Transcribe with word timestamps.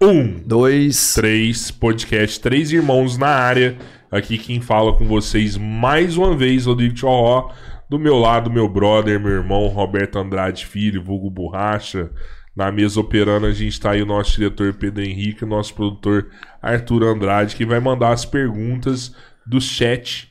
Um, 0.00 0.40
Dois. 0.44 1.14
três, 1.14 1.70
podcast 1.70 2.40
Três 2.40 2.72
Irmãos 2.72 3.16
na 3.16 3.28
área. 3.28 3.78
Aqui 4.10 4.36
quem 4.36 4.60
fala 4.60 4.92
com 4.96 5.06
vocês 5.06 5.56
mais 5.56 6.16
uma 6.16 6.36
vez, 6.36 6.66
Rodrigo 6.66 6.94
Tchorró. 6.94 7.52
Do 7.88 7.98
meu 7.98 8.18
lado, 8.18 8.50
meu 8.50 8.68
brother, 8.68 9.20
meu 9.20 9.30
irmão, 9.30 9.68
Roberto 9.68 10.18
Andrade 10.18 10.66
Filho, 10.66 11.02
vulgo 11.02 11.30
Borracha. 11.30 12.10
Na 12.56 12.72
mesa 12.72 13.00
operando, 13.00 13.46
a 13.46 13.52
gente 13.52 13.80
tá 13.80 13.92
aí 13.92 14.02
o 14.02 14.06
nosso 14.06 14.32
diretor 14.32 14.74
Pedro 14.74 15.02
Henrique, 15.02 15.44
o 15.44 15.48
nosso 15.48 15.72
produtor 15.74 16.28
Arthur 16.60 17.04
Andrade, 17.04 17.54
que 17.54 17.64
vai 17.64 17.78
mandar 17.78 18.12
as 18.12 18.24
perguntas 18.24 19.14
do 19.46 19.60
chat 19.60 20.28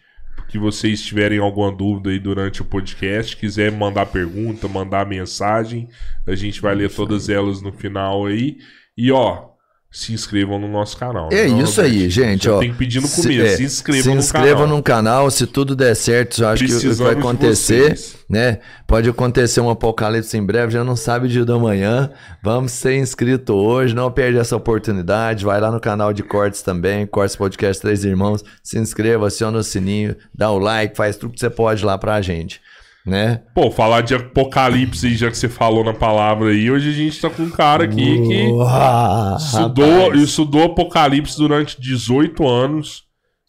que 0.49 0.59
vocês 0.59 1.01
tiverem 1.01 1.39
alguma 1.39 1.71
dúvida 1.71 2.09
aí 2.09 2.19
durante 2.19 2.61
o 2.61 2.65
podcast, 2.65 3.35
quiser 3.37 3.71
mandar 3.71 4.05
pergunta, 4.07 4.67
mandar 4.67 5.05
mensagem, 5.07 5.87
a 6.27 6.35
gente 6.35 6.61
vai 6.61 6.75
ler 6.75 6.91
todas 6.91 7.27
elas 7.27 7.61
no 7.61 7.71
final 7.71 8.25
aí. 8.27 8.57
E 8.95 9.11
ó, 9.11 9.52
se 9.93 10.11
inscrevam 10.11 10.57
no 10.57 10.67
nosso 10.67 10.97
canal. 10.97 11.29
É 11.31 11.47
Não, 11.47 11.61
isso 11.61 11.79
aí, 11.79 12.09
gente. 12.09 12.49
Ó, 12.49 12.57
tem 12.59 12.71
que 12.71 12.77
pedir 12.79 12.99
no 12.99 13.07
se- 13.07 13.21
começo. 13.21 13.41
é, 13.45 13.55
se 13.57 13.63
inscrevam 13.63 14.01
se 14.03 14.09
no 14.09 14.15
inscrevam 14.15 14.63
canal. 14.63 14.77
no 14.77 14.81
canal. 14.83 15.31
Se 15.31 15.45
tudo 15.45 15.75
der 15.75 15.95
certo, 15.95 16.41
eu 16.41 16.47
acho 16.47 16.63
que 16.63 16.69
Precisamos 16.71 16.97
vai 16.97 17.13
de 17.13 17.19
acontecer, 17.21 17.95
né? 18.27 18.57
Pode 18.87 19.07
acontecer 19.07 19.61
um 19.61 19.69
apocalipse 19.69 20.35
em 20.35 20.43
breve, 20.43 20.73
já 20.73 20.83
não 20.83 20.95
sabe 20.95 21.27
o 21.27 21.29
dia 21.29 21.45
da 21.45 21.59
manhã. 21.59 22.09
Vamos 22.41 22.71
ser 22.71 22.97
inscrito 22.97 23.53
hoje, 23.53 23.93
não 23.93 24.11
perde 24.11 24.39
essa 24.39 24.55
oportunidade. 24.55 25.45
Vai 25.45 25.61
lá 25.61 25.71
no 25.71 25.79
canal 25.79 26.11
de 26.11 26.23
Cortes 26.23 26.63
também, 26.63 27.05
Cortes 27.05 27.35
Podcast 27.35 27.79
Três 27.81 28.03
Irmãos. 28.03 28.43
Se 28.63 28.79
inscreva, 28.79 29.27
aciona 29.27 29.59
o 29.59 29.63
sininho, 29.63 30.15
dá 30.33 30.49
o 30.49 30.57
like, 30.57 30.97
faz 30.97 31.15
tudo 31.17 31.33
que 31.33 31.39
você 31.39 31.51
pode 31.51 31.85
lá 31.85 31.97
pra 31.99 32.19
gente, 32.19 32.59
né? 33.05 33.41
Pô, 33.53 33.69
falar 33.69 34.01
de 34.01 34.15
apocalipse 34.15 35.15
já 35.15 35.29
que 35.29 35.37
você 35.37 35.49
falou 35.49 35.83
na 35.83 35.93
palavra 35.93 36.49
aí, 36.51 36.69
hoje 36.71 36.89
a 36.89 36.93
gente 36.93 37.19
tá 37.19 37.29
com 37.29 37.43
um 37.43 37.49
cara 37.49 37.83
aqui 37.83 37.95
que 38.27 38.47
Uau, 38.47 39.37
estudou, 39.37 40.03
rapaz. 40.05 40.21
estudou 40.21 40.63
apocalipse 40.63 41.37
durante 41.37 41.79
18 41.81 42.47
anos, 42.47 43.03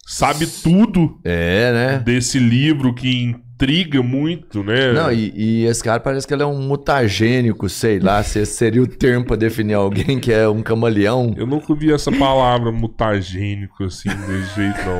sabe 0.05 0.45
tudo 0.47 1.19
É, 1.23 1.71
né? 1.71 1.99
desse 1.99 2.37
livro 2.39 2.93
que 2.93 3.35
intriga 3.55 4.03
muito, 4.03 4.61
né? 4.63 4.91
Não, 4.91 5.11
e, 5.11 5.31
e 5.33 5.65
esse 5.65 5.81
cara 5.81 5.99
parece 5.99 6.27
que 6.27 6.33
ele 6.33 6.43
é 6.43 6.45
um 6.45 6.61
mutagênico, 6.61 7.69
sei 7.69 7.99
lá, 7.99 8.21
se 8.21 8.39
esse 8.39 8.53
seria 8.53 8.83
o 8.83 8.87
termo 8.87 9.25
pra 9.25 9.37
definir 9.37 9.73
alguém 9.75 10.19
que 10.19 10.31
é 10.31 10.47
um 10.47 10.61
camaleão. 10.61 11.33
Eu 11.37 11.47
nunca 11.47 11.71
ouvi 11.71 11.91
essa 11.91 12.11
palavra 12.11 12.71
mutagênico 12.71 13.85
assim, 13.85 14.09
desse 14.09 14.55
jeito, 14.55 14.77
não. 14.85 14.99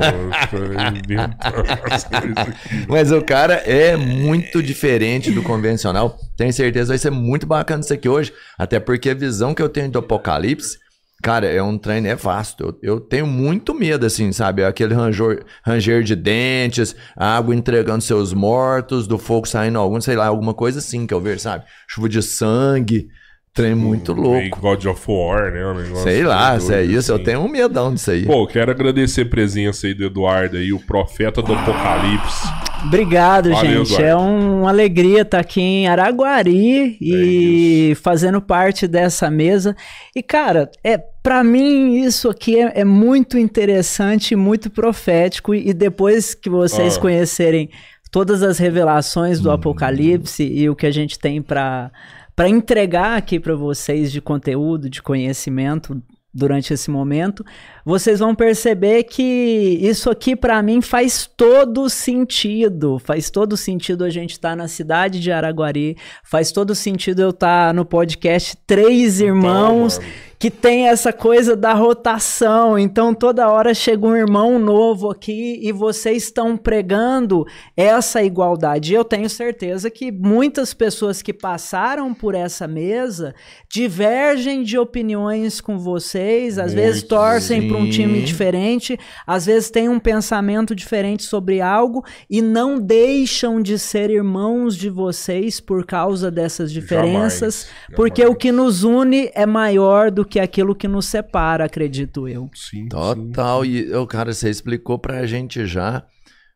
Mas 2.88 3.12
o 3.12 3.22
cara 3.22 3.54
é 3.54 3.94
muito 3.96 4.62
diferente 4.62 5.30
do 5.30 5.42
convencional. 5.42 6.16
Tenho 6.36 6.52
certeza 6.52 6.88
vai 6.88 6.98
ser 6.98 7.10
muito 7.10 7.46
bacana 7.46 7.80
isso 7.80 7.92
aqui 7.92 8.08
hoje. 8.08 8.32
Até 8.58 8.80
porque 8.80 9.10
a 9.10 9.14
visão 9.14 9.54
que 9.54 9.62
eu 9.62 9.68
tenho 9.68 9.90
do 9.90 9.98
apocalipse, 9.98 10.78
cara, 11.22 11.46
é 11.46 11.62
um 11.62 11.76
trem 11.78 12.00
nefasto. 12.00 12.64
Eu, 12.82 12.94
eu 12.94 13.00
tenho 13.00 13.26
muito 13.26 13.74
medo, 13.74 14.06
assim, 14.06 14.32
sabe? 14.32 14.64
Aquele 14.64 14.94
ranger, 14.94 15.44
ranger 15.64 16.02
de 16.02 16.14
dentes, 16.16 16.94
água 17.16 17.54
entregando 17.54 18.02
seus 18.02 18.32
mortos, 18.32 19.06
do 19.06 19.18
fogo 19.18 19.46
saindo 19.46 19.78
algum, 19.78 20.00
sei 20.00 20.16
lá, 20.16 20.26
alguma 20.26 20.54
coisa 20.54 20.78
assim 20.78 21.06
que 21.06 21.14
eu 21.14 21.20
vejo, 21.20 21.40
sabe? 21.40 21.64
Chuva 21.88 22.08
de 22.08 22.22
sangue. 22.22 23.08
Trem 23.52 23.74
muito 23.74 24.14
Meio 24.14 24.26
louco. 24.50 24.60
God 24.60 24.84
of 24.84 25.02
War, 25.08 25.50
né? 25.50 25.66
Um 25.66 25.96
Sei 25.96 26.22
lá, 26.22 26.60
se 26.60 26.74
é 26.74 26.82
isso, 26.84 27.10
eu 27.10 27.14
assim. 27.16 27.24
tenho 27.24 27.40
um 27.40 27.48
medão 27.48 27.94
disso 27.94 28.10
aí. 28.10 28.26
Pô, 28.26 28.46
quero 28.46 28.70
agradecer 28.70 29.22
a 29.22 29.26
presença 29.30 29.86
aí 29.86 29.94
do 29.94 30.04
Eduardo 30.04 30.58
aí, 30.58 30.74
o 30.74 30.78
profeta 30.78 31.40
do 31.40 31.54
apocalipse. 31.54 32.46
Obrigado, 32.86 33.50
Valeu, 33.50 33.84
gente. 33.84 33.94
Eduardo. 33.94 34.06
É 34.08 34.16
um- 34.16 34.60
uma 34.62 34.70
alegria 34.70 35.22
estar 35.22 35.40
aqui 35.40 35.60
em 35.60 35.86
Araguari 35.88 36.96
e 37.00 37.94
fazendo 37.96 38.40
parte 38.40 38.86
dessa 38.86 39.30
mesa. 39.30 39.76
E, 40.14 40.22
cara, 40.22 40.70
é 40.84 40.96
para 41.22 41.42
mim 41.42 41.96
isso 42.00 42.28
aqui 42.28 42.58
é, 42.60 42.80
é 42.80 42.84
muito 42.84 43.36
interessante 43.38 44.32
e 44.32 44.36
muito 44.36 44.70
profético. 44.70 45.54
E, 45.54 45.70
e 45.70 45.74
depois 45.74 46.34
que 46.34 46.48
vocês 46.48 46.96
Ah. 46.96 47.00
conhecerem 47.00 47.68
todas 48.10 48.42
as 48.42 48.58
revelações 48.58 49.40
do 49.40 49.50
Apocalipse 49.50 50.42
e 50.44 50.68
o 50.70 50.76
que 50.76 50.86
a 50.86 50.90
gente 50.92 51.18
tem 51.18 51.42
para 51.42 51.90
para 52.34 52.50
entregar 52.50 53.16
aqui 53.16 53.40
para 53.40 53.54
vocês 53.56 54.12
de 54.12 54.20
conteúdo, 54.20 54.90
de 54.90 55.00
conhecimento 55.02 56.02
durante 56.34 56.70
esse 56.74 56.90
momento, 56.90 57.42
vocês 57.86 58.18
vão 58.18 58.34
perceber 58.34 59.04
que 59.04 59.78
isso 59.80 60.10
aqui 60.10 60.34
para 60.34 60.60
mim 60.60 60.82
faz 60.82 61.30
todo 61.36 61.88
sentido. 61.88 62.98
Faz 62.98 63.30
todo 63.30 63.56
sentido 63.56 64.02
a 64.02 64.10
gente 64.10 64.32
estar 64.32 64.56
na 64.56 64.66
cidade 64.66 65.20
de 65.20 65.30
Araguari, 65.30 65.96
faz 66.24 66.50
todo 66.50 66.74
sentido 66.74 67.22
eu 67.22 67.30
estar 67.30 67.72
no 67.72 67.84
podcast 67.84 68.56
Três 68.66 69.20
Irmãos, 69.20 70.00
mano. 70.00 70.10
que 70.36 70.50
tem 70.50 70.88
essa 70.88 71.12
coisa 71.12 71.54
da 71.54 71.74
rotação. 71.74 72.76
Então 72.76 73.14
toda 73.14 73.48
hora 73.48 73.72
chega 73.72 74.04
um 74.04 74.16
irmão 74.16 74.58
novo 74.58 75.08
aqui 75.08 75.60
e 75.62 75.70
vocês 75.70 76.24
estão 76.24 76.56
pregando 76.56 77.46
essa 77.76 78.20
igualdade. 78.20 78.92
E 78.92 78.96
eu 78.96 79.04
tenho 79.04 79.30
certeza 79.30 79.88
que 79.90 80.10
muitas 80.10 80.74
pessoas 80.74 81.22
que 81.22 81.32
passaram 81.32 82.12
por 82.12 82.34
essa 82.34 82.66
mesa 82.66 83.32
divergem 83.72 84.64
de 84.64 84.76
opiniões 84.76 85.60
com 85.60 85.78
vocês, 85.78 86.58
às 86.58 86.74
vezes 86.74 87.02
Muito, 87.02 87.08
torcem 87.10 87.68
para 87.68 87.75
um 87.76 87.84
sim. 87.84 87.90
time 87.90 88.22
diferente, 88.22 88.98
às 89.26 89.46
vezes 89.46 89.70
têm 89.70 89.88
um 89.88 89.98
pensamento 89.98 90.74
diferente 90.74 91.22
sobre 91.22 91.60
algo 91.60 92.04
e 92.28 92.42
não 92.42 92.78
deixam 92.78 93.60
de 93.60 93.78
ser 93.78 94.10
irmãos 94.10 94.76
de 94.76 94.88
vocês 94.90 95.60
por 95.60 95.84
causa 95.84 96.30
dessas 96.30 96.72
diferenças, 96.72 97.66
Jamais, 97.66 97.94
porque 97.94 98.22
jamais. 98.22 98.36
o 98.36 98.38
que 98.38 98.52
nos 98.52 98.84
une 98.84 99.30
é 99.34 99.46
maior 99.46 100.10
do 100.10 100.24
que 100.24 100.40
aquilo 100.40 100.74
que 100.74 100.88
nos 100.88 101.06
separa, 101.06 101.64
acredito 101.64 102.28
eu. 102.28 102.50
Sim, 102.54 102.82
sim. 102.82 102.88
Total. 102.88 103.64
E, 103.64 103.92
ô, 103.94 104.06
cara, 104.06 104.32
você 104.32 104.50
explicou 104.50 104.98
pra 104.98 105.26
gente 105.26 105.66
já 105.66 106.04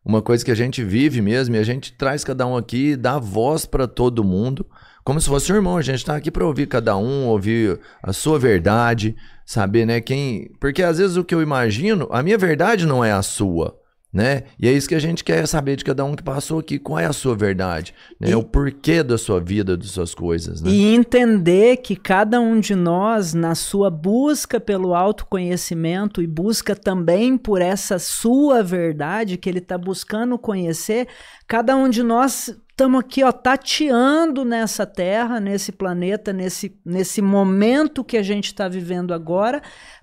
uma 0.05 0.23
coisa 0.23 0.45
que 0.45 0.51
a 0.51 0.55
gente 0.55 0.83
vive 0.83 1.21
mesmo 1.21 1.55
e 1.55 1.59
a 1.59 1.63
gente 1.63 1.93
traz 1.93 2.25
cada 2.25 2.47
um 2.47 2.57
aqui, 2.57 2.97
dá 2.97 3.19
voz 3.19 3.67
pra 3.67 3.87
todo 3.87 4.25
mundo, 4.25 4.67
como 5.05 5.21
se 5.21 5.29
fosse 5.29 5.53
um 5.53 5.57
irmão. 5.57 5.77
A 5.77 5.83
gente 5.83 6.05
tá 6.05 6.17
aqui 6.17 6.31
pra 6.31 6.45
ouvir 6.47 6.67
cada 6.67 6.97
um, 6.97 7.27
ouvir 7.27 7.79
a 8.03 8.13
sua 8.13 8.39
verdade, 8.39 9.15
saber, 9.51 9.85
né, 9.85 10.01
quem... 10.01 10.49
Porque 10.61 10.81
às 10.81 10.99
vezes 10.99 11.17
o 11.17 11.25
que 11.25 11.35
eu 11.35 11.43
imagino, 11.43 12.09
a 12.13 12.23
minha 12.23 12.39
verdade 12.39 12.87
não 12.87 13.05
é 13.05 13.11
a 13.11 13.21
sua, 13.21 13.80
né? 14.13 14.43
E 14.59 14.69
é 14.69 14.73
isso 14.73 14.89
que 14.89 14.95
a 14.95 14.99
gente 15.01 15.23
quer 15.23 15.47
saber 15.47 15.77
de 15.77 15.85
cada 15.85 16.05
um 16.05 16.15
que 16.17 16.23
passou 16.23 16.59
aqui, 16.59 16.79
qual 16.79 16.99
é 16.99 17.07
a 17.07 17.13
sua 17.13 17.35
verdade, 17.37 17.95
né? 18.19 18.31
E- 18.31 18.35
O 18.35 18.43
porquê 18.43 19.03
da 19.03 19.17
sua 19.17 19.41
vida, 19.41 19.77
das 19.77 19.91
suas 19.91 20.15
coisas, 20.15 20.61
né? 20.61 20.71
E 20.71 20.95
entender 20.95 21.77
que 21.79 21.95
cada 21.95 22.41
um 22.41 22.59
de 22.59 22.75
nós, 22.75 23.35
na 23.35 23.55
sua 23.55 23.91
busca 23.91 24.59
pelo 24.59 24.95
autoconhecimento 24.95 26.23
e 26.23 26.27
busca 26.27 26.75
também 26.75 27.37
por 27.39 27.61
essa 27.63 27.99
sua 27.99 28.63
verdade 28.63 29.37
que 29.37 29.49
ele 29.49 29.59
está 29.59 29.79
buscando 29.79 30.39
conhecer, 30.39 31.07
cada 31.47 31.77
um 31.77 31.89
de 31.89 32.03
nós 32.03 32.55
estamos 32.71 33.01
aqui, 33.01 33.23
ó, 33.23 33.31
tateando 33.31 34.43
nessa 34.45 34.87
terra, 34.87 35.39
nesse 35.39 35.71
planeta, 35.71 36.33
nesse, 36.33 36.75
nesse 36.85 37.21
momento 37.21 38.03
que 38.03 38.17
a 38.17 38.23
gente 38.23 38.47
está 38.47 38.69
vivendo 38.69 39.13
agora, 39.13 39.61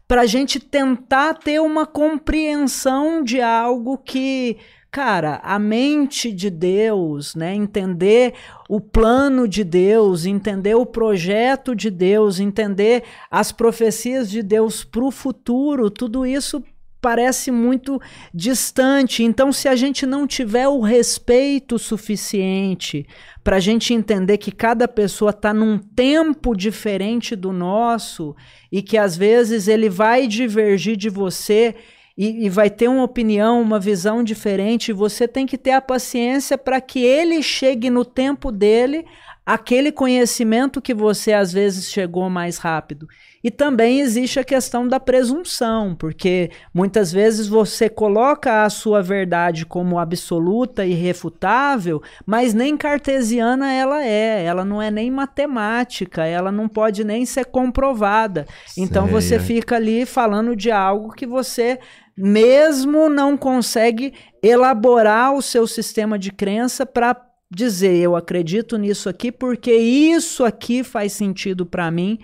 para 0.08 0.22
a 0.22 0.26
gente 0.26 0.60
tentar 0.60 1.34
ter 1.34 1.60
uma 1.60 1.86
compreensão 1.86 3.24
de 3.24 3.42
algo 3.42 3.98
que 3.98 4.58
cara, 4.90 5.40
a 5.44 5.60
mente 5.60 6.32
de 6.32 6.50
Deus, 6.50 7.36
né? 7.36 7.54
Entender 7.54 8.34
o 8.70 8.80
plano 8.80 9.48
de 9.48 9.64
Deus, 9.64 10.26
entender 10.26 10.76
o 10.76 10.86
projeto 10.86 11.76
de 11.76 11.92
Deus, 11.92 12.40
entender 12.40 13.04
as 13.30 13.52
profecias 13.52 14.30
de 14.30 14.42
Deus 14.42 14.84
para 14.84 15.04
o 15.04 15.12
futuro, 15.12 15.92
tudo 15.92 16.26
isso 16.26 16.64
parece 17.02 17.52
muito 17.52 18.02
distante. 18.34 19.24
Então, 19.24 19.52
se 19.52 19.68
a 19.68 19.76
gente 19.76 20.06
não 20.06 20.26
tiver 20.26 20.68
o 20.68 20.82
respeito 20.82 21.78
suficiente 21.78 23.06
para 23.44 23.58
a 23.58 23.60
gente 23.60 23.94
entender 23.94 24.38
que 24.38 24.52
cada 24.52 24.88
pessoa 24.88 25.32
está 25.32 25.54
num 25.54 25.78
tempo 25.78 26.56
diferente 26.56 27.36
do 27.36 27.54
nosso 27.54 28.36
e 28.72 28.82
que 28.82 28.98
às 28.98 29.16
vezes 29.16 29.68
ele 29.68 29.90
vai 29.90 30.28
divergir 30.28 30.98
de 30.98 31.10
você 31.10 31.76
e, 32.18 32.46
e, 32.46 32.50
vai 32.50 32.68
ter 32.68 32.88
uma 32.88 33.04
opinião, 33.04 33.62
uma 33.62 33.80
visão 33.80 34.24
diferente, 34.24 34.92
você 34.92 35.28
tem 35.28 35.46
que 35.46 35.56
ter 35.56 35.72
a 35.72 35.82
paciência 35.82 36.58
para 36.58 36.82
que 36.82 37.00
ele 37.00 37.44
chegue 37.44 37.92
no 37.92 38.04
tempo 38.04 38.52
dele 38.52 39.06
aquele 39.46 39.94
conhecimento 39.94 40.82
que 40.82 40.96
você 40.96 41.32
às 41.32 41.54
vezes 41.54 41.92
chegou 41.92 42.28
mais 42.30 42.58
rápido. 42.58 43.08
E 43.44 43.52
também 43.52 44.02
existe 44.02 44.40
a 44.40 44.44
questão 44.44 44.88
da 44.88 45.00
presunção, 45.00 45.96
porque 45.96 46.50
muitas 46.74 47.12
vezes 47.12 47.48
você 47.48 47.88
coloca 47.88 48.64
a 48.64 48.70
sua 48.70 49.02
verdade 49.02 49.66
como 49.66 50.00
absoluta 50.00 50.86
e 50.86 50.92
irrefutável, 50.92 52.02
mas 52.26 52.54
nem 52.54 52.76
cartesiana 52.76 53.72
ela 53.72 54.04
é, 54.04 54.44
ela 54.44 54.66
não 54.66 54.82
é 54.82 54.90
nem 54.90 55.12
matemática, 55.12 56.26
ela 56.26 56.52
não 56.52 56.68
pode 56.68 57.04
nem 57.04 57.26
ser 57.26 57.46
comprovada. 57.46 58.48
Então 58.78 59.04
Sei, 59.04 59.12
você 59.12 59.36
é. 59.36 59.40
fica 59.40 59.76
ali 59.76 60.06
falando 60.06 60.56
de 60.56 60.72
algo 60.72 61.14
que 61.14 61.26
você 61.26 61.80
mesmo 62.18 63.10
não 63.10 63.38
consegue 63.38 64.14
elaborar 64.42 65.34
o 65.36 65.42
seu 65.42 65.68
sistema 65.68 66.18
de 66.18 66.32
crença 66.32 66.86
para 66.86 67.16
dizer 67.50 67.96
eu 67.96 68.16
acredito 68.16 68.76
nisso 68.78 69.08
aqui 69.08 69.32
porque 69.32 69.72
isso 69.72 70.44
aqui 70.44 70.84
faz 70.84 71.14
sentido 71.14 71.66
para 71.66 71.90
mim 71.90 72.20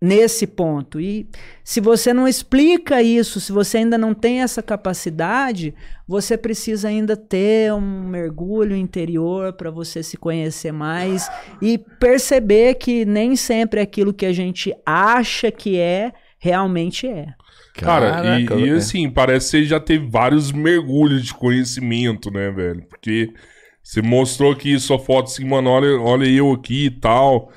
nesse 0.00 0.46
ponto. 0.46 0.98
E 0.98 1.28
se 1.62 1.80
você 1.80 2.14
não 2.14 2.26
explica 2.26 3.02
isso, 3.02 3.38
se 3.40 3.52
você 3.52 3.78
ainda 3.78 3.98
não 3.98 4.14
tem 4.14 4.40
essa 4.40 4.62
capacidade, 4.62 5.74
você 6.08 6.38
precisa 6.38 6.88
ainda 6.88 7.16
ter 7.16 7.72
um 7.74 8.08
mergulho 8.08 8.74
interior 8.74 9.52
para 9.52 9.70
você 9.70 10.02
se 10.02 10.16
conhecer 10.16 10.72
mais 10.72 11.28
e 11.60 11.76
perceber 11.76 12.74
que 12.74 13.04
nem 13.04 13.36
sempre 13.36 13.80
aquilo 13.80 14.14
que 14.14 14.24
a 14.24 14.32
gente 14.32 14.74
acha 14.86 15.50
que 15.50 15.78
é, 15.78 16.12
realmente 16.38 17.06
é. 17.06 17.34
Cara, 17.74 18.10
Caraca, 18.10 18.54
e, 18.56 18.64
e 18.64 18.68
é. 18.70 18.72
assim, 18.72 19.08
parece 19.10 19.46
que 19.46 19.50
você 19.50 19.64
já 19.64 19.78
teve 19.78 20.06
vários 20.08 20.50
mergulhos 20.50 21.24
de 21.24 21.34
conhecimento, 21.34 22.30
né, 22.30 22.50
velho? 22.50 22.82
Porque 22.88 23.32
você 23.82 24.02
mostrou 24.02 24.52
aqui 24.52 24.78
sua 24.78 24.98
foto 24.98 25.26
assim, 25.26 25.44
mano, 25.44 25.70
olha, 25.70 26.00
olha 26.00 26.26
eu 26.26 26.52
aqui 26.52 26.86
e 26.86 26.90
tal. 26.90 27.52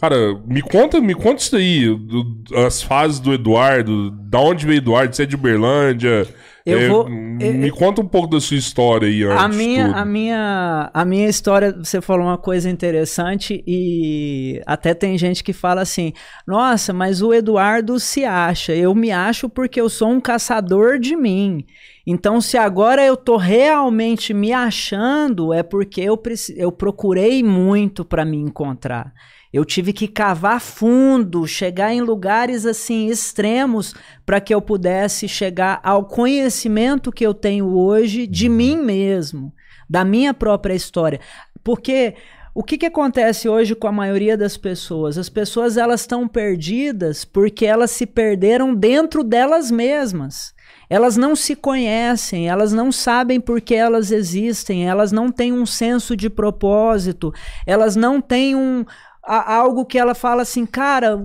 Cara, 0.00 0.34
me 0.46 0.60
conta, 0.60 1.00
me 1.00 1.14
conta 1.14 1.40
isso 1.42 1.56
aí, 1.56 1.86
do- 1.86 2.44
as 2.66 2.82
fases 2.82 3.18
do 3.18 3.32
Eduardo, 3.32 4.10
da 4.28 4.38
onde 4.40 4.66
veio 4.66 4.78
o 4.78 4.82
Eduardo, 4.82 5.16
você 5.16 5.22
é 5.22 5.26
de 5.26 5.34
Uberlândia. 5.36 6.26
Eu 6.66 6.78
É, 6.80 6.88
vou- 6.88 7.08
Me 7.08 7.70
conta 7.70 8.00
um 8.00 8.06
pouco 8.08 8.28
da 8.28 8.40
sua 8.40 8.56
história 8.56 9.06
aí 9.06 9.22
antes 9.22 9.36
A 9.44 9.48
minha, 9.48 9.86
a, 9.92 10.04
minha, 10.04 10.90
a 10.92 11.04
minha 11.04 11.28
história, 11.28 11.70
você 11.72 12.00
falou 12.00 12.26
uma 12.26 12.38
coisa 12.38 12.68
interessante 12.68 13.62
e 13.66 14.60
até 14.66 14.92
tem 14.94 15.16
gente 15.16 15.44
que 15.44 15.52
fala 15.52 15.82
assim: 15.82 16.12
nossa, 16.46 16.92
mas 16.92 17.22
o 17.22 17.32
Eduardo 17.32 18.00
se 18.00 18.24
acha. 18.24 18.74
Eu 18.74 18.94
me 18.94 19.12
acho 19.12 19.48
porque 19.48 19.80
eu 19.80 19.88
sou 19.88 20.08
um 20.08 20.20
caçador 20.20 20.98
de 20.98 21.14
mim. 21.14 21.64
Então, 22.06 22.40
se 22.40 22.56
agora 22.58 23.04
eu 23.04 23.16
tô 23.16 23.36
realmente 23.36 24.32
me 24.34 24.52
achando, 24.52 25.52
é 25.52 25.62
porque 25.62 26.00
eu, 26.00 26.20
eu 26.56 26.72
procurei 26.72 27.42
muito 27.42 28.04
para 28.04 28.24
me 28.24 28.36
encontrar. 28.38 29.12
Eu 29.52 29.64
tive 29.64 29.92
que 29.92 30.08
cavar 30.08 30.60
fundo, 30.60 31.46
chegar 31.46 31.92
em 31.92 32.00
lugares 32.00 32.66
assim 32.66 33.08
extremos 33.08 33.94
para 34.24 34.40
que 34.40 34.54
eu 34.54 34.60
pudesse 34.60 35.28
chegar 35.28 35.80
ao 35.82 36.04
conhecimento 36.04 37.12
que 37.12 37.26
eu 37.26 37.32
tenho 37.32 37.76
hoje 37.76 38.26
de 38.26 38.48
mim 38.48 38.76
mesmo, 38.76 39.52
da 39.88 40.04
minha 40.04 40.34
própria 40.34 40.74
história. 40.74 41.20
Porque 41.62 42.14
o 42.54 42.62
que, 42.62 42.78
que 42.78 42.86
acontece 42.86 43.48
hoje 43.50 43.74
com 43.74 43.86
a 43.86 43.92
maioria 43.92 44.34
das 44.34 44.56
pessoas? 44.56 45.18
As 45.18 45.28
pessoas 45.28 45.76
elas 45.76 46.00
estão 46.00 46.26
perdidas 46.26 47.22
porque 47.22 47.66
elas 47.66 47.90
se 47.90 48.06
perderam 48.06 48.74
dentro 48.74 49.22
delas 49.22 49.70
mesmas. 49.70 50.54
Elas 50.88 51.18
não 51.18 51.36
se 51.36 51.54
conhecem, 51.54 52.48
elas 52.48 52.72
não 52.72 52.90
sabem 52.90 53.40
por 53.40 53.60
que 53.60 53.74
elas 53.74 54.10
existem, 54.10 54.88
elas 54.88 55.12
não 55.12 55.30
têm 55.30 55.52
um 55.52 55.66
senso 55.66 56.16
de 56.16 56.30
propósito, 56.30 57.30
elas 57.66 57.94
não 57.94 58.22
têm 58.22 58.54
um, 58.54 58.86
a- 59.26 59.54
algo 59.56 59.84
que 59.84 59.98
ela 59.98 60.14
fala 60.14 60.42
assim, 60.42 60.64
cara, 60.66 61.18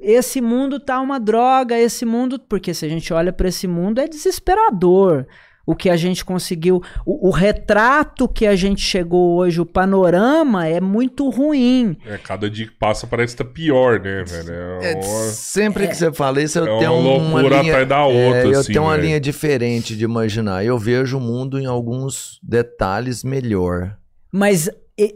esse 0.00 0.40
mundo 0.40 0.78
tá 0.78 1.00
uma 1.00 1.18
droga, 1.18 1.76
esse 1.78 2.04
mundo, 2.06 2.38
porque 2.48 2.72
se 2.72 2.86
a 2.86 2.88
gente 2.88 3.12
olha 3.12 3.32
para 3.32 3.48
esse 3.48 3.66
mundo 3.66 4.00
é 4.00 4.06
desesperador. 4.08 5.26
O 5.70 5.76
que 5.76 5.90
a 5.90 5.96
gente 5.98 6.24
conseguiu, 6.24 6.80
o, 7.04 7.28
o 7.28 7.30
retrato 7.30 8.26
que 8.26 8.46
a 8.46 8.56
gente 8.56 8.80
chegou 8.80 9.36
hoje, 9.36 9.60
o 9.60 9.66
panorama 9.66 10.66
é 10.66 10.80
muito 10.80 11.28
ruim. 11.28 11.94
É, 12.06 12.16
cada 12.16 12.48
dia 12.48 12.66
que 12.66 12.72
passa 12.72 13.06
parece 13.06 13.36
que 13.36 13.44
tá 13.44 13.50
pior, 13.50 14.00
né, 14.00 14.24
velho? 14.24 14.50
É, 14.80 14.92
É, 14.92 15.02
sempre 15.02 15.86
que 15.86 15.94
você 15.94 16.10
fala 16.10 16.40
isso, 16.40 16.58
eu 16.58 16.76
É 16.76 16.78
tenho 16.78 16.94
uma 16.94 17.16
uma 17.16 17.32
loucura 17.40 17.60
linha, 17.60 17.72
atrás 17.74 17.86
da 17.88 17.98
é, 17.98 18.26
outra, 18.28 18.46
eu 18.48 18.60
assim, 18.60 18.72
tenho 18.72 18.84
uma 18.84 18.92
velho. 18.92 19.02
linha 19.04 19.20
diferente 19.20 19.94
de 19.94 20.04
imaginar. 20.04 20.64
Eu 20.64 20.78
vejo 20.78 21.18
o 21.18 21.20
mundo 21.20 21.58
em 21.58 21.66
alguns 21.66 22.40
detalhes 22.42 23.22
melhor. 23.22 23.94
Mas 24.32 24.70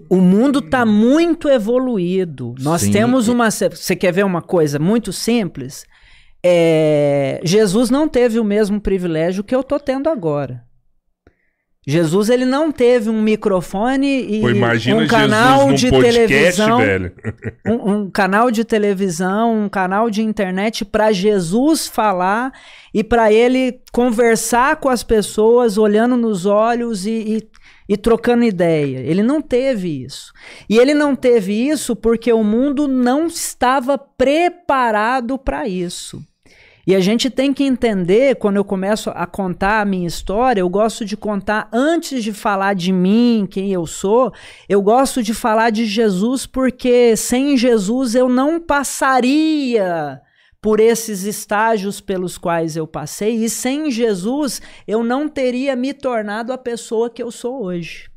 o 0.09 0.17
mundo 0.17 0.63
tá 0.63 0.85
muito 0.87 1.49
evoluído. 1.49 2.55
Nós 2.61 2.83
Sim. 2.83 2.93
temos 2.93 3.29
uma. 3.29 3.51
Você 3.51 3.97
quer 3.97 4.13
ver 4.13 4.25
uma 4.25 4.43
coisa 4.43 4.79
muito 4.79 5.13
simples? 5.13 5.85
É, 6.45 7.41
Jesus 7.45 7.91
não 7.91 8.09
teve 8.09 8.39
o 8.39 8.45
mesmo 8.45 8.81
privilégio 8.81 9.45
que 9.45 9.55
eu 9.55 9.63
tô 9.63 9.79
tendo 9.79 10.09
agora. 10.09 10.65
Jesus 11.85 12.31
ele 12.31 12.45
não 12.45 12.71
teve 12.71 13.11
um 13.11 13.21
microfone 13.21 14.07
e 14.07 14.41
Pô, 14.41 14.49
um 14.95 15.07
canal 15.09 15.73
de 15.73 15.91
podcast, 15.91 16.27
televisão, 16.27 16.79
velho. 16.79 17.13
um, 17.67 17.93
um 17.93 18.11
canal 18.11 18.53
de 18.53 18.65
televisão, 18.65 19.65
um 19.65 19.69
canal 19.69 20.09
de 20.09 20.23
internet 20.23 20.85
para 20.85 21.11
Jesus 21.11 21.89
falar 21.89 22.53
e 22.95 23.03
para 23.03 23.33
ele 23.33 23.81
conversar 23.93 24.77
com 24.77 24.89
as 24.89 25.03
pessoas, 25.03 25.77
olhando 25.77 26.17
nos 26.17 26.47
olhos 26.47 27.05
e, 27.05 27.11
e, 27.11 27.49
e 27.93 27.97
trocando 27.99 28.43
ideia. 28.43 29.01
Ele 29.01 29.23
não 29.23 29.43
teve 29.43 30.03
isso. 30.03 30.33
E 30.67 30.79
ele 30.79 30.95
não 30.95 31.15
teve 31.15 31.53
isso 31.53 31.95
porque 31.95 32.33
o 32.33 32.43
mundo 32.43 32.89
não 32.89 33.27
estava 33.27 33.99
preparado 33.99 35.37
para 35.37 35.69
isso. 35.69 36.25
E 36.87 36.97
a 36.97 37.01
gente 37.01 37.29
tem 37.29 37.53
que 37.53 37.63
entender, 37.63 38.37
quando 38.37 38.57
eu 38.57 38.65
começo 38.65 39.11
a 39.11 39.27
contar 39.27 39.83
a 39.83 39.85
minha 39.85 40.09
história, 40.09 40.63
eu 40.63 40.71
gosto 40.71 41.05
de 41.05 41.19
contar 41.19 41.69
antes 41.71 42.25
de 42.25 42.33
falar 42.33 42.75
de 42.75 42.93
mim, 42.93 43.47
quem 43.49 43.71
eu 43.71 43.87
sou, 43.87 44.33
eu 44.67 44.81
gosto 44.81 45.23
de 45.23 45.35
falar 45.35 45.69
de 45.69 45.85
Jesus 45.85 46.47
porque 46.47 47.15
sem 47.15 47.59
Jesus 47.59 48.15
eu 48.15 48.27
não 48.27 48.59
passaria 48.59 50.19
por 50.63 50.79
esses 50.81 51.25
estágios 51.25 52.01
pelos 52.01 52.39
quais 52.39 52.77
eu 52.77 52.87
passei 52.87 53.45
e 53.45 53.51
sem 53.51 53.91
Jesus 53.91 54.63
eu 54.87 55.03
não 55.03 55.29
teria 55.29 55.75
me 55.77 55.93
tornado 55.93 56.53
a 56.53 56.57
pessoa 56.57 57.11
que 57.11 57.21
eu 57.23 57.33
sou 57.33 57.65
hoje. 57.65 58.09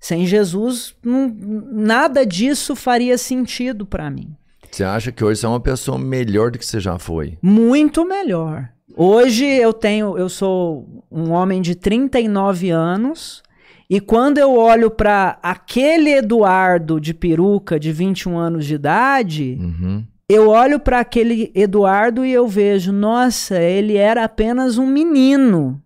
Sem 0.00 0.24
Jesus, 0.24 0.94
não- 1.04 1.28
nada 1.72 2.24
disso 2.24 2.76
faria 2.76 3.18
sentido 3.18 3.84
para 3.84 4.08
mim. 4.08 4.36
Você 4.70 4.84
acha 4.84 5.10
que 5.10 5.24
hoje 5.24 5.40
você 5.40 5.46
é 5.46 5.48
uma 5.48 5.58
pessoa 5.60 5.98
melhor 5.98 6.52
do 6.52 6.58
que 6.58 6.64
você 6.64 6.78
já 6.78 6.96
foi? 6.98 7.36
Muito 7.42 8.04
melhor. 8.06 8.68
Hoje 8.96 9.44
eu 9.44 9.72
tenho, 9.72 10.16
eu 10.16 10.28
sou 10.28 11.04
um 11.10 11.30
homem 11.32 11.60
de 11.60 11.74
39 11.74 12.70
anos 12.70 13.42
e 13.90 14.00
quando 14.00 14.38
eu 14.38 14.54
olho 14.54 14.90
para 14.90 15.38
aquele 15.42 16.10
Eduardo 16.14 17.00
de 17.00 17.12
peruca 17.14 17.80
de 17.80 17.90
21 17.90 18.38
anos 18.38 18.64
de 18.66 18.74
idade, 18.74 19.58
Uhum. 19.60 20.04
Eu 20.28 20.48
olho 20.48 20.78
para 20.78 21.00
aquele 21.00 21.50
Eduardo 21.54 22.24
e 22.24 22.32
eu 22.32 22.46
vejo, 22.46 22.92
nossa, 22.92 23.58
ele 23.60 23.96
era 23.96 24.24
apenas 24.24 24.76
um 24.76 24.86
menino. 24.86 25.82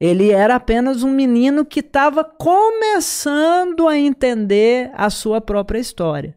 Ele 0.00 0.30
era 0.30 0.56
apenas 0.56 1.02
um 1.02 1.10
menino 1.10 1.64
que 1.64 1.80
estava 1.80 2.24
começando 2.24 3.86
a 3.86 3.96
entender 3.96 4.90
a 4.94 5.08
sua 5.08 5.40
própria 5.40 5.78
história. 5.78 6.36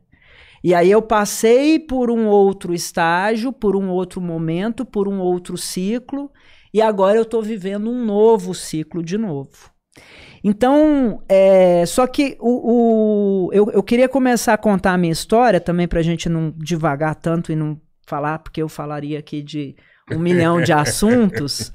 E 0.64 0.74
aí 0.74 0.92
eu 0.92 1.02
passei 1.02 1.80
por 1.80 2.12
um 2.12 2.28
outro 2.28 2.74
estágio, 2.74 3.52
por 3.52 3.76
um 3.76 3.90
outro 3.90 4.22
momento, 4.22 4.86
por 4.86 5.08
um 5.08 5.20
outro 5.20 5.58
ciclo, 5.58 6.32
e 6.74 6.82
agora 6.82 7.18
eu 7.18 7.24
estou 7.24 7.42
vivendo 7.42 7.90
um 7.90 8.06
novo 8.06 8.54
ciclo 8.54 9.02
de 9.02 9.18
novo. 9.18 9.72
Então, 10.44 11.22
é, 11.28 11.86
só 11.86 12.08
que 12.08 12.38
o, 12.40 13.48
o- 13.48 13.54
eu, 13.54 13.70
eu 13.72 13.84
queria 13.84 14.08
começar 14.08 14.54
a 14.54 14.58
contar 14.58 14.94
a 14.94 14.98
minha 14.98 15.12
história 15.12 15.60
também 15.60 15.88
para 15.88 16.00
a 16.00 16.04
gente 16.04 16.30
não 16.30 16.52
devagar 16.58 17.16
tanto 17.16 17.52
e 17.52 17.56
não 17.56 17.80
falar, 18.08 18.40
porque 18.40 18.62
eu 18.62 18.70
falaria 18.70 19.20
aqui 19.20 19.42
de 19.42 19.76
um 20.12 20.18
milhão 20.20 20.62
de 20.62 20.72
assuntos. 20.72 21.74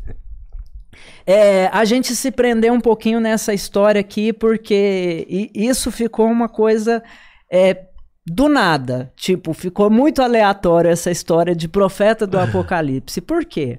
É, 1.27 1.67
a 1.69 1.85
gente 1.85 2.15
se 2.15 2.31
prendeu 2.31 2.73
um 2.73 2.81
pouquinho 2.81 3.21
nessa 3.21 3.53
história 3.55 4.01
aqui, 4.01 4.33
porque 4.33 5.51
isso 5.55 5.91
ficou 5.91 6.27
uma 6.27 6.49
coisa 6.49 7.03
é, 7.51 7.85
do 8.27 8.49
nada. 8.49 9.13
Tipo, 9.17 9.53
ficou 9.53 9.91
muito 9.91 10.23
aleatório 10.23 10.91
essa 10.91 11.11
história 11.11 11.55
de 11.55 11.69
profeta 11.69 12.27
do 12.27 12.39
Apocalipse. 12.41 13.21
Por 13.21 13.45
quê? 13.45 13.79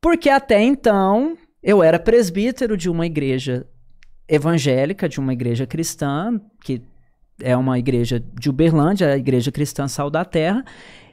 Porque 0.00 0.28
até 0.28 0.60
então 0.62 1.36
eu 1.62 1.82
era 1.82 1.98
presbítero 1.98 2.76
de 2.76 2.90
uma 2.90 3.06
igreja 3.06 3.66
evangélica, 4.28 5.08
de 5.08 5.20
uma 5.20 5.32
igreja 5.32 5.66
cristã, 5.66 6.40
que 6.64 6.82
é 7.40 7.56
uma 7.56 7.78
igreja 7.78 8.22
de 8.38 8.50
Uberlândia, 8.50 9.08
a 9.08 9.16
Igreja 9.16 9.50
Cristã 9.50 9.88
Sal 9.88 10.10
da 10.10 10.24
Terra. 10.24 10.64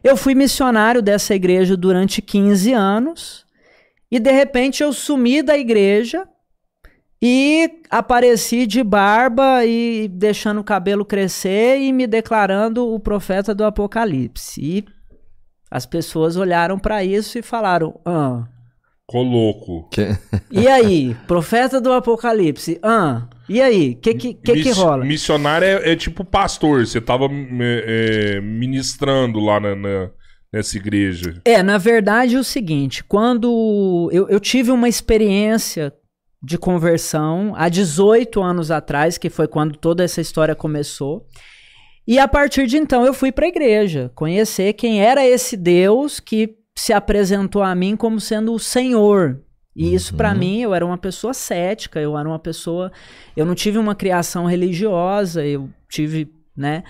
Eu 0.03 0.15
fui 0.15 0.35
missionário 0.35 1.01
dessa 1.01 1.35
igreja 1.35 1.75
durante 1.75 2.21
15 2.21 2.73
anos 2.73 3.45
e 4.11 4.19
de 4.19 4.31
repente 4.31 4.81
eu 4.81 4.93
sumi 4.93 5.41
da 5.41 5.57
igreja 5.57 6.27
e 7.21 7.81
apareci 7.89 8.65
de 8.65 8.83
barba 8.83 9.65
e 9.65 10.07
deixando 10.07 10.61
o 10.61 10.63
cabelo 10.63 11.03
crescer 11.03 11.79
e 11.79 11.91
me 11.91 12.07
declarando 12.07 12.87
o 12.87 12.99
profeta 12.99 13.53
do 13.53 13.65
Apocalipse. 13.65 14.61
E 14.61 14.85
as 15.69 15.85
pessoas 15.85 16.37
olharam 16.37 16.79
para 16.79 17.03
isso 17.03 17.37
e 17.37 17.41
falaram: 17.41 17.99
ah, 18.05 18.47
Coloco. 19.09 19.89
Que- 19.89 20.15
e 20.51 20.67
aí, 20.67 21.15
profeta 21.27 21.81
do 21.81 21.91
Apocalipse, 21.91 22.79
ah, 22.83 23.27
e 23.49 23.59
aí, 23.59 23.93
o 23.93 23.95
que, 23.97 24.13
que, 24.13 24.33
que, 24.35 24.61
que 24.61 24.71
rola? 24.71 25.03
Missionário 25.03 25.65
é, 25.67 25.93
é 25.93 25.95
tipo 25.95 26.23
pastor. 26.23 26.85
Você 26.85 27.01
tava 27.01 27.25
é, 27.27 28.39
ministrando 28.39 29.39
lá 29.39 29.59
na, 29.59 29.75
na- 29.75 30.09
nessa 30.53 30.77
igreja. 30.77 31.41
É, 31.43 31.63
na 31.63 31.79
verdade 31.79 32.35
é 32.35 32.39
o 32.39 32.43
seguinte, 32.43 33.03
quando 33.03 34.09
eu, 34.11 34.29
eu 34.29 34.39
tive 34.39 34.69
uma 34.71 34.87
experiência 34.87 35.91
de 36.41 36.57
conversão 36.57 37.53
há 37.57 37.67
18 37.67 38.41
anos 38.43 38.69
atrás, 38.69 39.17
que 39.17 39.29
foi 39.29 39.47
quando 39.47 39.75
toda 39.75 40.03
essa 40.03 40.21
história 40.21 40.55
começou, 40.55 41.25
E 42.07 42.17
a 42.19 42.27
partir 42.27 42.65
de 42.67 42.77
então 42.77 43.05
eu 43.05 43.13
fui 43.13 43.31
para 43.31 43.45
a 43.45 43.49
igreja, 43.49 44.11
conhecer 44.15 44.73
quem 44.73 45.01
era 45.01 45.25
esse 45.25 45.57
Deus 45.57 46.19
que 46.19 46.55
se 46.79 46.93
apresentou 46.93 47.61
a 47.61 47.75
mim 47.75 47.95
como 47.95 48.19
sendo 48.19 48.53
o 48.53 48.59
Senhor. 48.59 49.41
E 49.75 49.93
isso 49.93 50.15
para 50.15 50.31
Uhum. 50.31 50.37
mim, 50.37 50.61
eu 50.61 50.73
era 50.73 50.85
uma 50.85 50.97
pessoa 50.97 51.33
cética, 51.33 51.99
eu 51.99 52.17
era 52.17 52.27
uma 52.27 52.39
pessoa, 52.39 52.91
eu 53.35 53.45
não 53.45 53.53
tive 53.55 53.77
uma 53.77 53.95
criação 53.95 54.45
religiosa, 54.45 55.45
eu 55.45 55.69
tive, 55.89 56.31
né, 56.55 56.83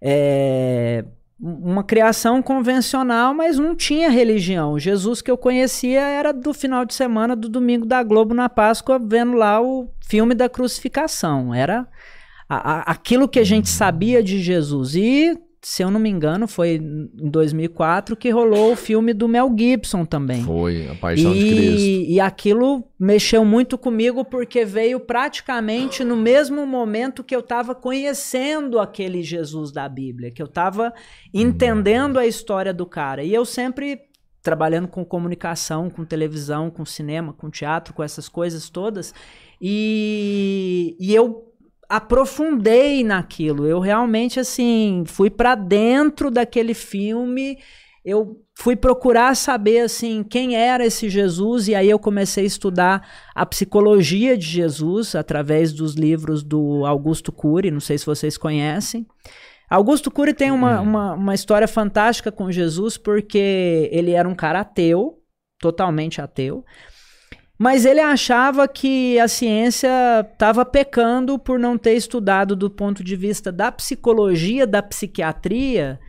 é, 0.00 1.04
uma 1.40 1.82
criação 1.82 2.40
convencional, 2.42 3.34
mas 3.34 3.58
não 3.58 3.74
tinha 3.74 4.08
religião. 4.08 4.78
Jesus 4.78 5.20
que 5.20 5.30
eu 5.30 5.36
conhecia 5.36 6.00
era 6.00 6.32
do 6.32 6.54
final 6.54 6.84
de 6.84 6.94
semana 6.94 7.34
do 7.34 7.48
domingo 7.48 7.84
da 7.84 8.02
Globo 8.02 8.32
na 8.34 8.48
Páscoa, 8.48 8.98
vendo 8.98 9.32
lá 9.34 9.60
o 9.60 9.88
filme 10.06 10.34
da 10.34 10.48
crucificação. 10.48 11.52
Era 11.54 11.86
a- 12.48 12.72
a- 12.76 12.80
aquilo 12.92 13.28
que 13.28 13.40
a 13.40 13.44
gente 13.44 13.68
sabia 13.68 14.22
de 14.22 14.38
Jesus. 14.40 14.94
E, 14.94 15.36
se 15.64 15.82
eu 15.82 15.90
não 15.90 15.98
me 15.98 16.10
engano, 16.10 16.46
foi 16.46 16.74
em 16.74 17.08
2004 17.30 18.14
que 18.16 18.28
rolou 18.28 18.72
o 18.72 18.76
filme 18.76 19.14
do 19.14 19.26
Mel 19.26 19.50
Gibson 19.56 20.04
também. 20.04 20.42
Foi 20.42 20.88
a 20.88 20.94
paixão 20.94 21.32
de 21.32 21.38
Cristo. 21.38 21.80
E, 21.80 22.14
e 22.14 22.20
aquilo 22.20 22.84
mexeu 23.00 23.44
muito 23.46 23.78
comigo 23.78 24.26
porque 24.26 24.64
veio 24.64 25.00
praticamente 25.00 26.04
no 26.04 26.16
mesmo 26.16 26.66
momento 26.66 27.24
que 27.24 27.34
eu 27.34 27.40
estava 27.40 27.74
conhecendo 27.74 28.78
aquele 28.78 29.22
Jesus 29.22 29.72
da 29.72 29.88
Bíblia, 29.88 30.30
que 30.30 30.42
eu 30.42 30.46
estava 30.46 30.92
entendendo 31.32 32.18
a 32.18 32.26
história 32.26 32.74
do 32.74 32.84
cara. 32.84 33.24
E 33.24 33.32
eu 33.32 33.46
sempre 33.46 34.00
trabalhando 34.42 34.86
com 34.86 35.02
comunicação, 35.02 35.88
com 35.88 36.04
televisão, 36.04 36.68
com 36.68 36.84
cinema, 36.84 37.32
com 37.32 37.48
teatro, 37.48 37.94
com 37.94 38.02
essas 38.02 38.28
coisas 38.28 38.68
todas. 38.68 39.14
E, 39.58 40.94
e 41.00 41.14
eu 41.14 41.53
aprofundei 41.96 43.04
naquilo. 43.04 43.66
Eu 43.66 43.80
realmente 43.80 44.40
assim 44.40 45.04
fui 45.06 45.30
para 45.30 45.54
dentro 45.54 46.30
daquele 46.30 46.74
filme. 46.74 47.58
Eu 48.04 48.40
fui 48.54 48.76
procurar 48.76 49.34
saber 49.34 49.80
assim 49.80 50.22
quem 50.22 50.54
era 50.56 50.84
esse 50.84 51.08
Jesus 51.08 51.68
e 51.68 51.74
aí 51.74 51.88
eu 51.88 51.98
comecei 51.98 52.44
a 52.44 52.46
estudar 52.46 53.08
a 53.34 53.46
psicologia 53.46 54.36
de 54.36 54.46
Jesus 54.46 55.14
através 55.14 55.72
dos 55.72 55.94
livros 55.94 56.42
do 56.42 56.84
Augusto 56.84 57.32
Cury. 57.32 57.70
Não 57.70 57.80
sei 57.80 57.96
se 57.96 58.06
vocês 58.06 58.36
conhecem. 58.36 59.06
Augusto 59.68 60.10
Cury 60.10 60.34
tem 60.34 60.50
uma, 60.50 60.80
uma, 60.80 61.14
uma 61.14 61.34
história 61.34 61.66
fantástica 61.66 62.30
com 62.30 62.52
Jesus 62.52 62.96
porque 62.96 63.88
ele 63.90 64.12
era 64.12 64.28
um 64.28 64.34
cara 64.34 64.60
ateu, 64.60 65.18
totalmente 65.58 66.20
ateu. 66.20 66.64
Mas 67.56 67.84
ele 67.84 68.00
achava 68.00 68.66
que 68.66 69.18
a 69.20 69.28
ciência 69.28 69.88
estava 70.32 70.64
pecando 70.64 71.38
por 71.38 71.56
não 71.58 71.78
ter 71.78 71.94
estudado 71.94 72.56
do 72.56 72.68
ponto 72.68 73.04
de 73.04 73.14
vista 73.14 73.52
da 73.52 73.70
psicologia, 73.70 74.66
da 74.66 74.82
psiquiatria, 74.82 76.00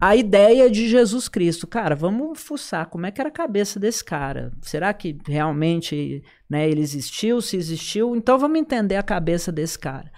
a 0.00 0.14
ideia 0.14 0.70
de 0.70 0.88
Jesus 0.88 1.28
Cristo. 1.28 1.66
Cara, 1.66 1.96
vamos 1.96 2.40
fuçar 2.40 2.86
como 2.86 3.04
é 3.04 3.10
que 3.10 3.20
era 3.20 3.28
a 3.28 3.32
cabeça 3.32 3.80
desse 3.80 4.04
cara. 4.04 4.52
Será 4.60 4.92
que 4.94 5.18
realmente 5.26 6.22
né, 6.48 6.68
ele 6.68 6.80
existiu? 6.80 7.40
Se 7.40 7.56
existiu, 7.56 8.14
então 8.14 8.38
vamos 8.38 8.60
entender 8.60 8.96
a 8.96 9.02
cabeça 9.02 9.50
desse 9.50 9.78
cara. 9.78 10.10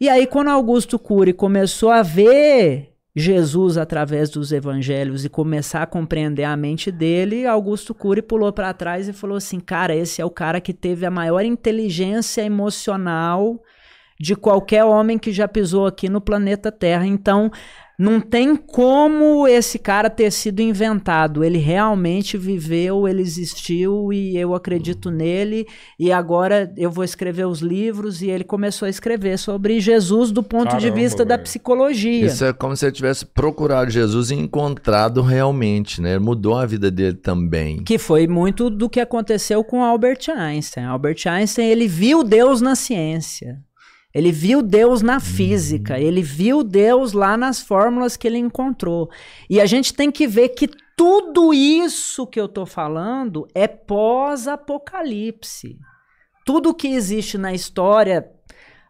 E 0.00 0.08
aí, 0.08 0.26
quando 0.26 0.48
Augusto 0.48 0.98
Cury 0.98 1.32
começou 1.32 1.90
a 1.90 2.02
ver 2.02 2.93
Jesus 3.16 3.78
através 3.78 4.28
dos 4.28 4.50
evangelhos 4.50 5.24
e 5.24 5.28
começar 5.28 5.82
a 5.82 5.86
compreender 5.86 6.44
a 6.44 6.56
mente 6.56 6.90
dele, 6.90 7.46
Augusto 7.46 7.94
Cury 7.94 8.22
pulou 8.22 8.52
para 8.52 8.74
trás 8.74 9.08
e 9.08 9.12
falou 9.12 9.36
assim: 9.36 9.60
"Cara, 9.60 9.94
esse 9.94 10.20
é 10.20 10.24
o 10.24 10.30
cara 10.30 10.60
que 10.60 10.72
teve 10.72 11.06
a 11.06 11.10
maior 11.10 11.44
inteligência 11.44 12.42
emocional 12.42 13.60
de 14.18 14.36
qualquer 14.36 14.84
homem 14.84 15.18
que 15.18 15.32
já 15.32 15.48
pisou 15.48 15.86
aqui 15.86 16.08
no 16.08 16.20
planeta 16.20 16.70
Terra. 16.70 17.06
Então, 17.06 17.50
não 17.98 18.20
tem 18.20 18.56
como 18.56 19.46
esse 19.46 19.78
cara 19.78 20.10
ter 20.10 20.32
sido 20.32 20.60
inventado. 20.60 21.44
Ele 21.44 21.58
realmente 21.58 22.36
viveu, 22.36 23.06
ele 23.06 23.22
existiu 23.22 24.12
e 24.12 24.36
eu 24.36 24.54
acredito 24.54 25.10
nele. 25.10 25.66
E 25.98 26.10
agora 26.10 26.72
eu 26.76 26.90
vou 26.90 27.04
escrever 27.04 27.46
os 27.46 27.60
livros. 27.60 28.20
E 28.20 28.28
ele 28.28 28.44
começou 28.44 28.86
a 28.86 28.88
escrever 28.88 29.38
sobre 29.38 29.78
Jesus 29.78 30.32
do 30.32 30.42
ponto 30.42 30.76
de 30.76 30.88
Caramba, 30.88 30.96
vista 30.96 31.24
da 31.24 31.38
psicologia. 31.38 32.26
Isso 32.26 32.44
é 32.44 32.52
como 32.52 32.76
se 32.76 32.84
ele 32.84 32.92
tivesse 32.92 33.24
procurado 33.24 33.90
Jesus 33.90 34.30
e 34.30 34.34
encontrado 34.34 35.22
realmente, 35.22 36.00
né? 36.00 36.18
Mudou 36.18 36.56
a 36.56 36.66
vida 36.66 36.90
dele 36.90 37.16
também. 37.16 37.82
Que 37.84 37.98
foi 37.98 38.26
muito 38.26 38.68
do 38.68 38.90
que 38.90 39.00
aconteceu 39.00 39.62
com 39.62 39.84
Albert 39.84 40.28
Einstein. 40.28 40.84
Albert 40.84 41.26
Einstein, 41.26 41.68
ele 41.68 41.86
viu 41.86 42.24
Deus 42.24 42.60
na 42.60 42.74
ciência. 42.74 43.62
Ele 44.14 44.30
viu 44.30 44.62
Deus 44.62 45.02
na 45.02 45.18
física, 45.18 45.98
ele 45.98 46.22
viu 46.22 46.62
Deus 46.62 47.12
lá 47.12 47.36
nas 47.36 47.60
fórmulas 47.60 48.16
que 48.16 48.28
ele 48.28 48.38
encontrou. 48.38 49.10
E 49.50 49.60
a 49.60 49.66
gente 49.66 49.92
tem 49.92 50.12
que 50.12 50.26
ver 50.26 50.50
que 50.50 50.68
tudo 50.96 51.52
isso 51.52 52.26
que 52.26 52.40
eu 52.40 52.48
tô 52.48 52.64
falando 52.64 53.48
é 53.52 53.66
pós-apocalipse. 53.66 55.76
Tudo 56.46 56.74
que 56.74 56.88
existe 56.88 57.36
na 57.36 57.52
história, 57.52 58.30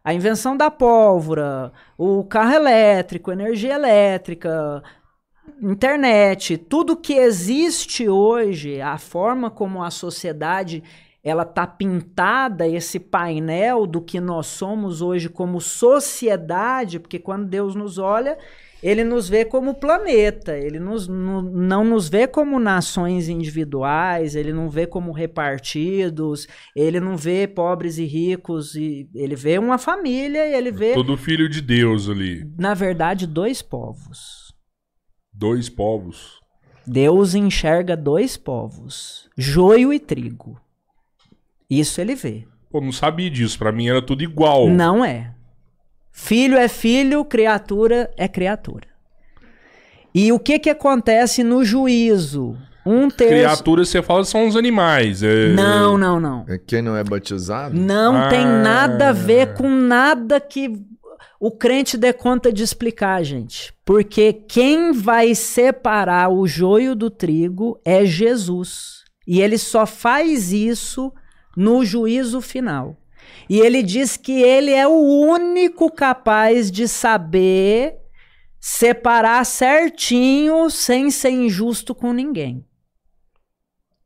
a 0.04 0.12
invenção 0.12 0.54
da 0.54 0.70
pólvora, 0.70 1.72
o 1.96 2.22
carro 2.24 2.52
elétrico, 2.52 3.32
energia 3.32 3.74
elétrica, 3.74 4.82
internet, 5.62 6.58
tudo 6.58 6.96
que 6.96 7.14
existe 7.14 8.06
hoje, 8.08 8.82
a 8.82 8.98
forma 8.98 9.50
como 9.50 9.82
a 9.82 9.90
sociedade 9.90 10.82
ela 11.24 11.44
tá 11.44 11.66
pintada 11.66 12.68
esse 12.68 13.00
painel 13.00 13.86
do 13.86 14.00
que 14.02 14.20
nós 14.20 14.46
somos 14.46 15.00
hoje 15.00 15.28
como 15.30 15.58
sociedade, 15.60 17.00
porque 17.00 17.18
quando 17.18 17.46
Deus 17.46 17.74
nos 17.74 17.96
olha, 17.98 18.36
ele 18.82 19.02
nos 19.02 19.26
vê 19.26 19.46
como 19.46 19.72
planeta, 19.74 20.54
ele 20.58 20.78
nos, 20.78 21.08
nu- 21.08 21.40
não 21.40 21.82
nos 21.82 22.06
vê 22.10 22.26
como 22.26 22.58
nações 22.60 23.30
individuais, 23.30 24.36
ele 24.36 24.52
não 24.52 24.68
vê 24.68 24.86
como 24.86 25.10
repartidos, 25.12 26.46
ele 26.76 27.00
não 27.00 27.16
vê 27.16 27.46
pobres 27.48 27.96
e 27.96 28.04
ricos, 28.04 28.74
e 28.74 29.08
ele 29.14 29.34
vê 29.34 29.58
uma 29.58 29.78
família 29.78 30.46
e 30.46 30.54
ele 30.54 30.70
vê, 30.70 30.92
Todo 30.92 31.16
filho 31.16 31.48
de 31.48 31.62
Deus 31.62 32.10
ali. 32.10 32.44
na 32.58 32.74
verdade, 32.74 33.26
dois 33.26 33.62
povos. 33.62 34.52
Dois 35.32 35.70
povos. 35.70 36.38
Deus 36.86 37.34
enxerga 37.34 37.96
dois 37.96 38.36
povos, 38.36 39.30
joio 39.38 39.90
e 39.94 39.98
trigo. 39.98 40.60
Isso 41.78 42.00
ele 42.00 42.14
vê. 42.14 42.44
Pô, 42.70 42.80
não 42.80 42.92
sabia 42.92 43.30
disso. 43.30 43.58
Pra 43.58 43.72
mim 43.72 43.88
era 43.88 44.02
tudo 44.02 44.22
igual. 44.22 44.68
Não 44.68 45.04
é. 45.04 45.32
Filho 46.12 46.56
é 46.56 46.68
filho, 46.68 47.24
criatura 47.24 48.10
é 48.16 48.28
criatura. 48.28 48.86
E 50.14 50.30
o 50.32 50.38
que 50.38 50.58
que 50.58 50.70
acontece 50.70 51.42
no 51.42 51.64
juízo? 51.64 52.56
Um 52.86 53.08
terço. 53.08 53.32
Criaturas, 53.32 53.88
você 53.88 54.02
fala, 54.02 54.24
são 54.24 54.46
os 54.46 54.56
animais. 54.56 55.22
É... 55.22 55.48
Não, 55.48 55.96
não, 55.96 56.20
não. 56.20 56.44
É 56.48 56.58
Quem 56.58 56.82
não 56.82 56.96
é 56.96 57.02
batizado? 57.02 57.74
Não 57.76 58.16
Ah. 58.16 58.28
tem 58.28 58.44
nada 58.46 59.08
a 59.08 59.12
ver 59.12 59.54
com 59.54 59.68
nada 59.68 60.38
que 60.38 60.70
o 61.40 61.50
crente 61.50 61.96
dê 61.96 62.12
conta 62.12 62.52
de 62.52 62.62
explicar, 62.62 63.22
gente. 63.24 63.72
Porque 63.84 64.32
quem 64.32 64.92
vai 64.92 65.34
separar 65.34 66.28
o 66.30 66.46
joio 66.46 66.94
do 66.94 67.10
trigo 67.10 67.80
é 67.84 68.04
Jesus. 68.04 69.02
E 69.26 69.40
ele 69.40 69.56
só 69.58 69.86
faz 69.86 70.52
isso 70.52 71.12
no 71.56 71.84
juízo 71.84 72.40
final. 72.40 72.96
E 73.48 73.60
ele 73.60 73.82
diz 73.82 74.16
que 74.16 74.42
ele 74.42 74.72
é 74.72 74.86
o 74.86 74.98
único 75.00 75.90
capaz 75.90 76.70
de 76.70 76.88
saber 76.88 77.96
separar 78.60 79.44
certinho 79.44 80.70
sem 80.70 81.10
ser 81.10 81.30
injusto 81.30 81.94
com 81.94 82.12
ninguém. 82.12 82.64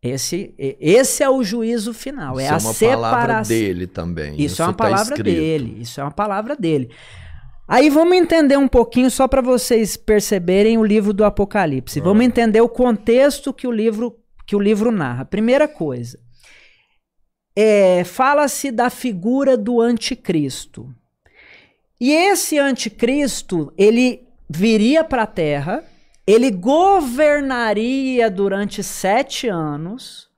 Esse, 0.02 0.54
esse 0.58 1.24
é 1.24 1.28
o 1.28 1.42
juízo 1.42 1.92
final, 1.92 2.38
é 2.38 2.44
Isso 2.44 2.52
a 2.52 2.56
é 2.56 2.60
uma 2.60 2.72
separação. 2.72 3.10
palavra 3.10 3.42
dele 3.48 3.86
também. 3.86 4.40
Isso, 4.40 4.62
é 4.62 4.64
uma 4.64 4.72
tá 4.72 4.84
palavra 4.84 5.14
escrito. 5.14 5.36
dele. 5.36 5.76
Isso 5.80 6.00
é 6.00 6.04
uma 6.04 6.10
palavra 6.12 6.56
dele. 6.56 6.90
Aí 7.66 7.90
vamos 7.90 8.16
entender 8.16 8.56
um 8.56 8.68
pouquinho, 8.68 9.10
só 9.10 9.28
para 9.28 9.42
vocês 9.42 9.96
perceberem 9.96 10.78
o 10.78 10.84
livro 10.84 11.12
do 11.12 11.24
Apocalipse. 11.24 12.00
Vamos 12.00 12.24
entender 12.24 12.60
o 12.60 12.68
contexto 12.68 13.52
que 13.52 13.66
o 13.66 13.72
livro, 13.72 14.16
que 14.46 14.56
o 14.56 14.60
livro 14.60 14.90
narra. 14.90 15.24
Primeira 15.24 15.68
coisa, 15.68 16.18
é, 17.60 18.04
fala-se 18.04 18.70
da 18.70 18.88
figura 18.88 19.56
do 19.56 19.80
anticristo. 19.80 20.94
E 22.00 22.12
esse 22.12 22.56
anticristo, 22.56 23.72
ele 23.76 24.28
viria 24.48 25.02
para 25.02 25.24
a 25.24 25.26
terra, 25.26 25.82
ele 26.24 26.52
governaria 26.52 28.30
durante 28.30 28.80
sete 28.84 29.48
anos, 29.48 30.28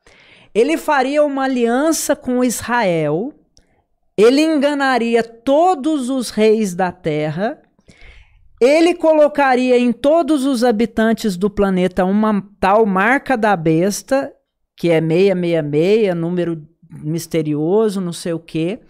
ele 0.55 0.79
faria 0.79 1.23
uma 1.23 1.45
aliança 1.45 2.17
com 2.17 2.43
Israel, 2.43 3.35
ele 4.17 4.41
enganaria 4.41 5.23
todos 5.23 6.09
os 6.09 6.31
reis 6.31 6.75
da 6.75 6.91
terra, 6.91 7.61
ele 8.59 8.95
colocaria 8.95 9.79
em 9.79 9.93
todos 9.93 10.47
os 10.47 10.65
habitantes 10.65 11.37
do 11.37 11.51
planeta 11.51 12.03
uma 12.03 12.43
tal 12.59 12.87
marca 12.87 13.37
da 13.37 13.55
besta, 13.55 14.33
que 14.75 14.89
é 14.89 15.03
666, 15.03 16.17
número 16.17 16.70
misterioso, 16.91 18.01
não 18.01 18.13
sei 18.13 18.33
o 18.33 18.39
quê. 18.39 18.81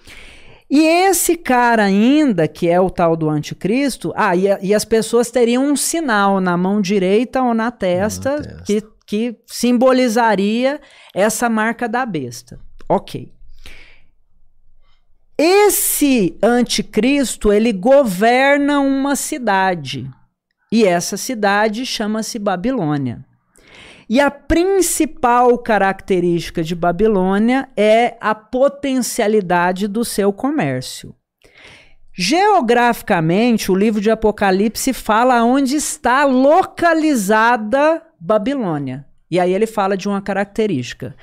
E 0.70 0.80
esse 0.86 1.36
cara 1.36 1.84
ainda, 1.84 2.46
que 2.46 2.68
é 2.68 2.80
o 2.80 2.88
tal 2.88 3.16
do 3.16 3.28
anticristo, 3.28 4.12
ah, 4.14 4.36
e, 4.36 4.44
e 4.62 4.72
as 4.72 4.84
pessoas 4.84 5.30
teriam 5.30 5.64
um 5.64 5.74
sinal 5.74 6.40
na 6.40 6.56
mão 6.56 6.80
direita 6.80 7.42
ou 7.42 7.52
na 7.52 7.72
testa, 7.72 8.36
Na 8.36 8.42
testa. 8.42 8.62
Que, 8.64 8.82
que 9.04 9.36
simbolizaria 9.46 10.80
essa 11.12 11.48
marca 11.48 11.88
da 11.88 12.06
besta. 12.06 12.60
Ok. 12.88 13.32
Esse 15.36 16.38
anticristo, 16.42 17.52
ele 17.52 17.72
governa 17.72 18.78
uma 18.78 19.16
cidade. 19.16 20.08
E 20.70 20.84
essa 20.84 21.16
cidade 21.16 21.84
chama-se 21.84 22.38
Babilônia. 22.38 23.24
E 24.10 24.18
a 24.18 24.28
principal 24.28 25.56
característica 25.56 26.64
de 26.64 26.74
Babilônia 26.74 27.68
é 27.76 28.16
a 28.20 28.34
potencialidade 28.34 29.86
do 29.86 30.04
seu 30.04 30.32
comércio. 30.32 31.14
Geograficamente, 32.12 33.70
o 33.70 33.74
livro 33.76 34.00
de 34.00 34.10
Apocalipse 34.10 34.92
fala 34.92 35.44
onde 35.44 35.76
está 35.76 36.24
localizada 36.24 38.02
Babilônia. 38.18 39.06
E 39.30 39.38
aí 39.38 39.54
ele 39.54 39.68
fala 39.68 39.96
de 39.96 40.08
uma 40.08 40.20
característica. 40.20 41.14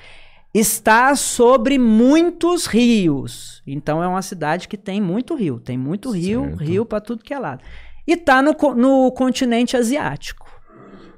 Está 0.54 1.13
sobre 1.13 1.78
muitos 1.78 2.67
rios. 2.67 3.62
Então 3.67 4.02
é 4.02 4.08
uma 4.08 4.21
cidade 4.21 4.69
que 4.69 4.78
tem 4.78 5.02
muito 5.02 5.36
rio. 5.36 5.60
Tem 5.60 5.78
muito 5.78 6.10
rio, 6.10 6.43
Certo. 6.43 6.63
rio 6.63 6.86
para 6.86 7.02
tudo 7.02 7.21
que 7.21 7.34
é 7.34 7.38
lado. 7.38 7.62
E 8.08 8.13
está 8.13 8.41
no, 8.41 8.56
no 8.76 9.12
continente 9.12 9.76
asiático. 9.76 10.46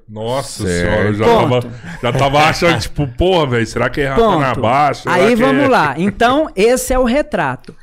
Nossa 0.10 0.64
Certo. 0.64 0.90
senhora, 0.92 1.08
eu 1.10 1.14
já 1.14 1.26
Ponto. 1.26 1.42
tava, 1.68 1.74
já 2.02 2.14
tava 2.14 2.40
achando, 2.50 2.80
tipo, 2.80 3.08
porra, 3.10 3.46
velho, 3.48 3.68
será 3.68 3.90
que 3.90 4.02
é 4.02 4.08
Rafa 4.08 4.40
na 4.40 4.56
baixa? 4.56 5.04
Será 5.04 5.16
Aí 5.16 5.30
que 5.30 5.36
vamos 5.36 5.64
é- 5.64 5.68
lá. 5.68 5.96
Então, 6.00 6.50
esse 6.56 6.94
é 6.94 6.98
o 7.00 7.04
retrato. 7.04 7.76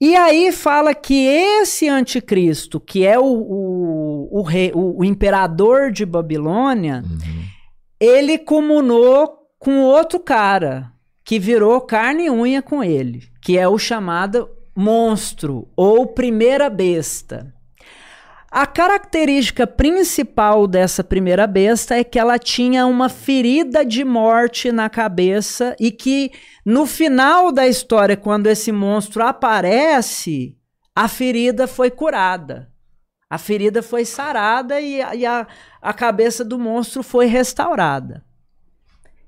E 0.00 0.16
aí 0.16 0.50
fala 0.50 0.94
que 0.94 1.26
esse 1.26 1.86
anticristo, 1.88 2.80
que 2.80 3.04
é 3.06 3.18
o, 3.18 3.24
o, 3.24 4.38
o, 4.40 4.42
rei, 4.42 4.72
o, 4.74 5.00
o 5.00 5.04
imperador 5.04 5.92
de 5.92 6.06
Babilônia, 6.06 7.04
ele 8.00 8.38
comunou 8.38 9.36
com 9.58 9.82
outro 9.82 10.18
cara 10.18 10.90
que 11.22 11.38
virou 11.38 11.80
carne 11.82 12.24
e 12.26 12.30
unha 12.30 12.62
com 12.62 12.82
ele, 12.82 13.24
que 13.42 13.58
é 13.58 13.68
o 13.68 13.78
chamado 13.78 14.48
monstro 14.74 15.68
ou 15.76 16.06
primeira 16.06 16.70
besta. 16.70 17.52
A 18.50 18.66
característica 18.66 19.64
principal 19.64 20.66
dessa 20.66 21.04
primeira 21.04 21.46
besta 21.46 21.94
é 21.96 22.02
que 22.02 22.18
ela 22.18 22.36
tinha 22.36 22.84
uma 22.84 23.08
ferida 23.08 23.84
de 23.84 24.04
morte 24.04 24.72
na 24.72 24.90
cabeça 24.90 25.76
e 25.78 25.92
que 25.92 26.32
no 26.66 26.84
final 26.84 27.52
da 27.52 27.68
história, 27.68 28.16
quando 28.16 28.48
esse 28.48 28.72
monstro 28.72 29.22
aparece, 29.24 30.56
a 30.96 31.06
ferida 31.06 31.68
foi 31.68 31.90
curada. 31.92 32.68
A 33.28 33.38
ferida 33.38 33.84
foi 33.84 34.04
sarada 34.04 34.80
e, 34.80 35.00
a- 35.00 35.14
e 35.14 35.24
a, 35.24 35.46
a 35.80 35.92
cabeça 35.92 36.44
do 36.44 36.58
monstro 36.58 37.04
foi 37.04 37.26
restaurada. 37.26 38.24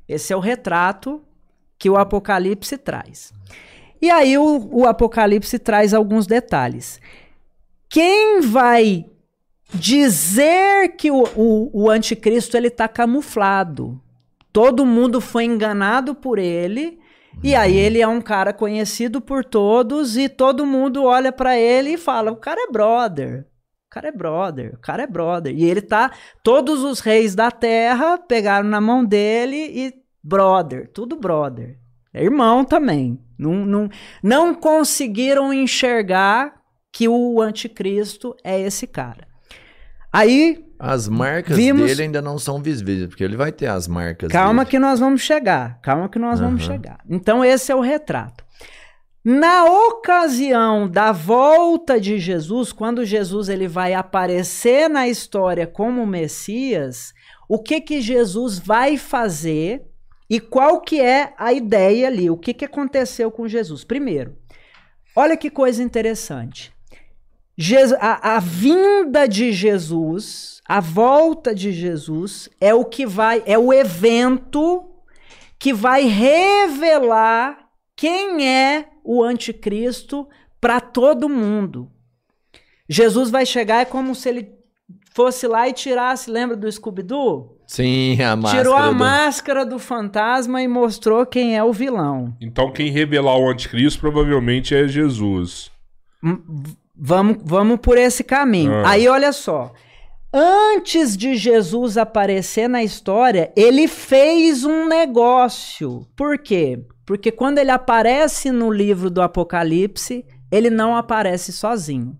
Esse 0.08 0.32
é 0.32 0.36
o 0.36 0.40
retrato 0.40 1.22
que 1.78 1.88
o 1.88 1.96
Apocalipse 1.96 2.76
traz. 2.76 3.32
E 4.00 4.10
aí 4.10 4.36
o, 4.36 4.68
o 4.72 4.84
Apocalipse 4.84 5.60
traz 5.60 5.94
alguns 5.94 6.26
detalhes. 6.26 7.00
Quem 7.92 8.40
vai 8.40 9.04
dizer 9.74 10.96
que 10.96 11.10
o, 11.10 11.24
o, 11.36 11.84
o 11.84 11.90
anticristo 11.90 12.56
ele 12.56 12.68
está 12.68 12.88
camuflado? 12.88 14.00
Todo 14.50 14.86
mundo 14.86 15.20
foi 15.20 15.44
enganado 15.44 16.14
por 16.14 16.38
ele. 16.38 16.98
E 17.44 17.54
aí 17.54 17.76
ele 17.76 18.00
é 18.00 18.08
um 18.08 18.22
cara 18.22 18.50
conhecido 18.54 19.20
por 19.20 19.44
todos 19.44 20.16
e 20.16 20.26
todo 20.26 20.64
mundo 20.64 21.04
olha 21.04 21.30
para 21.30 21.58
ele 21.58 21.90
e 21.90 21.98
fala: 21.98 22.32
"O 22.32 22.36
cara 22.36 22.62
é 22.62 22.72
brother. 22.72 23.46
O 23.86 23.90
cara 23.90 24.08
é 24.08 24.12
brother, 24.12 24.74
o 24.74 24.78
cara 24.78 25.02
é 25.02 25.06
brother". 25.06 25.54
E 25.54 25.62
ele 25.62 25.82
tá 25.82 26.12
todos 26.42 26.82
os 26.82 27.00
reis 27.00 27.34
da 27.34 27.50
terra 27.50 28.16
pegaram 28.16 28.70
na 28.70 28.80
mão 28.80 29.04
dele 29.04 29.70
e 29.70 29.92
brother, 30.22 30.90
tudo 30.94 31.14
brother. 31.14 31.78
É 32.14 32.24
irmão 32.24 32.64
também. 32.64 33.20
Não, 33.38 33.66
não, 33.66 33.90
não 34.22 34.54
conseguiram 34.54 35.52
enxergar 35.52 36.61
que 36.92 37.08
o 37.08 37.40
anticristo 37.40 38.36
é 38.44 38.60
esse 38.60 38.86
cara. 38.86 39.26
Aí, 40.12 40.64
As 40.78 41.08
marcas 41.08 41.56
Vimos- 41.56 41.86
dele 41.86 42.02
ainda 42.02 42.20
não 42.20 42.38
são 42.40 42.60
visíveis, 42.60 43.06
porque 43.06 43.22
ele 43.22 43.36
vai 43.36 43.52
ter 43.52 43.66
as 43.66 43.86
marcas 43.86 44.30
calma 44.32 44.64
dele. 44.64 44.70
que 44.72 44.78
nós 44.80 44.98
vamos 44.98 45.22
chegar. 45.22 45.80
Calma 45.80 46.08
que 46.08 46.18
nós 46.18 46.40
vamos 46.40 46.62
Aham. 46.64 46.72
chegar. 46.72 46.98
Então, 47.08 47.44
esse 47.44 47.70
é 47.70 47.74
o 47.76 47.80
retrato. 47.80 48.44
Na 49.24 49.64
ocasião 49.64 50.88
da 50.88 51.12
volta 51.12 52.00
de 52.00 52.18
Jesus, 52.18 52.72
quando 52.72 53.04
Jesus 53.04 53.48
ele 53.48 53.68
vai 53.68 53.94
aparecer 53.94 54.90
na 54.90 55.06
história 55.06 55.64
como 55.68 56.04
Messias, 56.04 57.14
o 57.48 57.60
que 57.62 57.80
que 57.80 58.00
Jesus 58.00 58.58
vai 58.58 58.96
fazer 58.96 59.84
e 60.28 60.40
qual 60.40 60.80
que 60.80 61.00
é 61.00 61.32
a 61.38 61.52
ideia 61.52 62.08
ali? 62.08 62.28
O 62.28 62.36
que 62.36 62.52
que 62.52 62.64
aconteceu 62.64 63.30
com 63.30 63.46
Jesus? 63.46 63.84
Primeiro, 63.84 64.36
olha 65.14 65.36
que 65.36 65.48
coisa 65.48 65.80
interessante. 65.80 66.72
Jesus- 67.62 67.98
a, 68.00 68.36
a 68.36 68.40
vinda 68.40 69.28
de 69.28 69.52
Jesus, 69.52 70.60
a 70.66 70.80
volta 70.80 71.54
de 71.54 71.70
Jesus 71.72 72.48
é 72.60 72.74
o 72.74 72.84
que 72.84 73.06
vai, 73.06 73.42
é 73.46 73.56
o 73.56 73.72
evento 73.72 74.84
que 75.58 75.72
vai 75.72 76.02
revelar 76.06 77.58
quem 77.96 78.48
é 78.48 78.88
o 79.04 79.22
anticristo 79.22 80.28
para 80.60 80.80
todo 80.80 81.28
mundo. 81.28 81.88
Jesus 82.88 83.30
vai 83.30 83.46
chegar 83.46 83.80
é 83.80 83.84
como 83.84 84.14
se 84.14 84.28
ele 84.28 84.48
fosse 85.14 85.46
lá 85.46 85.68
e 85.68 85.72
tirasse, 85.72 86.30
lembra 86.30 86.56
do 86.56 86.70
Scooby-Doo? 86.70 87.58
Sim, 87.66 88.20
a 88.20 88.34
máscara. 88.34 88.62
Tirou 88.62 88.76
a 88.76 88.88
do- 88.88 88.94
máscara 88.94 89.64
do 89.64 89.78
fantasma 89.78 90.60
e 90.62 90.66
mostrou 90.68 91.24
quem 91.24 91.56
é 91.56 91.62
o 91.62 91.72
vilão. 91.72 92.36
Então 92.40 92.72
quem 92.72 92.90
revelar 92.90 93.36
o 93.38 93.48
anticristo 93.48 94.00
provavelmente 94.00 94.74
é 94.74 94.88
Jesus. 94.88 95.70
Vamos, 97.04 97.38
vamos 97.44 97.80
por 97.80 97.98
esse 97.98 98.22
caminho. 98.22 98.72
Ah. 98.72 98.90
Aí 98.90 99.08
olha 99.08 99.32
só. 99.32 99.72
Antes 100.32 101.16
de 101.16 101.34
Jesus 101.34 101.98
aparecer 101.98 102.68
na 102.68 102.82
história, 102.82 103.52
ele 103.56 103.88
fez 103.88 104.64
um 104.64 104.86
negócio. 104.86 106.06
Por 106.16 106.38
quê? 106.38 106.78
Porque 107.04 107.32
quando 107.32 107.58
ele 107.58 107.70
aparece 107.72 108.50
no 108.52 108.70
livro 108.70 109.10
do 109.10 109.20
Apocalipse, 109.20 110.24
ele 110.50 110.70
não 110.70 110.96
aparece 110.96 111.52
sozinho. 111.52 112.16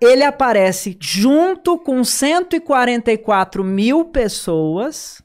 Ele 0.00 0.22
aparece 0.22 0.96
junto 1.00 1.78
com 1.78 2.04
144 2.04 3.64
mil 3.64 4.04
pessoas. 4.04 5.22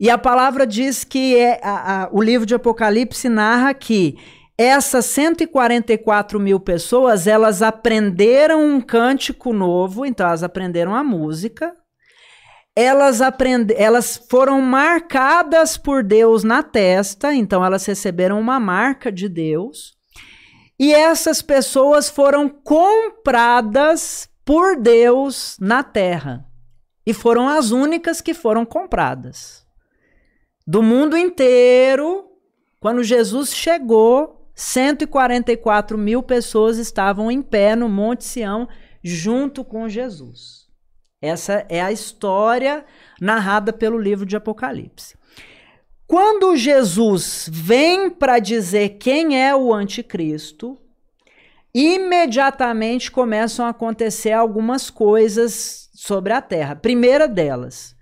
E 0.00 0.08
a 0.10 0.16
palavra 0.18 0.66
diz 0.66 1.02
que 1.04 1.36
é, 1.36 1.58
a- 1.62 2.04
a- 2.04 2.08
o 2.12 2.22
livro 2.22 2.46
de 2.46 2.54
Apocalipse 2.54 3.28
narra 3.28 3.74
que 3.74 4.16
essas 4.58 5.04
144 5.04 6.40
mil 6.40 6.58
pessoas, 6.58 7.28
elas 7.28 7.62
aprenderam 7.62 8.60
um 8.60 8.80
cântico 8.80 9.52
novo, 9.52 10.04
então 10.04 10.26
elas 10.26 10.42
aprenderam 10.42 10.96
a 10.96 11.04
música. 11.04 11.72
Elas, 12.74 13.20
aprende, 13.20 13.72
elas 13.76 14.16
foram 14.28 14.60
marcadas 14.60 15.76
por 15.76 16.02
Deus 16.02 16.42
na 16.42 16.62
testa, 16.64 17.32
então 17.32 17.64
elas 17.64 17.86
receberam 17.86 18.40
uma 18.40 18.58
marca 18.58 19.12
de 19.12 19.28
Deus. 19.28 19.96
E 20.76 20.92
essas 20.92 21.40
pessoas 21.40 22.08
foram 22.08 22.48
compradas 22.48 24.28
por 24.44 24.76
Deus 24.76 25.56
na 25.60 25.84
terra. 25.84 26.44
E 27.06 27.14
foram 27.14 27.48
as 27.48 27.70
únicas 27.70 28.20
que 28.20 28.34
foram 28.34 28.64
compradas. 28.64 29.64
Do 30.66 30.82
mundo 30.82 31.16
inteiro, 31.16 32.28
quando 32.80 33.02
Jesus 33.02 33.54
chegou, 33.54 34.37
144 34.58 35.96
mil 35.96 36.20
pessoas 36.20 36.78
estavam 36.78 37.30
em 37.30 37.40
pé 37.40 37.76
no 37.76 37.88
Monte 37.88 38.24
Sião 38.24 38.68
junto 39.04 39.62
com 39.62 39.88
Jesus. 39.88 40.66
Essa 41.22 41.64
é 41.68 41.80
a 41.80 41.92
história 41.92 42.84
narrada 43.20 43.72
pelo 43.72 43.96
livro 43.96 44.26
de 44.26 44.34
Apocalipse. 44.34 45.16
Quando 46.08 46.56
Jesus 46.56 47.48
vem 47.52 48.10
para 48.10 48.40
dizer 48.40 48.96
quem 48.98 49.40
é 49.40 49.54
o 49.54 49.72
anticristo, 49.72 50.76
imediatamente 51.72 53.12
começam 53.12 53.64
a 53.64 53.68
acontecer 53.68 54.32
algumas 54.32 54.90
coisas 54.90 55.88
sobre 55.94 56.32
a 56.32 56.42
terra. 56.42 56.74
Primeira 56.74 57.28
delas, 57.28 57.94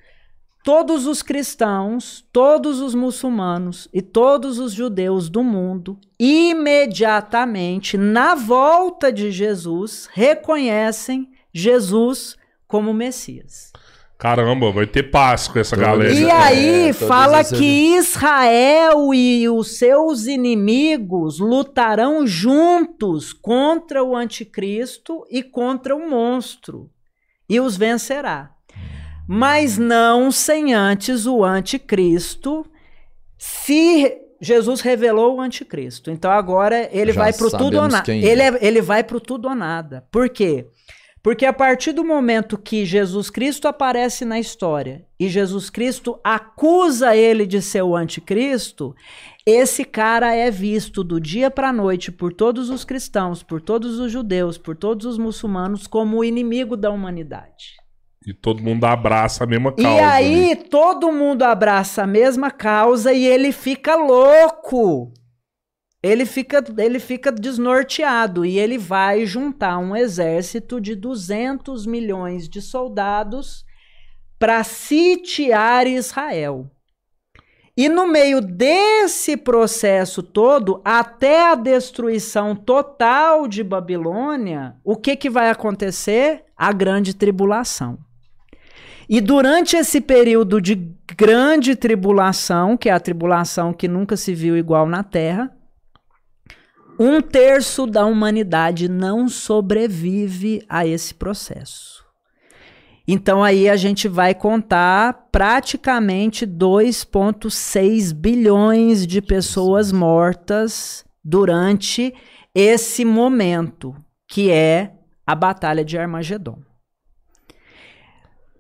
todos 0.67 1.07
os 1.07 1.23
cristãos, 1.23 2.25
todos 2.33 2.81
os 2.81 2.93
muçulmanos 2.93 3.87
e 3.95 4.03
todos 4.03 4.59
os 4.59 4.73
judeus 4.73 5.29
do 5.29 5.45
mundo, 5.45 5.97
imediatamente, 6.19 7.97
na 7.97 8.35
volta 8.35 9.13
de 9.13 9.31
Jesus, 9.31 10.09
reconhecem 10.13 11.31
Jesus 11.55 12.37
como 12.67 12.93
Messias. 12.93 13.73
Caramba, 14.19 14.73
vai 14.73 14.89
ter 14.89 15.05
paz 15.05 15.47
com 15.47 15.61
essa 15.61 15.77
Todo 15.77 15.85
galera. 15.85 16.13
E 16.13 16.25
É, 16.25 16.33
aí 16.33 16.93
todas 16.93 17.09
fala 17.09 17.45
que 17.45 17.97
Israel 17.97 19.15
e 19.15 19.49
os 19.49 19.79
seus 19.79 20.27
inimigos 20.27 21.39
lutarão 21.39 22.27
juntos 22.27 23.33
contra 23.33 24.03
o 24.03 24.17
anticristo 24.17 25.25
e 25.31 25.45
contra 25.45 25.95
o 25.95 26.11
monstro 26.11 26.91
e 27.49 27.61
os 27.61 27.77
vencerá. 27.77 28.56
Mas 29.27 29.77
não 29.77 30.31
sem 30.31 30.73
antes 30.75 31.27
o 31.27 31.45
anticristo 31.45 32.65
se 33.37 34.19
Jesus 34.41 34.81
revelou 34.81 35.37
o 35.37 35.41
anticristo. 35.41 36.11
Então 36.11 36.31
agora 36.31 36.89
ele 36.93 37.13
Já 37.13 37.23
vai 37.23 37.33
pro 37.33 37.51
tudo 37.51 37.79
ou 37.79 37.89
nada. 37.89 38.13
Ele, 38.13 38.43
é. 38.43 38.47
é- 38.47 38.59
ele 38.61 38.81
vai 38.81 39.03
pro 39.03 39.21
tudo 39.21 39.49
ou 39.49 39.55
nada. 39.55 40.07
Por 40.11 40.29
quê? 40.29 40.67
Porque 41.23 41.45
a 41.45 41.53
partir 41.53 41.91
do 41.91 42.05
momento 42.05 42.57
que 42.57 42.85
Jesus 42.85 43.31
Cristo 43.31 43.67
aparece 43.67 44.25
na 44.25 44.39
história 44.39 45.05
e 45.19 45.29
Jesus 45.29 45.69
Cristo 45.69 46.21
acusa 46.23 47.17
ele 47.17 47.45
de 47.45 47.61
ser 47.61 47.83
o 47.83 47.97
anticristo, 47.97 48.95
esse 49.45 49.85
cara 49.85 50.33
é 50.33 50.53
visto 50.53 51.03
do 51.03 51.21
dia 51.21 51.51
para 51.51 51.71
a 51.71 51.73
noite 51.73 52.13
por 52.13 52.33
todos 52.33 52.71
os 52.71 52.85
cristãos, 52.85 53.43
por 53.43 53.61
todos 53.61 53.99
os 53.99 54.13
judeus, 54.13 54.57
por 54.57 54.77
todos 54.77 55.05
os 55.05 55.19
muçulmanos 55.19 55.89
como 55.89 56.19
o 56.19 56.25
inimigo 56.25 56.77
da 56.77 56.93
humanidade. 56.93 57.75
E 58.27 58.35
todo 58.35 58.61
mundo 58.61 58.85
abraça 58.85 59.45
a 59.45 59.47
mesma 59.47 59.71
causa. 59.71 59.89
E 59.89 60.01
aí 60.01 60.49
né? 60.49 60.57
todo 60.57 61.13
mundo 61.13 61.45
abraça 61.45 62.03
a 62.03 62.07
mesma 62.09 62.51
causa 62.51 63.13
e 63.13 63.25
ele 63.25 63.53
fica 63.53 63.95
louco. 63.95 65.13
Ele 66.03 66.27
fica, 66.27 66.65
ele 66.77 66.99
fica 66.99 67.31
desnorteado 67.31 68.45
e 68.45 68.59
ele 68.59 68.79
vai 68.79 69.25
juntar 69.25 69.79
um 69.79 69.95
exército 69.95 70.81
de 70.81 70.97
200 70.97 71.87
milhões 71.87 72.49
de 72.49 72.61
soldados 72.61 73.65
para 74.41 74.65
sitiar 74.65 75.87
Israel. 75.87 76.69
E 77.77 77.89
no 77.89 78.09
meio 78.09 78.41
desse 78.41 79.37
processo 79.37 80.23
todo, 80.23 80.81
até 80.85 81.51
a 81.51 81.55
destruição 81.55 82.57
total 82.57 83.47
de 83.47 83.63
Babilônia, 83.63 84.77
o 84.83 84.97
que, 84.97 85.15
que 85.15 85.31
vai 85.31 85.51
acontecer? 85.51 86.45
A 86.57 86.73
grande 86.73 87.15
tribulação. 87.15 88.06
E 89.09 89.21
durante 89.21 89.77
esse 89.77 90.01
período 90.01 90.61
de 90.61 90.75
grande 91.17 91.77
tribulação, 91.77 92.77
que 92.77 92.89
é 92.89 92.93
a 92.93 93.01
tribulação 93.01 93.73
que 93.73 93.87
nunca 93.87 94.17
se 94.17 94.35
viu 94.35 94.57
igual 94.57 94.87
na 94.87 95.05
Terra, 95.05 95.51
um 96.99 97.21
terço 97.21 97.87
da 97.87 98.05
humanidade 98.07 98.89
não 98.89 99.29
sobrevive 99.29 100.65
a 100.69 100.87
esse 100.87 101.15
processo. 101.15 102.05
Então 103.07 103.45
aí 103.45 103.69
a 103.69 103.77
gente 103.77 104.09
vai 104.09 104.35
contar 104.35 105.29
praticamente 105.31 106.45
2,6 106.45 108.13
bilhões 108.13 109.07
de 109.07 109.23
pessoas 109.23 109.93
mortas 109.93 111.05
durante 111.23 112.13
esse 112.53 113.05
momento, 113.05 113.95
que 114.27 114.51
é 114.51 114.93
a 115.25 115.35
Batalha 115.35 115.85
de 115.85 115.97
Armagedon. 115.97 116.59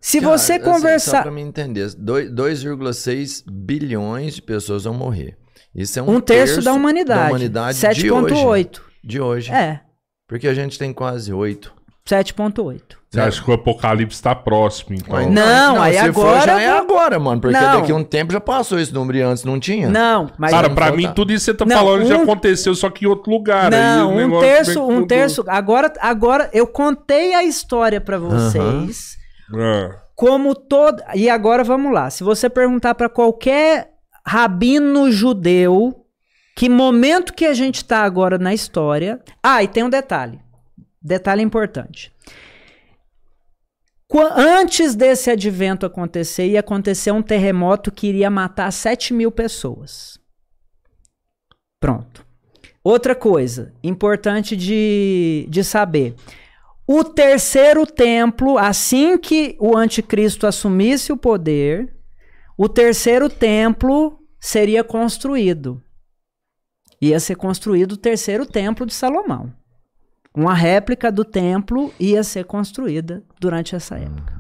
Se 0.09 0.21
Cara, 0.21 0.39
você 0.39 0.53
assim, 0.53 0.63
conversar. 0.65 1.11
só 1.17 1.23
pra 1.23 1.31
me 1.33 1.41
entender, 1.41 1.93
dois- 1.99 2.31
2,6 2.31 3.43
bilhões 3.45 4.35
de 4.37 4.43
pessoas 4.43 4.85
vão 4.85 4.95
morrer. 4.95 5.37
Isso 5.75 5.99
é 5.99 6.03
um, 6.03 6.17
um 6.17 6.21
terço, 6.21 6.63
da 6.63 6.73
humanidade. 6.73 7.21
da 7.23 7.27
humanidade 7.29 7.79
de 7.95 8.11
hoje. 8.13 8.35
7,8. 8.35 8.81
De 9.03 9.21
hoje. 9.21 9.51
É, 9.53 9.81
Porque 10.29 10.47
a 10.47 10.55
gente 10.55 10.79
tem 10.79 10.93
quase 10.93 11.33
8. 11.33 11.73
7,8. 12.09 12.97
Você 13.11 13.21
acha 13.21 13.43
que 13.43 13.51
o 13.51 13.55
apocalipse 13.55 14.23
tá 14.23 14.33
próximo, 14.33 14.95
então? 14.95 15.13
Mas 15.17 15.29
Não, 15.29 15.83
aí 15.83 15.95
se 15.95 15.99
agora 15.99 16.39
For, 16.41 16.47
já 16.47 16.61
é 16.63 16.69
agora, 16.69 17.19
mano. 17.19 17.41
Porque 17.41 17.59
Não. 17.59 17.81
daqui 17.81 17.91
a 17.91 17.95
um 17.97 18.05
tempo 18.05 18.33
já 18.33 18.41
passou 18.41 18.79
esse 18.79 18.95
número 18.95 19.19
e 19.19 19.23
antes 19.23 19.43
não 19.43 19.59
tinha. 19.59 19.89
Não, 19.91 20.31
mas. 20.39 20.53
Cara, 20.53 20.69
não 20.69 20.75
pra 20.77 20.87
falta- 20.87 20.97
mim, 21.03 21.13
tudo 21.17 21.33
isso 21.33 21.47
que 21.47 21.51
você 21.53 21.57
tá 21.59 21.65
Não, 21.65 21.77
falando 21.77 22.07
já 22.07 22.17
um- 22.17 22.23
aconteceu, 22.23 22.75
só 22.77 22.89
que 22.91 23.05
em 23.07 23.09
outro 23.09 23.29
lugar. 23.33 23.75
aí 23.75 23.81
Não, 23.81 24.17
um 24.17 24.39
terço, 24.41 24.81
um 24.85 24.95
tudo- 25.01 25.07
terço. 25.09 25.45
Agora, 25.49 25.93
agora 26.01 26.49
eu 26.53 26.67
contei 26.69 27.35
a 27.35 27.43
história 27.43 28.01
pra 28.01 28.19
vocês. 28.19 29.17
Ah, 29.55 30.03
Como 30.15 30.55
todo. 30.55 31.03
E 31.15 31.29
agora 31.31 31.63
vamos 31.65 31.93
lá. 31.93 32.11
Se 32.11 32.25
você 32.25 32.49
perguntar 32.51 32.95
pra 32.95 33.09
qualquer 33.09 33.93
rabino 34.27 35.11
judeu 35.13 36.03
que 36.57 36.69
momento 36.69 37.35
que 37.35 37.45
a 37.45 37.53
gente 37.55 37.85
tá 37.85 37.99
agora 38.03 38.39
na 38.39 38.55
história. 38.55 39.23
Ah, 39.43 39.63
e 39.63 39.69
tem 39.69 39.83
um 39.85 39.91
detalhe. 39.91 40.41
Detalhe 41.03 41.43
importante. 41.43 42.11
Qua- 44.09 44.33
Antes 44.37 44.95
desse 44.95 45.31
advento 45.31 45.85
acontecer, 45.85 46.47
ia 46.49 46.61
acontecer 46.61 47.11
um 47.11 47.23
terremoto 47.23 47.91
que 47.93 48.07
iria 48.07 48.31
matar 48.31 48.73
7 48.73 49.13
mil 49.13 49.31
pessoas. 49.31 50.19
Pronto. 51.81 52.25
Outra 52.83 53.15
coisa 53.15 53.73
importante 53.83 54.57
de, 54.57 55.47
de 55.51 55.63
saber. 55.65 56.15
O 56.87 57.03
terceiro 57.03 57.85
templo, 57.85 58.57
assim 58.57 59.19
que 59.19 59.57
o 59.59 59.77
anticristo 59.77 60.47
assumisse 60.47 61.13
o 61.13 61.17
poder, 61.17 61.93
o 62.57 62.69
terceiro 62.69 63.29
templo 63.29 64.19
seria 64.39 64.85
construído. 64.85 65.83
Ia 67.03 67.19
ser 67.19 67.35
construído 67.35 67.93
o 67.93 67.97
terceiro 67.97 68.47
templo 68.47 68.87
de 68.87 68.95
Salomão. 68.95 69.53
Uma 70.35 70.55
réplica 70.55 71.11
do 71.11 71.25
templo 71.25 71.93
ia 71.99 72.23
ser 72.23 72.45
construída 72.45 73.23
durante 73.41 73.75
essa 73.75 73.97
época. 73.97 74.37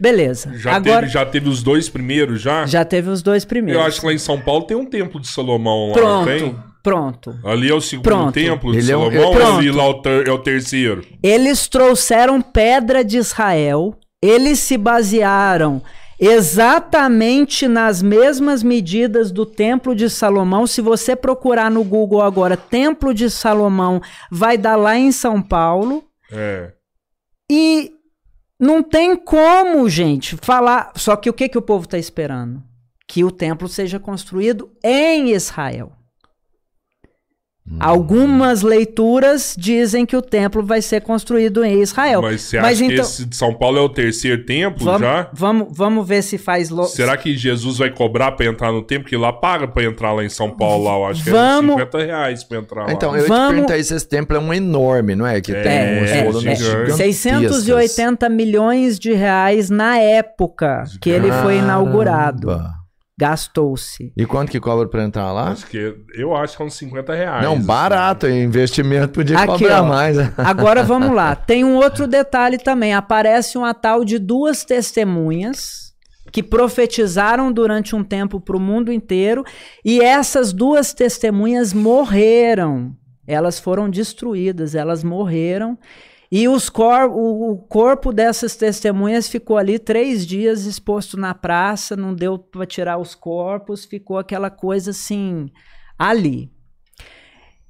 Beleza. 0.00 0.52
já, 0.58 0.74
Agora 0.76 1.00
teve, 1.00 1.12
já 1.12 1.26
teve 1.26 1.48
os 1.48 1.62
dois 1.62 1.88
primeiros, 1.88 2.40
já? 2.40 2.66
já 2.66 2.84
teve 2.84 3.08
os 3.08 3.22
dois 3.22 3.44
primeiros. 3.44 3.80
Eu 3.80 3.86
acho 3.86 4.00
que 4.00 4.06
lá 4.06 4.12
em 4.12 4.18
São 4.18 4.40
Paulo 4.40 4.64
tem 4.64 4.76
um 4.76 4.84
templo 4.86 5.20
de 5.20 5.28
Salomão 5.28 5.88
lá, 5.88 5.94
Pronto, 5.94 6.26
tem? 6.26 6.56
Pronto. 6.82 7.38
Ali 7.44 7.70
é 7.70 7.74
o 7.74 7.80
segundo 7.80 8.04
Pronto. 8.04 8.32
templo 8.32 8.72
de 8.72 8.78
Ele 8.78 8.92
é 8.92 8.96
um- 8.96 9.10
Salomão, 9.10 9.32
Pronto. 9.32 9.52
ou 9.52 9.58
ali 9.58 9.70
lá 9.70 9.84
é 10.26 10.30
o 10.32 10.38
terceiro. 10.38 11.04
Eles 11.22 11.68
trouxeram 11.68 12.40
pedra 12.42 13.04
de 13.04 13.18
Israel, 13.18 13.96
eles 14.20 14.58
se 14.58 14.76
basearam 14.76 15.82
exatamente 16.20 17.66
nas 17.66 18.00
mesmas 18.02 18.62
medidas 18.62 19.30
do 19.32 19.44
Templo 19.46 19.94
de 19.94 20.08
Salomão. 20.08 20.66
Se 20.66 20.80
você 20.80 21.16
procurar 21.16 21.70
no 21.70 21.82
Google 21.82 22.20
agora, 22.22 22.56
Templo 22.56 23.12
de 23.12 23.28
Salomão, 23.30 24.00
vai 24.30 24.56
dar 24.56 24.76
lá 24.76 24.96
em 24.96 25.10
São 25.12 25.40
Paulo. 25.42 26.04
É. 26.30 26.72
E 27.50 27.90
não 28.60 28.82
tem 28.82 29.16
como, 29.16 29.88
gente, 29.88 30.36
falar. 30.36 30.92
Só 30.96 31.16
que 31.16 31.28
o 31.28 31.32
que, 31.32 31.48
que 31.48 31.58
o 31.58 31.62
povo 31.62 31.84
está 31.84 31.98
esperando? 31.98 32.62
Que 33.08 33.24
o 33.24 33.30
templo 33.30 33.68
seja 33.68 33.98
construído 33.98 34.70
em 34.84 35.30
Israel. 35.32 35.92
Algumas 37.78 38.62
leituras 38.62 39.54
dizem 39.56 40.04
que 40.04 40.16
o 40.16 40.20
templo 40.20 40.64
vai 40.64 40.82
ser 40.82 41.00
construído 41.00 41.64
em 41.64 41.80
Israel. 41.80 42.20
Mas 42.20 42.42
você 42.42 42.60
Mas 42.60 42.78
acha 42.78 42.86
que 42.88 42.92
então- 42.94 43.04
esse 43.04 43.24
de 43.24 43.36
São 43.36 43.54
Paulo 43.54 43.78
é 43.78 43.80
o 43.80 43.88
terceiro 43.88 44.44
templo 44.44 44.84
Vamos, 44.84 45.00
já? 45.00 45.30
vamos, 45.32 45.68
vamos 45.70 46.06
ver 46.06 46.22
se 46.22 46.38
faz. 46.38 46.70
Lo... 46.70 46.84
Será 46.84 47.16
que 47.16 47.36
Jesus 47.36 47.78
vai 47.78 47.90
cobrar 47.90 48.32
pra 48.32 48.46
entrar 48.46 48.72
no 48.72 48.82
templo? 48.82 49.04
Porque 49.04 49.16
lá 49.16 49.32
paga 49.32 49.66
pra 49.68 49.84
entrar 49.84 50.12
lá 50.12 50.24
em 50.24 50.28
São 50.28 50.50
Paulo, 50.50 50.84
lá, 50.84 50.94
eu 50.96 51.06
acho 51.06 51.24
que 51.24 51.30
Vamos- 51.30 51.76
é 51.76 51.84
50 51.84 51.98
reais 52.04 52.44
pra 52.44 52.58
entrar 52.58 52.86
lá. 52.86 52.92
Então, 52.92 53.16
eu 53.16 53.26
Vamos- 53.28 53.48
te 53.48 53.52
perguntar 53.54 53.78
isso, 53.78 53.94
esse 53.94 54.08
templo 54.08 54.36
é 54.36 54.40
um 54.40 54.52
enorme, 54.52 55.14
não 55.14 55.26
é? 55.26 55.40
Que 55.40 55.52
É, 55.52 55.62
tem 55.62 55.72
É, 55.72 56.02
uns 56.02 56.10
é, 56.10 56.18
é. 56.18 56.26
gigantescas. 56.26 56.96
680 56.96 58.28
milhões 58.28 58.98
de 58.98 59.12
reais 59.12 59.70
na 59.70 59.98
época 59.98 60.84
que 61.00 61.08
ele 61.10 61.30
foi 61.42 61.58
inaugurado. 61.58 62.48
Gastou-se. 63.22 64.12
E 64.16 64.26
quanto 64.26 64.50
que 64.50 64.58
cobra 64.58 64.88
pra 64.88 65.04
entrar 65.04 65.30
lá? 65.30 65.50
Acho 65.50 65.68
que, 65.68 65.94
eu 66.12 66.34
acho 66.34 66.56
que 66.56 66.62
é 66.64 66.66
uns 66.66 66.74
50 66.74 67.14
reais. 67.14 67.44
Não, 67.44 67.54
assim. 67.54 67.62
barato, 67.64 68.26
investimento 68.26 69.12
podia 69.12 69.38
Aqui, 69.38 69.46
cobrar 69.46 69.84
ó. 69.84 69.86
mais. 69.86 70.16
Agora 70.36 70.82
vamos 70.82 71.14
lá. 71.14 71.36
Tem 71.36 71.62
um 71.62 71.76
outro 71.76 72.08
detalhe 72.08 72.58
também. 72.58 72.92
Aparece 72.92 73.56
uma 73.56 73.72
tal 73.72 74.04
de 74.04 74.18
duas 74.18 74.64
testemunhas 74.64 75.94
que 76.32 76.42
profetizaram 76.42 77.52
durante 77.52 77.94
um 77.94 78.02
tempo 78.02 78.40
para 78.40 78.56
o 78.56 78.60
mundo 78.60 78.90
inteiro 78.90 79.44
e 79.84 80.00
essas 80.00 80.52
duas 80.52 80.92
testemunhas 80.92 81.72
morreram. 81.72 82.92
Elas 83.24 83.60
foram 83.60 83.88
destruídas, 83.88 84.74
elas 84.74 85.04
morreram. 85.04 85.78
E 86.34 86.48
os 86.48 86.70
cor 86.70 87.10
o, 87.10 87.50
o 87.52 87.58
corpo 87.58 88.10
dessas 88.10 88.56
testemunhas 88.56 89.28
ficou 89.28 89.58
ali 89.58 89.78
três 89.78 90.26
dias 90.26 90.64
exposto 90.64 91.18
na 91.18 91.34
praça, 91.34 91.94
não 91.94 92.14
deu 92.14 92.38
para 92.38 92.64
tirar 92.64 92.96
os 92.96 93.14
corpos, 93.14 93.84
ficou 93.84 94.16
aquela 94.16 94.48
coisa 94.48 94.92
assim 94.92 95.50
ali. 95.98 96.50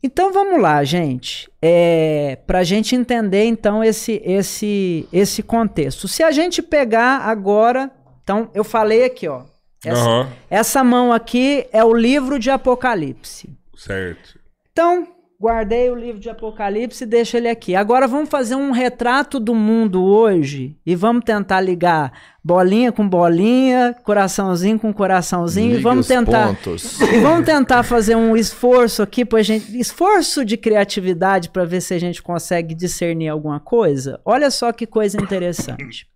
Então 0.00 0.32
vamos 0.32 0.62
lá, 0.62 0.84
gente. 0.84 1.50
É, 1.60 2.38
Para 2.46 2.60
a 2.60 2.64
gente 2.64 2.94
entender 2.94 3.46
então 3.46 3.82
esse, 3.82 4.22
esse, 4.24 5.08
esse 5.12 5.42
contexto. 5.42 6.06
Se 6.06 6.22
a 6.22 6.30
gente 6.30 6.62
pegar 6.62 7.18
agora, 7.18 7.90
então 8.22 8.48
eu 8.54 8.62
falei 8.62 9.04
aqui, 9.04 9.26
ó. 9.26 9.42
Essa, 9.84 10.00
Aham, 10.00 10.32
essa 10.48 10.84
mão 10.84 11.12
aqui 11.12 11.66
é 11.72 11.82
o 11.82 11.92
livro 11.92 12.38
de 12.38 12.48
Apocalipse. 12.48 13.58
certo. 13.76 14.38
Então 14.70 15.08
Guardei 15.42 15.90
o 15.90 15.96
livro 15.96 16.20
de 16.20 16.30
Apocalipse 16.30 17.02
e 17.02 17.06
deixo 17.06 17.36
ele 17.36 17.48
aqui. 17.48 17.74
Agora 17.74 18.06
vamos 18.06 18.30
fazer 18.30 18.54
um 18.54 18.70
retrato 18.70 19.40
do 19.40 19.56
mundo 19.56 20.04
hoje 20.04 20.76
e 20.86 20.94
vamos 20.94 21.24
tentar 21.24 21.60
ligar 21.60 22.12
bolinha 22.44 22.92
com 22.92 23.08
bolinha, 23.08 23.92
coraçãozinho 24.04 24.78
com 24.78 24.92
coraçãozinho 24.92 25.70
Liga 25.70 25.80
e 25.80 25.82
vamos 25.82 26.08
os 26.08 26.14
tentar 26.14 26.56
e 27.12 27.18
vamos 27.18 27.44
tentar 27.44 27.82
fazer 27.82 28.14
um 28.14 28.36
esforço 28.36 29.02
aqui 29.02 29.24
pra 29.24 29.42
gente, 29.42 29.76
esforço 29.76 30.44
de 30.44 30.56
criatividade 30.56 31.50
para 31.50 31.64
ver 31.64 31.80
se 31.80 31.92
a 31.92 31.98
gente 31.98 32.22
consegue 32.22 32.72
discernir 32.72 33.26
alguma 33.26 33.58
coisa. 33.58 34.20
Olha 34.24 34.48
só 34.48 34.70
que 34.70 34.86
coisa 34.86 35.20
interessante. 35.20 36.06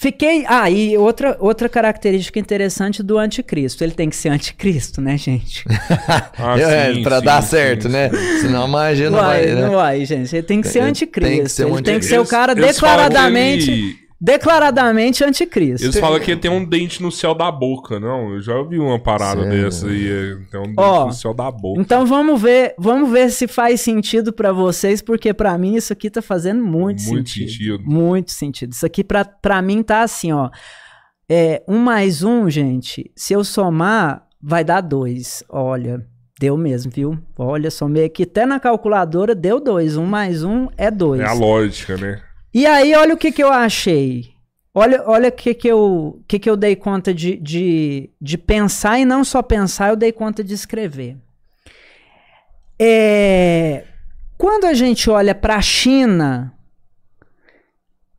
Fiquei. 0.00 0.46
Ah, 0.48 0.70
e 0.70 0.96
outra, 0.96 1.36
outra 1.38 1.68
característica 1.68 2.38
interessante 2.38 3.02
do 3.02 3.18
anticristo. 3.18 3.84
Ele 3.84 3.92
tem 3.92 4.08
que 4.08 4.16
ser 4.16 4.30
anticristo, 4.30 4.98
né, 4.98 5.18
gente? 5.18 5.62
Ah, 6.38 6.58
é, 6.58 6.94
sim, 6.94 7.02
pra 7.02 7.18
sim, 7.18 7.24
dar 7.24 7.42
sim, 7.42 7.48
certo, 7.50 7.82
sim. 7.82 7.88
né? 7.90 8.08
Senão 8.40 8.66
imagina, 8.66 9.10
Não 9.10 9.18
não 9.18 9.24
vai, 9.24 9.44
vai, 9.44 9.54
né? 9.54 9.60
não 9.60 9.74
vai, 9.74 10.04
gente. 10.06 10.34
Ele 10.34 10.42
tem 10.42 10.62
que 10.62 10.68
ser 10.68 10.80
anticristo. 10.80 11.30
tem 11.30 11.44
que 11.44 11.50
ser 11.50 11.66
um 11.66 11.74
ele 11.74 11.82
tem 11.82 11.98
que 11.98 12.04
ser 12.06 12.18
o 12.18 12.26
cara 12.26 12.52
eles 12.52 12.78
falam 12.78 12.96
que 13.04 13.10
declaradamente. 13.10 13.98
Declaradamente 14.20 15.24
anticristo. 15.24 15.86
Eles 15.86 15.98
falam 15.98 16.20
que 16.20 16.36
tem 16.36 16.50
um 16.50 16.62
dente 16.64 17.02
no 17.02 17.10
céu 17.10 17.34
da 17.34 17.50
boca, 17.50 17.98
não? 17.98 18.34
Eu 18.34 18.42
já 18.42 18.54
ouvi 18.54 18.78
uma 18.78 18.98
parada 18.98 19.42
Sério? 19.42 19.62
dessa 19.64 19.86
aí. 19.86 20.08
é, 20.08 20.36
Tem 20.50 20.60
um 20.60 20.64
dente 20.64 20.74
Ó, 20.78 21.06
no 21.06 21.12
céu 21.12 21.32
da 21.32 21.50
boca. 21.50 21.80
Então 21.80 22.04
vamos 22.04 22.40
ver, 22.40 22.74
vamos 22.78 23.10
ver 23.10 23.30
se 23.30 23.48
faz 23.48 23.80
sentido 23.80 24.30
pra 24.32 24.52
vocês, 24.52 25.00
porque 25.00 25.32
pra 25.32 25.56
mim 25.56 25.74
isso 25.74 25.92
aqui 25.92 26.10
tá 26.10 26.20
fazendo 26.20 26.62
muito, 26.62 27.02
Muito 27.04 27.30
sentido. 27.30 27.50
sentido. 27.50 27.84
Muito 27.86 28.30
sentido. 28.30 28.72
Isso 28.72 28.84
aqui 28.84 29.02
pra, 29.02 29.24
pra 29.24 29.62
mim 29.62 29.82
tá 29.82 30.02
assim, 30.02 30.32
ó. 30.32 30.50
É, 31.28 31.62
um 31.66 31.78
mais 31.78 32.22
um, 32.22 32.50
gente, 32.50 33.10
se 33.16 33.32
eu 33.32 33.42
somar, 33.42 34.26
vai 34.42 34.62
dar 34.64 34.80
dois. 34.82 35.42
Olha, 35.48 36.04
deu 36.38 36.56
mesmo, 36.56 36.92
viu? 36.92 37.16
Olha, 37.38 37.70
somei 37.70 38.04
aqui 38.04 38.24
até 38.24 38.44
na 38.44 38.60
calculadora, 38.60 39.34
deu 39.34 39.60
dois. 39.60 39.96
Um 39.96 40.04
mais 40.06 40.42
um 40.44 40.68
é 40.76 40.90
dois. 40.90 41.20
É 41.22 41.24
a 41.26 41.32
lógica, 41.32 41.96
né? 41.96 42.20
E 42.52 42.66
aí, 42.66 42.94
olha 42.94 43.14
o 43.14 43.16
que, 43.16 43.30
que 43.30 43.42
eu 43.42 43.52
achei. 43.52 44.34
Olha, 44.74 45.02
olha 45.06 45.28
o 45.28 45.32
que, 45.32 45.52
que, 45.54 45.68
eu, 45.68 46.22
que, 46.28 46.38
que 46.38 46.48
eu 46.48 46.56
dei 46.56 46.76
conta 46.76 47.12
de, 47.12 47.36
de, 47.36 48.10
de 48.20 48.38
pensar 48.38 48.98
e 48.98 49.04
não 49.04 49.24
só 49.24 49.42
pensar, 49.42 49.90
eu 49.90 49.96
dei 49.96 50.12
conta 50.12 50.44
de 50.44 50.54
escrever. 50.54 51.16
É, 52.78 53.84
quando 54.38 54.64
a 54.64 54.72
gente 54.72 55.10
olha 55.10 55.34
para 55.34 55.56
a 55.56 55.60
China, 55.60 56.54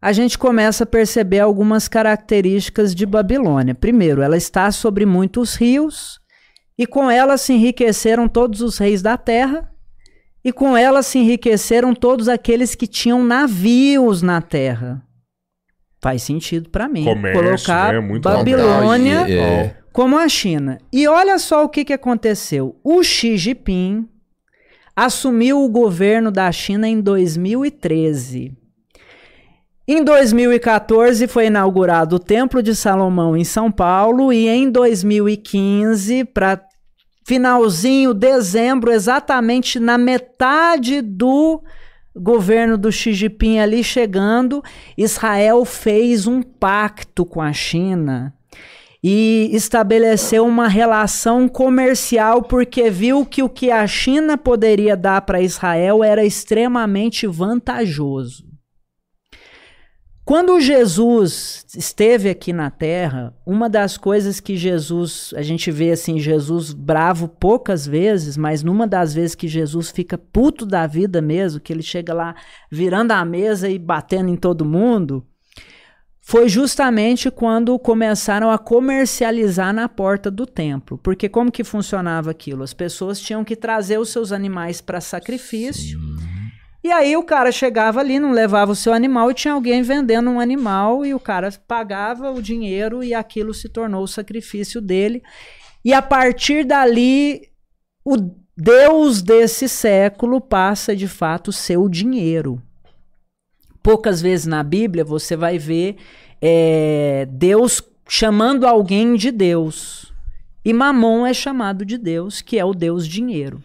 a 0.01 0.11
gente 0.11 0.37
começa 0.37 0.83
a 0.83 0.87
perceber 0.87 1.39
algumas 1.39 1.87
características 1.87 2.93
de 2.93 3.05
Babilônia. 3.05 3.73
Primeiro, 3.73 4.21
ela 4.21 4.35
está 4.35 4.71
sobre 4.71 5.05
muitos 5.05 5.55
rios, 5.55 6.19
e 6.77 6.85
com 6.85 7.09
ela 7.09 7.37
se 7.37 7.53
enriqueceram 7.53 8.27
todos 8.27 8.61
os 8.61 8.77
reis 8.77 9.01
da 9.01 9.15
terra, 9.17 9.70
e 10.43 10.51
com 10.51 10.75
ela 10.75 11.04
se 11.04 11.19
enriqueceram 11.19 11.93
todos 11.93 12.27
aqueles 12.27 12.75
que 12.75 12.88
tinham 12.88 13.23
navios 13.23 14.21
na 14.21 14.41
terra. 14.41 15.01
Faz 16.01 16.23
sentido 16.23 16.69
para 16.69 16.89
mim. 16.89 17.06
Comércio, 17.06 17.43
colocar 17.43 17.93
né? 17.93 17.99
Muito 17.99 18.23
Babilônia. 18.23 19.25
É. 19.30 19.75
como 19.93 20.17
a 20.17 20.27
China. 20.27 20.80
E 20.91 21.08
olha 21.08 21.38
só 21.38 21.63
o 21.63 21.69
que, 21.69 21.86
que 21.86 21.93
aconteceu. 21.93 22.75
O 22.84 23.04
Xi 23.04 23.38
Jinping 23.38 24.08
assumiu 24.95 25.63
o 25.63 25.69
governo 25.69 26.32
da 26.32 26.51
China 26.51 26.88
em 26.88 26.99
2013. 26.99 28.58
Em 29.88 30.04
2014 30.04 31.27
foi 31.27 31.47
inaugurado 31.47 32.15
o 32.15 32.19
Templo 32.19 32.63
de 32.63 32.75
Salomão 32.75 33.36
em 33.36 33.43
São 33.43 33.71
Paulo 33.71 34.32
e 34.32 34.47
em 34.47 34.69
2015, 34.69 36.23
para 36.25 36.62
finalzinho, 37.23 38.13
dezembro, 38.13 38.91
exatamente 38.91 39.79
na 39.79 39.97
metade 39.97 41.01
do 41.01 41.62
governo 42.15 42.77
do 42.77 42.91
Xi 42.91 43.13
Jinping 43.13 43.60
ali 43.60 43.84
chegando, 43.84 44.63
Israel 44.97 45.63
fez 45.63 46.27
um 46.27 46.41
pacto 46.41 47.25
com 47.25 47.41
a 47.41 47.53
China 47.53 48.34
e 49.03 49.49
estabeleceu 49.53 50.45
uma 50.45 50.67
relação 50.67 51.47
comercial 51.47 52.43
porque 52.43 52.89
viu 52.89 53.25
que 53.25 53.41
o 53.41 53.49
que 53.49 53.71
a 53.71 53.88
China 53.88 54.38
poderia 54.38 54.95
dar 54.95 55.21
para 55.21 55.41
Israel 55.41 56.03
era 56.03 56.23
extremamente 56.23 57.25
vantajoso. 57.25 58.50
Quando 60.31 60.61
Jesus 60.61 61.65
esteve 61.75 62.29
aqui 62.29 62.53
na 62.53 62.69
terra, 62.69 63.35
uma 63.45 63.69
das 63.69 63.97
coisas 63.97 64.39
que 64.39 64.55
Jesus, 64.55 65.33
a 65.35 65.41
gente 65.41 65.69
vê 65.69 65.91
assim, 65.91 66.19
Jesus 66.19 66.71
bravo 66.71 67.27
poucas 67.27 67.85
vezes, 67.85 68.37
mas 68.37 68.63
numa 68.63 68.87
das 68.87 69.13
vezes 69.13 69.35
que 69.35 69.45
Jesus 69.45 69.91
fica 69.91 70.17
puto 70.17 70.65
da 70.65 70.87
vida 70.87 71.21
mesmo, 71.21 71.59
que 71.59 71.73
ele 71.73 71.83
chega 71.83 72.13
lá 72.13 72.33
virando 72.71 73.11
a 73.11 73.25
mesa 73.25 73.67
e 73.67 73.77
batendo 73.77 74.29
em 74.29 74.37
todo 74.37 74.63
mundo, 74.63 75.27
foi 76.21 76.47
justamente 76.47 77.29
quando 77.29 77.77
começaram 77.77 78.51
a 78.51 78.57
comercializar 78.57 79.73
na 79.73 79.89
porta 79.89 80.31
do 80.31 80.45
templo. 80.45 80.97
Porque 80.97 81.27
como 81.27 81.51
que 81.51 81.61
funcionava 81.65 82.31
aquilo? 82.31 82.63
As 82.63 82.73
pessoas 82.73 83.19
tinham 83.19 83.43
que 83.43 83.57
trazer 83.57 83.97
os 83.97 84.07
seus 84.07 84.31
animais 84.31 84.79
para 84.79 85.01
sacrifício. 85.01 85.99
E 86.83 86.91
aí 86.91 87.15
o 87.15 87.23
cara 87.23 87.51
chegava 87.51 87.99
ali, 87.99 88.19
não 88.19 88.31
levava 88.31 88.71
o 88.71 88.75
seu 88.75 88.91
animal 88.91 89.29
e 89.29 89.35
tinha 89.35 89.53
alguém 89.53 89.83
vendendo 89.83 90.29
um 90.29 90.39
animal 90.39 91.05
e 91.05 91.13
o 91.13 91.19
cara 91.19 91.49
pagava 91.67 92.31
o 92.31 92.41
dinheiro 92.41 93.03
e 93.03 93.13
aquilo 93.13 93.53
se 93.53 93.69
tornou 93.69 94.03
o 94.03 94.07
sacrifício 94.07 94.81
dele. 94.81 95.21
E 95.85 95.93
a 95.93 96.01
partir 96.01 96.63
dali, 96.63 97.49
o 98.03 98.17
Deus 98.57 99.21
desse 99.21 99.69
século 99.69 100.41
passa 100.41 100.95
de 100.95 101.07
fato 101.07 101.51
ser 101.51 101.77
o 101.77 101.87
dinheiro. 101.87 102.61
Poucas 103.83 104.21
vezes 104.21 104.45
na 104.47 104.63
Bíblia 104.63 105.03
você 105.03 105.35
vai 105.35 105.57
ver 105.57 105.97
é, 106.41 107.27
Deus 107.31 107.81
chamando 108.07 108.65
alguém 108.65 109.15
de 109.15 109.31
Deus. 109.31 110.11
E 110.63 110.73
Mamon 110.73 111.25
é 111.25 111.33
chamado 111.33 111.85
de 111.85 111.97
Deus, 111.97 112.41
que 112.41 112.59
é 112.59 112.65
o 112.65 112.73
Deus 112.73 113.07
dinheiro. 113.07 113.63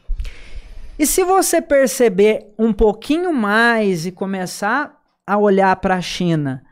E 0.98 1.06
se 1.06 1.22
você 1.22 1.60
perceber 1.60 2.54
um 2.58 2.72
pouquinho 2.72 3.32
mais 3.32 4.06
e 4.06 4.12
começar 4.12 4.96
a 5.26 5.36
olhar 5.36 5.76
para 5.76 5.96
a 5.96 6.00
China 6.00 6.64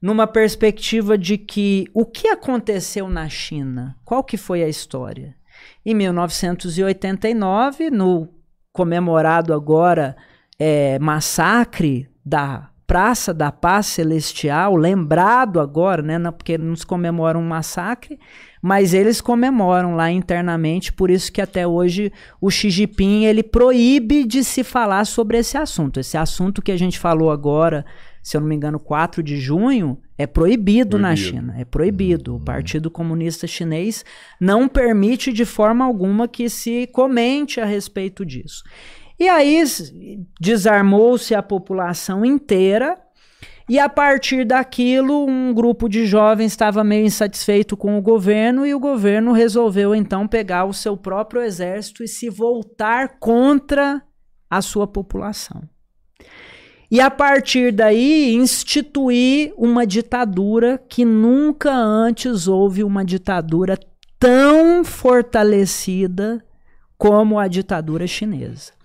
numa 0.00 0.26
perspectiva 0.26 1.18
de 1.18 1.36
que 1.36 1.86
o 1.92 2.06
que 2.06 2.28
aconteceu 2.28 3.08
na 3.08 3.28
China, 3.28 3.96
qual 4.04 4.24
que 4.24 4.36
foi 4.36 4.62
a 4.62 4.68
história? 4.68 5.34
Em 5.84 5.94
1989, 5.94 7.90
no 7.90 8.28
comemorado 8.72 9.52
agora 9.52 10.16
é, 10.58 10.98
massacre 10.98 12.08
da 12.24 12.70
Praça 12.86 13.34
da 13.34 13.50
Paz 13.50 13.86
Celestial, 13.86 14.76
lembrado 14.76 15.58
agora, 15.58 16.02
né, 16.02 16.30
porque 16.30 16.56
nos 16.56 16.84
comemoram 16.84 17.40
um 17.40 17.48
massacre, 17.48 18.18
mas 18.66 18.92
eles 18.92 19.20
comemoram 19.20 19.94
lá 19.94 20.10
internamente, 20.10 20.92
por 20.92 21.08
isso 21.08 21.30
que 21.30 21.40
até 21.40 21.64
hoje 21.64 22.12
o 22.40 22.50
Xi 22.50 22.68
Jinping 22.68 23.24
ele 23.24 23.44
proíbe 23.44 24.24
de 24.24 24.42
se 24.42 24.64
falar 24.64 25.04
sobre 25.04 25.38
esse 25.38 25.56
assunto. 25.56 26.00
Esse 26.00 26.16
assunto 26.16 26.60
que 26.60 26.72
a 26.72 26.76
gente 26.76 26.98
falou 26.98 27.30
agora, 27.30 27.86
se 28.20 28.36
eu 28.36 28.40
não 28.40 28.48
me 28.48 28.56
engano, 28.56 28.80
4 28.80 29.22
de 29.22 29.36
junho, 29.36 29.96
é 30.18 30.26
proibido, 30.26 30.98
na 30.98 31.10
Proibido. 31.10 31.36
China, 31.36 31.54
é 31.56 31.64
proibido. 31.64 32.34
O 32.34 32.40
Partido 32.40 32.90
Comunista 32.90 33.46
Chinês 33.46 34.04
não 34.40 34.66
permite 34.66 35.32
de 35.32 35.44
forma 35.44 35.84
alguma 35.84 36.26
que 36.26 36.50
se 36.50 36.88
comente 36.88 37.60
a 37.60 37.64
respeito 37.64 38.26
disso. 38.26 38.64
E 39.16 39.28
aí 39.28 39.62
desarmou-se 40.40 41.32
a 41.36 41.40
população 41.40 42.24
inteira 42.24 42.98
e 43.68 43.80
a 43.80 43.88
partir 43.88 44.44
daquilo, 44.44 45.26
um 45.26 45.52
grupo 45.52 45.88
de 45.88 46.06
jovens 46.06 46.52
estava 46.52 46.84
meio 46.84 47.04
insatisfeito 47.04 47.76
com 47.76 47.98
o 47.98 48.02
governo 48.02 48.64
e 48.64 48.72
o 48.72 48.78
governo 48.78 49.32
resolveu 49.32 49.92
então 49.92 50.28
pegar 50.28 50.66
o 50.66 50.72
seu 50.72 50.96
próprio 50.96 51.42
exército 51.42 52.04
e 52.04 52.08
se 52.08 52.30
voltar 52.30 53.18
contra 53.18 54.00
a 54.48 54.62
sua 54.62 54.86
população. 54.86 55.62
E 56.88 57.00
a 57.00 57.10
partir 57.10 57.72
daí 57.72 58.36
instituir 58.36 59.52
uma 59.56 59.84
ditadura 59.84 60.80
que 60.88 61.04
nunca 61.04 61.72
antes 61.74 62.46
houve 62.46 62.84
uma 62.84 63.04
ditadura 63.04 63.76
tão 64.16 64.84
fortalecida 64.84 66.40
como 66.96 67.36
a 67.36 67.48
ditadura 67.48 68.06
chinesa 68.06 68.75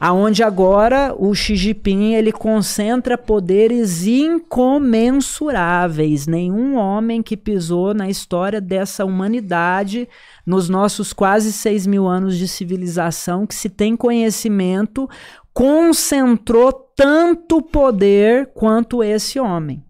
aonde 0.00 0.42
agora 0.42 1.14
o 1.14 1.32
Xi 1.34 1.54
Jinping 1.54 2.14
ele 2.14 2.32
concentra 2.32 3.18
poderes 3.18 4.06
incomensuráveis. 4.06 6.26
Nenhum 6.26 6.76
homem 6.76 7.22
que 7.22 7.36
pisou 7.36 7.92
na 7.92 8.08
história 8.08 8.62
dessa 8.62 9.04
humanidade, 9.04 10.08
nos 10.46 10.70
nossos 10.70 11.12
quase 11.12 11.52
6 11.52 11.86
mil 11.86 12.06
anos 12.06 12.38
de 12.38 12.48
civilização, 12.48 13.46
que 13.46 13.54
se 13.54 13.68
tem 13.68 13.94
conhecimento, 13.94 15.06
concentrou 15.52 16.72
tanto 16.72 17.60
poder 17.60 18.46
quanto 18.54 19.04
esse 19.04 19.38
homem. 19.38 19.84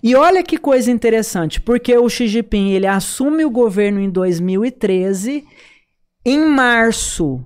E 0.00 0.14
olha 0.14 0.44
que 0.44 0.58
coisa 0.58 0.92
interessante, 0.92 1.60
porque 1.60 1.98
o 1.98 2.08
Xi 2.08 2.28
Jinping 2.28 2.70
ele 2.70 2.86
assume 2.86 3.44
o 3.44 3.50
governo 3.50 3.98
em 3.98 4.10
2013, 4.10 5.44
em 6.24 6.44
março 6.44 7.44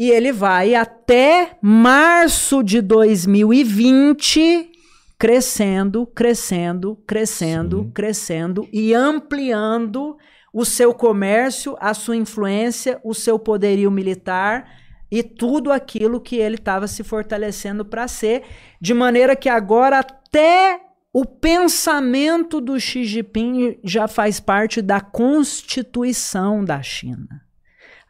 E 0.00 0.10
ele 0.10 0.32
vai 0.32 0.74
até 0.74 1.58
março 1.60 2.62
de 2.62 2.80
2020 2.80 4.70
crescendo, 5.18 6.06
crescendo, 6.06 6.96
crescendo, 7.06 7.82
Sim. 7.82 7.90
crescendo 7.90 8.68
e 8.72 8.94
ampliando 8.94 10.16
o 10.54 10.64
seu 10.64 10.94
comércio, 10.94 11.76
a 11.78 11.92
sua 11.92 12.16
influência, 12.16 12.98
o 13.04 13.12
seu 13.12 13.38
poderio 13.38 13.90
militar 13.90 14.70
e 15.10 15.22
tudo 15.22 15.70
aquilo 15.70 16.18
que 16.18 16.36
ele 16.36 16.54
estava 16.54 16.88
se 16.88 17.04
fortalecendo 17.04 17.84
para 17.84 18.08
ser, 18.08 18.44
de 18.80 18.94
maneira 18.94 19.36
que 19.36 19.50
agora 19.50 19.98
até 19.98 20.80
o 21.12 21.26
pensamento 21.26 22.58
do 22.58 22.80
Xi 22.80 23.04
Jinping 23.04 23.78
já 23.84 24.08
faz 24.08 24.40
parte 24.40 24.80
da 24.80 25.02
constituição 25.02 26.64
da 26.64 26.80
China. 26.80 27.49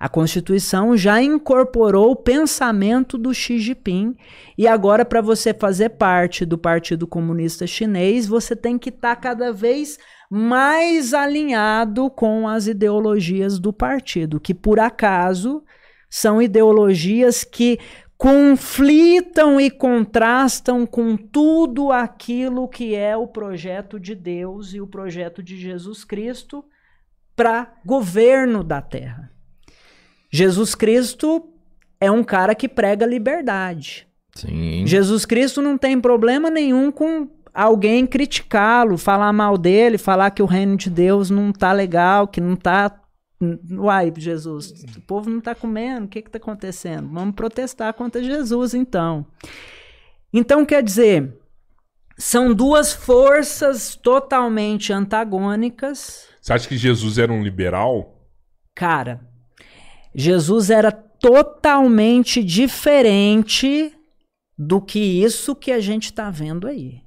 A 0.00 0.08
Constituição 0.08 0.96
já 0.96 1.20
incorporou 1.20 2.12
o 2.12 2.16
pensamento 2.16 3.18
do 3.18 3.34
Xi 3.34 3.58
Jinping 3.58 4.16
e 4.56 4.66
agora 4.66 5.04
para 5.04 5.20
você 5.20 5.52
fazer 5.52 5.90
parte 5.90 6.46
do 6.46 6.56
Partido 6.56 7.06
Comunista 7.06 7.66
Chinês, 7.66 8.26
você 8.26 8.56
tem 8.56 8.78
que 8.78 8.88
estar 8.88 9.14
cada 9.16 9.52
vez 9.52 9.98
mais 10.30 11.12
alinhado 11.12 12.08
com 12.08 12.48
as 12.48 12.66
ideologias 12.66 13.58
do 13.58 13.74
partido, 13.74 14.40
que 14.40 14.54
por 14.54 14.80
acaso 14.80 15.62
são 16.08 16.40
ideologias 16.40 17.44
que 17.44 17.78
conflitam 18.16 19.60
e 19.60 19.70
contrastam 19.70 20.86
com 20.86 21.14
tudo 21.14 21.92
aquilo 21.92 22.66
que 22.68 22.94
é 22.94 23.14
o 23.14 23.26
projeto 23.26 24.00
de 24.00 24.14
Deus 24.14 24.72
e 24.72 24.80
o 24.80 24.86
projeto 24.86 25.42
de 25.42 25.58
Jesus 25.58 26.04
Cristo 26.04 26.64
para 27.36 27.74
governo 27.84 28.64
da 28.64 28.80
terra. 28.80 29.29
Jesus 30.30 30.74
Cristo 30.74 31.48
é 32.00 32.10
um 32.10 32.22
cara 32.22 32.54
que 32.54 32.68
prega 32.68 33.04
liberdade. 33.04 34.06
Sim. 34.34 34.86
Jesus 34.86 35.26
Cristo 35.26 35.60
não 35.60 35.76
tem 35.76 36.00
problema 36.00 36.48
nenhum 36.48 36.90
com 36.92 37.28
alguém 37.52 38.06
criticá-lo, 38.06 38.96
falar 38.96 39.32
mal 39.32 39.58
dele, 39.58 39.98
falar 39.98 40.30
que 40.30 40.42
o 40.42 40.46
reino 40.46 40.76
de 40.76 40.88
Deus 40.88 41.30
não 41.30 41.52
tá 41.52 41.72
legal, 41.72 42.28
que 42.28 42.40
não 42.40 42.56
tá. 42.56 42.96
Uai, 43.70 44.12
Jesus, 44.16 44.84
o 44.96 45.00
povo 45.00 45.30
não 45.30 45.40
tá 45.40 45.54
comendo, 45.54 46.04
o 46.04 46.08
que 46.08 46.22
que 46.22 46.30
tá 46.30 46.38
acontecendo? 46.38 47.08
Vamos 47.08 47.34
protestar 47.34 47.92
contra 47.94 48.22
Jesus, 48.22 48.74
então. 48.74 49.26
Então, 50.32 50.64
quer 50.64 50.82
dizer, 50.82 51.36
são 52.16 52.54
duas 52.54 52.92
forças 52.92 53.96
totalmente 53.96 54.92
antagônicas. 54.92 56.28
Você 56.40 56.52
acha 56.52 56.68
que 56.68 56.76
Jesus 56.76 57.18
era 57.18 57.32
um 57.32 57.42
liberal? 57.42 58.14
Cara, 58.74 59.20
Jesus 60.14 60.70
era 60.70 60.90
totalmente 60.90 62.42
diferente 62.42 63.94
do 64.58 64.80
que 64.80 64.98
isso 64.98 65.54
que 65.54 65.70
a 65.70 65.80
gente 65.80 66.06
está 66.06 66.30
vendo 66.30 66.66
aí. 66.66 67.02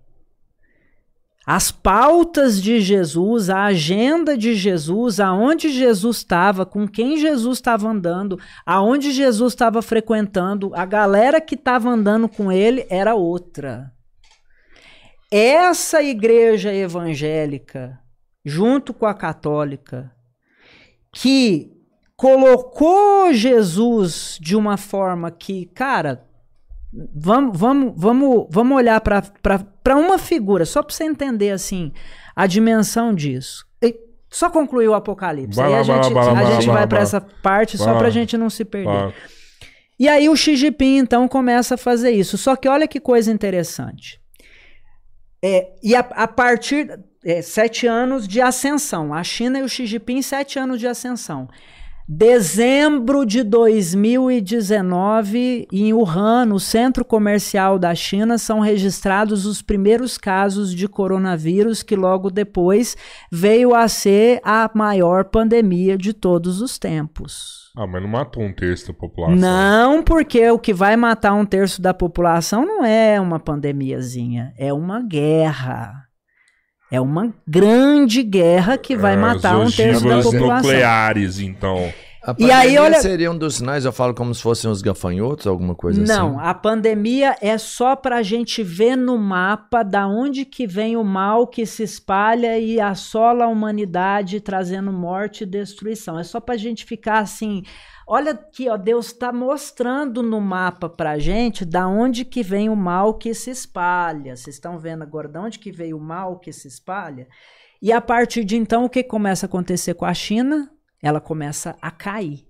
As 1.46 1.72
pautas 1.72 2.62
de 2.62 2.80
Jesus, 2.80 3.50
a 3.50 3.66
agenda 3.66 4.38
de 4.38 4.56
Jesus, 4.56 5.20
aonde 5.20 5.70
Jesus 5.70 6.18
estava, 6.18 6.66
com 6.66 6.88
quem 6.88 7.18
Jesus 7.18 7.58
estava 7.58 7.90
andando, 7.90 8.40
aonde 8.66 9.12
Jesus 9.12 9.52
estava 9.52 9.82
frequentando, 9.82 10.74
a 10.74 10.86
galera 10.86 11.42
que 11.42 11.56
estava 11.56 11.90
andando 11.90 12.30
com 12.30 12.50
ele 12.50 12.88
era 12.90 13.14
outra. 13.14 13.92
Essa 15.30 16.02
igreja 16.02 16.74
evangélica, 16.74 18.00
junto 18.46 18.94
com 18.94 19.06
a 19.06 19.14
católica, 19.14 20.16
que 21.12 21.73
colocou 22.24 23.34
Jesus 23.34 24.38
de 24.40 24.56
uma 24.56 24.78
forma 24.78 25.30
que, 25.30 25.66
cara, 25.66 26.26
vamos, 27.14 27.60
vamos, 27.60 27.94
vamos, 27.98 28.48
vamos 28.50 28.78
olhar 28.78 29.02
para 29.02 29.98
uma 29.98 30.18
figura, 30.18 30.66
só 30.66 30.82
para 30.82 30.96
você 30.96 31.04
entender 31.04 31.52
assim 31.52 31.92
a 32.34 32.48
dimensão 32.48 33.14
disso. 33.14 33.66
E 33.82 33.94
só 34.30 34.50
concluir 34.50 34.88
o 34.88 34.94
Apocalipse. 34.94 35.58
Vai 35.58 35.70
lá, 35.70 35.82
a 35.82 35.84
vai 35.84 35.98
lá, 35.98 36.04
gente, 36.04 36.14
vai 36.14 36.26
lá, 36.26 36.32
a 36.32 36.34
vai 36.36 36.62
gente 36.62 36.88
para 36.88 37.02
essa 37.02 37.20
parte 37.20 37.78
só 37.78 37.94
para 37.98 38.08
a 38.08 38.10
gente 38.10 38.38
não 38.38 38.50
se 38.50 38.64
perder. 38.64 39.14
E 40.00 40.08
aí 40.08 40.30
o 40.30 40.36
Xi 40.38 40.56
Jinping, 40.56 41.00
então, 41.00 41.28
começa 41.28 41.76
a 41.76 41.78
fazer 41.78 42.12
isso. 42.12 42.38
Só 42.38 42.56
que 42.56 42.70
olha 42.70 42.88
que 42.88 43.02
coisa 43.02 43.34
interessante. 43.34 44.22
É, 45.44 45.74
e 45.84 45.94
a, 45.94 46.00
a 46.00 46.28
partir 46.30 46.90
é, 47.26 47.42
sete 47.42 47.86
anos 47.86 48.26
de 48.26 48.40
ascensão. 48.40 49.14
A 49.14 49.26
China 49.26 49.60
e 49.60 49.62
o 49.62 49.68
Xi 49.68 49.86
Jinping, 49.86 50.22
sete 50.22 50.58
anos 50.58 50.80
de 50.80 50.88
ascensão. 50.88 51.50
Dezembro 52.08 53.26
de 53.26 53.44
2019, 53.44 55.68
em 55.72 55.92
Wuhan, 55.94 56.46
no 56.46 56.60
centro 56.60 57.06
comercial 57.06 57.80
da 57.80 57.96
China, 57.96 58.38
são 58.38 58.60
registrados 58.60 59.46
os 59.46 59.62
primeiros 59.62 60.18
casos 60.18 60.76
de 60.76 60.90
coronavírus, 60.90 61.82
que 61.82 61.96
logo 61.96 62.30
depois 62.30 62.98
veio 63.32 63.74
a 63.74 63.88
ser 63.88 64.42
a 64.44 64.70
maior 64.74 65.24
pandemia 65.26 65.98
de 65.98 66.12
todos 66.12 66.62
os 66.62 66.78
tempos. 66.78 67.72
Ah, 67.76 67.88
mas 67.88 68.02
não 68.02 68.10
matou 68.10 68.44
um 68.44 68.54
terço 68.54 68.88
da 68.88 68.94
população. 68.94 69.38
Não, 69.38 70.04
porque 70.04 70.52
o 70.52 70.60
que 70.60 70.74
vai 70.74 70.98
matar 70.98 71.34
um 71.34 71.46
terço 71.46 71.82
da 71.82 71.94
população 71.94 72.66
não 72.66 72.84
é 72.84 73.18
uma 73.20 73.40
pandemiazinha, 73.40 74.54
é 74.58 74.74
uma 74.74 75.02
guerra. 75.02 76.03
É 76.94 77.02
uma 77.02 77.34
grande 77.48 78.22
guerra 78.22 78.78
que 78.78 78.96
vai 78.96 79.16
Ah, 79.16 79.18
matar 79.18 79.58
um 79.58 79.72
terço 79.72 80.08
da 80.08 80.22
população. 80.22 80.58
nucleares, 80.58 81.40
então. 81.40 81.92
A 82.26 82.36
E 82.38 82.52
aí, 82.52 82.78
olha- 82.78 83.02
seria 83.02 83.32
um 83.32 83.38
dos 83.38 83.56
sinais, 83.56 83.84
eu 83.84 83.92
falo 83.92 84.14
como 84.14 84.34
se 84.34 84.42
fossem 84.44 84.70
os 84.70 84.82
gafanhotos, 84.82 85.48
alguma 85.48 85.74
coisa 85.76 86.00
Não, 86.02 86.38
assim. 86.40 86.48
a 86.48 86.54
pandemia 86.54 87.36
é 87.42 87.58
só 87.58 87.96
para 87.96 88.18
a 88.18 88.22
gente 88.22 88.62
ver 88.64 88.96
no 88.96 89.18
mapa 89.18 89.82
da 89.84 90.08
onde 90.08 90.46
que 90.46 90.68
vem 90.68 90.96
o 90.96 91.04
mal 91.04 91.48
que 91.48 91.66
se 91.66 91.82
espalha 91.84 92.58
e 92.60 92.80
assola 92.80 93.46
a 93.46 93.48
humanidade, 93.50 94.40
trazendo 94.40 94.92
morte 94.94 95.44
e 95.44 95.48
destruição. 95.48 96.18
É 96.20 96.24
só 96.24 96.40
para 96.40 96.54
a 96.54 96.58
gente 96.58 96.86
ficar 96.86 97.18
assim. 97.20 97.64
Olha 98.06 98.32
aqui, 98.32 98.70
ó, 98.70 98.76
Deus 98.76 99.08
está 99.08 99.32
mostrando 99.32 100.22
no 100.22 100.42
mapa 100.42 100.90
para 100.90 101.18
gente 101.18 101.64
da 101.64 101.88
onde 101.88 102.26
que 102.26 102.44
vem 102.44 102.70
o 102.70 102.76
mal 102.76 103.14
que 103.14 103.34
se 103.34 103.50
espalha. 103.50 104.36
Vocês 104.36 104.56
estão 104.56 104.78
vendo 104.78 105.04
agora 105.04 105.28
da 105.28 105.42
onde 105.42 105.60
que 105.60 105.72
veio 105.72 105.98
o 105.98 106.02
mal 106.02 106.40
que 106.40 106.52
se 106.52 106.68
espalha? 106.68 107.28
E 107.82 107.92
a 107.92 108.02
partir 108.02 108.44
de 108.44 108.58
então, 108.58 108.86
o 108.86 108.90
que 108.90 109.04
começa 109.04 109.46
a 109.46 109.48
acontecer 109.48 109.94
com 109.94 110.06
a 110.06 110.14
China? 110.14 110.72
Ela 111.02 111.22
começa 111.22 111.78
a 111.82 111.92
cair. 111.92 112.48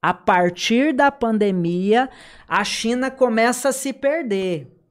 A 0.00 0.12
partir 0.12 0.92
da 0.92 1.12
pandemia, 1.12 2.10
a 2.48 2.64
China 2.64 3.10
começa 3.10 3.68
a 3.68 3.72
se 3.72 3.92
perder. 3.92 4.81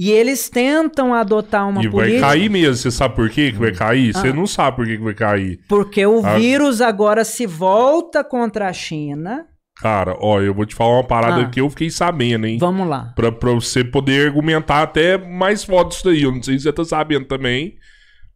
E 0.00 0.12
eles 0.12 0.48
tentam 0.48 1.12
adotar 1.12 1.68
uma 1.68 1.80
e 1.82 1.88
vai 1.88 1.90
política. 2.06 2.20
cair 2.28 2.48
mesmo. 2.48 2.76
Você 2.76 2.90
sabe 2.90 3.16
por 3.16 3.28
quê 3.28 3.50
que 3.50 3.58
vai 3.58 3.72
cair? 3.72 4.12
Você 4.14 4.28
Ah. 4.28 4.32
não 4.32 4.46
sabe 4.46 4.76
por 4.76 4.86
que 4.86 4.96
que 4.96 5.02
vai 5.02 5.14
cair. 5.14 5.58
Porque 5.68 6.06
o 6.06 6.24
Ah. 6.24 6.38
vírus 6.38 6.80
agora 6.80 7.24
se 7.24 7.46
volta 7.46 8.22
contra 8.22 8.68
a 8.68 8.72
China. 8.72 9.44
Cara, 9.80 10.16
ó, 10.20 10.40
eu 10.40 10.54
vou 10.54 10.64
te 10.66 10.74
falar 10.74 10.94
uma 10.98 11.04
parada 11.06 11.42
Ah. 11.42 11.48
que 11.48 11.60
eu 11.60 11.68
fiquei 11.68 11.90
sabendo, 11.90 12.46
hein? 12.46 12.58
Vamos 12.60 12.88
lá. 12.88 13.12
Pra, 13.16 13.32
pra 13.32 13.50
você 13.52 13.82
poder 13.84 14.28
argumentar 14.28 14.82
até 14.82 15.18
mais 15.18 15.64
foda 15.64 15.90
isso 15.92 16.04
daí. 16.04 16.22
Eu 16.22 16.32
não 16.32 16.42
sei 16.42 16.56
se 16.58 16.62
você 16.64 16.72
tá 16.72 16.84
sabendo 16.84 17.26
também. 17.26 17.74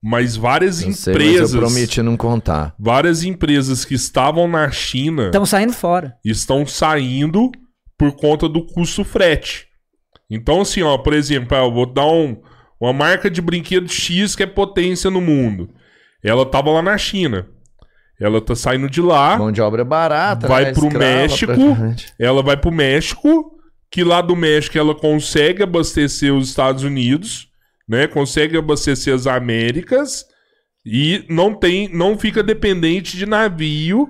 Mas 0.05 0.35
várias 0.35 0.83
Eu 0.83 0.93
sei, 0.93 1.15
mas 1.15 1.23
empresas. 1.23 1.55
eu 1.55 1.61
prometi 1.61 2.03
não 2.03 2.17
contar. 2.17 2.75
Várias 2.77 3.23
empresas 3.23 3.85
que 3.85 3.95
estavam 3.95 4.49
na 4.49 4.69
China 4.69 5.27
Estão 5.27 5.47
saindo 5.47 5.73
fora. 5.73 6.15
estão 6.25 6.67
saindo 6.67 7.53
por 7.97 8.11
conta 8.17 8.49
do 8.49 8.67
custo 8.67 9.05
frete. 9.05 9.67
Então, 10.35 10.62
assim, 10.62 10.80
ó, 10.80 10.97
por 10.97 11.12
exemplo, 11.12 11.55
eu 11.55 11.70
vou 11.70 11.85
dar 11.85 12.07
um, 12.07 12.41
uma 12.80 12.91
marca 12.91 13.30
de 13.30 13.43
brinquedo 13.43 13.87
X 13.87 14.35
que 14.35 14.43
é 14.43 14.47
potência 14.47 15.11
no 15.11 15.20
mundo. 15.20 15.68
Ela 16.24 16.47
tava 16.47 16.70
lá 16.70 16.80
na 16.80 16.97
China. 16.97 17.47
Ela 18.18 18.41
tá 18.41 18.55
saindo 18.55 18.89
de 18.89 19.03
lá. 19.03 19.37
Mão 19.37 19.53
de 19.53 19.61
obra 19.61 19.85
barata, 19.85 20.49
Vai 20.49 20.64
né? 20.64 20.72
pro 20.72 20.87
Escrava, 20.87 21.05
México. 21.05 21.53
Ela 22.18 22.43
vai 22.43 22.57
pro 22.57 22.72
México, 22.72 23.59
que 23.91 24.03
lá 24.03 24.22
do 24.22 24.35
México 24.35 24.78
ela 24.78 24.95
consegue 24.95 25.62
abastecer 25.62 26.33
os 26.33 26.49
Estados 26.49 26.83
Unidos, 26.83 27.49
né? 27.87 28.07
Consegue 28.07 28.57
abastecer 28.57 29.14
as 29.14 29.26
Américas 29.26 30.24
e 30.87 31.26
não 31.28 31.53
tem, 31.53 31.89
não 31.95 32.18
fica 32.18 32.43
dependente 32.43 33.18
de 33.18 33.26
navio 33.26 34.09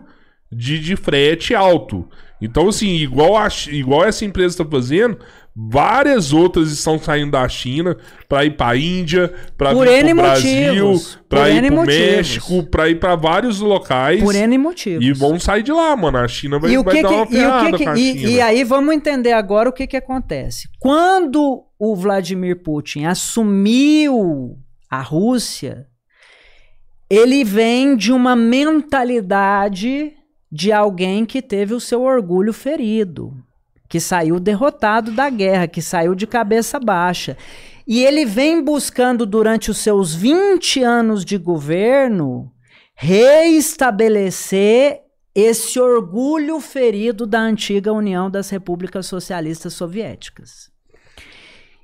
de, 0.53 0.79
de 0.79 0.95
frete 0.95 1.53
alto. 1.53 2.09
Então, 2.41 2.69
assim, 2.69 2.97
igual, 2.97 3.37
a, 3.37 3.49
igual 3.71 4.05
essa 4.05 4.25
empresa 4.25 4.55
está 4.55 4.65
fazendo, 4.65 5.17
várias 5.55 6.33
outras 6.33 6.71
estão 6.73 6.99
saindo 6.99 7.33
da 7.33 7.47
China 7.49 7.97
para 8.29 8.45
ir 8.45 8.57
para 8.57 8.77
Índia, 8.77 9.33
para 9.57 9.73
ir 9.75 9.89
N 10.05 10.15
pro 10.15 10.23
Brasil, 10.23 11.01
para 11.29 11.51
ir 11.51 11.67
pro 11.67 11.77
motivos. 11.77 11.97
México, 12.17 12.63
para 12.71 12.89
ir 12.89 12.99
para 12.99 13.15
vários 13.17 13.61
locais. 13.61 14.23
Por 14.23 14.35
N 14.35 14.57
motivos. 14.59 15.05
E 15.05 15.13
vão 15.13 15.39
sair 15.39 15.63
de 15.63 15.71
lá, 15.73 15.95
mano. 15.95 16.19
A 16.19 16.27
China 16.29 16.59
vai, 16.59 16.71
e 16.71 16.79
o 16.79 16.83
vai 16.83 16.97
que 16.97 17.03
dar 17.03 17.09
que- 17.09 17.15
uma 17.15 17.25
e 17.25 17.47
o 17.47 17.77
que 17.77 17.85
que- 17.85 17.89
a 17.89 17.95
e- 17.97 18.27
e 18.35 18.41
aí 18.41 18.65
vamos 18.65 18.95
entender 18.95 19.33
agora 19.33 19.69
o 19.69 19.73
que 19.73 19.87
que 19.87 19.97
acontece. 19.97 20.69
Quando 20.81 21.65
o 21.79 21.95
Vladimir 21.95 22.63
Putin 22.63 23.05
assumiu 23.05 24.57
a 24.91 25.03
Rússia, 25.03 25.87
ele 27.11 27.45
vem 27.45 27.95
de 27.97 28.11
uma 28.13 28.35
mentalidade 28.35 30.13
de 30.51 30.73
alguém 30.73 31.25
que 31.25 31.41
teve 31.43 31.75
o 31.75 31.81
seu 31.81 32.03
orgulho 32.03 32.53
ferido. 32.53 33.33
Que 33.93 34.01
saiu 34.01 34.41
derrotado 34.41 35.13
da 35.13 35.29
guerra, 35.29 35.69
que 35.69 35.83
saiu 35.83 36.15
de 36.15 36.27
cabeça 36.27 36.81
baixa. 36.81 37.37
E 37.87 38.03
ele 38.03 38.25
vem 38.25 38.65
buscando 38.65 39.27
durante 39.27 39.71
os 39.71 39.77
seus 39.77 40.15
20 40.15 40.83
anos 40.83 41.27
de 41.27 41.37
governo 41.37 42.51
reestabelecer 42.95 45.03
esse 45.35 45.79
orgulho 45.79 46.59
ferido 46.59 47.27
da 47.27 47.41
antiga 47.41 47.93
União 47.93 48.31
das 48.31 48.49
Repúblicas 48.49 49.05
Socialistas 49.05 49.75
Soviéticas. 49.75 50.71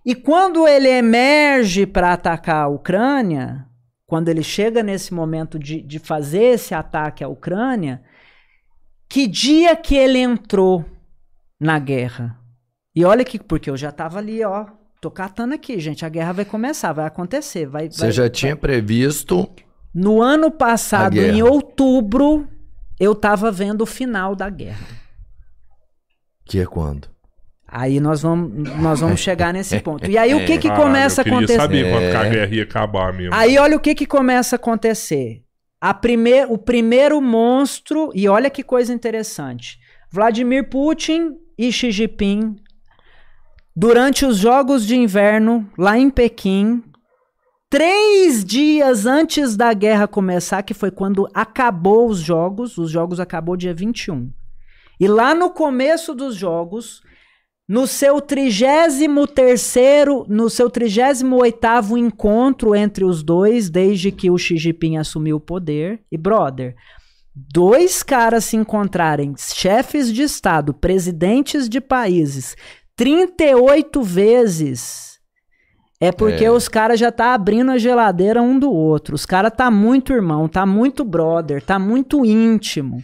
E 0.02 0.14
quando 0.14 0.66
ele 0.66 0.88
emerge 0.88 1.84
para 1.84 2.14
atacar 2.14 2.64
a 2.64 2.68
Ucrânia, 2.68 3.66
quando 4.06 4.30
ele 4.30 4.42
chega 4.42 4.82
nesse 4.82 5.12
momento 5.12 5.58
de, 5.58 5.82
de 5.82 5.98
fazer 5.98 6.54
esse 6.54 6.74
ataque 6.74 7.22
à 7.22 7.28
Ucrânia, 7.28 8.02
que 9.06 9.26
dia 9.26 9.76
que 9.76 9.94
ele 9.94 10.16
entrou 10.16 10.86
na 11.60 11.78
guerra? 11.78 12.38
E 12.94 13.04
olha 13.04 13.24
que, 13.24 13.38
porque 13.38 13.70
eu 13.70 13.76
já 13.76 13.90
estava 13.90 14.18
ali, 14.18 14.42
ó, 14.44 14.66
tô 15.00 15.10
catando 15.10 15.54
aqui, 15.54 15.78
gente, 15.78 16.04
a 16.04 16.08
guerra 16.08 16.32
vai 16.32 16.44
começar, 16.44 16.92
vai 16.92 17.06
acontecer, 17.06 17.66
vai. 17.66 17.90
Você 17.90 18.00
vai, 18.02 18.12
já 18.12 18.22
vai. 18.24 18.30
tinha 18.30 18.56
previsto. 18.56 19.48
No 19.94 20.20
ano 20.22 20.50
passado, 20.50 21.16
em 21.18 21.42
outubro, 21.42 22.46
eu 23.00 23.12
estava 23.12 23.50
vendo 23.50 23.82
o 23.82 23.86
final 23.86 24.34
da 24.34 24.48
guerra. 24.50 24.86
Que 26.44 26.60
é 26.60 26.66
quando? 26.66 27.08
Aí 27.66 28.00
nós 28.00 28.22
vamos, 28.22 28.50
nós 28.80 29.00
vamos 29.00 29.20
chegar 29.20 29.52
nesse 29.52 29.78
ponto. 29.82 30.10
E 30.10 30.16
aí 30.16 30.34
o 30.34 30.44
que 30.46 30.56
que 30.58 30.68
Caralho, 30.68 30.84
começa 30.84 31.22
a 31.22 31.24
eu 31.28 31.32
acontecer? 31.34 31.56
saber 31.60 31.90
quando 31.92 32.10
que 32.10 32.16
a 32.16 32.24
É. 32.24 32.30
guerra 32.30 32.54
ia 32.54 32.62
acabar 32.62 33.12
mesmo. 33.12 33.34
Aí 33.34 33.58
olha 33.58 33.76
o 33.76 33.80
que 33.80 33.94
que 33.94 34.06
começa 34.06 34.54
a 34.54 34.58
acontecer. 34.58 35.42
A 35.80 35.92
primeir, 35.94 36.46
o 36.50 36.56
primeiro 36.58 37.20
monstro, 37.20 38.10
e 38.14 38.26
olha 38.28 38.48
que 38.50 38.62
coisa 38.62 38.92
interessante. 38.92 39.78
Vladimir 40.10 40.68
Putin 40.70 41.36
e 41.58 41.72
Xi 41.72 41.90
Jinping, 41.90 42.56
durante 43.74 44.24
os 44.24 44.38
Jogos 44.38 44.86
de 44.86 44.96
Inverno, 44.96 45.68
lá 45.76 45.98
em 45.98 46.08
Pequim, 46.08 46.82
três 47.68 48.44
dias 48.44 49.04
antes 49.04 49.56
da 49.56 49.72
guerra 49.72 50.06
começar, 50.06 50.62
que 50.62 50.72
foi 50.72 50.92
quando 50.92 51.28
acabou 51.34 52.08
os 52.08 52.20
Jogos, 52.20 52.78
os 52.78 52.90
Jogos 52.90 53.18
acabou 53.18 53.56
dia 53.56 53.74
21. 53.74 54.30
E 55.00 55.08
lá 55.08 55.34
no 55.34 55.50
começo 55.50 56.14
dos 56.14 56.36
Jogos, 56.36 57.02
no 57.68 57.86
seu 57.86 58.16
33º, 58.16 60.26
no 60.26 60.48
seu 60.48 60.70
38º 60.70 61.98
encontro 61.98 62.74
entre 62.74 63.04
os 63.04 63.22
dois, 63.22 63.68
desde 63.68 64.10
que 64.10 64.30
o 64.30 64.38
Xi 64.38 64.56
Jinping 64.56 64.96
assumiu 64.96 65.36
o 65.36 65.40
poder, 65.40 66.00
e 66.10 66.16
brother, 66.16 66.74
dois 67.52 68.02
caras 68.02 68.44
se 68.44 68.56
encontrarem, 68.56 69.34
chefes 69.36 70.12
de 70.12 70.22
estado, 70.22 70.74
presidentes 70.74 71.68
de 71.68 71.80
países, 71.80 72.56
38 72.96 74.02
vezes, 74.02 75.18
é 76.00 76.10
porque 76.12 76.44
É. 76.44 76.50
os 76.50 76.68
caras 76.68 76.98
já 76.98 77.10
tá 77.12 77.34
abrindo 77.34 77.70
a 77.70 77.78
geladeira 77.78 78.40
um 78.42 78.58
do 78.58 78.70
outro. 78.72 79.14
Os 79.14 79.26
caras 79.26 79.52
tá 79.56 79.70
muito 79.70 80.12
irmão, 80.12 80.48
tá 80.48 80.64
muito 80.64 81.04
brother, 81.04 81.62
tá 81.62 81.78
muito 81.78 82.24
íntimo. 82.24 83.02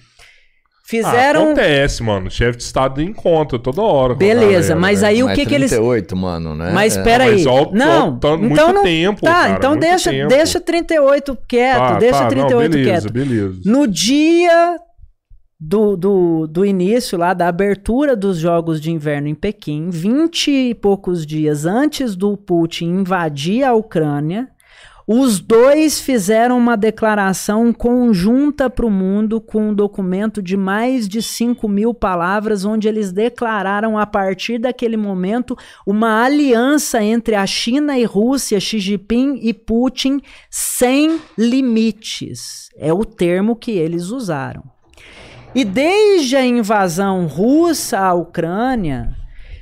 Ah, 0.85 0.87
Fizeram 0.87 1.45
acontece, 1.45 2.03
mano. 2.03 2.30
Chefe 2.30 2.59
de 2.59 2.64
Estado 2.64 3.01
encontra 3.01 3.59
toda 3.59 3.80
hora. 3.80 4.14
Beleza, 4.14 4.68
galera, 4.74 4.76
mas 4.80 5.01
né? 5.01 5.09
aí 5.09 5.22
o 5.22 5.26
Mas 5.26 5.39
que 5.39 5.47
que 5.47 5.55
eles 5.55 5.70
38, 5.70 6.14
mano, 6.14 6.55
né? 6.55 6.72
Mas 6.74 6.95
É. 6.95 6.99
espera 7.01 7.24
aí. 7.24 7.32
Mas 7.32 7.47
ó, 7.47 7.70
não, 7.72 8.09
ó, 8.09 8.18
tá 8.18 8.37
muito 8.37 8.53
então 8.53 8.72
não 8.72 8.82
tempo, 8.82 9.22
Tá, 9.22 9.32
cara, 9.32 9.55
então 9.57 9.70
muito 9.70 9.80
deixa, 9.80 10.11
tempo. 10.11 10.28
deixa 10.28 10.61
38 10.61 11.39
quieto, 11.49 11.78
Tá, 11.78 11.99
deixa 11.99 12.18
tá, 12.18 12.26
38 12.28 12.62
não, 12.62 12.70
beleza, 12.70 13.01
quieto. 13.09 13.12
beleza. 13.14 13.61
No 13.64 13.87
dia 13.87 14.76
do, 15.59 15.97
do, 15.97 16.47
do 16.47 16.66
início 16.66 17.16
lá, 17.16 17.32
da 17.32 17.49
abertura 17.49 18.14
dos 18.14 18.37
Jogos 18.37 18.78
de 18.78 18.91
Inverno 18.93 19.28
em 19.28 19.35
Pequim, 19.35 19.89
20 19.89 20.51
e 20.51 20.74
poucos 20.74 21.24
dias 21.24 21.64
antes 21.64 22.14
do 22.14 22.37
Putin 22.37 22.87
invadir 23.01 23.64
a 23.64 23.72
Ucrânia, 23.72 24.49
os 25.07 25.39
dois 25.39 26.01
fizeram 26.01 26.57
uma 26.57 26.77
declaração 26.77 27.75
conjunta 27.75 28.71
para 28.71 28.87
o 28.87 28.91
mundo 28.91 29.39
com 29.39 29.69
um 29.69 29.75
documento 29.75 30.43
de 30.43 30.57
mais 30.57 31.07
de 31.07 31.21
5 31.21 31.69
mil 31.69 31.93
palavras, 31.93 32.65
onde 32.65 32.89
eles 32.89 33.13
declararam 33.13 33.99
a 33.99 34.07
partir 34.07 34.59
daquele 34.59 34.97
momento 34.97 35.57
uma 35.87 36.25
aliança 36.25 37.03
entre 37.03 37.35
a 37.35 37.47
China 37.47 37.99
e 37.99 38.05
Rússia, 38.05 38.59
Xi 38.59 38.79
Jinping 38.79 39.41
e 39.43 39.53
Putin, 39.53 40.23
sem 40.49 41.21
limites. 41.37 42.71
É 42.75 42.91
o 42.91 43.05
termo 43.05 43.57
que 43.57 43.73
eles 43.73 44.09
usaram. 44.09 44.65
E 45.55 45.65
desde 45.65 46.35
a 46.35 46.45
invasão 46.45 47.27
russa 47.27 47.99
à 47.99 48.15
Ucrânia, 48.15 49.15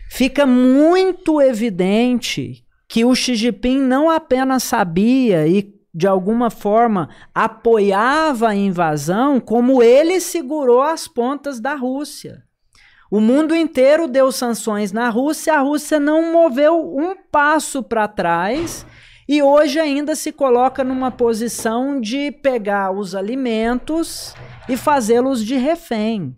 fica 0.08 0.46
muito 0.46 1.40
evidente 1.40 2.61
que 2.92 3.06
o 3.06 3.14
Xi 3.14 3.34
Jinping 3.34 3.78
não 3.78 4.10
apenas 4.10 4.64
sabia 4.64 5.48
e 5.48 5.74
de 5.94 6.06
alguma 6.06 6.50
forma 6.50 7.08
apoiava 7.34 8.48
a 8.48 8.54
invasão, 8.54 9.40
como 9.40 9.82
ele 9.82 10.20
segurou 10.20 10.82
as 10.82 11.08
pontas 11.08 11.58
da 11.58 11.74
Rússia. 11.74 12.42
O 13.10 13.18
mundo 13.18 13.56
inteiro 13.56 14.06
deu 14.06 14.30
sanções 14.30 14.92
na 14.92 15.08
Rússia, 15.08 15.54
a 15.54 15.60
Rússia 15.60 15.98
não 15.98 16.30
moveu 16.34 16.94
um 16.94 17.16
passo 17.16 17.82
para 17.82 18.06
trás 18.06 18.84
e 19.26 19.42
hoje 19.42 19.80
ainda 19.80 20.14
se 20.14 20.30
coloca 20.30 20.84
numa 20.84 21.10
posição 21.10 21.98
de 21.98 22.30
pegar 22.30 22.90
os 22.90 23.14
alimentos 23.14 24.34
e 24.68 24.76
fazê-los 24.76 25.42
de 25.42 25.56
refém. 25.56 26.34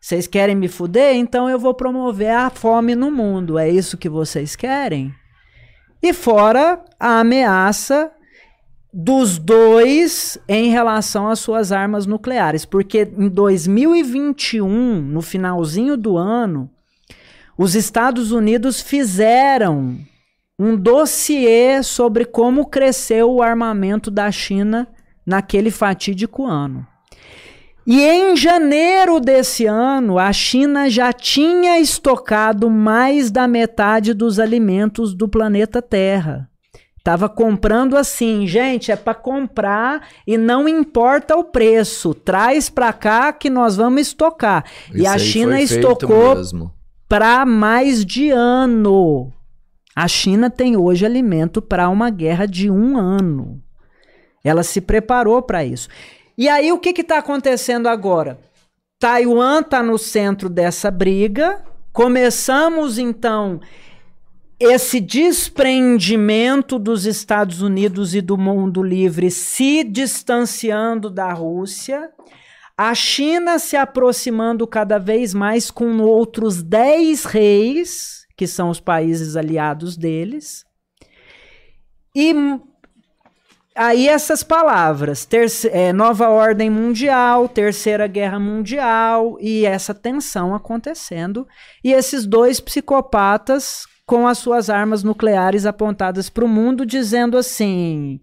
Vocês 0.00 0.26
querem 0.26 0.56
me 0.56 0.66
fuder? 0.66 1.14
Então 1.14 1.46
eu 1.50 1.58
vou 1.58 1.74
promover 1.74 2.30
a 2.30 2.48
fome 2.48 2.94
no 2.94 3.10
mundo. 3.10 3.58
É 3.58 3.68
isso 3.68 3.98
que 3.98 4.08
vocês 4.08 4.56
querem? 4.56 5.14
E 6.04 6.12
fora 6.12 6.84
a 7.00 7.20
ameaça 7.20 8.12
dos 8.92 9.38
dois 9.38 10.36
em 10.46 10.68
relação 10.68 11.30
às 11.30 11.38
suas 11.38 11.72
armas 11.72 12.04
nucleares, 12.04 12.66
porque 12.66 13.10
em 13.16 13.26
2021, 13.26 15.00
no 15.00 15.22
finalzinho 15.22 15.96
do 15.96 16.18
ano, 16.18 16.68
os 17.56 17.74
Estados 17.74 18.32
Unidos 18.32 18.82
fizeram 18.82 19.98
um 20.58 20.76
dossiê 20.76 21.82
sobre 21.82 22.26
como 22.26 22.66
cresceu 22.66 23.32
o 23.32 23.42
armamento 23.42 24.10
da 24.10 24.30
China 24.30 24.86
naquele 25.24 25.70
fatídico 25.70 26.44
ano. 26.44 26.86
E 27.86 28.00
em 28.00 28.34
janeiro 28.34 29.20
desse 29.20 29.66
ano, 29.66 30.18
a 30.18 30.32
China 30.32 30.88
já 30.88 31.12
tinha 31.12 31.78
estocado 31.78 32.70
mais 32.70 33.30
da 33.30 33.46
metade 33.46 34.14
dos 34.14 34.38
alimentos 34.40 35.14
do 35.14 35.28
planeta 35.28 35.82
Terra. 35.82 36.48
Tava 37.02 37.28
comprando 37.28 37.98
assim, 37.98 38.46
gente, 38.46 38.90
é 38.90 38.96
para 38.96 39.12
comprar 39.12 40.08
e 40.26 40.38
não 40.38 40.66
importa 40.66 41.36
o 41.36 41.44
preço, 41.44 42.14
traz 42.14 42.70
para 42.70 42.94
cá 42.94 43.30
que 43.30 43.50
nós 43.50 43.76
vamos 43.76 44.00
estocar. 44.00 44.64
e 44.90 45.02
Isso 45.02 45.08
a 45.08 45.12
aí 45.12 45.20
China 45.20 45.60
estocou 45.60 46.34
para 47.06 47.44
mais 47.44 48.06
de 48.06 48.30
ano. 48.30 49.30
A 49.94 50.08
China 50.08 50.48
tem 50.48 50.78
hoje 50.78 51.04
alimento 51.04 51.60
para 51.60 51.90
uma 51.90 52.08
guerra 52.08 52.46
de 52.46 52.70
um 52.70 52.96
ano. 52.96 53.60
Ela 54.42 54.62
se 54.62 54.80
preparou 54.80 55.42
para 55.42 55.62
isso. 55.62 55.90
E 56.36 56.48
aí 56.48 56.72
o 56.72 56.78
que 56.78 57.00
está 57.00 57.18
acontecendo 57.18 57.88
agora? 57.88 58.38
Taiwan 58.98 59.60
está 59.60 59.82
no 59.82 59.98
centro 59.98 60.48
dessa 60.48 60.90
briga. 60.90 61.62
Começamos 61.92 62.98
então 62.98 63.60
esse 64.58 65.00
desprendimento 65.00 66.78
dos 66.78 67.04
Estados 67.04 67.60
Unidos 67.60 68.14
e 68.14 68.20
do 68.20 68.38
mundo 68.38 68.82
livre 68.82 69.30
se 69.30 69.84
distanciando 69.84 71.10
da 71.10 71.32
Rússia. 71.32 72.10
A 72.76 72.94
China 72.94 73.58
se 73.58 73.76
aproximando 73.76 74.66
cada 74.66 74.98
vez 74.98 75.34
mais 75.34 75.70
com 75.70 76.00
outros 76.00 76.62
10 76.62 77.24
reis, 77.24 78.26
que 78.36 78.46
são 78.46 78.70
os 78.70 78.80
países 78.80 79.36
aliados 79.36 79.96
deles. 79.96 80.64
E 82.16 82.34
aí 83.74 84.08
essas 84.08 84.42
palavras, 84.42 85.24
terce- 85.24 85.68
é, 85.68 85.92
nova 85.92 86.28
ordem 86.28 86.70
mundial, 86.70 87.48
terceira 87.48 88.06
guerra 88.06 88.38
mundial 88.38 89.36
e 89.40 89.64
essa 89.66 89.92
tensão 89.94 90.54
acontecendo 90.54 91.46
e 91.82 91.92
esses 91.92 92.24
dois 92.26 92.60
psicopatas 92.60 93.86
com 94.06 94.26
as 94.26 94.38
suas 94.38 94.68
armas 94.70 95.02
nucleares 95.02 95.64
apontadas 95.66 96.28
para 96.28 96.44
o 96.44 96.48
mundo 96.48 96.84
dizendo 96.84 97.38
assim 97.38 98.20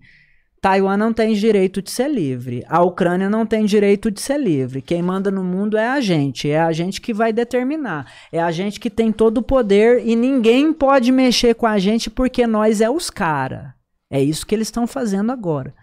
Taiwan 0.61 0.95
não 0.95 1.11
tem 1.11 1.33
direito 1.33 1.81
de 1.81 1.89
ser 1.89 2.07
livre. 2.07 2.63
A 2.69 2.83
Ucrânia 2.83 3.27
não 3.27 3.47
tem 3.47 3.65
direito 3.65 4.11
de 4.11 4.21
ser 4.21 4.39
livre. 4.39 4.79
Quem 4.79 5.01
manda 5.01 5.31
no 5.31 5.43
mundo 5.43 5.75
é 5.75 5.87
a 5.87 5.99
gente. 5.99 6.47
É 6.51 6.59
a 6.61 6.71
gente 6.71 7.01
que 7.01 7.11
vai 7.15 7.33
determinar. 7.33 8.05
É 8.31 8.39
a 8.39 8.51
gente 8.51 8.79
que 8.79 8.87
tem 8.91 9.11
todo 9.11 9.39
o 9.39 9.41
poder 9.43 10.05
e 10.05 10.15
ninguém 10.15 10.71
pode 10.71 11.11
mexer 11.11 11.55
com 11.55 11.65
a 11.65 11.79
gente 11.79 12.11
porque 12.11 12.45
nós 12.45 12.79
é 12.79 12.87
os 12.87 13.09
cara. 13.09 13.73
É 14.11 14.21
isso 14.21 14.45
que 14.45 14.53
eles 14.53 14.67
estão 14.67 14.85
fazendo 14.85 15.31
agora. 15.31 15.73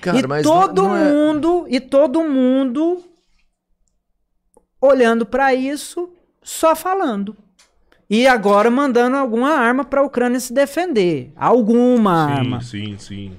Cara, 0.00 0.18
e 0.18 0.26
mas 0.26 0.42
todo 0.42 0.82
não, 0.82 0.88
não 0.88 0.96
é... 0.96 1.12
mundo 1.12 1.66
e 1.68 1.78
todo 1.78 2.24
mundo 2.24 3.04
olhando 4.80 5.26
para 5.26 5.54
isso, 5.54 6.10
só 6.42 6.74
falando. 6.74 7.36
E 8.08 8.26
agora 8.26 8.70
mandando 8.70 9.16
alguma 9.18 9.50
arma 9.50 9.84
para 9.84 10.00
a 10.00 10.04
Ucrânia 10.04 10.40
se 10.40 10.52
defender. 10.52 11.30
Alguma 11.36 12.26
sim, 12.26 12.32
arma. 12.32 12.60
sim, 12.62 12.98
sim. 12.98 13.32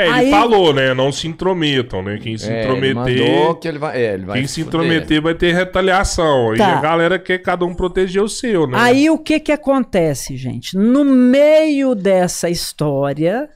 É, 0.00 0.06
ele 0.06 0.12
Aí- 0.12 0.30
falou, 0.30 0.72
né? 0.72 0.94
Não 0.94 1.10
se 1.12 1.26
intrometam, 1.28 2.02
né? 2.02 2.18
Quem 2.22 2.36
se 2.38 2.48
É, 2.50 2.64
ele 2.64 2.88
intrometer. 2.90 3.54
que 3.56 3.68
ele 3.68 3.78
vai, 3.78 3.96
é, 4.02 4.14
ele 4.14 4.24
vai 4.24 4.38
Quem 4.38 4.46
se 4.46 4.62
fuder. 4.64 4.68
intrometer 4.80 5.22
vai 5.22 5.34
ter 5.34 5.54
retaliação. 5.54 6.54
E 6.54 6.58
Tá. 6.58 6.78
a 6.78 6.80
galera 6.80 7.18
quer 7.18 7.38
cada 7.38 7.64
um 7.64 7.74
proteger 7.74 8.22
o 8.22 8.28
seu, 8.28 8.66
né? 8.66 8.76
Aí 8.78 9.10
o 9.10 9.18
que 9.18 9.38
que 9.40 9.52
acontece, 9.52 10.36
gente? 10.36 10.76
No 10.76 11.04
meio 11.04 11.94
dessa 11.94 12.48
história, 12.48 13.48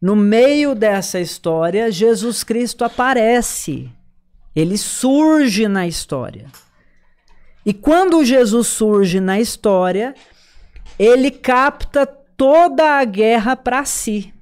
no 0.00 0.16
meio 0.16 0.74
dessa 0.74 1.20
história, 1.20 1.90
Jesus 1.92 2.42
Cristo 2.42 2.84
aparece. 2.84 3.90
Ele 4.56 4.76
surge 4.78 5.68
na 5.68 5.86
história. 5.86 6.46
E 7.64 7.72
quando 7.74 8.24
Jesus 8.24 8.66
surge 8.68 9.20
na 9.20 9.38
história, 9.38 10.14
ele 10.98 11.30
capta 11.30 12.06
toda 12.06 12.98
a 12.98 13.04
guerra 13.04 13.54
para 13.54 13.84
si. 13.84 14.32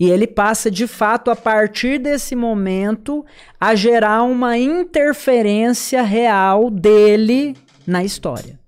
E 0.00 0.10
ele 0.10 0.26
passa, 0.26 0.70
de 0.70 0.86
fato, 0.86 1.30
a 1.30 1.36
partir 1.36 1.98
desse 1.98 2.34
momento, 2.34 3.22
a 3.60 3.74
gerar 3.74 4.22
uma 4.22 4.56
interferência 4.56 6.00
real 6.00 6.70
dele 6.70 7.54
na 7.86 8.02
história. 8.02 8.58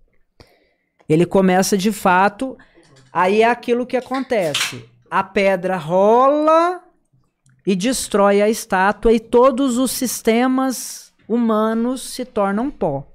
Ele 1.09 1.25
começa, 1.25 1.75
de 1.75 1.91
fato, 1.91 2.55
aí 3.11 3.41
é 3.41 3.47
aquilo 3.47 3.87
que 3.87 3.97
acontece. 3.97 4.85
A 5.11 5.25
pedra 5.25 5.79
rola 5.79 6.83
e 7.67 7.75
destrói 7.75 8.43
a 8.43 8.51
estátua 8.51 9.11
e 9.11 9.19
todos 9.19 9.79
os 9.79 9.91
sistemas 9.91 11.15
humanos 11.27 12.11
se 12.11 12.27
tornam 12.27 12.71
pó. 12.71 13.07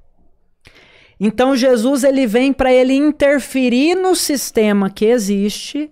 Então 1.20 1.56
Jesus 1.56 2.04
ele 2.04 2.26
vem 2.26 2.52
para 2.52 2.74
ele 2.74 2.94
interferir 2.94 3.94
no 3.94 4.16
sistema 4.16 4.90
que 4.90 5.06
existe 5.06 5.92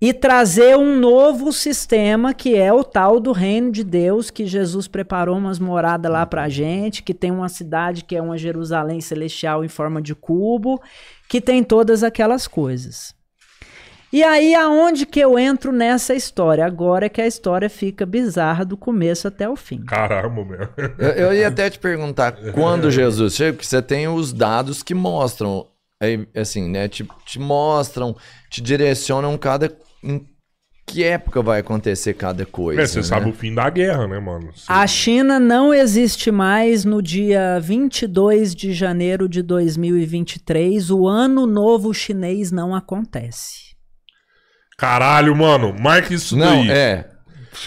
e 0.00 0.14
trazer 0.14 0.76
um 0.78 0.98
novo 0.98 1.52
sistema 1.52 2.32
que 2.32 2.56
é 2.56 2.72
o 2.72 2.82
tal 2.82 3.20
do 3.20 3.32
reino 3.32 3.70
de 3.70 3.84
Deus, 3.84 4.30
que 4.30 4.46
Jesus 4.46 4.88
preparou 4.88 5.36
umas 5.36 5.58
moradas 5.58 6.10
lá 6.10 6.24
pra 6.24 6.48
gente, 6.48 7.02
que 7.02 7.12
tem 7.12 7.30
uma 7.30 7.50
cidade 7.50 8.04
que 8.04 8.16
é 8.16 8.22
uma 8.22 8.38
Jerusalém 8.38 9.00
celestial 9.00 9.62
em 9.62 9.68
forma 9.68 10.00
de 10.00 10.14
cubo, 10.14 10.80
que 11.28 11.40
tem 11.40 11.62
todas 11.62 12.02
aquelas 12.02 12.48
coisas. 12.48 13.14
E 14.12 14.24
aí 14.24 14.54
aonde 14.56 15.06
que 15.06 15.20
eu 15.20 15.38
entro 15.38 15.70
nessa 15.70 16.14
história? 16.14 16.66
Agora 16.66 17.06
é 17.06 17.08
que 17.08 17.20
a 17.20 17.26
história 17.26 17.70
fica 17.70 18.04
bizarra 18.04 18.64
do 18.64 18.76
começo 18.76 19.28
até 19.28 19.48
o 19.48 19.54
fim. 19.54 19.84
Caramba, 19.84 20.44
meu. 20.44 20.68
Eu, 20.98 21.10
eu 21.10 21.34
ia 21.34 21.46
até 21.46 21.70
te 21.70 21.78
perguntar 21.78 22.32
quando 22.52 22.90
Jesus 22.90 23.34
chega, 23.34 23.52
porque 23.52 23.66
você 23.66 23.80
tem 23.80 24.08
os 24.08 24.32
dados 24.32 24.82
que 24.82 24.94
mostram, 24.94 25.68
aí, 26.02 26.26
assim, 26.34 26.68
né? 26.68 26.88
Te, 26.88 27.06
te 27.24 27.38
mostram, 27.38 28.16
te 28.50 28.60
direcionam 28.60 29.38
cada. 29.38 29.72
Em 30.02 30.24
que 30.86 31.04
época 31.04 31.40
vai 31.40 31.60
acontecer 31.60 32.14
cada 32.14 32.44
coisa. 32.44 32.82
É, 32.82 32.86
você 32.86 32.98
né? 32.98 33.02
sabe 33.04 33.30
o 33.30 33.32
fim 33.32 33.54
da 33.54 33.70
guerra, 33.70 34.08
né, 34.08 34.18
mano? 34.18 34.50
Você- 34.52 34.64
A 34.66 34.84
China 34.88 35.38
não 35.38 35.72
existe 35.72 36.32
mais 36.32 36.84
no 36.84 37.00
dia 37.00 37.60
22 37.60 38.54
de 38.54 38.72
janeiro 38.72 39.28
de 39.28 39.40
2023. 39.40 40.90
O 40.90 41.06
ano 41.06 41.46
novo 41.46 41.94
chinês 41.94 42.50
não 42.50 42.74
acontece. 42.74 43.70
Caralho, 44.76 45.36
mano. 45.36 45.74
Marca 45.78 46.12
isso 46.12 46.36
Não, 46.36 46.46
daí. 46.66 46.70
é. 46.70 47.08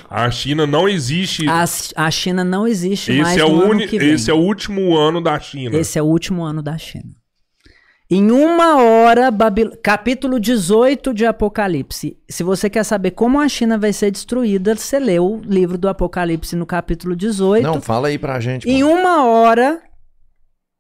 A 0.10 0.30
China 0.32 0.66
não 0.66 0.90
existe. 0.90 1.48
A, 1.48 1.64
a 1.96 2.12
China 2.12 2.44
não 2.44 2.68
existe 2.68 3.12
mais 3.14 3.34
Esse 3.38 3.42
é, 3.42 3.46
o 3.46 3.50
no 3.56 3.62
ano 3.64 3.72
uni... 3.72 3.88
que 3.88 4.00
vem. 4.00 4.12
Esse 4.14 4.32
é 4.32 4.34
o 4.34 4.38
último 4.38 4.98
ano 4.98 5.22
da 5.22 5.40
China. 5.40 5.78
Esse 5.78 6.00
é 6.00 6.02
o 6.02 6.06
último 6.06 6.44
ano 6.44 6.62
da 6.64 6.78
China. 6.78 7.14
Em 8.16 8.30
uma 8.30 8.80
hora, 8.80 9.32
Babil... 9.32 9.76
capítulo 9.82 10.40
18 10.40 11.16
de 11.16 11.26
Apocalipse. 11.26 12.16
Se 12.30 12.44
você 12.44 12.70
quer 12.70 12.84
saber 12.84 13.10
como 13.10 13.40
a 13.40 13.50
China 13.50 13.76
vai 13.76 13.92
ser 13.92 14.12
destruída, 14.12 14.76
você 14.76 15.00
lê 15.00 15.20
o 15.20 15.38
livro 15.38 15.80
do 15.80 15.90
Apocalipse 15.90 16.56
no 16.56 16.64
capítulo 16.64 17.16
18. 17.16 17.64
Não, 17.64 17.82
fala 17.82 18.10
aí 18.10 18.20
pra 18.20 18.40
gente. 18.40 18.70
Em 18.70 18.84
uma 18.84 19.26
hora, 19.26 19.82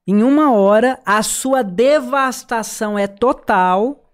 em 0.07 0.21
uma 0.21 0.53
hora, 0.53 0.99
a 1.03 1.23
sua 1.23 1.63
devastação 1.63 2.99
é 2.99 3.07
total 3.07 4.13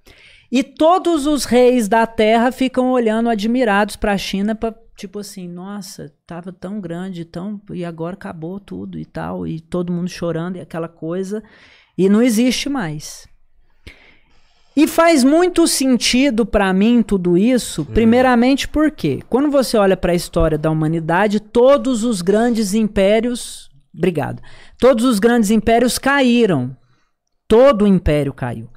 e 0.49 0.63
todos 0.63 1.27
os 1.27 1.43
reis 1.43 1.89
da 1.89 2.07
terra 2.07 2.53
ficam 2.53 2.89
olhando 2.89 3.27
admirados 3.27 3.97
para 3.97 4.13
a 4.13 4.17
China, 4.17 4.55
pra, 4.55 4.73
tipo 4.95 5.19
assim, 5.19 5.45
nossa, 5.45 6.09
tava 6.25 6.53
tão 6.53 6.79
grande, 6.79 7.25
tão 7.25 7.59
e 7.71 7.83
agora 7.83 8.13
acabou 8.13 8.61
tudo 8.61 8.97
e 8.97 9.03
tal, 9.03 9.45
e 9.45 9.59
todo 9.59 9.91
mundo 9.91 10.07
chorando 10.07 10.55
e 10.55 10.61
aquela 10.61 10.87
coisa, 10.87 11.43
e 11.99 12.07
não 12.07 12.21
existe 12.21 12.69
mais. 12.69 13.27
E 14.73 14.87
faz 14.87 15.21
muito 15.21 15.67
sentido 15.67 16.45
para 16.45 16.71
mim 16.71 17.01
tudo 17.01 17.37
isso, 17.37 17.83
primeiramente 17.83 18.69
porque 18.69 19.21
quando 19.27 19.51
você 19.51 19.77
olha 19.77 19.97
para 19.97 20.13
a 20.13 20.15
história 20.15 20.57
da 20.57 20.71
humanidade, 20.71 21.41
todos 21.41 22.05
os 22.05 22.21
grandes 22.21 22.73
impérios, 22.73 23.69
obrigado. 23.93 24.41
Todos 24.77 25.03
os 25.03 25.19
grandes 25.19 25.51
impérios 25.51 25.99
caíram. 25.99 26.73
Todo 27.49 27.81
o 27.83 27.87
império 27.87 28.31
caiu. 28.31 28.69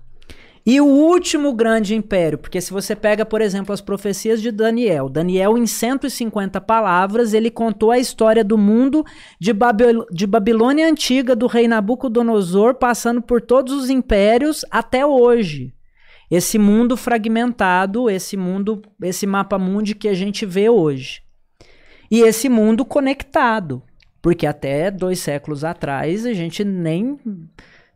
E 0.65 0.81
o 0.81 0.87
último 0.87 1.53
grande 1.53 1.93
império, 1.95 2.39
porque 2.39 2.61
se 2.61 2.73
você 2.73 2.95
pega, 2.95 3.27
por 3.27 3.41
exemplo, 3.41 3.73
as 3.73 3.81
profecias 3.81 4.41
de 4.41 4.53
Daniel, 4.53 5.09
Daniel, 5.09 5.59
em 5.59 5.67
150 5.67 6.61
palavras, 6.61 7.35
ele 7.35 7.51
contou 7.51 7.91
a 7.91 7.99
história 7.99 8.45
do 8.45 8.57
mundo 8.57 9.05
de, 9.41 9.53
Babil 9.53 10.07
de 10.13 10.25
Babilônia 10.25 10.89
Antiga, 10.89 11.35
do 11.35 11.49
rei 11.49 11.67
Nabucodonosor, 11.67 12.75
passando 12.75 13.21
por 13.21 13.41
todos 13.41 13.73
os 13.75 13.91
impérios 13.91 14.65
até 14.71 15.05
hoje. 15.05 15.75
Esse 16.31 16.59
mundo 16.59 16.97
fragmentado, 16.97 18.09
esse 18.09 18.37
mundo, 18.37 18.83
esse 19.03 19.27
mapa 19.27 19.59
mundi 19.59 19.97
que 19.97 20.09
a 20.09 20.15
gente 20.15 20.47
vê 20.47 20.69
hoje. 20.69 21.23
E 22.09 22.21
esse 22.21 22.49
mundo 22.49 22.85
conectado, 22.85 23.83
porque 24.23 24.47
até 24.47 24.93
dois 24.93 25.19
séculos 25.19 25.65
atrás 25.65 26.25
a 26.25 26.33
gente 26.33 26.63
nem 26.63 27.19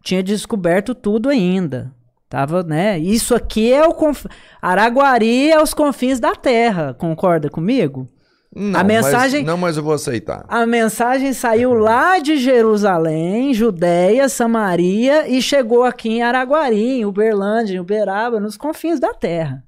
tinha 0.02 0.22
descoberto 0.22 0.96
tudo 0.96 1.28
ainda. 1.28 1.95
Tava, 2.28 2.62
né? 2.62 2.98
Isso 2.98 3.34
aqui 3.34 3.72
é 3.72 3.86
o 3.86 3.94
conf... 3.94 4.26
Araguari 4.60 5.50
é 5.50 5.62
os 5.62 5.72
confins 5.72 6.18
da 6.18 6.34
terra, 6.34 6.92
concorda 6.94 7.48
comigo? 7.48 8.08
Não, 8.54 8.80
a 8.80 8.82
mensagem- 8.84 9.40
Mas, 9.42 9.46
não, 9.50 9.56
mas 9.58 9.76
eu 9.76 9.82
vou 9.82 9.92
aceitar. 9.92 10.44
A 10.48 10.64
mensagem 10.66 11.32
saiu 11.32 11.74
lá 11.74 12.18
de 12.18 12.36
Jerusalém, 12.38 13.52
Judéia, 13.54 14.28
Samaria 14.28 15.28
e 15.28 15.40
chegou 15.42 15.84
aqui 15.84 16.08
em 16.08 16.22
Araguari, 16.22 17.00
em 17.00 17.04
Uberlândia, 17.04 17.76
em 17.76 17.80
Uberaba, 17.80 18.40
nos 18.40 18.56
confins 18.56 18.98
da 18.98 19.12
terra. 19.12 19.62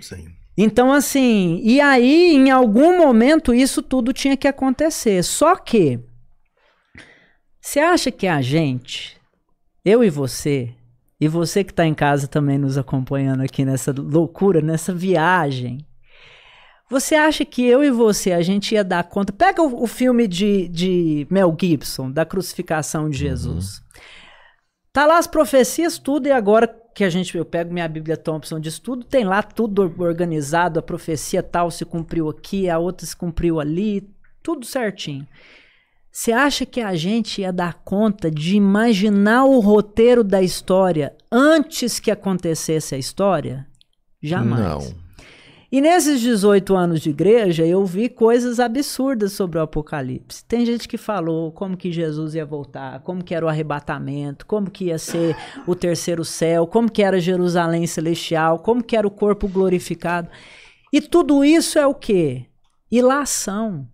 Sim. 0.00 0.28
Então, 0.56 0.92
assim, 0.92 1.60
e 1.62 1.80
aí, 1.80 2.34
em 2.36 2.50
algum 2.50 2.96
momento, 2.98 3.52
isso 3.52 3.82
tudo 3.82 4.12
tinha 4.12 4.36
que 4.36 4.46
acontecer. 4.48 5.22
Só 5.24 5.56
que, 5.56 5.98
você 7.60 7.80
acha 7.80 8.10
que 8.10 8.26
a 8.26 8.40
gente, 8.40 9.16
eu 9.84 10.04
e 10.04 10.10
você, 10.10 10.74
e 11.20 11.28
você 11.28 11.62
que 11.62 11.72
está 11.72 11.84
em 11.84 11.92
casa 11.92 12.26
também 12.26 12.56
nos 12.56 12.78
acompanhando 12.78 13.42
aqui 13.42 13.64
nessa 13.64 13.92
loucura, 13.92 14.62
nessa 14.62 14.94
viagem, 14.94 15.86
você 16.88 17.14
acha 17.14 17.44
que 17.44 17.64
eu 17.64 17.84
e 17.84 17.90
você, 17.90 18.32
a 18.32 18.42
gente 18.42 18.74
ia 18.74 18.82
dar 18.82 19.04
conta? 19.04 19.32
Pega 19.32 19.62
o, 19.62 19.82
o 19.82 19.86
filme 19.86 20.26
de, 20.26 20.66
de 20.68 21.26
Mel 21.30 21.54
Gibson, 21.60 22.10
da 22.10 22.24
crucificação 22.24 23.10
de 23.10 23.18
Jesus. 23.18 23.82
Tá 24.92 25.06
lá 25.06 25.18
as 25.18 25.26
profecias, 25.26 25.98
tudo, 25.98 26.26
e 26.26 26.32
agora 26.32 26.66
que 26.94 27.04
a 27.04 27.10
gente, 27.10 27.36
eu 27.36 27.44
pego 27.44 27.72
minha 27.72 27.86
Bíblia 27.86 28.16
Thompson 28.16 28.58
de 28.58 28.70
estudo, 28.70 29.04
tem 29.04 29.24
lá 29.24 29.42
tudo 29.42 29.82
organizado, 29.98 30.80
a 30.80 30.82
profecia 30.82 31.42
tal 31.42 31.70
se 31.70 31.84
cumpriu 31.84 32.28
aqui, 32.28 32.68
a 32.68 32.78
outra 32.78 33.06
se 33.06 33.14
cumpriu 33.14 33.60
ali, 33.60 34.10
tudo 34.42 34.66
certinho. 34.66 35.26
Você 36.12 36.32
acha 36.32 36.66
que 36.66 36.80
a 36.80 36.94
gente 36.94 37.40
ia 37.40 37.52
dar 37.52 37.74
conta 37.84 38.30
de 38.30 38.56
imaginar 38.56 39.44
o 39.44 39.60
roteiro 39.60 40.24
da 40.24 40.42
história 40.42 41.14
antes 41.30 42.00
que 42.00 42.10
acontecesse 42.10 42.94
a 42.94 42.98
história? 42.98 43.66
Jamais. 44.20 44.60
Não. 44.60 45.10
E 45.72 45.80
nesses 45.80 46.20
18 46.20 46.74
anos 46.74 47.00
de 47.00 47.10
igreja, 47.10 47.64
eu 47.64 47.86
vi 47.86 48.08
coisas 48.08 48.58
absurdas 48.58 49.32
sobre 49.32 49.56
o 49.56 49.62
Apocalipse. 49.62 50.44
Tem 50.44 50.66
gente 50.66 50.88
que 50.88 50.98
falou 50.98 51.52
como 51.52 51.76
que 51.76 51.92
Jesus 51.92 52.34
ia 52.34 52.44
voltar, 52.44 52.98
como 53.02 53.22
que 53.22 53.32
era 53.32 53.46
o 53.46 53.48
arrebatamento, 53.48 54.44
como 54.46 54.68
que 54.68 54.86
ia 54.86 54.98
ser 54.98 55.36
o 55.68 55.76
terceiro 55.76 56.24
céu, 56.24 56.66
como 56.66 56.90
que 56.90 57.04
era 57.04 57.20
Jerusalém 57.20 57.86
celestial, 57.86 58.58
como 58.58 58.82
que 58.82 58.96
era 58.96 59.06
o 59.06 59.12
corpo 59.12 59.46
glorificado. 59.46 60.28
E 60.92 61.00
tudo 61.00 61.44
isso 61.44 61.78
é 61.78 61.86
o 61.86 61.94
quê? 61.94 62.46
Ilação. 62.90 63.86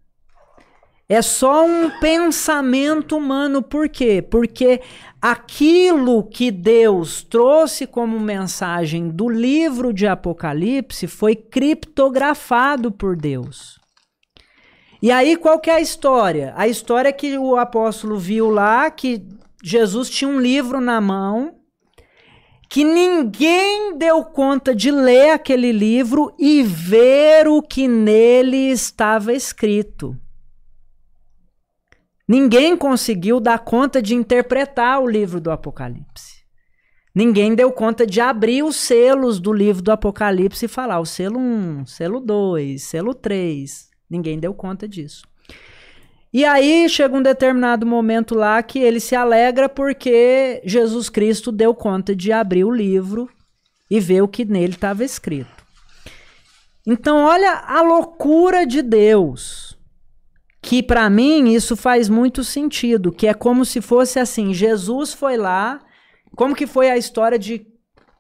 É 1.09 1.22
só 1.22 1.64
um 1.64 1.88
pensamento 2.00 3.16
humano. 3.16 3.62
Por 3.62 3.88
quê? 3.88 4.20
Porque 4.20 4.80
aquilo 5.22 6.24
que 6.24 6.50
Deus 6.50 7.22
trouxe 7.22 7.86
como 7.86 8.18
mensagem 8.18 9.09
do 9.09 9.28
livro 9.28 9.92
de 9.92 10.07
Apocalipse 10.07 11.07
foi 11.07 11.36
criptografado 11.36 12.90
por 12.90 13.16
Deus. 13.16 13.78
E 15.00 15.12
aí, 15.12 15.36
qual 15.36 15.61
que 15.61 15.70
é 15.70 15.74
a 15.74 15.80
história? 15.80 16.52
A 16.57 16.66
história 16.66 17.12
que 17.12 17.38
o 17.38 17.57
apóstolo 17.57 18.18
viu 18.18 18.50
lá, 18.50 18.90
que 18.90 19.22
Jesus 19.62 20.11
tinha 20.11 20.28
um 20.28 20.40
livro 20.40 20.80
na 20.80 21.00
mão 21.00 21.54
que 22.68 22.82
ninguém 22.84 23.96
deu 23.96 24.24
conta 24.24 24.74
de 24.74 24.90
ler 24.90 25.30
aquele 25.30 25.70
livro 25.70 26.34
e 26.38 26.62
ver 26.62 27.46
o 27.46 27.62
que 27.62 27.86
nele 27.86 28.70
estava 28.70 29.32
escrito. 29.32 30.16
Ninguém 32.29 32.77
conseguiu 32.77 33.39
dar 33.39 33.61
conta 33.61 34.03
de 34.03 34.14
interpretar 34.14 35.01
o 35.01 35.09
livro 35.09 35.41
do 35.41 35.51
Apocalipse. 35.51 36.45
Ninguém 37.14 37.55
deu 37.55 37.72
conta 37.72 38.07
de 38.07 38.20
abrir 38.20 38.62
os 38.62 38.77
selos 38.77 39.39
do 39.41 39.53
livro 39.53 39.83
do 39.83 39.93
Apocalipse 39.93 40.66
e 40.66 40.68
falar 40.68 41.01
o 41.01 41.07
selo 41.07 41.39
1, 41.39 41.87
selo 41.87 42.20
2, 42.20 42.83
selo 42.83 43.14
3. 43.14 43.89
Ninguém 44.11 44.39
deu 44.39 44.53
conta 44.53 44.87
disso. 44.87 45.27
E 46.33 46.45
aí 46.45 46.89
chega 46.89 47.16
um 47.16 47.22
determinado 47.22 47.87
momento 47.87 48.35
lá 48.35 48.62
que 48.62 48.79
ele 48.81 49.01
se 49.01 49.14
alegra 49.14 49.68
porque 49.68 50.61
Jesus 50.64 51.09
Cristo 51.09 51.51
deu 51.51 51.74
conta 51.74 52.14
de 52.14 52.33
abrir 52.33 52.64
o 52.64 52.70
livro 52.70 53.31
e 53.91 54.01
ver 54.01 54.20
o 54.22 54.29
que 54.29 54.45
nele 54.45 54.74
estava 54.74 55.05
escrito. 55.05 55.64
Então, 56.87 57.24
olha 57.24 57.53
a 57.66 57.83
loucura 57.83 58.66
de 58.66 58.83
Deus. 58.83 59.76
Que 60.66 60.82
para 60.82 61.08
mim 61.08 61.54
isso 61.54 61.76
faz 61.76 62.08
muito 62.08 62.42
sentido, 62.42 63.12
que 63.12 63.28
é 63.28 63.32
como 63.32 63.64
se 63.64 63.80
fosse 63.80 64.18
assim, 64.18 64.52
Jesus 64.52 65.14
foi 65.14 65.36
lá, 65.36 65.78
como 66.34 66.56
que 66.56 66.66
foi 66.66 66.90
a 66.90 66.96
história 66.96 67.38
de 67.38 67.64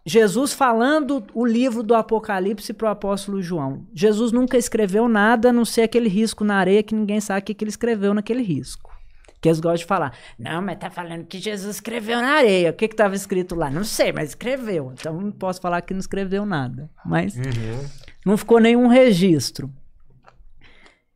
Jesus 0.06 0.52
falando 0.52 1.26
o 1.34 1.44
livro 1.44 1.82
do 1.82 1.92
Apocalipse 1.92 2.72
para 2.72 2.86
o 2.86 2.90
apóstolo 2.92 3.42
João. 3.42 3.84
Jesus 3.92 4.30
nunca 4.30 4.56
escreveu 4.56 5.08
nada 5.08 5.48
a 5.48 5.52
não 5.52 5.64
ser 5.64 5.82
aquele 5.82 6.08
risco 6.08 6.44
na 6.44 6.54
areia 6.54 6.84
que 6.84 6.94
ninguém 6.94 7.20
sabe 7.20 7.40
o 7.40 7.42
que, 7.42 7.52
que 7.52 7.64
ele 7.64 7.70
escreveu 7.70 8.14
naquele 8.14 8.44
risco. 8.44 8.94
Que 9.40 9.48
eles 9.48 9.58
gostam 9.58 9.78
de 9.78 9.84
falar. 9.86 10.16
Não, 10.38 10.62
mas 10.62 10.78
tá 10.78 10.88
falando 10.88 11.26
que 11.26 11.40
Jesus 11.40 11.74
escreveu 11.74 12.20
na 12.20 12.36
areia. 12.36 12.70
O 12.70 12.74
que 12.74 12.84
estava 12.84 13.16
escrito 13.16 13.56
lá? 13.56 13.68
Não 13.68 13.82
sei, 13.82 14.12
mas 14.12 14.28
escreveu. 14.28 14.92
Então 14.92 15.20
não 15.20 15.32
posso 15.32 15.60
falar 15.60 15.80
que 15.80 15.92
não 15.92 16.00
escreveu 16.00 16.46
nada. 16.46 16.88
Mas 17.04 17.34
uhum. 17.36 17.84
não 18.24 18.36
ficou 18.36 18.60
nenhum 18.60 18.86
registro. 18.86 19.68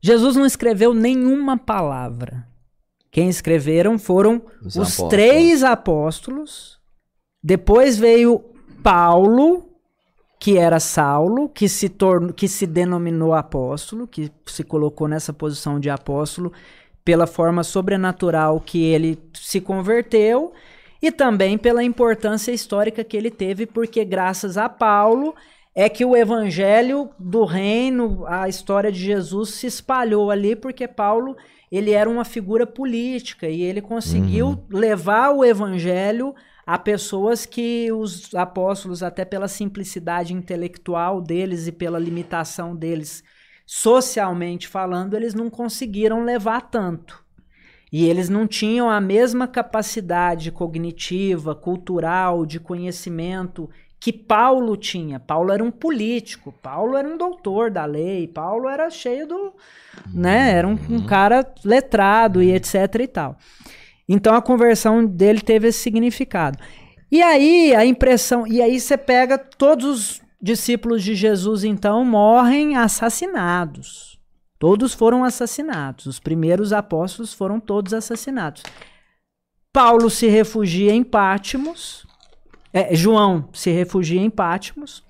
Jesus 0.00 0.36
não 0.36 0.46
escreveu 0.46 0.94
nenhuma 0.94 1.56
palavra. 1.56 2.46
Quem 3.10 3.28
escreveram 3.28 3.98
foram 3.98 4.42
os, 4.64 4.76
os 4.76 4.76
apóstolos. 4.76 5.10
três 5.10 5.64
apóstolos. 5.64 6.80
Depois 7.42 7.98
veio 7.98 8.44
Paulo, 8.82 9.68
que 10.38 10.56
era 10.56 10.78
Saulo, 10.78 11.48
que 11.48 11.68
se, 11.68 11.88
tornou, 11.88 12.32
que 12.32 12.48
se 12.48 12.66
denominou 12.66 13.34
apóstolo, 13.34 14.06
que 14.06 14.30
se 14.46 14.62
colocou 14.62 15.08
nessa 15.08 15.32
posição 15.32 15.80
de 15.80 15.90
apóstolo 15.90 16.52
pela 17.04 17.26
forma 17.26 17.64
sobrenatural 17.64 18.60
que 18.60 18.84
ele 18.84 19.18
se 19.34 19.60
converteu 19.60 20.52
e 21.02 21.10
também 21.10 21.58
pela 21.58 21.82
importância 21.82 22.52
histórica 22.52 23.02
que 23.02 23.16
ele 23.16 23.30
teve, 23.30 23.66
porque 23.66 24.04
graças 24.04 24.56
a 24.56 24.68
Paulo 24.68 25.34
é 25.80 25.88
que 25.88 26.04
o 26.04 26.14
evangelho 26.14 27.08
do 27.18 27.42
reino, 27.46 28.26
a 28.26 28.46
história 28.50 28.92
de 28.92 28.98
Jesus 28.98 29.54
se 29.54 29.66
espalhou 29.66 30.30
ali, 30.30 30.54
porque 30.54 30.86
Paulo 30.86 31.34
ele 31.72 31.92
era 31.92 32.10
uma 32.10 32.22
figura 32.22 32.66
política 32.66 33.48
e 33.48 33.62
ele 33.62 33.80
conseguiu 33.80 34.48
uhum. 34.48 34.64
levar 34.68 35.30
o 35.30 35.42
evangelho 35.42 36.34
há 36.66 36.78
pessoas 36.78 37.46
que 37.46 37.90
os 37.92 38.34
apóstolos, 38.34 39.02
até 39.02 39.24
pela 39.24 39.48
simplicidade 39.48 40.34
intelectual 40.34 41.18
deles 41.18 41.66
e 41.66 41.72
pela 41.72 41.98
limitação 41.98 42.76
deles, 42.76 43.24
socialmente 43.64 44.68
falando, 44.68 45.14
eles 45.14 45.32
não 45.32 45.48
conseguiram 45.48 46.24
levar 46.24 46.60
tanto. 46.60 47.24
E 47.90 48.04
eles 48.04 48.28
não 48.28 48.46
tinham 48.46 48.90
a 48.90 49.00
mesma 49.00 49.48
capacidade 49.48 50.52
cognitiva, 50.52 51.54
cultural, 51.54 52.44
de 52.44 52.60
conhecimento 52.60 53.70
que 54.00 54.12
Paulo 54.12 54.76
tinha. 54.78 55.20
Paulo 55.20 55.52
era 55.52 55.62
um 55.62 55.70
político, 55.70 56.50
Paulo 56.62 56.96
era 56.96 57.06
um 57.06 57.18
doutor 57.18 57.70
da 57.70 57.84
lei, 57.84 58.26
Paulo 58.26 58.66
era 58.66 58.88
cheio 58.88 59.28
do. 59.28 59.52
né? 60.12 60.52
Era 60.52 60.66
um, 60.66 60.78
um 60.88 60.94
uhum. 60.94 61.06
cara 61.06 61.46
letrado 61.62 62.42
e 62.42 62.50
etc 62.52 62.74
e 62.98 63.06
tal. 63.06 63.36
Então 64.08 64.34
a 64.34 64.40
conversão 64.40 65.04
dele 65.04 65.40
teve 65.42 65.68
esse 65.68 65.80
significado. 65.80 66.58
E 67.12 67.22
aí 67.22 67.74
a 67.74 67.84
impressão, 67.84 68.46
e 68.46 68.62
aí 68.62 68.80
você 68.80 68.96
pega 68.96 69.36
todos 69.36 69.84
os 69.84 70.22
discípulos 70.40 71.04
de 71.04 71.14
Jesus 71.14 71.62
então 71.62 72.04
morrem 72.04 72.76
assassinados. 72.76 74.18
Todos 74.58 74.94
foram 74.94 75.24
assassinados. 75.24 76.06
Os 76.06 76.18
primeiros 76.18 76.72
apóstolos 76.72 77.32
foram 77.32 77.60
todos 77.60 77.92
assassinados. 77.92 78.62
Paulo 79.72 80.10
se 80.10 80.26
refugia 80.26 80.92
em 80.92 81.02
Pátimos. 81.02 82.06
É, 82.72 82.94
João 82.94 83.48
se 83.52 83.70
refugia 83.70 84.20
em 84.20 84.30
Pátimos. 84.30 85.04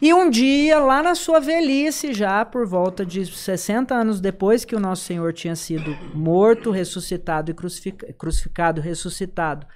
E 0.00 0.12
um 0.12 0.28
dia, 0.28 0.78
lá 0.78 1.02
na 1.02 1.14
sua 1.14 1.40
velhice, 1.40 2.12
já 2.12 2.44
por 2.44 2.66
volta 2.66 3.04
de 3.04 3.24
60 3.24 3.94
anos 3.94 4.20
depois 4.20 4.64
que 4.64 4.76
o 4.76 4.80
nosso 4.80 5.04
Senhor 5.04 5.32
tinha 5.32 5.56
sido 5.56 5.96
morto, 6.14 6.70
ressuscitado 6.70 7.50
e 7.50 7.54
crucific 7.54 8.12
crucificado, 8.14 8.80
ressuscitado, 8.80 9.66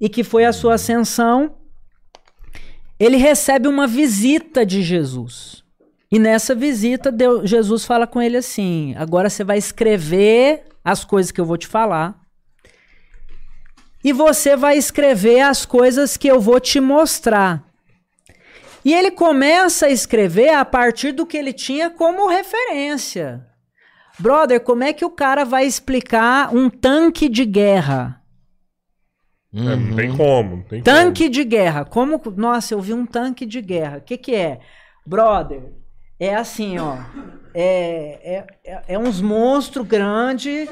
e 0.00 0.08
que 0.08 0.24
foi 0.24 0.44
a 0.44 0.52
sua 0.52 0.74
ascensão, 0.74 1.56
ele 2.98 3.16
recebe 3.16 3.68
uma 3.68 3.86
visita 3.86 4.64
de 4.64 4.82
Jesus. 4.82 5.62
E 6.10 6.18
nessa 6.18 6.54
visita, 6.54 7.10
Deus, 7.10 7.48
Jesus 7.48 7.84
fala 7.84 8.06
com 8.06 8.20
ele 8.20 8.36
assim: 8.36 8.94
agora 8.96 9.28
você 9.28 9.42
vai 9.42 9.58
escrever 9.58 10.64
as 10.84 11.04
coisas 11.04 11.32
que 11.32 11.40
eu 11.40 11.44
vou 11.44 11.56
te 11.56 11.66
falar. 11.66 12.23
E 14.04 14.12
você 14.12 14.54
vai 14.54 14.76
escrever 14.76 15.40
as 15.40 15.64
coisas 15.64 16.16
que 16.16 16.28
eu 16.28 16.38
vou 16.38 16.60
te 16.60 16.78
mostrar. 16.78 17.64
E 18.84 18.92
ele 18.92 19.10
começa 19.10 19.86
a 19.86 19.90
escrever 19.90 20.50
a 20.50 20.64
partir 20.64 21.12
do 21.12 21.24
que 21.24 21.38
ele 21.38 21.54
tinha 21.54 21.88
como 21.88 22.28
referência. 22.28 23.46
Brother, 24.18 24.60
como 24.60 24.84
é 24.84 24.92
que 24.92 25.06
o 25.06 25.10
cara 25.10 25.42
vai 25.44 25.64
explicar 25.64 26.54
um 26.54 26.68
tanque 26.68 27.28
de 27.28 27.46
guerra? 27.46 28.20
É, 29.54 29.76
não 29.76 29.96
tem 29.96 30.14
como. 30.14 30.56
Não 30.56 30.62
tem 30.62 30.82
tanque 30.82 31.24
como. 31.24 31.32
de 31.32 31.44
guerra. 31.44 31.84
Como. 31.84 32.20
Nossa, 32.36 32.74
eu 32.74 32.80
vi 32.80 32.92
um 32.92 33.06
tanque 33.06 33.46
de 33.46 33.62
guerra. 33.62 33.98
O 33.98 34.00
que, 34.02 34.18
que 34.18 34.34
é? 34.34 34.60
Brother, 35.06 35.72
é 36.20 36.34
assim, 36.34 36.78
ó. 36.78 36.98
É, 37.54 38.20
é, 38.22 38.46
é, 38.64 38.82
é 38.88 38.98
uns 38.98 39.20
monstros 39.20 39.86
grandes 39.86 40.68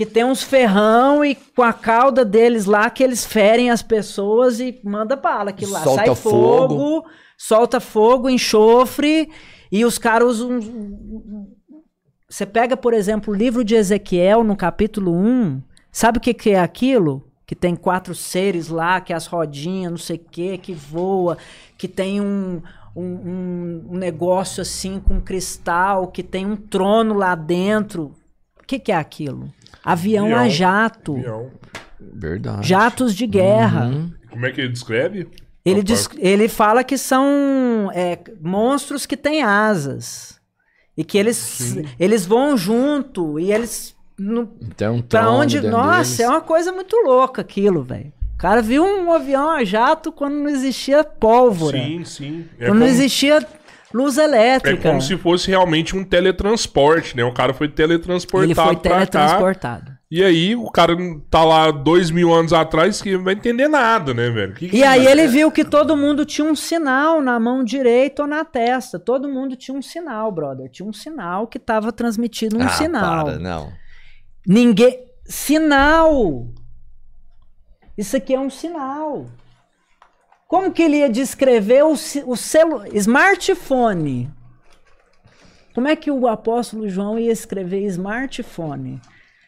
que 0.00 0.06
tem 0.06 0.24
uns 0.24 0.42
ferrão 0.42 1.22
e 1.22 1.34
com 1.34 1.62
a 1.62 1.74
cauda 1.74 2.24
deles 2.24 2.64
lá 2.64 2.88
que 2.88 3.04
eles 3.04 3.26
ferem 3.26 3.68
as 3.68 3.82
pessoas 3.82 4.58
e 4.58 4.80
manda 4.82 5.14
bala. 5.14 5.52
Que 5.52 5.66
lá 5.66 5.82
Solta 5.82 6.06
sai 6.06 6.14
fogo, 6.14 6.74
fogo 6.74 7.06
solta 7.36 7.78
fogo, 7.80 8.30
enxofre, 8.30 9.30
e 9.70 9.84
os 9.84 9.98
caras 9.98 10.40
usam. 10.40 10.58
Você 12.26 12.46
pega, 12.46 12.78
por 12.78 12.94
exemplo, 12.94 13.34
o 13.34 13.36
livro 13.36 13.62
de 13.62 13.74
Ezequiel, 13.74 14.42
no 14.42 14.56
capítulo 14.56 15.14
1, 15.14 15.60
sabe 15.92 16.16
o 16.16 16.20
que, 16.22 16.32
que 16.32 16.48
é 16.48 16.60
aquilo? 16.60 17.22
Que 17.46 17.54
tem 17.54 17.76
quatro 17.76 18.14
seres 18.14 18.68
lá, 18.68 19.02
que 19.02 19.12
é 19.12 19.16
as 19.16 19.26
rodinhas, 19.26 19.90
não 19.90 19.98
sei 19.98 20.16
o 20.16 20.30
que, 20.30 20.56
que 20.56 20.72
voa, 20.72 21.36
que 21.76 21.86
tem 21.86 22.22
um, 22.22 22.62
um, 22.96 23.84
um, 23.90 23.98
negócio 23.98 24.62
assim 24.62 24.98
com 24.98 25.20
cristal, 25.20 26.06
que 26.06 26.22
tem 26.22 26.46
um 26.46 26.56
trono 26.56 27.12
lá 27.12 27.34
dentro. 27.34 28.14
O 28.58 28.66
que, 28.66 28.78
que 28.78 28.92
é 28.92 28.96
aquilo? 28.96 29.52
Avião, 29.84 30.26
Avião 30.26 30.38
a 30.38 30.48
jato. 30.48 31.16
Avião. 31.16 31.50
Verdade. 32.00 32.68
Jatos 32.68 33.14
de 33.14 33.26
guerra. 33.26 33.86
Uhum. 33.86 34.12
Como 34.30 34.46
é 34.46 34.52
que 34.52 34.60
ele 34.60 34.72
descreve? 34.72 35.28
Ele, 35.64 35.82
diz, 35.82 36.08
ele 36.18 36.48
fala 36.48 36.82
que 36.82 36.96
são 36.96 37.90
é, 37.94 38.18
monstros 38.40 39.04
que 39.04 39.16
têm 39.16 39.42
asas. 39.42 40.40
E 40.96 41.04
que 41.04 41.16
eles, 41.18 41.78
eles 41.98 42.26
vão 42.26 42.56
junto 42.56 43.38
e 43.38 43.52
eles. 43.52 43.96
No, 44.18 44.52
um 44.92 45.02
pra 45.02 45.30
onde. 45.30 45.60
Nossa, 45.60 46.16
deles. 46.16 46.20
é 46.20 46.28
uma 46.28 46.40
coisa 46.40 46.72
muito 46.72 46.94
louca 47.04 47.40
aquilo, 47.40 47.82
velho. 47.82 48.12
O 48.34 48.38
cara 48.38 48.62
viu 48.62 48.84
um 48.84 49.12
avião 49.12 49.50
a 49.50 49.64
jato 49.64 50.10
quando 50.10 50.34
não 50.34 50.48
existia 50.48 51.04
pólvora. 51.04 51.78
Sim, 51.78 52.04
sim. 52.04 52.44
É 52.58 52.66
quando 52.66 52.68
como... 52.68 52.80
não 52.80 52.86
existia 52.86 53.46
luz 53.92 54.18
elétrica. 54.18 54.88
É 54.88 54.90
como 54.90 55.00
se 55.00 55.16
fosse 55.16 55.48
realmente 55.48 55.96
um 55.96 56.04
teletransporte, 56.04 57.16
né? 57.16 57.24
O 57.24 57.32
cara 57.32 57.52
foi 57.52 57.68
teletransportado. 57.68 58.44
Ele 58.44 58.54
foi 58.54 58.76
teletransportado. 58.76 60.00
E 60.10 60.24
aí 60.24 60.56
o 60.56 60.68
cara 60.68 60.96
tá 61.30 61.44
lá 61.44 61.70
dois 61.70 62.10
mil 62.10 62.34
anos 62.34 62.52
atrás 62.52 63.00
que 63.00 63.16
não 63.16 63.22
vai 63.22 63.34
entender 63.34 63.68
nada, 63.68 64.12
né, 64.12 64.28
velho? 64.28 64.54
Que 64.54 64.68
que 64.68 64.76
e 64.78 64.82
aí 64.82 65.06
ele 65.06 65.28
viu 65.28 65.52
que 65.52 65.64
todo 65.64 65.96
mundo 65.96 66.24
tinha 66.24 66.44
um 66.44 66.56
sinal 66.56 67.22
na 67.22 67.38
mão 67.38 67.62
direita 67.62 68.22
ou 68.22 68.28
na 68.28 68.44
testa. 68.44 68.98
Todo 68.98 69.28
mundo 69.28 69.54
tinha 69.54 69.76
um 69.76 69.80
sinal, 69.80 70.32
brother. 70.32 70.68
Tinha 70.68 70.88
um 70.88 70.92
sinal 70.92 71.46
que 71.46 71.60
tava 71.60 71.92
transmitindo 71.92 72.58
um 72.58 72.64
ah, 72.64 72.70
sinal. 72.70 73.24
Para, 73.26 73.38
não. 73.38 73.72
Ninguém. 74.44 75.04
Sinal! 75.24 76.48
Isso 77.96 78.16
aqui 78.16 78.34
é 78.34 78.40
um 78.40 78.50
sinal. 78.50 79.26
Como 80.50 80.72
que 80.72 80.82
ele 80.82 80.96
ia 80.96 81.08
descrever 81.08 81.84
o, 81.84 81.92
o 81.92 82.36
celu... 82.36 82.84
smartphone? 82.92 84.28
Como 85.72 85.86
é 85.86 85.94
que 85.94 86.10
o 86.10 86.26
apóstolo 86.26 86.88
João 86.88 87.16
ia 87.16 87.30
escrever 87.30 87.86
smartphone? 87.86 89.00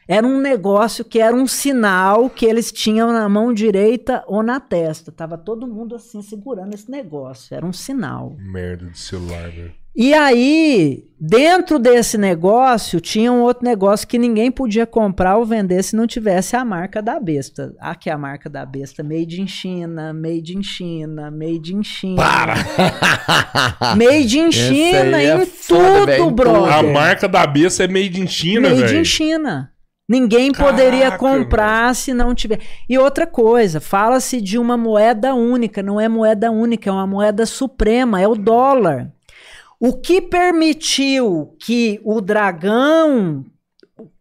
Era 0.07 0.25
um 0.25 0.41
negócio 0.41 1.05
que 1.05 1.19
era 1.19 1.35
um 1.35 1.45
sinal 1.45 2.31
que 2.31 2.47
eles 2.47 2.71
tinham 2.71 3.13
na 3.13 3.29
mão 3.29 3.53
direita 3.53 4.23
ou 4.29 4.45
na 4.45 4.61
testa. 4.61 5.11
Tava 5.11 5.37
todo 5.37 5.67
mundo 5.67 5.97
assim 5.97 6.23
segurando 6.23 6.73
esse 6.73 6.89
negócio. 6.89 7.53
Era 7.53 7.67
um 7.67 7.73
sinal. 7.73 8.37
Merda 8.39 8.87
de 8.87 8.97
celular, 8.97 9.51
velho. 9.51 9.75
E 9.95 10.15
aí, 10.15 11.05
dentro 11.21 11.79
desse 11.79 12.17
negócio, 12.17 12.99
tinha 12.99 13.31
um 13.31 13.43
outro 13.43 13.63
negócio 13.63 14.09
que 14.09 14.17
ninguém 14.17 14.51
podia 14.51 14.87
comprar 14.87 15.37
ou 15.37 15.45
vender 15.45 15.83
se 15.83 15.95
não 15.95 16.07
tivesse 16.07 16.57
a 16.57 16.65
marca 16.65 17.03
da 17.03 17.21
besta. 17.21 17.75
Aqui 17.79 18.09
é 18.09 18.13
a 18.13 18.17
marca 18.17 18.49
da 18.49 18.65
besta, 18.65 19.03
made 19.03 19.41
in 19.41 19.47
China, 19.47 20.15
made 20.15 20.57
in 20.57 20.63
China, 20.63 21.31
made 21.31 21.75
in 21.75 21.83
China. 21.83 22.17
Para! 22.17 22.55
Made 23.97 24.39
in 24.39 24.51
China 24.51 25.21
é 25.21 25.37
em 25.37 25.47
foda, 25.47 25.85
tudo, 26.01 26.07
velho, 26.07 26.31
brother. 26.31 26.73
A 26.73 26.83
marca 26.83 27.29
da 27.29 27.47
besta 27.47 27.85
é 27.85 27.89
made 27.89 28.19
in 28.21 28.27
China, 28.27 28.71
Made 28.71 28.83
velho. 28.83 29.01
in 29.01 29.05
China. 29.05 29.71
Ninguém 30.09 30.53
poderia 30.53 31.11
Caraca, 31.11 31.19
comprar 31.19 31.95
se 31.95 32.15
não 32.15 32.35
tiver. 32.35 32.61
E 32.89 32.99
outra 32.99 33.27
coisa, 33.27 33.81
fala-se 33.81 34.41
de 34.41 34.59
uma 34.59 34.77
moeda 34.77 35.35
única, 35.35 35.83
não 35.83 36.01
é 36.01 36.09
moeda 36.09 36.51
única, 36.51 36.89
é 36.89 36.93
uma 36.93 37.07
moeda 37.07 37.45
suprema, 37.45 38.21
é 38.21 38.27
o 38.27 38.35
dólar. 38.35 39.11
O 39.85 39.95
que 39.95 40.23
permitiu 40.23 41.57
que 41.59 42.01
o 42.05 42.21
dragão, 42.21 43.45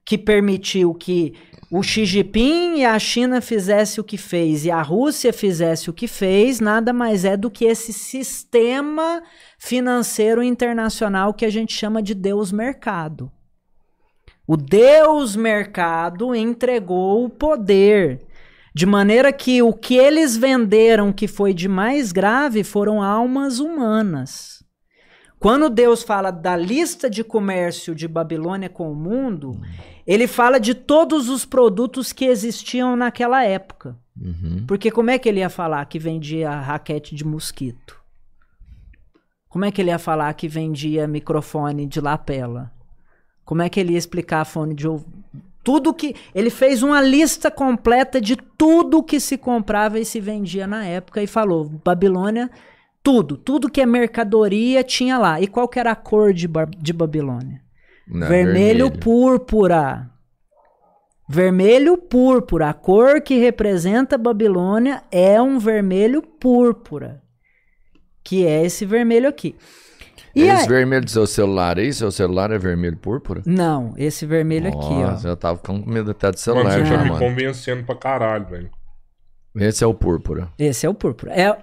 que 0.04 0.18
permitiu 0.18 0.92
que 0.96 1.36
o 1.70 1.84
Xi 1.84 2.04
Jinping 2.04 2.78
e 2.80 2.84
a 2.86 2.98
China 2.98 3.40
fizesse 3.42 4.02
o 4.02 4.04
que 4.04 4.18
fez 4.18 4.66
e 4.66 4.72
a 4.72 4.82
Rússia 4.82 5.32
fizesse 5.32 5.88
o 5.88 5.94
que 5.94 6.08
fez, 6.08 6.60
nada 6.60 6.92
mais 6.92 7.26
é 7.26 7.38
do 7.38 7.52
que 7.52 7.66
esse 7.66 7.94
sistema 7.94 9.22
financeiro 9.60 10.42
internacional 10.42 11.32
que 11.32 11.46
a 11.46 11.50
gente 11.52 11.74
chama 11.74 12.02
de 12.02 12.16
Deus 12.16 12.52
Mercado. 12.52 13.32
O 14.48 14.58
Deus 14.58 15.36
Mercado 15.36 16.34
entregou 16.34 17.24
o 17.24 17.30
poder. 17.30 18.26
De 18.74 18.88
maneira 18.88 19.32
que 19.32 19.62
o 19.62 19.74
que 19.74 19.96
eles 19.96 20.36
venderam 20.36 21.14
que 21.14 21.28
foi 21.28 21.54
de 21.54 21.68
mais 21.68 22.12
grave 22.12 22.64
foram 22.64 23.04
almas 23.04 23.60
humanas. 23.60 24.61
Quando 25.42 25.72
Deus 25.72 26.04
fala 26.04 26.30
da 26.30 26.56
lista 26.56 27.10
de 27.10 27.24
comércio 27.24 27.96
de 27.96 28.08
Babilônia 28.08 28.70
com 28.70 28.92
o 28.92 28.96
mundo, 28.96 29.60
ele 30.06 30.28
fala 30.28 30.60
de 30.60 30.76
todos 30.76 31.30
os 31.30 31.46
produtos 31.46 32.14
que 32.14 32.26
existiam 32.26 32.96
naquela 32.96 33.44
época. 33.44 33.98
Uhum. 34.16 34.64
Porque 34.68 34.92
como 34.92 35.10
é 35.10 35.18
que 35.18 35.28
ele 35.28 35.40
ia 35.40 35.50
falar 35.50 35.84
que 35.86 35.98
vendia 35.98 36.52
raquete 36.52 37.16
de 37.16 37.26
mosquito? 37.26 38.00
Como 39.50 39.66
é 39.66 39.72
que 39.72 39.82
ele 39.82 39.90
ia 39.90 39.98
falar 39.98 40.32
que 40.36 40.48
vendia 40.48 41.08
microfone 41.08 41.88
de 41.88 42.00
lapela? 42.00 42.72
Como 43.44 43.64
é 43.64 43.68
que 43.68 43.80
ele 43.80 43.94
ia 43.94 43.98
explicar 43.98 44.46
fone 44.46 44.76
de 44.76 44.88
ouvido? 44.88 45.12
Tudo 45.64 45.92
que. 45.92 46.16
Ele 46.36 46.52
fez 46.52 46.84
uma 46.84 47.02
lista 47.02 47.50
completa 47.50 48.22
de 48.22 48.36
tudo 48.36 49.02
que 49.02 49.20
se 49.20 49.40
comprava 49.40 50.00
e 50.00 50.06
se 50.06 50.20
vendia 50.20 50.68
na 50.68 50.86
época 50.86 51.22
e 51.22 51.26
falou: 51.26 51.66
Babilônia, 51.84 52.50
tudo, 53.04 53.36
tudo 53.38 53.70
que 53.70 53.82
é 53.82 53.86
mercadoria 53.86 54.84
tinha 54.84 55.18
lá. 55.18 55.40
E 55.42 55.48
qual 55.48 55.68
que 55.68 55.80
era 55.80 55.92
a 55.92 55.96
cor 55.96 56.34
de, 56.34 56.48
Ba- 56.48 56.66
de 56.78 56.94
Babilônia? 56.94 57.62
Não, 58.08 58.28
vermelho, 58.28 58.92
púrpura. 58.92 60.10
Vermelho 61.28 61.98
púrpura. 61.98 62.70
A 62.70 62.74
cor 62.74 63.22
que 63.22 63.38
representa 63.38 64.18
Babilônia 64.18 65.02
é 65.12 65.42
um 65.42 65.58
vermelho 65.60 66.22
púrpura. 66.22 67.22
Que 68.24 68.46
é 68.46 68.66
esse 68.66 68.86
vermelho 68.86 69.28
aqui. 69.30 69.56
E 70.36 70.44
Esse 70.44 70.62
aí- 70.64 70.68
vermelho 70.68 71.04
do 71.04 71.12
seu 71.12 71.28
celular 71.28 71.78
aí, 71.78 71.92
seu 71.92 72.10
celular 72.12 72.52
é 72.52 72.58
vermelho 72.58 72.96
púrpura? 72.98 73.42
Não, 73.46 73.94
esse 73.98 74.26
vermelho 74.26 74.68
aqui, 74.70 74.78
Nossa, 74.94 75.28
ó. 75.28 75.32
eu 75.32 75.36
tava 75.38 75.60
com 75.60 75.74
medo 75.86 76.12
até 76.12 76.28
do 76.32 76.36
Mano, 76.36 76.38
celular 76.38 76.72
você 76.72 76.86
já, 76.86 76.98
tá 76.98 77.04
me 77.04 77.10
mano. 77.10 77.20
convencendo 77.26 77.84
pra 77.84 77.96
caralho, 77.96 78.46
velho. 78.48 78.70
Esse 79.58 79.84
é 79.84 79.88
o 79.88 79.94
púrpura. 79.94 80.48
Esse 80.58 80.86
é 80.86 80.90
o 80.90 80.94
púrpura. 80.94 81.34
É, 81.34 81.58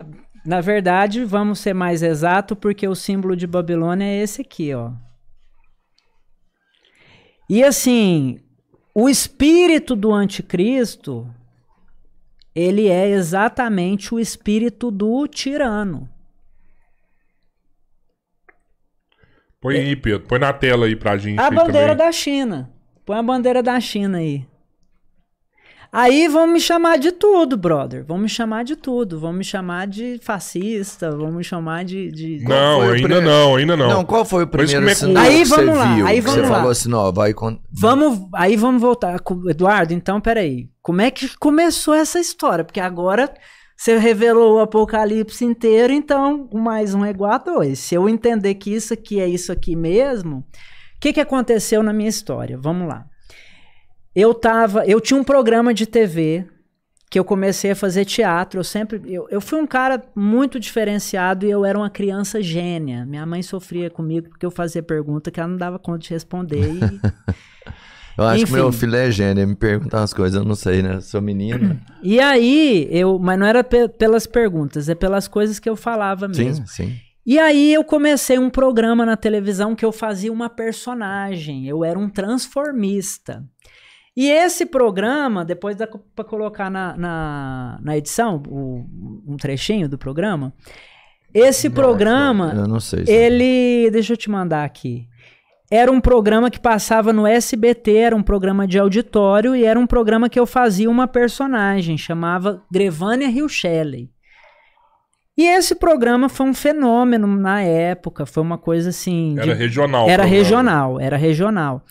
na 0.48 0.62
verdade, 0.62 1.26
vamos 1.26 1.58
ser 1.58 1.74
mais 1.74 2.02
exato, 2.02 2.56
porque 2.56 2.88
o 2.88 2.94
símbolo 2.94 3.36
de 3.36 3.46
Babilônia 3.46 4.06
é 4.06 4.22
esse 4.22 4.40
aqui, 4.40 4.72
ó. 4.72 4.92
E 7.50 7.62
assim, 7.62 8.40
o 8.94 9.10
espírito 9.10 9.94
do 9.94 10.10
anticristo, 10.10 11.28
ele 12.54 12.88
é 12.88 13.10
exatamente 13.10 14.14
o 14.14 14.18
espírito 14.18 14.90
do 14.90 15.26
tirano. 15.28 16.08
Põe 19.60 19.76
aí, 19.76 19.96
Pedro. 19.96 20.26
Põe 20.26 20.38
na 20.38 20.52
tela 20.54 20.86
aí 20.86 20.96
pra 20.96 21.18
gente. 21.18 21.38
A 21.38 21.50
bandeira 21.50 21.88
também. 21.88 22.06
da 22.06 22.10
China. 22.10 22.72
Põe 23.04 23.18
a 23.18 23.22
bandeira 23.22 23.62
da 23.62 23.78
China 23.80 24.16
aí. 24.16 24.46
Aí 25.90 26.28
vão 26.28 26.46
me 26.46 26.60
chamar 26.60 26.98
de 26.98 27.10
tudo, 27.10 27.56
brother. 27.56 28.04
Vão 28.04 28.18
me 28.18 28.28
chamar 28.28 28.62
de 28.62 28.76
tudo. 28.76 29.18
Vão 29.18 29.32
me 29.32 29.42
chamar 29.42 29.86
de 29.86 30.18
fascista. 30.22 31.10
Vão 31.10 31.32
me 31.32 31.42
chamar 31.42 31.84
de. 31.84 32.10
de- 32.12 32.44
Não, 32.44 32.82
ainda 32.82 33.20
não, 33.22 33.56
ainda 33.56 33.76
não. 33.76 33.88
Não, 33.88 34.04
qual 34.04 34.24
foi 34.24 34.44
o 34.44 34.46
Mas 34.46 34.70
primeiro 34.70 34.80
como 34.80 34.90
é 34.90 34.92
que- 34.94 35.00
sinal 35.00 35.22
Aí 35.24 35.38
que 35.38 35.44
você 35.46 35.56
vamos 35.64 35.78
lá, 35.78 35.94
viu? 35.94 36.06
aí 36.06 36.20
vamos 36.20 36.40
você 36.40 36.46
lá. 36.48 36.56
falou 36.56 36.70
assim, 36.70 36.92
ó, 36.92 37.10
vai... 37.10 37.32
Con... 37.32 37.58
Vamos, 37.72 38.20
aí 38.34 38.56
vamos 38.56 38.82
voltar. 38.82 39.16
Eduardo, 39.48 39.94
então, 39.94 40.20
peraí. 40.20 40.68
Como 40.82 41.00
é 41.00 41.10
que 41.10 41.36
começou 41.38 41.94
essa 41.94 42.20
história? 42.20 42.64
Porque 42.64 42.80
agora 42.80 43.32
você 43.76 43.96
revelou 43.96 44.56
o 44.56 44.60
apocalipse 44.60 45.44
inteiro, 45.44 45.92
então 45.92 46.50
mais 46.52 46.94
um 46.94 47.04
é 47.04 47.10
igual 47.10 47.32
a 47.32 47.38
dois. 47.38 47.78
Se 47.78 47.94
eu 47.94 48.08
entender 48.08 48.54
que 48.56 48.74
isso 48.74 48.92
aqui 48.92 49.20
é 49.20 49.28
isso 49.28 49.50
aqui 49.52 49.74
mesmo, 49.76 50.38
o 50.38 50.44
que, 51.00 51.12
que 51.14 51.20
aconteceu 51.20 51.82
na 51.82 51.92
minha 51.92 52.08
história? 52.10 52.58
Vamos 52.60 52.88
lá. 52.88 53.06
Eu 54.18 54.34
tava, 54.34 54.84
eu 54.84 55.00
tinha 55.00 55.20
um 55.20 55.22
programa 55.22 55.72
de 55.72 55.86
TV 55.86 56.44
que 57.10 57.18
eu 57.18 57.24
comecei 57.24 57.70
a 57.70 57.76
fazer 57.76 58.04
teatro. 58.04 58.58
Eu 58.58 58.64
sempre, 58.64 59.00
eu, 59.06 59.28
eu 59.30 59.40
fui 59.40 59.60
um 59.60 59.66
cara 59.66 60.02
muito 60.14 60.58
diferenciado 60.58 61.46
e 61.46 61.50
eu 61.50 61.64
era 61.64 61.78
uma 61.78 61.88
criança 61.88 62.42
gênia. 62.42 63.06
Minha 63.06 63.24
mãe 63.24 63.42
sofria 63.42 63.88
comigo 63.88 64.28
porque 64.30 64.44
eu 64.44 64.50
fazia 64.50 64.82
pergunta 64.82 65.30
que 65.30 65.38
ela 65.38 65.48
não 65.48 65.56
dava 65.56 65.78
conta 65.78 66.00
de 66.00 66.10
responder. 66.10 66.68
E 66.68 67.00
Eu 68.18 68.24
acho 68.24 68.42
Enfim. 68.42 68.52
que 68.54 68.58
meu 68.58 68.72
filho 68.72 68.96
é 68.96 69.08
gênio, 69.12 69.46
me 69.46 69.54
pergunta 69.54 69.96
umas 69.96 70.12
coisas, 70.12 70.36
eu 70.36 70.44
não 70.44 70.56
sei, 70.56 70.82
né? 70.82 71.00
Sou 71.00 71.22
menina. 71.22 71.80
E 72.02 72.18
aí, 72.18 72.88
eu, 72.90 73.16
mas 73.16 73.38
não 73.38 73.46
era 73.46 73.62
pe- 73.62 73.88
pelas 73.88 74.26
perguntas, 74.26 74.88
é 74.88 74.94
pelas 74.96 75.28
coisas 75.28 75.60
que 75.60 75.70
eu 75.70 75.76
falava 75.76 76.26
mesmo. 76.26 76.66
sim, 76.66 76.86
sim. 76.88 76.96
E 77.24 77.38
aí 77.38 77.72
eu 77.72 77.84
comecei 77.84 78.36
um 78.36 78.50
programa 78.50 79.06
na 79.06 79.16
televisão 79.16 79.76
que 79.76 79.84
eu 79.84 79.92
fazia 79.92 80.32
uma 80.32 80.50
personagem, 80.50 81.68
eu 81.68 81.84
era 81.84 81.96
um 81.96 82.08
transformista. 82.08 83.44
E 84.20 84.28
esse 84.30 84.66
programa, 84.66 85.44
depois 85.44 85.76
dá 85.76 85.86
para 85.86 86.24
colocar 86.24 86.68
na, 86.68 86.96
na, 86.96 87.78
na 87.80 87.96
edição, 87.96 88.42
o- 88.48 88.84
um 89.26 89.36
trechinho 89.36 89.88
do 89.88 89.96
programa. 89.96 90.52
Esse 91.32 91.70
programa, 91.70 92.52
Eu 92.56 92.66
não 92.66 92.80
sei. 92.80 93.06
se- 93.06 93.12
ele. 93.12 93.88
Deixa 93.92 94.14
eu 94.14 94.16
te 94.16 94.28
mandar 94.28 94.64
aqui. 94.64 95.06
Era 95.70 95.92
um 95.92 96.00
programa 96.00 96.50
que 96.50 96.58
passava 96.58 97.12
no 97.12 97.26
SBT, 97.26 97.94
era 97.94 98.16
um 98.16 98.22
programa 98.22 98.66
de 98.66 98.78
auditório 98.78 99.54
e 99.54 99.64
era 99.64 99.78
um 99.78 99.86
programa 99.86 100.28
que 100.28 100.40
eu 100.40 100.46
fazia 100.46 100.90
uma 100.90 101.06
personagem, 101.06 101.96
chamava 101.98 102.62
Grevânia 102.72 103.28
Rio 103.28 103.48
Shelley. 103.48 104.10
E 105.36 105.44
esse 105.44 105.74
programa 105.76 106.28
foi 106.28 106.46
um 106.46 106.54
fenômeno 106.54 107.26
na 107.28 107.62
época, 107.62 108.26
foi 108.26 108.42
uma 108.42 108.58
coisa 108.58 108.88
assim. 108.88 109.34
de- 109.34 109.42
Era 109.42 109.54
regional. 109.54 110.06
o 110.06 110.10
era 110.10 110.22
programa. 110.22 110.42
regional, 110.42 111.00
era 111.00 111.16
regional. 111.16 111.82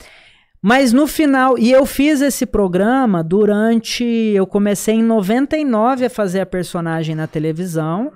Mas 0.62 0.92
no 0.92 1.06
final, 1.08 1.58
e 1.58 1.72
eu 1.72 1.86
fiz 1.86 2.22
esse 2.22 2.46
programa 2.46 3.24
durante. 3.24 4.04
Eu 4.04 4.48
comecei 4.48 4.96
em 4.96 5.04
99 5.04 6.06
a 6.06 6.10
fazer 6.10 6.42
a 6.42 6.46
personagem 6.46 7.16
na 7.16 7.28
televisão. 7.28 8.12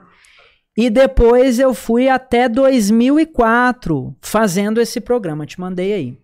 E 0.78 0.90
depois 0.90 1.60
eu 1.60 1.74
fui 1.74 2.08
até 2.08 2.48
2004 2.50 4.16
fazendo 4.22 4.80
esse 4.82 5.00
programa. 5.02 5.46
Te 5.46 5.60
mandei 5.60 5.94
aí. 5.94 6.18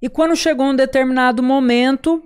E 0.00 0.08
quando 0.08 0.34
chegou 0.34 0.66
um 0.66 0.74
determinado 0.74 1.42
momento, 1.42 2.22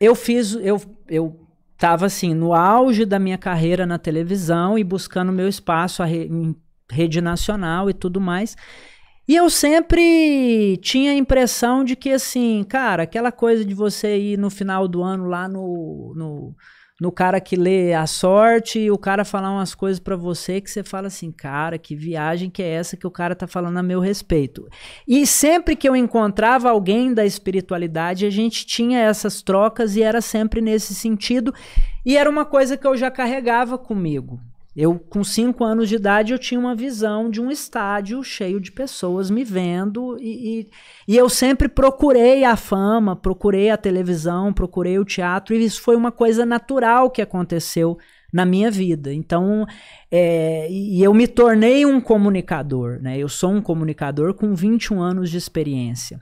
eu 0.00 0.14
fiz. 0.14 0.54
Eu, 0.54 0.80
eu 1.08 1.38
tava 1.76 2.06
assim, 2.06 2.34
no 2.34 2.54
auge 2.54 3.04
da 3.04 3.18
minha 3.18 3.36
carreira 3.38 3.84
na 3.84 3.98
televisão 3.98 4.78
e 4.78 4.82
buscando 4.84 5.30
meu 5.30 5.48
espaço 5.48 6.02
re- 6.02 6.26
em 6.26 6.56
rede 6.90 7.20
nacional 7.20 7.90
e 7.90 7.92
tudo 7.92 8.20
mais. 8.20 8.56
E 9.28 9.36
eu 9.36 9.50
sempre 9.50 10.78
tinha 10.78 11.12
a 11.12 11.14
impressão 11.14 11.84
de 11.84 11.94
que, 11.94 12.10
assim, 12.10 12.64
cara, 12.66 13.02
aquela 13.02 13.30
coisa 13.30 13.62
de 13.62 13.74
você 13.74 14.16
ir 14.16 14.38
no 14.38 14.48
final 14.48 14.88
do 14.88 15.02
ano 15.02 15.26
lá 15.26 15.46
no, 15.46 16.14
no, 16.16 16.56
no 16.98 17.12
cara 17.12 17.38
que 17.38 17.54
lê 17.54 17.92
a 17.92 18.06
sorte 18.06 18.78
e 18.78 18.90
o 18.90 18.96
cara 18.96 19.26
falar 19.26 19.50
umas 19.50 19.74
coisas 19.74 20.00
pra 20.00 20.16
você 20.16 20.62
que 20.62 20.70
você 20.70 20.82
fala 20.82 21.08
assim, 21.08 21.30
cara, 21.30 21.76
que 21.76 21.94
viagem 21.94 22.48
que 22.48 22.62
é 22.62 22.70
essa 22.70 22.96
que 22.96 23.06
o 23.06 23.10
cara 23.10 23.36
tá 23.36 23.46
falando 23.46 23.76
a 23.76 23.82
meu 23.82 24.00
respeito. 24.00 24.66
E 25.06 25.26
sempre 25.26 25.76
que 25.76 25.86
eu 25.86 25.94
encontrava 25.94 26.70
alguém 26.70 27.12
da 27.12 27.26
espiritualidade, 27.26 28.24
a 28.24 28.30
gente 28.30 28.64
tinha 28.64 28.98
essas 28.98 29.42
trocas 29.42 29.94
e 29.94 30.02
era 30.02 30.22
sempre 30.22 30.62
nesse 30.62 30.94
sentido. 30.94 31.52
E 32.02 32.16
era 32.16 32.30
uma 32.30 32.46
coisa 32.46 32.78
que 32.78 32.86
eu 32.86 32.96
já 32.96 33.10
carregava 33.10 33.76
comigo. 33.76 34.40
Eu, 34.80 34.96
com 34.96 35.24
cinco 35.24 35.64
anos 35.64 35.88
de 35.88 35.96
idade, 35.96 36.32
eu 36.32 36.38
tinha 36.38 36.60
uma 36.60 36.72
visão 36.72 37.28
de 37.28 37.40
um 37.40 37.50
estádio 37.50 38.22
cheio 38.22 38.60
de 38.60 38.70
pessoas 38.70 39.28
me 39.28 39.42
vendo 39.42 40.16
e, 40.20 40.60
e, 40.60 41.14
e, 41.14 41.16
eu 41.16 41.28
sempre 41.28 41.68
procurei 41.68 42.44
a 42.44 42.54
fama, 42.54 43.16
procurei 43.16 43.70
a 43.70 43.76
televisão, 43.76 44.52
procurei 44.52 44.96
o 44.96 45.04
teatro 45.04 45.52
e 45.52 45.64
isso 45.64 45.82
foi 45.82 45.96
uma 45.96 46.12
coisa 46.12 46.46
natural 46.46 47.10
que 47.10 47.20
aconteceu 47.20 47.98
na 48.32 48.46
minha 48.46 48.70
vida. 48.70 49.12
Então, 49.12 49.66
é, 50.12 50.70
e 50.70 51.02
eu 51.02 51.12
me 51.12 51.26
tornei 51.26 51.84
um 51.84 52.00
comunicador, 52.00 53.00
né? 53.02 53.18
Eu 53.18 53.28
sou 53.28 53.50
um 53.50 53.60
comunicador 53.60 54.32
com 54.32 54.54
21 54.54 55.00
anos 55.02 55.28
de 55.28 55.38
experiência. 55.38 56.20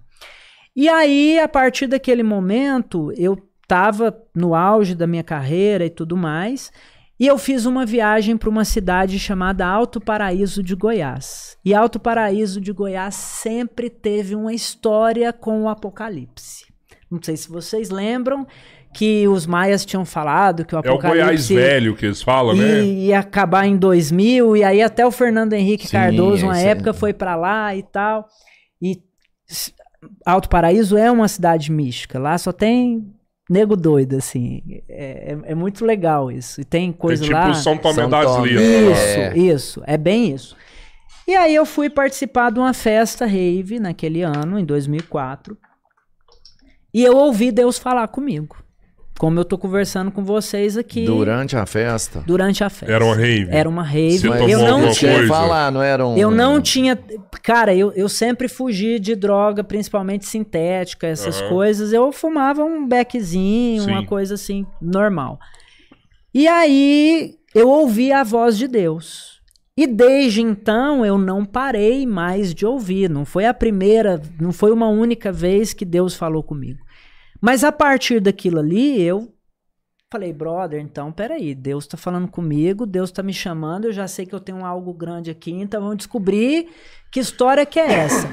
E 0.75 0.89
aí, 0.89 1.39
a 1.39 1.47
partir 1.47 1.89
daquele 1.89 2.23
momento, 2.23 3.13
eu 3.19 3.37
estava 3.63 4.17
no 4.35 4.55
auge 4.55 4.95
da 4.95 5.07
minha 5.07 5.23
carreira 5.23 5.85
e 5.85 5.91
tudo 5.91 6.17
mais. 6.17 6.73
E 7.19 7.27
eu 7.27 7.39
fiz 7.39 7.65
uma 7.65 7.87
viagem 7.87 8.37
para 8.37 8.51
uma 8.51 8.65
cidade 8.65 9.19
chamada 9.19 9.67
Alto 9.67 10.01
Paraíso 10.01 10.63
de 10.63 10.75
Goiás. 10.75 11.57
E 11.65 11.73
Alto 11.73 11.99
Paraíso 11.99 12.61
de 12.61 12.73
Goiás 12.73 13.15
sempre 13.15 13.89
teve 13.89 14.35
uma 14.35 14.53
história 14.53 15.33
com 15.33 15.63
o 15.63 15.69
Apocalipse. 15.69 16.67
Não 17.11 17.19
sei 17.23 17.37
se 17.37 17.49
vocês 17.49 17.89
lembram 17.89 18.47
que 18.93 19.27
os 19.29 19.47
maias 19.47 19.85
tinham 19.85 20.05
falado 20.05 20.65
que 20.65 20.75
o 20.75 20.79
Apocalipse... 20.79 21.07
É 21.07 21.09
o 21.09 21.27
Goiás 21.27 21.49
velho 21.49 21.97
que 21.97 22.05
eles 22.05 22.21
falam, 22.21 22.55
ia, 22.55 22.63
né? 22.63 22.85
Ia 22.85 23.19
acabar 23.21 23.67
em 23.67 23.77
2000, 23.77 24.57
e 24.57 24.65
aí 24.65 24.83
até 24.83 25.07
o 25.07 25.11
Fernando 25.11 25.55
Henrique 25.55 25.87
Sim, 25.87 25.93
Cardoso, 25.93 26.45
uma 26.45 26.59
isso 26.59 26.67
época, 26.67 26.91
é. 26.91 26.93
foi 26.93 27.15
para 27.15 27.35
lá 27.35 27.75
e 27.75 27.83
tal. 27.83 28.27
E 28.81 29.01
Alto 30.25 30.51
Paraíso 30.51 30.97
é 30.99 31.11
uma 31.11 31.29
cidade 31.29 31.73
mística. 31.73 32.19
Lá 32.19 32.37
só 32.37 32.53
tem 32.53 33.07
nego 33.49 33.77
doido, 33.77 34.17
assim. 34.17 34.63
É, 34.89 35.33
é, 35.33 35.39
é 35.53 35.55
muito 35.55 35.85
legal 35.85 36.31
isso. 36.31 36.61
E 36.61 36.65
tem 36.65 36.91
É 36.91 36.93
coisa 36.93 37.23
tipo 37.23 37.35
lá. 37.35 37.55
São 37.55 37.77
Tomé 37.79 37.95
São 37.95 38.11
das. 38.11 38.37
Letras. 38.39 38.61
Isso, 38.61 39.19
É. 39.19 39.39
isso. 39.39 39.83
É 39.87 39.97
bem 39.97 40.33
isso. 40.33 40.57
E 41.29 41.35
aí 41.35 41.55
eu 41.55 41.67
fui 41.67 41.91
participar 41.91 42.51
de 42.53 42.59
uma 42.61 42.73
festa 42.73 43.27
rave 43.27 43.81
naquele 43.81 44.23
ano, 44.23 44.59
em 44.59 44.65
2004. 44.65 45.57
E 46.95 47.03
eu 47.05 47.17
ouvi 47.17 47.51
Deus 47.51 47.79
falar 47.79 48.07
comigo. 48.09 48.57
Como 49.19 49.41
eu 49.41 49.45
tô 49.45 49.57
conversando 49.57 50.11
com 50.11 50.23
vocês 50.23 50.77
aqui 50.77 51.07
Durante 51.07 51.57
a 51.57 51.65
festa. 51.65 52.23
durante 52.27 52.63
a 52.63 52.69
festa. 52.69 52.93
Era 52.93 53.05
uma 53.05 53.15
rave. 53.15 53.49
Era 53.51 53.69
uma 53.69 53.83
rave. 53.83 54.19
Você 54.19 54.29
eu 54.29 54.59
não 54.61 54.91
tinha 54.93 55.15
coisa? 55.15 55.29
falar, 55.29 55.73
não 55.73 55.83
era 55.83 56.07
um... 56.07 56.19
eu 56.19 56.31
não 56.31 56.61
tinha. 56.61 56.99
Cara, 57.43 57.75
eu, 57.75 57.93
eu 57.93 58.09
sempre 58.09 58.47
fugi 58.47 58.99
de 58.99 59.15
droga, 59.15 59.65
principalmente 59.65 60.27
sintética, 60.27 61.07
essas 61.07 61.41
Aham. 61.41 61.49
coisas. 61.49 61.93
Eu 61.93 62.13
fumava 62.13 62.63
um 62.63 62.87
beckzinho, 62.87 63.85
Sim. 63.85 63.91
uma 63.93 64.05
coisa 64.05 64.35
assim, 64.35 64.67
normal. 64.83 65.39
E 66.35 66.47
aí 66.47 67.37
eu 67.55 67.71
ouvi 67.71 68.13
a 68.13 68.23
voz 68.23 68.59
de 68.59 68.69
Deus. 68.69 69.41
E 69.79 69.87
desde 69.87 70.41
então 70.43 71.05
eu 71.05 71.19
não 71.19 71.45
parei 71.45 72.07
mais 72.07 72.55
de 72.55 72.67
ouvir. 72.67 73.09
Não 73.09 73.25
foi 73.25 73.47
a 73.47 73.55
primeira, 73.55 74.21
não 74.41 74.53
foi 74.53 74.73
uma 74.73 74.89
única 74.89 75.33
vez 75.33 75.73
que 75.73 75.85
Deus 75.85 76.15
falou 76.15 76.43
comigo. 76.43 76.86
Mas 77.47 77.63
a 77.63 77.71
partir 77.71 78.19
daquilo 78.19 78.59
ali, 78.59 79.01
eu 79.01 79.33
falei, 80.13 80.33
brother, 80.33 80.81
então 80.81 81.13
peraí, 81.13 81.55
Deus 81.55 81.87
tá 81.87 81.97
falando 81.97 82.27
comigo, 82.27 82.85
Deus 82.85 83.13
tá 83.13 83.23
me 83.23 83.33
chamando, 83.33 83.85
eu 83.85 83.93
já 83.93 84.09
sei 84.09 84.27
que 84.27 84.35
eu 84.35 84.41
tenho 84.41 84.65
algo 84.65 84.93
grande 84.93 85.31
aqui, 85.31 85.53
então 85.53 85.81
vamos 85.81 85.99
descobrir 85.99 86.67
que 87.13 87.21
história 87.21 87.65
que 87.65 87.79
é 87.79 87.87
essa. 87.87 88.29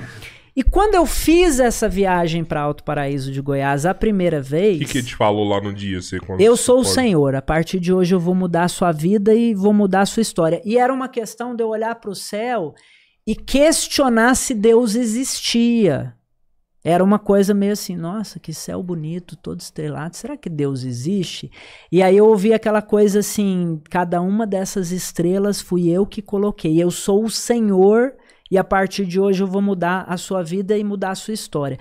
E 0.56 0.64
quando 0.64 0.96
eu 0.96 1.06
fiz 1.06 1.60
essa 1.60 1.88
viagem 1.88 2.44
para 2.44 2.62
Alto 2.62 2.84
Paraíso 2.84 3.32
de 3.32 3.40
Goiás 3.40 3.86
a 3.86 3.94
primeira 3.94 4.40
O 4.40 4.44
vez, 4.44 4.80
que, 4.80 4.86
que 4.86 4.98
ele 4.98 5.06
te 5.08 5.16
falou 5.16 5.48
lá 5.48 5.62
no 5.62 5.72
dia? 5.72 6.02
Você, 6.02 6.20
quando 6.20 6.42
eu 6.42 6.58
sou 6.58 6.80
o 6.80 6.84
pode- 6.84 6.96
Senhor, 6.96 7.36
a 7.36 7.42
partir 7.42 7.80
de 7.80 7.94
hoje 7.94 8.16
eu 8.16 8.20
vou 8.20 8.34
mudar 8.34 8.64
a 8.64 8.68
sua 8.68 8.92
vida 8.92 9.36
e 9.36 9.54
vou 9.54 9.74
mudar 9.74 10.02
a 10.02 10.06
sua 10.08 10.22
história. 10.22 10.60
E 10.66 10.76
era 10.76 10.92
uma 10.92 11.08
questão 11.08 11.56
de 11.56 11.62
eu 11.62 11.70
olhar 11.70 11.94
para 11.96 12.10
o 12.10 12.16
céu 12.16 12.74
e 13.28 13.36
questionar 13.36 14.34
se 14.36 14.56
Deus 14.56 14.96
existia. 14.96 16.16
Era 16.84 17.04
uma 17.04 17.18
coisa 17.18 17.54
meio 17.54 17.72
assim, 17.72 17.96
nossa, 17.96 18.40
que 18.40 18.54
céu 18.54 18.84
bonito, 18.84 19.38
todo 19.38 19.62
estrelado. 19.62 20.18
Será 20.18 20.36
que 20.36 20.50
Deus 20.50 20.84
existe? 20.84 21.50
E 21.90 22.04
aí 22.04 22.18
eu 22.18 22.28
ouvi 22.28 22.54
aquela 22.54 22.82
coisa 22.82 23.20
assim, 23.20 23.82
cada 23.90 24.22
uma 24.22 24.46
dessas 24.46 24.92
estrelas 24.92 25.62
fui 25.62 25.90
eu 25.90 26.06
que 26.06 26.22
coloquei. 26.22 26.82
Eu 26.82 26.92
sou 26.92 27.24
o 27.24 27.30
Senhor 27.30 28.14
e 28.52 28.58
a 28.58 28.64
partir 28.64 29.06
de 29.06 29.20
hoje 29.20 29.42
eu 29.42 29.48
vou 29.48 29.62
mudar 29.62 30.06
a 30.08 30.18
sua 30.18 30.44
vida 30.44 30.78
e 30.78 30.84
mudar 30.84 31.12
a 31.12 31.16
sua 31.16 31.34
história. 31.34 31.80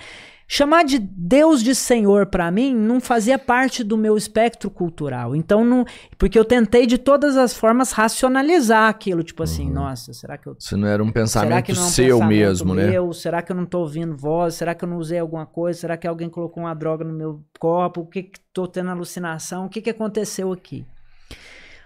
Chamar 0.55 0.84
de 0.84 0.98
Deus 0.98 1.62
de 1.62 1.74
Senhor 1.74 2.26
para 2.26 2.50
mim 2.50 2.74
não 2.74 3.00
fazia 3.00 3.38
parte 3.38 3.82
do 3.82 3.96
meu 3.96 4.18
espectro 4.18 4.70
cultural. 4.70 5.34
Então 5.34 5.64
não, 5.64 5.86
porque 6.18 6.38
eu 6.38 6.44
tentei 6.44 6.86
de 6.86 6.98
todas 6.98 7.38
as 7.38 7.55
formas 7.57 7.92
racionalizar 7.92 8.86
aquilo, 8.86 9.22
tipo 9.22 9.42
assim, 9.42 9.70
nossa, 9.70 10.12
será 10.12 10.36
que 10.36 10.46
eu 10.46 10.55
Se 10.59 10.76
não 10.76 10.86
era 10.86 11.03
um 11.03 11.11
pensamento 11.11 11.70
é 11.70 11.72
um 11.72 11.76
seu 11.76 12.18
pensamento 12.18 12.28
mesmo, 12.28 12.74
né? 12.74 12.90
meu? 12.90 13.14
Será 13.14 13.40
que 13.40 13.50
eu 13.50 13.57
não 13.57 13.64
tô 13.64 13.78
ouvindo 13.80 14.14
voz? 14.14 14.57
Será 14.57 14.74
que 14.74 14.84
eu 14.84 14.88
não 14.90 14.98
usei 14.98 15.18
alguma 15.18 15.46
coisa? 15.46 15.80
Será 15.80 15.96
que 15.96 16.07
alguém 16.07 16.28
colocou 16.28 16.64
uma 16.64 16.74
droga 16.74 17.03
no 17.03 17.14
meu 17.14 17.42
corpo? 17.59 18.03
O 18.03 18.07
que 18.07 18.24
que 18.24 18.38
tô 18.53 18.66
tendo 18.66 18.90
alucinação? 18.90 19.64
O 19.64 19.68
que 19.70 19.80
que 19.80 19.88
aconteceu 19.88 20.53
aqui? 20.53 20.84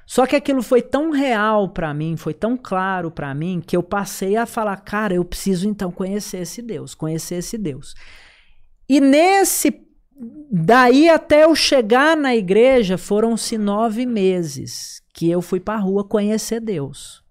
Só 0.04 0.26
que 0.26 0.34
aquilo 0.34 0.60
foi 0.60 0.82
tão 0.82 1.12
real 1.12 1.68
pra 1.68 1.94
mim, 1.94 2.16
foi 2.16 2.34
tão 2.34 2.56
claro 2.56 3.12
pra 3.12 3.32
mim 3.32 3.62
que 3.64 3.76
eu 3.76 3.82
passei 3.84 4.36
a 4.36 4.44
falar, 4.44 4.76
cara, 4.78 5.14
eu 5.14 5.24
preciso 5.24 5.68
então 5.68 5.92
conhecer 5.92 6.38
esse 6.38 6.60
Deus, 6.60 6.96
conhecer 6.96 7.36
esse 7.36 7.56
Deus. 7.56 7.94
E 8.88 9.00
nesse 9.00 9.80
daí 10.50 11.08
até 11.08 11.44
eu 11.44 11.54
chegar 11.54 12.16
na 12.16 12.34
igreja 12.34 12.96
foram-se 12.96 13.58
nove 13.58 14.06
meses 14.06 15.02
que 15.12 15.30
eu 15.30 15.42
fui 15.42 15.60
pra 15.60 15.76
rua 15.76 16.04
conhecer 16.04 16.60
Deus. 16.60 17.22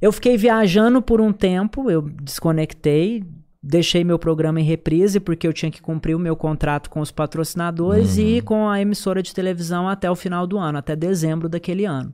Eu 0.00 0.12
fiquei 0.12 0.36
viajando 0.36 1.00
por 1.00 1.20
um 1.20 1.32
tempo, 1.32 1.90
eu 1.90 2.02
desconectei, 2.02 3.24
deixei 3.62 4.02
meu 4.02 4.18
programa 4.18 4.60
em 4.60 4.64
reprise 4.64 5.20
porque 5.20 5.46
eu 5.46 5.52
tinha 5.52 5.70
que 5.70 5.80
cumprir 5.80 6.14
o 6.14 6.18
meu 6.18 6.34
contrato 6.34 6.90
com 6.90 7.00
os 7.00 7.12
patrocinadores 7.12 8.18
e 8.18 8.40
com 8.42 8.68
a 8.68 8.80
emissora 8.80 9.22
de 9.22 9.32
televisão 9.32 9.88
até 9.88 10.10
o 10.10 10.16
final 10.16 10.46
do 10.46 10.58
ano, 10.58 10.78
até 10.78 10.96
dezembro 10.96 11.48
daquele 11.48 11.84
ano. 11.84 12.12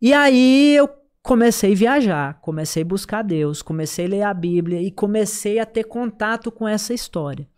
E 0.00 0.12
aí 0.12 0.74
eu 0.76 0.88
comecei 1.24 1.72
a 1.72 1.76
viajar, 1.76 2.38
comecei 2.42 2.82
a 2.82 2.86
buscar 2.86 3.22
Deus, 3.22 3.62
comecei 3.62 4.04
a 4.04 4.08
ler 4.08 4.22
a 4.22 4.34
Bíblia 4.34 4.82
e 4.82 4.90
comecei 4.90 5.58
a 5.58 5.64
ter 5.64 5.84
contato 5.84 6.52
com 6.52 6.68
essa 6.68 6.92
história. 6.92 7.48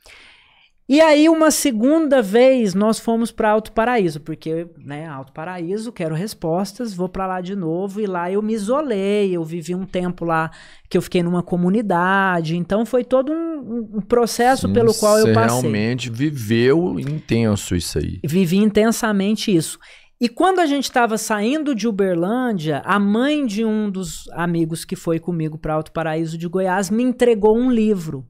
E 0.89 1.01
aí, 1.01 1.29
uma 1.29 1.51
segunda 1.51 2.23
vez, 2.23 2.73
nós 2.73 3.01
fomos 3.01 3.33
para 3.33 3.51
Alto 3.51 3.73
Paraíso, 3.73 4.21
porque, 4.21 4.69
né, 4.79 5.05
Alto 5.09 5.33
Paraíso, 5.33 5.91
quero 5.91 6.15
respostas, 6.15 6.95
vou 6.95 7.09
para 7.09 7.27
lá 7.27 7.41
de 7.41 7.57
novo. 7.57 8.01
E 8.01 8.07
lá 8.07 8.31
eu 8.31 8.41
me 8.41 8.53
isolei, 8.53 9.37
eu 9.37 9.43
vivi 9.43 9.75
um 9.75 9.85
tempo 9.85 10.25
lá 10.25 10.49
que 10.89 10.97
eu 10.97 11.03
fiquei 11.03 11.25
numa 11.25 11.43
comunidade. 11.43 12.57
Então, 12.57 12.87
foi 12.87 13.03
todo 13.03 13.33
um, 13.33 13.97
um 13.97 14.01
processo 14.01 14.69
Sim, 14.69 14.75
pelo 14.75 14.95
qual 14.95 15.19
eu 15.19 15.27
você 15.27 15.33
passei. 15.33 15.61
realmente 15.61 16.09
viveu 16.09 17.01
intenso 17.01 17.75
isso 17.75 17.99
aí. 17.99 18.21
Vivi 18.25 18.59
intensamente 18.59 19.53
isso. 19.53 19.81
E 20.19 20.31
quando 20.31 20.61
a 20.61 20.67
gente 20.67 20.85
estava 20.85 21.19
saindo 21.19 21.75
de 21.75 21.87
Uberlândia, 21.87 22.81
a 22.87 22.99
mãe 22.99 23.45
de 23.45 23.67
um 23.67 23.91
dos 23.91 24.27
amigos 24.33 24.83
que 24.83 24.97
foi 24.97 25.19
comigo 25.19 25.59
para 25.59 25.75
Alto 25.75 25.93
Paraíso 25.93 26.39
de 26.39 26.49
Goiás 26.49 26.89
me 26.89 27.03
entregou 27.03 27.55
um 27.55 27.71
livro, 27.71 28.27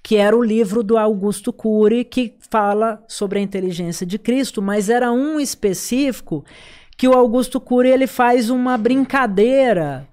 que 0.00 0.16
era 0.16 0.36
o 0.36 0.42
livro 0.44 0.80
do 0.80 0.96
Augusto 0.96 1.52
Cury, 1.52 2.04
que 2.04 2.36
fala 2.48 3.04
sobre 3.08 3.40
a 3.40 3.42
inteligência 3.42 4.06
de 4.06 4.16
Cristo, 4.16 4.62
mas 4.62 4.88
era 4.88 5.10
um 5.10 5.40
específico 5.40 6.44
que 6.96 7.08
o 7.08 7.14
Augusto 7.14 7.60
Cury 7.60 7.88
ele 7.88 8.06
faz 8.06 8.48
uma 8.48 8.78
brincadeira 8.78 10.08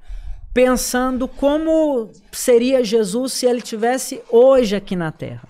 pensando 0.56 1.28
como 1.28 2.10
seria 2.32 2.84
Jesus 2.84 3.34
se 3.34 3.45
ele 3.45 3.62
tivesse 3.62 4.24
hoje 4.32 4.76
aqui 4.76 4.95
na 4.95 5.12
Terra. 5.12 5.47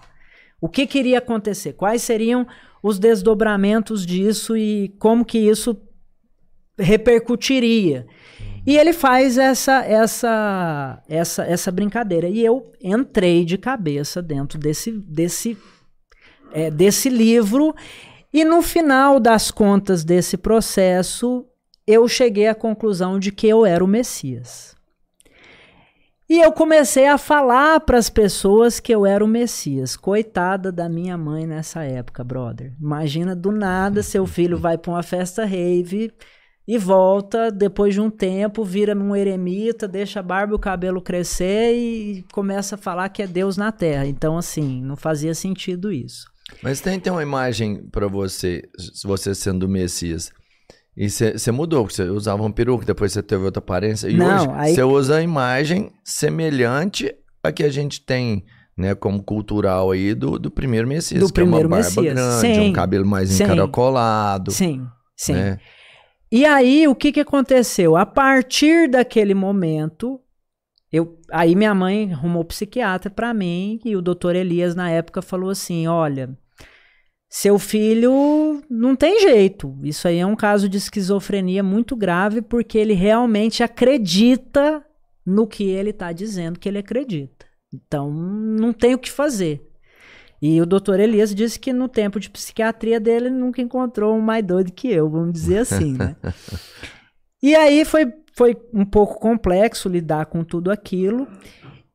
O 0.60 0.68
que 0.68 0.86
queria 0.86 1.20
acontecer? 1.20 1.74
Quais 1.74 2.01
seriam 2.01 2.45
os 2.86 2.99
desdobramentos 2.99 4.05
disso 4.05 4.55
e 4.55 4.89
como 4.99 5.25
que 5.25 5.39
isso 5.39 5.75
repercutiria? 6.77 8.05
E 8.63 8.77
ele 8.77 8.93
faz 8.93 9.39
essa 9.39 9.83
essa 9.83 11.01
essa 11.09 11.43
essa 11.45 11.71
brincadeira 11.71 12.29
e 12.29 12.45
eu 12.45 12.71
entrei 12.79 13.43
de 13.43 13.57
cabeça 13.57 14.21
dentro 14.21 14.59
desse 14.59 14.91
desse 14.91 15.57
é, 16.53 16.69
desse 16.69 17.09
livro 17.09 17.73
e 18.31 18.45
no 18.45 18.61
final 18.61 19.19
das 19.19 19.49
contas 19.49 20.03
desse 20.03 20.38
processo 20.38 21.43
eu 21.88 22.07
cheguei 22.07 22.47
à 22.47 22.53
conclusão 22.53 23.17
de 23.17 23.31
que 23.31 23.47
eu 23.47 23.65
era 23.65 23.83
o 23.83 23.88
Messias. 23.88 24.75
E 26.28 26.39
eu 26.39 26.51
comecei 26.51 27.07
a 27.07 27.19
falar 27.19 27.80
para 27.82 27.99
as 27.99 28.09
pessoas 28.09 28.80
que 28.80 28.93
eu 28.93 29.05
era 29.05 29.23
o 29.23 29.28
Messias. 29.28 29.95
Coitada 29.95 30.71
da 30.71 30.89
minha 30.89 31.15
mãe 31.15 31.45
nessa 31.45 31.84
época, 31.84 32.23
brother. 32.23 32.73
Imagina 32.82 33.36
do 33.36 33.51
nada 33.51 34.01
seu 34.01 34.26
filho 34.28 34.57
vai 34.57 34.76
para 34.76 34.91
uma 34.91 35.03
festa 35.03 35.45
rave 35.45 36.11
e 36.67 36.80
volta 36.80 37.51
depois 37.51 37.93
de 37.93 38.01
um 38.01 38.09
tempo, 38.09 38.63
vira 38.63 38.97
um 38.97 39.15
eremita, 39.15 39.88
deixa 39.88 40.19
a 40.19 40.23
barba 40.23 40.53
e 40.53 40.55
o 40.55 40.59
cabelo 40.59 40.99
crescer 40.99 41.76
e 41.76 42.26
começa 42.34 42.73
a 42.73 42.78
falar 42.78 43.09
que 43.09 43.21
é 43.21 43.28
Deus 43.28 43.55
na 43.55 43.71
Terra. 43.71 44.07
Então, 44.07 44.36
assim, 44.36 44.82
não 44.82 44.95
fazia 44.95 45.36
sentido 45.36 45.91
isso. 45.91 46.26
Mas 46.63 46.82
tem, 46.82 46.99
tem 46.99 47.13
uma 47.13 47.21
imagem 47.21 47.86
pra 47.91 48.07
você, 48.07 48.63
você 49.03 49.36
sendo 49.36 49.67
o 49.67 49.69
Messias. 49.69 50.32
E 50.97 51.09
você 51.09 51.51
mudou, 51.51 51.81
porque 51.83 51.95
você 51.95 52.03
usava 52.03 52.41
um 52.43 52.51
peruca, 52.51 52.85
depois 52.85 53.11
você 53.11 53.21
teve 53.21 53.43
outra 53.43 53.59
aparência. 53.59 54.07
E 54.07 54.15
Não, 54.15 54.27
hoje 54.35 54.49
aí- 54.53 54.73
você 54.75 54.83
usa 54.83 55.17
a 55.17 55.21
imagem 55.21 55.91
semelhante 56.03 57.13
a 57.43 57.51
que 57.51 57.63
a 57.63 57.69
gente 57.69 57.99
tem, 58.01 58.45
né, 58.77 58.95
como 58.95 59.21
cultural 59.21 59.91
aí 59.91 60.13
do, 60.13 60.39
do 60.39 60.49
primeiro 60.49 60.87
Messias. 60.87 61.21
Do 61.27 61.33
que 61.33 61.41
é 61.41 61.43
uma 61.43 61.57
primeiro 61.59 61.69
barba 61.69 62.01
Messias. 62.01 62.13
grande, 62.13 62.55
Sim, 62.55 62.69
um 62.69 62.73
cabelo 62.73 63.05
mais 63.05 63.29
sim. 63.29 63.43
encaracolado. 63.43 64.51
Sim, 64.51 64.87
sim. 65.15 65.33
Né? 65.33 65.59
E 66.31 66.45
aí, 66.45 66.87
o 66.87 66.95
que, 66.95 67.11
que 67.11 67.19
aconteceu? 67.19 67.95
A 67.95 68.05
partir 68.05 68.89
daquele 68.89 69.33
momento, 69.33 70.19
eu, 70.91 71.19
aí 71.31 71.55
minha 71.55 71.73
mãe 71.75 72.11
arrumou 72.13 72.43
psiquiatra 72.45 73.09
pra 73.09 73.33
mim 73.33 73.79
e 73.85 73.95
o 73.95 74.01
doutor 74.01 74.35
Elias, 74.35 74.75
na 74.75 74.89
época, 74.89 75.21
falou 75.21 75.49
assim: 75.49 75.87
olha, 75.87 76.29
seu 77.36 77.59
filho 77.59 78.63
não 78.69 78.95
tem 78.95 79.19
jeito. 79.19 79.77
Isso 79.83 80.07
aí 80.07 80.19
é 80.19 80.25
um 80.25 80.38
caso 80.38 80.69
de 80.69 80.77
esquizofrenia 80.77 81.61
muito 81.61 81.93
grave, 81.93 82.41
porque 82.41 82.77
ele 82.77 82.93
realmente 82.93 83.61
acredita 83.61 84.81
no 85.25 85.45
que 85.45 85.65
ele 85.65 85.91
tá 85.91 86.13
dizendo 86.13 86.57
que 86.57 86.69
ele 86.69 86.77
acredita. 86.77 87.45
Então, 87.73 88.09
não 88.09 88.71
tem 88.71 88.95
o 88.95 88.97
que 88.97 89.11
fazer. 89.11 89.69
E 90.41 90.61
o 90.61 90.65
doutor 90.65 90.97
Elias 90.97 91.36
disse 91.36 91.59
que 91.59 91.73
no 91.73 91.89
tempo 91.89 92.21
de 92.21 92.29
psiquiatria 92.29 93.01
dele 93.01 93.25
ele 93.25 93.36
nunca 93.36 93.61
encontrou 93.61 94.15
um 94.15 94.21
mais 94.21 94.45
doido 94.45 94.71
que 94.71 94.89
eu, 94.89 95.09
vamos 95.09 95.33
dizer 95.33 95.57
assim, 95.57 95.91
né? 95.91 96.15
e 97.43 97.53
aí 97.53 97.83
foi, 97.83 98.13
foi 98.33 98.55
um 98.73 98.86
pouco 98.86 99.19
complexo 99.19 99.89
lidar 99.89 100.27
com 100.27 100.41
tudo 100.41 100.71
aquilo. 100.71 101.27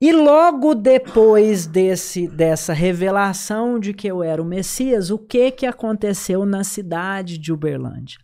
E 0.01 0.13
logo 0.13 0.75
depois 0.75 1.67
desse, 1.67 2.27
dessa 2.27 2.73
revelação 2.73 3.79
de 3.79 3.93
que 3.93 4.09
eu 4.09 4.23
era 4.23 4.41
o 4.41 4.47
Messias, 4.47 5.11
o 5.11 5.19
que, 5.19 5.51
que 5.51 5.67
aconteceu 5.67 6.47
na 6.47 6.65
cidade 6.65 7.37
de 7.37 7.53
Uberlândia? 7.53 8.19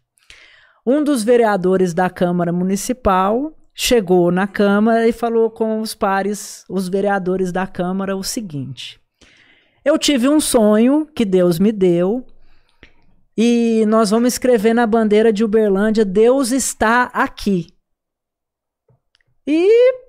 Um 0.86 1.04
dos 1.04 1.22
vereadores 1.22 1.92
da 1.92 2.08
Câmara 2.08 2.50
Municipal 2.50 3.54
chegou 3.74 4.30
na 4.30 4.46
Câmara 4.46 5.06
e 5.06 5.12
falou 5.12 5.50
com 5.50 5.80
os 5.80 5.94
pares, 5.94 6.64
os 6.66 6.88
vereadores 6.88 7.52
da 7.52 7.66
Câmara, 7.66 8.16
o 8.16 8.22
seguinte: 8.22 8.98
Eu 9.84 9.98
tive 9.98 10.30
um 10.30 10.40
sonho 10.40 11.06
que 11.14 11.26
Deus 11.26 11.58
me 11.58 11.72
deu 11.72 12.24
e 13.36 13.84
nós 13.86 14.08
vamos 14.08 14.32
escrever 14.32 14.72
na 14.72 14.86
bandeira 14.86 15.30
de 15.30 15.44
Uberlândia: 15.44 16.06
Deus 16.06 16.52
está 16.52 17.10
aqui. 17.12 17.66
E 19.46 20.05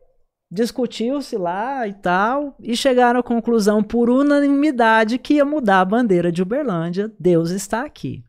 discutiu-se 0.49 1.37
lá 1.37 1.87
e 1.87 1.93
tal, 1.93 2.55
e 2.59 2.75
chegaram 2.75 3.19
à 3.19 3.23
conclusão 3.23 3.83
por 3.83 4.09
unanimidade 4.09 5.17
que 5.17 5.35
ia 5.35 5.45
mudar 5.45 5.81
a 5.81 5.85
bandeira 5.85 6.31
de 6.31 6.41
Uberlândia, 6.41 7.11
Deus 7.19 7.51
está 7.51 7.83
aqui. 7.83 8.23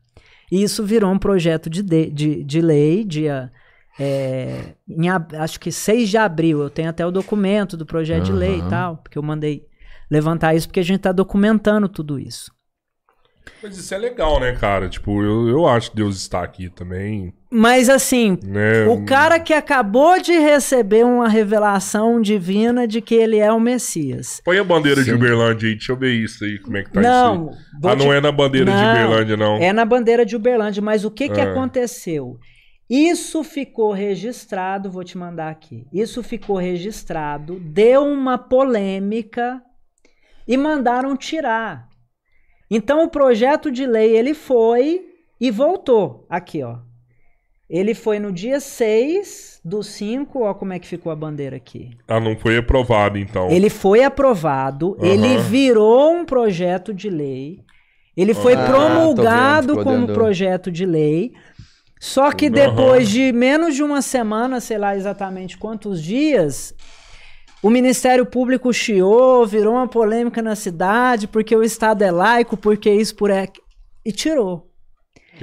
E 0.51 0.61
isso 0.63 0.83
virou 0.83 1.11
um 1.11 1.19
projeto 1.19 1.69
de, 1.69 1.81
de, 1.81 2.09
de, 2.09 2.43
de 2.43 2.61
lei, 2.61 3.03
dia, 3.03 3.51
é, 3.99 4.73
em, 4.87 5.07
acho 5.09 5.59
que 5.59 5.71
6 5.71 6.09
de 6.09 6.17
abril, 6.17 6.61
eu 6.61 6.69
tenho 6.69 6.89
até 6.89 7.05
o 7.05 7.11
documento 7.11 7.77
do 7.77 7.85
projeto 7.85 8.25
de 8.25 8.33
lei 8.33 8.59
e 8.59 8.69
tal, 8.69 8.97
porque 8.97 9.17
eu 9.17 9.23
mandei 9.23 9.67
levantar 10.09 10.55
isso, 10.55 10.67
porque 10.67 10.79
a 10.79 10.83
gente 10.83 10.97
está 10.97 11.11
documentando 11.11 11.87
tudo 11.87 12.19
isso. 12.19 12.51
Mas 13.61 13.77
isso 13.77 13.93
é 13.93 13.97
legal, 13.97 14.39
né, 14.39 14.53
cara? 14.53 14.89
Tipo, 14.89 15.21
eu, 15.23 15.47
eu 15.47 15.67
acho 15.67 15.91
que 15.91 15.97
Deus 15.97 16.17
está 16.17 16.43
aqui 16.43 16.69
também, 16.69 17.33
Mas 17.51 17.89
assim, 17.89 18.37
né? 18.43 18.85
O 18.87 19.03
cara 19.05 19.39
que 19.39 19.53
acabou 19.53 20.21
de 20.21 20.33
receber 20.37 21.03
uma 21.03 21.27
revelação 21.27 22.21
divina 22.21 22.87
de 22.87 23.01
que 23.01 23.15
ele 23.15 23.37
é 23.39 23.51
o 23.51 23.59
Messias. 23.59 24.39
Põe 24.45 24.59
a 24.59 24.63
bandeira 24.63 25.01
de 25.03 25.09
Sim. 25.09 25.15
Uberlândia 25.15 25.67
aí, 25.67 25.73
deixa 25.75 25.91
eu 25.91 25.97
ver 25.97 26.13
isso 26.13 26.43
aí, 26.45 26.59
como 26.59 26.77
é 26.77 26.83
que 26.83 26.91
tá 26.91 27.01
isso 27.01 27.09
não, 27.09 27.31
aí. 27.49 27.55
vou 27.81 27.91
Ah, 27.91 27.95
te- 27.95 28.05
não 28.05 28.13
é 28.13 28.21
na 28.21 28.31
bandeira 28.31 28.69
de 28.71 28.77
Não, 28.77 28.91
Uberlândia, 28.91 29.37
não. 29.37 29.57
é 29.57 29.73
na 29.73 29.83
bandeira 29.83 30.23
de 30.23 30.35
Uberlândia, 30.35 30.79
mas 30.81 31.03
o 31.03 31.09
que, 31.09 31.27
que 31.27 31.41
Ah. 31.41 31.49
aconteceu? 31.51 32.37
Isso 32.87 33.43
ficou 33.43 33.91
registrado, 33.93 34.91
vou 34.91 35.03
te 35.03 35.17
mandar 35.17 35.49
aqui. 35.49 35.87
Isso 35.91 36.21
ficou 36.21 36.57
registrado, 36.57 37.59
deu 37.59 38.03
uma 38.03 38.37
polêmica 38.37 39.59
e 40.47 40.55
mandaram 40.55 41.17
tirar. 41.17 41.87
Então 42.69 43.03
o 43.03 43.09
projeto 43.09 43.71
de 43.71 43.87
lei 43.87 44.15
ele 44.15 44.35
foi 44.35 45.01
e 45.41 45.49
voltou 45.49 46.27
aqui, 46.29 46.61
ó. 46.61 46.77
Ele 47.69 47.93
foi 47.93 48.17
no 48.19 48.31
dia 48.31 48.59
6 48.59 49.61
do 49.63 49.83
5, 49.83 50.41
ó 50.43 50.53
como 50.53 50.73
é 50.73 50.79
que 50.79 50.87
ficou 50.87 51.11
a 51.11 51.15
bandeira 51.15 51.55
aqui. 51.57 51.91
Ah, 52.07 52.19
não 52.19 52.35
foi 52.35 52.57
aprovado, 52.57 53.17
então. 53.19 53.49
Ele 53.49 53.69
foi 53.69 54.03
aprovado, 54.03 54.97
Aham. 54.99 55.07
ele 55.07 55.37
virou 55.37 56.13
um 56.15 56.25
projeto 56.25 56.91
de 56.93 57.09
lei, 57.09 57.59
ele 58.17 58.33
foi 58.33 58.53
Ah, 58.55 58.65
promulgado 58.65 59.75
vendo, 59.75 59.83
como 59.83 59.99
dentro. 59.99 60.13
projeto 60.15 60.71
de 60.71 60.85
lei. 60.85 61.31
Só 61.99 62.31
que 62.31 62.49
depois 62.49 63.09
de 63.09 63.31
menos 63.33 63.75
de 63.75 63.83
uma 63.83 64.01
semana, 64.01 64.59
sei 64.61 64.77
lá 64.77 64.95
exatamente 64.95 65.57
quantos 65.57 66.01
dias, 66.01 66.73
o 67.61 67.69
Ministério 67.69 68.25
Público 68.25 68.71
chiou, 68.73 69.45
virou 69.45 69.73
uma 69.73 69.87
polêmica 69.87 70.41
na 70.41 70.55
cidade, 70.55 71.27
porque 71.27 71.53
o 71.55 71.61
Estado 71.61 72.01
é 72.01 72.09
laico, 72.09 72.55
porque 72.55 72.89
isso 72.89 73.15
por 73.15 73.29
é. 73.29 73.47
E 74.05 74.13
tirou. 74.13 74.68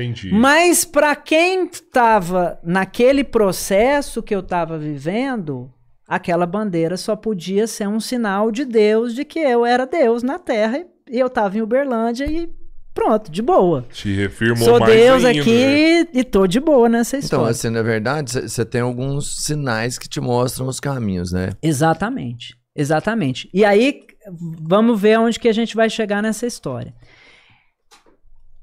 Entendi. 0.04 0.30
Mas 0.32 0.84
para 0.84 1.16
quem 1.16 1.64
estava 1.66 2.58
naquele 2.62 3.24
processo 3.24 4.22
que 4.22 4.34
eu 4.34 4.40
estava 4.40 4.76
vivendo, 4.78 5.72
aquela 6.06 6.44
bandeira 6.46 6.96
só 6.96 7.16
podia 7.16 7.66
ser 7.66 7.88
um 7.88 7.98
sinal 8.00 8.50
de 8.50 8.64
Deus, 8.64 9.14
de 9.14 9.24
que 9.24 9.38
eu 9.38 9.64
era 9.64 9.86
Deus 9.86 10.22
na 10.22 10.38
Terra 10.38 10.84
e 11.10 11.18
eu 11.18 11.28
estava 11.28 11.56
em 11.56 11.62
Uberlândia 11.62 12.26
e 12.30 12.48
pronto, 12.92 13.30
de 13.30 13.40
boa. 13.42 13.86
Te 13.90 14.14
refirmou 14.14 14.64
Sou 14.64 14.80
mais 14.80 14.92
Deus 14.92 15.24
ainda, 15.24 15.40
aqui 15.40 16.02
né? 16.04 16.06
e 16.12 16.24
tô 16.24 16.46
de 16.46 16.60
boa 16.60 16.88
nessa 16.88 17.16
Então, 17.16 17.24
história. 17.26 17.50
assim, 17.50 17.70
na 17.70 17.82
verdade, 17.82 18.32
você 18.48 18.64
tem 18.64 18.80
alguns 18.80 19.44
sinais 19.44 19.98
que 19.98 20.08
te 20.08 20.20
mostram 20.20 20.66
os 20.66 20.80
caminhos, 20.80 21.30
né? 21.32 21.50
Exatamente, 21.62 22.54
exatamente. 22.74 23.48
E 23.52 23.64
aí, 23.64 24.00
vamos 24.60 25.00
ver 25.00 25.18
onde 25.18 25.38
que 25.38 25.48
a 25.48 25.52
gente 25.52 25.76
vai 25.76 25.88
chegar 25.90 26.22
nessa 26.22 26.46
história. 26.46 26.94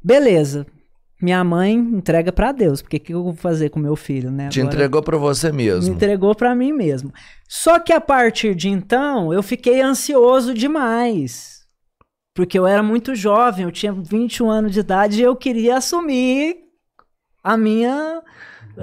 Beleza. 0.04 0.66
Minha 1.24 1.42
mãe 1.42 1.74
entrega 1.74 2.34
pra 2.34 2.52
Deus, 2.52 2.82
porque 2.82 2.98
o 2.98 3.00
que 3.00 3.14
eu 3.14 3.24
vou 3.24 3.34
fazer 3.34 3.70
com 3.70 3.80
meu 3.80 3.96
filho, 3.96 4.30
né? 4.30 4.50
Te 4.50 4.60
Agora- 4.60 4.76
entregou 4.76 5.02
pra 5.02 5.18
você 5.18 5.52
Me 5.52 5.64
mesmo. 5.64 5.94
entregou 5.94 6.36
pra 6.36 6.54
mim 6.54 6.74
mesmo. 6.74 7.14
Só 7.48 7.80
que 7.80 7.94
a 7.94 8.02
partir 8.02 8.54
de 8.54 8.68
então, 8.68 9.32
eu 9.34 9.42
fiquei 9.42 9.82
ansioso 9.82 10.54
demais. 10.54 11.64
Porque 12.36 12.60
eu 12.60 12.68
era 12.68 12.84
muito 12.84 13.16
jovem, 13.16 13.64
eu 13.64 13.72
tinha 13.72 13.94
21 13.94 14.50
anos 14.50 14.74
de 14.74 14.82
idade 14.82 15.22
e 15.22 15.24
eu 15.24 15.34
queria 15.36 15.78
assumir 15.78 16.58
a 17.42 17.56
minha 17.56 18.22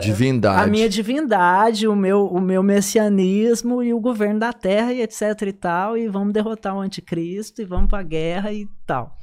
Divindade. 0.01 0.63
a 0.63 0.67
minha 0.67 0.89
divindade, 0.89 1.89
o 1.89 1.97
meu, 1.97 2.25
o 2.27 2.41
meu 2.41 2.63
messianismo 2.63 3.83
e 3.83 3.93
o 3.93 4.01
governo 4.01 4.39
da 4.41 4.53
terra 4.53 4.93
e 4.95 5.03
etc 5.03 5.43
e 5.47 5.53
tal, 5.53 5.99
e 5.99 6.09
vamos 6.09 6.33
derrotar 6.33 6.75
o 6.77 6.81
anticristo 6.81 7.61
e 7.61 7.65
vamos 7.65 7.91
pra 7.91 8.03
guerra 8.03 8.53
e 8.53 8.67
tal. 8.87 9.15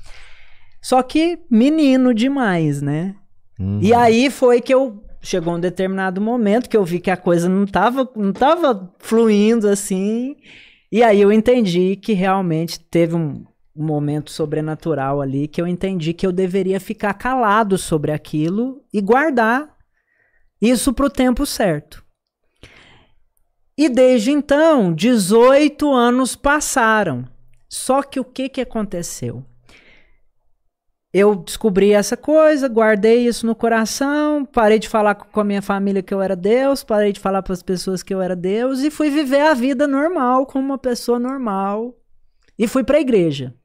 Só 0.82 1.02
que 1.02 1.40
menino 1.50 2.14
demais, 2.14 2.82
né? 2.82 3.16
Uhum. 3.60 3.80
E 3.82 3.94
aí 3.94 4.30
foi 4.30 4.62
que 4.62 4.74
eu 4.74 5.04
chegou 5.22 5.56
um 5.56 5.60
determinado 5.60 6.22
momento 6.22 6.70
que 6.70 6.78
eu 6.78 6.86
vi 6.86 7.00
que 7.00 7.12
a 7.12 7.18
coisa 7.18 7.50
não 7.50 7.66
tava, 7.66 8.10
não 8.16 8.32
tava 8.32 8.94
fluindo 9.00 9.68
assim. 9.68 10.36
E 10.92 11.04
aí 11.04 11.20
eu 11.20 11.32
entendi 11.32 11.96
que 11.96 12.14
realmente 12.14 12.80
teve 12.80 13.16
um, 13.16 13.44
momento 13.78 14.32
sobrenatural 14.32 15.22
ali 15.22 15.48
que 15.48 15.62
eu 15.62 15.68
entendi 15.68 16.14
que 16.14 16.26
eu 16.26 16.32
deveria 16.32 16.80
ficar 16.80 17.14
calado 17.14 17.78
sobre 17.78 18.12
aquilo 18.12 18.84
e 18.92 19.00
guardar 19.00 19.76
isso 20.60 20.92
pro 20.94 21.10
tempo 21.10 21.46
certo. 21.46 22.04
E 23.78 23.88
desde 23.88 24.32
então, 24.32 24.92
18 24.92 25.92
anos 25.94 26.36
passaram. 26.36 27.28
Só 27.70 28.02
que 28.02 28.20
o 28.20 28.26
que 28.26 28.50
que 28.50 28.62
aconteceu? 28.62 29.46
Eu 31.14 31.36
descobri 31.36 31.94
essa 31.94 32.18
coisa, 32.18 32.68
guardei 32.68 33.28
isso 33.28 33.46
no 33.46 33.56
coração, 33.56 34.46
parei 34.46 34.78
de 34.78 34.90
falar 34.90 35.16
com 35.16 35.40
a 35.40 35.44
minha 35.44 35.62
família 35.62 36.04
que 36.04 36.14
eu 36.14 36.22
era 36.22 36.36
Deus, 36.36 36.84
parei 36.84 37.14
de 37.14 37.20
falar 37.20 37.42
para 37.42 37.54
as 37.54 37.64
pessoas 37.64 38.04
que 38.04 38.14
eu 38.14 38.22
era 38.22 38.36
Deus 38.36 38.82
e 38.82 38.92
fui 38.92 39.10
viver 39.10 39.42
a 39.42 39.54
vida 39.54 39.88
normal, 39.88 40.46
como 40.46 40.66
uma 40.66 40.78
pessoa 40.78 41.18
normal. 41.18 41.96
E 42.60 42.68
fui 42.68 42.84
para 42.84 42.98
a 42.98 43.02
igreja. 43.02 43.56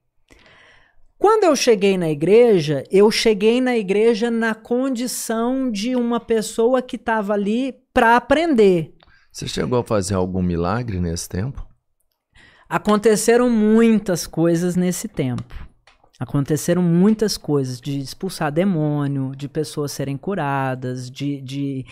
Quando 1.19 1.45
eu 1.45 1.55
cheguei 1.55 1.97
na 1.97 2.11
igreja, 2.11 2.85
eu 2.91 3.11
cheguei 3.11 3.61
na 3.61 3.77
igreja 3.77 4.31
na 4.31 4.55
condição 4.55 5.71
de 5.71 5.95
uma 5.95 6.21
pessoa 6.21 6.83
que 6.83 6.97
estava 6.97 7.33
ali 7.33 7.75
para 7.93 8.17
aprender. 8.17 8.95
Você 9.31 9.47
chegou 9.47 9.79
a 9.79 9.85
fazer 9.85 10.15
algum 10.15 10.43
milagre 10.43 11.01
nesse 11.01 11.29
tempo? 11.29 11.67
Aconteceram 12.69 13.49
muitas 13.49 14.27
coisas 14.27 14.77
nesse 14.77 15.07
tempo. 15.09 15.72
Aconteceram 16.21 16.83
muitas 16.83 17.37
coisas 17.37 17.81
de 17.81 17.99
expulsar 17.99 18.53
demônio, 18.53 19.33
de 19.35 19.49
pessoas 19.49 19.93
serem 19.93 20.17
curadas, 20.17 21.11
de. 21.11 21.41
de 21.41 21.87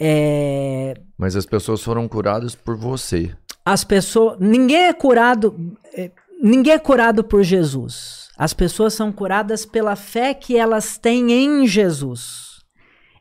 é, 0.00 0.94
Mas 1.16 1.36
as 1.36 1.46
pessoas 1.46 1.82
foram 1.82 2.08
curadas 2.08 2.54
por 2.54 2.76
você. 2.76 3.34
as 3.64 3.84
pessoas. 3.84 4.38
Ninguém 4.40 4.86
é 4.86 4.92
curado. 4.92 5.76
é, 5.94 6.10
ninguém 6.42 6.72
é 6.72 6.78
curado 6.78 7.22
por 7.22 7.42
Jesus. 7.42 8.28
As 8.36 8.52
pessoas 8.52 8.92
são 8.94 9.12
curadas 9.12 9.64
pela 9.64 9.94
fé 9.96 10.34
que 10.34 10.56
elas 10.56 10.98
têm 10.98 11.32
em 11.32 11.66
Jesus. 11.66 12.56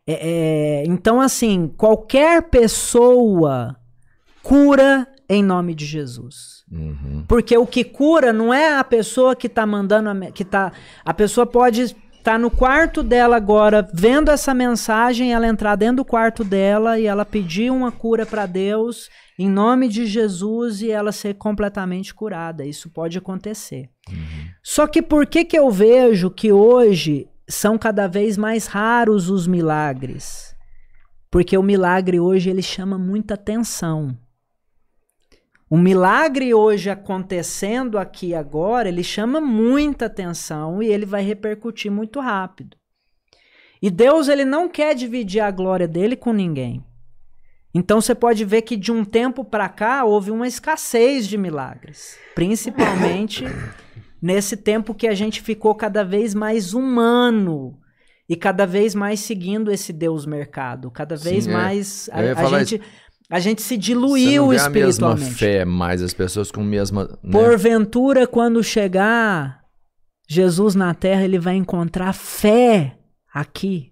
É, 0.07 0.13
é, 0.81 0.83
então, 0.87 1.19
assim, 1.21 1.67
qualquer 1.77 2.49
pessoa 2.49 3.75
cura 4.43 5.07
em 5.27 5.43
nome 5.43 5.73
de 5.73 5.85
Jesus. 5.85 6.54
Uhum. 6.71 7.23
Porque 7.27 7.57
o 7.57 7.67
que 7.67 7.83
cura 7.83 8.33
não 8.33 8.53
é 8.53 8.77
a 8.77 8.83
pessoa 8.83 9.35
que 9.35 9.47
está 9.47 9.65
mandando. 9.65 10.09
A, 10.09 10.31
que 10.31 10.43
tá, 10.43 10.71
a 11.03 11.13
pessoa 11.13 11.45
pode 11.45 11.81
estar 11.81 11.95
tá 12.23 12.37
no 12.39 12.49
quarto 12.49 13.03
dela 13.03 13.35
agora, 13.35 13.87
vendo 13.93 14.31
essa 14.31 14.53
mensagem, 14.53 15.33
ela 15.33 15.47
entrar 15.47 15.75
dentro 15.75 15.97
do 15.97 16.05
quarto 16.05 16.43
dela 16.43 16.99
e 16.99 17.05
ela 17.05 17.23
pedir 17.23 17.71
uma 17.71 17.91
cura 17.91 18.25
para 18.25 18.45
Deus 18.45 19.09
em 19.37 19.49
nome 19.49 19.87
de 19.87 20.05
Jesus 20.05 20.81
e 20.81 20.89
ela 20.89 21.11
ser 21.11 21.35
completamente 21.35 22.13
curada. 22.13 22.65
Isso 22.65 22.89
pode 22.89 23.17
acontecer. 23.17 23.89
Uhum. 24.09 24.49
Só 24.63 24.87
que 24.87 25.01
por 25.01 25.27
que, 25.27 25.45
que 25.45 25.57
eu 25.57 25.69
vejo 25.69 26.31
que 26.31 26.51
hoje 26.51 27.27
são 27.47 27.77
cada 27.77 28.07
vez 28.07 28.37
mais 28.37 28.65
raros 28.65 29.29
os 29.29 29.45
milagres? 29.45 30.55
Porque 31.29 31.57
o 31.57 31.63
milagre 31.63 32.19
hoje 32.19 32.49
ele 32.49 32.61
chama 32.61 32.97
muita 32.97 33.33
atenção. 33.33 34.17
O 35.75 35.77
milagre 35.77 36.53
hoje 36.53 36.89
acontecendo 36.89 37.97
aqui 37.97 38.33
agora, 38.33 38.87
ele 38.87 39.03
chama 39.03 39.41
muita 39.41 40.05
atenção 40.05 40.81
e 40.81 40.87
ele 40.87 41.05
vai 41.05 41.21
repercutir 41.21 41.91
muito 41.91 42.21
rápido. 42.21 42.77
E 43.81 43.91
Deus 43.91 44.29
ele 44.29 44.45
não 44.45 44.69
quer 44.69 44.95
dividir 44.95 45.41
a 45.41 45.51
glória 45.51 45.85
dele 45.85 46.15
com 46.15 46.31
ninguém. 46.31 46.81
Então 47.73 47.99
você 47.99 48.15
pode 48.15 48.45
ver 48.45 48.61
que 48.61 48.77
de 48.77 48.89
um 48.89 49.03
tempo 49.03 49.43
para 49.43 49.67
cá 49.67 50.05
houve 50.05 50.31
uma 50.31 50.47
escassez 50.47 51.27
de 51.27 51.37
milagres, 51.37 52.17
principalmente 52.33 53.43
nesse 54.23 54.55
tempo 54.55 54.95
que 54.95 55.09
a 55.09 55.13
gente 55.13 55.41
ficou 55.41 55.75
cada 55.75 56.05
vez 56.05 56.33
mais 56.33 56.73
humano 56.73 57.77
e 58.29 58.37
cada 58.37 58.65
vez 58.65 58.95
mais 58.95 59.19
seguindo 59.19 59.69
esse 59.69 59.93
Deus 59.93 60.25
mercado, 60.25 60.89
cada 60.89 61.15
vez 61.15 61.43
Sim, 61.43 61.49
é. 61.49 61.53
mais 61.53 62.09
a, 62.13 62.23
ia 62.23 62.31
a 62.31 62.35
falar 62.35 62.63
gente 62.63 62.81
a 63.29 63.39
gente 63.39 63.61
se 63.61 63.69
Você 63.69 63.77
diluiu 63.77 64.43
não 64.43 64.49
vê 64.49 64.55
a 64.55 64.57
espiritualmente. 64.59 65.21
mesma 65.23 65.37
fé, 65.37 65.65
mas 65.65 66.01
as 66.01 66.13
pessoas 66.13 66.51
com 66.51 66.61
a 66.61 66.63
mesma. 66.63 67.05
né? 67.23 67.31
Porventura, 67.31 68.27
quando 68.27 68.63
chegar 68.63 69.61
Jesus 70.27 70.75
na 70.75 70.93
terra, 70.93 71.23
ele 71.23 71.39
vai 71.39 71.55
encontrar 71.55 72.13
fé 72.13 72.97
aqui. 73.33 73.91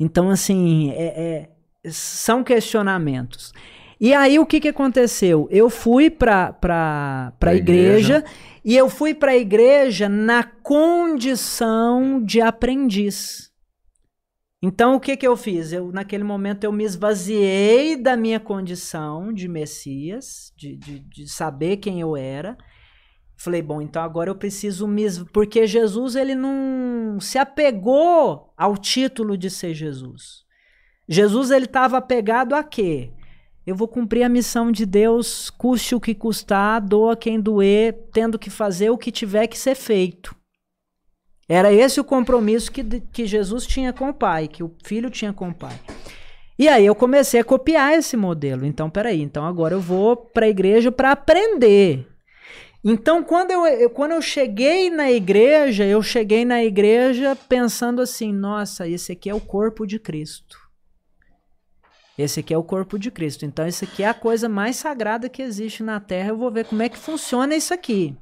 Então, 0.00 0.30
assim, 0.30 0.90
é- 0.92 1.48
é- 1.84 1.90
são 1.90 2.42
questionamentos. 2.44 3.52
E 4.00 4.14
aí, 4.14 4.38
o 4.38 4.46
que, 4.46 4.60
que 4.60 4.68
aconteceu? 4.68 5.48
Eu 5.50 5.68
fui 5.68 6.08
para 6.08 6.54
a 6.62 7.32
Pra 7.40 7.54
igreja, 7.54 8.24
e 8.64 8.76
eu 8.76 8.88
fui 8.88 9.12
para 9.12 9.32
a 9.32 9.36
igreja 9.36 10.08
na 10.08 10.44
condição 10.44 12.22
de 12.22 12.40
aprendiz. 12.40 13.47
Então, 14.60 14.96
o 14.96 15.00
que, 15.00 15.16
que 15.16 15.26
eu 15.26 15.36
fiz? 15.36 15.72
Eu, 15.72 15.92
naquele 15.92 16.24
momento, 16.24 16.64
eu 16.64 16.72
me 16.72 16.82
esvaziei 16.82 17.96
da 17.96 18.16
minha 18.16 18.40
condição 18.40 19.32
de 19.32 19.46
Messias, 19.46 20.52
de, 20.56 20.76
de, 20.76 20.98
de 20.98 21.28
saber 21.28 21.76
quem 21.76 22.00
eu 22.00 22.16
era. 22.16 22.58
Falei, 23.36 23.62
bom, 23.62 23.80
então 23.80 24.02
agora 24.02 24.30
eu 24.30 24.34
preciso 24.34 24.88
me. 24.88 25.04
Porque 25.32 25.64
Jesus, 25.64 26.16
ele 26.16 26.34
não 26.34 27.20
se 27.20 27.38
apegou 27.38 28.52
ao 28.56 28.76
título 28.76 29.38
de 29.38 29.48
ser 29.48 29.74
Jesus. 29.74 30.44
Jesus, 31.08 31.52
ele 31.52 31.66
estava 31.66 31.96
apegado 31.96 32.54
a 32.54 32.64
quê? 32.64 33.12
Eu 33.64 33.76
vou 33.76 33.86
cumprir 33.86 34.24
a 34.24 34.28
missão 34.28 34.72
de 34.72 34.84
Deus, 34.84 35.50
custe 35.50 35.94
o 35.94 36.00
que 36.00 36.14
custar, 36.16 36.80
doa 36.80 37.16
quem 37.16 37.40
doer, 37.40 38.08
tendo 38.12 38.38
que 38.38 38.50
fazer 38.50 38.90
o 38.90 38.98
que 38.98 39.12
tiver 39.12 39.46
que 39.46 39.58
ser 39.58 39.76
feito. 39.76 40.34
Era 41.48 41.72
esse 41.72 41.98
o 41.98 42.04
compromisso 42.04 42.70
que, 42.70 42.84
que 43.12 43.26
Jesus 43.26 43.66
tinha 43.66 43.92
com 43.92 44.10
o 44.10 44.14
Pai, 44.14 44.48
que 44.48 44.62
o 44.62 44.70
Filho 44.84 45.08
tinha 45.08 45.32
com 45.32 45.48
o 45.48 45.54
Pai. 45.54 45.78
E 46.58 46.68
aí 46.68 46.84
eu 46.84 46.94
comecei 46.94 47.40
a 47.40 47.44
copiar 47.44 47.94
esse 47.94 48.16
modelo. 48.16 48.66
Então, 48.66 48.90
peraí, 48.90 49.22
então 49.22 49.46
agora 49.46 49.74
eu 49.74 49.80
vou 49.80 50.16
para 50.16 50.44
a 50.46 50.48
igreja 50.48 50.92
para 50.92 51.12
aprender. 51.12 52.06
Então, 52.84 53.22
quando 53.22 53.50
eu, 53.50 53.66
eu- 53.66 53.90
quando 53.90 54.12
eu 54.12 54.20
cheguei 54.22 54.90
na 54.90 55.10
igreja, 55.10 55.84
eu 55.84 56.02
cheguei 56.02 56.44
na 56.44 56.62
igreja 56.62 57.36
pensando 57.48 58.02
assim: 58.02 58.32
nossa, 58.32 58.86
esse 58.86 59.12
aqui 59.12 59.30
é 59.30 59.34
o 59.34 59.40
corpo 59.40 59.86
de 59.86 59.98
Cristo. 59.98 60.58
Esse 62.16 62.40
aqui 62.40 62.52
é 62.52 62.58
o 62.58 62.64
corpo 62.64 62.98
de 62.98 63.10
Cristo. 63.10 63.44
Então, 63.46 63.66
esse 63.66 63.84
aqui 63.84 64.02
é 64.02 64.08
a 64.08 64.14
coisa 64.14 64.48
mais 64.48 64.76
sagrada 64.76 65.28
que 65.28 65.40
existe 65.40 65.82
na 65.84 66.00
Terra. 66.00 66.30
Eu 66.30 66.36
vou 66.36 66.50
ver 66.50 66.64
como 66.66 66.82
é 66.82 66.88
que 66.88 66.98
funciona 66.98 67.54
isso 67.54 67.72
aqui. 67.72 68.16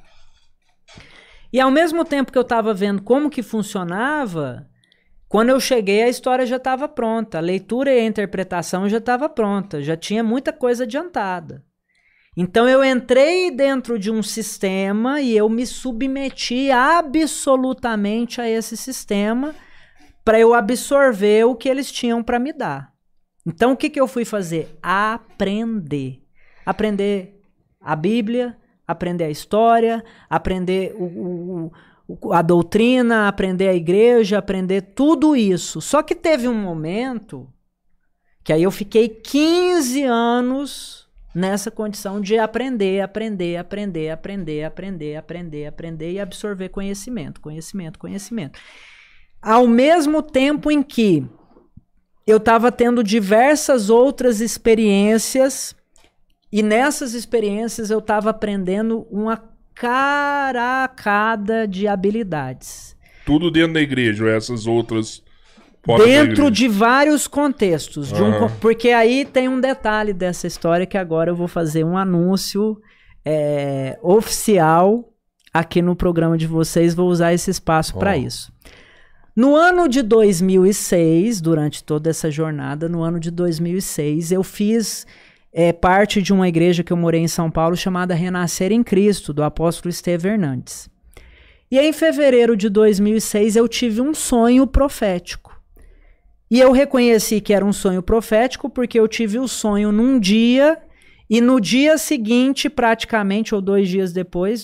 E 1.52 1.60
ao 1.60 1.70
mesmo 1.70 2.04
tempo 2.04 2.32
que 2.32 2.38
eu 2.38 2.42
estava 2.42 2.74
vendo 2.74 3.02
como 3.02 3.30
que 3.30 3.42
funcionava, 3.42 4.68
quando 5.28 5.50
eu 5.50 5.60
cheguei, 5.60 6.02
a 6.02 6.08
história 6.08 6.46
já 6.46 6.56
estava 6.56 6.88
pronta. 6.88 7.38
A 7.38 7.40
leitura 7.40 7.92
e 7.92 8.00
a 8.00 8.04
interpretação 8.04 8.88
já 8.88 8.98
estava 8.98 9.28
pronta. 9.28 9.82
Já 9.82 9.96
tinha 9.96 10.22
muita 10.22 10.52
coisa 10.52 10.84
adiantada. 10.84 11.64
Então 12.36 12.68
eu 12.68 12.84
entrei 12.84 13.50
dentro 13.50 13.98
de 13.98 14.10
um 14.10 14.22
sistema 14.22 15.22
e 15.22 15.34
eu 15.34 15.48
me 15.48 15.66
submeti 15.66 16.70
absolutamente 16.70 18.40
a 18.42 18.48
esse 18.48 18.76
sistema 18.76 19.54
para 20.22 20.38
eu 20.38 20.52
absorver 20.52 21.44
o 21.44 21.54
que 21.54 21.68
eles 21.68 21.90
tinham 21.90 22.22
para 22.22 22.38
me 22.38 22.52
dar. 22.52 22.92
Então 23.46 23.72
o 23.72 23.76
que, 23.76 23.88
que 23.88 23.98
eu 23.98 24.06
fui 24.06 24.24
fazer? 24.24 24.76
Aprender. 24.82 26.22
Aprender 26.66 27.40
a 27.80 27.96
Bíblia, 27.96 28.56
aprender 28.86 29.24
a 29.24 29.30
história, 29.30 30.04
aprender 30.28 30.94
o- 30.96 31.70
o- 32.08 32.32
a 32.32 32.40
doutrina, 32.40 33.28
aprender 33.28 33.68
a 33.68 33.74
igreja, 33.74 34.38
aprender 34.38 34.80
tudo 34.94 35.34
isso. 35.34 35.80
Só 35.80 36.02
que 36.02 36.14
teve 36.14 36.46
um 36.46 36.54
momento 36.54 37.48
que 38.44 38.52
aí 38.52 38.62
eu 38.62 38.70
fiquei 38.70 39.08
15 39.08 40.04
anos 40.04 41.08
nessa 41.34 41.70
condição 41.70 42.20
de 42.20 42.38
aprender, 42.38 43.00
aprender, 43.00 43.56
aprender, 43.56 44.10
aprender, 44.10 44.64
aprender, 44.64 45.16
aprender, 45.16 45.66
aprender 45.66 46.12
e 46.12 46.20
absorver 46.20 46.68
conhecimento, 46.68 47.40
conhecimento, 47.40 47.98
conhecimento. 47.98 48.58
Ao 49.42 49.66
mesmo 49.66 50.22
tempo 50.22 50.70
em 50.70 50.82
que 50.82 51.26
eu 52.26 52.38
estava 52.38 52.72
tendo 52.72 53.04
diversas 53.04 53.90
outras 53.90 54.40
experiências 54.40 55.74
e 56.58 56.62
nessas 56.62 57.14
experiências 57.14 57.90
eu 57.90 57.98
estava 57.98 58.30
aprendendo 58.30 59.06
uma 59.10 59.36
caracada 59.74 61.66
de 61.66 61.86
habilidades. 61.86 62.96
Tudo 63.24 63.50
dentro 63.50 63.74
da 63.74 63.80
igreja, 63.80 64.24
ou 64.24 64.30
essas 64.30 64.66
outras 64.66 65.22
Dentro 66.04 66.50
de 66.50 66.66
vários 66.66 67.28
contextos. 67.28 68.08
de 68.12 68.20
um 68.20 68.32
co- 68.40 68.50
porque 68.60 68.88
aí 68.90 69.24
tem 69.24 69.48
um 69.48 69.60
detalhe 69.60 70.12
dessa 70.12 70.46
história 70.48 70.84
que 70.84 70.98
agora 70.98 71.30
eu 71.30 71.36
vou 71.36 71.46
fazer 71.46 71.84
um 71.84 71.96
anúncio 71.96 72.80
é, 73.24 73.96
oficial 74.02 75.12
aqui 75.54 75.80
no 75.80 75.94
programa 75.94 76.36
de 76.36 76.46
vocês. 76.46 76.92
Vou 76.92 77.08
usar 77.08 77.32
esse 77.32 77.52
espaço 77.52 77.92
Ó. 77.94 78.00
para 78.00 78.16
isso. 78.16 78.52
No 79.36 79.54
ano 79.54 79.88
de 79.88 80.02
2006, 80.02 81.40
durante 81.40 81.84
toda 81.84 82.10
essa 82.10 82.32
jornada, 82.32 82.88
no 82.88 83.02
ano 83.02 83.20
de 83.20 83.30
2006, 83.30 84.32
eu 84.32 84.42
fiz 84.42 85.06
é, 85.52 85.72
parte 85.72 86.20
de 86.20 86.32
uma 86.32 86.48
igreja 86.48 86.82
que 86.82 86.92
eu 86.92 86.96
morei 86.96 87.20
em 87.20 87.28
São 87.28 87.50
Paulo 87.50 87.76
chamada 87.76 88.14
Renascer 88.14 88.72
em 88.72 88.82
Cristo, 88.82 89.32
do 89.32 89.42
apóstolo 89.42 89.90
Esteve 89.90 90.28
Hernandes. 90.28 90.88
E 91.70 91.78
em 91.78 91.92
fevereiro 91.92 92.56
de 92.56 92.68
2006 92.68 93.56
eu 93.56 93.66
tive 93.66 94.00
um 94.00 94.14
sonho 94.14 94.66
profético. 94.66 95.54
E 96.48 96.60
eu 96.60 96.70
reconheci 96.70 97.40
que 97.40 97.52
era 97.52 97.64
um 97.64 97.72
sonho 97.72 98.02
profético 98.02 98.70
porque 98.70 99.00
eu 99.00 99.08
tive 99.08 99.38
o 99.38 99.48
sonho 99.48 99.90
num 99.90 100.20
dia 100.20 100.78
e 101.28 101.40
no 101.40 101.60
dia 101.60 101.98
seguinte, 101.98 102.70
praticamente, 102.70 103.52
ou 103.52 103.60
dois 103.60 103.88
dias 103.88 104.12
depois, 104.12 104.62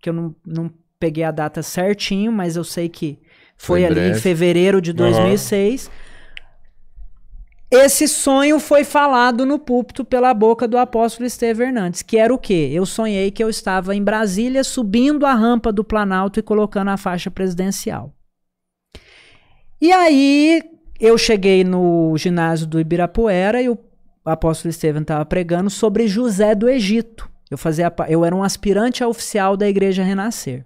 que 0.00 0.08
eu 0.08 0.12
não, 0.12 0.36
não 0.46 0.70
peguei 1.00 1.24
a 1.24 1.32
data 1.32 1.62
certinho, 1.64 2.30
mas 2.30 2.54
eu 2.54 2.62
sei 2.62 2.88
que 2.88 3.18
foi, 3.56 3.80
Foi 3.80 3.84
ali 3.84 3.98
em 3.98 4.10
breve. 4.10 4.20
fevereiro 4.20 4.80
de 4.80 4.90
Aham. 4.92 4.98
2006. 5.10 5.90
Esse 7.70 8.06
sonho 8.06 8.60
foi 8.60 8.84
falado 8.84 9.44
no 9.44 9.58
púlpito 9.58 10.04
pela 10.04 10.32
boca 10.32 10.68
do 10.68 10.78
apóstolo 10.78 11.26
Esteve 11.26 11.64
Hernandes, 11.64 12.00
que 12.00 12.16
era 12.16 12.32
o 12.32 12.38
quê? 12.38 12.70
Eu 12.72 12.86
sonhei 12.86 13.30
que 13.32 13.42
eu 13.42 13.50
estava 13.50 13.94
em 13.94 14.02
Brasília 14.02 14.62
subindo 14.62 15.26
a 15.26 15.34
rampa 15.34 15.72
do 15.72 15.82
Planalto 15.82 16.38
e 16.38 16.42
colocando 16.42 16.88
a 16.88 16.96
faixa 16.96 17.28
presidencial. 17.28 18.14
E 19.80 19.90
aí 19.92 20.62
eu 21.00 21.18
cheguei 21.18 21.64
no 21.64 22.16
ginásio 22.16 22.68
do 22.68 22.78
Ibirapuera 22.78 23.60
e 23.60 23.68
o 23.68 23.76
apóstolo 24.24 24.70
Estevão 24.70 25.02
estava 25.02 25.24
pregando 25.26 25.68
sobre 25.68 26.06
José 26.06 26.54
do 26.54 26.68
Egito. 26.68 27.28
Eu 27.50 27.58
fazia, 27.58 27.92
eu 28.08 28.24
era 28.24 28.34
um 28.34 28.44
aspirante 28.44 29.02
a 29.02 29.08
oficial 29.08 29.56
da 29.56 29.68
Igreja 29.68 30.04
Renascer. 30.04 30.64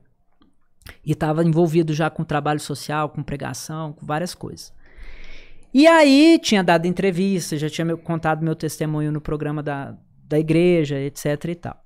E 1.04 1.12
estava 1.12 1.42
envolvido 1.42 1.94
já 1.94 2.10
com 2.10 2.24
trabalho 2.24 2.60
social, 2.60 3.08
com 3.08 3.22
pregação, 3.22 3.92
com 3.94 4.04
várias 4.04 4.34
coisas. 4.34 4.72
E 5.72 5.86
aí 5.86 6.38
tinha 6.42 6.64
dado 6.64 6.86
entrevista, 6.86 7.56
já 7.56 7.70
tinha 7.70 7.96
contado 7.96 8.44
meu 8.44 8.54
testemunho 8.54 9.12
no 9.12 9.20
programa 9.20 9.62
da, 9.62 9.96
da 10.26 10.38
igreja, 10.38 10.98
etc 10.98 11.44
e 11.44 11.54
tal. 11.54 11.76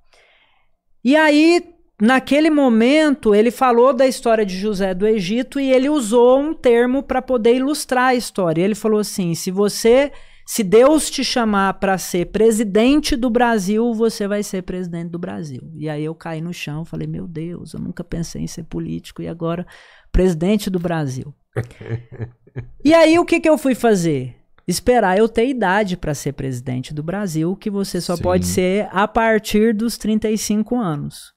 E 1.03 1.15
aí 1.15 1.75
naquele 2.01 2.49
momento, 2.49 3.33
ele 3.33 3.51
falou 3.51 3.93
da 3.93 4.07
história 4.07 4.45
de 4.45 4.57
José 4.57 4.93
do 4.93 5.07
Egito 5.07 5.59
e 5.59 5.71
ele 5.71 5.89
usou 5.89 6.39
um 6.39 6.53
termo 6.53 7.01
para 7.03 7.21
poder 7.21 7.55
ilustrar 7.55 8.09
a 8.09 8.15
história. 8.15 8.61
Ele 8.61 8.75
falou 8.75 8.99
assim: 8.99 9.33
se 9.35 9.51
você. 9.51 10.11
Se 10.47 10.63
Deus 10.63 11.09
te 11.09 11.23
chamar 11.23 11.79
para 11.79 11.97
ser 11.97 12.27
presidente 12.27 13.15
do 13.15 13.31
Brasil, 13.31 13.91
você 13.95 14.27
vai 14.27 14.43
ser 14.43 14.61
presidente 14.61 15.09
do 15.09 15.17
Brasil. 15.17 15.71
E 15.73 15.89
aí 15.89 16.05
eu 16.05 16.13
caí 16.13 16.39
no 16.39 16.53
chão, 16.53 16.85
falei: 16.85 17.07
Meu 17.07 17.27
Deus, 17.27 17.73
eu 17.73 17.79
nunca 17.79 18.03
pensei 18.03 18.43
em 18.43 18.47
ser 18.47 18.63
político 18.65 19.23
e 19.23 19.27
agora 19.27 19.65
presidente 20.11 20.69
do 20.69 20.77
Brasil. 20.77 21.33
e 22.83 22.93
aí 22.93 23.17
o 23.19 23.25
que, 23.25 23.39
que 23.39 23.49
eu 23.49 23.57
fui 23.57 23.75
fazer? 23.75 24.35
Esperar 24.67 25.17
eu 25.17 25.29
ter 25.29 25.47
idade 25.47 25.95
para 25.95 26.13
ser 26.13 26.33
presidente 26.33 26.93
do 26.93 27.03
Brasil, 27.03 27.55
que 27.55 27.69
você 27.69 28.01
só 28.01 28.15
Sim. 28.15 28.23
pode 28.23 28.45
ser 28.45 28.87
a 28.91 29.07
partir 29.07 29.73
dos 29.73 29.97
35 29.97 30.75
anos 30.75 31.33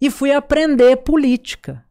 e 0.00 0.10
fui 0.10 0.32
aprender 0.32 0.96
política. 0.96 1.84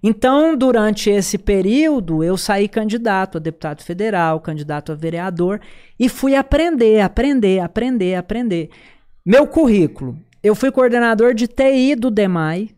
Então, 0.00 0.56
durante 0.56 1.10
esse 1.10 1.36
período, 1.36 2.22
eu 2.22 2.36
saí 2.36 2.68
candidato 2.68 3.38
a 3.38 3.40
deputado 3.40 3.82
federal, 3.82 4.40
candidato 4.40 4.92
a 4.92 4.94
vereador 4.94 5.60
e 5.98 6.08
fui 6.08 6.36
aprender, 6.36 7.00
aprender, 7.00 7.58
aprender, 7.58 8.14
aprender. 8.14 8.70
Meu 9.26 9.48
currículo: 9.48 10.16
eu 10.42 10.54
fui 10.54 10.70
coordenador 10.70 11.34
de 11.34 11.48
TI 11.48 11.96
do 11.96 12.12
DEMAI, 12.12 12.70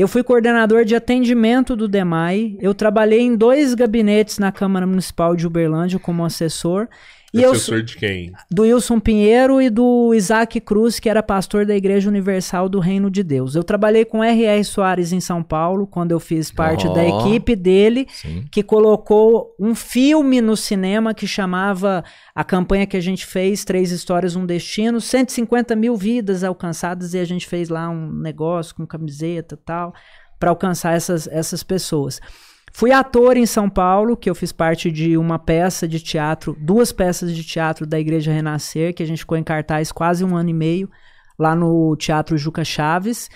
eu 0.00 0.08
fui 0.08 0.22
coordenador 0.22 0.84
de 0.84 0.96
atendimento 0.96 1.76
do 1.76 1.86
DEMAI, 1.86 2.56
eu 2.58 2.74
trabalhei 2.74 3.20
em 3.20 3.36
dois 3.36 3.74
gabinetes 3.74 4.38
na 4.38 4.50
Câmara 4.50 4.86
Municipal 4.86 5.36
de 5.36 5.46
Uberlândia 5.46 5.98
como 5.98 6.24
assessor. 6.24 6.88
E 7.32 7.42
eu, 7.42 7.52
Assessor 7.52 7.82
de 7.82 7.96
quem? 7.96 8.32
do 8.50 8.62
Wilson 8.62 8.98
Pinheiro 8.98 9.62
e 9.62 9.70
do 9.70 10.12
Isaac 10.12 10.60
Cruz, 10.60 10.98
que 10.98 11.08
era 11.08 11.22
pastor 11.22 11.64
da 11.64 11.76
Igreja 11.76 12.08
Universal 12.08 12.68
do 12.68 12.80
Reino 12.80 13.08
de 13.08 13.22
Deus. 13.22 13.54
Eu 13.54 13.62
trabalhei 13.62 14.04
com 14.04 14.22
R.R. 14.22 14.64
Soares 14.64 15.12
em 15.12 15.20
São 15.20 15.40
Paulo, 15.40 15.86
quando 15.86 16.10
eu 16.10 16.18
fiz 16.18 16.50
parte 16.50 16.88
Ó. 16.88 16.92
da 16.92 17.04
equipe 17.04 17.54
dele, 17.54 18.06
Sim. 18.10 18.44
que 18.50 18.64
colocou 18.64 19.54
um 19.60 19.76
filme 19.76 20.40
no 20.40 20.56
cinema 20.56 21.14
que 21.14 21.26
chamava 21.26 22.02
a 22.34 22.42
campanha 22.42 22.86
que 22.86 22.96
a 22.96 23.02
gente 23.02 23.24
fez, 23.24 23.64
Três 23.64 23.92
Histórias, 23.92 24.34
Um 24.34 24.44
Destino, 24.44 25.00
150 25.00 25.76
mil 25.76 25.96
vidas 25.96 26.42
alcançadas, 26.42 27.14
e 27.14 27.18
a 27.18 27.24
gente 27.24 27.46
fez 27.46 27.68
lá 27.68 27.88
um 27.88 28.10
negócio 28.10 28.74
com 28.74 28.84
camiseta 28.84 29.54
e 29.54 29.58
tal, 29.58 29.94
para 30.38 30.50
alcançar 30.50 30.96
essas, 30.96 31.28
essas 31.28 31.62
pessoas. 31.62 32.20
Fui 32.72 32.92
ator 32.92 33.36
em 33.36 33.46
São 33.46 33.68
Paulo, 33.68 34.16
que 34.16 34.30
eu 34.30 34.34
fiz 34.34 34.52
parte 34.52 34.90
de 34.90 35.16
uma 35.16 35.38
peça 35.38 35.86
de 35.88 36.00
teatro, 36.00 36.56
duas 36.58 36.92
peças 36.92 37.34
de 37.34 37.44
teatro 37.44 37.86
da 37.86 37.98
Igreja 37.98 38.32
Renascer, 38.32 38.94
que 38.94 39.02
a 39.02 39.06
gente 39.06 39.18
ficou 39.18 39.36
em 39.36 39.42
cartaz 39.42 39.90
quase 39.90 40.24
um 40.24 40.36
ano 40.36 40.50
e 40.50 40.54
meio, 40.54 40.90
lá 41.38 41.54
no 41.54 41.96
Teatro 41.96 42.38
Juca 42.38 42.64
Chaves. 42.64 43.28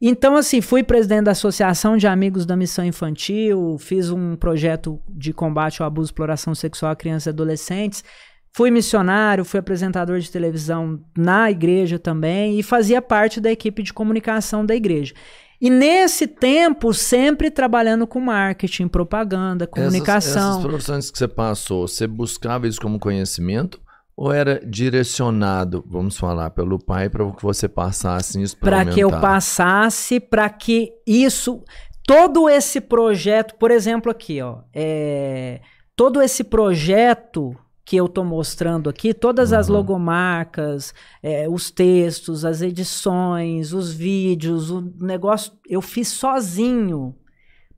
Então, 0.00 0.36
assim, 0.36 0.60
fui 0.60 0.82
presidente 0.82 1.24
da 1.24 1.30
Associação 1.30 1.96
de 1.96 2.06
Amigos 2.06 2.44
da 2.44 2.56
Missão 2.56 2.84
Infantil, 2.84 3.76
fiz 3.78 4.10
um 4.10 4.36
projeto 4.36 5.00
de 5.08 5.32
combate 5.32 5.80
ao 5.80 5.86
abuso 5.86 6.08
e 6.08 6.12
exploração 6.12 6.54
sexual 6.54 6.92
a 6.92 6.96
crianças 6.96 7.26
e 7.26 7.30
adolescentes, 7.30 8.04
fui 8.52 8.70
missionário, 8.70 9.44
fui 9.44 9.60
apresentador 9.60 10.18
de 10.18 10.30
televisão 10.30 11.00
na 11.16 11.50
igreja 11.50 11.98
também 11.98 12.58
e 12.58 12.62
fazia 12.62 13.00
parte 13.00 13.40
da 13.40 13.50
equipe 13.50 13.82
de 13.82 13.92
comunicação 13.92 14.66
da 14.66 14.74
igreja. 14.74 15.14
E 15.60 15.70
nesse 15.70 16.26
tempo, 16.26 16.92
sempre 16.92 17.50
trabalhando 17.50 18.06
com 18.06 18.20
marketing, 18.20 18.88
propaganda, 18.88 19.66
comunicação. 19.66 20.30
Essas, 20.30 20.50
essas 20.50 20.62
profissões 20.62 21.10
que 21.10 21.18
você 21.18 21.28
passou, 21.28 21.88
você 21.88 22.06
buscava 22.06 22.68
isso 22.68 22.80
como 22.80 22.98
conhecimento 22.98 23.80
ou 24.16 24.32
era 24.32 24.60
direcionado, 24.64 25.84
vamos 25.86 26.16
falar, 26.16 26.50
pelo 26.50 26.78
pai 26.78 27.10
para 27.10 27.30
que 27.32 27.42
você 27.42 27.68
passasse 27.68 28.40
isso 28.40 28.56
para 28.56 28.86
que 28.86 29.00
eu 29.00 29.10
passasse, 29.10 30.18
para 30.18 30.48
que 30.48 30.90
isso, 31.06 31.62
todo 32.06 32.48
esse 32.48 32.80
projeto, 32.80 33.54
por 33.56 33.70
exemplo, 33.70 34.10
aqui, 34.10 34.40
ó, 34.40 34.60
é, 34.72 35.60
todo 35.94 36.22
esse 36.22 36.42
projeto 36.42 37.54
que 37.86 37.96
eu 37.96 38.08
tô 38.08 38.24
mostrando 38.24 38.90
aqui, 38.90 39.14
todas 39.14 39.52
as 39.52 39.68
Uhum. 39.68 39.76
logomarcas, 39.76 40.92
é, 41.22 41.48
os 41.48 41.70
textos, 41.70 42.44
as 42.44 42.60
edições, 42.60 43.72
os 43.72 43.92
vídeos, 43.92 44.72
o 44.72 44.92
negócio, 45.00 45.52
eu 45.68 45.80
fiz 45.80 46.08
sozinho. 46.08 47.14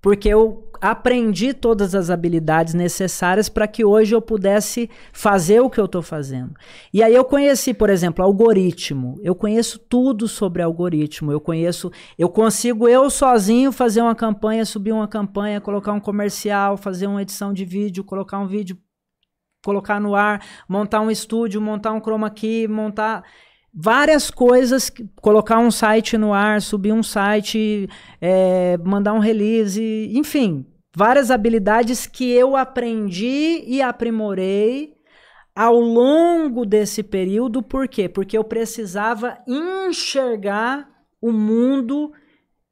Porque 0.00 0.28
eu 0.28 0.70
aprendi 0.80 1.52
todas 1.52 1.92
as 1.94 2.08
habilidades 2.08 2.72
necessárias 2.72 3.48
para 3.48 3.66
que 3.66 3.84
hoje 3.84 4.14
eu 4.14 4.22
pudesse 4.22 4.88
fazer 5.12 5.60
o 5.60 5.68
que 5.68 5.78
eu 5.78 5.86
estou 5.86 6.00
fazendo. 6.00 6.54
E 6.94 7.02
aí 7.02 7.14
eu 7.14 7.24
conheci, 7.24 7.74
por 7.74 7.90
exemplo, 7.90 8.24
algoritmo. 8.24 9.18
Eu 9.22 9.34
conheço 9.34 9.78
tudo 9.78 10.28
sobre 10.28 10.62
algoritmo. 10.62 11.32
Eu 11.32 11.40
conheço, 11.40 11.90
eu 12.16 12.28
consigo 12.28 12.88
eu 12.88 13.10
sozinho 13.10 13.72
fazer 13.72 14.00
uma 14.00 14.14
campanha, 14.14 14.64
subir 14.64 14.92
uma 14.92 15.08
campanha, 15.08 15.60
colocar 15.60 15.92
um 15.92 16.00
comercial, 16.00 16.76
fazer 16.76 17.08
uma 17.08 17.20
edição 17.20 17.52
de 17.52 17.64
vídeo, 17.64 18.04
colocar 18.04 18.38
um 18.38 18.46
vídeo, 18.46 18.78
colocar 19.64 20.00
no 20.00 20.14
ar, 20.14 20.44
montar 20.68 21.00
um 21.00 21.10
estúdio, 21.10 21.60
montar 21.60 21.92
um 21.92 22.00
chroma 22.00 22.30
key, 22.30 22.68
montar 22.68 23.24
várias 23.72 24.30
coisas, 24.30 24.90
colocar 25.20 25.58
um 25.58 25.70
site 25.70 26.16
no 26.16 26.32
ar, 26.32 26.60
subir 26.60 26.92
um 26.92 27.02
site, 27.02 27.88
é, 28.20 28.76
mandar 28.78 29.12
um 29.12 29.18
release, 29.18 30.10
enfim, 30.14 30.66
várias 30.96 31.30
habilidades 31.30 32.06
que 32.06 32.30
eu 32.30 32.56
aprendi 32.56 33.62
e 33.66 33.80
aprimorei 33.82 34.94
ao 35.54 35.78
longo 35.78 36.64
desse 36.64 37.02
período. 37.02 37.62
Por 37.62 37.88
quê? 37.88 38.08
Porque 38.08 38.38
eu 38.38 38.44
precisava 38.44 39.38
enxergar 39.46 40.88
o 41.20 41.32
mundo 41.32 42.12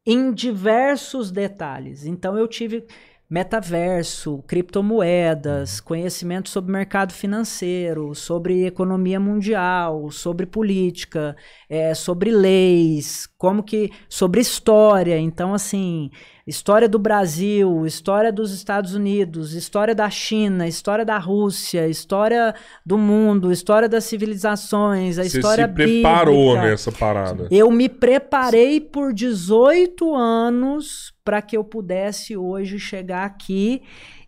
em 0.06 0.32
diversos 0.32 1.30
detalhes. 1.32 2.06
Então 2.06 2.38
eu 2.38 2.46
tive 2.46 2.86
metaverso, 3.28 4.42
criptomoedas, 4.46 5.80
conhecimento 5.80 6.48
sobre 6.48 6.72
mercado 6.72 7.12
financeiro, 7.12 8.14
sobre 8.14 8.66
economia 8.66 9.18
mundial, 9.18 10.10
sobre 10.10 10.46
política, 10.46 11.36
é, 11.68 11.92
sobre 11.94 12.30
leis, 12.30 13.28
como 13.36 13.62
que 13.62 13.90
sobre 14.08 14.40
história. 14.40 15.18
Então, 15.18 15.52
assim, 15.52 16.10
história 16.47 16.89
do 16.89 16.98
Brasil, 16.98 17.85
história 17.85 18.32
dos 18.32 18.52
Estados 18.52 18.94
Unidos, 18.94 19.52
história 19.52 19.94
da 19.94 20.09
China, 20.09 20.68
história 20.68 21.05
da 21.05 21.18
Rússia, 21.18 21.89
história 21.89 22.55
do 22.85 22.97
mundo, 22.97 23.51
história 23.51 23.89
das 23.89 24.05
civilizações, 24.05 25.18
a 25.18 25.24
Você 25.24 25.39
história 25.39 25.66
se 25.66 25.74
preparou 25.74 26.52
bíblica. 26.52 26.70
nessa 26.70 26.93
parada. 26.93 27.48
Eu 27.51 27.70
me 27.73 27.89
preparei 27.89 28.81
por 28.81 29.12
18 29.12 30.14
anos 30.14 31.12
para 31.24 31.43
que 31.43 31.56
eu 31.56 31.64
pudesse 31.64 32.36
hoje 32.36 32.78
chegar 32.78 33.24
aqui 33.24 33.82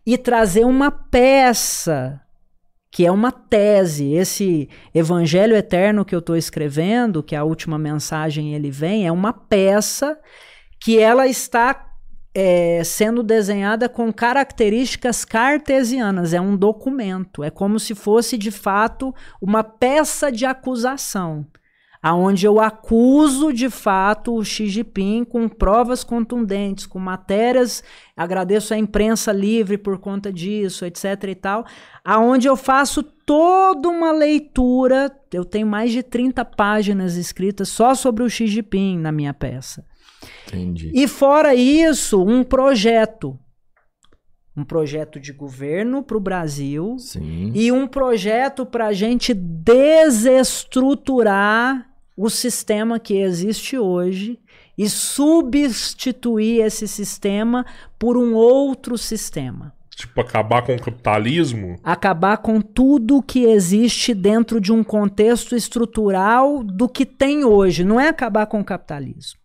e 0.04 0.18
trazer 0.18 0.64
uma 0.64 0.90
peça 0.90 2.20
que 2.90 3.06
é 3.06 3.12
uma 3.12 3.30
tese. 3.30 4.12
Esse 4.14 4.68
Evangelho 4.92 5.54
Eterno 5.54 6.04
que 6.04 6.16
eu 6.16 6.18
estou 6.18 6.36
escrevendo, 6.36 7.22
que 7.22 7.36
é 7.36 7.38
a 7.38 7.44
última 7.44 7.78
mensagem 7.78 8.54
ele 8.54 8.72
vem, 8.72 9.06
é 9.06 9.12
uma 9.12 9.32
peça 9.32 10.18
que 10.80 10.98
ela 10.98 11.26
está 11.26 11.87
é, 12.40 12.84
sendo 12.84 13.20
desenhada 13.20 13.88
com 13.88 14.12
características 14.12 15.24
cartesianas. 15.24 16.32
É 16.32 16.40
um 16.40 16.56
documento. 16.56 17.42
É 17.42 17.50
como 17.50 17.80
se 17.80 17.96
fosse 17.96 18.38
de 18.38 18.52
fato 18.52 19.12
uma 19.42 19.64
peça 19.64 20.30
de 20.30 20.46
acusação 20.46 21.44
aonde 22.00 22.46
eu 22.46 22.60
acuso 22.60 23.52
de 23.52 23.68
fato 23.68 24.36
o 24.36 24.44
Xi 24.44 24.68
Jinping 24.68 25.24
com 25.24 25.48
provas 25.48 26.04
contundentes, 26.04 26.86
com 26.86 26.98
matérias, 26.98 27.82
agradeço 28.16 28.72
a 28.72 28.78
imprensa 28.78 29.32
livre 29.32 29.76
por 29.76 29.98
conta 29.98 30.32
disso, 30.32 30.84
etc 30.84 31.24
e 31.24 31.34
tal, 31.34 31.66
aonde 32.04 32.48
eu 32.48 32.56
faço 32.56 33.02
toda 33.02 33.88
uma 33.88 34.12
leitura, 34.12 35.10
eu 35.32 35.44
tenho 35.44 35.66
mais 35.66 35.90
de 35.90 36.02
30 36.02 36.44
páginas 36.44 37.16
escritas 37.16 37.68
só 37.68 37.96
sobre 37.96 38.22
o 38.22 38.30
Xi 38.30 38.46
Jinping 38.46 38.98
na 38.98 39.10
minha 39.10 39.34
peça. 39.34 39.84
Entendi. 40.48 40.90
E 40.94 41.06
fora 41.06 41.54
isso, 41.54 42.22
um 42.22 42.42
projeto, 42.42 43.38
um 44.56 44.64
projeto 44.64 45.20
de 45.20 45.32
governo 45.32 46.02
para 46.02 46.16
o 46.16 46.20
Brasil, 46.20 46.96
Sim. 46.98 47.52
e 47.54 47.70
um 47.70 47.86
projeto 47.86 48.64
para 48.66 48.86
a 48.86 48.92
gente 48.92 49.32
desestruturar 49.34 51.86
o 52.16 52.28
sistema 52.28 52.98
que 52.98 53.18
existe 53.18 53.78
hoje 53.78 54.40
e 54.76 54.88
substituir 54.88 56.62
esse 56.62 56.88
sistema 56.88 57.64
por 57.98 58.16
um 58.16 58.34
outro 58.34 58.98
sistema. 58.98 59.72
Tipo, 59.94 60.20
acabar 60.20 60.62
com 60.62 60.74
o 60.74 60.80
capitalismo. 60.80 61.76
Acabar 61.82 62.36
com 62.36 62.60
tudo 62.60 63.20
que 63.20 63.44
existe 63.44 64.14
dentro 64.14 64.60
de 64.60 64.72
um 64.72 64.84
contexto 64.84 65.56
estrutural 65.56 66.62
do 66.62 66.88
que 66.88 67.04
tem 67.04 67.44
hoje. 67.44 67.82
Não 67.82 67.98
é 67.98 68.06
acabar 68.08 68.46
com 68.46 68.60
o 68.60 68.64
capitalismo. 68.64 69.40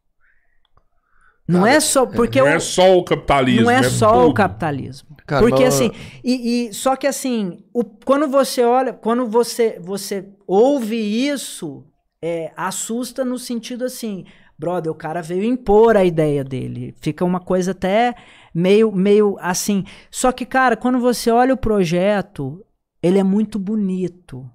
Não 1.47 1.61
Cara, 1.61 1.73
é 1.73 1.79
só 1.79 2.05
porque 2.05 2.39
não 2.39 2.47
eu- 2.47 2.53
é 2.55 2.59
só 2.59 2.97
o 2.97 3.03
capitalismo. 3.03 3.63
não 3.63 3.71
é 3.71 3.83
só 3.83 4.13
tudo. 4.13 4.29
o 4.29 4.33
capitalismo. 4.33 5.09
Cara, 5.25 5.41
Porque 5.45 5.63
assim, 5.63 5.91
e, 6.23 6.67
e- 6.67 6.73
só 6.73 6.95
que 6.95 7.07
assim, 7.07 7.59
o- 7.73 7.83
quando 7.83 8.27
você 8.27 8.63
olha, 8.63 8.93
quando 8.93 9.25
você, 9.27 9.79
você 9.81 10.25
ouve 10.47 10.95
isso, 10.97 11.83
é, 12.21 12.51
assusta 12.55 13.23
no 13.25 13.37
sentido 13.37 13.83
assim, 13.85 14.25
Brother, 14.57 14.91
o 14.91 14.95
cara 14.95 15.21
veio 15.21 15.43
impor 15.43 15.97
a 15.97 16.05
ideia 16.05 16.43
dele. 16.43 16.93
Fica 17.01 17.25
uma 17.25 17.39
coisa 17.39 17.71
até 17.71 18.15
meio, 18.53 18.91
meio 18.91 19.35
assim. 19.41 19.83
Só 20.11 20.31
que, 20.31 20.45
cara, 20.45 20.77
quando 20.77 20.99
você 20.99 21.31
olha 21.31 21.53
o 21.53 21.57
projeto, 21.57 22.63
ele 23.01 23.17
é 23.19 23.23
muito 23.23 23.57
bonito. 23.59 24.49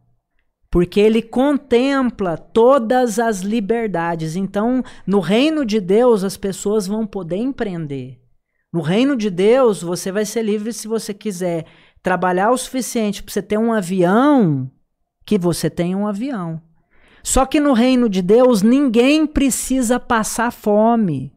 Porque 0.71 1.01
ele 1.01 1.23
contempla 1.23 2.37
todas 2.37 3.19
as 3.19 3.41
liberdades. 3.41 4.37
Então, 4.37 4.83
no 5.07 5.21
reino 5.21 5.65
de 5.65 5.81
Deus, 5.81 6.23
as 6.23 6.37
pessoas 6.37 6.87
vão 6.87 7.07
poder 7.07 7.37
empreender. 7.37 8.19
No 8.73 8.83
reino 8.83 9.17
de 9.17 9.31
Deus, 9.31 9.83
você 9.83 10.13
vai 10.13 10.27
ser 10.27 10.43
livre 10.43 10.73
se 10.75 10.87
você 10.87 11.15
quiser 11.15 11.65
trabalhar 12.03 12.51
o 12.51 12.59
suficiente 12.59 13.23
para 13.23 13.33
você 13.33 13.43
ter 13.43 13.59
um 13.59 13.73
avião, 13.73 14.71
que 15.25 15.39
você 15.39 15.71
tenha 15.71 15.97
um 15.97 16.07
avião. 16.07 16.61
Só 17.23 17.47
que 17.47 17.61
no 17.61 17.73
reino 17.73 18.09
de 18.09 18.21
Deus, 18.21 18.63
ninguém 18.63 19.27
precisa 19.27 19.99
passar 19.99 20.51
fome. 20.51 21.33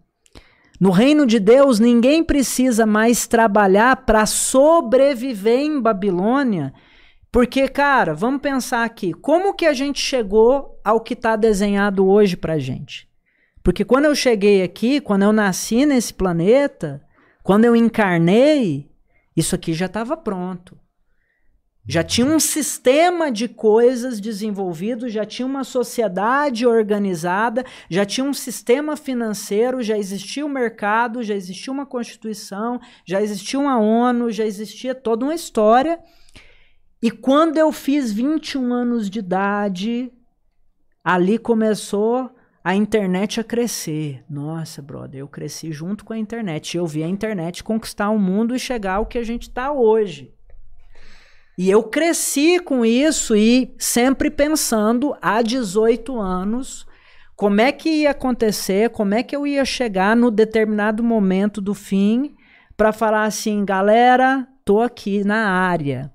No 0.80 0.90
reino 0.90 1.26
de 1.26 1.40
Deus, 1.40 1.80
ninguém 1.80 2.24
precisa 2.24 2.86
mais 2.86 3.28
trabalhar 3.28 3.98
para 3.98 4.26
sobreviver 4.26 5.60
em 5.60 5.80
Babilônia. 5.80 6.74
Porque, 7.32 7.68
cara, 7.70 8.14
vamos 8.14 8.42
pensar 8.42 8.84
aqui, 8.84 9.14
como 9.14 9.54
que 9.54 9.66
a 9.66 9.74
gente 9.74 10.02
chegou 10.02 10.78
ao 10.84 11.00
que 11.00 11.14
está 11.14 11.38
desenhado 11.38 12.06
hoje 12.06 12.36
para 12.36 12.60
gente? 12.60 13.08
Porque 13.64 13.86
quando 13.86 14.06
eu 14.06 14.16
cheguei 14.16 14.62
aqui, 14.62 15.00
quando 15.00 15.22
eu 15.22 15.32
nasci 15.32 15.86
nesse 15.86 16.14
planeta, 16.14 17.02
quando 17.42 17.64
eu 17.64 17.76
encarnei, 17.76 18.92
isso 19.36 19.56
aqui 19.56 19.74
já 19.74 19.86
estava 19.86 20.18
pronto. 20.18 20.78
Já 21.88 22.04
tinha 22.04 22.28
um 22.28 22.40
sistema 22.40 23.32
de 23.32 23.48
coisas 23.48 24.20
desenvolvido, 24.20 25.10
já 25.10 25.26
tinha 25.26 25.46
uma 25.46 25.64
sociedade 25.64 26.68
organizada, 26.68 27.66
já 27.90 28.06
tinha 28.06 28.24
um 28.24 28.34
sistema 28.34 28.96
financeiro, 28.96 29.82
já 29.82 29.98
existia 29.98 30.46
o 30.46 30.50
um 30.50 30.52
mercado, 30.52 31.24
já 31.24 31.34
existia 31.34 31.74
uma 31.74 31.86
constituição, 31.86 32.80
já 33.06 33.22
existia 33.22 33.60
uma 33.60 33.80
ONU, 33.80 34.32
já 34.32 34.46
existia 34.46 34.94
toda 34.94 35.26
uma 35.26 35.34
história. 35.34 36.00
E 37.02 37.10
quando 37.10 37.58
eu 37.58 37.72
fiz 37.72 38.12
21 38.12 38.74
anos 38.74 39.10
de 39.10 39.20
idade, 39.20 40.12
ali 41.04 41.38
começou 41.38 42.30
a 42.64 42.76
internet 42.76 43.40
a 43.40 43.44
crescer. 43.44 44.24
Nossa, 44.30 44.82
brother, 44.82 45.22
eu 45.22 45.28
cresci 45.28 45.72
junto 45.72 46.06
com 46.06 46.14
a 46.14 46.18
internet. 46.18 46.78
Eu 46.78 46.86
vi 46.86 47.04
a 47.04 47.08
internet 47.08 47.64
conquistar 47.64 48.12
o 48.12 48.20
mundo 48.20 48.56
e 48.56 48.60
chegar 48.60 48.96
ao 48.96 49.06
que 49.06 49.18
a 49.18 49.24
gente 49.24 49.44
está 49.44 49.72
hoje. 49.72 50.32
E 51.58 51.70
eu 51.70 51.84
cresci 51.84 52.60
com 52.60 52.86
isso 52.86 53.36
e 53.36 53.74
sempre 53.78 54.30
pensando 54.30 55.16
há 55.22 55.42
18 55.42 56.20
anos 56.20 56.86
como 57.36 57.60
é 57.60 57.72
que 57.72 57.90
ia 57.90 58.12
acontecer, 58.12 58.92
como 58.92 59.16
é 59.16 59.24
que 59.24 59.36
eu 59.36 59.48
ia 59.48 59.66
chegar 59.66 60.16
no 60.16 60.30
determinado 60.30 61.04
momento 61.04 61.60
do 61.60 61.74
fim 61.74 62.36
para 62.78 62.94
falar 62.94 63.24
assim, 63.24 63.66
galera, 63.66 64.48
tô 64.64 64.80
aqui 64.80 65.24
na 65.24 65.50
área. 65.50 66.12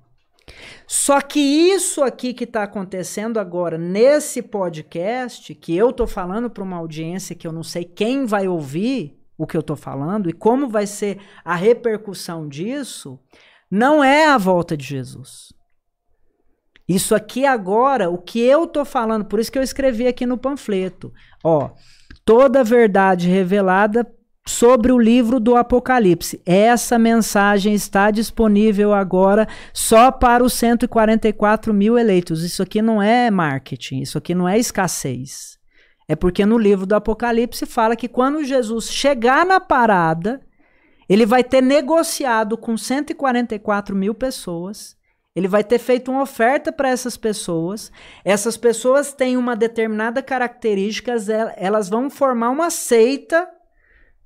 Só 0.87 1.19
que 1.19 1.37
isso 1.37 2.01
aqui 2.01 2.33
que 2.33 2.45
está 2.45 2.63
acontecendo 2.63 3.41
agora 3.41 3.77
nesse 3.77 4.41
podcast, 4.41 5.53
que 5.53 5.75
eu 5.75 5.89
estou 5.89 6.07
falando 6.07 6.49
para 6.49 6.63
uma 6.63 6.77
audiência 6.77 7.35
que 7.35 7.45
eu 7.45 7.51
não 7.51 7.61
sei 7.61 7.83
quem 7.83 8.25
vai 8.25 8.47
ouvir 8.47 9.19
o 9.37 9.45
que 9.45 9.57
eu 9.57 9.61
estou 9.61 9.75
falando 9.75 10.29
e 10.29 10.33
como 10.33 10.69
vai 10.69 10.87
ser 10.87 11.19
a 11.43 11.55
repercussão 11.55 12.47
disso, 12.47 13.19
não 13.69 14.01
é 14.01 14.27
a 14.27 14.37
volta 14.37 14.77
de 14.77 14.85
Jesus. 14.85 15.51
Isso 16.87 17.13
aqui 17.13 17.45
agora, 17.45 18.09
o 18.09 18.17
que 18.17 18.39
eu 18.39 18.63
estou 18.63 18.85
falando, 18.85 19.25
por 19.25 19.41
isso 19.41 19.51
que 19.51 19.59
eu 19.59 19.63
escrevi 19.63 20.07
aqui 20.07 20.25
no 20.25 20.37
panfleto, 20.37 21.13
ó, 21.43 21.71
toda 22.23 22.63
verdade 22.63 23.27
revelada 23.27 24.09
sobre 24.47 24.93
o 24.93 24.97
livro 24.97 25.39
do 25.39 25.57
Apocalipse. 25.57 26.41
Essa 26.45 26.97
mensagem 26.97 27.73
está 27.73 28.09
disponível 28.09 28.93
agora 28.93 29.45
só 29.73 30.09
para 30.09 30.43
os 30.43 30.53
144 30.53 31.73
mil 31.73 31.97
eleitos. 31.97 32.43
Isso 32.43 32.63
aqui 32.63 32.81
não 32.81 33.01
é 33.01 33.29
marketing, 33.29 33.99
isso 33.99 34.17
aqui 34.17 34.33
não 34.33 34.47
é 34.47 34.57
escassez. 34.57 35.57
É 36.07 36.15
porque 36.15 36.45
no 36.45 36.57
livro 36.57 36.85
do 36.85 36.95
Apocalipse 36.95 37.65
fala 37.65 37.95
que 37.95 38.07
quando 38.07 38.43
Jesus 38.43 38.89
chegar 38.89 39.45
na 39.45 39.59
parada, 39.59 40.39
ele 41.09 41.25
vai 41.25 41.43
ter 41.43 41.61
negociado 41.61 42.57
com 42.57 42.77
144 42.77 43.93
mil 43.93 44.13
pessoas. 44.13 44.95
Ele 45.35 45.49
vai 45.49 45.63
ter 45.63 45.77
feito 45.77 46.09
uma 46.09 46.21
oferta 46.21 46.71
para 46.71 46.89
essas 46.89 47.17
pessoas. 47.17 47.91
Essas 48.23 48.55
pessoas 48.55 49.11
têm 49.11 49.35
uma 49.35 49.57
determinada 49.57 50.23
característica, 50.23 51.13
elas 51.57 51.89
vão 51.89 52.09
formar 52.09 52.49
uma 52.49 52.69
seita 52.69 53.47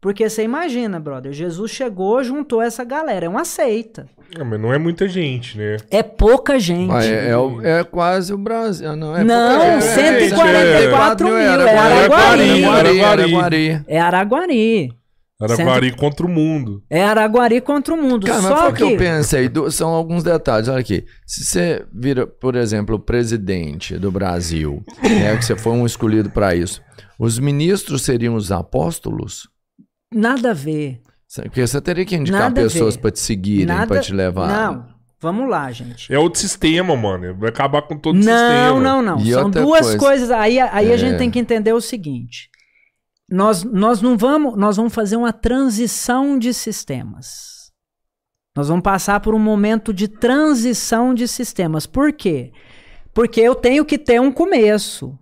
porque 0.01 0.27
você 0.27 0.43
imagina, 0.43 0.99
brother, 0.99 1.31
Jesus 1.31 1.69
chegou, 1.69 2.23
juntou 2.23 2.59
essa 2.59 2.83
galera, 2.83 3.27
é 3.27 3.29
uma 3.29 3.45
seita. 3.45 4.07
Não, 4.35 4.43
mas 4.43 4.59
não 4.59 4.73
é 4.73 4.79
muita 4.79 5.07
gente, 5.07 5.55
né? 5.57 5.77
É 5.91 6.01
pouca 6.01 6.59
gente. 6.59 6.91
É, 6.91 7.29
é, 7.29 7.79
é, 7.79 7.83
quase 7.83 8.33
o 8.33 8.37
Brasil, 8.37 8.95
não 8.95 9.15
é? 9.15 9.23
Não, 9.23 9.59
pouca, 9.59 9.81
144 9.81 11.27
mil, 11.27 11.37
é 11.37 11.47
Araguari. 11.77 12.65
Araguari. 12.65 13.81
É 13.87 13.99
Araguari. 13.99 14.93
Araguari 15.39 15.91
contra 15.91 16.25
o 16.25 16.29
mundo. 16.29 16.83
É 16.89 17.03
Araguari 17.03 17.61
contra 17.61 17.93
o 17.93 17.97
mundo. 17.97 18.25
Cara, 18.25 18.41
Só 18.41 18.55
mas 18.55 18.73
que... 18.73 18.77
que 18.77 18.93
eu 18.93 18.97
pensei, 18.97 19.51
são 19.69 19.89
alguns 19.89 20.23
detalhes. 20.23 20.67
Olha 20.67 20.79
aqui. 20.79 21.05
Se 21.27 21.45
você 21.45 21.85
vira, 21.93 22.25
por 22.25 22.55
exemplo, 22.55 22.95
o 22.95 22.99
presidente 22.99 23.97
do 23.97 24.11
Brasil, 24.11 24.83
né, 25.03 25.37
que 25.37 25.45
você 25.45 25.55
foi 25.55 25.73
um 25.73 25.85
escolhido 25.85 26.29
para 26.29 26.55
isso, 26.55 26.81
os 27.19 27.37
ministros 27.37 28.03
seriam 28.03 28.35
os 28.35 28.51
apóstolos? 28.51 29.47
Nada 30.13 30.51
a 30.51 30.53
ver. 30.53 31.01
Porque 31.43 31.65
você 31.65 31.79
teria 31.79 32.05
que 32.05 32.15
indicar 32.15 32.41
Nada 32.41 32.61
pessoas 32.61 32.97
para 32.97 33.11
te 33.11 33.19
seguirem, 33.19 33.67
para 33.87 34.01
te 34.01 34.13
levar. 34.13 34.47
Não. 34.47 34.91
Vamos 35.21 35.47
lá, 35.47 35.71
gente. 35.71 36.11
É 36.11 36.17
outro 36.17 36.39
sistema, 36.39 36.97
mano. 36.97 37.37
Vai 37.37 37.49
acabar 37.49 37.83
com 37.83 37.95
todo 37.95 38.15
o 38.15 38.17
sistema. 38.17 38.79
Não, 38.79 38.79
não, 38.79 39.01
não. 39.01 39.25
São 39.25 39.49
duas 39.51 39.81
coisa... 39.81 39.97
coisas. 39.97 40.31
Aí, 40.31 40.59
aí 40.59 40.89
é. 40.89 40.93
a 40.93 40.97
gente 40.97 41.17
tem 41.17 41.29
que 41.29 41.37
entender 41.37 41.71
o 41.71 41.79
seguinte. 41.79 42.49
Nós, 43.29 43.63
nós 43.63 44.01
não 44.01 44.17
vamos, 44.17 44.57
nós 44.57 44.75
vamos 44.75 44.93
fazer 44.93 45.15
uma 45.15 45.31
transição 45.31 46.37
de 46.39 46.53
sistemas. 46.53 47.71
Nós 48.57 48.67
vamos 48.67 48.83
passar 48.83 49.19
por 49.21 49.33
um 49.33 49.39
momento 49.39 49.93
de 49.93 50.07
transição 50.07 51.13
de 51.13 51.27
sistemas. 51.27 51.85
Por 51.85 52.11
quê? 52.11 52.51
Porque 53.13 53.39
eu 53.39 53.55
tenho 53.55 53.85
que 53.85 53.97
ter 53.97 54.19
um 54.19 54.31
começo. 54.31 55.17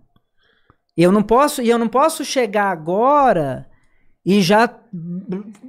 Eu 0.98 1.12
não 1.12 1.22
posso, 1.22 1.62
e 1.62 1.70
eu 1.70 1.78
não 1.78 1.88
posso 1.88 2.26
chegar 2.26 2.72
agora 2.72 3.69
e 4.26 4.42
já. 4.42 4.70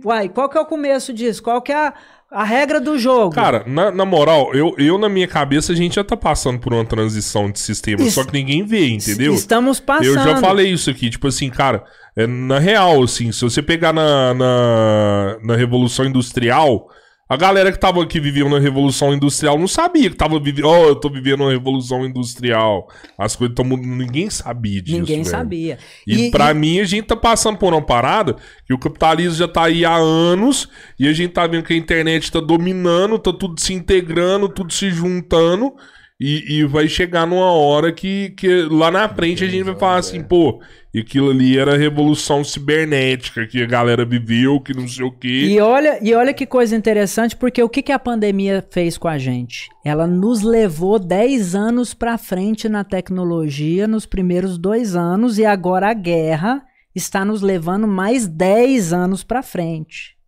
Uai, 0.05 0.29
qual 0.29 0.49
que 0.49 0.59
é 0.59 0.61
o 0.61 0.67
começo 0.67 1.13
disso? 1.13 1.43
Qual 1.43 1.63
que 1.63 1.73
é 1.73 1.77
a, 1.77 1.95
a 2.31 2.45
regra 2.45 2.81
do 2.81 2.99
jogo? 2.99 3.35
Cara, 3.35 3.65
na, 3.67 3.91
na 3.91 4.05
moral, 4.05 4.55
eu, 4.55 4.75
eu 4.79 4.99
na 4.99 5.09
minha 5.09 5.29
cabeça 5.29 5.73
a 5.73 5.77
gente 5.77 5.95
já 5.97 6.05
tá 6.05 6.17
passando 6.17 6.59
por 6.59 6.73
uma 6.73 6.85
transição 6.85 7.51
de 7.51 7.59
sistema, 7.59 8.09
só 8.11 8.25
que 8.25 8.33
ninguém 8.33 8.65
vê, 8.65 8.89
entendeu? 8.89 9.35
Estamos 9.35 9.81
passando. 9.81 10.07
Eu 10.07 10.15
já 10.15 10.37
falei 10.39 10.71
isso 10.71 10.91
aqui, 10.91 11.11
tipo 11.11 11.29
assim, 11.29 11.49
cara, 11.51 11.85
é, 12.17 12.27
na 12.27 12.59
real, 12.59 13.03
assim, 13.03 13.31
se 13.33 13.43
você 13.43 13.63
pegar 13.63 13.93
na, 13.93 14.35
na, 14.35 15.39
na 15.43 15.57
Revolução 15.57 16.05
Industrial, 16.05 16.89
a 17.31 17.37
galera 17.37 17.71
que 17.71 17.79
tava 17.79 18.03
aqui 18.03 18.19
vivendo 18.19 18.49
na 18.49 18.59
Revolução 18.59 19.15
Industrial 19.15 19.57
não 19.57 19.69
sabia 19.69 20.11
que 20.11 20.17
tava 20.17 20.41
vivendo. 20.41 20.65
Oh, 20.65 20.89
eu 20.89 20.97
tô 20.97 21.09
vivendo 21.09 21.43
uma 21.43 21.53
Revolução 21.53 22.05
Industrial. 22.05 22.89
As 23.17 23.37
coisas 23.37 23.53
estão 23.57 23.65
Ninguém 23.65 24.29
sabia 24.29 24.83
disso. 24.83 24.99
Ninguém 24.99 25.19
velho. 25.19 25.31
sabia. 25.31 25.79
E, 26.05 26.27
e 26.27 26.31
pra 26.33 26.51
e... 26.51 26.55
mim, 26.55 26.81
a 26.81 26.85
gente 26.85 27.05
tá 27.05 27.15
passando 27.15 27.57
por 27.57 27.73
uma 27.73 27.81
parada 27.81 28.35
que 28.67 28.75
o 28.75 28.79
capitalismo 28.79 29.39
já 29.39 29.47
tá 29.47 29.67
aí 29.67 29.85
há 29.85 29.95
anos 29.95 30.69
e 30.99 31.07
a 31.07 31.13
gente 31.13 31.33
tá 31.33 31.47
vendo 31.47 31.63
que 31.63 31.73
a 31.73 31.77
internet 31.77 32.33
tá 32.33 32.41
dominando, 32.41 33.17
tá 33.17 33.33
tudo 33.33 33.61
se 33.61 33.73
integrando, 33.73 34.49
tudo 34.49 34.73
se 34.73 34.91
juntando. 34.91 35.73
E, 36.21 36.59
e, 36.59 36.65
vai 36.65 36.87
chegar 36.87 37.27
numa 37.27 37.51
hora 37.51 37.91
que, 37.91 38.35
que 38.37 38.69
lá 38.71 38.91
na 38.91 39.09
frente 39.09 39.43
a 39.43 39.49
gente 39.49 39.63
vai 39.65 39.75
falar 39.75 39.97
assim, 39.97 40.23
pô, 40.23 40.61
aquilo 40.95 41.31
ali 41.31 41.59
era 41.59 41.79
revolução 41.79 42.45
cibernética 42.45 43.47
que 43.47 43.63
a 43.63 43.67
galera 43.67 44.05
viveu, 44.05 44.61
que 44.61 44.77
não 44.77 44.87
sei 44.87 45.07
o 45.07 45.11
quê. 45.11 45.47
E 45.49 45.59
olha, 45.61 45.99
e 46.03 46.13
olha 46.15 46.35
que 46.35 46.45
coisa 46.45 46.77
interessante, 46.77 47.35
porque 47.35 47.63
o 47.63 47.71
que, 47.71 47.81
que 47.81 47.91
a 47.91 47.99
pandemia 47.99 48.63
fez 48.71 48.99
com 48.99 49.09
a 49.09 49.17
gente? 49.17 49.71
Ela 49.83 50.07
nos 50.07 50.43
levou 50.43 50.99
10 50.99 51.55
anos 51.55 51.95
para 51.95 52.19
frente 52.19 52.69
na 52.69 52.85
tecnologia 52.85 53.89
nos 53.89 54.05
primeiros 54.05 54.59
dois 54.59 54.95
anos, 54.95 55.39
e 55.39 55.47
agora 55.47 55.89
a 55.89 55.95
guerra 55.95 56.63
está 56.95 57.25
nos 57.25 57.41
levando 57.41 57.89
mais 57.89 58.27
10 58.27 58.93
anos 58.93 59.25
para 59.25 59.43
frente. 59.43 60.20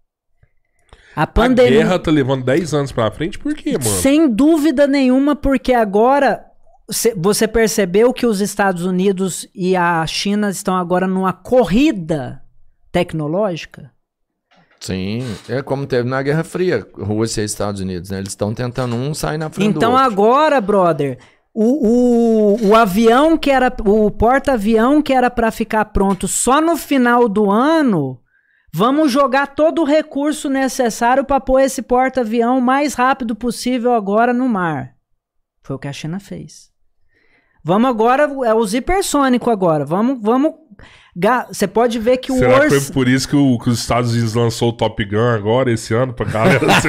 A, 1.15 1.27
pandemia... 1.27 1.81
a 1.81 1.85
guerra 1.85 1.99
tá 1.99 2.11
levando 2.11 2.45
10 2.45 2.75
anos 2.75 2.93
pra 2.93 3.11
frente, 3.11 3.39
por 3.39 3.55
quê, 3.55 3.73
mano? 3.73 3.85
Sem 3.85 4.29
dúvida 4.29 4.87
nenhuma, 4.87 5.37
porque 5.37 5.73
agora 5.73 6.45
você 7.17 7.47
percebeu 7.49 8.13
que 8.13 8.27
os 8.27 8.41
Estados 8.41 8.85
Unidos 8.85 9.49
e 9.55 9.77
a 9.77 10.07
China 10.07 10.51
estão 10.51 10.77
agora 10.77 11.07
numa 11.07 11.33
corrida 11.33 12.43
tecnológica? 12.91 13.91
Sim, 14.81 15.25
é 15.49 15.63
como 15.63 15.87
teve 15.87 16.09
na 16.09 16.21
Guerra 16.23 16.43
Fria, 16.43 16.87
Rússia 16.95 17.43
e 17.43 17.45
Estados 17.45 17.81
Unidos, 17.81 18.11
né? 18.11 18.19
Eles 18.19 18.31
estão 18.31 18.53
tentando 18.53 18.97
um 18.97 19.15
sair 19.15 19.39
na 19.39 19.49
frente 19.49 19.77
então, 19.77 19.93
do 19.93 19.95
outro. 19.95 20.13
Então 20.13 20.25
agora, 20.25 20.61
brother, 20.61 21.19
O, 21.55 22.57
o, 22.67 22.69
o 22.69 22.75
avião 22.75 23.37
que 23.37 23.51
era. 23.51 23.73
O 23.85 24.11
porta-avião 24.11 25.03
que 25.03 25.13
era 25.13 25.31
para 25.31 25.51
ficar 25.51 25.85
pronto 25.87 26.27
só 26.27 26.61
no 26.61 26.77
final 26.77 27.29
do 27.29 27.51
ano. 27.51 28.19
Vamos 28.75 29.13
jogar 29.13 29.49
todo 29.49 29.83
o 29.83 29.85
recurso 29.85 30.49
necessário 30.49 31.25
para 31.25 31.39
pôr 31.41 31.61
esse 31.61 31.83
porta-avião 31.83 32.59
o 32.59 32.63
mais 32.63 32.95
rápido 32.95 33.37
possível 33.37 33.93
agora 33.93 34.33
no 34.33 34.49
mar. 34.49 34.93
Foi 35.63 35.77
o 35.77 35.79
que 35.79 35.89
a 35.89 35.93
China 35.93 36.19
fez. 36.19 36.71
Vamos 37.63 37.91
agora, 37.91 38.25
é 38.47 38.55
o 38.55 38.65
hipersônico 38.65 39.51
agora. 39.51 39.85
Vamos, 39.85 40.19
vamos. 40.21 40.53
Você 41.49 41.69
pode 41.69 41.99
ver 41.99 42.17
que 42.17 42.33
Será 42.33 42.49
o 42.49 42.51
que 42.53 42.65
orçamento. 42.65 42.85
foi 42.87 42.95
por 42.95 43.07
isso 43.09 43.29
que, 43.29 43.37
o- 43.37 43.59
que 43.59 43.69
os 43.69 43.79
Estados 43.79 44.13
Unidos 44.13 44.33
lançou 44.35 44.71
o 44.71 44.73
Top 44.73 45.05
Gun 45.05 45.29
agora, 45.35 45.71
esse 45.71 45.93
ano, 45.93 46.15
pra 46.15 46.25
galera 46.25 46.59
se 46.81 46.89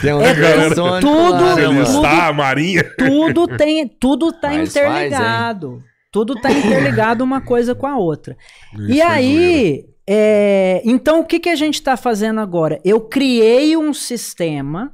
Tem 0.00 0.14
um 0.14 0.22
É, 0.22 0.30
hipersônico 0.30 1.00
tudo- 1.00 1.42
mano? 1.42 1.72
listar 1.80 2.28
a 2.28 2.32
marinha? 2.32 2.84
tudo 2.96 3.48
tem, 3.48 3.88
tudo 3.88 4.32
tá 4.32 4.48
Mas 4.50 4.72
faz, 4.72 4.76
interligado. 4.76 5.82
tudo 6.12 6.36
tá 6.40 6.50
interligado 6.52 7.24
uma 7.24 7.40
coisa 7.40 7.74
com 7.74 7.88
a 7.88 7.96
outra. 7.98 8.36
Isso 8.74 8.92
e 8.92 9.00
é 9.00 9.04
aí, 9.04 9.84
é, 10.12 10.82
então 10.84 11.20
o 11.20 11.24
que, 11.24 11.38
que 11.38 11.48
a 11.48 11.54
gente 11.54 11.74
está 11.74 11.96
fazendo 11.96 12.40
agora? 12.40 12.80
Eu 12.84 13.00
criei 13.00 13.76
um 13.76 13.94
sistema, 13.94 14.92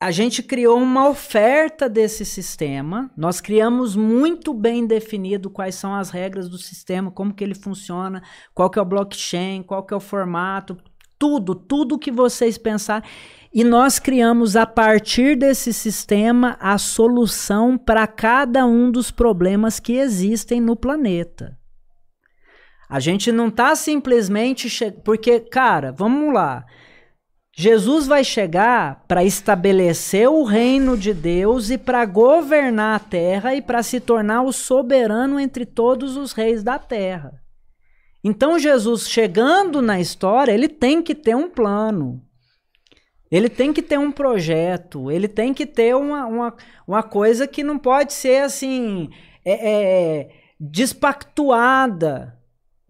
a 0.00 0.12
gente 0.12 0.40
criou 0.40 0.78
uma 0.78 1.08
oferta 1.08 1.88
desse 1.88 2.24
sistema, 2.24 3.10
nós 3.16 3.40
criamos 3.40 3.96
muito 3.96 4.54
bem 4.54 4.86
definido 4.86 5.50
quais 5.50 5.74
são 5.74 5.96
as 5.96 6.10
regras 6.10 6.48
do 6.48 6.58
sistema, 6.58 7.10
como 7.10 7.34
que 7.34 7.42
ele 7.42 7.56
funciona, 7.56 8.22
qual 8.54 8.70
que 8.70 8.78
é 8.78 8.82
o 8.82 8.84
blockchain, 8.84 9.64
qual 9.64 9.84
que 9.84 9.92
é 9.92 9.96
o 9.96 10.00
formato, 10.00 10.76
tudo, 11.18 11.52
tudo 11.52 11.98
que 11.98 12.12
vocês 12.12 12.56
pensar. 12.56 13.04
E 13.52 13.64
nós 13.64 13.98
criamos 13.98 14.54
a 14.54 14.64
partir 14.64 15.36
desse 15.36 15.72
sistema 15.72 16.56
a 16.60 16.78
solução 16.78 17.76
para 17.76 18.06
cada 18.06 18.64
um 18.64 18.92
dos 18.92 19.10
problemas 19.10 19.80
que 19.80 19.94
existem 19.94 20.60
no 20.60 20.76
planeta. 20.76 21.60
A 22.92 23.00
gente 23.00 23.32
não 23.32 23.48
está 23.48 23.74
simplesmente 23.74 24.68
che... 24.68 24.90
porque, 24.90 25.40
cara, 25.40 25.90
vamos 25.90 26.34
lá. 26.34 26.62
Jesus 27.56 28.06
vai 28.06 28.22
chegar 28.22 29.02
para 29.08 29.24
estabelecer 29.24 30.28
o 30.28 30.44
reino 30.44 30.94
de 30.94 31.14
Deus 31.14 31.70
e 31.70 31.78
para 31.78 32.04
governar 32.04 32.96
a 32.96 32.98
terra 32.98 33.54
e 33.54 33.62
para 33.62 33.82
se 33.82 33.98
tornar 33.98 34.42
o 34.42 34.52
soberano 34.52 35.40
entre 35.40 35.64
todos 35.64 36.18
os 36.18 36.34
reis 36.34 36.62
da 36.62 36.78
terra. 36.78 37.32
Então, 38.22 38.58
Jesus 38.58 39.08
chegando 39.08 39.80
na 39.80 39.98
história, 39.98 40.52
ele 40.52 40.68
tem 40.68 41.00
que 41.00 41.14
ter 41.14 41.34
um 41.34 41.48
plano. 41.48 42.22
Ele 43.30 43.48
tem 43.48 43.72
que 43.72 43.80
ter 43.80 43.98
um 43.98 44.12
projeto. 44.12 45.10
Ele 45.10 45.28
tem 45.28 45.54
que 45.54 45.64
ter 45.64 45.96
uma, 45.96 46.26
uma, 46.26 46.54
uma 46.86 47.02
coisa 47.02 47.46
que 47.46 47.64
não 47.64 47.78
pode 47.78 48.12
ser 48.12 48.42
assim. 48.42 49.08
É, 49.42 49.70
é, 49.70 50.28
despactuada 50.60 52.41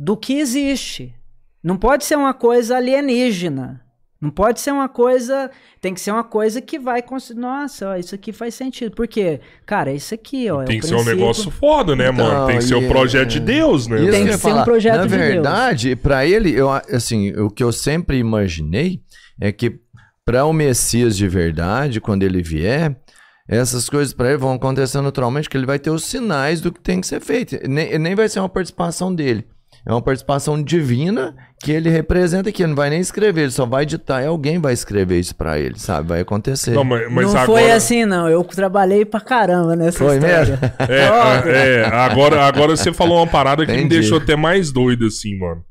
do 0.05 0.17
que 0.17 0.35
existe. 0.39 1.15
Não 1.63 1.77
pode 1.77 2.05
ser 2.05 2.17
uma 2.17 2.35
coisa 2.35 2.77
alienígena. 2.77 3.81
Não 4.21 4.31
pode 4.31 4.61
ser 4.61 4.73
uma 4.73 4.89
coisa. 4.89 5.51
Tem 5.81 5.93
que 5.95 6.01
ser 6.01 6.11
uma 6.13 6.23
coisa 6.25 6.61
que 6.61 6.79
vai. 6.79 7.03
Nossa, 7.37 7.91
ó, 7.91 7.97
isso 7.97 8.15
aqui 8.15 8.33
faz 8.33 8.55
sentido. 8.55 8.95
Porque, 8.95 9.41
cara, 9.67 9.93
isso 9.93 10.15
aqui, 10.15 10.49
ó. 10.51 10.63
é 10.63 10.65
Tem 10.65 10.79
o 10.79 10.81
que 10.81 10.87
ser 10.87 10.95
um 10.95 10.99
princípio. 10.99 11.21
negócio 11.21 11.51
foda, 11.51 11.95
né, 11.97 12.11
mano? 12.11 12.31
Então, 12.31 12.47
Tem 12.47 12.59
que 12.59 12.65
ser 12.65 12.75
o 12.77 12.83
e- 12.83 12.89
projeto 12.89 13.29
de 13.29 13.41
Deus, 13.41 13.87
né? 13.87 14.01
Isso 14.03 14.11
Tem 14.11 14.27
que 14.27 14.37
ser 14.37 14.53
um 14.55 14.65
projeto 14.65 14.97
Na 14.97 15.03
de 15.07 15.09
Deus. 15.17 15.21
verdade, 15.23 15.97
pra 15.97 16.25
ele, 16.27 16.51
eu, 16.53 16.71
assim, 16.71 17.33
o 17.37 17.51
que 17.51 17.63
eu 17.65 17.73
sempre 17.73 18.17
imaginei 18.19 19.01
é 19.41 19.51
que 19.53 19.81
para 20.25 20.45
o 20.45 20.53
Messias 20.53 21.17
de 21.17 21.27
verdade, 21.29 22.01
quando 22.01 22.23
ele 22.23 22.43
vier, 22.43 22.97
essas 23.49 23.89
coisas 23.89 24.15
para 24.15 24.29
ele 24.29 24.39
vão 24.39 24.53
acontecer 24.53 25.01
naturalmente, 25.01 25.49
que 25.51 25.57
ele 25.57 25.67
vai 25.67 25.81
ter 25.81 25.91
os 25.91 26.05
sinais 26.05 26.61
do 26.61 26.71
que 26.73 26.81
tem 26.81 27.01
que 27.01 27.07
ser 27.09 27.21
feito. 27.21 27.57
Nem, 27.69 27.99
nem 27.99 28.15
vai 28.15 28.29
ser 28.29 28.39
uma 28.39 28.49
participação 28.49 29.13
dele. 29.13 29.45
É 29.85 29.91
uma 29.91 30.01
participação 30.01 30.63
divina 30.63 31.35
que 31.61 31.73
ele 31.73 31.91
representa 31.91 32.53
que 32.53 32.63
ele 32.63 32.69
não 32.69 32.77
vai 32.77 32.89
nem 32.89 33.01
escrever, 33.01 33.43
ele 33.43 33.51
só 33.51 33.67
vai 33.67 33.85
ditar 33.85 34.23
e 34.23 34.27
alguém 34.27 34.61
vai 34.61 34.73
escrever 34.73 35.19
isso 35.19 35.35
pra 35.35 35.59
ele, 35.59 35.77
sabe? 35.79 36.09
Vai 36.09 36.21
acontecer. 36.21 36.71
Não, 36.71 36.85
mas, 36.85 37.11
mas 37.11 37.33
não 37.33 37.41
agora... 37.41 37.47
foi 37.47 37.71
assim, 37.73 38.05
não. 38.05 38.29
Eu 38.29 38.45
trabalhei 38.45 39.05
pra 39.05 39.21
caramba 39.21 39.75
nessa 39.75 39.99
Foi 39.99 40.17
história. 40.17 40.39
mesmo? 40.39 40.59
É, 40.89 41.81
é, 41.81 41.85
agora, 41.87 42.45
agora 42.45 42.77
você 42.77 42.93
falou 42.93 43.19
uma 43.19 43.27
parada 43.27 43.67
que 43.67 43.73
me 43.73 43.79
Entendi. 43.79 44.01
deixou 44.01 44.19
até 44.19 44.37
mais 44.37 44.71
doido, 44.71 45.07
assim, 45.07 45.37
mano. 45.37 45.65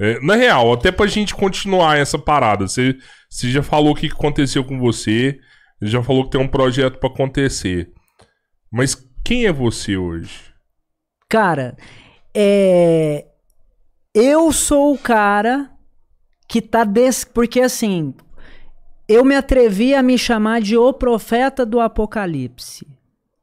É, 0.00 0.20
na 0.20 0.36
real, 0.36 0.72
até 0.72 0.92
pra 0.92 1.08
gente 1.08 1.34
continuar 1.34 1.98
essa 1.98 2.16
parada, 2.18 2.68
você, 2.68 2.94
você 3.28 3.50
já 3.50 3.62
falou 3.62 3.90
o 3.90 3.94
que 3.96 4.06
aconteceu 4.06 4.62
com 4.62 4.78
você, 4.78 5.36
já 5.82 6.00
falou 6.02 6.24
que 6.24 6.30
tem 6.30 6.40
um 6.40 6.46
projeto 6.46 6.98
pra 6.98 7.08
acontecer. 7.08 7.88
Mas 8.72 8.96
quem 9.24 9.46
é 9.46 9.52
você 9.52 9.96
hoje? 9.96 10.42
Cara, 11.28 11.76
é... 12.34 13.24
eu 14.20 14.52
sou 14.52 14.92
o 14.92 14.98
cara 14.98 15.70
que 16.48 16.60
tá 16.60 16.84
porque 17.32 17.60
assim, 17.60 18.12
eu 19.06 19.24
me 19.24 19.36
atrevi 19.36 19.94
a 19.94 20.02
me 20.02 20.18
chamar 20.18 20.60
de 20.60 20.76
o 20.76 20.92
profeta 20.92 21.64
do 21.64 21.78
Apocalipse. 21.78 22.84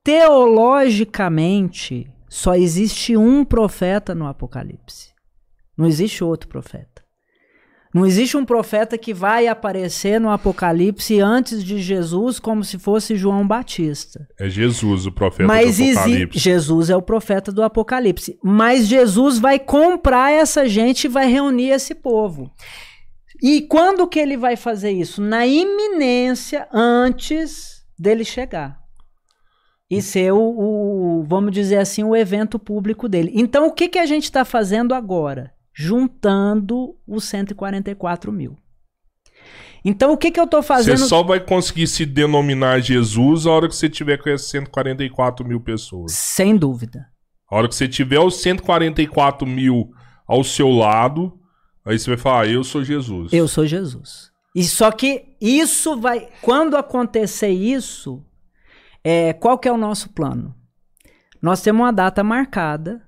Teologicamente, 0.04 2.12
só 2.28 2.56
existe 2.56 3.16
um 3.16 3.46
profeta 3.46 4.14
no 4.14 4.28
Apocalipse. 4.28 5.14
Não 5.78 5.88
existe 5.88 6.26
outro 6.26 6.50
profeta. 6.50 6.95
Não 7.96 8.06
existe 8.06 8.36
um 8.36 8.44
profeta 8.44 8.98
que 8.98 9.14
vai 9.14 9.48
aparecer 9.48 10.20
no 10.20 10.30
Apocalipse 10.30 11.18
antes 11.22 11.64
de 11.64 11.82
Jesus 11.82 12.40
como 12.40 12.62
se 12.62 12.78
fosse 12.78 13.16
João 13.16 13.48
Batista. 13.48 14.28
É 14.38 14.50
Jesus, 14.50 15.06
o 15.06 15.14
profeta 15.14 15.48
Mas 15.48 15.78
do 15.78 15.84
Apocalipse. 15.86 16.38
Jesus 16.40 16.90
é 16.90 16.96
o 16.98 17.02
profeta 17.02 17.54
do 17.54 17.64
Apocalipse. 17.64 18.38
Mas 18.44 18.86
Jesus 18.86 19.40
vai 19.40 19.58
comprar 19.60 20.30
essa 20.34 20.68
gente 20.68 21.06
e 21.06 21.08
vai 21.08 21.26
reunir 21.32 21.70
esse 21.70 21.96
povo. 21.96 22.52
E 23.42 23.62
quando 23.62 24.06
que 24.08 24.20
ele 24.20 24.36
vai 24.36 24.58
fazer 24.58 24.92
isso? 24.92 25.22
Na 25.22 25.48
iminência 25.48 26.68
antes 26.74 27.82
dele 27.98 28.26
chegar. 28.26 28.78
E 29.90 30.02
ser 30.02 30.34
o, 30.34 30.40
o- 30.40 31.24
vamos 31.26 31.54
dizer 31.54 31.78
assim, 31.78 32.04
o 32.04 32.14
evento 32.14 32.60
público 32.60 33.08
dele. 33.08 33.32
Então, 33.34 33.68
o 33.68 33.72
que, 33.72 33.88
que 33.88 34.00
a 34.00 34.06
gente 34.06 34.26
está 34.26 34.44
fazendo 34.44 34.94
agora? 34.94 35.55
Juntando 35.76 36.96
os 37.06 37.26
144 37.26 38.32
mil. 38.32 38.58
Então, 39.84 40.14
o 40.14 40.18
que, 40.18 40.32
que 40.32 40.40
eu 40.40 40.46
estou 40.46 40.64
fazendo? 40.64 40.98
Você 40.98 41.08
só 41.08 41.22
vai 41.22 41.40
conseguir 41.40 41.86
se 41.86 42.06
denominar 42.06 42.80
Jesus 42.80 43.46
a 43.46 43.52
hora 43.52 43.68
que 43.68 43.76
você 43.76 43.88
tiver 43.88 44.18
com 44.18 44.30
essas 44.30 44.48
144 44.50 45.46
mil 45.46 45.62
pessoas. 45.62 46.12
Sem 46.14 46.58
dúvida. 46.58 47.06
A 47.52 47.56
hora 47.56 47.68
que 47.68 47.76
você 47.76 47.88
tiver 47.88 48.20
os 48.20 48.42
144 48.42 49.46
mil 49.46 49.92
ao 50.28 50.44
seu 50.44 50.70
lado, 50.70 51.40
aí 51.86 52.00
você 52.00 52.10
vai 52.10 52.18
falar, 52.18 52.42
"Ah, 52.42 52.48
eu 52.48 52.64
sou 52.64 52.84
Jesus. 52.84 53.32
Eu 53.32 53.48
sou 53.48 53.68
Jesus. 53.68 54.32
E 54.56 54.64
só 54.64 54.90
que 54.90 55.36
isso 55.40 56.00
vai. 56.00 56.30
Quando 56.42 56.78
acontecer 56.78 57.50
isso, 57.50 58.26
é, 59.04 59.34
qual 59.34 59.60
que 59.60 59.68
é 59.68 59.72
o 59.72 59.78
nosso 59.78 60.10
plano? 60.14 60.56
Nós 61.40 61.62
temos 61.62 61.82
uma 61.82 61.94
data 61.94 62.24
marcada 62.24 63.05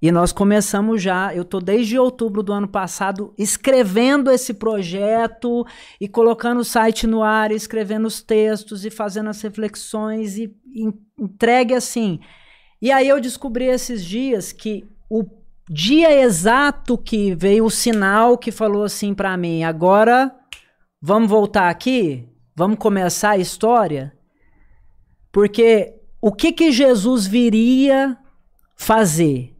e 0.00 0.12
nós 0.12 0.32
começamos 0.32 1.02
já. 1.02 1.34
Eu 1.34 1.44
tô 1.44 1.60
desde 1.60 1.98
outubro 1.98 2.42
do 2.42 2.52
ano 2.52 2.68
passado 2.68 3.34
escrevendo 3.36 4.30
esse 4.30 4.54
projeto 4.54 5.66
e 6.00 6.06
colocando 6.08 6.60
o 6.60 6.64
site 6.64 7.06
no 7.06 7.22
ar, 7.22 7.50
e 7.50 7.56
escrevendo 7.56 8.06
os 8.06 8.22
textos 8.22 8.84
e 8.84 8.90
fazendo 8.90 9.28
as 9.30 9.40
reflexões 9.42 10.38
e 10.38 10.54
en- 10.74 10.92
entregue 11.18 11.74
assim. 11.74 12.20
E 12.80 12.92
aí 12.92 13.08
eu 13.08 13.20
descobri 13.20 13.64
esses 13.64 14.04
dias 14.04 14.52
que 14.52 14.86
o 15.10 15.24
dia 15.68 16.12
exato 16.22 16.96
que 16.96 17.34
veio 17.34 17.64
o 17.64 17.70
sinal 17.70 18.38
que 18.38 18.52
falou 18.52 18.84
assim 18.84 19.12
pra 19.12 19.36
mim, 19.36 19.64
agora 19.64 20.34
vamos 21.02 21.28
voltar 21.28 21.68
aqui, 21.68 22.26
vamos 22.56 22.78
começar 22.78 23.30
a 23.30 23.38
história, 23.38 24.16
porque 25.30 25.94
o 26.22 26.32
que 26.32 26.52
que 26.52 26.72
Jesus 26.72 27.26
viria 27.26 28.16
fazer 28.76 29.57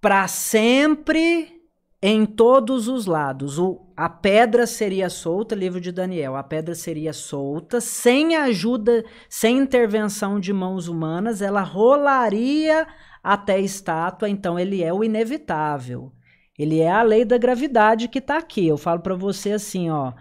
para 0.00 0.28
sempre 0.28 1.58
em 2.00 2.24
todos 2.24 2.88
os 2.88 3.06
lados. 3.06 3.58
O, 3.58 3.92
a 3.96 4.08
pedra 4.08 4.66
seria 4.66 5.10
solta, 5.10 5.54
livro 5.54 5.80
de 5.80 5.90
Daniel, 5.90 6.36
a 6.36 6.42
pedra 6.42 6.74
seria 6.74 7.12
solta, 7.12 7.80
sem 7.80 8.36
ajuda, 8.36 9.04
sem 9.28 9.58
intervenção 9.58 10.38
de 10.38 10.52
mãos 10.52 10.88
humanas, 10.88 11.42
ela 11.42 11.62
rolaria 11.62 12.86
até 13.22 13.54
a 13.54 13.60
estátua, 13.60 14.28
então 14.28 14.58
ele 14.58 14.82
é 14.82 14.92
o 14.92 15.02
inevitável. 15.02 16.12
Ele 16.58 16.80
é 16.80 16.90
a 16.90 17.02
lei 17.02 17.24
da 17.24 17.38
gravidade 17.38 18.08
que 18.08 18.18
está 18.18 18.38
aqui. 18.38 18.66
Eu 18.66 18.76
falo 18.76 19.00
para 19.00 19.14
você 19.14 19.52
assim, 19.52 19.90
ó, 19.90 20.12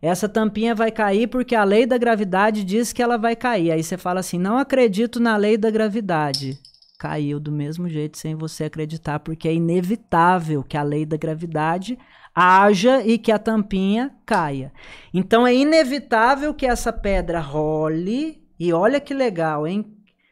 essa 0.00 0.28
tampinha 0.28 0.74
vai 0.74 0.90
cair 0.90 1.28
porque 1.28 1.54
a 1.54 1.64
lei 1.64 1.86
da 1.86 1.98
gravidade 1.98 2.64
diz 2.64 2.92
que 2.92 3.02
ela 3.02 3.16
vai 3.16 3.36
cair. 3.36 3.70
Aí 3.70 3.82
você 3.82 3.96
fala 3.96 4.20
assim: 4.20 4.38
"Não 4.38 4.58
acredito 4.58 5.20
na 5.20 5.36
lei 5.36 5.56
da 5.56 5.70
gravidade". 5.70 6.58
Caiu 7.02 7.40
do 7.40 7.50
mesmo 7.50 7.88
jeito 7.88 8.16
sem 8.16 8.36
você 8.36 8.62
acreditar, 8.62 9.18
porque 9.18 9.48
é 9.48 9.52
inevitável 9.52 10.62
que 10.62 10.76
a 10.76 10.84
lei 10.84 11.04
da 11.04 11.16
gravidade 11.16 11.98
haja 12.32 13.04
e 13.04 13.18
que 13.18 13.32
a 13.32 13.40
tampinha 13.40 14.14
caia. 14.24 14.72
Então 15.12 15.44
é 15.44 15.52
inevitável 15.52 16.54
que 16.54 16.64
essa 16.64 16.92
pedra 16.92 17.40
role 17.40 18.40
E 18.56 18.72
olha 18.72 19.00
que 19.00 19.12
legal, 19.12 19.66
hein? 19.66 19.84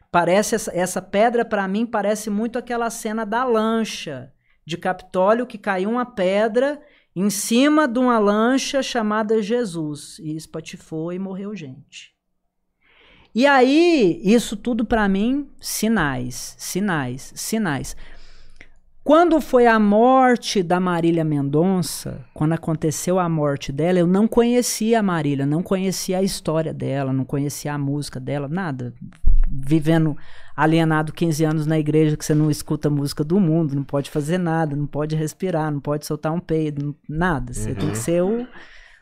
Parece 0.09 0.55
essa, 0.55 0.71
essa 0.73 1.01
pedra 1.01 1.43
para 1.43 1.67
mim 1.67 1.85
parece 1.85 2.29
muito 2.29 2.57
aquela 2.57 2.89
cena 2.89 3.25
da 3.25 3.43
lancha 3.43 4.31
de 4.65 4.77
Capitólio 4.77 5.45
que 5.45 5.57
caiu 5.57 5.89
uma 5.89 6.05
pedra 6.05 6.81
em 7.13 7.29
cima 7.29 7.85
de 7.85 7.99
uma 7.99 8.17
lancha 8.17 8.81
chamada 8.81 9.41
Jesus 9.41 10.19
e 10.19 10.37
espatifou 10.37 11.11
e 11.11 11.19
morreu 11.19 11.53
gente. 11.53 12.10
E 13.33 13.47
aí, 13.47 14.21
isso 14.23 14.57
tudo 14.57 14.83
para 14.83 15.07
mim, 15.07 15.47
sinais, 15.59 16.55
sinais, 16.57 17.31
sinais. 17.35 17.95
Quando 19.03 19.41
foi 19.41 19.65
a 19.65 19.79
morte 19.79 20.61
da 20.61 20.79
Marília 20.79 21.23
Mendonça, 21.23 22.23
quando 22.35 22.53
aconteceu 22.53 23.17
a 23.17 23.27
morte 23.27 23.71
dela, 23.71 23.97
eu 23.97 24.05
não 24.05 24.27
conhecia 24.27 24.99
a 24.99 25.03
Marília, 25.03 25.43
não 25.43 25.63
conhecia 25.63 26.19
a 26.19 26.23
história 26.23 26.71
dela, 26.71 27.11
não 27.11 27.25
conhecia 27.25 27.73
a 27.73 27.79
música 27.79 28.19
dela, 28.19 28.47
nada. 28.47 28.93
Vivendo 29.49 30.15
alienado 30.55 31.11
15 31.11 31.43
anos 31.43 31.65
na 31.65 31.79
igreja, 31.79 32.15
que 32.15 32.23
você 32.23 32.35
não 32.35 32.51
escuta 32.51 32.91
música 32.91 33.23
do 33.23 33.39
mundo, 33.39 33.75
não 33.75 33.83
pode 33.83 34.11
fazer 34.11 34.37
nada, 34.37 34.75
não 34.75 34.85
pode 34.85 35.15
respirar, 35.15 35.71
não 35.71 35.79
pode 35.79 36.05
soltar 36.05 36.31
um 36.31 36.39
peido, 36.39 36.95
nada. 37.09 37.53
Você 37.53 37.69
uhum. 37.69 37.75
tem 37.75 37.89
que 37.89 37.97
uhum. 37.97 38.03
ser 38.03 38.21
o. 38.21 38.47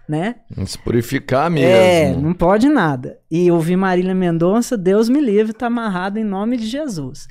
Né? 0.10 0.38
Se 0.65 0.76
purificar 0.80 1.52
mesmo. 1.52 1.69
É, 1.69 2.15
não 2.15 2.34
pode 2.34 2.68
nada. 2.68 3.19
E 3.30 3.52
ouvir 3.52 3.76
Marília 3.76 4.15
Mendonça, 4.15 4.76
Deus 4.76 5.07
me 5.07 5.22
livre, 5.22 5.53
tá 5.53 5.68
amarrado 5.68 6.18
em 6.18 6.23
nome 6.23 6.57
de 6.57 6.65
Jesus. 6.65 7.27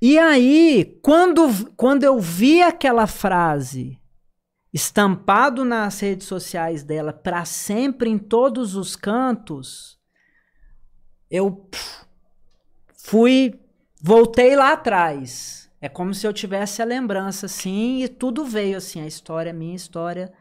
E 0.00 0.16
aí, 0.16 0.96
quando, 1.02 1.72
quando 1.76 2.04
eu 2.04 2.20
vi 2.20 2.62
aquela 2.62 3.08
frase 3.08 3.98
estampado 4.72 5.64
nas 5.64 5.98
redes 5.98 6.28
sociais 6.28 6.84
dela 6.84 7.12
para 7.12 7.44
sempre 7.44 8.08
em 8.08 8.16
todos 8.16 8.76
os 8.76 8.94
cantos, 8.94 9.98
eu 11.28 11.68
fui, 12.96 13.58
voltei 14.00 14.54
lá 14.54 14.74
atrás. 14.74 15.68
É 15.80 15.88
como 15.88 16.14
se 16.14 16.24
eu 16.24 16.32
tivesse 16.32 16.80
a 16.80 16.84
lembrança 16.84 17.46
assim 17.46 18.04
e 18.04 18.08
tudo 18.08 18.44
veio 18.44 18.76
assim, 18.76 19.00
a 19.00 19.06
história, 19.06 19.50
a 19.50 19.54
minha 19.54 19.74
história 19.74 20.32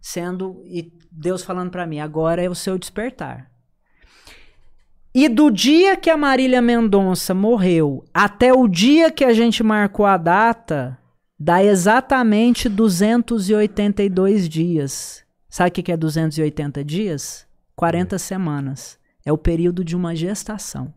sendo 0.00 0.62
e 0.64 0.92
Deus 1.10 1.42
falando 1.42 1.70
para 1.70 1.86
mim, 1.86 2.00
agora 2.00 2.42
é 2.42 2.48
o 2.48 2.54
seu 2.54 2.78
despertar. 2.78 3.50
E 5.12 5.28
do 5.28 5.50
dia 5.50 5.96
que 5.96 6.08
a 6.08 6.16
Marília 6.16 6.62
Mendonça 6.62 7.34
morreu 7.34 8.04
até 8.14 8.52
o 8.52 8.68
dia 8.68 9.10
que 9.10 9.24
a 9.24 9.32
gente 9.32 9.62
marcou 9.62 10.06
a 10.06 10.16
data, 10.16 10.96
dá 11.38 11.64
exatamente 11.64 12.68
282 12.68 14.48
dias. 14.48 15.24
Sabe 15.48 15.70
o 15.70 15.72
que 15.72 15.90
é 15.90 15.96
280 15.96 16.84
dias? 16.84 17.44
40 17.74 18.18
semanas. 18.18 19.00
É 19.26 19.32
o 19.32 19.38
período 19.38 19.82
de 19.82 19.96
uma 19.96 20.14
gestação. 20.14 20.94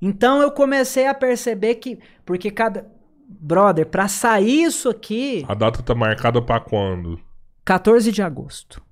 Então 0.00 0.40
eu 0.40 0.52
comecei 0.52 1.06
a 1.06 1.14
perceber 1.14 1.74
que. 1.74 1.98
Porque 2.24 2.50
cada. 2.50 2.86
Brother, 3.28 3.86
para 3.86 4.08
sair 4.08 4.64
isso 4.64 4.88
aqui. 4.88 5.44
A 5.48 5.54
data 5.54 5.82
tá 5.82 5.94
marcada 5.94 6.40
para 6.40 6.60
quando? 6.60 7.20
14 7.70 8.10
de 8.10 8.20
agosto 8.20 8.82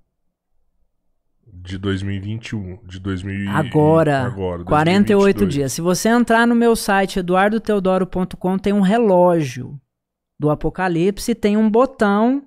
de 1.44 1.76
2021, 1.78 2.78
de 2.86 3.00
2000 3.00 3.50
agora, 3.50 4.22
agora 4.22 4.62
48 4.62 5.46
dias. 5.46 5.72
Se 5.72 5.80
você 5.80 6.08
entrar 6.08 6.46
no 6.46 6.54
meu 6.54 6.76
site 6.76 7.18
eduardoteodoro.com 7.18 8.56
tem 8.56 8.72
um 8.72 8.80
relógio 8.80 9.80
do 10.38 10.48
Apocalipse, 10.48 11.34
tem 11.34 11.56
um 11.56 11.68
botão 11.68 12.46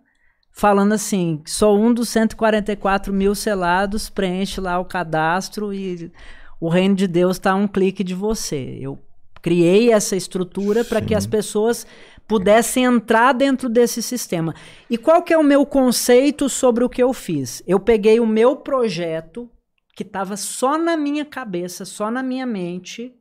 falando 0.50 0.94
assim, 0.94 1.42
sou 1.46 1.78
um 1.78 1.94
dos 1.94 2.08
144 2.08 3.12
mil 3.12 3.36
selados, 3.36 4.10
preenche 4.10 4.62
lá 4.62 4.80
o 4.80 4.86
cadastro 4.86 5.74
e 5.74 6.14
o 6.62 6.70
reino 6.70 6.96
de 6.96 7.08
Deus 7.08 7.36
está 7.36 7.52
a 7.52 7.56
um 7.56 7.68
clique 7.68 8.06
de 8.06 8.16
você. 8.16 8.78
Eu 8.80 8.98
criei 9.42 9.92
essa 9.92 10.16
estrutura 10.16 10.86
para 10.86 11.02
que 11.02 11.14
as 11.14 11.28
pessoas 11.28 11.86
pudessem 12.28 12.86
entrar 12.86 13.34
dentro 13.34 13.68
desse 13.68 14.02
sistema. 14.02 14.54
E 14.90 14.98
qual 14.98 15.22
que 15.22 15.34
é 15.34 15.38
o 15.38 15.44
meu 15.44 15.66
conceito 15.66 16.48
sobre 16.48 16.84
o 16.84 16.90
que 16.90 17.04
eu 17.04 17.14
fiz? 17.14 17.62
Eu 17.68 17.80
peguei 17.80 18.20
o 18.20 18.28
meu 18.28 18.56
projeto, 18.56 19.50
que 19.96 20.04
estava 20.04 20.38
só 20.38 20.78
na 20.78 20.96
minha 20.96 21.26
cabeça, 21.26 21.86
só 21.86 22.10
na 22.10 22.24
minha 22.24 22.46
mente, 22.46 23.14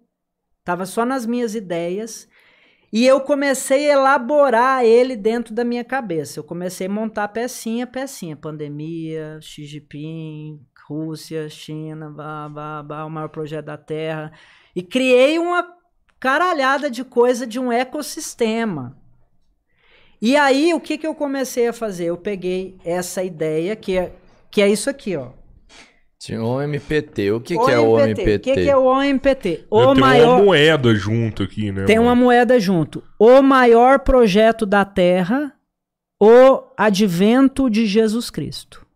estava 0.61 0.87
só 0.87 1.05
nas 1.05 1.27
minhas 1.27 1.55
ideias, 1.55 2.29
e 2.93 3.07
eu 3.07 3.21
comecei 3.21 3.89
a 3.89 3.95
elaborar 3.95 4.85
ele 4.85 5.15
dentro 5.15 5.55
da 5.55 5.65
minha 5.65 5.85
cabeça. 5.85 6.41
Eu 6.41 6.45
comecei 6.45 6.89
a 6.89 6.91
montar 6.91 7.29
pecinha, 7.29 7.87
pecinha. 7.87 8.37
Pandemia, 8.37 9.39
Xi 9.41 9.65
Jinping, 9.65 10.61
Rússia, 10.89 11.49
China, 11.49 12.11
bah, 12.11 12.49
bah, 12.49 12.83
bah, 12.83 13.05
o 13.05 13.11
maior 13.11 13.29
projeto 13.29 13.67
da 13.67 13.77
Terra. 13.77 14.33
E 14.75 14.83
criei 14.83 15.39
uma 15.39 15.63
caralhada 16.21 16.91
de 16.91 17.03
coisa 17.03 17.47
de 17.47 17.59
um 17.59 17.73
ecossistema. 17.73 18.97
E 20.23 20.37
aí, 20.37 20.75
o 20.75 20.81
que, 20.81 20.99
que 20.99 21.07
eu 21.07 21.15
comecei 21.15 21.67
a 21.67 21.73
fazer? 21.73 22.05
Eu 22.05 22.19
peguei 22.19 22.77
essa 22.85 23.25
ideia, 23.25 23.75
que 23.75 23.97
é, 23.97 24.13
que 24.51 24.61
é 24.61 24.69
isso 24.69 24.91
aqui, 24.91 25.17
ó. 25.17 25.29
Tinha 26.19 26.45
o 26.45 26.61
MPT. 26.61 27.33
O 27.33 27.41
que, 27.41 27.59
que 27.59 27.71
é 27.71 27.79
o 27.79 27.99
MPT? 27.99 28.37
O 28.37 28.41
que, 28.41 28.63
que 28.63 28.69
é 28.69 28.77
o 28.77 28.85
OMPT? 28.85 29.65
O 29.71 29.95
tem 29.95 30.01
maior... 30.03 30.37
uma 30.37 30.45
moeda 30.45 30.95
junto 30.95 31.43
aqui, 31.43 31.73
né? 31.73 31.87
Tem 31.87 31.97
mano? 31.97 32.09
uma 32.09 32.15
moeda 32.15 32.61
junto. 32.61 33.03
O 33.19 33.41
maior 33.41 34.01
projeto 34.01 34.67
da 34.67 34.85
Terra, 34.85 35.55
o 36.21 36.63
advento 36.77 37.71
de 37.71 37.87
Jesus 37.87 38.29
Cristo. 38.29 38.87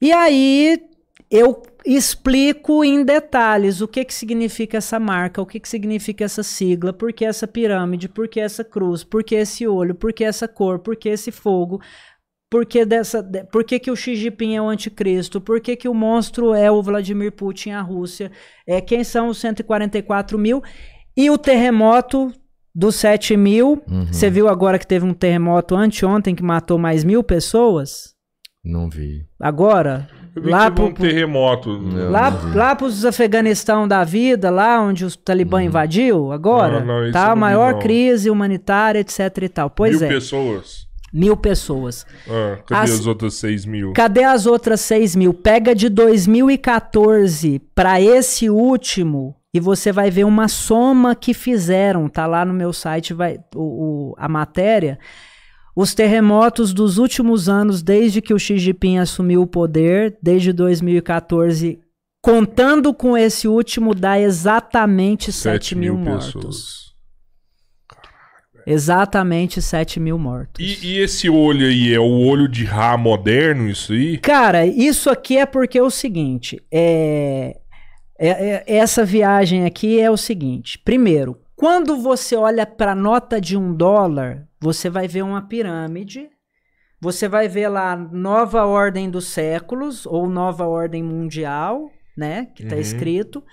E 0.00 0.10
aí, 0.10 0.82
eu 1.30 1.62
explico 1.86 2.84
em 2.84 3.04
detalhes 3.04 3.80
o 3.80 3.88
que, 3.88 4.04
que 4.04 4.12
significa 4.12 4.78
essa 4.78 4.98
marca, 4.98 5.40
o 5.40 5.46
que, 5.46 5.60
que 5.60 5.68
significa 5.68 6.24
essa 6.24 6.42
sigla, 6.42 6.92
por 6.92 7.12
que 7.12 7.24
essa 7.24 7.46
pirâmide, 7.46 8.08
por 8.08 8.26
que 8.26 8.40
essa 8.40 8.64
cruz, 8.64 9.04
por 9.04 9.22
que 9.22 9.36
esse 9.36 9.66
olho, 9.66 9.94
por 9.94 10.12
que 10.12 10.24
essa 10.24 10.48
cor, 10.48 10.80
por 10.80 10.96
que 10.96 11.08
esse 11.08 11.30
fogo, 11.30 11.80
por 12.50 12.66
que, 12.66 12.84
dessa, 12.84 13.22
por 13.52 13.62
que, 13.62 13.78
que 13.78 13.92
o 13.92 13.96
Xi 13.96 14.16
Jinping 14.16 14.56
é 14.56 14.60
o 14.60 14.68
anticristo, 14.68 15.40
por 15.40 15.60
que, 15.60 15.76
que 15.76 15.88
o 15.88 15.94
monstro 15.94 16.52
é 16.52 16.68
o 16.68 16.82
Vladimir 16.82 17.30
Putin, 17.30 17.70
a 17.70 17.80
Rússia, 17.80 18.32
é, 18.66 18.80
quem 18.80 19.04
são 19.04 19.28
os 19.28 19.38
144 19.38 20.36
mil, 20.36 20.60
e 21.16 21.30
o 21.30 21.38
terremoto 21.38 22.32
dos 22.74 22.96
7 22.96 23.36
mil. 23.36 23.82
Uhum. 23.88 24.06
Você 24.06 24.28
viu 24.28 24.48
agora 24.48 24.80
que 24.80 24.86
teve 24.86 25.04
um 25.04 25.14
terremoto 25.14 25.76
anteontem 25.76 26.34
que 26.34 26.42
matou 26.42 26.76
mais 26.76 27.04
mil 27.04 27.22
pessoas? 27.22 28.14
Não 28.64 28.90
vi. 28.90 29.24
Agora, 29.38 30.08
lá 30.42 30.70
pro, 30.70 30.86
um 30.86 30.92
terremoto. 30.92 31.80
lá, 32.10 32.28
lá 32.54 32.74
pros 32.74 33.04
Afeganistão 33.04 33.86
da 33.86 34.04
vida, 34.04 34.50
lá 34.50 34.80
onde 34.80 35.04
o 35.04 35.16
Talibã 35.16 35.58
uhum. 35.58 35.64
invadiu, 35.64 36.32
agora, 36.32 36.80
não, 36.80 37.04
não, 37.04 37.12
tá 37.12 37.30
a 37.30 37.36
maior 37.36 37.78
crise 37.78 38.30
humanitária, 38.30 39.00
etc 39.00 39.36
e 39.42 39.48
tal. 39.48 39.70
Pois 39.70 40.00
mil 40.00 40.06
é. 40.06 40.08
Mil 40.08 40.18
pessoas. 40.18 40.90
Mil 41.12 41.36
pessoas. 41.36 42.06
Ah, 42.28 42.58
cadê 42.64 42.92
as, 42.92 43.00
as 43.00 43.06
outras 43.06 43.34
seis 43.34 43.66
mil? 43.66 43.92
Cadê 43.92 44.22
as 44.22 44.46
outras 44.46 44.80
seis 44.80 45.16
mil? 45.16 45.34
Pega 45.34 45.74
de 45.74 45.88
2014 45.88 47.60
para 47.74 48.00
esse 48.00 48.48
último 48.48 49.34
e 49.52 49.58
você 49.58 49.90
vai 49.90 50.10
ver 50.10 50.24
uma 50.24 50.46
soma 50.46 51.16
que 51.16 51.34
fizeram. 51.34 52.08
Tá 52.08 52.26
lá 52.26 52.44
no 52.44 52.54
meu 52.54 52.72
site 52.72 53.12
vai 53.12 53.38
o, 53.54 54.12
o 54.12 54.14
a 54.16 54.28
matéria 54.28 54.98
os 55.80 55.94
terremotos 55.94 56.74
dos 56.74 56.98
últimos 56.98 57.48
anos, 57.48 57.82
desde 57.82 58.20
que 58.20 58.34
o 58.34 58.38
Xi 58.38 58.58
Jinping 58.58 58.98
assumiu 58.98 59.40
o 59.40 59.46
poder, 59.46 60.14
desde 60.22 60.52
2014, 60.52 61.80
contando 62.20 62.92
com 62.92 63.16
esse 63.16 63.48
último, 63.48 63.94
dá 63.94 64.20
exatamente 64.20 65.32
7, 65.32 65.64
7 65.64 65.74
mil, 65.76 65.96
mil 65.96 66.04
mortos. 66.04 66.94
Exatamente 68.66 69.62
7 69.62 69.98
mil 69.98 70.18
mortos. 70.18 70.62
E, 70.62 70.86
e, 70.86 70.98
esse 70.98 71.30
olho 71.30 71.66
aí, 71.66 71.94
é 71.94 71.98
o 71.98 72.26
olho 72.26 72.46
de 72.46 72.66
Ra 72.66 72.98
moderno, 72.98 73.66
isso 73.70 73.94
aí? 73.94 74.18
Cara, 74.18 74.66
isso 74.66 75.08
aqui 75.08 75.38
é 75.38 75.46
porque 75.46 75.78
é 75.78 75.82
o 75.82 75.90
seguinte: 75.90 76.62
é, 76.70 77.56
é, 78.18 78.64
é 78.66 78.76
essa 78.76 79.02
viagem 79.02 79.64
aqui 79.64 79.98
é 79.98 80.10
o 80.10 80.16
seguinte. 80.18 80.78
Primeiro, 80.78 81.38
quando 81.60 81.98
você 81.98 82.34
olha 82.34 82.64
para 82.64 82.92
a 82.92 82.94
nota 82.94 83.38
de 83.38 83.54
um 83.54 83.74
dólar, 83.74 84.48
você 84.58 84.88
vai 84.88 85.06
ver 85.06 85.20
uma 85.20 85.42
pirâmide. 85.42 86.30
Você 86.98 87.28
vai 87.28 87.48
ver 87.48 87.68
lá 87.68 87.94
Nova 87.94 88.64
Ordem 88.64 89.10
dos 89.10 89.26
Séculos 89.26 90.06
ou 90.06 90.26
Nova 90.26 90.66
Ordem 90.66 91.02
Mundial, 91.02 91.90
né? 92.16 92.46
Que 92.56 92.62
está 92.62 92.76
uhum. 92.76 92.80
escrito. 92.80 93.44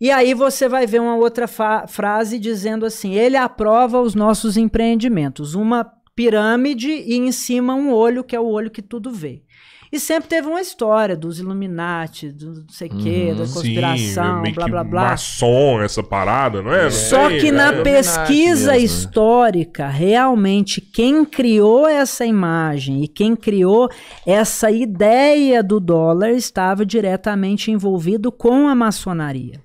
E 0.00 0.10
aí 0.10 0.34
você 0.34 0.68
vai 0.68 0.88
ver 0.88 1.00
uma 1.00 1.14
outra 1.14 1.46
frase 1.86 2.36
dizendo 2.36 2.84
assim: 2.84 3.14
ele 3.14 3.36
aprova 3.36 4.00
os 4.00 4.16
nossos 4.16 4.56
empreendimentos. 4.56 5.54
Uma 5.54 5.84
pirâmide 6.16 6.90
e 6.90 7.14
em 7.14 7.30
cima 7.30 7.76
um 7.76 7.92
olho, 7.92 8.24
que 8.24 8.34
é 8.34 8.40
o 8.40 8.48
olho 8.48 8.72
que 8.72 8.82
tudo 8.82 9.12
vê. 9.12 9.44
E 9.92 10.00
sempre 10.00 10.26
teve 10.26 10.48
uma 10.48 10.60
história 10.62 11.14
dos 11.14 11.38
Illuminati, 11.38 12.32
do 12.32 12.54
não 12.62 12.68
sei 12.70 12.88
o 12.88 12.96
quê, 12.96 13.28
Uhum. 13.32 13.36
da 13.36 13.46
Sim, 13.46 13.52
conspiração, 13.52 14.40
meio 14.40 14.54
blá 14.54 14.66
blá 14.66 14.82
blá. 14.84 15.02
maçom 15.10 15.82
essa 15.82 16.02
parada, 16.02 16.62
não 16.62 16.72
é? 16.72 16.84
Não 16.84 16.90
Só 16.90 17.28
que 17.28 17.52
né? 17.52 17.58
na 17.58 17.66
Illuminati 17.74 17.82
pesquisa 17.90 18.72
mesmo, 18.72 18.78
né? 18.78 18.78
histórica, 18.78 19.88
realmente 19.88 20.80
quem 20.80 21.26
criou 21.26 21.86
essa 21.86 22.24
imagem 22.24 23.04
e 23.04 23.08
quem 23.08 23.36
criou 23.36 23.90
essa 24.26 24.70
ideia 24.70 25.62
do 25.62 25.78
dólar 25.78 26.30
estava 26.30 26.86
diretamente 26.86 27.70
envolvido 27.70 28.32
com 28.32 28.66
a 28.68 28.74
maçonaria. 28.74 29.60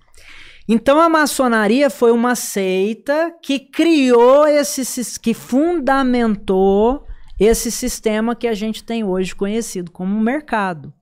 Então 0.67 0.99
a 0.99 1.07
maçonaria 1.07 1.89
foi 1.89 2.11
uma 2.11 2.35
seita 2.35 3.31
que 3.41 3.57
criou 3.59 4.45
esse 4.45 5.17
que 5.21 5.33
fundamentou 5.33 7.06
esse 7.39 7.71
sistema 7.71 8.35
que 8.35 8.47
a 8.47 8.53
gente 8.53 8.83
tem 8.83 9.03
hoje 9.03 9.35
conhecido 9.35 9.91
como 9.91 10.19
mercado. 10.19 10.93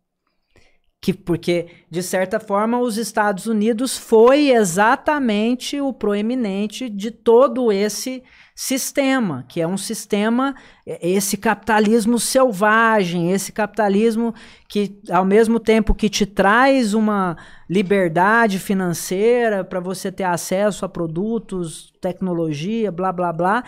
Que, 1.01 1.13
porque, 1.13 1.67
de 1.89 2.01
certa 2.01 2.39
forma, 2.39 2.79
os 2.79 2.97
Estados 2.97 3.45
Unidos 3.45 3.95
foi 3.95 4.49
exatamente 4.49 5.79
o 5.79 5.93
proeminente 5.93 6.89
de 6.89 7.11
todo 7.11 7.71
esse 7.71 8.23
sistema, 8.55 9.45
que 9.49 9.59
é 9.59 9.67
um 9.67 9.77
sistema, 9.77 10.55
esse 10.85 11.35
capitalismo 11.35 12.17
selvagem, 12.17 13.31
esse 13.31 13.51
capitalismo 13.51 14.33
que, 14.69 14.97
ao 15.11 15.25
mesmo 15.25 15.59
tempo 15.59 15.93
que 15.93 16.09
te 16.09 16.25
traz 16.25 16.93
uma 16.93 17.37
liberdade 17.69 18.57
financeira 18.57 19.63
para 19.63 19.81
você 19.81 20.09
ter 20.09 20.23
acesso 20.23 20.85
a 20.85 20.89
produtos, 20.89 21.93
tecnologia, 21.99 22.91
blá, 22.91 23.11
blá, 23.11 23.33
blá, 23.33 23.63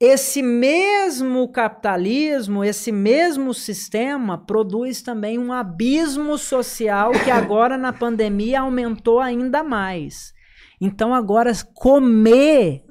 esse 0.00 0.40
mesmo 0.40 1.46
capitalismo, 1.48 2.64
esse 2.64 2.90
mesmo 2.90 3.52
sistema 3.52 4.38
produz 4.38 5.02
também 5.02 5.38
um 5.38 5.52
abismo 5.52 6.38
social 6.38 7.12
que 7.12 7.30
agora 7.30 7.76
na 7.76 7.92
pandemia 7.92 8.62
aumentou 8.62 9.20
ainda 9.20 9.62
mais. 9.62 10.32
Então 10.80 11.14
agora 11.14 11.52
comer 11.74 12.82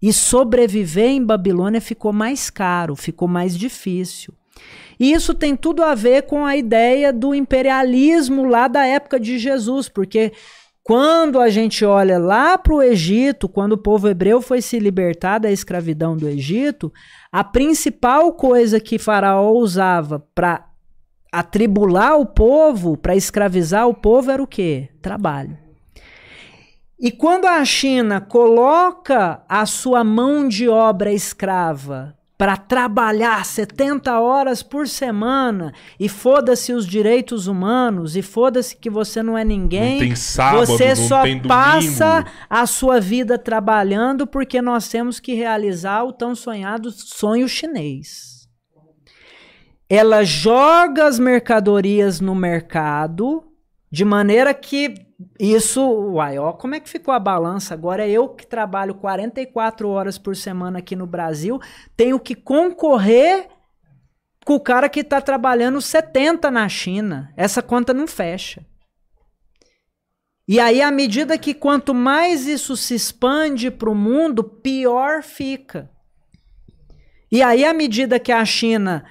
e 0.00 0.10
sobreviver 0.10 1.10
em 1.10 1.22
Babilônia 1.22 1.82
ficou 1.82 2.14
mais 2.14 2.48
caro, 2.48 2.96
ficou 2.96 3.28
mais 3.28 3.56
difícil. 3.56 4.32
E 4.98 5.12
isso 5.12 5.34
tem 5.34 5.54
tudo 5.54 5.82
a 5.82 5.94
ver 5.94 6.22
com 6.22 6.46
a 6.46 6.56
ideia 6.56 7.12
do 7.12 7.34
imperialismo 7.34 8.46
lá 8.46 8.68
da 8.68 8.86
época 8.86 9.20
de 9.20 9.38
Jesus, 9.38 9.88
porque 9.88 10.32
quando 10.84 11.40
a 11.40 11.48
gente 11.48 11.82
olha 11.82 12.18
lá 12.18 12.58
para 12.58 12.74
o 12.74 12.82
Egito, 12.82 13.48
quando 13.48 13.72
o 13.72 13.78
povo 13.78 14.06
hebreu 14.06 14.42
foi 14.42 14.60
se 14.60 14.78
libertar 14.78 15.38
da 15.38 15.50
escravidão 15.50 16.14
do 16.14 16.28
Egito, 16.28 16.92
a 17.32 17.42
principal 17.42 18.34
coisa 18.34 18.78
que 18.78 18.98
Faraó 18.98 19.50
usava 19.52 20.20
para 20.34 20.68
atribular 21.32 22.20
o 22.20 22.26
povo, 22.26 22.98
para 22.98 23.16
escravizar 23.16 23.88
o 23.88 23.94
povo, 23.94 24.30
era 24.30 24.42
o 24.42 24.46
quê? 24.46 24.90
Trabalho. 25.00 25.56
E 27.00 27.10
quando 27.10 27.46
a 27.46 27.64
China 27.64 28.20
coloca 28.20 29.42
a 29.48 29.64
sua 29.64 30.04
mão 30.04 30.46
de 30.46 30.68
obra 30.68 31.10
escrava 31.10 32.14
para 32.36 32.56
trabalhar 32.56 33.44
70 33.44 34.18
horas 34.20 34.62
por 34.62 34.88
semana 34.88 35.72
e 35.98 36.08
foda-se 36.08 36.72
os 36.72 36.84
direitos 36.86 37.46
humanos 37.46 38.16
e 38.16 38.22
foda-se 38.22 38.76
que 38.76 38.90
você 38.90 39.22
não 39.22 39.38
é 39.38 39.44
ninguém, 39.44 39.92
Não 39.92 39.98
tem 40.00 40.16
sábado, 40.16 40.66
você 40.66 40.96
só 40.96 41.22
passa 41.46 42.24
a 42.50 42.66
sua 42.66 43.00
vida 43.00 43.38
trabalhando 43.38 44.26
porque 44.26 44.60
nós 44.60 44.88
temos 44.88 45.20
que 45.20 45.34
realizar 45.34 46.02
o 46.02 46.12
tão 46.12 46.34
sonhado 46.34 46.90
sonho 46.90 47.48
chinês. 47.48 48.48
Ela 49.88 50.24
joga 50.24 51.06
as 51.06 51.18
mercadorias 51.20 52.20
no 52.20 52.34
mercado 52.34 53.44
de 53.94 54.04
maneira 54.04 54.52
que 54.52 54.92
isso, 55.38 55.80
uai, 55.80 56.36
ó, 56.36 56.52
como 56.52 56.74
é 56.74 56.80
que 56.80 56.88
ficou 56.88 57.14
a 57.14 57.18
balança? 57.20 57.74
Agora 57.74 58.08
eu 58.08 58.28
que 58.28 58.44
trabalho 58.44 58.96
44 58.96 59.88
horas 59.88 60.18
por 60.18 60.34
semana 60.34 60.80
aqui 60.80 60.96
no 60.96 61.06
Brasil, 61.06 61.60
tenho 61.96 62.18
que 62.18 62.34
concorrer 62.34 63.46
com 64.44 64.56
o 64.56 64.60
cara 64.60 64.88
que 64.88 64.98
está 64.98 65.20
trabalhando 65.20 65.80
70 65.80 66.50
na 66.50 66.68
China. 66.68 67.32
Essa 67.36 67.62
conta 67.62 67.94
não 67.94 68.08
fecha. 68.08 68.66
E 70.48 70.58
aí, 70.58 70.82
à 70.82 70.90
medida 70.90 71.38
que 71.38 71.54
quanto 71.54 71.94
mais 71.94 72.48
isso 72.48 72.76
se 72.76 72.96
expande 72.96 73.70
para 73.70 73.88
o 73.88 73.94
mundo, 73.94 74.42
pior 74.42 75.22
fica. 75.22 75.88
E 77.30 77.40
aí, 77.40 77.64
à 77.64 77.72
medida 77.72 78.18
que 78.18 78.32
a 78.32 78.44
China 78.44 79.04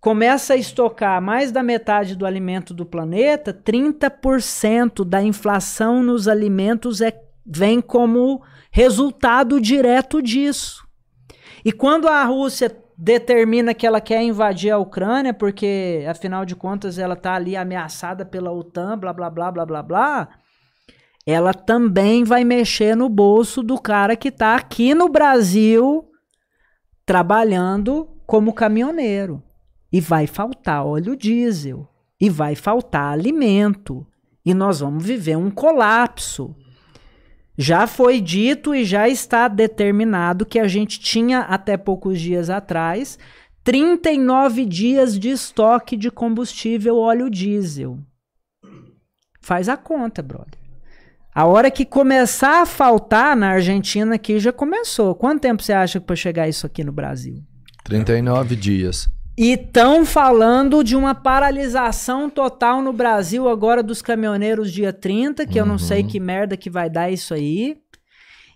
começa 0.00 0.54
a 0.54 0.56
estocar 0.56 1.20
mais 1.20 1.50
da 1.50 1.62
metade 1.62 2.14
do 2.14 2.24
alimento 2.24 2.72
do 2.72 2.86
planeta, 2.86 3.52
30% 3.52 5.04
da 5.04 5.22
inflação 5.22 6.02
nos 6.02 6.28
alimentos 6.28 7.00
é, 7.00 7.12
vem 7.44 7.80
como 7.80 8.42
resultado 8.70 9.60
direto 9.60 10.22
disso. 10.22 10.86
E 11.64 11.72
quando 11.72 12.06
a 12.08 12.24
Rússia 12.24 12.74
determina 12.96 13.74
que 13.74 13.86
ela 13.86 14.00
quer 14.00 14.22
invadir 14.22 14.70
a 14.70 14.78
Ucrânia, 14.78 15.34
porque 15.34 16.04
afinal 16.08 16.44
de 16.44 16.54
contas 16.54 16.98
ela 16.98 17.14
está 17.14 17.34
ali 17.34 17.56
ameaçada 17.56 18.24
pela 18.24 18.52
OTAN, 18.52 18.98
blá 18.98 19.12
blá 19.12 19.30
blá 19.30 19.50
blá 19.50 19.66
blá 19.66 19.82
blá, 19.82 20.28
ela 21.26 21.52
também 21.52 22.24
vai 22.24 22.44
mexer 22.44 22.96
no 22.96 23.08
bolso 23.08 23.62
do 23.62 23.78
cara 23.78 24.16
que 24.16 24.28
está 24.28 24.56
aqui 24.56 24.94
no 24.94 25.08
Brasil 25.08 26.08
trabalhando 27.04 28.08
como 28.26 28.52
caminhoneiro. 28.52 29.42
E 29.92 30.00
vai 30.00 30.26
faltar 30.26 30.84
óleo 30.84 31.16
diesel. 31.16 31.88
E 32.20 32.28
vai 32.28 32.54
faltar 32.54 33.12
alimento. 33.12 34.06
E 34.44 34.52
nós 34.54 34.80
vamos 34.80 35.04
viver 35.04 35.36
um 35.36 35.50
colapso. 35.50 36.54
Já 37.56 37.86
foi 37.86 38.20
dito 38.20 38.74
e 38.74 38.84
já 38.84 39.08
está 39.08 39.48
determinado 39.48 40.46
que 40.46 40.58
a 40.58 40.68
gente 40.68 41.00
tinha 41.00 41.40
até 41.40 41.76
poucos 41.76 42.20
dias 42.20 42.48
atrás 42.48 43.18
39 43.64 44.64
dias 44.64 45.18
de 45.18 45.28
estoque 45.28 45.96
de 45.96 46.10
combustível 46.10 46.96
óleo 46.96 47.28
diesel. 47.28 47.98
Faz 49.40 49.68
a 49.68 49.76
conta, 49.76 50.22
brother. 50.22 50.58
A 51.34 51.44
hora 51.44 51.70
que 51.70 51.84
começar 51.84 52.62
a 52.62 52.66
faltar 52.66 53.36
na 53.36 53.50
Argentina 53.50 54.14
aqui 54.14 54.38
já 54.38 54.52
começou. 54.52 55.14
Quanto 55.14 55.42
tempo 55.42 55.62
você 55.62 55.72
acha 55.72 56.00
para 56.00 56.16
chegar 56.16 56.48
isso 56.48 56.64
aqui 56.64 56.82
no 56.82 56.92
Brasil? 56.92 57.42
39 57.84 58.56
dias. 58.56 59.08
E 59.38 59.52
estão 59.52 60.04
falando 60.04 60.82
de 60.82 60.96
uma 60.96 61.14
paralisação 61.14 62.28
total 62.28 62.82
no 62.82 62.92
Brasil 62.92 63.48
agora 63.48 63.84
dos 63.84 64.02
caminhoneiros 64.02 64.72
dia 64.72 64.92
30, 64.92 65.46
que 65.46 65.60
eu 65.60 65.64
não 65.64 65.78
sei 65.78 66.02
que 66.02 66.18
merda 66.18 66.56
que 66.56 66.68
vai 66.68 66.90
dar 66.90 67.08
isso 67.08 67.32
aí. 67.32 67.76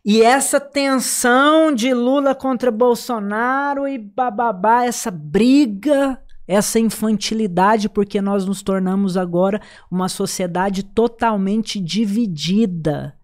E 0.05 0.23
essa 0.23 0.59
tensão 0.59 1.73
de 1.73 1.95
Lula 1.95 2.35
contra 2.35 2.73
Bolsonaro 2.73 3.87
e 3.87 3.97
bababá, 3.97 4.85
essa 4.85 5.09
briga, 5.09 6.21
essa 6.49 6.81
infantilidade, 6.81 7.89
porque 7.89 8.21
nós 8.21 8.45
nos 8.45 8.61
tornamos 8.61 9.17
agora 9.17 9.63
uma 9.89 10.09
sociedade 10.09 10.83
totalmente 10.83 11.79
dividida. 11.79 13.15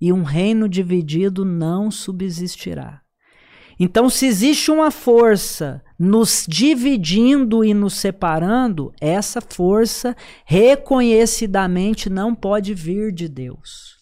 E 0.00 0.12
um 0.12 0.22
reino 0.22 0.68
dividido 0.68 1.44
não 1.44 1.90
subsistirá. 1.90 3.00
Então, 3.76 4.08
se 4.08 4.24
existe 4.24 4.70
uma 4.70 4.92
força 4.92 5.82
nos 5.98 6.46
dividindo 6.48 7.64
e 7.64 7.74
nos 7.74 7.94
separando, 7.94 8.92
essa 9.00 9.40
força 9.40 10.14
reconhecidamente 10.44 12.08
não 12.08 12.34
pode 12.34 12.72
vir 12.72 13.12
de 13.12 13.28
Deus. 13.28 13.98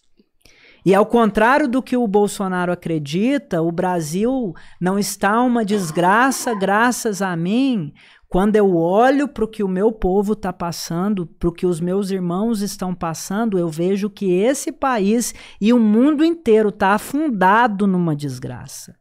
E 0.84 0.94
ao 0.94 1.04
contrário 1.04 1.66
do 1.66 1.82
que 1.82 1.96
o 1.96 2.06
Bolsonaro 2.06 2.70
acredita, 2.70 3.60
o 3.60 3.72
Brasil 3.72 4.54
não 4.80 4.96
está 4.96 5.40
uma 5.42 5.64
desgraça 5.64 6.54
graças 6.54 7.20
a 7.20 7.34
mim. 7.34 7.92
Quando 8.28 8.54
eu 8.54 8.76
olho 8.76 9.26
para 9.26 9.44
o 9.44 9.48
que 9.48 9.64
o 9.64 9.68
meu 9.68 9.90
povo 9.90 10.34
está 10.34 10.52
passando, 10.52 11.26
para 11.26 11.48
o 11.48 11.52
que 11.52 11.66
os 11.66 11.80
meus 11.80 12.12
irmãos 12.12 12.60
estão 12.60 12.94
passando, 12.94 13.58
eu 13.58 13.68
vejo 13.68 14.08
que 14.08 14.30
esse 14.30 14.70
país 14.70 15.34
e 15.60 15.72
o 15.72 15.78
mundo 15.80 16.24
inteiro 16.24 16.68
está 16.68 16.90
afundado 16.90 17.84
numa 17.86 18.14
desgraça. 18.14 18.94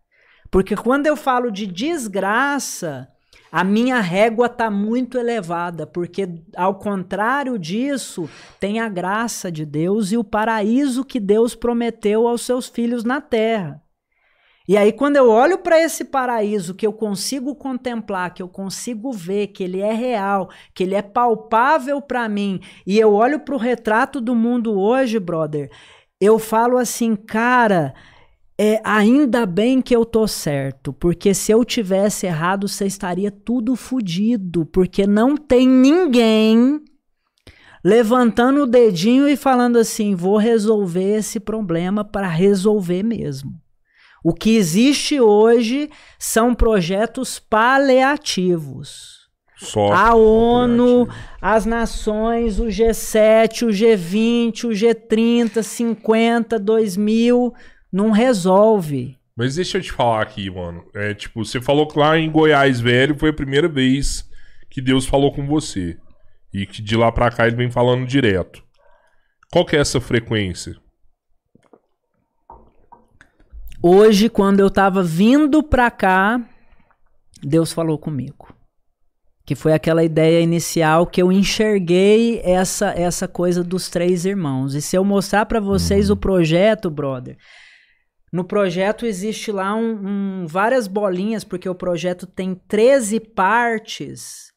Porque 0.56 0.74
quando 0.74 1.06
eu 1.06 1.18
falo 1.18 1.52
de 1.52 1.68
desgraça, 1.68 3.10
a 3.52 3.62
minha 3.62 4.00
régua 4.00 4.46
está 4.46 4.72
muito 4.72 5.18
elevada, 5.18 5.86
porque 5.86 6.30
ao 6.56 6.76
contrário 6.76 7.60
disso, 7.60 8.30
tem 8.58 8.80
a 8.80 8.88
graça 8.88 9.52
de 9.52 9.66
Deus 9.66 10.14
e 10.14 10.18
o 10.18 10.24
paraíso 10.24 11.04
que 11.04 11.20
Deus 11.20 11.56
prometeu 11.56 12.26
aos 12.26 12.44
seus 12.44 12.70
filhos 12.70 13.04
na 13.04 13.20
terra. 13.20 13.84
E 14.66 14.78
aí, 14.78 14.94
quando 14.94 15.18
eu 15.18 15.30
olho 15.30 15.58
para 15.58 15.78
esse 15.78 16.06
paraíso 16.06 16.74
que 16.74 16.88
eu 16.88 16.94
consigo 16.94 17.54
contemplar, 17.54 18.34
que 18.34 18.42
eu 18.42 18.48
consigo 18.48 19.12
ver 19.12 19.48
que 19.48 19.62
ele 19.62 19.82
é 19.82 19.92
real, 19.92 20.50
que 20.74 20.84
ele 20.84 20.96
é 20.96 21.02
palpável 21.02 22.02
para 22.02 22.30
mim, 22.30 22.62
e 22.88 22.98
eu 22.98 23.12
olho 23.14 23.42
para 23.42 23.56
o 23.56 23.60
retrato 23.60 24.22
do 24.22 24.34
mundo 24.34 24.80
hoje, 24.80 25.20
brother, 25.20 25.70
eu 26.18 26.40
falo 26.40 26.78
assim, 26.78 27.14
cara, 27.14 27.94
é, 28.58 28.82
ainda 28.84 29.46
bem 29.46 29.82
que 29.82 29.96
eu 29.96 30.06
tô 30.06 30.28
certo, 30.28 30.94
porque 30.94 31.34
se 31.34 31.52
eu 31.52 31.66
tivesse 31.66 32.26
errado, 32.26 32.68
você 32.68 32.86
estaria 32.86 33.30
tudo 33.30 33.76
fodido, 33.76 34.66
porque 34.66 35.06
não 35.06 35.36
tem 35.36 35.68
ninguém 35.68 36.82
levantando 37.84 38.64
o 38.64 38.68
dedinho 38.68 39.28
e 39.28 39.36
falando 39.36 39.78
assim: 39.78 40.16
vou 40.16 40.38
resolver 40.38 41.18
esse 41.18 41.40
problema 41.40 42.04
para 42.04 42.28
resolver 42.28 43.04
mesmo. 43.04 43.52
O 44.24 44.34
que 44.34 44.56
existe 44.56 45.20
hoje 45.20 45.90
são 46.18 46.56
projetos 46.56 47.38
paliativos. 47.38 49.26
Só 49.58 49.94
A 49.94 50.16
ONU, 50.16 51.08
as 51.40 51.66
nações, 51.66 52.60
o 52.60 52.66
G7, 52.66 53.68
o 53.68 53.70
G20, 53.70 54.66
o 54.66 54.70
G30, 54.70 55.62
50, 55.62 56.60
2000, 56.60 57.54
não 57.96 58.12
resolve. 58.12 59.18
Mas 59.38 59.56
deixa 59.56 59.78
eu 59.78 59.82
te 59.82 59.92
falar 59.92 60.22
aqui, 60.22 60.50
mano. 60.50 60.84
É 60.94 61.14
tipo, 61.14 61.46
você 61.46 61.62
falou 61.62 61.88
que 61.88 61.98
lá 61.98 62.18
em 62.18 62.30
Goiás, 62.30 62.82
velho, 62.82 63.18
foi 63.18 63.30
a 63.30 63.34
primeira 63.34 63.70
vez 63.70 64.30
que 64.70 64.82
Deus 64.82 65.06
falou 65.06 65.34
com 65.34 65.48
você. 65.48 65.98
E 66.54 66.66
que 66.66 66.82
de 66.82 66.98
lá 66.98 67.10
pra 67.10 67.32
cá 67.32 67.48
ele 67.48 67.56
vem 67.56 67.72
falando 67.72 68.06
direto. 68.06 68.62
Qual 69.50 69.66
que 69.66 69.78
é 69.78 69.80
essa 69.80 70.02
frequência? 70.02 70.76
Hoje, 73.82 74.30
quando 74.30 74.60
eu 74.60 74.70
tava 74.70 75.02
vindo 75.02 75.64
pra 75.64 75.90
cá, 75.90 76.42
Deus 77.42 77.72
falou 77.72 77.98
comigo. 77.98 78.54
Que 79.46 79.56
foi 79.56 79.72
aquela 79.72 80.04
ideia 80.04 80.42
inicial 80.42 81.08
que 81.08 81.22
eu 81.22 81.32
enxerguei 81.32 82.42
essa 82.44 82.88
essa 82.88 83.28
coisa 83.28 83.64
dos 83.64 83.90
três 83.90 84.26
irmãos. 84.26 84.74
E 84.74 84.82
se 84.82 84.98
eu 84.98 85.04
mostrar 85.06 85.46
pra 85.46 85.62
vocês 85.62 86.10
o 86.10 86.18
projeto, 86.18 86.90
brother, 86.90 87.38
no 88.36 88.44
projeto 88.44 89.06
existe 89.06 89.50
lá 89.50 89.74
um, 89.74 90.42
um- 90.44 90.46
várias 90.48 90.88
bolinhas, 90.88 91.46
porque 91.46 91.70
o 91.70 91.74
projeto 91.74 92.28
tem 92.28 92.54
13 92.68 93.18
partes. 93.18 94.54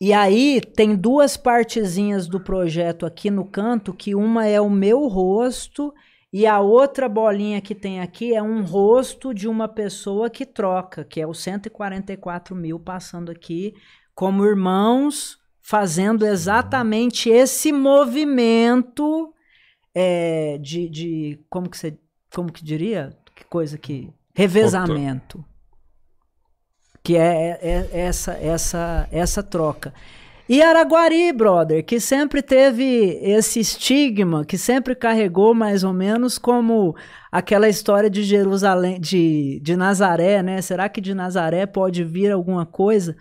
E 0.00 0.12
aí 0.12 0.60
tem 0.60 0.96
duas 0.96 1.36
partezinhas 1.36 2.26
do 2.26 2.40
projeto 2.40 3.06
aqui 3.06 3.30
no 3.30 3.44
canto, 3.44 3.94
que 3.94 4.16
uma 4.16 4.48
é 4.48 4.60
o 4.60 4.68
meu 4.68 5.06
rosto 5.06 5.94
e 6.32 6.44
a 6.44 6.58
outra 6.58 7.08
bolinha 7.08 7.60
que 7.60 7.72
tem 7.72 8.00
aqui 8.00 8.34
é 8.34 8.42
um 8.42 8.64
rosto 8.64 9.32
de 9.32 9.46
uma 9.46 9.68
pessoa 9.68 10.28
que 10.28 10.44
troca, 10.44 11.04
que 11.04 11.20
é 11.20 11.26
o 11.26 11.32
144 11.32 12.56
mil 12.56 12.80
passando 12.80 13.30
aqui 13.30 13.74
como 14.12 14.44
irmãos, 14.44 15.38
fazendo 15.60 16.26
exatamente 16.26 17.30
esse 17.30 17.70
movimento 17.72 19.32
é, 19.94 20.58
de, 20.58 20.88
de 20.88 21.40
como 21.48 21.70
que 21.70 21.76
você, 21.76 21.96
como 22.34 22.52
que 22.52 22.64
diria, 22.64 23.16
que 23.34 23.44
coisa 23.44 23.76
que 23.78 24.10
revezamento, 24.34 25.44
que 27.02 27.16
é, 27.16 27.58
é- 27.60 27.88
é 27.92 28.00
essa 28.00 28.32
essa 28.34 29.08
essa 29.10 29.42
troca. 29.42 29.92
E 30.48 30.60
Araguari, 30.60 31.32
brother, 31.32 31.84
que 31.84 31.98
sempre 32.00 32.42
teve 32.42 32.84
esse 33.22 33.60
estigma, 33.60 34.44
que 34.44 34.58
sempre 34.58 34.94
carregou 34.94 35.54
mais 35.54 35.84
ou 35.84 35.92
menos 35.92 36.36
como 36.36 36.94
aquela 37.30 37.68
história 37.68 38.10
de 38.10 38.22
Jerusalém, 38.24 39.00
de, 39.00 39.60
de 39.62 39.76
Nazaré, 39.76 40.42
né? 40.42 40.60
Será 40.60 40.88
que 40.88 41.00
de 41.00 41.14
Nazaré 41.14 41.64
pode 41.64 42.04
vir 42.04 42.30
alguma 42.32 42.66
coisa? 42.66 43.16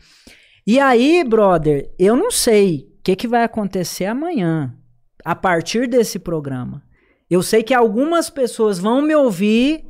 E 0.65 0.79
aí, 0.79 1.23
brother, 1.23 1.93
eu 1.97 2.15
não 2.15 2.31
sei 2.31 2.89
o 2.99 3.03
que, 3.03 3.15
que 3.15 3.27
vai 3.27 3.43
acontecer 3.43 4.05
amanhã, 4.05 4.75
a 5.23 5.35
partir 5.35 5.87
desse 5.87 6.19
programa. 6.19 6.83
Eu 7.31 7.41
sei 7.41 7.63
que 7.63 7.73
algumas 7.73 8.29
pessoas 8.29 8.77
vão 8.77 9.01
me 9.01 9.15
ouvir 9.15 9.85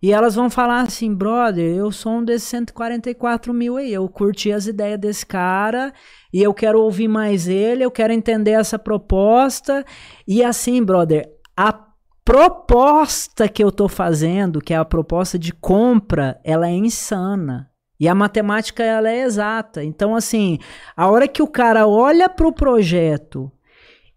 e 0.00 0.10
elas 0.10 0.34
vão 0.34 0.48
falar 0.48 0.80
assim, 0.80 1.14
brother, 1.14 1.76
eu 1.76 1.92
sou 1.92 2.12
um 2.12 2.24
desses 2.24 2.48
144 2.48 3.52
mil 3.52 3.76
aí, 3.76 3.92
eu 3.92 4.08
curti 4.08 4.50
as 4.50 4.66
ideias 4.66 4.98
desse 4.98 5.26
cara 5.26 5.92
e 6.32 6.42
eu 6.42 6.54
quero 6.54 6.80
ouvir 6.80 7.06
mais 7.06 7.46
ele, 7.46 7.84
eu 7.84 7.90
quero 7.90 8.14
entender 8.14 8.52
essa 8.52 8.78
proposta. 8.78 9.84
E 10.26 10.42
assim, 10.42 10.82
brother, 10.82 11.28
a 11.54 11.78
proposta 12.24 13.50
que 13.50 13.62
eu 13.62 13.70
tô 13.70 13.86
fazendo, 13.86 14.58
que 14.58 14.72
é 14.72 14.78
a 14.78 14.84
proposta 14.84 15.38
de 15.38 15.52
compra, 15.52 16.40
ela 16.42 16.68
é 16.68 16.72
insana. 16.72 17.68
E 18.00 18.08
a 18.08 18.14
matemática 18.14 18.82
ela 18.82 19.10
é 19.10 19.24
exata. 19.24 19.84
Então, 19.84 20.16
assim, 20.16 20.58
a 20.96 21.06
hora 21.10 21.28
que 21.28 21.42
o 21.42 21.48
cara 21.48 21.86
olha 21.86 22.30
pro 22.30 22.50
projeto 22.50 23.52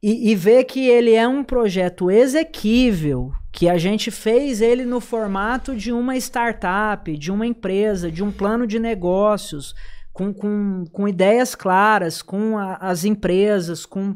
e, 0.02 0.32
e 0.32 0.36
vê 0.36 0.64
que 0.64 0.88
ele 0.88 1.14
é 1.14 1.28
um 1.28 1.44
projeto 1.44 2.10
exequível, 2.10 3.32
que 3.52 3.70
a 3.70 3.78
gente 3.78 4.10
fez 4.10 4.62
ele 4.62 4.86
no 4.86 5.00
formato 5.00 5.76
de 5.76 5.92
uma 5.92 6.16
startup, 6.18 7.16
de 7.18 7.32
uma 7.32 7.46
empresa, 7.46 8.12
de 8.12 8.24
um 8.24 8.32
plano 8.32 8.66
de 8.66 8.80
negócios, 8.80 9.76
com, 10.14 10.34
com, 10.34 10.86
com 10.92 11.08
ideias 11.08 11.54
claras, 11.56 12.22
com 12.22 12.58
a- 12.58 12.76
as 12.78 13.06
empresas, 13.06 13.86
com 13.86 14.16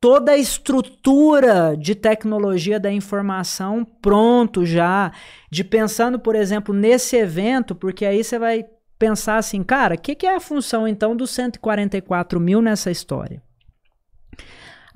toda 0.00 0.32
a 0.32 0.36
estrutura 0.38 1.76
de 1.76 1.94
tecnologia 1.94 2.78
da 2.78 2.92
informação 2.92 3.84
pronto 3.84 4.64
já, 4.64 5.12
de 5.50 5.64
pensando, 5.64 6.18
por 6.18 6.34
exemplo, 6.34 6.74
nesse 6.74 7.16
evento, 7.16 7.74
porque 7.74 8.04
aí 8.04 8.22
você 8.22 8.38
vai 8.38 8.64
pensar 8.98 9.36
assim, 9.36 9.62
cara, 9.62 9.94
o 9.94 9.98
que, 9.98 10.14
que 10.14 10.26
é 10.26 10.34
a 10.36 10.40
função 10.40 10.86
então 10.88 11.14
dos 11.16 11.30
144 11.30 12.40
mil 12.40 12.62
nessa 12.62 12.90
história? 12.90 13.42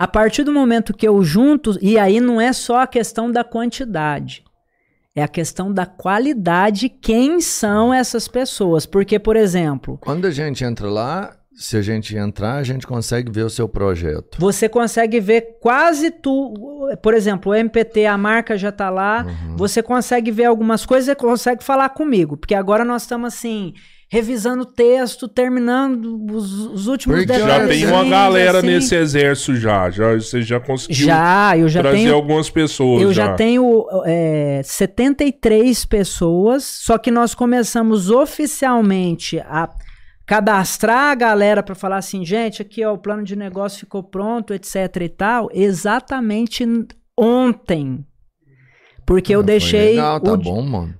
A 0.01 0.09
partir 0.09 0.45
do 0.45 0.51
momento 0.51 0.95
que 0.95 1.07
eu 1.07 1.23
junto, 1.23 1.77
e 1.83 1.99
aí 1.99 2.21
não 2.23 2.41
é 2.41 2.55
só 2.55 2.81
a 2.81 2.87
questão 2.87 3.31
da 3.31 3.45
quantidade, 3.45 4.43
é 5.15 5.23
a 5.23 5.29
questão 5.29 5.71
da 5.71 5.85
qualidade, 5.85 6.89
quem 6.89 7.39
são 7.39 7.93
essas 7.93 8.27
pessoas. 8.27 8.87
Porque, 8.87 9.19
por 9.19 9.37
exemplo, 9.37 9.99
Quando 10.01 10.27
a 10.27 10.31
gente 10.31 10.65
entra 10.65 10.89
lá, 10.89 11.37
se 11.55 11.77
a 11.77 11.83
gente 11.83 12.17
entrar, 12.17 12.55
a 12.55 12.63
gente 12.63 12.87
consegue 12.87 13.31
ver 13.31 13.43
o 13.43 13.51
seu 13.51 13.69
projeto. 13.69 14.39
você 14.41 14.71
consegue 14.71 15.21
ver 15.21 15.59
quase 15.61 16.11
tu, 16.11 16.55
por 17.03 17.13
exemplo, 17.13 17.53
o 17.53 17.55
MPT, 17.55 18.07
a 18.07 18.17
marca 18.17 18.57
já 18.57 18.73
tá 18.73 18.89
lá, 18.89 19.27
você 19.55 19.83
consegue 19.83 20.31
ver 20.31 20.47
algumas 20.47 20.87
coisas 20.87 21.09
e 21.09 21.15
consegue 21.15 21.63
falar 21.63 21.91
comigo, 21.91 22.39
porque 22.39 22.55
agora 22.55 22.87
nós 22.87 23.03
estamos 23.03 23.35
assim, 23.35 23.75
revisando 24.11 24.65
o 24.65 24.67
texto, 24.67 25.29
terminando 25.29 26.27
os, 26.35 26.53
os 26.67 26.87
últimos 26.89 27.19
Porque 27.19 27.33
Já 27.33 27.39
tem 27.39 27.47
uma 27.47 27.59
detalhezinhos, 27.63 28.11
galera 28.11 28.59
assim. 28.59 28.67
nesse 28.67 28.95
exército 28.97 29.55
já. 29.55 29.89
já. 29.89 30.15
Você 30.15 30.43
já 30.43 30.59
conseguiu 30.59 31.07
Já, 31.07 31.57
eu 31.57 31.69
já 31.69 31.81
trazer 31.81 31.97
tenho 31.99 32.15
algumas 32.17 32.51
pessoas. 32.51 33.03
Eu 33.03 33.13
já 33.13 33.35
tenho 33.35 33.87
é, 34.05 34.63
73 34.65 35.85
pessoas, 35.85 36.65
só 36.65 36.99
que 36.99 37.11
nós 37.13 37.37
começamos 37.37 38.11
oficialmente 38.11 39.39
a 39.39 39.71
cadastrar 40.27 41.13
a 41.13 41.15
galera 41.15 41.63
para 41.63 41.77
falar 41.77 41.99
assim, 41.99 42.25
gente, 42.25 42.63
aqui 42.63 42.85
ó, 42.85 42.95
o 42.95 42.99
plano 42.99 43.23
de 43.23 43.37
negócio 43.37 43.81
ficou 43.81 44.03
pronto, 44.03 44.53
etc 44.53 44.75
e 45.03 45.09
tal, 45.09 45.49
exatamente 45.53 46.67
ontem. 47.17 48.05
Porque 49.07 49.33
eu 49.35 49.41
Ah, 49.41 49.43
foi 49.45 49.47
deixei 49.47 49.91
Legal, 49.91 50.21
tá 50.21 50.33
o, 50.33 50.37
bom, 50.37 50.63
mano. 50.63 51.00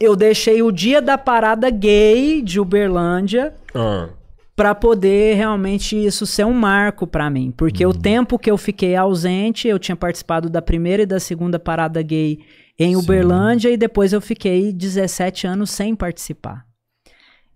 Eu 0.00 0.16
deixei 0.16 0.62
o 0.62 0.72
dia 0.72 1.00
da 1.00 1.16
parada 1.16 1.70
gay 1.70 2.42
de 2.42 2.60
Uberlândia 2.60 3.54
Ah, 3.74 4.08
para 4.56 4.74
poder 4.74 5.34
realmente 5.34 5.96
isso 5.96 6.26
ser 6.26 6.44
um 6.44 6.52
marco 6.52 7.06
para 7.06 7.28
mim, 7.28 7.52
porque 7.56 7.84
o 7.84 7.92
tempo 7.92 8.38
que 8.38 8.50
eu 8.50 8.56
fiquei 8.56 8.94
ausente, 8.94 9.66
eu 9.66 9.78
tinha 9.78 9.96
participado 9.96 10.48
da 10.48 10.62
primeira 10.62 11.02
e 11.02 11.06
da 11.06 11.18
segunda 11.18 11.58
parada 11.58 12.00
gay 12.02 12.38
em 12.78 12.96
Uberlândia 12.96 13.70
e 13.70 13.76
depois 13.76 14.12
eu 14.12 14.20
fiquei 14.20 14.72
17 14.72 15.46
anos 15.46 15.70
sem 15.70 15.94
participar. 15.94 16.64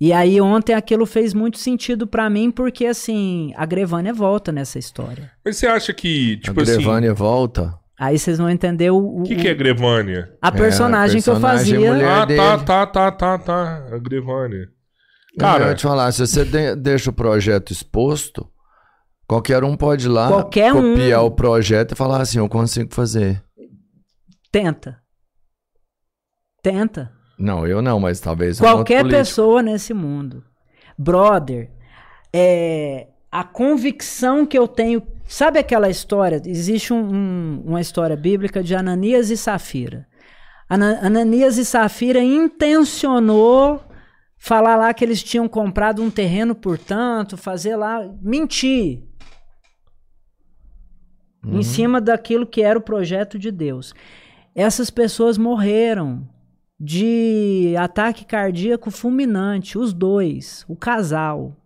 E 0.00 0.12
aí 0.12 0.40
ontem 0.40 0.74
aquilo 0.74 1.04
fez 1.06 1.34
muito 1.34 1.58
sentido 1.58 2.06
para 2.06 2.30
mim 2.30 2.50
porque 2.50 2.86
assim, 2.86 3.52
a 3.56 3.66
Grevânia 3.66 4.12
volta 4.12 4.52
nessa 4.52 4.78
história. 4.78 5.30
Mas 5.44 5.56
você 5.56 5.66
acha 5.66 5.92
que, 5.92 6.36
tipo 6.36 6.58
a 6.58 6.62
assim. 6.62 6.74
Grevânia 6.74 7.12
volta. 7.12 7.74
Aí 7.98 8.18
vocês 8.18 8.38
vão 8.38 8.48
entender 8.48 8.90
o, 8.90 9.20
O 9.20 9.22
que, 9.24 9.34
que 9.36 9.48
é 9.48 9.54
Grevânia? 9.54 10.32
a 10.40 10.52
personagem, 10.52 11.20
que 11.20 11.28
eu 11.28 11.34
personagem 11.34 11.74
fazia. 11.82 12.06
Ah, 12.06 12.18
tá, 12.20 12.24
dele. 12.24 12.64
tá, 12.64 12.86
tá, 12.86 13.10
tá, 13.12 13.38
tá. 13.38 13.86
A 13.92 13.98
Grevânia. 13.98 14.68
Cara, 15.38 15.64
eu 15.64 15.68
ia 15.70 15.74
te 15.74 15.82
falar, 15.82 16.10
se 16.12 16.26
você 16.26 16.44
de- 16.44 16.76
deixa 16.76 17.10
o 17.10 17.12
projeto 17.12 17.72
exposto, 17.72 18.48
qualquer 19.26 19.62
um 19.64 19.76
pode 19.76 20.06
ir 20.06 20.10
lá 20.10 20.28
Qualquer 20.28 20.72
um. 20.72 20.92
copiar 20.94 21.22
o 21.24 21.30
projeto 21.30 21.92
e 21.92 21.96
falar 21.96 22.20
assim, 22.20 22.38
eu 22.38 22.48
consigo 22.48 22.94
fazer. 22.94 23.42
Tenta. 24.52 24.98
Tenta. 26.62 27.12
Não, 27.38 27.66
eu 27.66 27.80
não, 27.80 28.00
mas 28.00 28.20
talvez 28.20 28.60
um 28.60 28.64
Qualquer 28.64 29.00
político. 29.02 29.20
pessoa 29.20 29.62
nesse 29.62 29.94
mundo. 29.94 30.42
Brother, 30.98 31.70
é, 32.32 33.08
a 33.30 33.44
convicção 33.44 34.44
que 34.44 34.58
eu 34.58 34.66
tenho. 34.66 35.02
Sabe 35.28 35.58
aquela 35.58 35.90
história? 35.90 36.40
Existe 36.46 36.92
um- 36.92 37.14
um- 37.14 37.62
uma 37.66 37.80
história 37.82 38.16
bíblica 38.16 38.62
de 38.62 38.74
Ananias 38.74 39.28
e 39.28 39.36
Safira. 39.36 40.08
Ana- 40.68 40.98
Ananias 41.02 41.58
e 41.58 41.64
Safira 41.66 42.20
intencionou 42.20 43.84
falar 44.38 44.76
lá 44.76 44.92
que 44.94 45.04
eles 45.04 45.22
tinham 45.22 45.46
comprado 45.46 46.02
um 46.02 46.10
terreno 46.10 46.54
por 46.54 46.78
tanto, 46.78 47.36
fazer 47.36 47.76
lá. 47.76 48.00
Mentir. 48.22 49.02
Uhum. 51.44 51.58
Em 51.58 51.62
cima 51.62 52.00
daquilo 52.00 52.46
que 52.46 52.62
era 52.62 52.78
o 52.78 52.82
projeto 52.82 53.38
de 53.38 53.50
Deus. 53.50 53.94
Essas 54.54 54.90
pessoas 54.90 55.36
morreram. 55.38 56.26
de 56.80 57.74
ataque 57.76 58.24
cardíaco 58.24 58.88
fulminante, 58.92 59.76
os 59.76 59.92
dois, 59.92 60.64
o 60.68 60.76
casal. 60.76 61.56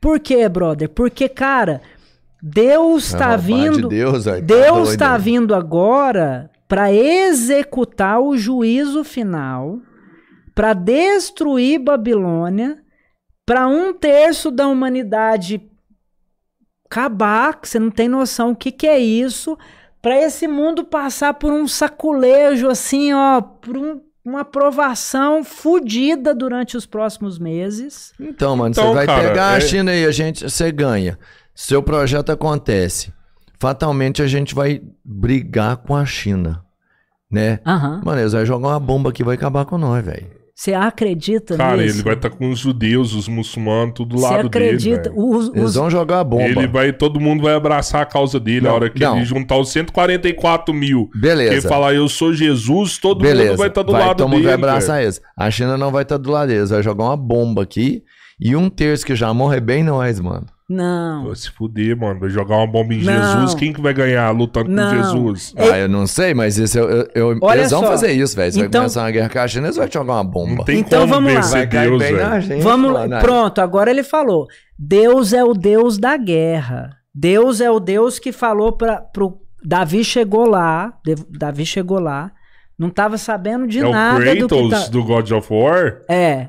Por 0.00 0.18
quê, 0.18 0.48
brother? 0.48 0.88
Porque, 0.88 1.28
cara, 1.28 1.80
Deus 2.42 3.04
É 3.04 3.06
está 3.16 3.26
uma 3.28 3.38
paz 3.38 3.42
de 3.44 3.48
vindo. 3.70 3.88
Deus, 3.88 4.26
aí, 4.26 4.40
tá 4.42 4.82
está 4.92 5.12
né? 5.12 5.18
vindo 5.18 5.54
agora 5.54 6.50
para 6.68 6.92
executar 6.92 8.20
o 8.20 8.36
juízo 8.36 9.02
final, 9.04 9.78
para 10.54 10.72
destruir 10.72 11.78
Babilônia, 11.80 12.78
para 13.44 13.66
um 13.66 13.92
terço 13.92 14.50
da 14.50 14.68
humanidade 14.68 15.60
acabar, 16.86 17.60
que 17.60 17.68
você 17.68 17.78
não 17.78 17.90
tem 17.90 18.08
noção 18.08 18.50
o 18.50 18.56
que, 18.56 18.72
que 18.72 18.86
é 18.86 18.98
isso, 18.98 19.56
para 20.02 20.18
esse 20.20 20.48
mundo 20.48 20.84
passar 20.84 21.34
por 21.34 21.52
um 21.52 21.66
saculejo 21.68 22.68
assim, 22.68 23.12
ó, 23.12 23.40
por 23.40 23.76
um- 23.76 24.00
uma 24.24 24.40
aprovação 24.40 25.42
fodida 25.44 26.34
durante 26.34 26.76
os 26.76 26.84
próximos 26.86 27.38
meses. 27.38 28.12
Então, 28.20 28.56
mano, 28.56 28.70
Então, 28.72 28.88
você 28.88 28.94
vai 28.94 29.06
cara, 29.06 29.28
pegar 29.28 29.52
é- 29.54 29.56
a 29.56 29.60
China 29.60 29.94
e 29.94 30.04
a 30.04 30.10
gente, 30.10 30.42
você 30.48 30.70
ganha. 30.72 31.18
Seu 31.54 31.82
projeto 31.82 32.30
acontece. 32.30 33.12
Fatalmente 33.58 34.22
a 34.22 34.26
gente 34.26 34.54
vai 34.54 34.80
brigar 35.04 35.76
com 35.78 35.94
a 35.94 36.06
China, 36.06 36.62
né? 37.30 37.60
Aham. 37.66 38.00
Mano, 38.04 38.20
eles 38.20 38.32
vão 38.32 38.46
jogar 38.46 38.68
uma 38.68 38.80
bomba 38.80 39.12
que 39.12 39.22
vai 39.22 39.34
acabar 39.34 39.64
com 39.66 39.76
nós, 39.76 40.04
velho. 40.04 40.38
Você 40.54 40.74
acredita 40.74 41.56
Cara, 41.56 41.78
nisso? 41.82 41.96
ele 41.96 42.02
vai 42.02 42.14
estar 42.14 42.28
com 42.28 42.50
os 42.50 42.58
judeus, 42.58 43.14
os 43.14 43.26
muçulmanos, 43.28 43.94
tudo 43.94 44.16
do 44.16 44.20
lado 44.22 44.46
acredita? 44.46 45.08
dele. 45.10 45.14
velho. 45.16 45.28
os, 45.38 45.48
Eles 45.48 45.64
os- 45.70 45.74
vão 45.74 45.88
jogar 45.90 46.20
a 46.20 46.24
bomba. 46.24 46.42
Ele 46.44 46.66
vai, 46.66 46.92
todo 46.92 47.18
mundo 47.18 47.42
vai 47.42 47.54
abraçar 47.54 48.02
a 48.02 48.04
causa 48.06 48.38
dele 48.38 48.62
Não, 48.62 48.70
a 48.70 48.74
hora 48.74 48.90
que 48.90 49.00
não. 49.00 49.16
ele 49.16 49.24
juntar 49.24 49.56
os 49.56 49.70
144 49.70 50.74
mil. 50.74 51.08
Beleza. 51.14 51.52
Quem 51.52 51.60
falar 51.62 51.94
eu 51.94 52.06
sou 52.10 52.34
Jesus, 52.34 52.98
todo 52.98 53.22
Beleza. 53.22 53.50
mundo 53.50 53.58
vai 53.58 53.68
estar 53.68 53.82
do 53.82 53.92
vai, 53.92 54.06
lado 54.06 54.16
todo 54.18 54.28
mundo 54.28 54.36
dele. 54.42 54.46
vai 54.48 54.54
abraçar 54.54 55.02
eles. 55.02 55.20
A 55.34 55.50
China 55.50 55.78
não 55.78 55.90
vai 55.90 56.02
estar 56.02 56.18
do 56.18 56.30
lado 56.30 56.48
deles. 56.48 56.68
Vai 56.70 56.82
jogar 56.82 57.04
uma 57.04 57.16
bomba 57.16 57.62
aqui. 57.62 58.02
E 58.38 58.54
um 58.54 58.68
terço 58.68 59.04
que 59.06 59.14
já 59.14 59.32
morre 59.32 59.56
é 59.58 59.60
bem 59.60 59.82
nós, 59.82 60.20
mano. 60.20 60.46
Não. 60.70 61.26
Vai 61.26 61.34
se 61.34 61.50
fuder, 61.50 61.96
mano. 61.96 62.20
Vai 62.20 62.30
jogar 62.30 62.56
uma 62.58 62.66
bomba 62.66 62.94
em 62.94 63.02
Não. 63.02 63.12
Jesus. 63.12 63.54
Quem 63.54 63.72
que 63.72 63.80
vai 63.80 63.92
ganhar 63.92 64.30
lutando 64.30 64.70
Não. 64.70 64.88
com 64.88 65.02
Jesus? 65.02 65.52
É- 65.56 65.70
Ah, 65.70 65.78
eu 65.80 65.88
não 65.88 66.06
sei, 66.06 66.32
mas 66.32 66.56
isso 66.58 66.78
eu, 66.78 66.88
eu, 66.88 67.08
eu- 67.14 67.38
Olha 67.42 67.58
eles 67.58 67.70
vão 67.72 67.80
só. 67.80 67.88
fazer 67.88 68.12
isso, 68.12 68.36
velho. 68.36 68.52
Você 68.52 68.58
Então- 68.60 68.70
vai 68.70 68.80
começar 68.82 69.02
uma 69.02 69.10
guerra 69.10 69.28
com 69.28 69.38
a 69.40 69.48
China, 69.48 69.66
eles 69.66 69.76
vão 69.76 69.88
jogar 69.90 70.12
uma 70.14 70.24
bomba. 70.24 70.54
Não 70.54 70.64
tem 70.64 70.78
Então 70.78 71.00
como 71.00 71.12
vamos 71.14 71.34
lá. 71.34 71.40
vencer 71.40 71.58
Vai 71.58 71.66
cair 71.66 71.88
Deus, 71.98 72.02
velho. 72.46 72.62
Vamos 72.62 72.92
lá. 72.92 73.18
Pronto, 73.20 73.58
agora 73.60 73.90
ele 73.90 74.04
falou. 74.04 74.46
Deus 74.78 75.32
é 75.32 75.42
o 75.42 75.52
Deus 75.54 75.98
da 75.98 76.16
guerra. 76.16 76.90
Deus 77.12 77.60
é 77.60 77.68
o 77.70 77.80
Deus 77.80 78.18
que 78.20 78.30
falou 78.30 78.72
para 78.72 79.00
pro 79.00 79.38
Davi 79.64 80.04
chegou 80.04 80.46
lá, 80.48 80.94
De- 81.04 81.16
Davi 81.28 81.66
chegou 81.66 81.98
lá, 81.98 82.30
não 82.78 82.88
tava 82.88 83.18
sabendo 83.18 83.66
de 83.66 83.80
É 83.80 83.86
o 83.86 83.90
nada 83.90 84.20
do 84.36 84.48
que 84.48 84.68
Kratos 84.68 84.84
tá... 84.86 84.90
do 84.90 85.04
God 85.04 85.30
of 85.32 85.52
War? 85.52 86.00
É. 86.08 86.48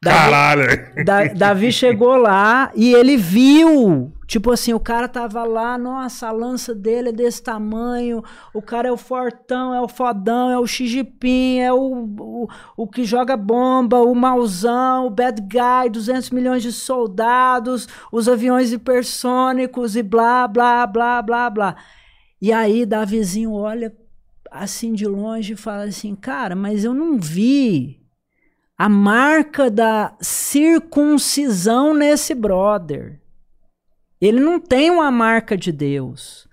Davi, 0.00 0.16
Caralho! 0.30 1.04
Da- 1.04 1.24
Davi 1.34 1.72
chegou 1.72 2.16
lá 2.16 2.70
e 2.74 2.92
ele 2.94 3.16
viu. 3.16 4.12
Tipo 4.28 4.52
assim, 4.52 4.74
o 4.74 4.78
cara 4.78 5.08
tava 5.08 5.42
lá, 5.42 5.78
nossa, 5.78 6.28
a 6.28 6.30
lança 6.30 6.74
dele 6.74 7.08
é 7.08 7.12
desse 7.12 7.42
tamanho, 7.42 8.22
o 8.52 8.60
cara 8.60 8.88
é 8.88 8.92
o 8.92 8.96
fortão, 8.96 9.72
é 9.74 9.80
o 9.80 9.88
fodão, 9.88 10.50
é 10.50 10.58
o 10.58 10.66
Xi 10.66 10.86
Jinping, 10.86 11.60
é 11.60 11.72
o, 11.72 12.04
o, 12.20 12.48
o 12.76 12.86
que 12.86 13.04
joga 13.04 13.38
bomba, 13.38 14.02
o 14.02 14.14
mauzão, 14.14 15.06
o 15.06 15.10
bad 15.10 15.40
guy, 15.40 15.88
200 15.90 16.28
milhões 16.30 16.62
de 16.62 16.72
soldados, 16.72 17.88
os 18.12 18.28
aviões 18.28 18.70
hipersônicos 18.70 19.96
e 19.96 20.02
blá, 20.02 20.46
blá, 20.46 20.86
blá, 20.86 21.22
blá, 21.22 21.48
blá. 21.50 21.76
E 22.40 22.52
aí 22.52 22.84
Davizinho 22.84 23.52
olha 23.52 23.96
assim 24.50 24.92
de 24.92 25.06
longe 25.06 25.54
e 25.54 25.56
fala 25.56 25.84
assim, 25.84 26.14
cara, 26.14 26.54
mas 26.54 26.84
eu 26.84 26.92
não 26.92 27.18
vi 27.18 27.98
a 28.78 28.88
marca 28.88 29.68
da 29.68 30.16
circuncisão 30.20 31.92
nesse 31.92 32.32
brother. 32.32 33.20
Ele 34.20 34.38
não 34.38 34.60
tem 34.60 34.88
uma 34.88 35.10
marca 35.10 35.56
de 35.56 35.72
Deus. 35.72 36.46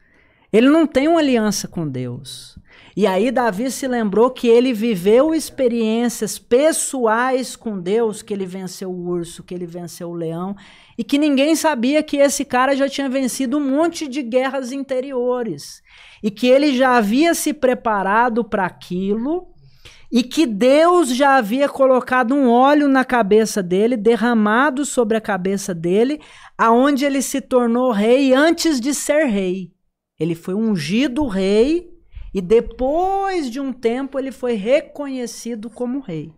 Ele 0.51 0.67
não 0.67 0.87
tem 0.87 1.07
uma 1.07 1.19
aliança 1.19 1.67
com 1.67 1.87
Deus. 1.87 2.57
E 2.97 3.05
aí 3.05 3.29
Davi 3.29 3.69
se 3.69 3.87
lembrou 3.87 4.31
que 4.31 4.47
ele 4.47 4.73
viveu 4.73 5.35
experiências 5.35 6.39
pessoais 6.39 7.55
com 7.55 7.79
Deus, 7.79 8.23
que 8.23 8.33
ele 8.33 8.45
venceu 8.45 8.89
o 8.89 9.07
urso, 9.07 9.43
que 9.43 9.53
ele 9.53 9.67
venceu 9.67 10.09
o 10.09 10.15
leão, 10.15 10.55
e 10.97 11.03
que 11.03 11.19
ninguém 11.19 11.55
sabia 11.55 12.01
que 12.01 12.17
esse 12.17 12.43
cara 12.43 12.75
já 12.75 12.89
tinha 12.89 13.09
vencido 13.09 13.57
um 13.57 13.69
monte 13.69 14.07
de 14.07 14.23
guerras 14.23 14.71
interiores. 14.71 15.83
E 16.23 16.31
que 16.31 16.47
ele 16.47 16.75
já 16.75 16.97
havia 16.97 17.35
se 17.35 17.53
preparado 17.53 18.43
para 18.43 18.65
aquilo, 18.65 19.47
e 20.11 20.23
que 20.23 20.45
Deus 20.45 21.09
já 21.09 21.37
havia 21.37 21.67
colocado 21.67 22.33
um 22.33 22.49
óleo 22.49 22.87
na 22.87 23.03
cabeça 23.03 23.61
dele, 23.61 23.97
derramado 23.97 24.85
sobre 24.85 25.17
a 25.17 25.21
cabeça 25.21 25.73
dele, 25.73 26.21
aonde 26.57 27.05
ele 27.05 27.21
se 27.21 27.41
tornou 27.41 27.91
rei 27.91 28.33
antes 28.33 28.79
de 28.79 28.93
ser 28.93 29.25
rei. 29.25 29.71
Ele 30.19 30.35
foi 30.35 30.53
ungido 30.53 31.27
rei 31.27 31.89
e 32.33 32.41
depois 32.41 33.49
de 33.49 33.59
um 33.59 33.73
tempo 33.73 34.19
ele 34.19 34.31
foi 34.31 34.53
reconhecido 34.53 35.69
como 35.69 35.99
rei. 35.99 36.31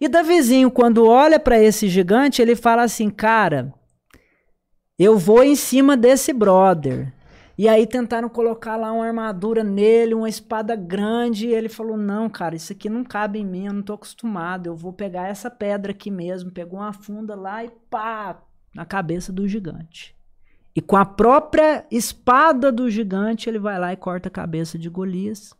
E 0.00 0.08
Davizinho, 0.08 0.70
quando 0.70 1.06
olha 1.06 1.40
para 1.40 1.62
esse 1.62 1.88
gigante, 1.88 2.42
ele 2.42 2.54
fala 2.54 2.82
assim: 2.82 3.08
"Cara, 3.08 3.72
eu 4.98 5.16
vou 5.16 5.42
em 5.42 5.56
cima 5.56 5.96
desse 5.96 6.32
brother". 6.32 7.15
E 7.58 7.68
aí 7.68 7.86
tentaram 7.86 8.28
colocar 8.28 8.76
lá 8.76 8.92
uma 8.92 9.06
armadura 9.06 9.64
nele, 9.64 10.12
uma 10.14 10.28
espada 10.28 10.76
grande, 10.76 11.46
e 11.46 11.54
ele 11.54 11.68
falou: 11.68 11.96
"Não, 11.96 12.28
cara, 12.28 12.54
isso 12.54 12.72
aqui 12.72 12.88
não 12.88 13.02
cabe 13.02 13.38
em 13.38 13.46
mim, 13.46 13.66
eu 13.66 13.72
não 13.72 13.82
tô 13.82 13.94
acostumado. 13.94 14.66
Eu 14.66 14.76
vou 14.76 14.92
pegar 14.92 15.28
essa 15.28 15.50
pedra 15.50 15.92
aqui 15.92 16.10
mesmo". 16.10 16.50
Pegou 16.50 16.80
uma 16.80 16.92
funda 16.92 17.34
lá 17.34 17.64
e 17.64 17.70
pá, 17.90 18.42
na 18.74 18.84
cabeça 18.84 19.32
do 19.32 19.48
gigante. 19.48 20.14
E 20.74 20.82
com 20.82 20.96
a 20.96 21.06
própria 21.06 21.86
espada 21.90 22.70
do 22.70 22.90
gigante, 22.90 23.48
ele 23.48 23.58
vai 23.58 23.78
lá 23.78 23.94
e 23.94 23.96
corta 23.96 24.28
a 24.28 24.30
cabeça 24.30 24.78
de 24.78 24.90
Golias, 24.90 25.54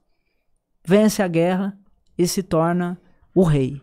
vence 0.85 1.23
a 1.23 1.29
guerra 1.29 1.79
e 2.19 2.29
se 2.29 2.43
torna 2.43 3.01
o 3.35 3.43
rei. 3.43 3.81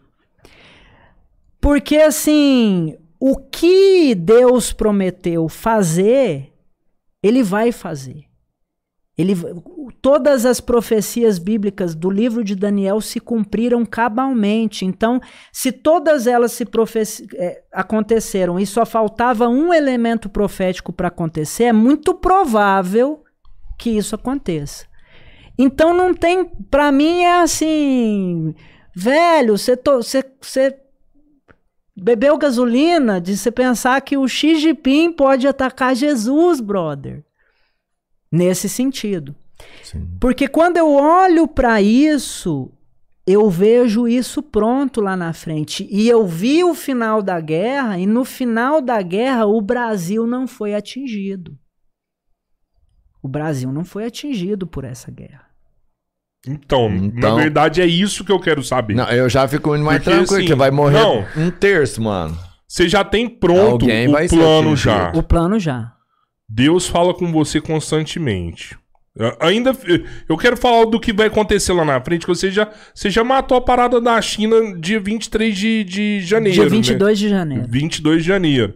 Porque 1.59 1.97
assim, 1.97 2.95
o 3.19 3.37
que 3.37 4.13
Deus 4.13 4.71
prometeu 4.71 5.49
fazer, 5.49 6.52
ele 7.23 7.41
vai 7.41 7.71
fazer. 7.71 8.25
Ele, 9.15 9.35
todas 10.01 10.43
as 10.43 10.59
profecias 10.59 11.37
bíblicas 11.37 11.93
do 11.93 12.09
livro 12.09 12.43
de 12.43 12.55
Daniel 12.55 12.99
se 12.99 13.19
cumpriram 13.19 13.85
cabalmente. 13.85 14.85
Então, 14.85 15.21
se 15.51 15.71
todas 15.71 16.25
elas 16.25 16.51
se 16.51 16.65
é, 17.35 17.63
aconteceram 17.71 18.59
e 18.59 18.65
só 18.65 18.85
faltava 18.85 19.47
um 19.47 19.71
elemento 19.71 20.27
profético 20.27 20.91
para 20.91 21.09
acontecer, 21.09 21.65
é 21.65 21.73
muito 21.73 22.15
provável 22.15 23.23
que 23.77 23.91
isso 23.91 24.15
aconteça. 24.15 24.85
Então, 25.59 25.93
não 25.93 26.15
tem. 26.15 26.45
Para 26.71 26.91
mim, 26.91 27.21
é 27.21 27.41
assim. 27.41 28.55
Velho, 28.95 29.55
você 29.55 30.75
bebeu 31.95 32.37
gasolina 32.37 33.21
de 33.21 33.37
você 33.37 33.51
pensar 33.51 34.01
que 34.01 34.17
o 34.17 34.27
Xi 34.27 34.55
Jinping 34.55 35.11
pode 35.11 35.47
atacar 35.47 35.95
Jesus, 35.95 36.59
brother 36.59 37.23
nesse 38.31 38.67
sentido. 38.67 39.35
Sim. 39.83 40.17
Porque 40.19 40.47
quando 40.47 40.77
eu 40.77 40.91
olho 40.91 41.47
para 41.47 41.79
isso, 41.81 42.71
eu 43.27 43.47
vejo 43.47 44.07
isso 44.07 44.41
pronto 44.41 44.99
lá 44.99 45.15
na 45.15 45.31
frente. 45.33 45.87
E 45.91 46.09
eu 46.09 46.25
vi 46.25 46.63
o 46.63 46.73
final 46.73 47.21
da 47.21 47.39
guerra, 47.39 47.99
e 47.99 48.07
no 48.07 48.25
final 48.25 48.81
da 48.81 48.99
guerra 49.01 49.45
o 49.45 49.61
Brasil 49.61 50.25
não 50.25 50.47
foi 50.47 50.73
atingido. 50.73 51.57
O 53.21 53.27
Brasil 53.27 53.71
não 53.71 53.85
foi 53.85 54.05
atingido 54.05 54.65
por 54.65 54.83
essa 54.83 55.11
guerra. 55.11 55.52
Então, 56.47 56.89
Então- 56.93 57.35
na 57.35 57.41
verdade 57.41 57.81
é 57.81 57.85
isso 57.85 58.25
que 58.25 58.31
eu 58.31 58.39
quero 58.39 58.61
saber. 58.63 58.95
Não, 58.95 59.07
eu 59.09 59.29
já 59.29 59.47
fico 59.47 59.75
indo 59.75 59.85
mais 59.85 59.99
Porque, 60.03 60.17
tranquilo, 60.17 60.37
assim, 60.39 60.47
que 60.47 60.55
vai 60.55 60.71
morrer 60.71 60.99
não. 60.99 61.25
um 61.37 61.49
terço, 61.49 62.01
mano. 62.01 62.37
Você 62.67 62.89
já 62.89 63.03
tem 63.03 63.29
pronto 63.29 63.83
Alguém 63.83 64.07
o 64.07 64.29
plano 64.29 64.75
já. 64.75 65.11
O 65.15 65.23
plano 65.23 65.59
já. 65.59 65.93
Deus 66.49 66.87
fala 66.87 67.13
com 67.13 67.31
você 67.31 67.61
constantemente. 67.61 68.77
Ainda 69.39 69.77
eu 70.27 70.35
quero 70.35 70.57
falar 70.57 70.85
do 70.85 70.99
que 70.99 71.13
vai 71.13 71.27
acontecer 71.27 71.71
lá 71.71 71.85
na 71.85 72.01
frente, 72.01 72.21
que 72.25 72.27
você 72.27 72.49
já, 72.49 72.67
você 72.93 73.11
já 73.11 73.23
matou 73.23 73.55
a 73.55 73.61
parada 73.61 74.01
da 74.01 74.19
China 74.19 74.75
dia 74.79 74.99
23 74.99 75.55
de, 75.55 75.83
de 75.83 76.21
janeiro. 76.21 76.61
Dia 76.61 76.69
22 76.69 77.19
de 77.19 77.25
né? 77.25 77.29
janeiro. 77.37 77.65
22 77.69 78.21
de 78.23 78.27
janeiro. 78.27 78.73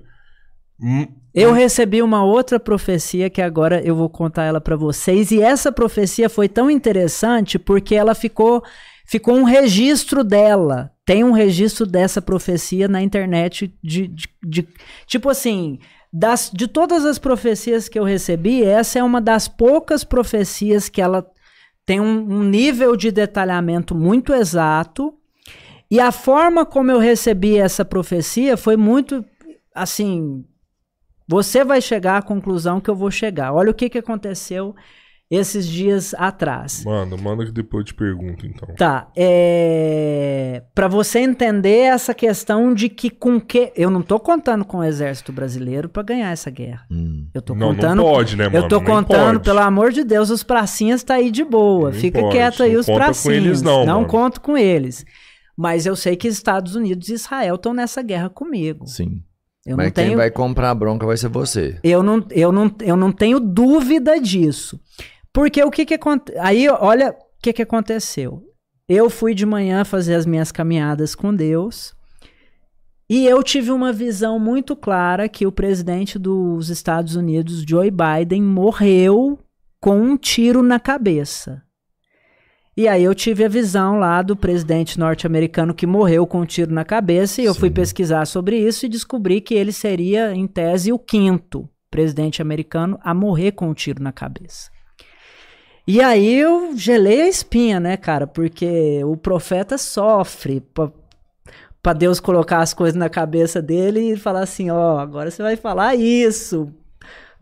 Eu 1.40 1.52
recebi 1.54 2.02
uma 2.02 2.24
outra 2.24 2.60
profecia 2.60 3.30
que 3.30 3.42
agora 3.42 3.82
eu 3.86 3.96
vou 3.96 4.10
contar 4.10 4.44
ela 4.44 4.60
para 4.60 4.76
vocês 4.76 5.30
e 5.32 5.42
essa 5.42 5.72
profecia 5.72 6.30
foi 6.30 6.50
tão 6.50 6.70
interessante 6.72 7.60
porque 7.60 7.94
ela 7.96 8.16
ficou 8.16 8.64
ficou 9.06 9.36
um 9.36 9.44
registro 9.44 10.24
dela. 10.24 10.92
Tem 11.06 11.24
um 11.24 11.32
registro 11.32 11.86
dessa 11.86 12.22
profecia 12.22 12.88
na 12.88 13.02
internet 13.02 13.74
de, 13.84 14.08
de, 14.08 14.28
de- 14.44 14.68
tipo 15.06 15.30
assim, 15.30 15.80
das, 16.12 16.52
de 16.54 16.68
todas 16.68 17.06
as 17.06 17.18
profecias 17.20 17.88
que 17.88 17.98
eu 18.00 18.04
recebi, 18.04 18.64
essa 18.64 19.00
é 19.00 19.04
uma 19.04 19.22
das 19.22 19.48
poucas 19.48 20.04
profecias 20.04 20.90
que 20.90 21.02
ela 21.02 21.26
tem 21.86 22.02
um, 22.02 22.20
um 22.40 22.44
nível 22.44 22.96
de 22.98 23.12
detalhamento 23.12 23.96
muito 23.96 24.34
exato 24.34 25.14
E 25.90 26.00
a 26.00 26.12
forma 26.12 26.66
como 26.66 26.92
eu 26.92 27.00
recebi 27.00 27.58
essa 27.58 27.86
profecia 27.86 28.58
foi 28.58 28.76
muito 28.76 29.24
assim. 29.74 30.44
Você 31.28 31.64
vai 31.64 31.82
chegar 31.82 32.18
à 32.18 32.22
conclusão 32.22 32.80
que 32.80 32.90
eu 32.90 32.96
vou 32.96 33.12
chegar. 33.12 33.54
Olha 33.54 33.72
o 33.72 33.74
que, 33.74 33.90
que 33.90 33.98
aconteceu 33.98 34.74
esses 35.30 35.68
dias 35.68 36.14
atrás. 36.18 36.86
Manda, 36.86 37.18
manda 37.18 37.46
que 37.46 37.52
depois 37.52 37.82
eu 37.82 37.86
te 37.88 37.94
pergunto, 37.94 38.48
então. 38.48 38.74
Tá, 38.76 39.10
é... 39.14 40.64
para 40.74 40.88
você 40.88 41.20
entender 41.20 41.80
essa 41.80 42.14
questão 42.14 42.74
de 42.74 42.88
que 42.88 43.10
com 43.10 43.38
que 43.40 43.74
eu 43.76 43.90
não 43.90 44.02
tô 44.02 44.20
contando 44.22 44.64
com 44.64 44.78
o 44.78 44.84
exército 44.86 45.34
brasileiro 45.34 45.90
para 45.90 46.02
ganhar 46.04 46.32
essa 46.32 46.50
guerra. 46.50 46.86
Hum. 46.90 47.28
Eu 47.34 47.42
tô 47.42 47.54
Não, 47.54 47.68
não 47.68 47.76
contando 47.76 48.02
pode, 48.04 48.38
né, 48.38 48.46
Eu 48.46 48.52
mano? 48.52 48.68
tô 48.70 48.78
Nem 48.78 48.86
contando, 48.86 49.34
pode. 49.34 49.44
pelo 49.44 49.60
amor 49.60 49.92
de 49.92 50.06
Deus, 50.06 50.30
os 50.30 50.44
pracinhas 50.44 51.04
tá 51.04 51.16
aí 51.16 51.30
de 51.30 51.44
boa. 51.44 51.92
Nem 51.92 52.00
Fica 52.00 52.22
pode, 52.22 52.32
quieto 52.32 52.64
aí 52.64 52.74
não 52.74 52.80
os 52.80 52.86
conta 52.86 53.00
com 53.00 53.06
pracinhas. 53.06 53.38
eles 53.38 53.62
não, 53.62 53.86
mano. 53.86 54.08
conto 54.08 54.40
com 54.40 54.58
eles. 54.58 55.06
Mas 55.58 55.86
eu 55.86 55.96
sei 55.98 56.16
que 56.16 56.30
Estados 56.30 56.76
Unidos 56.76 57.10
e 57.10 57.14
Israel 57.16 57.56
estão 57.56 57.74
nessa 57.74 58.02
guerra 58.02 58.30
comigo. 58.30 58.86
Sim. 58.88 59.24
Eu 59.68 59.76
Mas 59.76 59.92
quem 59.92 60.06
tenho 60.06 60.18
vai 60.18 60.32
comprar 60.32 60.72
a 60.72 60.76
bronca 60.76 61.06
vai 61.06 61.18
ser 61.18 61.28
você. 61.28 61.78
eu 61.84 62.02
não, 62.02 62.26
eu, 62.32 62.54
não, 62.54 62.74
eu 62.80 62.96
não 62.96 63.12
tenho 63.12 63.38
dúvida 63.38 64.18
disso. 64.18 64.80
Porque 65.34 65.62
o 65.62 65.70
que 65.70 65.86
que 65.86 65.96
aconteceu? 65.96 66.42
Aí, 66.42 66.70
olha 66.70 67.12
o 67.12 67.16
que 67.42 67.52
que 67.52 67.62
aconteceu. 67.62 68.42
Eu 68.88 69.10
fui 69.10 69.36
de 69.36 69.46
manhã 69.46 69.84
fazer 69.84 70.16
as 70.16 70.26
minhas 70.26 70.54
caminhadas 70.54 71.14
com 71.14 71.36
Deus 71.36 71.94
e 73.10 73.26
eu 73.26 73.44
tive 73.44 73.72
uma 73.72 73.92
visão 73.92 74.40
muito 74.40 74.76
clara 74.76 75.30
que 75.30 75.46
o 75.46 75.52
presidente 75.52 76.18
dos 76.18 76.70
Estados 76.70 77.16
Unidos, 77.16 77.64
Joe 77.68 77.92
Biden, 77.92 78.42
morreu 78.42 79.40
com 79.82 80.02
um 80.02 80.18
tiro 80.18 80.64
na 80.64 80.80
cabeça. 80.80 81.62
E 82.78 82.88
aí 82.88 83.04
eu 83.04 83.16
tive 83.16 83.44
a 83.44 83.50
visão 83.50 83.98
lá 83.98 84.22
do 84.22 84.36
presidente 84.36 85.00
norte-americano 85.00 85.74
que 85.74 85.88
morreu 85.88 86.28
com 86.28 86.42
um 86.42 86.46
tiro 86.46 86.72
na 86.72 86.86
cabeça 86.86 87.42
e 87.42 87.46
eu 87.46 87.56
fui 87.56 87.70
Sim. 87.70 87.74
pesquisar 87.74 88.28
sobre 88.28 88.60
isso 88.60 88.86
e 88.86 88.90
descobri 88.90 89.42
que 89.42 89.56
ele 89.56 89.72
seria, 89.72 90.32
em 90.36 90.46
tese, 90.46 90.94
o 90.94 91.00
quinto 91.00 91.68
presidente 91.90 92.40
americano 92.40 93.00
a 93.02 93.16
morrer 93.16 93.54
com 93.54 93.68
um 93.70 93.74
tiro 93.74 94.04
na 94.04 94.12
cabeça. 94.12 94.70
E 95.88 96.00
aí 96.00 96.36
eu 96.36 96.78
gelei 96.78 97.22
a 97.22 97.28
espinha, 97.28 97.80
né, 97.80 97.98
cara? 97.98 98.28
Porque 98.28 99.04
o 99.04 99.18
profeta 99.18 99.76
sofre 99.80 100.62
pra 101.82 101.94
Deus 101.94 102.20
colocar 102.20 102.60
as 102.60 102.76
coisas 102.76 102.96
na 102.96 103.10
cabeça 103.10 103.60
dele 103.60 104.12
e 104.12 104.18
falar 104.18 104.42
assim, 104.42 104.70
ó, 104.70 105.00
agora 105.00 105.32
você 105.32 105.42
vai 105.42 105.56
falar 105.56 105.96
isso. 105.96 106.72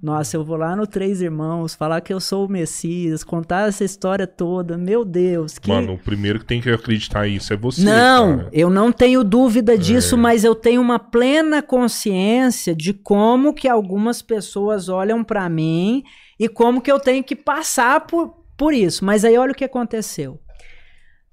Nossa, 0.05 0.37
eu 0.37 0.43
vou 0.45 0.55
lá 0.55 0.75
no 0.75 0.85
Três 0.85 1.19
Irmãos, 1.19 1.73
falar 1.73 1.99
que 1.99 2.13
eu 2.13 2.19
sou 2.19 2.45
o 2.45 2.47
Messias, 2.47 3.23
contar 3.23 3.67
essa 3.69 3.83
história 3.83 4.27
toda. 4.27 4.77
Meu 4.77 5.03
Deus, 5.03 5.57
que 5.57 5.67
Mano, 5.67 5.93
o 5.93 5.97
primeiro 5.97 6.37
que 6.37 6.45
tem 6.45 6.61
que 6.61 6.69
acreditar 6.69 7.27
nisso 7.27 7.51
é 7.51 7.57
você. 7.57 7.83
não, 7.83 8.37
cara. 8.37 8.49
eu 8.53 8.69
não 8.69 8.91
tenho 8.91 9.23
dúvida 9.23 9.75
disso, 9.75 10.13
É. 10.13 10.17
mas 10.19 10.43
eu 10.43 10.53
tenho 10.53 10.79
uma 10.79 10.99
plena 10.99 11.59
consciência 11.63 12.75
de 12.75 12.93
como 12.93 13.51
que 13.51 13.67
algumas 13.67 14.21
pessoas 14.21 14.89
olham 14.89 15.23
pra 15.23 15.49
mim 15.49 16.03
e 16.39 16.47
como 16.47 16.81
que 16.81 16.91
eu 16.91 16.99
tenho 16.99 17.23
que 17.23 17.35
passar 17.35 18.01
por, 18.05 18.43
por 18.55 18.75
isso. 18.75 19.03
Mas 19.03 19.25
aí 19.25 19.35
olha 19.35 19.53
o 19.53 19.55
que 19.55 19.63
aconteceu. 19.65 20.39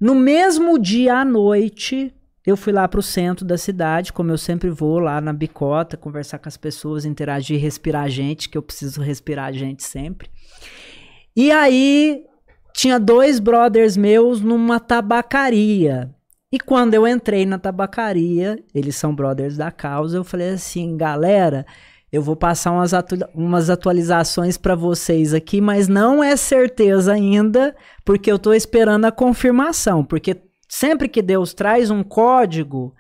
No 0.00 0.14
mesmo 0.14 0.78
dia 0.78 1.16
à 1.18 1.24
noite, 1.26 2.10
eu 2.44 2.56
fui 2.56 2.72
lá 2.72 2.88
pro 2.88 3.02
centro 3.02 3.44
da 3.44 3.56
cidade, 3.56 4.12
como 4.12 4.30
eu 4.30 4.38
sempre 4.38 4.68
vou, 4.68 4.98
lá 4.98 5.20
na 5.20 5.32
bicota, 5.32 5.96
conversar 5.96 6.38
com 6.38 6.48
as 6.48 6.56
pessoas, 6.56 7.04
interagir, 7.04 7.60
respirar 7.60 8.08
gente, 8.08 8.48
que 8.48 8.58
eu 8.58 8.62
preciso 8.62 9.00
respirar 9.00 9.52
gente 9.52 9.84
sempre. 9.84 10.28
E 11.36 11.50
aí 11.52 12.24
tinha 12.74 12.98
dois 12.98 13.38
brothers 13.38 13.96
meus 13.96 14.40
numa 14.40 14.80
tabacaria. 14.80 16.10
E 16.50 16.58
quando 16.58 16.94
eu 16.94 17.06
entrei 17.06 17.46
na 17.46 17.58
tabacaria, 17.58 18.62
eles 18.74 18.96
são 18.96 19.14
brothers 19.14 19.56
da 19.56 19.70
causa, 19.70 20.16
eu 20.16 20.24
falei 20.24 20.50
assim, 20.50 20.96
galera, 20.96 21.64
eu 22.12 22.20
vou 22.20 22.36
passar 22.36 22.72
umas, 22.72 22.92
atu- 22.92 23.26
umas 23.34 23.70
atualizações 23.70 24.58
pra 24.58 24.74
vocês 24.74 25.32
aqui, 25.32 25.62
mas 25.62 25.88
não 25.88 26.22
é 26.22 26.36
certeza 26.36 27.14
ainda, 27.14 27.74
porque 28.04 28.30
eu 28.30 28.38
tô 28.38 28.52
esperando 28.52 29.06
a 29.06 29.12
confirmação, 29.12 30.04
porque 30.04 30.36
sempre 30.74 31.06
que 31.06 31.20
Deus 31.20 31.52
traz 31.52 31.90
um 31.90 32.02
código, 32.02 32.94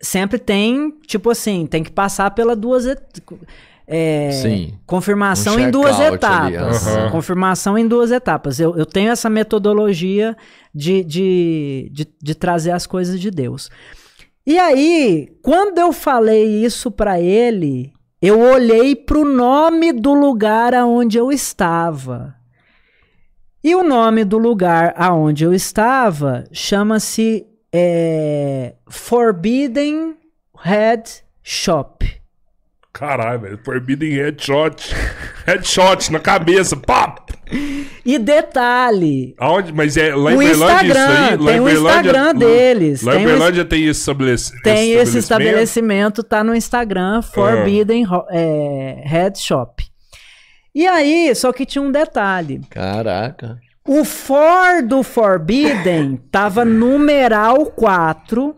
sempre 0.00 0.38
tem, 0.38 0.92
tipo 1.04 1.30
assim, 1.30 1.66
tem 1.66 1.82
que 1.82 1.90
passar 1.90 2.30
pela 2.30 2.54
duas 2.54 2.86
et- 2.86 3.02
é, 3.88 4.30
Sim. 4.30 4.74
confirmação 4.86 5.56
Um 5.56 5.58
em 5.58 5.68
duas 5.70 5.98
etapas. 5.98 6.86
aham. 6.86 7.10
Confirmação 7.10 7.76
em 7.76 7.88
duas 7.88 8.12
etapas. 8.12 8.60
Eu, 8.60 8.76
eu 8.76 8.86
tenho 8.86 9.10
essa 9.10 9.28
metodologia 9.28 10.36
de, 10.72 11.02
de, 11.02 11.90
de, 11.92 12.06
de 12.22 12.34
trazer 12.36 12.70
as 12.70 12.86
coisas 12.86 13.20
de 13.20 13.32
Deus. 13.32 13.68
E 14.46 14.56
aí, 14.56 15.28
quando 15.42 15.78
eu 15.78 15.92
falei 15.92 16.64
isso 16.64 16.88
pra 16.88 17.20
ele, 17.20 17.92
eu 18.20 18.38
olhei 18.40 18.94
pro 18.94 19.24
nome 19.24 19.92
do 19.92 20.14
lugar 20.14 20.72
aonde 20.72 21.18
eu 21.18 21.32
estava. 21.32 22.36
E 23.64 23.74
o 23.74 23.82
nome 23.82 24.24
do 24.24 24.38
lugar 24.38 24.92
aonde 24.96 25.44
eu 25.44 25.54
estava 25.54 26.44
chama-se 26.52 27.46
é, 27.72 28.74
Forbidden 28.88 30.16
Head 30.62 31.22
Shop. 31.42 32.22
Caralho, 32.92 33.40
velho. 33.40 33.60
Forbidden 33.64 34.12
headshot. 34.12 34.94
headshot 35.46 36.12
na 36.12 36.20
cabeça. 36.20 36.76
Pá! 36.76 37.14
E 38.04 38.18
detalhe, 38.18 39.34
Aonde? 39.38 39.72
Mas 39.72 39.96
é 39.96 40.14
lá 40.14 40.32
em 40.32 40.34
o 40.34 40.38
Berlândia 40.38 40.92
isso 40.92 40.98
aí? 41.00 41.36
Lá 41.36 41.52
tem 41.52 41.60
o 41.60 41.68
Instagram 41.68 42.34
deles. 42.34 43.02
Lá 43.02 43.16
em 43.16 43.24
Berlândia 43.24 43.64
tem 43.64 43.86
esse, 43.86 44.00
estabelec... 44.00 44.40
Tem 44.62 44.92
esse 44.92 45.18
estabelecimento, 45.18 46.22
tá 46.22 46.42
no 46.44 46.54
Instagram, 46.54 47.22
Forbidden 47.22 48.06
Ho- 48.06 48.26
é, 48.30 49.02
Head 49.04 49.38
Shop. 49.38 49.84
E 50.74 50.86
aí, 50.86 51.34
só 51.34 51.52
que 51.52 51.66
tinha 51.66 51.82
um 51.82 51.92
detalhe. 51.92 52.60
Caraca. 52.70 53.58
O 53.86 54.04
for 54.04 54.82
do 54.82 55.02
Forbidden 55.02 56.16
tava 56.30 56.64
numeral 56.64 57.66
4. 57.66 58.56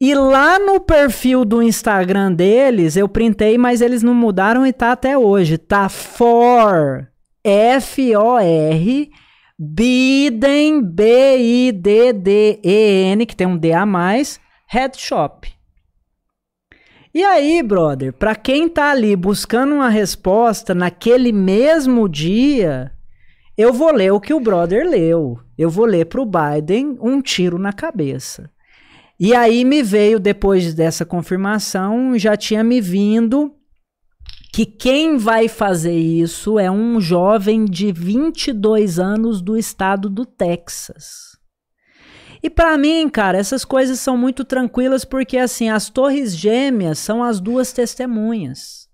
E 0.00 0.14
lá 0.14 0.58
no 0.58 0.80
perfil 0.80 1.44
do 1.44 1.62
Instagram 1.62 2.32
deles, 2.32 2.96
eu 2.96 3.06
printei, 3.08 3.58
mas 3.58 3.80
eles 3.82 4.02
não 4.02 4.14
mudaram 4.14 4.66
e 4.66 4.72
tá 4.72 4.92
até 4.92 5.18
hoje. 5.18 5.58
Tá 5.58 5.90
for, 5.90 7.06
F-O-R, 7.44 9.10
Biden, 9.58 10.82
B-I-D-D-E-N, 10.82 11.76
que 13.26 13.36
tem 13.36 13.46
um 13.46 13.58
D 13.58 13.72
a 13.72 13.84
mais, 13.84 14.40
Head 14.66 14.98
Shop. 14.98 15.59
E 17.12 17.24
aí, 17.24 17.60
brother, 17.62 18.12
pra 18.12 18.36
quem 18.36 18.68
tá 18.68 18.92
ali 18.92 19.16
buscando 19.16 19.74
uma 19.74 19.88
resposta 19.88 20.74
naquele 20.74 21.32
mesmo 21.32 22.08
dia, 22.08 22.92
eu 23.58 23.72
vou 23.72 23.92
ler 23.92 24.12
o 24.12 24.20
que 24.20 24.32
o 24.32 24.38
brother 24.38 24.88
leu. 24.88 25.40
Eu 25.58 25.68
vou 25.68 25.86
ler 25.86 26.06
pro 26.06 26.24
Biden 26.24 26.96
um 27.00 27.20
tiro 27.20 27.58
na 27.58 27.72
cabeça. 27.72 28.48
E 29.18 29.34
aí 29.34 29.64
me 29.64 29.82
veio, 29.82 30.20
depois 30.20 30.72
dessa 30.72 31.04
confirmação, 31.04 32.16
já 32.16 32.36
tinha 32.36 32.62
me 32.62 32.80
vindo 32.80 33.54
que 34.52 34.64
quem 34.64 35.16
vai 35.18 35.48
fazer 35.48 35.98
isso 35.98 36.58
é 36.58 36.70
um 36.70 37.00
jovem 37.00 37.64
de 37.64 37.92
22 37.92 38.98
anos 38.98 39.42
do 39.42 39.56
estado 39.56 40.08
do 40.08 40.24
Texas. 40.24 41.38
E 42.42 42.48
pra 42.48 42.76
mim, 42.78 43.08
cara, 43.08 43.38
essas 43.38 43.64
coisas 43.64 44.00
são 44.00 44.16
muito 44.16 44.44
tranquilas 44.44 45.04
porque 45.04 45.36
assim, 45.36 45.68
as 45.68 45.90
torres 45.90 46.34
gêmeas 46.34 46.98
são 46.98 47.22
as 47.22 47.40
duas 47.40 47.72
testemunhas. 47.72 48.88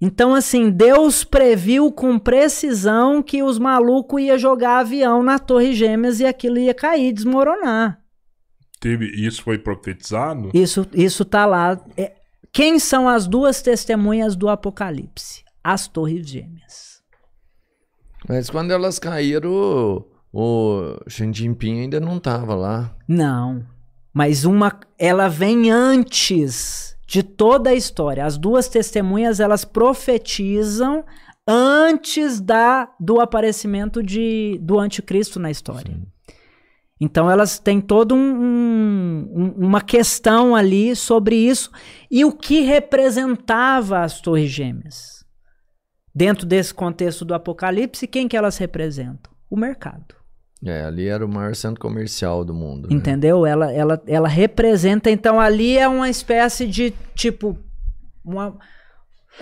Então 0.00 0.34
assim, 0.34 0.70
Deus 0.70 1.24
previu 1.24 1.90
com 1.90 2.18
precisão 2.18 3.22
que 3.22 3.42
os 3.42 3.58
malucos 3.58 4.20
ia 4.20 4.36
jogar 4.36 4.78
avião 4.78 5.22
na 5.22 5.38
torre 5.38 5.72
gêmeas 5.72 6.20
e 6.20 6.26
aquilo 6.26 6.58
ia 6.58 6.74
cair, 6.74 7.12
desmoronar. 7.12 8.00
Teve... 8.80 9.06
Isso 9.06 9.42
foi 9.42 9.58
profetizado? 9.58 10.50
Isso, 10.52 10.86
isso 10.92 11.24
tá 11.24 11.46
lá. 11.46 11.80
É, 11.96 12.12
quem 12.52 12.78
são 12.78 13.08
as 13.08 13.26
duas 13.26 13.62
testemunhas 13.62 14.36
do 14.36 14.48
Apocalipse? 14.48 15.44
As 15.62 15.88
Torres 15.88 16.28
Gêmeas. 16.28 17.02
Mas 18.28 18.48
quando 18.48 18.70
elas 18.70 18.98
caíram, 18.98 20.04
o, 20.38 20.98
Xi 21.08 21.32
Jinping 21.32 21.80
ainda 21.80 21.98
não 22.00 22.18
tava 22.18 22.54
lá. 22.54 22.94
Não. 23.08 23.64
Mas 24.12 24.44
uma. 24.44 24.78
Ela 24.98 25.28
vem 25.28 25.70
antes 25.70 26.96
de 27.06 27.22
toda 27.22 27.70
a 27.70 27.74
história. 27.74 28.24
As 28.24 28.36
duas 28.36 28.68
testemunhas 28.68 29.40
elas 29.40 29.64
profetizam 29.64 31.04
antes 31.46 32.40
da 32.40 32.90
do 32.98 33.20
aparecimento 33.20 34.02
de, 34.02 34.58
do 34.60 34.78
anticristo 34.78 35.38
na 35.38 35.50
história. 35.50 35.96
Então 37.00 37.30
elas 37.30 37.58
têm 37.58 37.80
toda 37.80 38.14
um- 38.14 39.28
um- 39.38 39.54
uma 39.58 39.80
questão 39.80 40.56
ali 40.56 40.96
sobre 40.96 41.36
isso 41.36 41.70
e 42.10 42.24
o 42.24 42.32
que 42.32 42.60
representava 42.62 44.00
as 44.00 44.20
torres 44.20 44.50
gêmeas. 44.50 45.24
Dentro 46.14 46.46
desse 46.46 46.72
contexto 46.74 47.24
do 47.24 47.34
Apocalipse, 47.34 48.06
quem 48.06 48.26
que 48.26 48.36
elas 48.36 48.56
representam? 48.56 49.30
O 49.50 49.56
mercado. 49.56 50.15
É, 50.64 50.84
ali 50.84 51.06
era 51.06 51.24
o 51.24 51.28
maior 51.28 51.54
centro 51.54 51.80
comercial 51.80 52.44
do 52.44 52.54
mundo. 52.54 52.88
né? 52.88 52.94
Entendeu? 52.96 53.44
Ela, 53.44 53.72
ela, 53.72 54.02
ela 54.06 54.28
representa. 54.28 55.10
Então 55.10 55.38
ali 55.38 55.76
é 55.78 55.86
uma 55.86 56.08
espécie 56.08 56.66
de 56.66 56.92
tipo. 57.14 57.58
uma- 58.24 58.56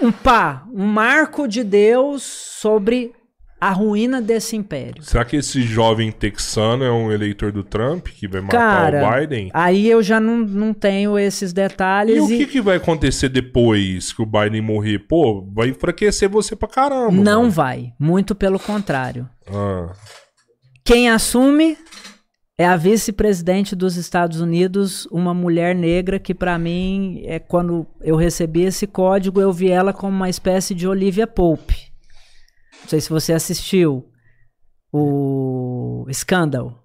um 0.02 0.10
pá, 0.10 0.64
um 0.74 0.84
marco 0.84 1.46
de 1.46 1.62
Deus 1.62 2.22
sobre 2.24 3.12
a 3.60 3.70
ruína 3.70 4.20
desse 4.20 4.56
império. 4.56 5.02
Será 5.04 5.24
que 5.24 5.36
esse 5.36 5.62
jovem 5.62 6.10
texano 6.12 6.82
é 6.84 6.90
um 6.90 7.10
eleitor 7.12 7.52
do 7.52 7.62
Trump 7.62 8.08
que 8.08 8.26
vai 8.28 8.40
matar 8.42 8.58
Cara, 8.90 9.08
o 9.08 9.20
Biden? 9.20 9.50
aí 9.54 9.88
eu 9.88 10.02
já 10.02 10.18
não, 10.20 10.38
não 10.38 10.74
tenho 10.74 11.16
esses 11.18 11.52
E 11.52 11.54
detalhes. 11.54 12.20
o 12.20 12.30
E, 12.30 12.38
que, 12.38 12.46
que 12.46 12.60
vai 12.60 12.76
acontecer 12.76 13.28
depois 13.28 14.12
que 14.12 14.20
o 14.20 14.26
Biden 14.26 14.60
morrer? 14.60 14.98
Pô, 14.98 15.46
vai 15.54 15.68
enfraquecer 15.68 16.28
você 16.28 16.54
pra 16.56 16.68
caramba. 16.68 17.12
não 17.12 17.42
mano. 17.42 17.50
vai. 17.52 17.92
Muito 17.98 18.34
pelo 18.34 18.58
contrário. 18.58 19.26
Ah, 19.48 19.92
Quem 20.84 21.08
assume 21.08 21.78
é 22.58 22.66
a 22.66 22.76
vice-presidente 22.76 23.74
dos 23.74 23.96
Estados 23.96 24.40
Unidos, 24.40 25.06
uma 25.06 25.32
mulher 25.32 25.74
negra 25.74 26.18
que 26.18 26.34
pra 26.34 26.58
mim 26.58 27.22
é 27.24 27.38
quando 27.38 27.86
eu 28.02 28.16
recebi 28.16 28.62
esse 28.62 28.86
código 28.86 29.40
eu 29.40 29.50
vi 29.52 29.70
ela 29.70 29.92
como 29.94 30.14
uma 30.14 30.28
espécie 30.28 30.74
de 30.74 30.86
Olivia 30.86 31.26
Pope. 31.26 31.74
Não 32.82 32.88
sei 32.88 33.00
se 33.00 33.08
você 33.08 33.32
assistiu 33.32 34.06
o 34.92 36.06
Scandal. 36.12 36.78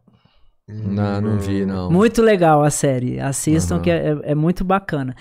Não, 0.67 1.19
não 1.19 1.37
vi, 1.39 1.65
não. 1.65 1.91
Muito 1.91 2.21
legal 2.21 2.63
a 2.63 2.69
série. 2.69 3.19
Assistam 3.19 3.75
Aham. 3.75 3.83
que 3.83 3.91
é, 3.91 4.17
é- 4.23 4.35
muito 4.35 4.63
bacana. 4.63 5.15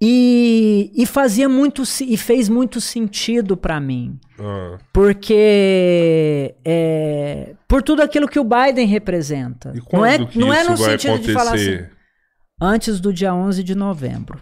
E, 0.00 0.92
e 0.94 1.06
fazia 1.06 1.48
muito 1.48 1.82
e 2.06 2.16
fez 2.16 2.48
muito 2.48 2.80
sentido 2.80 3.56
pra 3.56 3.80
mim. 3.80 4.18
Ah. 4.40 4.78
Porque 4.92 6.54
é, 6.64 7.54
por 7.66 7.82
tudo 7.82 8.02
aquilo 8.02 8.28
que 8.28 8.38
o 8.38 8.44
Biden 8.44 8.86
representa. 8.86 9.72
E 9.74 9.80
quando 9.80 10.02
Não 10.02 10.06
é, 10.06 10.26
que 10.26 10.38
não 10.38 10.52
é 10.52 10.60
isso 10.60 10.70
no 10.70 10.76
vai 10.76 10.90
sentido 10.90 11.14
acontecer? 11.14 11.28
de 11.28 11.34
falar 11.34 11.54
assim, 11.54 11.86
antes 12.60 13.00
do 13.00 13.12
dia 13.12 13.34
11 13.34 13.62
de 13.62 13.74
novembro. 13.74 14.40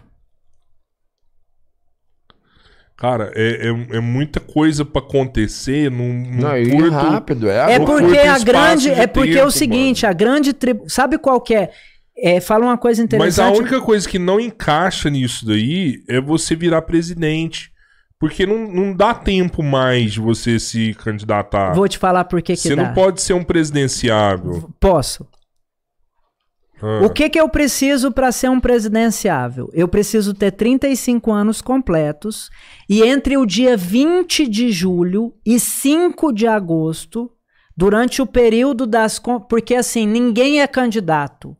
Cara, 2.95 3.31
é, 3.35 3.67
é, 3.67 3.97
é 3.97 3.99
muita 3.99 4.39
coisa 4.39 4.83
pra 4.83 5.01
acontecer 5.01 5.91
num, 5.91 6.13
num 6.13 6.41
Não, 6.41 6.57
e 6.57 6.71
curto... 6.71 6.91
rápido, 6.91 7.47
é. 7.47 7.73
É 7.75 7.79
porque 7.79 8.01
curto 8.01 8.19
a 8.19 8.23
espaço 8.23 8.45
grande, 8.45 8.83
de 8.83 8.89
é 8.89 9.07
porque 9.07 9.29
é 9.29 9.33
o 9.33 9.37
tempo, 9.37 9.51
seguinte, 9.51 10.05
a 10.07 10.13
grande 10.13 10.51
tribo, 10.51 10.89
sabe 10.89 11.19
qual 11.19 11.39
que 11.39 11.53
é? 11.53 11.71
É, 12.17 12.39
fala 12.41 12.65
uma 12.65 12.77
coisa 12.77 13.03
Mas 13.03 13.13
a 13.13 13.15
interessante. 13.15 13.59
única 13.59 13.81
coisa 13.81 14.09
que 14.09 14.17
não 14.17 14.39
encaixa 14.39 15.11
nisso 15.11 15.45
daí 15.45 16.03
é 16.09 16.19
você 16.19 16.55
virar 16.55 16.81
presidente. 16.81 17.71
Porque 18.19 18.45
não, 18.45 18.67
não 18.67 18.93
dá 18.95 19.13
tempo 19.13 19.61
mais 19.61 20.13
de 20.13 20.19
você 20.19 20.59
se 20.59 20.93
candidatar. 20.95 21.73
Vou 21.73 21.87
te 21.87 21.97
falar 21.97 22.25
por 22.25 22.41
que 22.41 22.53
que 22.53 22.61
você 22.61 22.75
dá. 22.75 22.83
não 22.87 22.93
pode 22.93 23.21
ser 23.21 23.33
um 23.33 23.43
presidenciável. 23.43 24.69
Posso. 24.79 25.27
Ah, 26.81 27.01
O 27.03 27.09
que 27.09 27.29
que 27.29 27.39
eu 27.39 27.47
preciso 27.49 28.11
para 28.11 28.31
ser 28.31 28.49
um 28.49 28.59
presidenciável? 28.59 29.69
Eu 29.73 29.87
preciso 29.87 30.33
ter 30.33 30.51
35 30.51 31.31
anos 31.31 31.61
completos 31.61 32.49
e 32.89 33.03
entre 33.03 33.37
o 33.37 33.45
dia 33.45 33.75
20 33.77 34.47
de 34.47 34.71
julho 34.71 35.33
e 35.45 35.59
5 35.59 36.31
de 36.31 36.47
agosto, 36.47 37.31
durante 37.75 38.21
o 38.21 38.25
período 38.25 38.87
das 38.87 39.21
porque 39.47 39.75
assim, 39.75 40.07
ninguém 40.07 40.61
é 40.61 40.67
candidato. 40.67 41.55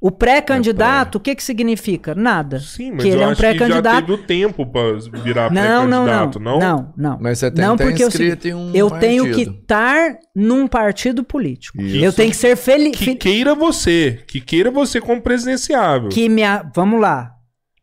O 0.00 0.12
pré-candidato, 0.12 1.16
o 1.16 1.20
que 1.20 1.34
que 1.34 1.42
significa? 1.42 2.14
Nada. 2.14 2.60
Sim, 2.60 2.92
mas 2.92 3.02
que 3.02 3.08
ele 3.08 3.16
eu 3.18 3.22
é 3.22 3.26
um 3.26 3.30
acho 3.30 3.40
que 3.40 3.46
já 3.46 3.54
pré-candidato. 3.58 4.00
teve 4.06 4.12
o 4.12 4.18
tempo 4.18 4.64
pra 4.64 4.82
virar 5.24 5.50
Não, 5.52 5.86
não, 5.86 5.86
não, 5.88 6.04
pré-candidato, 6.04 6.38
não. 6.40 6.58
Não, 6.60 6.94
não. 6.96 7.18
Mas 7.20 7.38
você 7.40 7.50
tem 7.50 7.64
Não, 7.64 7.76
que 7.76 7.82
porque 7.84 8.04
eu, 8.04 8.08
inscrito 8.08 8.46
em 8.48 8.54
um 8.54 8.70
eu 8.74 8.90
tenho 8.90 9.32
que 9.34 9.42
estar 9.42 10.16
num 10.36 10.68
partido 10.68 11.24
político. 11.24 11.80
Isso. 11.82 12.04
Eu 12.04 12.12
tenho 12.12 12.30
que 12.30 12.36
ser 12.36 12.54
feliz. 12.56 12.96
Que 12.96 13.16
queira 13.16 13.54
você. 13.56 14.22
Que 14.26 14.40
queira 14.40 14.70
você 14.70 15.00
como 15.00 15.20
presidenciável. 15.20 16.10
que 16.10 16.28
me 16.28 16.44
a- 16.44 16.64
vamos 16.74 17.00
lá, 17.00 17.32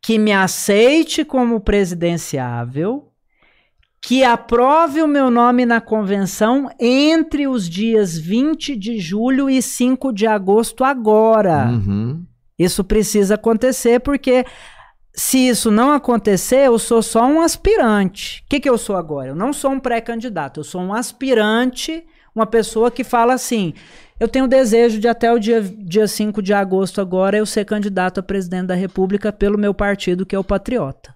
que 0.01 0.17
me 0.17 0.31
aceite 0.31 1.25
como 1.25 1.59
presidenciável, 1.59 3.03
que 4.05 4.23
aprove 4.23 5.01
o 5.01 5.07
meu 5.07 5.31
nome 5.31 5.65
na 5.65 5.81
convenção 5.81 6.69
entre 6.79 7.47
os 7.47 7.67
dias 7.67 8.15
20 8.15 8.75
de 8.75 8.99
julho 8.99 9.49
e 9.49 9.59
5 9.63 10.13
de 10.13 10.27
agosto 10.27 10.83
agora. 10.83 11.69
Uhum. 11.69 12.23
Isso 12.57 12.83
precisa 12.83 13.33
acontecer 13.33 13.99
porque 14.01 14.45
se 15.11 15.47
isso 15.47 15.71
não 15.71 15.91
acontecer, 15.91 16.67
eu 16.67 16.77
sou 16.77 17.01
só 17.01 17.25
um 17.25 17.41
aspirante. 17.41 18.43
O 18.45 18.49
que, 18.49 18.59
que 18.59 18.69
eu 18.69 18.77
sou 18.77 18.95
agora? 18.95 19.29
Eu 19.29 19.35
não 19.35 19.51
sou 19.51 19.71
um 19.71 19.79
pré-candidato, 19.79 20.59
eu 20.59 20.63
sou 20.63 20.81
um 20.81 20.93
aspirante, 20.93 22.05
uma 22.35 22.45
pessoa 22.45 22.91
que 22.91 23.03
fala 23.03 23.33
assim: 23.33 23.73
eu 24.19 24.27
tenho 24.27 24.47
desejo 24.47 24.99
de 24.99 25.07
até 25.07 25.33
o 25.33 25.39
dia, 25.39 25.63
dia 25.63 26.07
5 26.07 26.43
de 26.43 26.53
agosto 26.53 27.01
agora 27.01 27.37
eu 27.37 27.45
ser 27.45 27.65
candidato 27.65 28.19
a 28.19 28.23
presidente 28.23 28.67
da 28.67 28.75
República 28.75 29.33
pelo 29.33 29.57
meu 29.57 29.73
partido, 29.73 30.27
que 30.27 30.35
é 30.35 30.39
o 30.39 30.43
Patriota. 30.43 31.14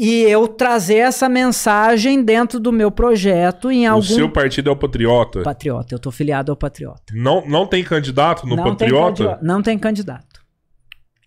E 0.00 0.22
eu 0.22 0.46
trazer 0.46 0.98
essa 0.98 1.28
mensagem 1.28 2.22
dentro 2.22 2.60
do 2.60 2.70
meu 2.70 2.88
projeto 2.88 3.68
em 3.68 3.88
O 3.88 3.94
algum. 3.94 4.02
seu 4.02 4.30
partido 4.30 4.70
é 4.70 4.72
o 4.72 4.76
Patriota. 4.76 5.42
Patriota, 5.42 5.92
eu 5.92 5.98
tô 5.98 6.12
filiado 6.12 6.52
ao 6.52 6.56
Patriota. 6.56 7.12
Não, 7.12 7.44
não 7.48 7.66
tem 7.66 7.82
candidato 7.82 8.46
no 8.46 8.54
não 8.54 8.62
Patriota? 8.62 8.86
Tem 9.16 9.24
candidato, 9.26 9.44
não 9.44 9.60
tem 9.60 9.76
candidato. 9.76 10.38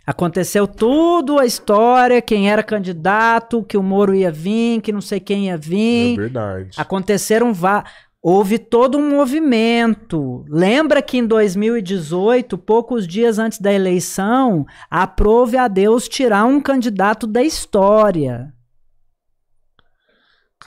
Aconteceu 0.07 0.65
tudo 0.67 1.37
a 1.37 1.45
história, 1.45 2.21
quem 2.21 2.49
era 2.49 2.63
candidato, 2.63 3.61
que 3.61 3.77
o 3.77 3.83
Moro 3.83 4.15
ia 4.15 4.31
vir, 4.31 4.79
que 4.81 4.93
não 4.93 5.01
sei 5.01 5.19
quem 5.19 5.47
ia 5.47 5.53
É 5.53 5.57
vir. 5.57 6.15
verdade. 6.15 6.69
Aconteceram 6.77 7.53
vá. 7.53 7.83
Houve 8.23 8.57
todo 8.57 8.97
um 8.97 9.09
movimento. 9.09 10.45
Lembra 10.47 11.01
que 11.01 11.17
em 11.17 11.25
2018, 11.25 12.57
poucos 12.57 13.05
dias 13.07 13.37
antes 13.37 13.59
da 13.59 13.73
eleição, 13.73 14.65
aprove 14.89 15.57
a 15.57 15.67
Deus 15.67 16.07
tirar 16.07 16.45
um 16.45 16.61
candidato 16.61 17.27
da 17.27 17.43
história. 17.43 18.53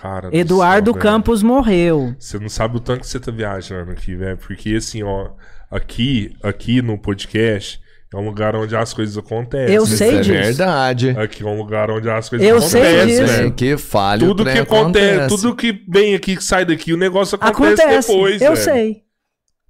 Cara 0.05 0.31
do 0.31 0.37
Eduardo 0.37 0.91
céu, 0.91 1.01
velho. 1.01 1.03
Campos 1.03 1.43
morreu. 1.43 2.15
Você 2.19 2.39
não 2.39 2.51
sabe 2.51 2.77
o 2.77 2.81
tanto 2.81 3.01
que 3.01 3.07
você 3.07 3.19
tá 3.19 3.31
viajando 3.31 3.91
aqui, 3.91 4.15
velho. 4.15 4.37
Porque 4.37 4.75
assim, 4.75 5.03
ó, 5.03 5.31
aqui, 5.71 6.37
aqui 6.43 6.83
no 6.83 6.99
podcast 6.99 7.81
é 8.13 8.17
um 8.19 8.27
lugar 8.27 8.55
onde 8.55 8.77
as 8.77 8.93
coisas 8.93 9.17
acontecem. 9.17 9.75
Eu 9.75 9.87
sei 9.87 10.19
é 10.19 10.21
disso. 10.21 10.33
verdade. 10.33 11.11
Aqui 11.19 11.43
é 11.43 11.47
um 11.47 11.57
lugar 11.57 11.91
onde 11.91 12.11
as 12.11 12.29
coisas 12.29 12.47
Eu 12.47 12.61
sei 12.61 12.83
acontecem, 12.83 13.07
disso. 13.07 13.27
Tem 13.33 13.37
velho. 13.45 13.55
que 13.55 13.77
falha, 13.79 14.21
Tudo 14.27 14.43
o 14.43 14.45
que 14.45 14.51
trem 14.53 14.63
acontece, 14.63 15.29
tudo 15.29 15.57
que 15.57 15.85
vem 15.89 16.15
aqui, 16.15 16.37
que 16.37 16.45
sai 16.45 16.67
daqui, 16.67 16.93
o 16.93 16.99
negócio 16.99 17.37
acontece, 17.41 17.81
Acontece. 17.83 18.09
depois, 18.13 18.43
eu 18.43 18.53
velho. 18.53 18.63
sei. 18.63 19.05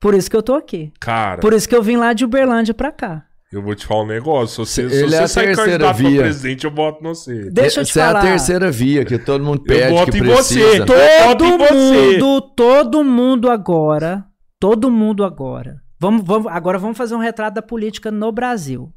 Por 0.00 0.14
isso 0.14 0.28
que 0.28 0.34
eu 0.36 0.42
tô 0.42 0.54
aqui. 0.56 0.92
Cara, 0.98 1.40
Por 1.40 1.52
isso 1.52 1.68
que 1.68 1.76
eu 1.76 1.82
vim 1.82 1.96
lá 1.96 2.12
de 2.12 2.24
Uberlândia 2.24 2.74
pra 2.74 2.90
cá. 2.90 3.24
Eu 3.54 3.62
vou 3.62 3.74
te 3.74 3.86
falar 3.86 4.02
um 4.02 4.06
negócio. 4.06 4.64
Se 4.66 4.82
você, 4.82 4.90
se 4.90 4.96
Ele 4.96 5.08
você 5.08 5.16
é 5.16 5.18
a 5.22 5.28
sair 5.28 5.44
terceira 5.46 5.70
candidato 5.72 5.96
pra 6.00 6.08
via. 6.08 6.20
presidente, 6.22 6.64
eu 6.64 6.70
voto 6.70 7.02
no 7.02 7.14
você. 7.14 7.50
Deixa 7.50 7.80
eu 7.80 7.84
te 7.84 7.90
Essa 7.90 8.00
é 8.00 8.04
falar. 8.06 8.18
a 8.18 8.22
terceira 8.22 8.70
via 8.70 9.04
que 9.04 9.18
todo 9.18 9.44
mundo 9.44 9.62
pede 9.62 9.92
voto 9.92 10.12
que 10.12 10.18
em 10.18 10.20
precisa. 10.22 10.60
você. 10.60 10.80
Eu 10.80 10.86
Todo 10.86 11.44
em 11.44 11.58
você. 11.58 11.72
mundo, 12.18 12.40
todo 12.56 13.04
mundo 13.04 13.50
agora, 13.50 14.24
todo 14.60 14.90
mundo 14.90 15.24
agora. 15.24 15.80
Vamos, 15.98 16.22
vamos, 16.24 16.52
agora 16.52 16.78
vamos 16.78 16.96
fazer 16.98 17.14
um 17.14 17.18
retrato 17.18 17.54
da 17.54 17.62
política 17.62 18.10
no 18.10 18.30
Brasil. 18.32 18.92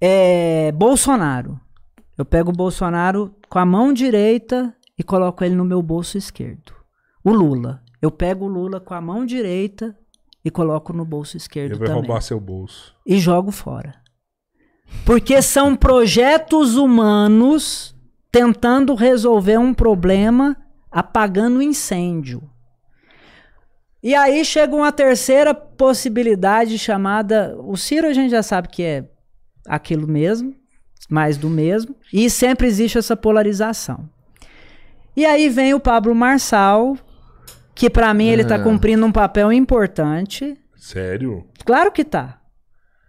É, 0.00 0.72
Bolsonaro. 0.72 1.58
Eu 2.16 2.24
pego 2.24 2.50
o 2.50 2.54
Bolsonaro 2.54 3.34
com 3.48 3.58
a 3.58 3.64
mão 3.64 3.92
direita 3.92 4.74
e 4.98 5.02
coloco 5.02 5.42
ele 5.44 5.54
no 5.54 5.64
meu 5.64 5.80
bolso 5.82 6.18
esquerdo. 6.18 6.72
O 7.24 7.32
Lula. 7.32 7.80
Eu 8.02 8.10
pego 8.10 8.44
o 8.46 8.48
Lula 8.48 8.80
com 8.80 8.94
a 8.94 9.00
mão 9.00 9.24
direita 9.26 9.94
e 10.44 10.50
coloco 10.50 10.92
no 10.92 11.04
bolso 11.04 11.36
esquerdo 11.36 11.72
Ele 11.72 11.78
vai 11.78 11.88
também. 11.88 12.02
roubar 12.02 12.20
seu 12.20 12.40
bolso. 12.40 12.94
e 13.06 13.18
jogo 13.18 13.50
fora. 13.50 13.94
Porque 15.04 15.40
são 15.40 15.76
projetos 15.76 16.76
humanos 16.76 17.94
tentando 18.32 18.94
resolver 18.94 19.58
um 19.58 19.72
problema 19.74 20.56
apagando 20.90 21.62
incêndio. 21.62 22.42
E 24.02 24.14
aí 24.14 24.44
chega 24.44 24.74
uma 24.74 24.90
terceira 24.90 25.54
possibilidade 25.54 26.78
chamada. 26.78 27.54
O 27.58 27.76
Ciro 27.76 28.06
a 28.06 28.12
gente 28.12 28.30
já 28.30 28.42
sabe 28.42 28.68
que 28.68 28.82
é 28.82 29.04
aquilo 29.66 30.08
mesmo, 30.08 30.54
mais 31.08 31.36
do 31.36 31.50
mesmo, 31.50 31.94
e 32.12 32.30
sempre 32.30 32.66
existe 32.66 32.96
essa 32.98 33.14
polarização. 33.16 34.08
E 35.16 35.26
aí 35.26 35.48
vem 35.48 35.74
o 35.74 35.80
Pablo 35.80 36.14
Marçal, 36.14 36.96
que 37.80 37.88
pra 37.88 38.12
mim 38.12 38.28
ele 38.28 38.44
tá 38.44 38.56
Ah. 38.56 38.62
cumprindo 38.62 39.06
um 39.06 39.10
papel 39.10 39.50
importante. 39.50 40.54
Sério? 40.76 41.46
Claro 41.64 41.90
que 41.90 42.04
tá. 42.04 42.38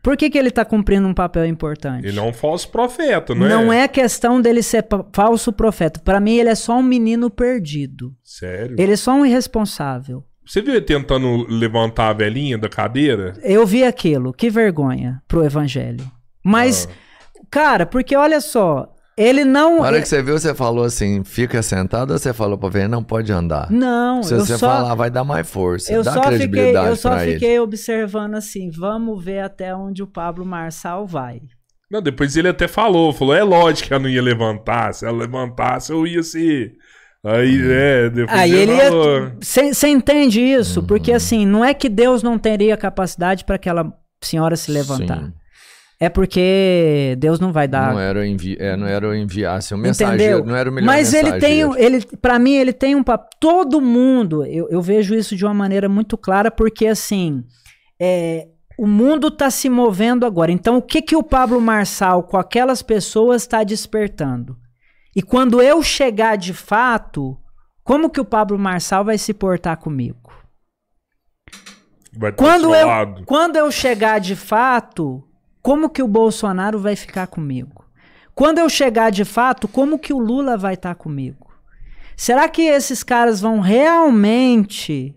Por 0.01 0.15
que, 0.15 0.29
que 0.29 0.37
ele 0.37 0.49
tá 0.49 0.63
cumprindo 0.63 1.05
um 1.05 1.13
papel 1.13 1.45
importante? 1.45 2.07
Ele 2.07 2.17
é 2.17 2.21
um 2.21 2.31
falso 2.31 2.69
profeta, 2.69 3.35
não 3.35 3.45
é? 3.45 3.49
Não 3.49 3.73
é 3.73 3.85
questão 3.89 4.39
dele 4.41 4.63
ser 4.63 4.87
falso 5.13 5.51
profeta. 5.51 5.99
Pra 5.99 6.21
mim, 6.21 6.37
ele 6.37 6.47
é 6.49 6.55
só 6.55 6.77
um 6.79 6.81
menino 6.81 7.29
perdido. 7.29 8.15
Sério? 8.23 8.77
Ele 8.79 8.93
é 8.93 8.95
só 8.95 9.11
um 9.13 9.25
irresponsável. 9.25 10.23
Você 10.47 10.61
viu 10.61 10.73
ele 10.73 10.81
tentando 10.85 11.45
levantar 11.49 12.07
a 12.09 12.13
velhinha 12.13 12.57
da 12.57 12.69
cadeira? 12.69 13.33
Eu 13.43 13.65
vi 13.67 13.83
aquilo. 13.83 14.31
Que 14.33 14.49
vergonha 14.49 15.21
pro 15.27 15.43
evangelho. 15.43 16.09
Mas, 16.43 16.87
Ah. 16.89 17.41
cara, 17.51 17.85
porque 17.85 18.15
olha 18.15 18.39
só. 18.39 18.87
Ele 19.21 19.45
não. 19.45 19.77
Na 19.79 19.83
hora 19.85 19.95
ele- 19.97 20.01
que 20.03 20.07
você 20.09 20.21
viu, 20.21 20.37
você 20.39 20.53
falou 20.55 20.83
assim, 20.83 21.23
fica 21.23 21.61
sentado 21.61 22.11
ou 22.11 22.17
você 22.17 22.33
falou 22.33 22.57
pra 22.57 22.69
ver, 22.69 22.87
não 22.89 23.03
pode 23.03 23.31
andar? 23.31 23.69
Não, 23.69 24.23
Se 24.23 24.33
eu 24.33 24.39
você 24.39 24.57
só, 24.57 24.67
falar, 24.67 24.95
vai 24.95 25.09
dar 25.09 25.23
mais 25.23 25.49
força. 25.49 25.91
eu 25.93 26.03
dá 26.03 26.11
só 26.13 26.21
fiquei, 26.23 26.37
credibilidade 26.37 26.87
eu 26.89 26.95
só 26.95 27.09
pra 27.11 27.23
ele. 27.25 27.33
fiquei 27.33 27.59
observando 27.59 28.35
assim, 28.35 28.69
vamos 28.71 29.23
ver 29.23 29.39
até 29.41 29.75
onde 29.75 30.01
o 30.03 30.07
Pablo 30.07 30.45
Marçal 30.45 31.05
vai. 31.05 31.41
Não, 31.89 32.01
depois 32.01 32.35
ele 32.37 32.47
até 32.47 32.67
falou, 32.67 33.11
falou, 33.11 33.35
é 33.35 33.43
lógico 33.43 33.87
que 33.89 33.93
ela 33.93 34.03
não 34.03 34.09
ia 34.09 34.21
levantar, 34.21 34.93
se 34.93 35.05
ela 35.05 35.17
levantasse 35.17 35.91
eu 35.91 36.07
ia 36.07 36.23
se... 36.23 36.71
Aí, 37.23 37.55
né, 37.59 38.09
depois 38.09 38.39
Aí 38.39 38.51
ele 38.51 38.71
ia. 38.73 38.89
Você 39.39 39.87
entende 39.89 40.41
isso? 40.41 40.79
Uhum. 40.79 40.87
Porque 40.87 41.11
assim, 41.11 41.45
não 41.45 41.63
é 41.63 41.71
que 41.71 41.87
Deus 41.87 42.23
não 42.23 42.35
teria 42.39 42.75
capacidade 42.75 43.45
para 43.45 43.57
aquela 43.57 43.93
senhora 44.23 44.55
se 44.55 44.71
levantar. 44.71 45.19
Sim. 45.25 45.33
É 46.03 46.09
porque 46.09 47.15
Deus 47.19 47.39
não 47.39 47.53
vai 47.53 47.67
dar. 47.67 47.93
Não 47.93 47.99
era 47.99 48.21
o 48.21 48.25
envi... 48.25 48.57
é, 48.59 48.75
não 48.75 48.87
era 48.87 49.07
o 49.07 49.13
enviasse, 49.13 49.71
o 49.75 49.77
mensageiro, 49.77 50.39
Entendeu? 50.39 50.45
não 50.47 50.55
era 50.55 50.67
o 50.67 50.73
melhor 50.73 50.87
Mas 50.87 51.13
ele 51.13 51.37
tem, 51.37 51.59
ele, 51.77 52.03
para 52.19 52.39
mim, 52.39 52.55
ele 52.55 52.73
tem 52.73 52.95
um 52.95 53.03
papel. 53.03 53.29
Todo 53.39 53.79
mundo, 53.79 54.43
eu, 54.43 54.67
eu 54.71 54.81
vejo 54.81 55.13
isso 55.13 55.35
de 55.35 55.45
uma 55.45 55.53
maneira 55.53 55.87
muito 55.87 56.17
clara, 56.17 56.49
porque 56.49 56.87
assim, 56.87 57.43
é, 58.01 58.47
o 58.79 58.87
mundo 58.87 59.27
está 59.27 59.51
se 59.51 59.69
movendo 59.69 60.25
agora. 60.25 60.51
Então, 60.51 60.77
o 60.77 60.81
que 60.81 61.03
que 61.03 61.15
o 61.15 61.21
Pablo 61.21 61.61
Marçal 61.61 62.23
com 62.23 62.35
aquelas 62.35 62.81
pessoas 62.81 63.43
está 63.43 63.63
despertando? 63.63 64.57
E 65.15 65.21
quando 65.21 65.61
eu 65.61 65.83
chegar 65.83 66.35
de 66.35 66.51
fato, 66.51 67.37
como 67.83 68.09
que 68.09 68.19
o 68.19 68.25
Pablo 68.25 68.57
Marçal 68.57 69.05
vai 69.05 69.19
se 69.19 69.35
portar 69.35 69.77
comigo? 69.77 70.33
Vai 72.17 72.31
ter 72.31 72.37
Quando 72.43 72.71
seu 72.71 72.73
eu, 72.73 73.23
quando 73.27 73.55
eu 73.55 73.71
chegar 73.71 74.19
de 74.19 74.35
fato, 74.35 75.23
como 75.61 75.89
que 75.89 76.01
o 76.01 76.07
Bolsonaro 76.07 76.79
vai 76.79 76.95
ficar 76.95 77.27
comigo? 77.27 77.85
Quando 78.33 78.59
eu 78.59 78.69
chegar 78.69 79.11
de 79.11 79.25
fato, 79.25 79.67
como 79.67 79.99
que 79.99 80.13
o 80.13 80.19
Lula 80.19 80.57
vai 80.57 80.73
estar 80.73 80.95
comigo? 80.95 81.51
Será 82.15 82.47
que 82.47 82.61
esses 82.61 83.03
caras 83.03 83.41
vão 83.41 83.59
realmente, 83.59 85.15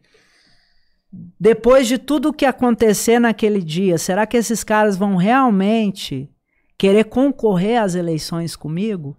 depois 1.39 1.87
de 1.87 1.99
tudo 1.99 2.33
que 2.33 2.45
acontecer 2.45 3.19
naquele 3.19 3.62
dia, 3.62 3.99
será 3.99 4.27
que 4.27 4.37
esses 4.37 4.65
caras 4.65 4.97
vão 4.97 5.16
realmente 5.16 6.31
querer 6.77 7.05
concorrer 7.05 7.81
às 7.81 7.95
eleições 7.95 8.57
comigo? 8.57 9.16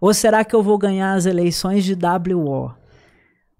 Ou 0.00 0.12
será 0.12 0.44
que 0.44 0.54
eu 0.54 0.62
vou 0.62 0.76
ganhar 0.76 1.14
as 1.14 1.24
eleições 1.24 1.84
de 1.84 1.94
WO? 1.94 2.74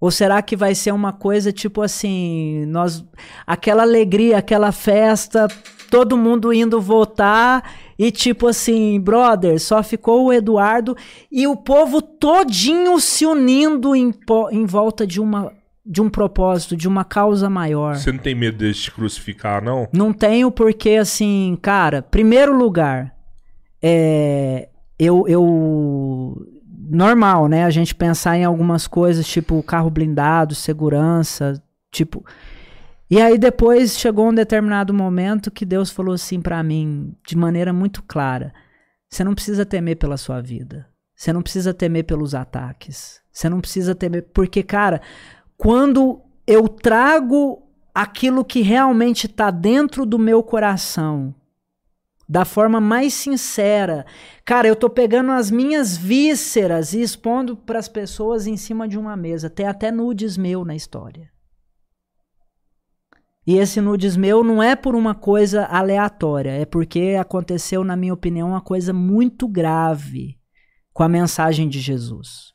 Ou 0.01 0.11
será 0.11 0.43
que 0.43 0.55
vai 0.55 0.75
ser 0.75 0.93
uma 0.93 1.13
coisa 1.13 1.51
tipo 1.51 1.81
assim, 1.81 2.67
nós 2.67 3.05
aquela 3.47 3.83
alegria, 3.83 4.37
aquela 4.37 4.71
festa, 4.71 5.49
todo 5.95 6.17
mundo 6.17 6.53
indo 6.53 6.81
votar 6.81 7.73
e 7.97 8.11
tipo 8.11 8.49
assim, 8.49 8.99
brother, 8.99 9.61
só 9.61 9.81
ficou 9.81 10.25
o 10.25 10.33
Eduardo 10.33 10.97
e 11.31 11.47
o 11.47 11.55
povo 11.55 12.03
todinho 12.03 12.99
se 12.99 13.25
unindo 13.25 13.95
em, 13.95 14.13
em 14.51 14.67
volta 14.67 15.07
de 15.07 15.21
uma 15.21 15.53
de 15.87 16.01
um 16.03 16.09
propósito, 16.09 16.77
de 16.77 16.89
uma 16.89 17.05
causa 17.05 17.49
maior. 17.49 17.95
Você 17.95 18.11
não 18.11 18.19
tem 18.19 18.35
medo 18.35 18.57
de 18.57 18.73
te 18.73 18.91
crucificar, 18.91 19.63
não? 19.63 19.87
Não 19.93 20.13
tenho 20.15 20.51
porque, 20.51 20.93
assim, 20.93 21.57
cara, 21.61 22.01
primeiro 22.01 22.57
lugar, 22.57 23.15
é, 23.83 24.71
eu, 24.99 25.29
eu. 25.29 26.35
Normal, 26.89 27.49
né? 27.49 27.65
A 27.65 27.71
gente 27.71 27.95
pensar 27.95 28.37
em 28.39 28.45
algumas 28.45 28.87
coisas, 28.87 29.27
tipo 29.29 29.63
carro 29.63 29.91
blindado, 29.91 30.55
segurança, 30.55 31.63
tipo. 31.93 32.25
E 33.15 33.21
aí 33.21 33.39
depois 33.39 33.97
chegou 33.97 34.29
um 34.29 34.35
determinado 34.35 34.93
momento 34.93 35.49
que 35.49 35.65
Deus 35.65 35.89
falou 35.89 36.15
assim 36.15 36.41
pra 36.41 36.61
mim, 36.65 37.15
de 37.25 37.37
maneira 37.37 37.73
muito 37.73 38.03
clara: 38.03 38.53
você 39.09 39.23
não 39.23 39.37
precisa 39.37 39.65
temer 39.65 39.97
pela 39.99 40.17
sua 40.17 40.41
vida. 40.41 40.89
Você 41.15 41.33
não 41.33 41.41
precisa 41.41 41.73
temer 41.73 42.03
pelos 42.03 42.35
ataques. 42.35 43.21
Você 43.31 43.49
não 43.49 43.61
precisa 43.61 43.95
temer. 43.95 44.25
Porque, 44.35 44.65
cara, 44.65 45.01
quando 45.57 46.23
eu 46.45 46.69
trago 46.69 47.63
aquilo 47.95 48.45
que 48.45 48.63
realmente 48.63 49.27
está 49.27 49.49
dentro 49.49 50.05
do 50.05 50.19
meu 50.19 50.43
coração, 50.43 51.33
da 52.29 52.45
forma 52.45 52.81
mais 52.81 53.15
sincera, 53.15 54.05
cara, 54.45 54.67
eu 54.67 54.75
tô 54.75 54.91
pegando 54.91 55.31
as 55.31 55.53
minhas 55.53 55.97
vísceras 55.97 56.93
e 56.93 57.01
expondo 57.01 57.57
para 57.57 57.79
as 57.79 57.87
pessoas 57.87 58.49
em 58.49 58.57
cima 58.57 58.89
de 58.89 58.99
uma 58.99 59.17
mesa. 59.17 59.49
Tem 59.49 59.69
até 59.69 59.93
nudes 59.93 60.37
meu 60.37 60.65
na 60.65 60.75
história. 60.75 61.33
E 63.47 63.57
esse 63.57 63.81
nudes 63.81 64.17
meu 64.17 64.43
não 64.43 64.63
é 64.63 64.75
por 64.75 64.95
uma 64.95 65.15
coisa 65.15 65.65
aleatória, 65.67 66.51
é 66.51 66.65
porque 66.65 67.17
aconteceu, 67.21 67.85
na 67.85 67.95
minha 67.95 68.15
opinião, 68.15 68.49
uma 68.49 68.61
coisa 68.61 68.93
muito 68.93 69.47
grave 69.47 70.39
com 70.95 71.03
a 71.03 71.09
mensagem 71.09 71.69
de 71.69 71.79
Jesus. 71.79 72.55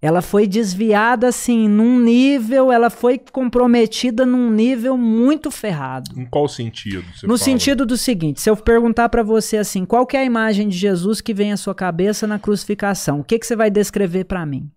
Ela 0.00 0.22
foi 0.22 0.46
desviada 0.46 1.28
assim 1.28 1.68
num 1.68 1.98
nível, 1.98 2.70
ela 2.70 2.90
foi 2.90 3.18
comprometida 3.18 4.24
num 4.24 4.50
nível 4.50 4.96
muito 4.96 5.50
ferrado. 5.50 6.18
Em 6.18 6.26
qual 6.26 6.48
sentido? 6.48 7.04
No 7.22 7.28
fala? 7.28 7.38
sentido 7.38 7.84
do 7.84 7.96
seguinte, 7.96 8.40
se 8.40 8.48
eu 8.48 8.56
perguntar 8.56 9.08
pra 9.08 9.22
você 9.22 9.56
assim, 9.56 9.84
qual 9.84 10.06
é 10.12 10.18
a 10.18 10.24
imagem 10.24 10.68
de 10.68 10.76
Jesus 10.76 11.20
que 11.20 11.34
vem 11.34 11.52
à 11.52 11.56
sua 11.56 11.74
cabeça 11.74 12.26
na 12.26 12.38
crucificação? 12.38 13.20
O 13.20 13.24
que 13.24 13.38
que 13.38 13.46
você 13.46 13.56
vai 13.56 13.70
descrever 13.70 14.24
pra 14.24 14.46
mim? 14.46 14.70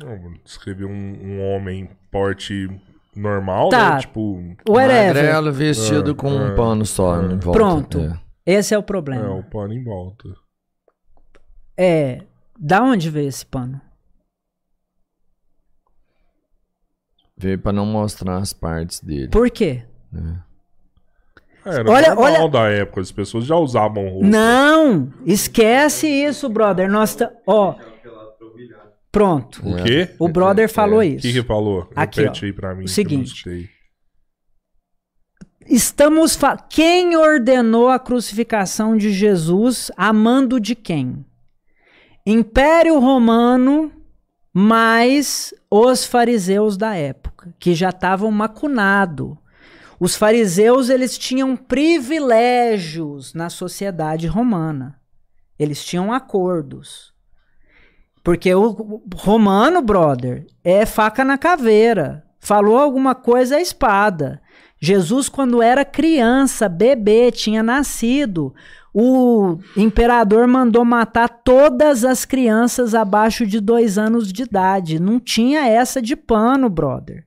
Não, 0.00 0.20
vou 0.20 0.32
descrever 0.44 0.86
um, 0.86 0.90
um 0.90 1.40
homem 1.40 1.88
porte 2.10 2.68
normal, 3.18 3.68
Tá. 3.68 3.94
né? 3.94 4.00
Tipo. 4.00 4.40
Magrelo 4.68 5.52
vestido 5.52 6.12
É, 6.12 6.14
com 6.14 6.30
um 6.30 6.48
é, 6.48 6.54
pano 6.54 6.84
só 6.86 7.20
é. 7.20 7.24
em 7.26 7.38
volta. 7.38 7.50
Pronto. 7.58 7.98
É. 8.00 8.20
Esse 8.46 8.74
é 8.74 8.78
o 8.78 8.80
é, 8.80 8.82
problema. 8.82 9.34
o 9.34 9.42
pano 9.42 9.72
em 9.74 9.82
volta. 9.84 10.28
É, 11.76 12.22
da 12.58 12.82
onde 12.82 13.10
veio 13.10 13.28
esse 13.28 13.44
pano? 13.46 13.80
Veio 17.36 17.58
pra 17.58 17.72
não 17.72 17.86
mostrar 17.86 18.38
as 18.38 18.52
partes 18.52 19.00
dele. 19.00 19.28
Por 19.28 19.48
quê? 19.50 19.84
É, 20.14 20.48
Era 21.70 21.90
Olha- 21.90 22.14
normal 22.14 22.32
olha- 22.42 22.48
da 22.48 22.68
época, 22.70 23.00
as 23.00 23.12
pessoas 23.12 23.44
já 23.44 23.54
usavam 23.56 24.08
roupa. 24.08 24.26
Não, 24.26 25.12
esquece 25.26 26.06
isso, 26.08 26.48
brother. 26.48 26.90
Nós 26.90 27.14
tá, 27.14 27.30
ó. 27.46 27.74
Pronto. 29.10 29.66
O 29.66 29.82
quê? 29.82 30.14
O 30.18 30.28
brother 30.28 30.68
falou 30.70 30.98
O 30.98 31.02
isso. 31.02 31.22
que 31.22 31.32
que 31.32 31.42
falou? 31.42 31.90
Aqui, 31.96 32.20
Repete 32.20 32.44
ó, 32.44 32.46
aí 32.46 32.52
pra 32.52 32.74
mim. 32.74 32.84
o 32.84 32.88
seguinte. 32.88 33.44
Estamos 35.66 36.34
fa... 36.34 36.56
quem 36.56 37.16
ordenou 37.16 37.88
a 37.88 37.98
crucificação 37.98 38.96
de 38.96 39.10
Jesus 39.10 39.90
amando 39.96 40.58
de 40.60 40.74
quem? 40.74 41.24
Império 42.26 42.98
Romano 42.98 43.92
mais 44.52 45.54
os 45.70 46.04
fariseus 46.04 46.76
da 46.76 46.94
época, 46.94 47.54
que 47.60 47.74
já 47.74 47.90
estavam 47.90 48.30
macunados. 48.30 49.36
Os 50.00 50.16
fariseus 50.16 50.88
eles 50.90 51.18
tinham 51.18 51.56
privilégios 51.56 53.34
na 53.34 53.50
sociedade 53.50 54.26
romana. 54.26 54.98
Eles 55.58 55.84
tinham 55.84 56.12
acordos. 56.12 57.12
Porque 58.28 58.54
o 58.54 59.00
romano, 59.14 59.80
brother, 59.80 60.44
é 60.62 60.84
faca 60.84 61.24
na 61.24 61.38
caveira. 61.38 62.22
Falou 62.38 62.76
alguma 62.76 63.14
coisa 63.14 63.56
é 63.56 63.62
espada. 63.62 64.38
Jesus, 64.78 65.30
quando 65.30 65.62
era 65.62 65.82
criança, 65.82 66.68
bebê, 66.68 67.32
tinha 67.32 67.62
nascido, 67.62 68.54
o 68.92 69.56
imperador 69.74 70.46
mandou 70.46 70.84
matar 70.84 71.26
todas 71.42 72.04
as 72.04 72.26
crianças 72.26 72.94
abaixo 72.94 73.46
de 73.46 73.60
dois 73.60 73.96
anos 73.96 74.30
de 74.30 74.42
idade. 74.42 75.00
Não 75.00 75.18
tinha 75.18 75.66
essa 75.66 76.02
de 76.02 76.14
pano, 76.14 76.68
brother. 76.68 77.24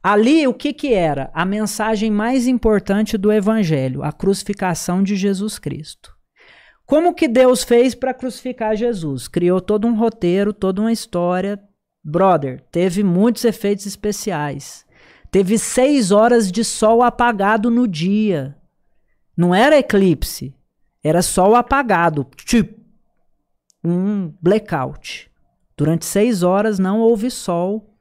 Ali, 0.00 0.46
o 0.46 0.54
que 0.54 0.72
que 0.72 0.94
era? 0.94 1.32
A 1.34 1.44
mensagem 1.44 2.12
mais 2.12 2.46
importante 2.46 3.18
do 3.18 3.32
evangelho, 3.32 4.04
a 4.04 4.12
crucificação 4.12 5.02
de 5.02 5.16
Jesus 5.16 5.58
Cristo. 5.58 6.11
Como 6.86 7.14
que 7.14 7.28
Deus 7.28 7.62
fez 7.62 7.94
para 7.94 8.14
crucificar 8.14 8.76
Jesus? 8.76 9.28
Criou 9.28 9.60
todo 9.60 9.86
um 9.86 9.96
roteiro, 9.96 10.52
toda 10.52 10.80
uma 10.80 10.92
história. 10.92 11.62
Brother, 12.04 12.62
teve 12.70 13.02
muitos 13.02 13.44
efeitos 13.44 13.86
especiais. 13.86 14.84
Teve 15.30 15.58
seis 15.58 16.10
horas 16.10 16.52
de 16.52 16.62
sol 16.64 17.02
apagado 17.02 17.70
no 17.70 17.88
dia. 17.88 18.56
Não 19.36 19.54
era 19.54 19.78
eclipse, 19.78 20.54
era 21.02 21.22
sol 21.22 21.54
apagado. 21.54 22.26
Tipo, 22.36 22.78
um 23.82 24.34
blackout. 24.40 25.30
Durante 25.76 26.04
seis 26.04 26.42
horas 26.42 26.78
não 26.78 27.00
houve 27.00 27.30
sol 27.30 27.96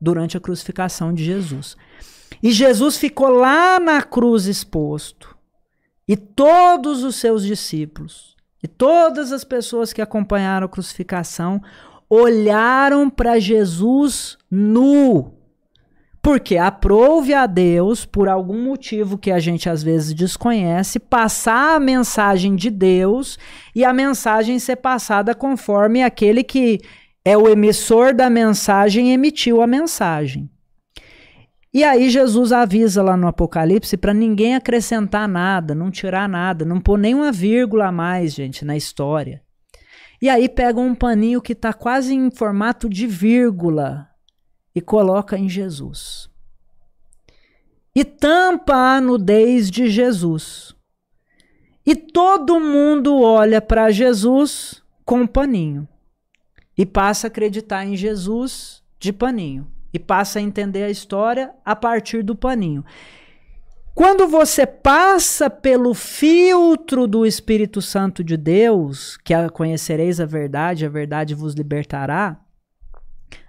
durante 0.00 0.36
a 0.36 0.40
crucificação 0.40 1.12
de 1.12 1.24
Jesus. 1.24 1.76
E 2.42 2.52
Jesus 2.52 2.96
ficou 2.96 3.30
lá 3.30 3.80
na 3.80 4.02
cruz 4.02 4.46
exposto. 4.46 5.35
E 6.08 6.16
todos 6.16 7.02
os 7.02 7.16
seus 7.16 7.44
discípulos 7.44 8.36
e 8.62 8.68
todas 8.68 9.32
as 9.32 9.44
pessoas 9.44 9.92
que 9.92 10.02
acompanharam 10.02 10.66
a 10.66 10.68
crucificação 10.68 11.60
olharam 12.08 13.10
para 13.10 13.38
Jesus 13.38 14.38
nu. 14.50 15.32
Porque 16.22 16.56
aprove 16.56 17.32
a 17.32 17.46
Deus, 17.46 18.04
por 18.04 18.28
algum 18.28 18.60
motivo 18.60 19.16
que 19.16 19.30
a 19.30 19.38
gente 19.38 19.68
às 19.68 19.82
vezes 19.82 20.12
desconhece, 20.12 20.98
passar 20.98 21.76
a 21.76 21.80
mensagem 21.80 22.56
de 22.56 22.70
Deus 22.70 23.38
e 23.74 23.84
a 23.84 23.92
mensagem 23.92 24.58
ser 24.58 24.76
passada 24.76 25.34
conforme 25.34 26.02
aquele 26.02 26.42
que 26.42 26.80
é 27.24 27.36
o 27.36 27.48
emissor 27.48 28.12
da 28.12 28.28
mensagem 28.28 29.12
emitiu 29.12 29.62
a 29.62 29.66
mensagem. 29.66 30.50
E 31.76 31.84
aí 31.84 32.08
Jesus 32.08 32.52
avisa 32.52 33.02
lá 33.02 33.18
no 33.18 33.28
Apocalipse 33.28 33.98
para 33.98 34.14
ninguém 34.14 34.54
acrescentar 34.54 35.28
nada, 35.28 35.74
não 35.74 35.90
tirar 35.90 36.26
nada, 36.26 36.64
não 36.64 36.80
pôr 36.80 36.98
nenhuma 36.98 37.30
vírgula 37.30 37.88
a 37.88 37.92
mais, 37.92 38.32
gente, 38.32 38.64
na 38.64 38.74
história. 38.74 39.42
E 40.22 40.30
aí 40.30 40.48
pega 40.48 40.80
um 40.80 40.94
paninho 40.94 41.42
que 41.42 41.52
está 41.52 41.74
quase 41.74 42.14
em 42.14 42.30
formato 42.30 42.88
de 42.88 43.06
vírgula 43.06 44.08
e 44.74 44.80
coloca 44.80 45.36
em 45.36 45.50
Jesus. 45.50 46.30
E 47.94 48.06
tampa 48.06 48.96
a 48.96 48.98
nudez 48.98 49.70
de 49.70 49.90
Jesus. 49.90 50.74
E 51.84 51.94
todo 51.94 52.58
mundo 52.58 53.20
olha 53.20 53.60
para 53.60 53.90
Jesus 53.90 54.82
com 55.04 55.26
paninho. 55.26 55.86
E 56.74 56.86
passa 56.86 57.26
a 57.26 57.28
acreditar 57.28 57.84
em 57.84 57.94
Jesus 57.94 58.82
de 58.98 59.12
paninho. 59.12 59.75
E 59.96 59.98
passa 59.98 60.38
a 60.38 60.42
entender 60.42 60.82
a 60.82 60.90
história 60.90 61.54
a 61.64 61.74
partir 61.74 62.22
do 62.22 62.36
paninho. 62.36 62.84
Quando 63.94 64.28
você 64.28 64.66
passa 64.66 65.48
pelo 65.48 65.94
filtro 65.94 67.06
do 67.06 67.24
Espírito 67.24 67.80
Santo 67.80 68.22
de 68.22 68.36
Deus, 68.36 69.16
que 69.16 69.32
a 69.32 69.48
conhecereis 69.48 70.20
a 70.20 70.26
verdade, 70.26 70.84
a 70.84 70.88
verdade 70.90 71.34
vos 71.34 71.54
libertará, 71.54 72.38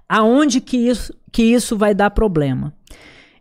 aonde 0.08 0.62
que 0.62 0.78
isso, 0.78 1.14
que 1.34 1.44
isso 1.44 1.78
vai 1.78 1.94
dar 1.94 2.12
problema? 2.12 2.74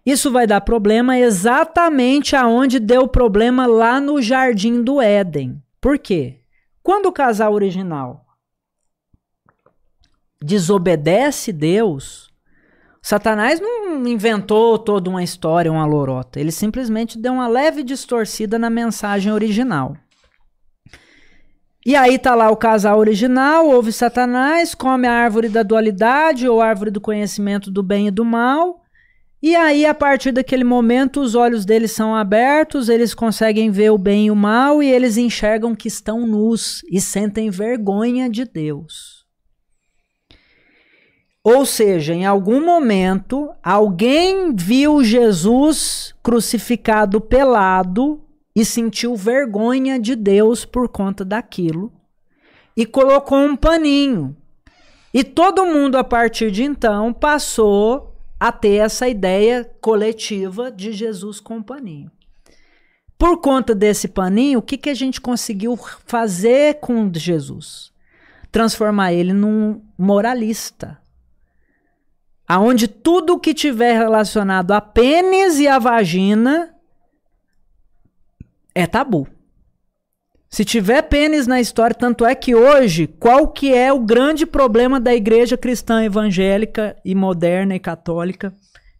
Isso 0.05 0.33
vai 0.33 0.49
dar 0.49 0.63
problema 0.63 1.17
exatamente 1.17 2.35
aonde 2.35 2.81
deu 2.81 3.07
problema 3.07 3.67
lá 3.67 4.01
no 4.01 4.21
jardim 4.21 4.83
do 4.83 5.01
Éden. 5.01 5.63
Por 5.81 5.97
quê? 5.97 6.41
Quando 6.83 7.07
o 7.07 7.13
casal 7.13 7.53
original 7.53 8.27
desobedece 10.43 11.53
Deus, 11.53 12.27
Satanás 13.07 13.61
não 13.61 14.05
inventou 14.05 14.77
toda 14.77 15.09
uma 15.09 15.23
história, 15.23 15.71
uma 15.71 15.87
lorota. 15.87 16.41
Ele 16.41 16.51
simplesmente 16.51 17.17
deu 17.17 17.35
uma 17.35 17.47
leve 17.47 17.85
distorcida 17.85 18.59
na 18.59 18.69
mensagem 18.69 19.33
original. 19.33 19.97
E 21.87 21.95
aí 21.95 22.19
tá 22.19 22.35
lá 22.35 22.51
o 22.51 22.57
casal 22.57 22.99
original, 22.99 23.69
ouve 23.69 23.93
Satanás, 23.93 24.75
come 24.75 25.07
a 25.07 25.13
árvore 25.13 25.49
da 25.49 25.63
dualidade 25.63 26.49
ou 26.49 26.61
árvore 26.61 26.91
do 26.91 27.01
conhecimento 27.01 27.71
do 27.71 27.81
bem 27.81 28.09
e 28.09 28.11
do 28.11 28.25
mal. 28.25 28.83
E 29.41 29.55
aí, 29.55 29.87
a 29.87 29.95
partir 29.95 30.33
daquele 30.33 30.65
momento, 30.65 31.21
os 31.21 31.37
olhos 31.37 31.65
deles 31.65 31.93
são 31.93 32.13
abertos, 32.13 32.89
eles 32.89 33.15
conseguem 33.15 33.71
ver 33.71 33.91
o 33.91 33.99
bem 33.99 34.27
e 34.27 34.31
o 34.33 34.35
mal 34.35 34.83
e 34.83 34.91
eles 34.91 35.17
enxergam 35.17 35.77
que 35.77 35.87
estão 35.87 36.27
nus 36.27 36.83
e 36.91 37.01
sentem 37.01 37.51
vergonha 37.51 38.29
de 38.29 38.45
Deus. 38.45 39.16
Ou 41.49 41.65
seja, 41.65 42.13
em 42.13 42.27
algum 42.27 42.61
momento, 42.61 43.55
alguém 43.63 44.53
viu 44.53 45.05
Jesus 45.05 46.13
crucificado 46.21 47.21
pelado 47.21 48.21
e 48.53 48.65
sentiu 48.65 49.15
vergonha 49.15 49.97
de 49.97 50.17
Deus 50.17 50.65
por 50.65 50.89
conta 50.89 51.25
daquilo 51.25 51.93
e 52.77 52.85
colocou 52.85 53.39
um 53.39 53.55
paninho. 53.55 54.37
E 55.15 55.23
todo 55.23 55.65
mundo, 55.65 55.97
a 55.97 56.03
partir 56.03 56.51
de 56.51 56.65
então, 56.65 57.13
passou 57.13 58.13
a 58.41 58.51
ter 58.51 58.79
essa 58.79 59.09
ideia 59.09 59.71
coletiva 59.81 60.69
de 60.69 60.91
Jesus 60.91 61.39
com 61.39 61.63
paninho. 61.63 62.11
Por 63.17 63.41
conta 63.41 63.73
desse 63.73 64.09
paninho, 64.09 64.59
o 64.59 64.63
que, 64.63 64.77
que 64.77 64.91
a 64.91 64.95
gente 64.95 65.21
conseguiu 65.21 65.79
fazer 66.07 66.81
com 66.81 67.09
Jesus? 67.15 67.93
Transformar 68.51 69.13
ele 69.13 69.33
num 69.33 69.81
moralista 69.97 71.06
aonde 72.47 72.87
tudo 72.87 73.41
que 73.41 73.53
tiver 73.53 73.99
relacionado 73.99 74.73
a 74.73 74.81
pênis 74.81 75.59
e 75.59 75.67
a 75.67 75.79
vagina 75.79 76.75
é 78.75 78.87
tabu. 78.87 79.27
Se 80.49 80.65
tiver 80.65 81.03
pênis 81.03 81.47
na 81.47 81.61
história, 81.61 81.95
tanto 81.95 82.25
é 82.25 82.35
que 82.35 82.55
hoje, 82.55 83.07
qual 83.07 83.49
que 83.49 83.75
é 83.75 83.93
o 83.93 84.01
grande 84.01 84.47
problema 84.47 85.01
da 85.01 85.15
igreja 85.15 85.57
cristã 85.57 86.05
evangélica 86.05 86.97
e 87.05 87.15
moderna 87.15 87.75
e 87.75 87.81
católica 87.81 88.55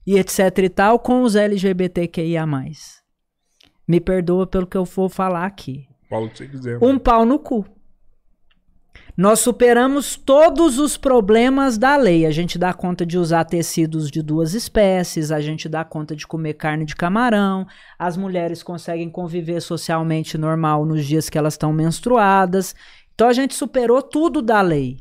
e 0.07 0.19
etc 0.19 0.59
e 0.59 0.69
tal 0.69 0.99
com 0.99 1.23
os 1.23 1.35
LGBTQIA+. 1.35 2.47
Me 3.87 4.01
perdoa 4.01 4.47
pelo 4.47 4.67
que 4.67 4.77
eu 4.77 4.85
for 4.85 5.09
falar 5.09 5.47
aqui. 5.47 5.87
Fala 6.09 6.27
o 6.27 6.31
que 6.31 6.39
você 6.39 6.49
quiser. 6.49 6.79
Um 6.83 6.99
pau 6.99 7.25
no 7.25 7.39
cu. 7.39 7.65
Nós 9.17 9.41
superamos 9.41 10.15
todos 10.15 10.79
os 10.79 10.99
problemas 10.99 11.79
da 11.79 11.97
lei. 11.97 12.27
A 12.27 12.31
gente 12.31 12.59
dá 12.59 12.75
conta 12.75 13.07
de 13.07 13.17
usar 13.17 13.47
tecidos 13.47 14.11
de 14.11 14.21
duas 14.21 14.53
espécies, 14.53 15.33
a 15.33 15.41
gente 15.41 15.71
dá 15.71 15.83
conta 15.87 16.15
de 16.15 16.27
comer 16.27 16.53
carne 16.55 16.85
de 16.85 16.95
camarão, 16.95 17.67
as 17.99 18.15
mulheres 18.15 18.63
conseguem 18.63 19.09
conviver 19.09 19.63
socialmente 19.63 20.37
normal 20.37 20.85
nos 20.85 21.07
dias 21.07 21.31
que 21.31 21.39
elas 21.39 21.55
estão 21.55 21.73
menstruadas. 21.73 22.75
Então 23.15 23.27
a 23.27 23.33
gente 23.33 23.55
superou 23.55 24.03
tudo 24.03 24.43
da 24.43 24.61
lei. 24.61 24.99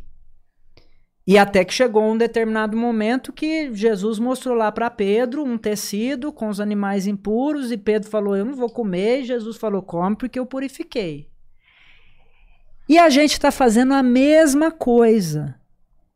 E 1.27 1.37
até 1.37 1.65
que 1.65 1.73
chegou 1.73 2.03
um 2.05 2.17
determinado 2.17 2.77
momento 2.77 3.33
que 3.33 3.73
Jesus 3.73 4.17
mostrou 4.17 4.55
lá 4.55 4.71
para 4.71 4.89
Pedro 4.89 5.43
um 5.43 5.57
tecido 5.57 6.31
com 6.31 6.47
os 6.47 6.61
animais 6.61 7.05
impuros 7.05 7.69
e 7.69 7.77
Pedro 7.77 8.09
falou: 8.09 8.37
Eu 8.37 8.45
não 8.45 8.53
vou 8.53 8.69
comer. 8.69 9.21
E 9.21 9.25
Jesus 9.25 9.57
falou: 9.57 9.81
Come 9.81 10.15
porque 10.15 10.39
eu 10.39 10.45
purifiquei. 10.45 11.34
E 12.87 12.97
a 12.97 13.09
gente 13.09 13.33
está 13.33 13.51
fazendo 13.51 13.93
a 13.93 14.03
mesma 14.03 14.71
coisa. 14.71 15.55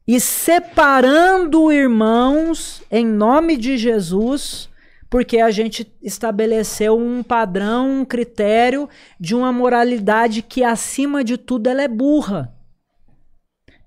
E 0.08 0.20
separando 0.20 1.72
irmãos 1.72 2.82
em 2.92 3.06
nome 3.06 3.58
de 3.58 3.78
Jesus, 3.78 4.70
porque 5.10 5.40
a 5.40 5.50
gente 5.50 5.92
estabeleceu 6.02 6.98
um 6.98 7.24
padrão, 7.24 8.02
um 8.02 8.06
critério 8.06 8.88
de 9.20 9.36
uma 9.36 9.52
moralidade 9.52 10.42
que, 10.42 10.64
acima 10.64 11.24
de 11.24 11.38
tudo, 11.38 11.68
ela 11.68 11.82
é 11.82 11.88
burra. 11.88 12.54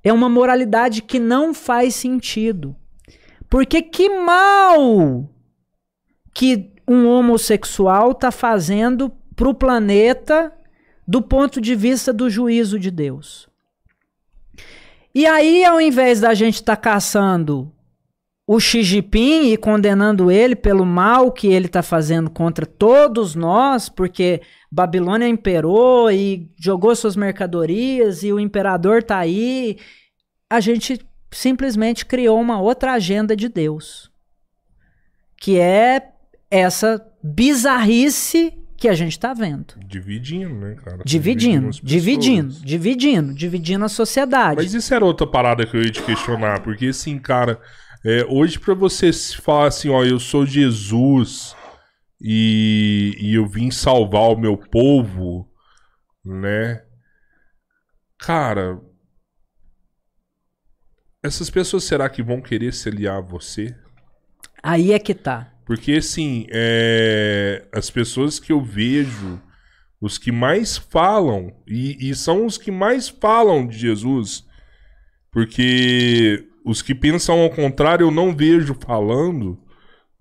É 0.03 0.13
uma 0.13 0.29
moralidade 0.29 1.03
que 1.03 1.21
não 1.21 1.55
faz 1.55 1.95
sentido. 1.95 2.75
Porque 3.49 3.83
que 3.83 4.09
mal 4.09 5.29
que 6.35 6.73
um 6.89 7.07
homossexual 7.07 8.13
está 8.13 8.33
fazendo 8.33 9.11
para 9.37 9.49
o 9.49 9.55
planeta 9.55 10.53
do 11.13 11.21
ponto 11.21 11.61
de 11.61 11.75
vista 11.75 12.11
do 12.11 12.31
juízo 12.31 12.79
de 12.79 12.91
Deus. 12.91 13.47
E 15.15 15.27
aí, 15.27 15.63
ao 15.63 15.79
invés 15.79 16.21
da 16.21 16.33
gente 16.33 16.55
estar 16.55 16.75
tá 16.75 16.81
caçando 16.81 17.71
o 18.47 18.59
Xi 18.59 18.83
Jinping 18.83 19.53
e 19.53 19.59
condenando 19.59 20.31
ele 20.31 20.57
pelo 20.57 20.87
mal 20.87 21.31
que 21.31 21.49
ele 21.49 21.67
está 21.67 21.83
fazendo 21.83 22.31
contra 22.31 22.65
todos 22.65 23.35
nós, 23.35 23.91
porque 23.91 24.41
Babilônia 24.71 25.29
imperou 25.29 26.11
e 26.11 26.51
jogou 26.59 26.97
suas 26.97 27.15
mercadorias 27.15 28.23
e 28.23 28.33
o 28.33 28.41
imperador 28.41 29.01
está 29.01 29.19
aí, 29.19 29.77
a 30.49 30.61
gente 30.61 30.99
simplesmente 31.31 32.07
criou 32.07 32.41
uma 32.41 32.59
outra 32.59 32.95
agenda 32.95 33.37
de 33.37 33.51
Deus, 33.51 34.11
que 35.37 35.59
é 35.59 36.09
essa 36.51 37.07
bizarrice 37.23 38.62
que 38.83 38.89
a 38.89 38.95
gente 38.95 39.13
está 39.13 39.33
vendo. 39.33 39.75
Dividindo, 39.87 40.53
né, 40.57 40.75
cara? 40.75 41.05
Dividindo, 41.05 41.71
dividindo, 41.71 42.53
dividindo, 42.53 43.33
dividindo 43.33 43.85
a 43.85 43.89
sociedade. 43.89 44.57
Mas 44.57 44.75
isso 44.75 44.93
era 44.93 45.05
outra 45.05 45.25
parada 45.25 45.65
que 45.65 45.77
eu 45.77 45.85
ia 45.85 45.91
te 45.93 46.03
questionar, 46.03 46.65
porque 46.65 46.87
assim, 46.87 47.17
cara, 47.17 47.61
é, 48.05 48.27
hoje 48.29 48.59
para 48.59 48.75
você 48.75 49.13
falar 49.41 49.69
assim, 49.69 49.89
ó, 49.89 50.03
eu 50.03 50.19
sou 50.19 50.45
Jesus 50.45 51.55
e, 52.21 53.15
e 53.21 53.35
eu 53.37 53.47
vim 53.47 53.71
salvar 53.71 54.33
o 54.33 54.37
meu 54.37 54.57
povo, 54.57 55.49
né? 56.25 56.83
Cara, 58.19 58.81
essas 61.23 61.49
pessoas 61.51 61.85
será 61.85 62.09
que 62.09 62.21
vão 62.21 62.43
querer 62.43 62.75
se 62.75 62.89
aliar 62.89 63.19
a 63.19 63.21
você? 63.21 63.77
Aí 64.61 64.93
é 64.93 64.99
que 64.99 65.15
tá. 65.15 65.52
Porque, 65.65 65.93
assim, 65.93 66.47
é... 66.51 67.67
as 67.73 67.91
pessoas 67.91 68.39
que 68.39 68.53
eu 68.53 68.63
vejo, 68.63 69.41
os 70.01 70.19
que 70.19 70.33
mais 70.33 70.77
falam, 70.77 71.55
e, 71.67 72.11
e 72.11 72.15
são 72.15 72.45
os 72.45 72.59
que 72.59 72.71
mais 72.71 73.09
falam 73.09 73.67
de 73.67 73.79
Jesus, 73.79 74.45
porque 75.31 76.45
os 76.65 76.83
que 76.83 76.95
pensam 76.95 77.41
ao 77.41 77.51
contrário 77.51 78.07
eu 78.07 78.11
não 78.11 78.35
vejo 78.35 78.75
falando, 78.75 79.59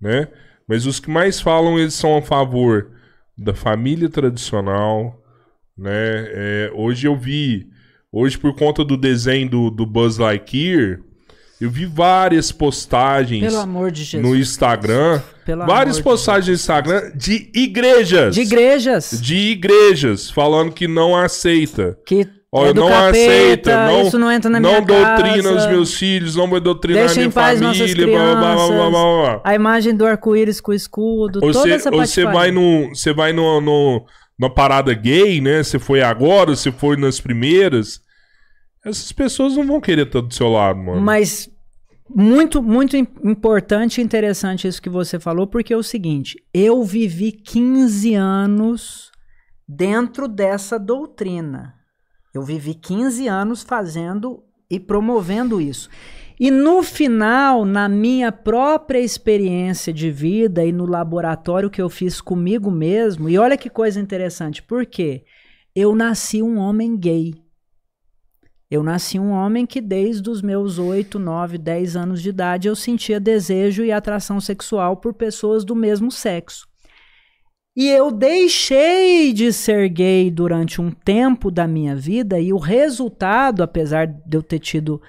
né? 0.00 0.28
Mas 0.66 0.86
os 0.86 0.98
que 0.98 1.10
mais 1.10 1.40
falam, 1.40 1.78
eles 1.78 1.94
são 1.94 2.16
a 2.16 2.22
favor 2.22 2.92
da 3.36 3.54
família 3.54 4.08
tradicional, 4.08 5.20
né? 5.76 5.90
É, 5.92 6.72
hoje 6.74 7.06
eu 7.06 7.16
vi, 7.16 7.68
hoje 8.10 8.38
por 8.38 8.54
conta 8.54 8.84
do 8.84 8.96
desenho 8.96 9.48
do, 9.48 9.70
do 9.70 9.84
Buzz 9.84 10.16
Lightyear, 10.16 11.00
Eu 11.62 11.70
vi 11.70 11.86
várias 11.86 12.50
postagens 12.50 13.52
de 13.92 14.18
no 14.18 14.34
Instagram. 14.34 15.22
Pelo 15.46 15.64
várias 15.64 16.00
postagens 16.00 16.48
no 16.48 16.54
Instagram 16.54 17.12
de 17.14 17.52
igrejas. 17.54 18.34
De 18.34 18.40
igrejas. 18.40 19.20
De 19.22 19.36
igrejas 19.36 20.28
falando 20.28 20.72
que 20.72 20.88
não 20.88 21.14
aceita. 21.14 21.96
Que 22.04 22.28
Ó, 22.50 22.66
é 22.66 22.74
não 22.74 22.88
capeta, 22.88 23.08
aceita, 23.10 23.86
não, 23.86 24.02
isso 24.02 24.18
não 24.18 24.32
entra 24.32 24.50
na 24.50 24.58
não 24.58 24.70
minha 24.70 24.80
doutrina 24.82 25.54
casa. 25.54 25.54
os 25.54 25.66
meus 25.68 25.94
filhos, 25.94 26.34
não 26.34 26.48
vou 26.48 26.60
doutrinar 26.60 27.04
Deixa 27.04 27.20
minha 27.20 27.30
família, 27.30 28.06
blá, 28.08 28.34
blá, 28.34 28.54
blá, 28.54 28.66
blá, 28.66 28.90
blá. 28.90 29.40
A 29.44 29.54
imagem 29.54 29.94
do 29.94 30.04
arco-íris 30.04 30.60
com 30.60 30.72
o 30.72 30.74
escudo, 30.74 31.38
Ou 31.42 31.52
toda 31.52 31.60
você, 31.60 31.70
essa 31.70 31.94
ou 31.94 32.04
você 32.04 32.24
vai 32.24 32.50
no, 32.50 32.88
você 32.88 33.14
vai 33.14 33.32
no, 33.32 33.60
no, 33.60 34.04
na 34.36 34.50
parada 34.50 34.92
gay, 34.94 35.40
né? 35.40 35.62
Você 35.62 35.78
foi 35.78 36.02
agora, 36.02 36.56
você 36.56 36.72
foi 36.72 36.96
nas 36.96 37.20
primeiras. 37.20 38.00
Essas 38.84 39.12
pessoas 39.12 39.56
não 39.56 39.64
vão 39.64 39.80
querer 39.80 40.06
estar 40.08 40.20
do 40.20 40.34
seu 40.34 40.48
lado, 40.48 40.78
mano. 40.78 41.00
Mas 41.00 41.48
muito, 42.08 42.62
muito 42.62 42.96
im- 42.96 43.06
importante 43.24 44.00
e 44.00 44.04
interessante 44.04 44.68
isso 44.68 44.82
que 44.82 44.88
você 44.90 45.18
falou, 45.18 45.46
porque 45.46 45.72
é 45.72 45.76
o 45.76 45.82
seguinte: 45.82 46.36
eu 46.52 46.82
vivi 46.84 47.32
15 47.32 48.14
anos 48.14 49.10
dentro 49.68 50.28
dessa 50.28 50.78
doutrina. 50.78 51.74
Eu 52.34 52.42
vivi 52.42 52.74
15 52.74 53.28
anos 53.28 53.62
fazendo 53.62 54.42
e 54.70 54.80
promovendo 54.80 55.60
isso. 55.60 55.90
E 56.40 56.50
no 56.50 56.82
final, 56.82 57.64
na 57.64 57.88
minha 57.88 58.32
própria 58.32 58.98
experiência 58.98 59.92
de 59.92 60.10
vida 60.10 60.64
e 60.64 60.72
no 60.72 60.86
laboratório 60.86 61.70
que 61.70 61.80
eu 61.80 61.88
fiz 61.90 62.20
comigo 62.20 62.70
mesmo, 62.70 63.28
e 63.28 63.38
olha 63.38 63.56
que 63.56 63.68
coisa 63.68 64.00
interessante, 64.00 64.62
por 64.62 64.86
quê? 64.86 65.24
Eu 65.74 65.94
nasci 65.94 66.42
um 66.42 66.58
homem 66.58 66.96
gay. 66.96 67.34
Eu 68.72 68.82
nasci 68.82 69.18
um 69.18 69.32
homem 69.32 69.66
que 69.66 69.82
desde 69.82 70.30
os 70.30 70.40
meus 70.40 70.78
8, 70.78 71.18
9, 71.18 71.58
10 71.58 71.94
anos 71.94 72.22
de 72.22 72.30
idade 72.30 72.68
eu 72.68 72.74
sentia 72.74 73.20
desejo 73.20 73.84
e 73.84 73.92
atração 73.92 74.40
sexual 74.40 74.96
por 74.96 75.12
pessoas 75.12 75.62
do 75.62 75.76
mesmo 75.76 76.10
sexo. 76.10 76.66
E 77.76 77.90
eu 77.90 78.10
deixei 78.10 79.30
de 79.34 79.52
ser 79.52 79.90
gay 79.90 80.30
durante 80.30 80.80
um 80.80 80.90
tempo 80.90 81.50
da 81.50 81.66
minha 81.66 81.94
vida, 81.94 82.40
e 82.40 82.50
o 82.50 82.56
resultado, 82.56 83.62
apesar 83.62 84.06
de 84.06 84.38
eu 84.38 84.42
ter 84.42 84.58
tido 84.58 85.02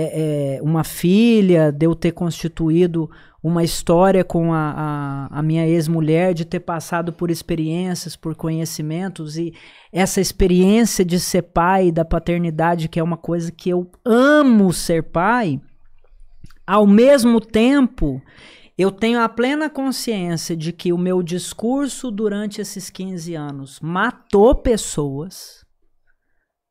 é, 0.00 0.58
é, 0.58 0.62
uma 0.62 0.84
filha, 0.84 1.72
de 1.72 1.84
eu 1.84 1.92
ter 1.92 2.12
constituído 2.12 3.10
uma 3.42 3.64
história 3.64 4.22
com 4.22 4.52
a, 4.52 5.28
a, 5.32 5.38
a 5.40 5.42
minha 5.42 5.66
ex-mulher, 5.66 6.34
de 6.34 6.44
ter 6.44 6.60
passado 6.60 7.12
por 7.12 7.32
experiências, 7.32 8.14
por 8.14 8.36
conhecimentos, 8.36 9.36
e 9.36 9.52
essa 9.92 10.20
experiência 10.20 11.04
de 11.04 11.18
ser 11.18 11.42
pai, 11.42 11.90
da 11.90 12.04
paternidade, 12.04 12.88
que 12.88 13.00
é 13.00 13.02
uma 13.02 13.16
coisa 13.16 13.50
que 13.50 13.70
eu 13.70 13.90
amo 14.04 14.72
ser 14.72 15.02
pai, 15.02 15.60
ao 16.64 16.86
mesmo 16.86 17.40
tempo, 17.40 18.22
eu 18.76 18.92
tenho 18.92 19.18
a 19.20 19.28
plena 19.28 19.68
consciência 19.68 20.56
de 20.56 20.72
que 20.72 20.92
o 20.92 20.98
meu 20.98 21.24
discurso 21.24 22.08
durante 22.08 22.60
esses 22.60 22.88
15 22.88 23.34
anos 23.34 23.80
matou 23.80 24.54
pessoas. 24.54 25.57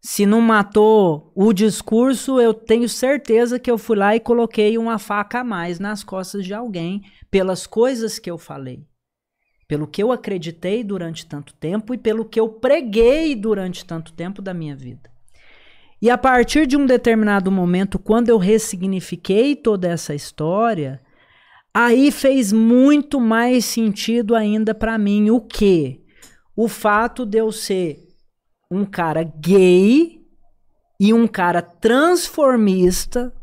Se 0.10 0.26
não 0.26 0.40
matou 0.40 1.34
o 1.36 1.52
discurso, 1.52 2.40
eu 2.40 2.54
tenho 2.54 2.88
certeza 2.88 3.60
que 3.60 3.70
eu 3.70 3.78
fui 3.78 3.98
lá 3.98 4.16
e 4.16 4.22
coloquei 4.22 4.78
uma 4.78 4.98
faca 4.98 5.42
a 5.42 5.44
mais 5.44 5.80
nas 5.80 6.02
costas 6.02 6.46
de 6.46 6.54
alguém 6.54 7.04
pelas 7.30 7.68
coisas 7.68 8.18
que 8.18 8.32
eu 8.32 8.38
falei, 8.38 8.86
pelo 9.68 9.86
que 9.86 10.02
eu 10.02 10.10
acreditei 10.10 10.82
durante 10.82 11.26
tanto 11.26 11.54
tempo 11.56 11.94
e 11.94 11.98
pelo 11.98 12.24
que 12.24 12.40
eu 12.40 12.48
preguei 12.48 13.36
durante 13.36 13.84
tanto 13.84 14.14
tempo 14.14 14.42
da 14.42 14.54
minha 14.54 14.78
vida. 14.78 15.12
E 16.02 16.10
a 16.10 16.18
partir 16.18 16.66
de 16.66 16.78
um 16.78 16.86
determinado 16.86 17.52
momento, 17.52 18.00
quando 18.00 18.30
eu 18.30 18.38
ressignifiquei 18.38 19.58
toda 19.58 19.90
essa 19.90 20.16
história, 20.16 21.02
aí 21.74 22.12
fez 22.14 22.54
muito 22.54 23.20
mais 23.20 23.66
sentido 23.66 24.38
ainda 24.38 24.74
para 24.74 24.98
mim 24.98 25.32
o 25.32 25.42
que? 25.42 26.02
O 26.56 26.70
fato 26.70 27.26
de 27.26 27.40
eu 27.40 27.52
ser 27.52 28.07
um 28.70 28.86
cara 28.86 29.24
gay 29.24 30.22
e 31.00 31.14
um 31.14 31.28
cara 31.28 31.62
transformista 31.62 33.34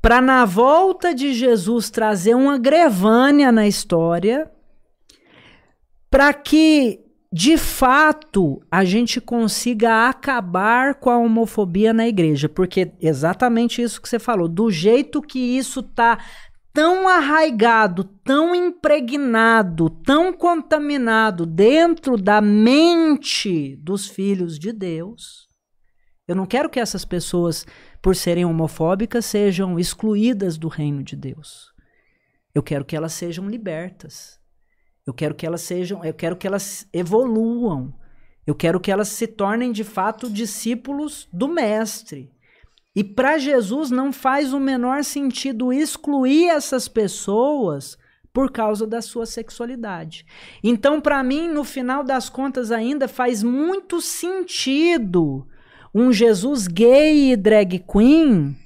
para 0.00 0.20
na 0.20 0.44
volta 0.44 1.14
de 1.14 1.32
Jesus 1.32 1.90
trazer 1.90 2.34
uma 2.34 2.58
grevânia 2.58 3.50
na 3.50 3.66
história 3.66 4.50
para 6.10 6.32
que 6.32 7.00
de 7.32 7.58
fato 7.58 8.62
a 8.70 8.84
gente 8.84 9.20
consiga 9.20 10.08
acabar 10.08 10.94
com 10.94 11.10
a 11.10 11.18
homofobia 11.18 11.92
na 11.92 12.06
igreja, 12.06 12.48
porque 12.48 12.92
exatamente 13.00 13.82
isso 13.82 14.00
que 14.00 14.08
você 14.08 14.20
falou, 14.20 14.46
do 14.46 14.70
jeito 14.70 15.20
que 15.20 15.38
isso 15.38 15.82
tá 15.82 16.18
tão 16.74 17.06
arraigado, 17.06 18.02
tão 18.02 18.52
impregnado, 18.52 19.88
tão 19.88 20.32
contaminado 20.32 21.46
dentro 21.46 22.16
da 22.16 22.40
mente 22.40 23.76
dos 23.76 24.08
filhos 24.08 24.58
de 24.58 24.72
Deus. 24.72 25.48
Eu 26.26 26.34
não 26.34 26.44
quero 26.44 26.68
que 26.68 26.80
essas 26.80 27.04
pessoas, 27.04 27.64
por 28.02 28.16
serem 28.16 28.44
homofóbicas, 28.44 29.24
sejam 29.24 29.78
excluídas 29.78 30.58
do 30.58 30.66
reino 30.66 31.04
de 31.04 31.14
Deus. 31.14 31.72
Eu 32.52 32.62
quero 32.62 32.84
que 32.84 32.96
elas 32.96 33.12
sejam 33.12 33.48
libertas. 33.48 34.40
Eu 35.06 35.14
quero 35.14 35.34
que 35.34 35.46
elas 35.46 35.60
sejam, 35.60 36.04
eu 36.04 36.14
quero 36.14 36.34
que 36.34 36.46
elas 36.46 36.88
evoluam. 36.92 37.94
Eu 38.44 38.54
quero 38.54 38.80
que 38.80 38.90
elas 38.90 39.08
se 39.08 39.28
tornem 39.28 39.70
de 39.70 39.84
fato 39.84 40.28
discípulos 40.28 41.28
do 41.32 41.46
mestre. 41.46 42.33
E 42.94 43.02
para 43.02 43.38
Jesus 43.38 43.90
não 43.90 44.12
faz 44.12 44.52
o 44.52 44.60
menor 44.60 45.02
sentido 45.02 45.72
excluir 45.72 46.48
essas 46.48 46.86
pessoas 46.86 47.98
por 48.32 48.50
causa 48.50 48.86
da 48.86 49.00
sua 49.00 49.26
sexualidade. 49.26 50.26
Então, 50.62 51.00
para 51.00 51.22
mim, 51.22 51.48
no 51.48 51.64
final 51.64 52.02
das 52.02 52.28
contas, 52.28 52.72
ainda 52.72 53.06
faz 53.06 53.42
muito 53.42 54.00
sentido 54.00 55.46
um 55.94 56.12
Jesus 56.12 56.66
gay 56.66 57.32
e 57.32 57.36
drag 57.36 57.78
queen, 57.78 58.56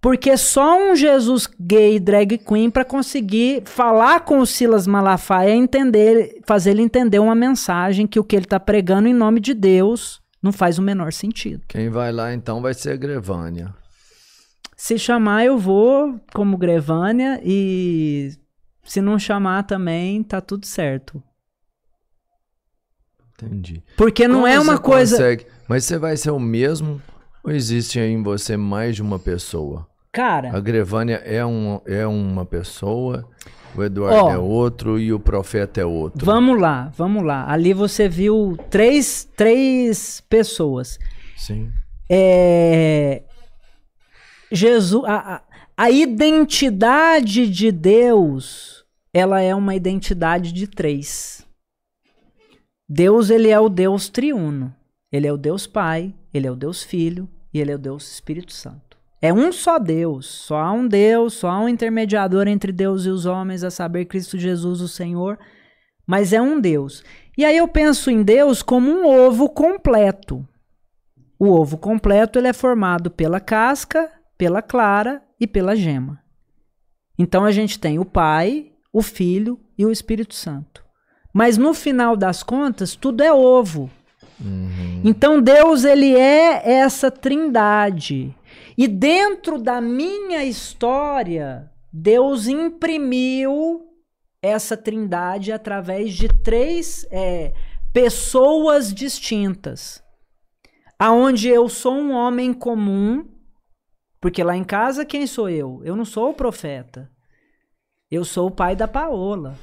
porque 0.00 0.34
só 0.38 0.78
um 0.78 0.96
Jesus 0.96 1.46
gay 1.60 1.96
e 1.96 2.00
drag 2.00 2.38
queen 2.38 2.70
para 2.70 2.86
conseguir 2.86 3.62
falar 3.66 4.20
com 4.20 4.38
o 4.38 4.46
Silas 4.46 4.86
Malafaia, 4.86 5.54
entender, 5.54 6.40
fazer 6.46 6.70
ele 6.70 6.80
entender 6.80 7.18
uma 7.18 7.34
mensagem 7.34 8.06
que 8.06 8.18
o 8.18 8.24
que 8.24 8.34
ele 8.34 8.46
está 8.46 8.58
pregando 8.58 9.08
em 9.08 9.14
nome 9.14 9.40
de 9.40 9.52
Deus 9.52 10.22
não 10.42 10.52
faz 10.52 10.78
o 10.78 10.82
menor 10.82 11.12
sentido. 11.12 11.62
Quem 11.68 11.88
vai 11.88 12.10
lá 12.12 12.32
então 12.32 12.60
vai 12.62 12.74
ser 12.74 12.92
a 12.92 12.96
Grevânia. 12.96 13.74
Se 14.76 14.98
chamar, 14.98 15.44
eu 15.44 15.58
vou 15.58 16.18
como 16.32 16.56
Grevânia 16.56 17.40
e 17.44 18.32
se 18.84 19.00
não 19.02 19.18
chamar 19.18 19.64
também, 19.64 20.22
tá 20.22 20.40
tudo 20.40 20.64
certo. 20.66 21.22
Entendi. 23.42 23.82
Porque 23.96 24.26
não 24.28 24.36
Como 24.36 24.46
é 24.46 24.58
uma 24.60 24.78
coisa. 24.78 25.16
consegue- 25.16 25.46
Mas 25.68 25.84
você 25.84 25.98
vai 25.98 26.16
ser 26.16 26.30
o 26.30 26.38
mesmo 26.40 27.00
ou 27.42 27.50
existe 27.50 27.98
aí 27.98 28.10
em 28.10 28.22
você 28.22 28.56
mais 28.56 28.94
de 28.96 29.02
uma 29.02 29.18
pessoa? 29.18 29.86
Cara, 30.12 30.54
A 30.56 30.60
Grevânia 30.60 31.16
é, 31.24 31.44
um, 31.46 31.80
é 31.86 32.04
uma 32.06 32.44
pessoa, 32.44 33.28
o 33.76 33.82
Eduardo 33.82 34.24
Ó. 34.26 34.30
é 34.32 34.38
outro 34.38 34.98
e 34.98 35.12
o 35.12 35.20
profeta 35.20 35.80
é 35.80 35.84
outro. 35.84 36.24
vamos 36.24 36.60
lá, 36.60 36.92
vamos 36.96 37.24
lá. 37.24 37.50
Ali 37.50 37.72
você 37.72 38.08
viu 38.08 38.56
três, 38.70 39.28
três 39.36 40.20
pessoas. 40.28 40.98
Sim. 41.36 41.70
É, 42.08 43.22
Jesus, 44.52 45.04
a, 45.04 45.36
a- 45.36 45.42
a 45.76 45.90
identidade 45.90 47.48
de 47.48 47.70
Deus, 47.72 48.84
ela 49.14 49.40
é 49.40 49.54
uma 49.54 49.74
identidade 49.74 50.52
de 50.52 50.66
três. 50.66 51.46
Deus, 52.88 53.30
ele 53.30 53.48
é 53.48 53.58
o 53.58 53.68
Deus 53.68 54.08
triuno. 54.08 54.74
Ele 55.12 55.26
é 55.26 55.32
o 55.32 55.36
Deus 55.36 55.66
Pai, 55.66 56.14
ele 56.34 56.46
é 56.46 56.50
o 56.50 56.56
Deus 56.56 56.82
Filho 56.82 57.28
e 57.52 57.60
ele 57.60 57.72
é 57.72 57.74
o 57.74 57.78
Deus 57.78 58.12
Espírito 58.12 58.52
Santo. 58.52 58.89
É 59.22 59.32
um 59.32 59.52
só 59.52 59.78
Deus, 59.78 60.26
só 60.26 60.58
há 60.58 60.72
um 60.72 60.88
Deus, 60.88 61.34
só 61.34 61.50
há 61.50 61.60
um 61.60 61.68
intermediador 61.68 62.48
entre 62.48 62.72
Deus 62.72 63.04
e 63.04 63.10
os 63.10 63.26
homens, 63.26 63.62
a 63.62 63.70
saber, 63.70 64.06
Cristo 64.06 64.38
Jesus, 64.38 64.80
o 64.80 64.88
Senhor. 64.88 65.38
Mas 66.06 66.32
é 66.32 66.40
um 66.40 66.58
Deus. 66.58 67.04
E 67.36 67.44
aí 67.44 67.56
eu 67.56 67.68
penso 67.68 68.10
em 68.10 68.22
Deus 68.22 68.62
como 68.62 68.90
um 68.90 69.06
ovo 69.06 69.48
completo. 69.48 70.46
O 71.38 71.48
ovo 71.48 71.76
completo 71.76 72.38
ele 72.38 72.48
é 72.48 72.52
formado 72.52 73.10
pela 73.10 73.40
casca, 73.40 74.10
pela 74.38 74.62
clara 74.62 75.22
e 75.38 75.46
pela 75.46 75.76
gema. 75.76 76.18
Então 77.18 77.44
a 77.44 77.52
gente 77.52 77.78
tem 77.78 77.98
o 77.98 78.04
Pai, 78.04 78.72
o 78.92 79.02
Filho 79.02 79.60
e 79.76 79.84
o 79.84 79.92
Espírito 79.92 80.34
Santo. 80.34 80.82
Mas 81.32 81.58
no 81.58 81.74
final 81.74 82.16
das 82.16 82.42
contas, 82.42 82.96
tudo 82.96 83.22
é 83.22 83.32
ovo. 83.32 83.90
Então 85.04 85.40
Deus 85.40 85.84
ele 85.84 86.16
é 86.16 86.72
essa 86.72 87.10
trindade. 87.10 88.34
E 88.80 88.88
dentro 88.88 89.60
da 89.60 89.78
minha 89.78 90.42
história, 90.42 91.70
Deus 91.92 92.46
imprimiu 92.46 93.86
essa 94.40 94.74
trindade 94.74 95.52
através 95.52 96.14
de 96.14 96.28
três 96.28 97.06
é, 97.10 97.52
pessoas 97.92 98.94
distintas 98.94 100.02
aonde 100.98 101.48
eu 101.48 101.68
sou 101.68 101.92
um 101.92 102.12
homem 102.12 102.54
comum, 102.54 103.28
Porque 104.18 104.42
lá 104.42 104.56
em 104.56 104.64
casa, 104.64 105.04
quem 105.04 105.26
sou 105.26 105.50
eu? 105.50 105.82
Eu 105.84 105.94
não 105.94 106.06
sou 106.06 106.30
o 106.30 106.34
profeta. 106.34 107.10
Eu 108.10 108.24
sou 108.24 108.48
o 108.48 108.50
pai 108.50 108.74
da 108.74 108.88
Paola. 108.88 109.58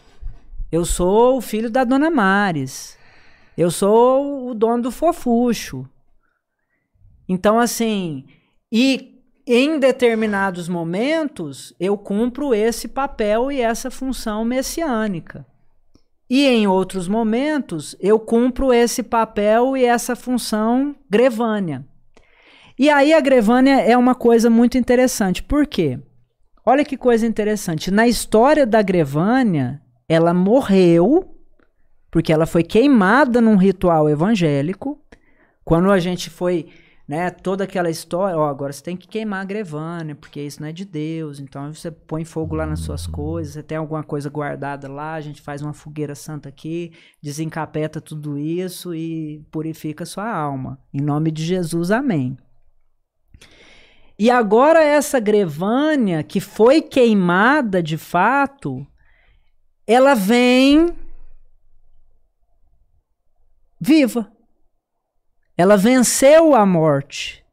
Eu 0.71 0.85
sou 0.85 1.37
o 1.37 1.41
filho 1.41 1.71
da 1.71 1.83
dona 1.83 2.11
Mares. 2.11 2.95
Eu 3.57 3.71
sou 3.71 4.47
o 4.47 4.53
dono 4.53 4.83
do 4.83 4.91
fofucho. 4.91 5.89
Então, 7.27 7.59
assim, 7.59 8.25
e 8.71 9.23
em 9.45 9.79
determinados 9.79 10.67
momentos 10.67 11.73
eu 11.79 11.97
cumpro 11.97 12.53
esse 12.53 12.87
papel 12.87 13.51
e 13.51 13.61
essa 13.61 13.89
função 13.89 14.43
messiânica. 14.43 15.45
E 16.29 16.45
em 16.45 16.67
outros 16.67 17.07
momentos 17.07 17.95
eu 17.99 18.19
cumpro 18.19 18.73
esse 18.73 19.01
papel 19.01 19.77
e 19.77 19.85
essa 19.85 20.15
função 20.15 20.95
grevânia. 21.09 21.85
E 22.77 22.89
aí 22.89 23.13
a 23.13 23.21
grevânia 23.21 23.79
é 23.79 23.97
uma 23.97 24.13
coisa 24.13 24.49
muito 24.49 24.77
interessante. 24.77 25.41
Por 25.41 25.65
quê? 25.65 25.99
Olha 26.65 26.83
que 26.83 26.97
coisa 26.97 27.25
interessante. 27.25 27.89
Na 27.89 28.07
história 28.07 28.65
da 28.65 28.81
grevânia, 28.81 29.81
ela 30.09 30.33
morreu 30.33 31.33
porque 32.11 32.33
ela 32.33 32.45
foi 32.45 32.63
queimada 32.63 33.39
num 33.39 33.55
ritual 33.55 34.09
evangélico. 34.09 35.01
Quando 35.63 35.89
a 35.89 35.99
gente 35.99 36.29
foi 36.29 36.67
né, 37.07 37.29
toda 37.29 37.63
aquela 37.63 37.89
história, 37.89 38.37
ó, 38.37 38.49
agora 38.49 38.73
você 38.73 38.83
tem 38.83 38.97
que 38.97 39.07
queimar 39.07 39.41
a 39.41 39.45
grevânia, 39.45 40.13
porque 40.13 40.41
isso 40.41 40.61
não 40.61 40.67
é 40.67 40.73
de 40.73 40.83
Deus, 40.83 41.39
então 41.39 41.73
você 41.73 41.89
põe 41.89 42.25
fogo 42.25 42.53
lá 42.53 42.65
nas 42.65 42.81
suas 42.81 43.07
coisas, 43.07 43.53
você 43.53 43.63
tem 43.63 43.77
alguma 43.77 44.03
coisa 44.03 44.29
guardada 44.29 44.91
lá, 44.91 45.13
a 45.13 45.21
gente 45.21 45.41
faz 45.41 45.61
uma 45.61 45.73
fogueira 45.73 46.15
santa 46.15 46.49
aqui, 46.49 46.91
desencapeta 47.23 48.01
tudo 48.01 48.37
isso 48.37 48.93
e 48.93 49.41
purifica 49.49 50.05
sua 50.05 50.29
alma. 50.29 50.77
Em 50.93 51.01
nome 51.01 51.31
de 51.31 51.45
Jesus, 51.45 51.91
amém. 51.91 52.37
E 54.19 54.29
agora 54.29 54.83
essa 54.83 55.19
grevânia 55.19 56.23
que 56.23 56.41
foi 56.41 56.81
queimada 56.81 57.81
de 57.81 57.97
fato, 57.97 58.85
ela 59.85 60.13
vem 60.13 60.93
viva. 63.79 64.29
Ela 65.57 65.75
venceu 65.75 66.53
a 66.53 66.65
morte. 66.65 67.43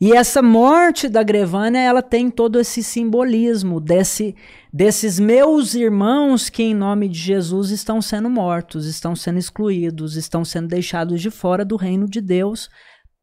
E 0.00 0.12
essa 0.16 0.42
morte 0.42 1.08
da 1.08 1.22
Grevânia, 1.22 1.78
ela 1.78 2.02
tem 2.02 2.28
todo 2.28 2.58
esse 2.58 2.82
simbolismo 2.82 3.80
desse, 3.80 4.34
desses 4.72 5.20
meus 5.20 5.74
irmãos 5.76 6.50
que 6.50 6.64
em 6.64 6.74
nome 6.74 7.08
de 7.08 7.20
Jesus 7.20 7.70
estão 7.70 8.02
sendo 8.02 8.28
mortos, 8.28 8.84
estão 8.84 9.14
sendo 9.14 9.38
excluídos, 9.38 10.16
estão 10.16 10.44
sendo 10.44 10.66
deixados 10.66 11.22
de 11.22 11.30
fora 11.30 11.64
do 11.64 11.76
reino 11.76 12.08
de 12.08 12.20
Deus, 12.20 12.68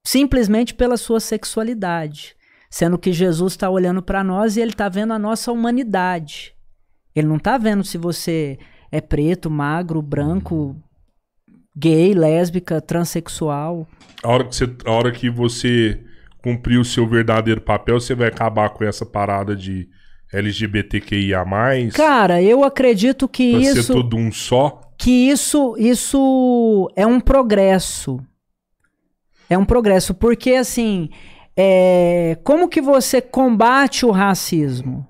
simplesmente 0.07 0.73
pela 0.73 0.95
sua 0.95 1.19
sexualidade. 1.19 2.33
Sendo 2.71 2.97
que 2.97 3.11
Jesus 3.11 3.53
está 3.53 3.69
olhando 3.69 4.01
para 4.01 4.23
nós 4.23 4.55
e 4.55 4.61
ele 4.61 4.71
está 4.71 4.87
vendo 4.87 5.11
a 5.11 5.19
nossa 5.19 5.51
humanidade. 5.51 6.55
Ele 7.13 7.27
não 7.27 7.35
está 7.35 7.57
vendo 7.57 7.83
se 7.83 7.97
você 7.97 8.57
é 8.89 9.01
preto, 9.01 9.51
magro, 9.51 10.01
branco, 10.01 10.81
gay, 11.79 12.13
lésbica, 12.13 12.81
transexual. 12.81 13.87
A 14.21 14.29
hora 14.29 14.43
que 14.43 14.55
você, 14.55 14.75
a 14.85 14.91
hora 14.91 15.11
que 15.11 15.29
você 15.29 15.99
cumprir 16.41 16.77
o 16.77 16.85
seu 16.85 17.07
verdadeiro 17.07 17.61
papel, 17.61 17.99
você 17.99 18.13
vai 18.13 18.27
acabar 18.27 18.69
com 18.69 18.83
essa 18.83 19.05
parada 19.05 19.55
de 19.55 19.87
LGBTQIA+. 20.33 21.43
Cara, 21.93 22.41
eu 22.41 22.63
acredito 22.63 23.27
que 23.27 23.51
pra 23.51 23.61
isso 23.61 23.83
ser 23.83 23.93
todo 23.93 24.17
um 24.17 24.31
só. 24.31 24.81
que 24.97 25.29
isso 25.29 25.75
isso 25.77 26.91
é 26.95 27.05
um 27.05 27.19
progresso. 27.19 28.19
É 29.49 29.57
um 29.57 29.65
progresso 29.65 30.13
porque 30.13 30.51
assim, 30.51 31.09
é, 31.57 32.37
como 32.43 32.69
que 32.69 32.81
você 32.81 33.21
combate 33.21 34.05
o 34.05 34.11
racismo? 34.11 35.07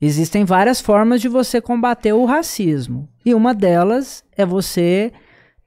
Existem 0.00 0.46
várias 0.46 0.80
formas 0.80 1.20
de 1.20 1.28
você 1.28 1.60
combater 1.60 2.14
o 2.14 2.24
racismo. 2.24 3.06
E 3.24 3.34
uma 3.34 3.52
delas 3.52 4.24
é 4.34 4.46
você 4.46 5.12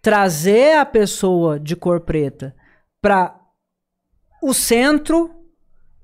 trazer 0.04 0.76
a 0.78 0.86
pessoa 0.86 1.58
de 1.60 1.76
cor 1.78 2.02
preta 2.02 2.54
para 3.02 3.36
o 4.42 4.54
centro, 4.54 5.32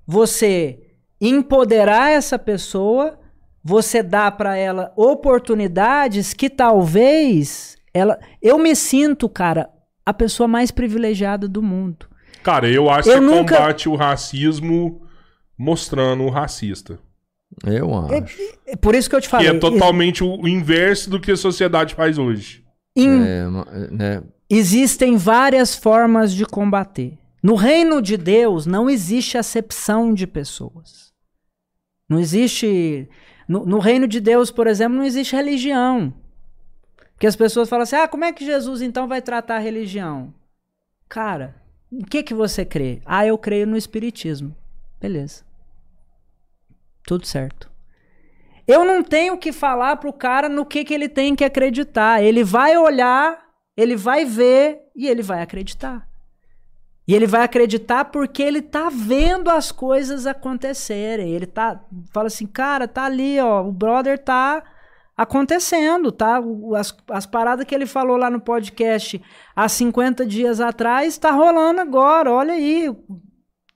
você 0.08 0.80
empoderar 1.20 2.10
essa 2.12 2.40
pessoa, 2.40 3.20
você 3.62 4.02
dá 4.02 4.32
para 4.32 4.56
ela 4.56 4.94
oportunidades 4.96 6.34
que 6.34 6.50
talvez 6.50 7.76
ela, 7.94 8.18
eu 8.42 8.58
me 8.58 8.74
sinto, 8.74 9.28
cara, 9.28 9.70
a 10.06 10.14
pessoa 10.14 10.48
mais 10.48 10.72
privilegiada 10.72 11.46
do 11.48 11.62
mundo. 11.62 12.08
Cara, 12.42 12.70
eu 12.70 12.90
acho 12.90 13.10
Eu 13.10 13.16
que 13.16 13.20
nunca- 13.26 13.58
combate 13.58 13.90
o 13.90 13.96
racismo 13.98 15.02
mostrando 15.58 16.24
o 16.24 16.30
racista. 16.30 16.98
Eu 17.66 17.94
acho. 17.94 18.38
É 18.66 18.78
por 18.78 18.96
isso 18.96 19.10
que 19.10 19.16
eu 19.18 19.20
te 19.20 19.26
Que 19.26 19.32
falei. 19.32 19.50
é 19.50 19.60
totalmente 19.60 20.24
o 20.24 20.48
inverso 20.48 21.10
do 21.10 21.20
que 21.20 21.32
a 21.34 21.38
sociedade 21.38 21.96
faz 21.96 22.18
hoje. 22.18 22.64
Em- 23.04 23.24
É, 23.24 23.48
né? 23.92 24.24
Existem 24.50 25.16
várias 25.18 25.76
formas 25.76 26.34
de 26.34 26.46
combater. 26.46 27.18
No 27.42 27.56
reino 27.56 28.02
de 28.02 28.18
Deus 28.18 28.66
não 28.66 28.90
existe 28.90 29.38
acepção 29.38 30.14
de 30.14 30.26
pessoas. 30.28 31.14
Não 32.08 32.20
existe. 32.20 33.08
No, 33.48 33.66
no 33.66 33.80
reino 33.80 34.08
de 34.08 34.20
Deus, 34.20 34.52
por 34.52 34.68
exemplo, 34.68 34.98
não 34.98 35.04
existe 35.06 35.36
religião. 35.36 36.14
Porque 37.14 37.28
as 37.28 37.36
pessoas 37.36 37.70
falam 37.70 37.84
assim: 37.84 37.96
ah, 37.96 38.08
como 38.08 38.26
é 38.26 38.34
que 38.34 38.46
Jesus 38.46 38.82
então 38.82 39.08
vai 39.08 39.22
tratar 39.22 39.56
a 39.58 39.60
religião? 39.60 40.34
Cara, 41.08 41.56
em 41.92 42.02
que, 42.02 42.24
que 42.24 42.34
você 42.34 42.66
crê? 42.66 43.02
Ah, 43.06 43.26
eu 43.26 43.38
creio 43.38 43.68
no 43.68 43.78
Espiritismo. 43.78 44.56
Beleza. 45.00 45.44
Tudo 47.04 47.26
certo. 47.26 47.69
Eu 48.70 48.86
não 48.86 49.02
tenho 49.02 49.36
que 49.36 49.52
falar 49.52 49.96
pro 49.96 50.14
cara 50.14 50.48
no 50.48 50.64
que, 50.64 50.86
que 50.86 50.94
ele 50.94 51.10
tem 51.10 51.36
que 51.36 51.44
acreditar. 51.44 52.22
Ele 52.22 52.44
vai 52.44 52.78
olhar, 52.78 53.36
ele 53.76 53.96
vai 53.96 54.26
ver 54.26 54.82
e 54.96 55.08
ele 55.08 55.24
vai 55.24 55.42
acreditar. 55.42 56.08
E 57.08 57.16
ele 57.16 57.26
vai 57.26 57.42
acreditar 57.42 58.06
porque 58.06 58.44
ele 58.44 58.62
tá 58.62 58.88
vendo 58.94 59.50
as 59.50 59.72
coisas 59.72 60.28
acontecerem. 60.28 61.32
Ele 61.32 61.48
tá 61.48 61.84
fala 62.14 62.28
assim, 62.28 62.46
cara, 62.46 62.88
tá 62.88 63.06
ali, 63.06 63.40
ó, 63.40 63.64
o 63.64 63.72
brother 63.72 64.20
tá 64.20 64.62
acontecendo, 65.18 66.12
tá? 66.12 66.40
As, 66.78 66.96
as 67.10 67.26
paradas 67.26 67.66
que 67.66 67.74
ele 67.74 67.88
falou 67.88 68.18
lá 68.18 68.30
no 68.30 68.40
podcast 68.40 69.20
há 69.56 69.68
50 69.68 70.28
dias 70.28 70.62
atrás 70.62 71.18
tá 71.18 71.32
rolando 71.32 71.82
agora. 71.82 72.32
Olha 72.32 72.54
aí, 72.54 72.96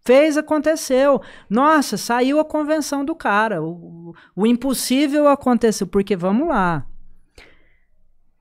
fez, 0.05 0.37
aconteceu. 0.37 1.21
Nossa, 1.49 1.97
saiu 1.97 2.39
a 2.39 2.45
convenção 2.45 3.03
do 3.03 3.15
cara. 3.15 3.61
O, 3.63 4.13
o 4.35 4.45
impossível 4.45 5.27
aconteceu. 5.27 5.87
Porque 5.87 6.15
vamos 6.15 6.47
lá. 6.47 6.85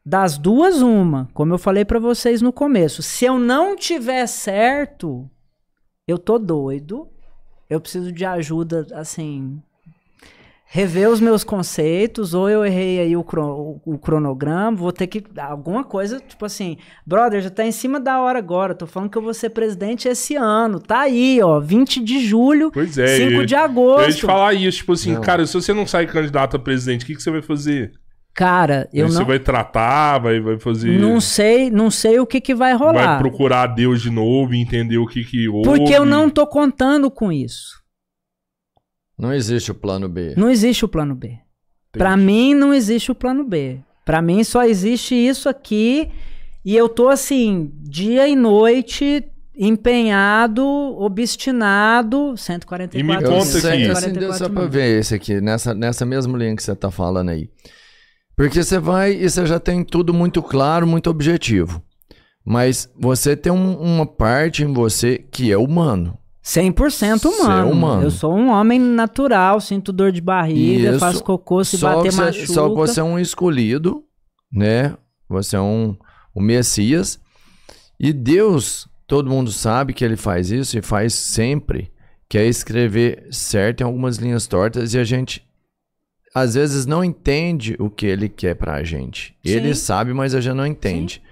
Das 0.04 0.36
duas, 0.36 0.82
uma. 0.82 1.28
Como 1.32 1.54
eu 1.54 1.58
falei 1.58 1.84
pra 1.84 1.98
vocês 1.98 2.42
no 2.42 2.52
começo. 2.52 3.02
Se 3.02 3.24
eu 3.24 3.38
não 3.38 3.76
tiver 3.76 4.26
certo, 4.26 5.30
eu 6.06 6.18
tô 6.18 6.38
doido. 6.38 7.08
Eu 7.70 7.80
preciso 7.80 8.12
de 8.12 8.24
ajuda, 8.24 8.86
assim. 8.92 9.62
Rever 10.74 11.10
os 11.10 11.20
meus 11.20 11.44
conceitos, 11.44 12.32
ou 12.32 12.48
eu 12.48 12.64
errei 12.64 12.98
aí 12.98 13.14
o, 13.14 13.22
cro- 13.22 13.78
o 13.84 13.98
cronograma, 13.98 14.74
vou 14.74 14.90
ter 14.90 15.06
que. 15.06 15.22
Alguma 15.38 15.84
coisa, 15.84 16.18
tipo 16.18 16.46
assim, 16.46 16.78
brother, 17.06 17.42
já 17.42 17.50
tá 17.50 17.62
em 17.62 17.70
cima 17.70 18.00
da 18.00 18.18
hora 18.22 18.38
agora. 18.38 18.74
Tô 18.74 18.86
falando 18.86 19.10
que 19.10 19.18
eu 19.18 19.22
vou 19.22 19.34
ser 19.34 19.50
presidente 19.50 20.08
esse 20.08 20.34
ano. 20.34 20.80
Tá 20.80 21.00
aí, 21.00 21.40
ó, 21.42 21.60
20 21.60 22.02
de 22.02 22.24
julho, 22.26 22.70
Pois 22.72 22.96
é. 22.96 23.06
5 23.18 23.22
eu- 23.24 23.28
de 23.28 23.36
Eu 23.36 23.38
ia 23.38 23.46
te 23.46 23.54
agosto. 23.56 24.26
falar 24.26 24.54
isso, 24.54 24.78
tipo 24.78 24.92
assim, 24.94 25.12
Não. 25.12 25.20
cara, 25.20 25.44
se 25.46 25.52
você 25.52 25.74
não 25.74 25.86
sai 25.86 26.06
candidato 26.06 26.56
a 26.56 26.58
presidente, 26.58 27.02
o 27.04 27.06
que, 27.06 27.16
que 27.16 27.22
você 27.22 27.30
vai 27.30 27.42
fazer? 27.42 27.92
Cara, 28.34 28.88
eu 28.94 29.10
você 29.10 29.18
não, 29.18 29.26
vai 29.26 29.38
tratar, 29.38 30.18
vai, 30.20 30.40
vai 30.40 30.58
fazer. 30.58 30.98
não 30.98 31.20
sei, 31.20 31.70
não 31.70 31.90
sei 31.90 32.18
o 32.18 32.24
que, 32.26 32.40
que 32.40 32.54
vai 32.54 32.74
vai 32.74 32.88
rolar. 32.88 33.18
procurar 33.18 33.66
Deus 33.66 34.00
de 34.00 34.08
novo 34.08 34.54
e 34.54 34.62
entender 34.62 34.96
o 34.96 35.06
que 35.06 35.22
que 35.22 35.46
houve. 35.50 35.68
Porque 35.68 35.92
eu 35.92 36.06
não 36.06 36.30
tô 36.30 36.46
contando 36.46 37.10
com 37.10 37.30
isso. 37.30 37.81
Não 39.22 39.32
existe 39.32 39.70
o 39.70 39.74
plano 39.74 40.08
B. 40.08 40.34
Não 40.36 40.50
existe 40.50 40.84
o 40.84 40.88
plano 40.88 41.14
B. 41.14 41.38
Pra 41.92 42.16
mim 42.16 42.54
não 42.54 42.74
existe 42.74 43.10
o 43.10 43.14
plano 43.14 43.44
B. 43.44 43.78
Pra 44.04 44.20
mim 44.20 44.42
só 44.42 44.64
existe 44.64 45.14
isso 45.14 45.48
aqui 45.48 46.10
e 46.64 46.76
eu 46.76 46.88
tô 46.88 47.08
assim, 47.08 47.70
dia 47.82 48.26
e 48.26 48.34
noite 48.34 49.24
empenhado, 49.56 50.64
obstinado, 50.66 52.34
144 52.36 52.98
E 52.98 53.02
me 53.02 53.14
conta 53.22 53.58
aqui. 53.68 53.90
assim, 53.90 54.12
deu 54.12 54.32
só 54.32 54.48
pra 54.48 54.66
ver 54.66 54.98
esse 54.98 55.14
aqui, 55.14 55.40
nessa, 55.40 55.74
nessa 55.74 56.04
mesma 56.06 56.36
linha 56.38 56.56
que 56.56 56.62
você 56.62 56.74
tá 56.74 56.90
falando 56.90 57.30
aí. 57.30 57.48
Porque 58.36 58.62
você 58.62 58.78
vai 58.78 59.12
e 59.12 59.28
você 59.28 59.44
já 59.46 59.60
tem 59.60 59.84
tudo 59.84 60.14
muito 60.14 60.42
claro, 60.42 60.86
muito 60.86 61.10
objetivo. 61.10 61.82
Mas 62.44 62.90
você 62.98 63.36
tem 63.36 63.52
um- 63.52 63.76
uma 63.78 64.06
parte 64.06 64.64
em 64.64 64.72
você 64.72 65.18
que 65.18 65.52
é 65.52 65.56
humano. 65.56 66.18
100% 66.44 67.18
Ser 67.20 67.28
humano. 67.28 67.70
humano. 67.70 68.02
Eu 68.02 68.10
sou 68.10 68.34
um 68.34 68.48
homem 68.50 68.78
natural, 68.80 69.60
sinto 69.60 69.92
dor 69.92 70.10
de 70.10 70.20
barriga, 70.20 70.90
Isso. 70.90 70.98
faço 70.98 71.22
cocô, 71.22 71.62
se 71.62 71.78
só, 71.78 71.96
bater 71.96 72.08
que 72.08 72.14
você, 72.14 72.20
machuca. 72.20 72.46
só 72.52 72.68
que 72.68 72.74
você 72.74 73.00
é 73.00 73.04
um 73.04 73.18
escolhido, 73.18 74.04
né? 74.52 74.96
Você 75.28 75.56
é 75.56 75.60
um 75.60 75.96
o 76.34 76.40
Messias. 76.40 77.20
E 77.98 78.12
Deus, 78.12 78.88
todo 79.06 79.30
mundo 79.30 79.52
sabe 79.52 79.92
que 79.92 80.04
ele 80.04 80.16
faz 80.16 80.50
isso 80.50 80.76
e 80.76 80.82
faz 80.82 81.14
sempre 81.14 81.92
quer 82.28 82.46
escrever 82.46 83.28
certo 83.30 83.82
em 83.82 83.84
algumas 83.84 84.16
linhas 84.16 84.46
tortas 84.46 84.94
e 84.94 84.98
a 84.98 85.04
gente 85.04 85.46
às 86.34 86.54
vezes 86.54 86.86
não 86.86 87.04
entende 87.04 87.76
o 87.78 87.90
que 87.90 88.06
ele 88.06 88.26
quer 88.26 88.54
pra 88.54 88.82
gente. 88.82 89.36
Sim. 89.44 89.52
Ele 89.52 89.74
sabe, 89.74 90.14
mas 90.14 90.34
a 90.34 90.40
gente 90.40 90.54
não 90.56 90.66
entende. 90.66 91.22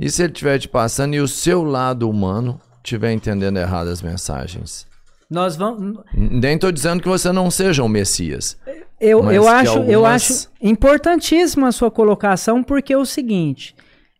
E 0.00 0.10
se 0.10 0.20
ele 0.20 0.32
estiver 0.32 0.58
te 0.58 0.68
passando 0.68 1.14
e 1.14 1.20
o 1.20 1.28
seu 1.28 1.62
lado 1.62 2.10
humano 2.10 2.60
estiver 2.84 3.12
entendendo 3.12 3.58
errado 3.58 3.88
as 3.88 4.02
mensagens? 4.02 4.86
Nós 5.30 5.56
vamos. 5.56 5.98
Nem 6.14 6.58
tô 6.58 6.70
dizendo 6.70 7.02
que 7.02 7.08
você 7.08 7.32
não 7.32 7.50
seja 7.50 7.82
um 7.82 7.88
Messias. 7.88 8.56
Eu, 9.00 9.24
eu, 9.32 9.42
que 9.42 9.48
acho, 9.48 9.78
eu 9.78 10.00
algumas- 10.06 10.30
acho 10.30 10.48
importantíssima 10.60 11.68
a 11.68 11.72
sua 11.72 11.90
colocação, 11.90 12.62
porque 12.62 12.92
é 12.92 12.98
o 12.98 13.06
seguinte: 13.06 13.74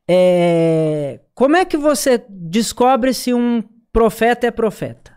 é, 0.09 1.21
como 1.35 1.55
é 1.57 1.65
que 1.65 1.77
você 1.77 2.25
descobre 2.29 3.13
se 3.13 3.35
um 3.35 3.63
profeta 3.93 4.47
é 4.47 4.51
profeta? 4.51 5.13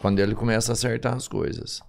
Quando 0.00 0.20
ele 0.20 0.34
começa 0.34 0.72
a 0.72 0.74
acertar 0.74 1.14
as 1.14 1.26
coisas. 1.28 1.80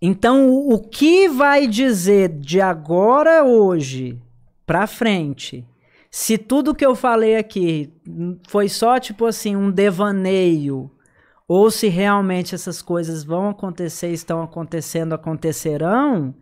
Então, 0.00 0.48
o 0.48 0.74
o 0.74 0.78
que 0.80 1.28
vai 1.28 1.66
dizer 1.66 2.28
de 2.28 2.60
agora, 2.60 3.42
hoje, 3.44 4.20
pra 4.66 4.86
frente, 4.86 5.66
se 6.10 6.38
tudo 6.38 6.74
que 6.74 6.84
eu 6.84 6.94
falei 6.94 7.36
aqui 7.36 7.92
foi 8.48 8.68
só, 8.68 8.98
tipo 8.98 9.26
assim, 9.26 9.54
um 9.54 9.70
devaneio, 9.70 10.90
ou 11.46 11.70
se 11.70 11.88
realmente 11.88 12.54
essas 12.54 12.82
coisas 12.82 13.24
vão 13.24 13.48
acontecer, 13.48 14.08
estão 14.08 14.42
acontecendo, 14.42 15.14
acontecerão, 15.14 16.34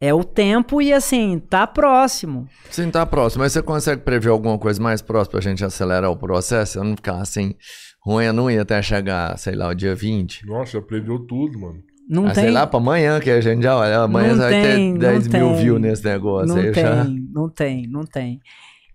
é 0.00 0.14
o 0.14 0.24
tempo 0.24 0.80
e, 0.80 0.92
assim, 0.94 1.38
tá 1.38 1.66
próximo. 1.66 2.48
Sim, 2.70 2.90
tá 2.90 3.04
próximo. 3.04 3.42
Mas 3.42 3.52
você 3.52 3.62
consegue 3.62 4.00
prever 4.00 4.30
alguma 4.30 4.58
coisa 4.58 4.82
mais 4.82 5.02
próxima 5.02 5.32
pra 5.32 5.40
gente 5.42 5.62
acelerar 5.62 6.10
o 6.10 6.16
processo? 6.16 6.78
Eu 6.78 6.84
não 6.84 6.96
ficar 6.96 7.20
assim, 7.20 7.54
roendo 8.02 8.44
unha 8.44 8.62
até 8.62 8.80
chegar, 8.80 9.36
sei 9.38 9.54
lá, 9.54 9.68
o 9.68 9.74
dia 9.74 9.94
20. 9.94 10.46
Nossa, 10.46 10.72
já 10.72 10.82
previu 10.82 11.18
tudo, 11.26 11.58
mano. 11.58 11.82
Não 12.08 12.26
ah, 12.26 12.32
tem. 12.32 12.44
sei 12.44 12.50
lá, 12.50 12.66
pra 12.66 12.80
amanhã 12.80 13.20
que 13.20 13.30
a 13.30 13.40
gente 13.40 13.62
já 13.62 13.76
olha. 13.76 14.00
Amanhã 14.00 14.30
Não 14.30 14.38
vai 14.38 14.50
tem, 14.50 14.94
ter 14.94 14.98
10 14.98 15.28
não 15.28 15.38
mil 15.38 15.48
tem. 15.50 15.62
views 15.62 15.80
nesse 15.80 16.04
negócio. 16.04 16.48
Não 16.48 16.72
tem, 16.72 16.74
já... 16.74 17.04
não 17.04 17.48
tem, 17.48 17.86
não 17.86 18.04
tem. 18.04 18.40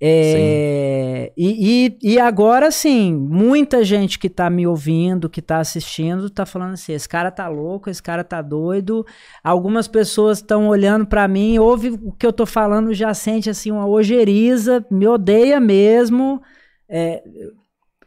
É, 0.07 1.33
e, 1.35 1.87
e, 2.03 2.13
e 2.13 2.19
agora 2.19 2.69
sim, 2.69 3.11
muita 3.15 3.83
gente 3.83 4.19
que 4.19 4.29
tá 4.29 4.49
me 4.51 4.67
ouvindo, 4.67 5.27
que 5.27 5.41
tá 5.41 5.57
assistindo, 5.57 6.29
tá 6.29 6.45
falando 6.45 6.73
assim: 6.73 6.93
esse 6.93 7.09
cara 7.09 7.31
tá 7.31 7.47
louco, 7.47 7.89
esse 7.89 8.03
cara 8.03 8.23
tá 8.23 8.39
doido. 8.41 9.03
Algumas 9.43 9.87
pessoas 9.87 10.37
estão 10.37 10.67
olhando 10.67 11.07
pra 11.07 11.27
mim, 11.27 11.57
ouve 11.57 11.89
o 11.89 12.11
que 12.11 12.25
eu 12.25 12.31
tô 12.33 12.45
falando, 12.45 12.93
já 12.93 13.13
sente 13.15 13.49
assim 13.49 13.71
uma 13.71 13.87
ojeriza, 13.87 14.85
me 14.91 15.07
odeia 15.07 15.59
mesmo. 15.59 16.39
É, 16.87 17.23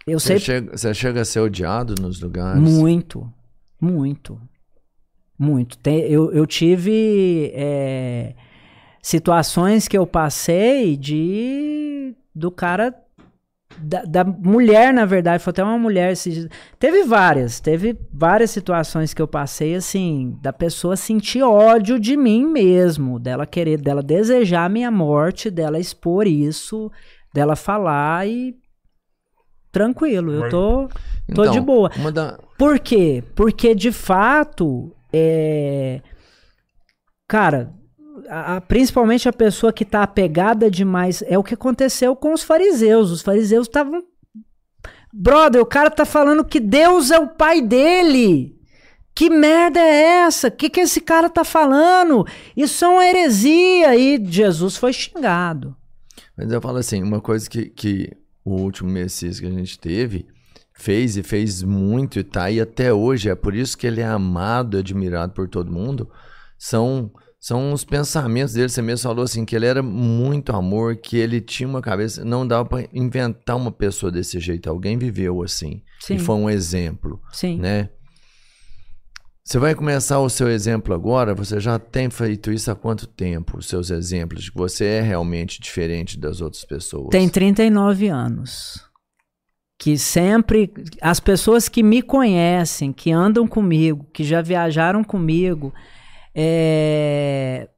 eu 0.06 0.20
Você, 0.20 0.28
sei 0.28 0.38
chega, 0.38 0.76
você 0.76 0.94
chega 0.94 1.20
a 1.22 1.24
ser 1.24 1.40
odiado 1.40 1.94
nos 2.00 2.20
lugares. 2.20 2.60
muito, 2.62 3.28
muito, 3.80 4.40
muito. 5.36 5.76
Tem- 5.78 6.02
eu, 6.02 6.32
eu 6.32 6.46
tive 6.46 7.50
é, 7.54 8.34
situações 9.08 9.88
que 9.88 9.96
eu 9.96 10.06
passei 10.06 10.94
de 10.94 12.14
do 12.34 12.50
cara 12.50 12.94
da, 13.78 14.02
da 14.04 14.22
mulher, 14.22 14.92
na 14.92 15.06
verdade, 15.06 15.42
foi 15.42 15.50
até 15.50 15.64
uma 15.64 15.78
mulher. 15.78 16.12
Teve 16.78 17.04
várias, 17.04 17.58
teve 17.58 17.98
várias 18.12 18.50
situações 18.50 19.14
que 19.14 19.22
eu 19.22 19.26
passei 19.26 19.74
assim, 19.74 20.36
da 20.42 20.52
pessoa 20.52 20.94
sentir 20.94 21.42
ódio 21.42 21.98
de 21.98 22.18
mim 22.18 22.44
mesmo, 22.44 23.18
dela 23.18 23.46
querer, 23.46 23.80
dela 23.80 24.02
desejar 24.02 24.66
a 24.66 24.68
minha 24.68 24.90
morte, 24.90 25.50
dela 25.50 25.78
expor 25.78 26.26
isso, 26.26 26.92
dela 27.32 27.56
falar 27.56 28.28
e 28.28 28.54
tranquilo, 29.72 30.32
eu 30.32 30.50
tô 30.50 30.88
Tô 31.34 31.42
Então, 31.44 31.50
de 31.50 31.60
boa. 31.60 31.90
Da... 32.12 32.38
por 32.58 32.78
quê? 32.78 33.24
Porque 33.34 33.74
de 33.74 33.90
fato, 33.90 34.94
é... 35.10 36.02
cara, 37.26 37.72
a- 38.28 38.56
a- 38.56 38.60
principalmente 38.60 39.28
a 39.28 39.32
pessoa 39.32 39.72
que 39.72 39.84
tá 39.84 40.02
apegada 40.02 40.70
demais, 40.70 41.22
é 41.26 41.36
o 41.38 41.42
que 41.42 41.54
aconteceu 41.54 42.16
com 42.16 42.32
os 42.32 42.42
fariseus. 42.42 43.10
Os 43.10 43.22
fariseus 43.22 43.66
estavam. 43.66 44.02
Brother, 45.12 45.60
o 45.62 45.66
cara 45.66 45.90
tá 45.90 46.04
falando 46.04 46.44
que 46.44 46.60
Deus 46.60 47.10
é 47.10 47.18
o 47.18 47.28
pai 47.28 47.60
dele. 47.62 48.56
Que 49.14 49.28
merda 49.30 49.80
é 49.80 50.22
essa? 50.26 50.48
O 50.48 50.52
que, 50.52 50.70
que 50.70 50.80
esse 50.80 51.00
cara 51.00 51.28
tá 51.28 51.42
falando? 51.44 52.24
Isso 52.56 52.84
é 52.84 52.88
uma 52.88 53.04
heresia. 53.06 53.96
E 53.96 54.24
Jesus 54.24 54.76
foi 54.76 54.92
xingado. 54.92 55.74
Mas 56.36 56.52
eu 56.52 56.60
falo 56.60 56.78
assim, 56.78 57.02
uma 57.02 57.20
coisa 57.20 57.48
que, 57.50 57.66
que 57.66 58.12
o 58.44 58.60
último 58.60 58.88
Messias 58.90 59.40
que 59.40 59.46
a 59.46 59.50
gente 59.50 59.78
teve 59.78 60.26
fez 60.72 61.16
e 61.16 61.24
fez 61.24 61.64
muito 61.64 62.20
e 62.20 62.22
tá 62.22 62.44
aí 62.44 62.60
até 62.60 62.92
hoje, 62.92 63.28
é 63.28 63.34
por 63.34 63.52
isso 63.56 63.76
que 63.76 63.84
ele 63.88 64.00
é 64.00 64.06
amado 64.06 64.76
e 64.76 64.80
admirado 64.80 65.32
por 65.32 65.48
todo 65.48 65.72
mundo, 65.72 66.08
são, 66.56 67.10
são 67.40 67.72
os 67.72 67.84
pensamentos 67.84 68.54
dele. 68.54 68.68
Você 68.68 68.82
mesmo 68.82 69.08
falou 69.08 69.24
assim, 69.24 69.44
que 69.44 69.54
ele 69.54 69.66
era 69.66 69.82
muito 69.82 70.52
amor, 70.52 70.96
que 70.96 71.16
ele 71.16 71.40
tinha 71.40 71.68
uma 71.68 71.80
cabeça, 71.80 72.24
não 72.24 72.46
dava 72.46 72.64
pra 72.64 72.84
inventar 72.92 73.56
uma 73.56 73.70
pessoa 73.70 74.10
desse 74.10 74.40
jeito, 74.40 74.68
alguém 74.68 74.98
viveu 74.98 75.42
assim, 75.42 75.82
Sim. 76.00 76.16
e 76.16 76.18
foi 76.18 76.34
um 76.36 76.50
exemplo, 76.50 77.20
Sim. 77.32 77.58
né? 77.58 77.90
Você 79.48 79.58
vai 79.58 79.74
começar 79.74 80.18
o 80.18 80.28
seu 80.28 80.50
exemplo 80.50 80.92
agora? 80.92 81.34
Você 81.34 81.58
já 81.58 81.78
tem 81.78 82.10
feito 82.10 82.52
isso 82.52 82.70
há 82.70 82.74
quanto 82.74 83.06
tempo? 83.06 83.56
Os 83.56 83.66
seus 83.66 83.90
exemplos 83.90 84.44
de 84.44 84.52
que 84.52 84.58
você 84.58 84.84
é 84.84 85.00
realmente 85.00 85.58
diferente 85.58 86.18
das 86.18 86.42
outras 86.42 86.66
pessoas? 86.66 87.08
Tem 87.08 87.26
39 87.30 88.08
anos. 88.08 88.84
Que 89.78 89.96
sempre. 89.96 90.70
As 91.00 91.18
pessoas 91.18 91.66
que 91.66 91.82
me 91.82 92.02
conhecem, 92.02 92.92
que 92.92 93.10
andam 93.10 93.48
comigo, 93.48 94.06
que 94.12 94.22
já 94.22 94.42
viajaram 94.42 95.02
comigo. 95.02 95.72
É, 96.40 97.68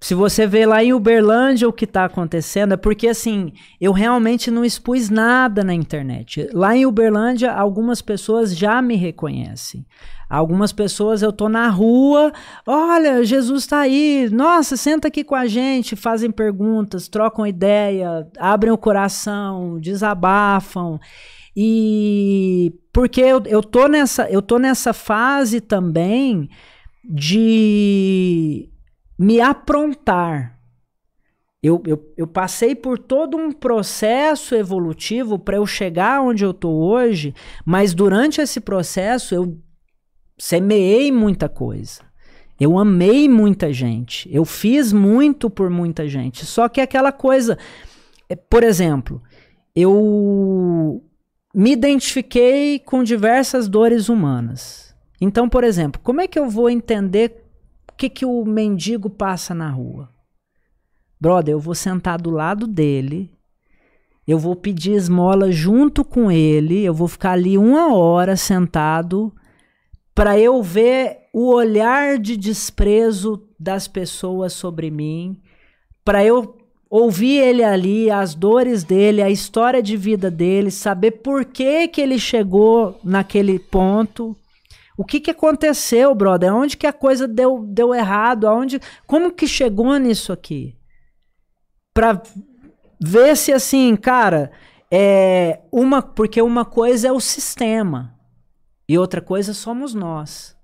Se 0.00 0.14
você 0.14 0.46
vê 0.46 0.64
lá 0.64 0.84
em 0.84 0.92
Uberlândia 0.92 1.68
o 1.68 1.72
que 1.72 1.84
está 1.84 2.04
acontecendo, 2.04 2.74
é 2.74 2.76
porque 2.76 3.08
assim, 3.08 3.52
eu 3.80 3.90
realmente 3.90 4.52
não 4.52 4.64
expus 4.64 5.10
nada 5.10 5.64
na 5.64 5.74
internet. 5.74 6.48
Lá 6.52 6.76
em 6.76 6.86
Uberlândia, 6.86 7.52
algumas 7.52 8.00
pessoas 8.00 8.56
já 8.56 8.80
me 8.80 8.94
reconhecem. 8.94 9.84
Algumas 10.30 10.72
pessoas 10.72 11.22
eu 11.22 11.32
tô 11.32 11.48
na 11.48 11.68
rua, 11.70 12.32
olha, 12.64 13.24
Jesus 13.24 13.66
tá 13.66 13.80
aí, 13.80 14.28
nossa, 14.30 14.76
senta 14.76 15.08
aqui 15.08 15.24
com 15.24 15.34
a 15.34 15.46
gente, 15.46 15.96
fazem 15.96 16.30
perguntas, 16.30 17.08
trocam 17.08 17.44
ideia, 17.44 18.28
abrem 18.38 18.70
o 18.70 18.78
coração, 18.78 19.80
desabafam. 19.80 21.00
E 21.56 22.72
porque 22.92 23.20
eu, 23.20 23.42
eu 23.46 23.60
tô 23.60 23.88
nessa, 23.88 24.30
eu 24.30 24.40
tô 24.40 24.58
nessa 24.58 24.92
fase 24.92 25.60
também 25.60 26.48
de 27.04 28.68
me 29.18 29.40
aprontar. 29.40 30.58
Eu, 31.60 31.82
eu, 31.86 32.12
eu 32.16 32.26
passei 32.26 32.74
por 32.74 32.98
todo 32.98 33.36
um 33.36 33.50
processo 33.50 34.54
evolutivo 34.54 35.38
para 35.38 35.56
eu 35.56 35.66
chegar 35.66 36.20
onde 36.20 36.44
eu 36.44 36.54
tô 36.54 36.70
hoje, 36.70 37.34
mas 37.64 37.92
durante 37.92 38.40
esse 38.40 38.60
processo 38.60 39.34
eu 39.34 39.58
semeei 40.38 41.10
muita 41.10 41.48
coisa. 41.48 42.08
Eu 42.60 42.78
amei 42.78 43.28
muita 43.28 43.72
gente. 43.72 44.28
Eu 44.32 44.44
fiz 44.44 44.92
muito 44.92 45.48
por 45.48 45.70
muita 45.70 46.08
gente. 46.08 46.44
Só 46.44 46.68
que 46.68 46.80
aquela 46.80 47.12
coisa, 47.12 47.56
é, 48.28 48.34
por 48.34 48.64
exemplo, 48.64 49.22
eu 49.74 51.02
me 51.54 51.72
identifiquei 51.72 52.78
com 52.80 53.02
diversas 53.02 53.68
dores 53.68 54.08
humanas. 54.08 54.87
Então, 55.20 55.48
por 55.48 55.64
exemplo, 55.64 56.00
como 56.02 56.20
é 56.20 56.28
que 56.28 56.38
eu 56.38 56.48
vou 56.48 56.70
entender 56.70 57.44
o 57.90 57.96
que, 57.96 58.08
que 58.08 58.24
o 58.24 58.44
mendigo 58.44 59.10
passa 59.10 59.54
na 59.54 59.70
rua? 59.70 60.08
Brother, 61.20 61.52
eu 61.52 61.60
vou 61.60 61.74
sentar 61.74 62.20
do 62.20 62.30
lado 62.30 62.66
dele, 62.66 63.30
eu 64.26 64.38
vou 64.38 64.54
pedir 64.54 64.92
esmola 64.92 65.50
junto 65.50 66.04
com 66.04 66.30
ele, 66.30 66.84
eu 66.84 66.94
vou 66.94 67.08
ficar 67.08 67.32
ali 67.32 67.58
uma 67.58 67.94
hora 67.94 68.36
sentado 68.36 69.32
para 70.14 70.38
eu 70.38 70.62
ver 70.62 71.28
o 71.32 71.52
olhar 71.52 72.18
de 72.18 72.36
desprezo 72.36 73.48
das 73.58 73.88
pessoas 73.88 74.52
sobre 74.52 74.90
mim, 74.90 75.40
para 76.04 76.24
eu 76.24 76.56
ouvir 76.90 77.38
ele 77.38 77.62
ali, 77.62 78.10
as 78.10 78.34
dores 78.34 78.82
dele, 78.82 79.22
a 79.22 79.30
história 79.30 79.82
de 79.82 79.96
vida 79.96 80.30
dele, 80.30 80.70
saber 80.70 81.12
por 81.12 81.44
que 81.44 81.88
que 81.88 82.00
ele 82.00 82.18
chegou 82.18 82.98
naquele 83.04 83.58
ponto. 83.58 84.36
O 84.98 85.04
que 85.04 85.20
que 85.20 85.30
aconteceu, 85.30 86.12
brother? 86.12 86.52
Onde 86.52 86.76
que 86.76 86.84
a 86.84 86.92
coisa 86.92 87.28
deu, 87.28 87.64
deu 87.64 87.94
errado? 87.94 88.48
Aonde, 88.48 88.80
como 89.06 89.30
que 89.30 89.46
chegou 89.46 89.96
nisso 89.96 90.32
aqui? 90.32 90.76
Pra 91.94 92.20
ver 93.00 93.36
se 93.36 93.52
assim, 93.52 93.94
cara, 93.94 94.50
é 94.90 95.60
uma 95.70 96.02
porque 96.02 96.42
uma 96.42 96.64
coisa 96.64 97.06
é 97.06 97.12
o 97.12 97.20
sistema 97.20 98.12
e 98.88 98.98
outra 98.98 99.20
coisa 99.20 99.54
somos 99.54 99.94
nós. 99.94 100.56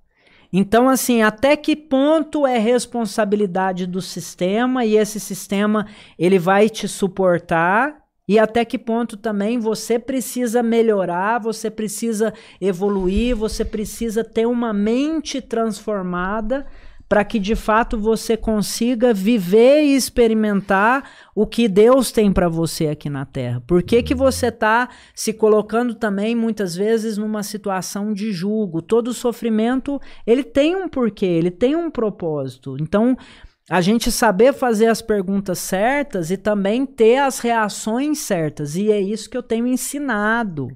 Então, 0.52 0.88
assim, 0.88 1.22
até 1.22 1.56
que 1.56 1.76
ponto 1.76 2.44
é 2.44 2.58
responsabilidade 2.58 3.86
do 3.86 4.02
sistema 4.02 4.84
e 4.84 4.96
esse 4.96 5.20
sistema 5.20 5.86
ele 6.18 6.40
vai 6.40 6.68
te 6.68 6.88
suportar 6.88 8.03
E 8.26 8.38
até 8.38 8.64
que 8.64 8.78
ponto 8.78 9.16
também 9.16 9.58
você 9.58 9.98
precisa 9.98 10.62
melhorar, 10.62 11.38
você 11.38 11.70
precisa 11.70 12.32
evoluir, 12.60 13.36
você 13.36 13.64
precisa 13.64 14.24
ter 14.24 14.46
uma 14.46 14.72
mente 14.72 15.42
transformada 15.42 16.66
para 17.06 17.24
que 17.24 17.38
de 17.38 17.54
fato 17.54 17.98
você 17.98 18.36
consiga 18.36 19.12
viver 19.12 19.82
e 19.82 19.94
experimentar 19.94 21.08
o 21.34 21.46
que 21.46 21.68
Deus 21.68 22.10
tem 22.10 22.32
para 22.32 22.48
você 22.48 22.88
aqui 22.88 23.10
na 23.10 23.26
Terra. 23.26 23.62
Por 23.66 23.82
que, 23.82 24.02
que 24.02 24.14
você 24.14 24.46
está 24.46 24.88
se 25.14 25.32
colocando 25.32 25.94
também 25.94 26.34
muitas 26.34 26.74
vezes 26.74 27.18
numa 27.18 27.42
situação 27.42 28.12
de 28.12 28.32
julgo? 28.32 28.80
Todo 28.80 29.12
sofrimento 29.12 30.00
ele 30.26 30.42
tem 30.42 30.74
um 30.74 30.88
porquê, 30.88 31.26
ele 31.26 31.50
tem 31.50 31.76
um 31.76 31.90
propósito. 31.90 32.76
Então 32.80 33.16
a 33.68 33.80
gente 33.80 34.12
saber 34.12 34.52
fazer 34.52 34.86
as 34.86 35.00
perguntas 35.00 35.58
certas 35.58 36.30
e 36.30 36.36
também 36.36 36.84
ter 36.84 37.18
as 37.18 37.38
reações 37.38 38.18
certas. 38.18 38.76
E 38.76 38.90
é 38.90 39.00
isso 39.00 39.28
que 39.30 39.36
eu 39.36 39.42
tenho 39.42 39.66
ensinado 39.66 40.68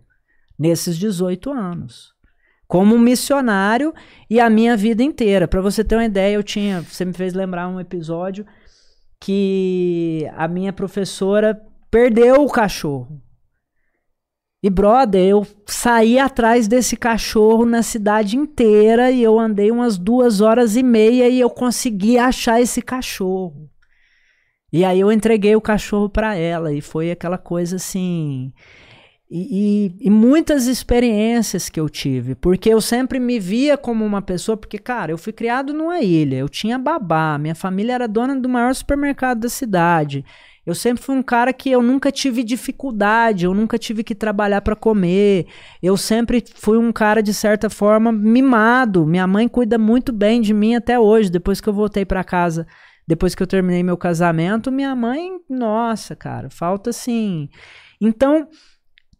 nesses 0.58 0.97
18 0.97 1.50
anos. 1.50 2.15
Como 2.67 2.99
missionário 2.99 3.94
e 4.28 4.41
a 4.41 4.50
minha 4.50 4.76
vida 4.76 5.02
inteira. 5.02 5.47
Para 5.49 5.60
você 5.60 5.83
ter 5.83 5.97
uma 5.97 6.05
ideia, 6.05 6.34
eu 6.34 6.42
tinha. 6.42 6.83
Você 6.83 7.05
me 7.05 7.12
fez 7.12 7.33
lembrar 7.34 7.68
um 7.68 7.81
episódio 7.81 8.47
que 9.20 10.28
a 10.36 10.47
minha 10.47 10.73
professora 10.73 11.60
perdeu 11.91 12.42
o 12.42 12.50
cachorro. 12.50 13.20
E, 14.60 14.68
brother, 14.68 15.24
eu 15.24 15.46
saí 15.66 16.18
atrás 16.18 16.66
desse 16.66 16.96
cachorro 16.96 17.64
na 17.64 17.82
cidade 17.82 18.36
inteira 18.36 19.10
e 19.10 19.22
eu 19.22 19.38
andei 19.38 19.70
umas 19.70 19.96
duas 19.96 20.40
horas 20.40 20.74
e 20.74 20.82
meia 20.82 21.28
e 21.28 21.38
eu 21.38 21.48
consegui 21.48 22.18
achar 22.18 22.60
esse 22.60 22.82
cachorro. 22.82 23.70
E 24.72 24.84
aí 24.84 25.00
eu 25.00 25.12
entreguei 25.12 25.54
o 25.54 25.60
cachorro 25.60 26.08
para 26.08 26.34
ela 26.34 26.72
e 26.72 26.80
foi 26.80 27.10
aquela 27.10 27.38
coisa 27.38 27.76
assim. 27.76 28.52
E, 29.30 29.92
e, 30.00 30.06
e, 30.06 30.10
muitas 30.10 30.66
experiências 30.66 31.68
que 31.68 31.78
eu 31.78 31.88
tive, 31.88 32.34
porque 32.34 32.70
eu 32.70 32.80
sempre 32.80 33.20
me 33.20 33.38
via 33.38 33.76
como 33.76 34.04
uma 34.04 34.22
pessoa, 34.22 34.56
porque, 34.56 34.78
cara, 34.78 35.12
eu 35.12 35.18
fui 35.18 35.34
criado 35.34 35.74
numa 35.74 36.00
ilha, 36.00 36.36
eu 36.36 36.48
tinha 36.48 36.78
babá, 36.78 37.36
minha 37.36 37.54
família 37.54 37.92
era 37.92 38.08
dona 38.08 38.34
do 38.34 38.48
maior 38.48 38.74
supermercado 38.74 39.40
da 39.40 39.48
cidade. 39.50 40.24
Eu 40.68 40.74
sempre 40.74 41.02
fui 41.02 41.16
um 41.16 41.22
cara 41.22 41.50
que 41.50 41.70
eu 41.70 41.80
nunca 41.80 42.12
tive 42.12 42.44
dificuldade, 42.44 43.47
eu 43.47 43.55
nunca 43.55 43.78
tive 43.78 44.05
que 44.05 44.14
trabalhar 44.14 44.60
para 44.60 44.76
comer. 44.76 45.47
Eu 45.82 45.97
sempre 45.97 46.44
fui 46.56 46.76
um 46.76 46.92
cara 46.92 47.22
de 47.22 47.32
certa 47.32 47.70
forma 47.70 48.12
mimado. 48.12 49.06
Minha 49.06 49.26
mãe 49.26 49.48
cuida 49.48 49.78
muito 49.78 50.12
bem 50.12 50.42
de 50.42 50.52
mim 50.52 50.74
até 50.74 51.00
hoje, 51.00 51.30
depois 51.30 51.58
que 51.58 51.70
eu 51.70 51.72
voltei 51.72 52.05
para 52.05 52.22
casa, 52.22 52.66
depois 53.06 53.34
que 53.34 53.42
eu 53.42 53.47
terminei 53.47 53.82
meu 53.82 53.97
casamento, 53.97 54.70
minha 54.70 54.94
mãe, 54.94 55.38
nossa, 55.48 56.14
cara, 56.14 56.50
falta 56.50 56.90
assim. 56.90 57.48
Então, 57.98 58.47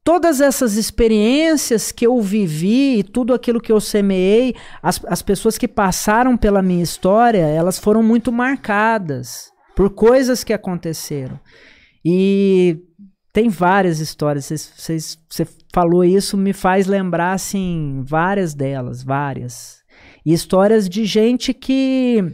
todas 0.05 0.43
essas 0.43 0.77
experiências 0.77 1.91
que 1.91 2.07
eu 2.07 2.21
vivi, 2.21 3.03
tudo 3.03 3.33
aquilo 3.33 3.59
que 3.59 3.73
eu 3.73 3.81
semeei, 3.81 4.55
as, 4.83 5.03
as 5.07 5.23
pessoas 5.23 5.57
que 5.57 5.67
passaram 5.67 6.37
pela 6.37 6.61
minha 6.61 6.83
história, 6.83 7.47
elas 7.47 7.79
foram 7.79 8.03
muito 8.03 8.31
marcadas 8.31 9.51
por 9.79 9.91
coisas 9.91 10.43
que 10.43 10.53
aconteceram. 10.53 11.39
E 12.05 12.79
tem 13.33 13.49
várias 13.49 14.01
histórias. 14.01 14.51
Você 14.77 15.47
falou 15.73 16.05
isso, 16.05 16.37
me 16.37 16.53
faz 16.53 16.89
lembrar, 16.89 17.35
assim, 17.35 18.03
várias 18.05 18.55
delas, 18.55 19.05
várias. 19.05 19.85
E 20.27 20.33
histórias 20.33 20.89
de 20.89 21.05
gente 21.05 21.55
que. 21.55 22.25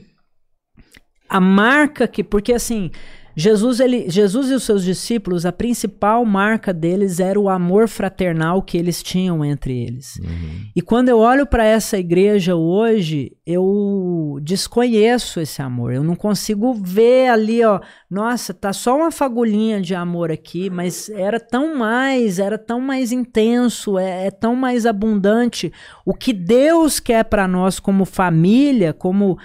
A 1.29 1.39
marca 1.39 2.09
que. 2.09 2.25
Porque, 2.25 2.55
assim, 2.55 2.91
Jesus, 3.37 3.81
ele, 3.81 4.09
Jesus 4.09 4.51
e 4.51 4.55
os 4.55 4.63
seus 4.63 4.85
discípulos, 4.85 5.45
a 5.45 5.53
principal 5.53 6.25
marca 6.25 6.73
deles 6.73 7.21
era 7.21 7.39
o 7.39 7.49
amor 7.49 7.89
fraternal 7.89 8.63
que 8.63 8.79
eles 8.79 9.03
tinham 9.03 9.45
entre 9.45 9.77
eles. 9.83 10.17
Uhum. 10.17 10.67
E 10.75 10.81
quando 10.81 11.09
eu 11.09 11.19
olho 11.19 11.47
para 11.47 11.65
essa 11.65 11.99
igreja 11.99 12.55
hoje, 12.55 13.33
eu 13.47 14.39
desconheço 14.43 15.41
esse 15.41 15.61
amor. 15.61 15.93
Eu 15.93 16.05
não 16.05 16.15
consigo 16.15 16.75
ver 16.75 17.29
ali, 17.29 17.65
ó, 17.65 17.81
nossa, 18.09 18.55
tá 18.55 18.73
só 18.73 18.97
uma 18.97 19.11
fagulhinha 19.11 19.81
de 19.81 19.95
amor 19.95 20.31
aqui, 20.31 20.71
mas 20.71 21.09
era 21.09 21.41
tão 21.41 21.77
mais, 21.77 22.39
era 22.39 22.57
tão 22.57 22.81
mais 22.81 23.11
intenso, 23.11 23.99
é, 23.99 24.27
é 24.27 24.31
tão 24.31 24.55
mais 24.55 24.87
abundante. 24.87 25.73
O 26.05 26.15
que 26.15 26.33
Deus 26.33 27.01
quer 27.01 27.25
para 27.25 27.49
nós 27.49 27.81
como 27.81 28.05
família, 28.05 28.93
como 28.93 29.39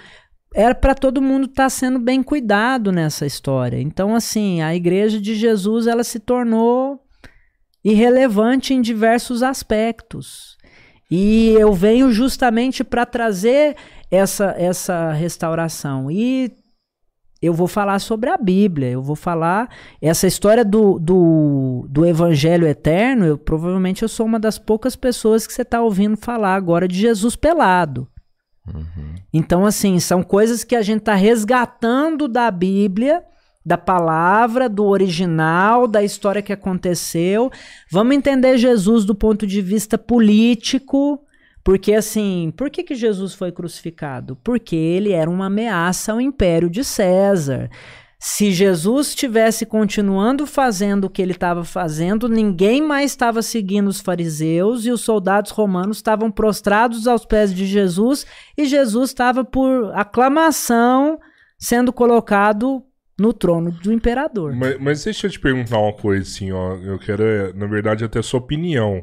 era 0.54 0.74
para 0.74 0.94
todo 0.94 1.22
mundo 1.22 1.44
estar 1.46 1.64
tá 1.64 1.70
sendo 1.70 1.98
bem 1.98 2.22
cuidado 2.22 2.90
nessa 2.90 3.24
história. 3.24 3.80
Então, 3.80 4.14
assim, 4.14 4.60
a 4.60 4.74
igreja 4.74 5.20
de 5.20 5.34
Jesus 5.34 5.86
ela 5.86 6.02
se 6.02 6.18
tornou 6.18 7.00
irrelevante 7.84 8.74
em 8.74 8.80
diversos 8.80 9.42
aspectos. 9.42 10.56
E 11.10 11.50
eu 11.58 11.72
venho 11.72 12.12
justamente 12.12 12.84
para 12.84 13.06
trazer 13.06 13.76
essa, 14.10 14.54
essa 14.56 15.12
restauração. 15.12 16.10
E 16.10 16.52
eu 17.42 17.54
vou 17.54 17.66
falar 17.66 17.98
sobre 18.00 18.28
a 18.28 18.36
Bíblia, 18.36 18.90
eu 18.90 19.02
vou 19.02 19.16
falar 19.16 19.68
essa 20.00 20.26
história 20.26 20.64
do, 20.64 20.98
do, 20.98 21.86
do 21.88 22.04
Evangelho 22.04 22.66
Eterno. 22.66 23.24
Eu, 23.24 23.38
provavelmente 23.38 24.02
eu 24.02 24.08
sou 24.08 24.26
uma 24.26 24.38
das 24.38 24.58
poucas 24.58 24.94
pessoas 24.94 25.46
que 25.46 25.52
você 25.52 25.62
está 25.62 25.80
ouvindo 25.80 26.16
falar 26.16 26.54
agora 26.54 26.86
de 26.86 26.98
Jesus 26.98 27.34
pelado. 27.36 28.06
Então, 29.32 29.64
assim, 29.64 29.98
são 29.98 30.22
coisas 30.22 30.64
que 30.64 30.74
a 30.74 30.82
gente 30.82 31.00
está 31.00 31.14
resgatando 31.14 32.26
da 32.26 32.50
Bíblia, 32.50 33.22
da 33.64 33.76
palavra, 33.76 34.68
do 34.68 34.84
original, 34.84 35.86
da 35.86 36.02
história 36.02 36.42
que 36.42 36.52
aconteceu. 36.52 37.50
Vamos 37.90 38.16
entender 38.16 38.58
Jesus 38.58 39.04
do 39.04 39.14
ponto 39.14 39.46
de 39.46 39.60
vista 39.60 39.98
político. 39.98 41.20
Porque 41.62 41.92
assim, 41.92 42.52
por 42.56 42.70
que, 42.70 42.82
que 42.82 42.94
Jesus 42.94 43.34
foi 43.34 43.52
crucificado? 43.52 44.36
Porque 44.42 44.74
ele 44.74 45.12
era 45.12 45.28
uma 45.28 45.46
ameaça 45.46 46.12
ao 46.12 46.20
império 46.20 46.70
de 46.70 46.82
César. 46.82 47.70
Se 48.22 48.52
Jesus 48.52 49.08
estivesse 49.08 49.64
continuando 49.64 50.46
fazendo 50.46 51.04
o 51.04 51.10
que 51.10 51.22
ele 51.22 51.32
estava 51.32 51.64
fazendo, 51.64 52.28
ninguém 52.28 52.82
mais 52.82 53.12
estava 53.12 53.40
seguindo 53.40 53.88
os 53.88 53.98
fariseus 53.98 54.84
e 54.84 54.90
os 54.90 55.00
soldados 55.00 55.50
romanos 55.52 55.96
estavam 55.96 56.30
prostrados 56.30 57.06
aos 57.06 57.24
pés 57.24 57.54
de 57.54 57.64
Jesus 57.64 58.26
e 58.58 58.66
Jesus 58.66 59.08
estava 59.08 59.42
por 59.42 59.90
aclamação 59.94 61.18
sendo 61.58 61.94
colocado 61.94 62.84
no 63.18 63.32
trono 63.32 63.70
do 63.70 63.90
imperador. 63.90 64.54
Mas, 64.54 64.78
mas, 64.78 65.04
deixa 65.04 65.26
eu 65.26 65.30
te 65.30 65.40
perguntar 65.40 65.78
uma 65.78 65.94
coisa 65.94 66.22
assim, 66.22 66.52
ó. 66.52 66.74
Eu 66.76 66.98
quero, 66.98 67.22
é, 67.22 67.54
na 67.54 67.66
verdade, 67.66 68.04
até 68.04 68.18
a 68.18 68.22
sua 68.22 68.40
opinião. 68.40 69.02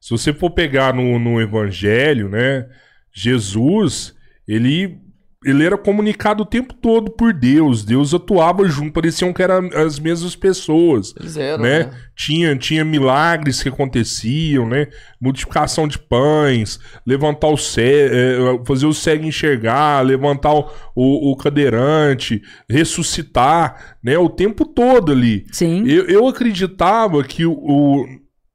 Se 0.00 0.08
você 0.08 0.32
for 0.32 0.50
pegar 0.50 0.94
no, 0.94 1.18
no 1.18 1.38
Evangelho, 1.38 2.30
né, 2.30 2.66
Jesus, 3.12 4.14
ele 4.48 5.03
ele 5.44 5.64
era 5.64 5.76
comunicado 5.76 6.42
o 6.42 6.46
tempo 6.46 6.72
todo 6.74 7.10
por 7.10 7.32
Deus. 7.32 7.84
Deus 7.84 8.14
atuava 8.14 8.66
junto, 8.66 8.92
pareciam 8.92 9.32
que 9.32 9.42
eram 9.42 9.68
as 9.74 9.98
mesmas 9.98 10.34
pessoas. 10.34 11.14
Eles 11.18 11.36
eram, 11.36 11.62
né? 11.62 11.84
né? 11.84 11.90
Tinha, 12.16 12.56
tinha 12.56 12.84
milagres 12.84 13.62
que 13.62 13.68
aconteciam, 13.68 14.66
né? 14.66 14.88
Multiplicação 15.20 15.86
de 15.86 15.98
pães, 15.98 16.80
levantar 17.06 17.48
o 17.48 17.56
cego, 17.56 18.14
é, 18.14 18.64
fazer 18.66 18.86
o 18.86 18.94
cego 18.94 19.26
enxergar, 19.26 20.00
levantar 20.04 20.54
o, 20.54 20.70
o, 20.94 21.32
o, 21.32 21.36
cadeirante, 21.36 22.42
ressuscitar, 22.68 23.96
né? 24.02 24.16
O 24.16 24.30
tempo 24.30 24.64
todo 24.64 25.12
ali. 25.12 25.44
Sim. 25.52 25.84
Eu, 25.86 26.06
eu 26.06 26.26
acreditava 26.26 27.22
que 27.22 27.44
o, 27.44 27.52
o, 27.52 28.06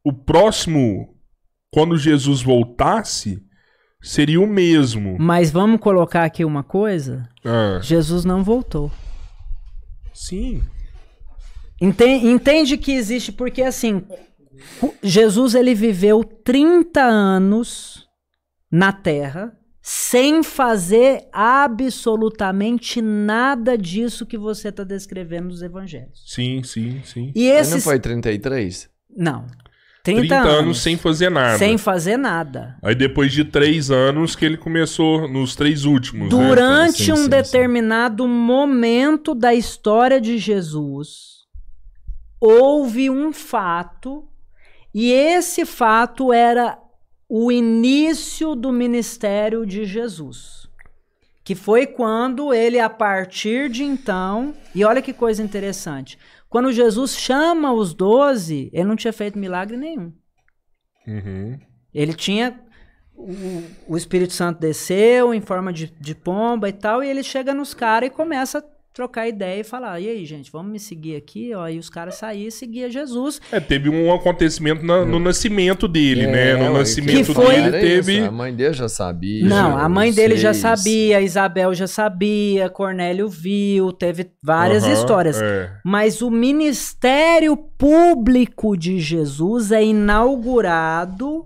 o 0.03 0.11
próximo, 0.11 1.15
quando 1.71 1.97
Jesus 1.97 2.41
voltasse 2.41 3.47
seria 4.01 4.41
o 4.41 4.47
mesmo. 4.47 5.17
Mas 5.19 5.51
vamos 5.51 5.79
colocar 5.79 6.23
aqui 6.23 6.45
uma 6.45 6.63
coisa? 6.63 7.27
Ah. 7.43 7.79
Jesus 7.81 8.25
não 8.25 8.43
voltou. 8.43 8.91
Sim. 10.13 10.61
Entende, 11.81 12.27
entende 12.27 12.77
que 12.77 12.91
existe, 12.91 13.31
porque 13.31 13.61
assim, 13.61 14.03
Jesus 15.01 15.55
ele 15.55 15.73
viveu 15.73 16.23
30 16.23 17.01
anos 17.01 18.07
na 18.71 18.91
terra 18.91 19.55
sem 19.81 20.43
fazer 20.43 21.27
absolutamente 21.31 23.01
nada 23.01 23.77
disso 23.77 24.25
que 24.25 24.37
você 24.37 24.69
está 24.69 24.83
descrevendo 24.83 25.47
nos 25.47 25.61
evangelhos. 25.61 26.23
Sim, 26.27 26.61
sim, 26.63 27.01
sim. 27.03 27.31
E 27.33 27.45
esses... 27.47 27.73
não 27.73 27.81
foi 27.81 27.99
33? 27.99 28.89
Não. 29.15 29.47
30, 30.15 30.27
30 30.27 30.35
anos, 30.35 30.59
anos, 30.59 30.81
sem 30.81 30.97
fazer 30.97 31.29
nada. 31.29 31.57
Sem 31.57 31.77
fazer 31.77 32.17
nada. 32.17 32.77
Aí 32.81 32.95
depois 32.95 33.31
de 33.31 33.43
três 33.43 33.91
anos 33.91 34.35
que 34.35 34.45
ele 34.45 34.57
começou, 34.57 35.27
nos 35.27 35.55
três 35.55 35.85
últimos. 35.85 36.31
Né? 36.31 36.47
Durante 36.47 37.01
né? 37.01 37.05
sim, 37.05 37.11
um 37.11 37.23
sim, 37.23 37.29
determinado 37.29 38.23
sim. 38.23 38.29
momento 38.29 39.33
da 39.33 39.53
história 39.53 40.19
de 40.19 40.37
Jesus, 40.37 41.39
houve 42.39 43.09
um 43.09 43.33
fato, 43.33 44.27
e 44.93 45.11
esse 45.11 45.65
fato 45.65 46.31
era 46.33 46.77
o 47.27 47.51
início 47.51 48.55
do 48.55 48.71
ministério 48.71 49.65
de 49.65 49.85
Jesus. 49.85 50.67
Que 51.43 51.55
foi 51.55 51.87
quando 51.87 52.53
ele, 52.53 52.79
a 52.79 52.89
partir 52.89 53.69
de 53.69 53.83
então, 53.83 54.53
e 54.73 54.83
olha 54.83 55.01
que 55.01 55.13
coisa 55.13 55.41
interessante, 55.41 56.17
Quando 56.49 56.71
Jesus 56.71 57.15
chama 57.15 57.71
os 57.71 57.93
doze, 57.93 58.69
ele 58.73 58.87
não 58.87 58.95
tinha 58.95 59.13
feito 59.13 59.37
milagre 59.37 59.77
nenhum. 59.77 60.11
Uhum. 61.07 61.59
Ele 61.93 62.13
tinha. 62.13 62.59
O, 63.15 63.93
o 63.93 63.97
Espírito 63.97 64.33
Santo 64.33 64.59
desceu 64.59 65.33
em 65.33 65.41
forma 65.41 65.71
de, 65.73 65.87
de 65.99 66.15
pomba 66.15 66.69
e 66.69 66.73
tal, 66.73 67.03
e 67.03 67.07
ele 67.07 67.21
chega 67.21 67.53
nos 67.53 67.73
caras 67.73 68.07
e 68.07 68.13
começa 68.13 68.59
a 68.59 68.63
trocar 68.99 69.29
ideia 69.29 69.61
e 69.61 69.63
falar: 69.63 69.97
e 70.01 70.09
aí, 70.09 70.25
gente, 70.25 70.51
vamos 70.51 70.69
me 70.73 70.77
seguir 70.79 71.15
aqui? 71.15 71.53
Ó, 71.55 71.65
e 71.69 71.79
os 71.79 71.89
caras 71.89 72.15
saíam 72.15 72.49
e 72.49 72.51
seguiam 72.51 72.89
Jesus. 72.89 73.39
É, 73.49 73.57
teve 73.57 73.87
um 73.89 74.13
acontecimento 74.13 74.85
na- 74.85 75.05
no 75.05 75.19
nascimento 75.19 75.87
dele, 75.87 76.23
É, 76.23 76.27
né? 76.27 76.53
No 76.57 76.73
ué, 76.73 76.79
nascimento 76.79 77.27
que 77.27 77.33
foi- 77.33 77.55
dele 77.61 77.71
teve. 77.79 78.17
isso, 78.17 78.25
A 78.27 78.31
mãe 78.31 78.53
dele 78.53 78.73
já 78.73 78.89
sabia. 78.89 79.45
Não, 79.45 79.77
a 79.77 79.87
mãe 79.87 80.11
dele 80.13 80.35
já 80.35 80.53
sabia, 80.53 81.21
Isabel 81.21 81.73
já 81.73 81.87
sabia, 81.87 82.69
Cornélio 82.69 83.29
viu, 83.29 83.93
teve 83.93 84.31
várias 84.43 84.83
Aham, 84.83 84.93
histórias. 84.93 85.41
é. 85.41 85.71
Mas 85.85 86.21
o 86.21 86.29
ministério 86.29 87.55
público 87.55 88.75
de 88.75 88.99
Jesus 88.99 89.71
é 89.71 89.81
inaugurado 89.81 91.45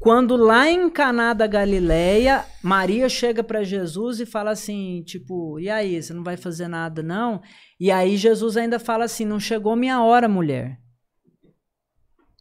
quando 0.00 0.34
lá 0.34 0.66
em 0.66 0.88
Caná 0.88 1.34
da 1.34 1.46
Galileia, 1.46 2.46
Maria 2.62 3.06
chega 3.06 3.44
para 3.44 3.62
Jesus 3.62 4.18
e 4.18 4.24
fala 4.24 4.50
assim, 4.50 5.02
tipo, 5.04 5.60
e 5.60 5.68
aí, 5.68 6.02
você 6.02 6.14
não 6.14 6.24
vai 6.24 6.38
fazer 6.38 6.68
nada 6.68 7.02
não? 7.02 7.42
E 7.78 7.90
aí 7.90 8.16
Jesus 8.16 8.56
ainda 8.56 8.78
fala 8.78 9.04
assim, 9.04 9.26
não 9.26 9.38
chegou 9.38 9.76
minha 9.76 10.02
hora, 10.02 10.26
mulher. 10.26 10.78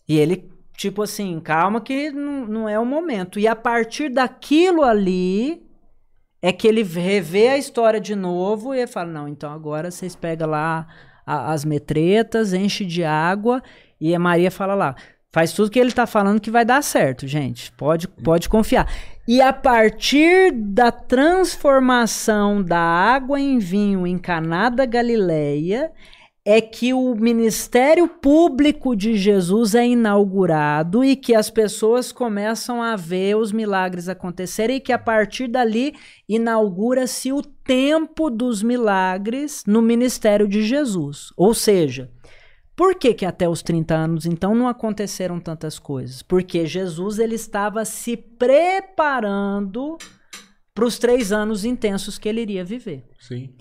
E 0.07 0.17
ele, 0.17 0.49
tipo 0.77 1.01
assim, 1.01 1.37
calma 1.41 1.81
que 1.81 2.09
não, 2.11 2.47
não 2.47 2.69
é 2.69 2.79
o 2.79 2.85
momento. 2.85 3.37
E 3.37 3.45
a 3.45 3.57
partir 3.57 4.07
daquilo 4.07 4.81
ali 4.81 5.61
é 6.41 6.53
que 6.53 6.65
ele 6.65 6.81
revê 6.81 7.49
a 7.49 7.57
história 7.57 7.99
de 7.99 8.15
novo 8.15 8.73
e 8.73 8.77
ele 8.77 8.87
fala, 8.87 9.11
não, 9.11 9.27
então 9.27 9.51
agora 9.51 9.91
vocês 9.91 10.15
pegam 10.15 10.49
lá 10.49 10.87
as 11.25 11.65
metretas, 11.65 12.53
enche 12.53 12.85
de 12.85 13.03
água 13.03 13.61
e 13.99 14.15
a 14.15 14.19
Maria 14.19 14.49
fala 14.49 14.73
lá, 14.73 14.95
faz 15.31 15.53
tudo 15.53 15.69
que 15.69 15.79
ele 15.79 15.91
tá 15.91 16.07
falando 16.07 16.41
que 16.41 16.51
vai 16.51 16.65
dar 16.65 16.81
certo, 16.81 17.27
gente. 17.27 17.71
Pode, 17.73 18.07
pode 18.07 18.49
confiar. 18.49 18.91
E 19.27 19.41
a 19.41 19.53
partir 19.53 20.51
da 20.51 20.91
transformação 20.91 22.63
da 22.63 22.79
água 22.79 23.39
em 23.39 23.59
vinho 23.59 24.07
em 24.07 24.17
Caná 24.17 24.69
da 24.69 24.85
Galileia, 24.85 25.91
é 26.51 26.59
que 26.61 26.93
o 26.95 27.13
ministério 27.13 28.07
público 28.07 28.95
de 28.95 29.15
Jesus 29.15 29.75
é 29.75 29.85
inaugurado 29.85 31.03
e 31.03 31.15
que 31.15 31.35
as 31.35 31.49
pessoas 31.49 32.11
começam 32.11 32.81
a 32.81 32.95
ver 32.95 33.35
os 33.35 33.51
milagres 33.51 34.09
acontecerem 34.09 34.77
e 34.77 34.79
que 34.79 34.91
a 34.91 34.97
partir 34.97 35.47
dali 35.47 35.93
inaugura-se 36.27 37.31
o 37.31 37.43
tempo 37.43 38.31
dos 38.31 38.63
milagres 38.63 39.63
no 39.67 39.79
ministério 39.79 40.47
de 40.47 40.63
Jesus. 40.63 41.31
Ou 41.37 41.53
seja, 41.53 42.09
por 42.79 42.95
que, 42.95 43.13
que 43.13 43.25
até 43.25 43.45
os 43.45 43.61
30 43.61 43.93
anos 43.93 44.25
então 44.25 44.55
não 44.55 44.65
aconteceram 44.65 45.37
tantas 45.37 45.77
coisas? 45.77 46.21
Porque 46.21 46.65
Jesus 46.65 47.19
ele 47.19 47.35
estava 47.35 47.83
se 47.83 48.15
preparando 48.15 49.97
para 50.73 50.85
os 50.85 50.97
três 50.97 51.33
anos 51.33 51.65
intensos 51.65 52.17
que 52.17 52.29
ele 52.29 52.39
iria 52.39 52.63
viver. 52.63 53.03
Sim. 53.19 53.53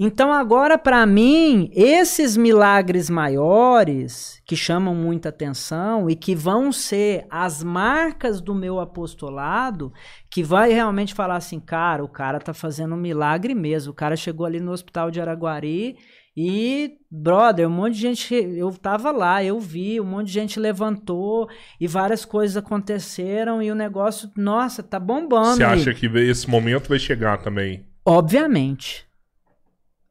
Então, 0.00 0.32
agora, 0.32 0.76
para 0.76 1.06
mim, 1.06 1.70
esses 1.72 2.36
milagres 2.36 3.08
maiores, 3.08 4.42
que 4.44 4.56
chamam 4.56 4.96
muita 4.96 5.28
atenção 5.28 6.10
e 6.10 6.16
que 6.16 6.34
vão 6.34 6.72
ser 6.72 7.24
as 7.30 7.62
marcas 7.62 8.40
do 8.40 8.52
meu 8.52 8.80
apostolado, 8.80 9.92
que 10.28 10.42
vai 10.42 10.72
realmente 10.72 11.14
falar 11.14 11.36
assim, 11.36 11.60
cara, 11.60 12.02
o 12.02 12.08
cara 12.08 12.40
tá 12.40 12.52
fazendo 12.52 12.96
um 12.96 12.98
milagre 12.98 13.54
mesmo. 13.54 13.92
O 13.92 13.94
cara 13.94 14.16
chegou 14.16 14.44
ali 14.44 14.58
no 14.58 14.72
hospital 14.72 15.08
de 15.08 15.20
Araguari 15.20 15.96
e, 16.36 16.98
brother, 17.10 17.66
um 17.66 17.70
monte 17.70 17.94
de 17.94 18.00
gente. 18.02 18.34
Eu 18.34 18.70
tava 18.72 19.10
lá, 19.10 19.42
eu 19.42 19.58
vi, 19.58 19.98
um 20.00 20.04
monte 20.04 20.26
de 20.26 20.32
gente 20.34 20.60
levantou 20.60 21.48
e 21.80 21.86
várias 21.86 22.24
coisas 22.26 22.56
aconteceram 22.58 23.62
e 23.62 23.70
o 23.70 23.74
negócio, 23.74 24.30
nossa, 24.36 24.82
tá 24.82 25.00
bombando. 25.00 25.56
Você 25.56 25.64
acha 25.64 25.94
que 25.94 26.06
esse 26.06 26.48
momento 26.50 26.88
vai 26.88 26.98
chegar 26.98 27.38
também? 27.38 27.86
Obviamente. 28.04 29.06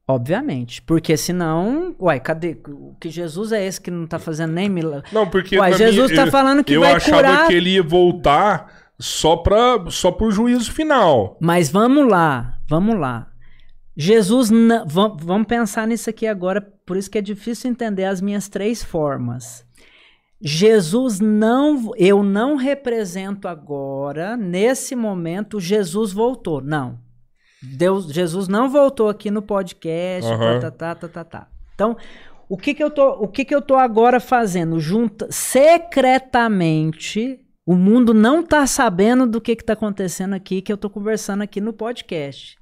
Obviamente. 0.08 0.82
Porque 0.82 1.16
senão, 1.16 1.94
uai, 1.98 2.20
cadê? 2.20 2.56
O 2.68 2.94
que 3.00 3.08
Jesus 3.08 3.52
é 3.52 3.64
esse 3.64 3.80
que 3.80 3.90
não 3.90 4.06
tá 4.06 4.18
fazendo 4.18 4.52
nem 4.52 4.68
milagre? 4.68 5.08
Não, 5.12 5.28
porque. 5.28 5.58
Uai, 5.58 5.72
Jesus 5.74 6.10
minha- 6.12 6.24
tá 6.24 6.30
falando 6.30 6.62
que 6.62 6.74
eu 6.74 6.80
vai 6.80 6.92
achava 6.92 7.16
curar. 7.22 7.46
que 7.48 7.54
ele 7.54 7.70
ia 7.70 7.82
voltar 7.82 8.70
só, 8.98 9.36
pra, 9.36 9.84
só 9.90 10.10
pro 10.12 10.30
juízo 10.30 10.72
final. 10.72 11.36
Mas 11.40 11.70
vamos 11.70 12.08
lá, 12.08 12.56
vamos 12.68 12.98
lá. 12.98 13.28
Jesus, 13.96 14.50
não, 14.50 14.84
vamos 14.86 15.46
pensar 15.46 15.86
nisso 15.86 16.10
aqui 16.10 16.26
agora, 16.26 16.60
por 16.60 16.96
isso 16.96 17.10
que 17.10 17.16
é 17.16 17.22
difícil 17.22 17.70
entender 17.70 18.04
as 18.04 18.20
minhas 18.20 18.48
três 18.48 18.84
formas. 18.84 19.64
Jesus 20.40 21.18
não, 21.18 21.92
eu 21.96 22.22
não 22.22 22.56
represento 22.56 23.48
agora, 23.48 24.36
nesse 24.36 24.94
momento, 24.94 25.58
Jesus 25.58 26.12
voltou. 26.12 26.60
Não. 26.60 26.98
Deus, 27.62 28.12
Jesus 28.12 28.48
não 28.48 28.68
voltou 28.68 29.08
aqui 29.08 29.30
no 29.30 29.40
podcast, 29.40 30.30
Aham. 30.30 30.60
tá, 30.60 30.70
tá, 30.70 30.94
tá, 30.94 31.08
tá, 31.08 31.24
tá. 31.24 31.48
Então, 31.74 31.96
o 32.48 32.58
que 32.58 32.74
que 32.74 32.84
eu 32.84 32.90
tô, 32.90 33.12
o 33.12 33.26
que 33.26 33.46
que 33.46 33.54
eu 33.54 33.62
tô 33.62 33.76
agora 33.76 34.20
fazendo? 34.20 34.78
Junta, 34.78 35.26
secretamente, 35.30 37.40
o 37.64 37.74
mundo 37.74 38.12
não 38.12 38.42
tá 38.42 38.66
sabendo 38.66 39.26
do 39.26 39.40
que 39.40 39.56
que 39.56 39.64
tá 39.64 39.72
acontecendo 39.72 40.34
aqui, 40.34 40.60
que 40.60 40.72
eu 40.72 40.76
tô 40.76 40.90
conversando 40.90 41.42
aqui 41.42 41.60
no 41.60 41.72
podcast. 41.72 42.58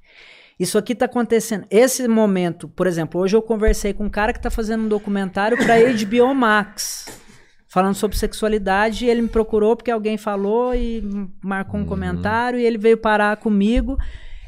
Isso 0.59 0.77
aqui 0.77 0.95
tá 0.95 1.05
acontecendo. 1.05 1.65
Esse 1.69 2.07
momento, 2.07 2.67
por 2.69 2.87
exemplo, 2.87 3.19
hoje 3.19 3.35
eu 3.35 3.41
conversei 3.41 3.93
com 3.93 4.05
um 4.05 4.09
cara 4.09 4.31
que 4.31 4.41
tá 4.41 4.49
fazendo 4.49 4.85
um 4.85 4.87
documentário 4.87 5.57
pra 5.57 5.75
HBO 5.75 6.33
Max, 6.33 7.07
falando 7.67 7.95
sobre 7.95 8.17
sexualidade, 8.17 9.05
e 9.05 9.09
ele 9.09 9.23
me 9.23 9.27
procurou 9.27 9.75
porque 9.75 9.91
alguém 9.91 10.17
falou 10.17 10.73
e 10.73 11.03
marcou 11.43 11.79
um 11.79 11.85
comentário, 11.85 12.57
e 12.57 12.65
ele 12.65 12.77
veio 12.77 12.97
parar 12.97 13.35
comigo. 13.35 13.97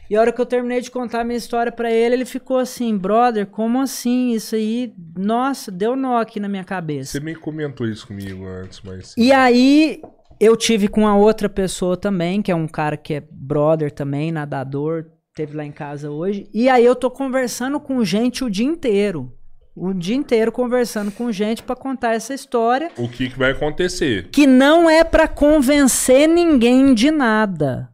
E 0.09 0.15
a 0.15 0.21
hora 0.21 0.31
que 0.31 0.39
eu 0.39 0.45
terminei 0.45 0.79
de 0.79 0.89
contar 0.89 1.19
a 1.19 1.23
minha 1.25 1.37
história 1.37 1.69
pra 1.69 1.91
ele, 1.91 2.15
ele 2.15 2.25
ficou 2.25 2.57
assim, 2.57 2.97
brother, 2.97 3.45
como 3.45 3.81
assim? 3.81 4.31
Isso 4.31 4.55
aí, 4.55 4.93
nossa, 5.17 5.69
deu 5.69 5.97
nó 5.97 6.17
aqui 6.21 6.39
na 6.39 6.47
minha 6.47 6.63
cabeça. 6.63 7.11
Você 7.11 7.19
me 7.19 7.35
comentou 7.35 7.85
isso 7.85 8.07
comigo 8.07 8.45
antes, 8.47 8.79
mas. 8.81 9.13
E 9.17 9.33
aí 9.33 10.01
eu 10.39 10.55
tive 10.55 10.87
com 10.87 11.05
a 11.05 11.17
outra 11.17 11.49
pessoa 11.49 11.97
também, 11.97 12.41
que 12.41 12.49
é 12.49 12.55
um 12.55 12.69
cara 12.69 12.95
que 12.95 13.15
é 13.15 13.23
brother 13.29 13.91
também, 13.91 14.31
nadador, 14.31 15.07
teve 15.37 15.55
lá 15.55 15.63
em 15.63 15.71
casa 15.71 16.09
hoje. 16.09 16.49
E 16.51 16.67
aí 16.67 16.83
eu 16.83 16.95
tô 16.95 17.11
conversando 17.11 17.79
com 17.79 18.03
gente 18.03 18.43
o 18.43 18.49
dia 18.49 18.65
inteiro. 18.65 19.31
O 19.75 19.93
dia 19.93 20.15
inteiro 20.15 20.51
conversando 20.51 21.11
com 21.11 21.31
gente 21.31 21.61
pra 21.61 21.75
contar 21.75 22.15
essa 22.15 22.33
história, 22.33 22.89
O 22.97 23.07
que, 23.07 23.29
que 23.29 23.37
vai 23.37 23.51
acontecer? 23.51 24.29
que 24.31 24.47
não 24.47 24.89
é 24.89 25.03
pra 25.03 25.27
convencer 25.27 26.27
ninguém 26.27 26.95
de 26.95 27.11
nada. 27.11 27.87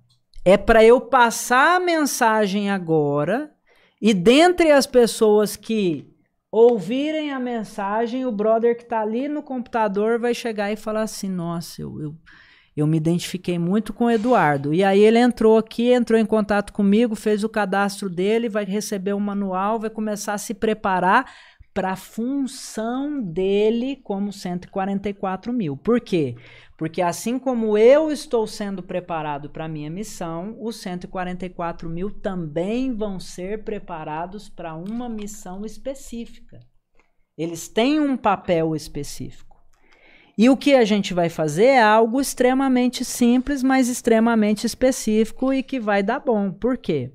É 0.45 0.55
pra 0.55 0.81
eu 0.85 1.01
passar 1.01 1.75
a 1.75 1.79
mensagem 1.81 2.69
agora 2.69 3.51
e 4.01 4.13
dentre 4.13 4.71
as 4.71 4.87
pessoas 4.87 5.57
que 5.57 6.07
ouvirem 6.49 7.31
a 7.33 7.39
mensagem, 7.39 8.25
o 8.25 8.31
brother 8.31 8.77
que 8.77 8.85
tá 8.85 9.01
ali 9.01 9.27
no 9.27 9.43
computador 9.43 10.17
vai 10.19 10.33
chegar 10.33 10.71
e 10.71 10.77
falar 10.77 11.01
assim: 11.01 11.29
Nossa, 11.29 11.81
eu, 11.81 11.99
eu, 12.01 12.15
eu 12.75 12.87
me 12.87 12.97
identifiquei 12.97 13.59
muito 13.59 13.93
com 13.93 14.05
o 14.05 14.11
Eduardo. 14.11 14.73
E 14.73 14.83
aí 14.83 14.99
ele 14.99 15.19
entrou 15.19 15.57
aqui, 15.57 15.91
entrou 15.91 16.19
em 16.19 16.25
contato 16.25 16.73
comigo, 16.73 17.15
fez 17.15 17.43
o 17.43 17.49
cadastro 17.49 18.09
dele, 18.09 18.49
vai 18.49 18.65
receber 18.65 19.13
o 19.13 19.19
manual, 19.19 19.79
vai 19.79 19.89
começar 19.89 20.33
a 20.33 20.37
se 20.37 20.53
preparar 20.53 21.31
para 21.73 21.93
a 21.93 21.95
função 21.95 23.19
dele 23.19 23.95
como 24.03 24.31
144 24.31 25.51
mil. 25.51 25.75
Por 25.75 25.99
quê? 25.99 26.35
Porque 26.77 27.01
assim 27.01 27.39
como 27.39 27.77
eu 27.77 28.11
estou 28.11 28.45
sendo 28.45 28.83
preparado 28.83 29.49
para 29.49 29.65
a 29.65 29.69
minha 29.69 29.89
missão, 29.89 30.55
os 30.59 30.75
144 30.81 31.89
mil 31.89 32.11
também 32.11 32.93
vão 32.95 33.19
ser 33.19 33.63
preparados 33.63 34.49
para 34.49 34.75
uma 34.75 35.09
missão 35.09 35.65
específica. 35.65 36.59
Eles 37.37 37.67
têm 37.67 37.99
um 37.99 38.15
papel 38.15 38.75
específico. 38.75 39.52
E 40.37 40.49
o 40.49 40.57
que 40.57 40.73
a 40.73 40.83
gente 40.83 41.13
vai 41.13 41.29
fazer 41.29 41.65
é 41.65 41.81
algo 41.81 42.19
extremamente 42.19 43.05
simples, 43.05 43.61
mas 43.61 43.87
extremamente 43.87 44.65
específico 44.65 45.53
e 45.53 45.61
que 45.61 45.79
vai 45.79 46.01
dar 46.01 46.19
bom. 46.19 46.51
Por 46.51 46.77
quê? 46.77 47.11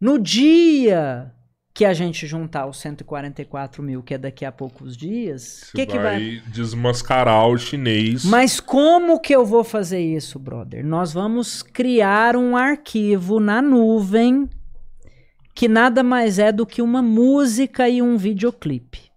No 0.00 0.18
dia 0.18 1.32
que 1.72 1.84
a 1.84 1.94
gente 1.94 2.26
juntar 2.26 2.66
os 2.66 2.78
144 2.78 3.82
mil, 3.82 4.02
que 4.02 4.14
é 4.14 4.18
daqui 4.18 4.44
a 4.44 4.50
poucos 4.50 4.96
dias, 4.96 5.70
o 5.72 5.76
que, 5.76 5.86
que 5.86 5.98
vai 5.98 6.42
desmascarar 6.48 7.48
o 7.48 7.56
chinês. 7.56 8.24
mas 8.24 8.58
como 8.58 9.20
que 9.20 9.34
eu 9.34 9.46
vou 9.46 9.62
fazer 9.62 10.00
isso, 10.00 10.40
brother? 10.40 10.84
Nós 10.84 11.12
vamos 11.12 11.62
criar 11.62 12.36
um 12.36 12.56
arquivo 12.56 13.38
na 13.38 13.62
nuvem 13.62 14.48
que 15.54 15.68
nada 15.68 16.02
mais 16.02 16.38
é 16.38 16.50
do 16.52 16.66
que 16.66 16.82
uma 16.82 17.00
música 17.00 17.88
e 17.88 18.02
um 18.02 18.16
videoclipe. 18.16 19.07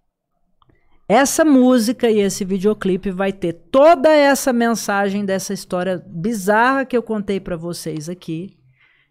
Essa 1.14 1.44
música 1.44 2.10
e 2.10 2.20
esse 2.20 2.42
videoclipe 2.42 3.10
vai 3.10 3.34
ter 3.34 3.52
toda 3.70 4.08
essa 4.10 4.50
mensagem 4.50 5.26
dessa 5.26 5.52
história 5.52 6.02
bizarra 6.06 6.86
que 6.86 6.96
eu 6.96 7.02
contei 7.02 7.38
pra 7.38 7.54
vocês 7.54 8.08
aqui, 8.08 8.56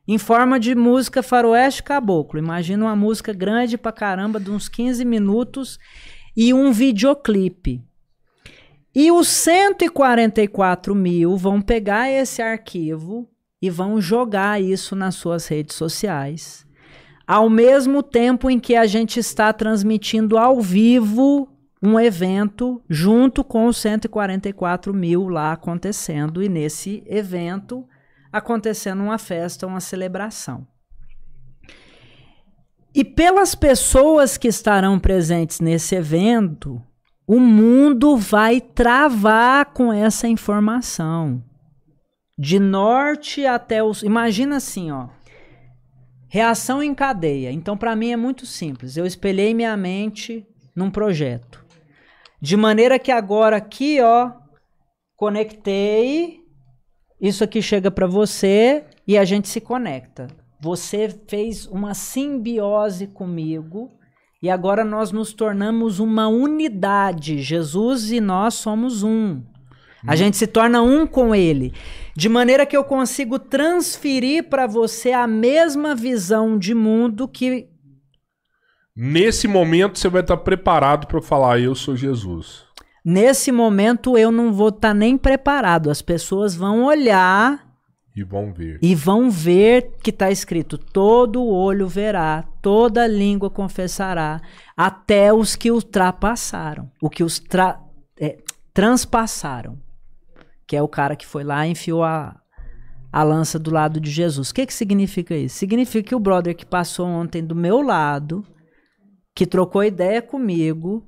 em 0.07 0.17
forma 0.17 0.59
de 0.59 0.73
música 0.73 1.21
faroeste 1.21 1.83
caboclo. 1.83 2.39
Imagina 2.39 2.85
uma 2.85 2.95
música 2.95 3.31
grande 3.31 3.77
pra 3.77 3.91
caramba, 3.91 4.39
de 4.39 4.49
uns 4.49 4.67
15 4.67 5.05
minutos 5.05 5.77
e 6.35 6.51
um 6.55 6.71
videoclipe. 6.71 7.83
E 8.95 9.11
os 9.11 9.27
144 9.27 10.95
mil 10.95 11.37
vão 11.37 11.61
pegar 11.61 12.09
esse 12.09 12.41
arquivo 12.41 13.29
e 13.61 13.69
vão 13.69 14.01
jogar 14.01 14.59
isso 14.59 14.95
nas 14.95 15.13
suas 15.13 15.45
redes 15.45 15.75
sociais. 15.75 16.65
Ao 17.27 17.47
mesmo 17.47 18.01
tempo 18.01 18.49
em 18.49 18.59
que 18.59 18.75
a 18.75 18.87
gente 18.87 19.19
está 19.19 19.53
transmitindo 19.53 20.35
ao 20.35 20.59
vivo 20.59 21.50
um 21.81 21.99
evento 21.99 22.81
junto 22.89 23.43
com 23.43 23.65
os 23.65 23.77
144 23.77 24.93
mil 24.93 25.27
lá 25.27 25.51
acontecendo, 25.51 26.43
e 26.43 26.47
nesse 26.47 27.03
evento 27.07 27.87
acontecendo 28.31 29.01
uma 29.01 29.17
festa, 29.17 29.65
uma 29.65 29.79
celebração. 29.79 30.67
E 32.93 33.03
pelas 33.03 33.55
pessoas 33.55 34.37
que 34.37 34.47
estarão 34.47 34.99
presentes 34.99 35.59
nesse 35.59 35.95
evento, 35.95 36.81
o 37.25 37.39
mundo 37.39 38.17
vai 38.17 38.59
travar 38.59 39.67
com 39.67 39.93
essa 39.93 40.27
informação. 40.27 41.41
De 42.37 42.59
norte 42.59 43.45
até 43.45 43.81
os. 43.81 44.03
Imagina 44.03 44.57
assim, 44.57 44.91
ó. 44.91 45.07
Reação 46.27 46.83
em 46.83 46.93
cadeia. 46.93 47.51
Então, 47.51 47.77
para 47.77 47.95
mim 47.95 48.11
é 48.11 48.17
muito 48.17 48.45
simples. 48.45 48.97
Eu 48.97 49.05
espelhei 49.05 49.53
minha 49.53 49.75
mente 49.77 50.45
num 50.75 50.89
projeto. 50.89 51.60
De 52.41 52.57
maneira 52.57 52.97
que 52.97 53.11
agora 53.11 53.57
aqui, 53.57 54.01
ó, 54.01 54.31
conectei. 55.15 56.39
Isso 57.19 57.43
aqui 57.43 57.61
chega 57.61 57.91
para 57.91 58.07
você 58.07 58.85
e 59.07 59.17
a 59.17 59.23
gente 59.23 59.47
se 59.47 59.61
conecta. 59.61 60.27
Você 60.59 61.09
fez 61.27 61.67
uma 61.67 61.93
simbiose 61.93 63.05
comigo 63.07 63.91
e 64.41 64.49
agora 64.49 64.83
nós 64.83 65.11
nos 65.11 65.33
tornamos 65.33 65.99
uma 65.99 66.27
unidade. 66.27 67.41
Jesus 67.41 68.11
e 68.11 68.19
nós 68.19 68.55
somos 68.55 69.03
um. 69.03 69.43
A 70.07 70.15
gente 70.15 70.35
se 70.35 70.47
torna 70.47 70.81
um 70.81 71.05
com 71.05 71.35
ele. 71.35 71.73
De 72.15 72.27
maneira 72.27 72.65
que 72.65 72.75
eu 72.75 72.83
consigo 72.83 73.37
transferir 73.37 74.49
para 74.49 74.65
você 74.65 75.11
a 75.11 75.27
mesma 75.27 75.93
visão 75.93 76.57
de 76.57 76.73
mundo 76.73 77.27
que. 77.27 77.67
Nesse 78.95 79.47
momento 79.47 79.97
você 79.97 80.09
vai 80.09 80.21
estar 80.21 80.37
preparado 80.37 81.07
para 81.07 81.21
falar: 81.21 81.59
Eu 81.59 81.75
sou 81.75 81.95
Jesus. 81.95 82.63
Nesse 83.03 83.51
momento 83.51 84.17
eu 84.17 84.31
não 84.31 84.53
vou 84.53 84.69
estar 84.69 84.89
tá 84.89 84.93
nem 84.93 85.17
preparado. 85.17 85.89
As 85.89 86.01
pessoas 86.01 86.55
vão 86.55 86.83
olhar 86.85 87.71
e 88.15 88.23
vão 88.23 88.53
ver. 88.53 88.77
E 88.81 88.93
vão 88.93 89.29
ver 89.29 89.93
que 90.03 90.09
está 90.09 90.29
escrito: 90.29 90.77
todo 90.77 91.45
olho 91.45 91.87
verá, 91.87 92.43
toda 92.61 93.07
língua 93.07 93.49
confessará, 93.49 94.41
até 94.75 95.33
os 95.33 95.55
que 95.55 95.71
ultrapassaram, 95.71 96.91
o 97.01 97.09
que 97.09 97.23
os 97.23 97.39
tra 97.39 97.79
é, 98.19 98.37
transpassaram. 98.73 99.79
Que 100.67 100.75
é 100.75 100.81
o 100.81 100.87
cara 100.87 101.15
que 101.15 101.25
foi 101.25 101.43
lá 101.43 101.65
e 101.65 101.71
enfiou 101.71 102.03
a, 102.03 102.39
a 103.11 103.23
lança 103.23 103.57
do 103.57 103.71
lado 103.71 103.99
de 103.99 104.09
Jesus. 104.09 104.49
O 104.49 104.53
que, 104.53 104.65
que 104.65 104.73
significa 104.73 105.35
isso? 105.35 105.57
Significa 105.57 106.09
que 106.09 106.15
o 106.15 106.19
brother 106.19 106.55
que 106.55 106.65
passou 106.65 107.07
ontem 107.07 107.43
do 107.43 107.55
meu 107.55 107.81
lado, 107.81 108.45
que 109.33 109.45
trocou 109.45 109.83
ideia 109.83 110.21
comigo, 110.21 111.07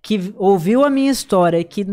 que 0.00 0.34
ouviu 0.36 0.84
a 0.84 0.90
minha 0.90 1.10
história 1.10 1.58
e 1.58 1.64
que 1.64 1.86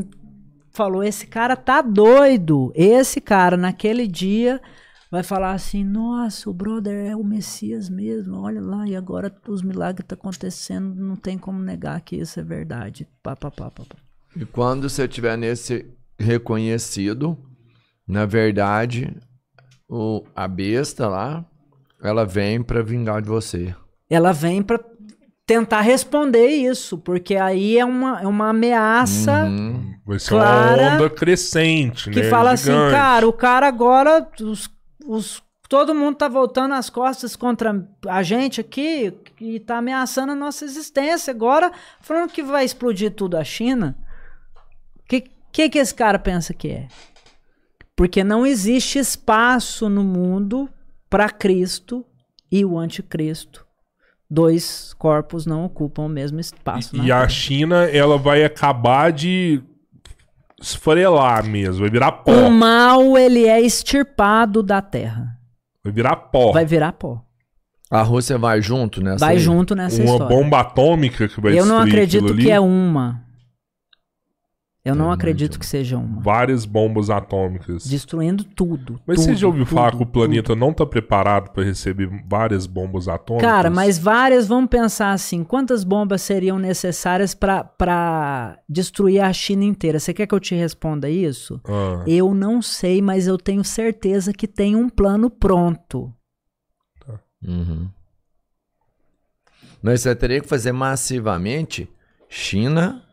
falou: 0.72 1.04
esse 1.04 1.28
cara 1.28 1.56
tá 1.56 1.82
doido. 1.82 2.72
Esse 2.76 3.22
cara, 3.22 3.56
naquele 3.58 4.08
dia, 4.08 4.62
vai 5.10 5.24
falar 5.24 5.54
assim: 5.54 5.84
nossa, 5.84 6.50
o 6.50 6.54
brother 6.54 7.12
é 7.12 7.16
o 7.16 7.24
Messias 7.24 7.90
mesmo. 7.90 8.38
Olha 8.38 8.62
lá, 8.62 8.88
e 8.88 8.96
agora 8.96 9.34
os 9.48 9.62
milagres 9.62 10.04
estão 10.04 10.18
tá 10.18 10.22
acontecendo. 10.22 10.96
Não 10.96 11.16
tem 11.16 11.38
como 11.38 11.60
negar 11.60 12.02
que 12.02 12.16
isso 12.16 12.40
é 12.40 12.44
verdade. 12.44 13.08
Pá, 13.22 13.36
pá, 13.36 13.52
pá, 13.52 13.70
pá, 13.70 13.84
pá. 13.86 13.96
E 14.36 14.46
quando 14.46 14.90
você 14.90 15.08
tiver 15.08 15.38
nesse 15.38 15.86
reconhecido, 16.18 17.38
na 18.08 18.26
verdade, 18.26 19.14
o, 19.90 20.24
a 20.34 20.48
besta 20.48 21.08
lá, 21.08 21.46
ela 22.02 22.26
vem 22.26 22.64
para 22.64 22.82
vingar 22.82 23.22
de 23.22 23.28
você. 23.28 23.76
Ela 24.10 24.32
vem 24.32 24.64
para 24.64 24.80
tentar 25.46 25.82
responder 25.82 26.48
isso, 26.48 26.98
porque 26.98 27.36
aí 27.36 27.78
é 27.78 27.86
uma, 27.86 28.22
é 28.22 28.28
uma 28.28 28.50
ameaça. 28.50 29.46
Uhum. 29.46 29.96
Vai 30.06 30.20
ser 30.20 30.30
clara, 30.30 30.82
uma 30.82 30.96
onda 30.96 31.10
crescente, 31.10 32.10
que 32.10 32.22
né? 32.22 32.30
fala 32.30 32.52
assim, 32.52 32.72
Gigante. 32.72 32.86
assim, 32.86 32.96
cara, 32.96 33.28
o 33.28 33.34
cara 33.34 33.68
agora. 33.68 34.28
Os, 34.42 34.70
os, 35.06 35.44
todo 35.70 35.96
mundo 35.96 36.16
tá 36.18 36.28
voltando 36.28 36.74
as 36.74 36.90
costas 36.90 37.36
contra 37.36 37.88
a 38.08 38.24
gente 38.24 38.60
aqui 38.60 39.14
e 39.40 39.60
tá 39.60 39.78
ameaçando 39.78 40.32
a 40.32 40.36
nossa 40.36 40.66
existência. 40.66 41.32
Agora, 41.32 41.72
falando 42.02 42.32
que 42.32 42.44
vai 42.44 42.66
explodir 42.66 43.12
tudo 43.12 43.38
a 43.38 43.44
China. 43.44 43.98
O 45.00 45.08
que, 45.08 45.26
que, 45.52 45.70
que 45.70 45.80
esse 45.80 45.94
cara 45.94 46.18
pensa 46.18 46.54
que 46.54 46.70
é? 46.70 46.88
Porque 47.96 48.24
não 48.24 48.46
existe 48.46 48.98
espaço 48.98 49.90
no 49.90 50.04
mundo 50.04 50.70
para 51.10 51.30
Cristo 51.30 52.06
e 52.52 52.66
o 52.66 52.78
anticristo 52.80 53.66
dois 54.32 54.94
corpos 54.98 55.46
não 55.46 55.66
ocupam 55.66 56.04
o 56.04 56.10
mesmo 56.10 56.40
espaço. 56.40 56.96
E, 56.96 57.08
e 57.08 57.12
a 57.12 57.28
China, 57.28 57.84
ela 57.84 58.18
vai 58.18 58.46
acabar 58.46 59.12
de 59.12 59.62
esfarelar 60.60 61.46
mesmo, 61.46 61.82
vai 61.82 61.90
virar 61.90 62.12
pó. 62.14 62.32
O 62.32 62.50
mal, 62.50 63.18
ele 63.18 63.46
é 63.46 63.60
extirpado 63.60 64.64
da 64.64 64.82
terra. 64.82 65.38
Vai 65.84 65.92
virar 65.92 66.16
pó. 66.16 66.54
Vai 66.54 66.66
virar 66.66 66.94
pó. 66.94 67.22
A 67.90 68.04
Rússia 68.04 68.38
vai 68.38 68.62
junto 68.62 69.04
nessa 69.04 69.26
Vai 69.26 69.36
aí. 69.36 69.40
junto 69.42 69.76
nessa 69.76 69.98
uma 69.98 70.06
história. 70.06 70.26
Uma 70.34 70.44
bomba 70.44 70.60
atômica 70.62 71.28
que 71.28 71.42
vai 71.42 71.60
Eu 71.60 71.66
não 71.66 71.80
acredito 71.80 72.34
que 72.36 72.50
é 72.50 72.60
uma. 72.60 73.22
Eu 74.84 74.96
não 74.96 75.12
acredito 75.12 75.60
que 75.60 75.66
seja 75.66 75.96
uma. 75.96 76.20
Várias 76.22 76.66
bombas 76.66 77.12
atômicas. 77.12 77.86
Destruindo 77.86 78.44
tudo. 78.44 79.00
Mas 79.06 79.18
tudo, 79.18 79.26
você 79.26 79.36
já 79.36 79.46
ouviu 79.46 79.64
tudo, 79.64 79.76
falar 79.76 79.92
que 79.92 80.02
o 80.02 80.08
planeta 80.08 80.54
tudo. 80.54 80.60
não 80.60 80.72
está 80.72 80.84
preparado 80.88 81.52
para 81.52 81.64
receber 81.64 82.10
várias 82.28 82.66
bombas 82.66 83.08
atômicas? 83.08 83.48
Cara, 83.48 83.70
mas 83.70 84.00
várias, 84.00 84.48
vamos 84.48 84.72
pensar 84.72 85.12
assim: 85.12 85.44
quantas 85.44 85.84
bombas 85.84 86.24
seriam 86.24 86.58
necessárias 86.58 87.36
para 87.36 88.58
destruir 88.68 89.20
a 89.20 89.32
China 89.32 89.64
inteira? 89.66 90.00
Você 90.00 90.16
quer 90.16 90.26
que 90.26 90.34
eu 90.34 90.40
te 90.40 90.56
responda 90.56 91.08
isso? 91.08 91.62
Ah. 91.64 92.04
Eu 92.08 92.34
não 92.34 92.60
sei, 92.60 93.04
mas 93.04 93.28
eu 93.28 93.38
tenho 93.38 93.64
certeza 93.64 94.34
que 94.34 94.48
tem 94.48 94.76
um 94.76 94.90
plano 94.90 95.30
pronto. 95.30 96.12
Tá. 97.06 97.20
Uhum. 97.48 97.88
Mas 99.80 100.02
você 100.02 100.16
teria 100.16 100.42
que 100.42 100.48
fazer 100.48 100.72
massivamente 100.72 101.88
China 102.28 103.04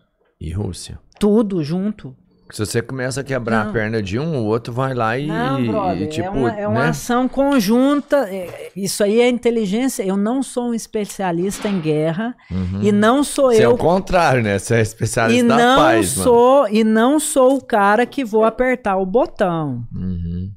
e 0.41 0.51
Rússia. 0.51 0.99
Tudo 1.19 1.63
junto. 1.63 2.15
Se 2.51 2.65
você 2.65 2.81
começa 2.81 3.21
a 3.21 3.25
quebrar 3.25 3.65
não. 3.65 3.71
a 3.71 3.73
perna 3.75 4.03
de 4.03 4.19
um, 4.19 4.39
o 4.39 4.47
outro 4.47 4.73
vai 4.73 4.95
lá 4.95 5.19
e. 5.19 5.27
Não, 5.27 5.67
brother, 5.67 6.03
e, 6.03 6.07
tipo, 6.07 6.27
é 6.27 6.31
uma, 6.31 6.61
é 6.61 6.67
uma 6.67 6.81
né? 6.85 6.89
ação 6.89 7.29
conjunta. 7.29 8.17
É, 8.31 8.71
isso 8.75 9.05
aí 9.05 9.21
é 9.21 9.29
inteligência. 9.29 10.03
Eu 10.03 10.17
não 10.17 10.43
sou 10.43 10.71
um 10.71 10.75
especialista 10.75 11.69
em 11.69 11.79
guerra. 11.79 12.35
Uhum. 12.51 12.81
E 12.83 12.91
não 12.91 13.23
sou 13.23 13.53
você 13.53 13.67
eu. 13.67 13.73
É 13.73 13.75
o 13.75 13.77
contrário, 13.77 14.43
né? 14.43 14.59
Você 14.59 14.77
é 14.77 14.81
especialista 14.81 15.45
e 15.45 15.47
da 15.47 15.57
não 15.57 15.79
paz. 15.79 16.09
Sou, 16.09 16.63
mano. 16.63 16.75
E 16.75 16.85
não 16.85 17.21
sou 17.21 17.59
o 17.59 17.63
cara 17.63 18.07
que 18.07 18.25
vou 18.25 18.45
apertar 18.45 18.97
o 18.97 19.05
botão. 19.05 19.85
Uhum. 19.95 20.51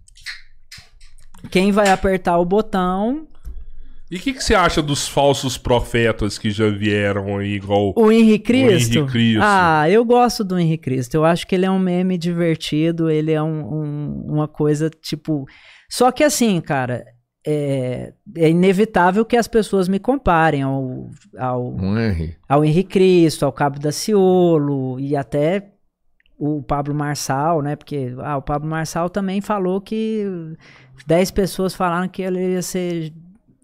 Quem 1.49 1.73
vai 1.73 1.90
apertar 1.90 2.38
o 2.38 2.45
botão 2.45 3.27
e 4.11 4.17
o 4.17 4.19
que, 4.19 4.33
que, 4.33 4.43
você 4.43 4.53
acha 4.53 4.81
dos 4.81 5.07
falsos 5.07 5.57
profetas 5.57 6.38
que 6.38 6.51
já 6.51 6.69
vieram 6.69 7.38
aí, 7.38 7.53
igual 7.53 7.93
o 7.95 8.11
Henrique 8.11 8.45
Cristo? 8.45 8.95
O 8.95 8.99
Henrique 8.99 9.11
Cristo. 9.14 9.41
Ah, 9.41 9.90
eu 9.90 10.03
gosto 10.03 10.43
do 10.43 10.59
Henrique 10.59 10.83
Cristo. 10.83 11.15
Eu 11.15 11.23
acho 11.23 11.48
que 11.48 11.56
ele 11.56 11.65
é 11.65 11.72
um 11.72 11.80
meme 11.80 12.17
divertido, 12.17 13.09
ele 13.09 13.31
é 13.31 13.41
um, 13.41 13.73
um, 13.73 14.25
uma 14.27 14.49
coisa 14.49 14.90
tipo. 14.90 15.45
Só 15.90 16.11
que 16.11 16.25
assim, 16.25 16.59
cara, 16.59 17.06
é, 17.48 18.14
é, 18.35 18.49
inevitável 18.49 19.23
que 19.23 19.38
as 19.38 19.48
pessoas 19.48 19.88
me 19.88 19.98
comparem 19.98 20.61
ao, 20.61 21.09
ao, 21.38 21.75
Henry. 21.80 22.35
ao 22.49 22.65
Henrique 22.65 22.90
Cristo, 22.90 23.45
ao 23.45 23.53
Cabo 23.53 23.80
da 23.80 23.93
Ciolo 23.93 24.99
e 24.99 25.15
até 25.15 25.72
o 26.38 26.61
Pablo 26.61 26.93
Marçal, 26.93 27.61
né? 27.61 27.75
Porque 27.77 28.14
ah, 28.19 28.35
o 28.35 28.41
Pablo 28.41 28.69
Marçal 28.69 29.09
também 29.09 29.40
falou 29.40 29.80
que 29.80 30.25
10 31.07 31.31
pessoas 31.31 31.73
falaram 31.73 32.07
que 32.07 32.22
ele 32.22 32.53
ia 32.53 32.61
ser 32.61 33.14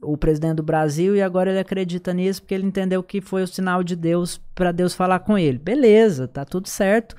o 0.01 0.17
presidente 0.17 0.55
do 0.55 0.63
Brasil 0.63 1.15
e 1.15 1.21
agora 1.21 1.49
ele 1.49 1.59
acredita 1.59 2.13
nisso 2.13 2.41
porque 2.41 2.53
ele 2.53 2.67
entendeu 2.67 3.01
que 3.01 3.19
foi 3.19 3.43
o 3.43 3.47
sinal 3.47 3.83
de 3.83 3.95
Deus 3.95 4.39
para 4.53 4.71
Deus 4.71 4.93
falar 4.93 5.19
com 5.19 5.37
ele. 5.37 5.57
Beleza, 5.57 6.27
tá 6.27 6.45
tudo 6.45 6.67
certo. 6.67 7.15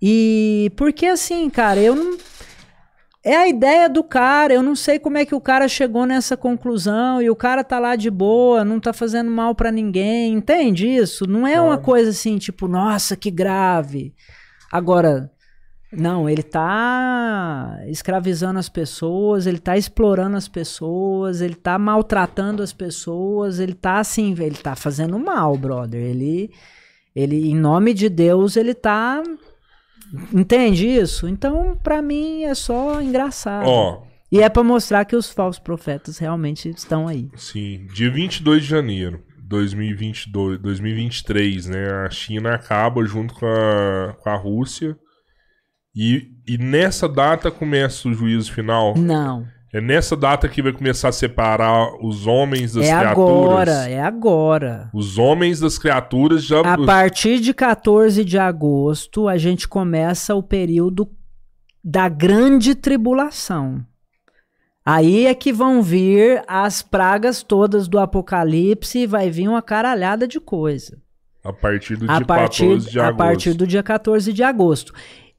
E 0.00 0.70
porque 0.76 1.06
assim, 1.06 1.48
cara, 1.50 1.80
eu 1.80 1.96
não 1.96 2.16
é 3.24 3.36
a 3.36 3.48
ideia 3.48 3.88
do 3.88 4.04
cara, 4.04 4.52
eu 4.52 4.62
não 4.62 4.76
sei 4.76 4.98
como 4.98 5.16
é 5.16 5.24
que 5.24 5.34
o 5.34 5.40
cara 5.40 5.66
chegou 5.66 6.04
nessa 6.04 6.36
conclusão 6.36 7.22
e 7.22 7.30
o 7.30 7.36
cara 7.36 7.64
tá 7.64 7.78
lá 7.78 7.96
de 7.96 8.10
boa, 8.10 8.66
não 8.66 8.78
tá 8.78 8.92
fazendo 8.92 9.30
mal 9.30 9.54
para 9.54 9.72
ninguém, 9.72 10.34
entende 10.34 10.86
isso? 10.86 11.26
Não 11.26 11.46
é 11.46 11.58
uma 11.58 11.78
coisa 11.78 12.10
assim, 12.10 12.36
tipo, 12.36 12.68
nossa, 12.68 13.16
que 13.16 13.30
grave. 13.30 14.14
Agora, 14.70 15.30
Não, 15.96 16.28
ele 16.28 16.42
tá 16.42 17.78
escravizando 17.86 18.58
as 18.58 18.68
pessoas, 18.68 19.46
ele 19.46 19.58
tá 19.58 19.76
explorando 19.76 20.36
as 20.36 20.48
pessoas, 20.48 21.40
ele 21.40 21.54
tá 21.54 21.78
maltratando 21.78 22.62
as 22.62 22.72
pessoas, 22.72 23.58
ele 23.58 23.74
tá 23.74 23.98
assim, 23.98 24.34
ele 24.38 24.56
tá 24.56 24.74
fazendo 24.76 25.18
mal, 25.18 25.56
brother. 25.56 26.00
Ele, 26.00 26.50
ele 27.14 27.50
em 27.50 27.56
nome 27.56 27.94
de 27.94 28.08
Deus, 28.08 28.56
ele 28.56 28.74
tá. 28.74 29.22
Entende 30.32 30.86
isso? 30.86 31.26
Então, 31.28 31.76
pra 31.82 32.00
mim, 32.00 32.44
é 32.44 32.54
só 32.54 33.00
engraçado. 33.02 33.66
Ó, 33.66 34.02
E 34.30 34.40
é 34.40 34.48
pra 34.48 34.62
mostrar 34.62 35.04
que 35.04 35.16
os 35.16 35.30
falsos 35.30 35.58
profetas 35.62 36.18
realmente 36.18 36.68
estão 36.68 37.08
aí. 37.08 37.28
sim, 37.36 37.86
dia 37.92 38.10
22 38.10 38.62
de 38.62 38.68
janeiro 38.68 39.22
de 39.38 39.48
2022, 39.48 40.58
2023, 40.60 41.66
né? 41.66 41.90
A 42.06 42.10
China 42.10 42.54
acaba 42.54 43.04
junto 43.04 43.34
com 43.34 43.46
a, 43.46 44.14
com 44.20 44.30
a 44.30 44.36
Rússia. 44.36 44.96
E, 45.94 46.30
e 46.46 46.58
nessa 46.58 47.08
data 47.08 47.50
começa 47.50 48.08
o 48.08 48.14
juízo 48.14 48.52
final. 48.52 48.94
Não. 48.96 49.46
É 49.72 49.80
nessa 49.80 50.16
data 50.16 50.48
que 50.48 50.62
vai 50.62 50.72
começar 50.72 51.08
a 51.08 51.12
separar 51.12 51.96
os 52.00 52.28
homens 52.28 52.74
das 52.74 52.86
é 52.86 52.96
criaturas. 52.96 53.68
agora, 53.68 53.90
é 53.90 54.00
agora. 54.00 54.90
Os 54.94 55.18
homens 55.18 55.58
das 55.58 55.76
criaturas 55.78 56.44
já. 56.44 56.60
A 56.60 56.78
partir 56.78 57.40
de 57.40 57.52
14 57.52 58.24
de 58.24 58.38
agosto, 58.38 59.26
a 59.26 59.36
gente 59.36 59.66
começa 59.66 60.32
o 60.32 60.42
período 60.44 61.10
da 61.82 62.08
grande 62.08 62.76
tribulação. 62.76 63.84
Aí 64.86 65.26
é 65.26 65.34
que 65.34 65.52
vão 65.52 65.82
vir 65.82 66.42
as 66.46 66.80
pragas 66.80 67.42
todas 67.42 67.88
do 67.88 67.98
Apocalipse 67.98 69.00
e 69.00 69.06
vai 69.08 69.28
vir 69.28 69.48
uma 69.48 69.62
caralhada 69.62 70.28
de 70.28 70.38
coisa. 70.38 70.98
A 71.42 71.52
partir 71.52 71.96
do 71.96 72.08
A 72.08 72.18
dia 72.18 72.26
partir, 72.26 72.68
14 72.68 72.90
de 72.90 73.00
a 73.00 73.08
agosto. 73.08 73.18
partir 73.18 73.54
do 73.54 73.66
dia 73.66 73.82
14 73.82 74.32
de 74.32 74.42
agosto. 74.42 74.92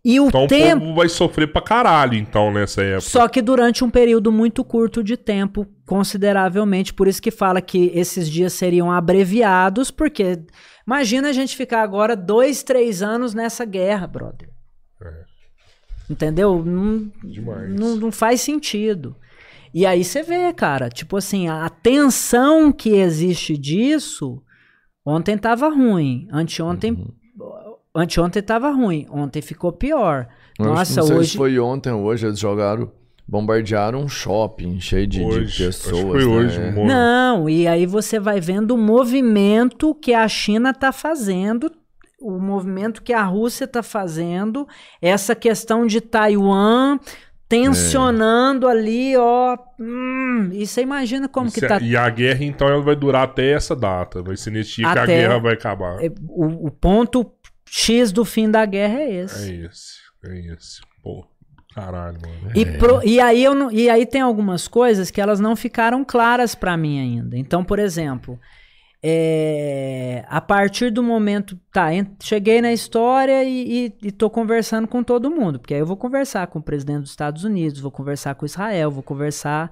E 0.08 0.20
o 0.20 0.28
Então 0.28 0.46
tempo. 0.46 0.78
o 0.78 0.80
povo 0.82 0.96
vai 0.98 1.10
sofrer 1.10 1.52
pra 1.52 1.64
caralho, 1.64 2.14
então, 2.14 2.54
nessa 2.54 2.84
época. 2.84 3.02
Só 3.02 3.28
que 3.28 3.42
durante 3.42 3.84
um 3.84 3.90
período 3.90 4.32
muito 4.32 4.64
curto 4.64 5.04
de 5.04 5.18
tempo, 5.18 5.66
consideravelmente. 5.84 6.94
Por 6.94 7.08
isso 7.08 7.20
que 7.20 7.32
fala 7.32 7.60
que 7.60 7.92
esses 7.92 8.30
dias 8.30 8.54
seriam 8.54 8.92
abreviados, 8.92 9.90
porque 9.90 10.44
imagina 10.86 11.30
a 11.30 11.34
gente 11.34 11.58
ficar 11.58 11.82
agora 11.82 12.16
dois, 12.16 12.62
três 12.62 13.02
anos 13.02 13.34
nessa 13.34 13.66
guerra, 13.66 14.06
brother. 14.06 14.50
Entendeu? 16.08 16.64
Não, 16.64 17.12
não, 17.70 17.96
não 17.96 18.12
faz 18.12 18.42
sentido. 18.42 19.16
E 19.74 19.88
aí 19.88 20.04
você 20.04 20.22
vê, 20.22 20.54
cara, 20.54 20.88
tipo 20.88 21.18
assim, 21.18 21.48
a 21.48 21.68
tensão 21.68 22.72
que 22.72 22.92
existe 22.92 23.58
disso. 23.58 24.40
Ontem 25.04 25.36
tava 25.36 25.68
ruim, 25.70 26.28
anteontem. 26.32 26.92
Uhum. 26.92 27.08
Anteontem 27.96 28.42
tava 28.44 28.70
ruim, 28.72 29.08
ontem 29.10 29.42
ficou 29.42 29.72
pior. 29.72 30.28
Nossa, 30.60 31.00
não 31.02 31.08
sei 31.08 31.16
hoje. 31.18 31.30
se 31.32 31.38
foi 31.38 31.58
ontem 31.60 31.92
ou 31.92 32.04
hoje, 32.04 32.26
eles 32.28 32.40
jogaram, 32.40 32.92
bombardearam 33.28 34.00
um 34.02 34.08
shopping 34.10 34.80
cheio 34.80 35.08
de, 35.08 35.20
de 35.20 35.26
Hoje, 35.26 35.40
acho 35.46 35.58
que 35.58 35.66
pessoas. 35.90 36.02
foi 36.02 36.26
né? 36.26 36.36
hoje, 36.36 36.62
amor. 36.62 36.86
Não, 36.88 37.50
e 37.50 37.68
aí 37.68 37.86
você 37.86 38.20
vai 38.20 38.40
vendo 38.42 38.72
o 38.72 38.78
movimento 38.78 39.96
que 39.96 40.14
a 40.14 40.28
China 40.28 40.72
está 40.72 40.92
fazendo, 40.92 41.72
o 42.22 42.40
movimento 42.40 43.02
que 43.02 43.14
a 43.14 43.24
Rússia 43.24 43.66
está 43.66 43.82
fazendo, 43.84 44.68
essa 45.02 45.36
questão 45.36 45.86
de 45.88 46.00
Taiwan 46.02 47.00
tensionando 47.48 48.68
ali, 48.68 49.16
ó. 49.18 49.58
hum, 49.80 50.50
e 50.52 50.66
você 50.66 50.82
imagina 50.82 51.28
como 51.28 51.52
que 51.52 51.62
tá. 51.62 51.80
E 51.82 51.96
a 51.96 52.10
guerra, 52.10 52.44
então, 52.44 52.68
ela 52.68 52.82
vai 52.82 52.96
durar 52.96 53.24
até 53.24 53.52
essa 53.52 53.76
data. 53.76 54.22
Vai 54.22 54.36
ser 54.36 54.52
nesse 54.52 54.78
dia 54.78 54.92
que 54.92 55.00
a 55.00 55.04
Até- 55.04 55.16
guerra 55.22 55.40
vai 55.40 55.54
acabar. 55.54 56.04
é, 56.04 56.12
O, 56.28 56.68
o 56.68 56.72
ponto 56.72 57.32
X 57.68 58.12
do 58.12 58.24
fim 58.26 58.50
da 58.50 58.66
guerra 58.66 59.00
é 59.00 59.10
É 59.12 59.14
esse. 59.24 59.52
esse. 59.64 59.94
É 60.26 60.54
esse. 60.54 60.82
Pô, 61.04 61.26
caralho, 61.74 62.18
mano. 62.22 62.52
E, 62.56 62.66
pro- 62.66 63.02
e 63.04 63.20
aí 63.20 63.44
eu 63.44 63.54
não- 63.54 63.72
e 63.72 63.90
aí 63.90 64.06
tem 64.06 64.22
algumas 64.22 64.68
coisas 64.68 65.12
que 65.12 65.20
elas 65.22 65.40
não 65.40 65.56
ficaram 65.56 66.04
claras 66.06 66.56
para 66.56 66.76
mim 66.78 67.00
ainda. 67.00 67.38
Então, 67.38 67.64
por 67.64 67.80
exemplo, 67.80 68.40
é, 69.08 70.26
a 70.28 70.42
partir 70.42 70.90
do 70.90 71.04
momento, 71.04 71.56
tá, 71.72 71.90
cheguei 72.22 72.60
na 72.62 72.74
história 72.74 73.44
e, 73.44 73.86
e, 74.02 74.08
e 74.08 74.12
tô 74.12 74.30
conversando 74.32 74.88
com 74.88 75.04
todo 75.04 75.30
mundo, 75.30 75.60
porque 75.60 75.74
aí 75.76 75.80
eu 75.80 75.86
vou 75.86 75.96
conversar 75.98 76.48
com 76.48 76.58
o 76.60 76.64
presidente 76.64 77.02
dos 77.02 77.12
Estados 77.12 77.44
Unidos, 77.44 77.80
vou 77.80 77.92
conversar 77.92 78.34
com 78.36 78.46
Israel, 78.46 78.90
vou 78.90 79.04
conversar 79.04 79.70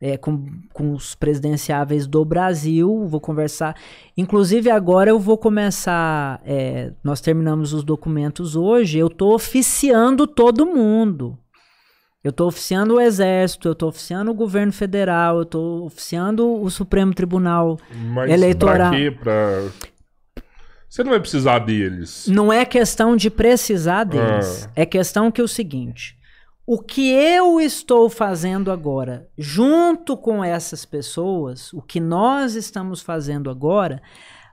é, 0.00 0.16
com, 0.16 0.46
com 0.72 0.92
os 0.92 1.14
presidenciáveis 1.14 2.06
do 2.06 2.24
Brasil, 2.24 3.06
vou 3.06 3.20
conversar. 3.20 3.74
Inclusive 4.16 4.70
agora 4.70 5.10
eu 5.10 5.18
vou 5.18 5.38
começar. 5.38 6.40
é, 6.44 6.92
nós 7.02 7.20
terminamos 7.20 7.72
os 7.72 7.82
documentos 7.82 8.56
hoje, 8.56 8.98
eu 8.98 9.08
tô 9.08 9.34
oficiando 9.34 10.26
todo 10.26 10.66
mundo. 10.66 11.38
Eu 12.26 12.32
tô 12.32 12.48
oficiando 12.48 12.94
o 12.94 13.00
Exército, 13.00 13.68
eu 13.68 13.74
tô 13.74 13.86
oficiando 13.86 14.32
o 14.32 14.34
governo 14.34 14.72
federal, 14.72 15.38
eu 15.38 15.44
tô 15.44 15.84
oficiando 15.84 16.60
o 16.60 16.68
Supremo 16.68 17.14
Tribunal. 17.14 17.78
Mas 18.12 18.32
Eleitoral. 18.32 18.90
pra 18.90 18.98
quê? 18.98 19.12
Pra... 19.12 19.62
Você 20.88 21.04
não 21.04 21.10
vai 21.10 21.20
precisar 21.20 21.60
deles. 21.60 22.26
Não 22.26 22.52
é 22.52 22.64
questão 22.64 23.16
de 23.16 23.30
precisar 23.30 24.02
deles. 24.02 24.66
Ah. 24.66 24.72
É 24.74 24.84
questão 24.84 25.30
que 25.30 25.40
é 25.40 25.44
o 25.44 25.48
seguinte: 25.48 26.15
o 26.66 26.80
que 26.80 27.12
eu 27.12 27.60
estou 27.60 28.10
fazendo 28.10 28.72
agora, 28.72 29.28
junto 29.38 30.16
com 30.16 30.42
essas 30.42 30.84
pessoas, 30.84 31.72
o 31.72 31.80
que 31.80 32.00
nós 32.00 32.54
estamos 32.54 33.00
fazendo 33.00 33.48
agora, 33.48 34.02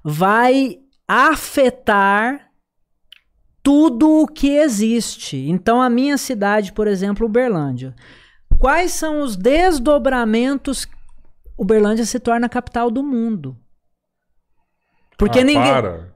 vai 0.03 0.77
afetar 1.07 2.49
tudo 3.63 4.21
o 4.21 4.27
que 4.27 4.49
existe. 4.57 5.37
Então, 5.49 5.81
a 5.81 5.89
minha 5.89 6.17
cidade, 6.17 6.71
por 6.71 6.85
exemplo, 6.87 7.25
Uberlândia. 7.25 7.95
Quais 8.59 8.91
são 8.91 9.21
os 9.21 9.35
desdobramentos? 9.35 10.87
Uberlândia 11.57 12.05
se 12.05 12.19
torna 12.19 12.45
a 12.45 12.49
capital 12.49 12.91
do 12.91 13.01
mundo. 13.01 13.57
Porque 15.17 15.39
Ah, 15.39 15.43
ninguém. 15.43 15.71
Para, 15.71 16.13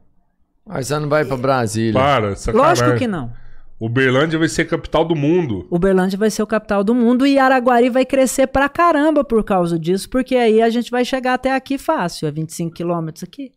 Aí 0.69 0.83
você 0.83 0.99
não 0.99 1.07
vai 1.07 1.23
pra 1.23 1.37
Brasília. 1.37 1.93
para, 1.93 2.35
sacanagem. 2.35 2.69
Lógico 2.83 2.99
que 2.99 3.07
não. 3.07 3.31
Uberlândia 3.79 4.39
vai 4.39 4.47
ser 4.47 4.65
capital 4.65 5.05
do 5.05 5.15
mundo. 5.15 5.67
Uberlândia 5.69 6.17
vai 6.17 6.31
ser 6.31 6.41
o 6.41 6.47
capital 6.47 6.83
do 6.83 6.95
mundo 6.95 7.27
e 7.27 7.37
Araguari 7.37 7.89
vai 7.89 8.05
crescer 8.05 8.47
pra 8.47 8.67
caramba 8.67 9.23
por 9.23 9.43
causa 9.43 9.77
disso, 9.77 10.09
porque 10.09 10.35
aí 10.35 10.61
a 10.61 10.69
gente 10.69 10.89
vai 10.89 11.05
chegar 11.05 11.35
até 11.35 11.53
aqui 11.53 11.77
fácil, 11.77 12.27
é 12.27 12.31
25 12.31 12.73
quilômetros 12.73 13.23
aqui. 13.23 13.51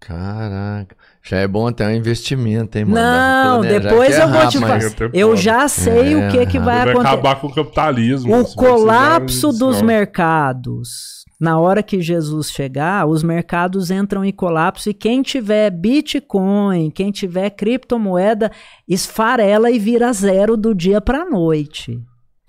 Caraca. 0.00 0.96
Já 1.22 1.38
é 1.38 1.48
bom 1.48 1.66
até 1.66 1.86
um 1.86 1.90
investimento, 1.90 2.78
hein, 2.78 2.84
mano? 2.84 2.96
Não, 3.00 3.60
depois 3.62 4.14
é 4.14 4.22
eu 4.22 4.28
vou 4.28 4.48
te 4.48 4.58
falar. 4.58 4.80
Eu 5.12 5.36
já 5.36 5.66
sei 5.68 6.14
o 6.16 6.30
que, 6.30 6.46
que 6.46 6.56
É, 6.56 6.60
vai 6.60 6.84
Vai 6.84 6.90
acontecer. 6.92 7.14
acabar 7.14 7.40
com 7.40 7.46
o 7.48 7.54
capitalismo. 7.54 8.32
O 8.34 8.44
vai 8.44 8.54
colapso 8.54 9.52
dos 9.52 9.82
mercados. 9.82 11.24
Na 11.40 11.58
hora 11.58 11.84
que 11.84 12.00
Jesus 12.00 12.50
chegar, 12.50 13.06
os 13.06 13.22
mercados 13.22 13.90
entram 13.92 14.24
em 14.24 14.32
colapso 14.32 14.90
e 14.90 14.94
quem 14.94 15.22
tiver 15.22 15.70
Bitcoin, 15.70 16.90
quem 16.90 17.12
tiver 17.12 17.50
criptomoeda, 17.50 18.50
esfarela 18.88 19.70
e 19.70 19.78
vira 19.78 20.12
zero 20.12 20.56
do 20.56 20.74
dia 20.74 21.00
pra 21.00 21.24
noite. 21.24 22.00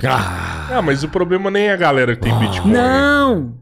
Ah, 0.03 0.69
Ah, 0.72 0.82
mas 0.82 1.03
o 1.03 1.09
problema 1.09 1.51
nem 1.51 1.66
é 1.68 1.74
a 1.74 1.77
galera 1.77 2.16
que 2.16 2.22
tem 2.22 2.38
Bitcoin. 2.40 2.72
Não! 2.72 3.53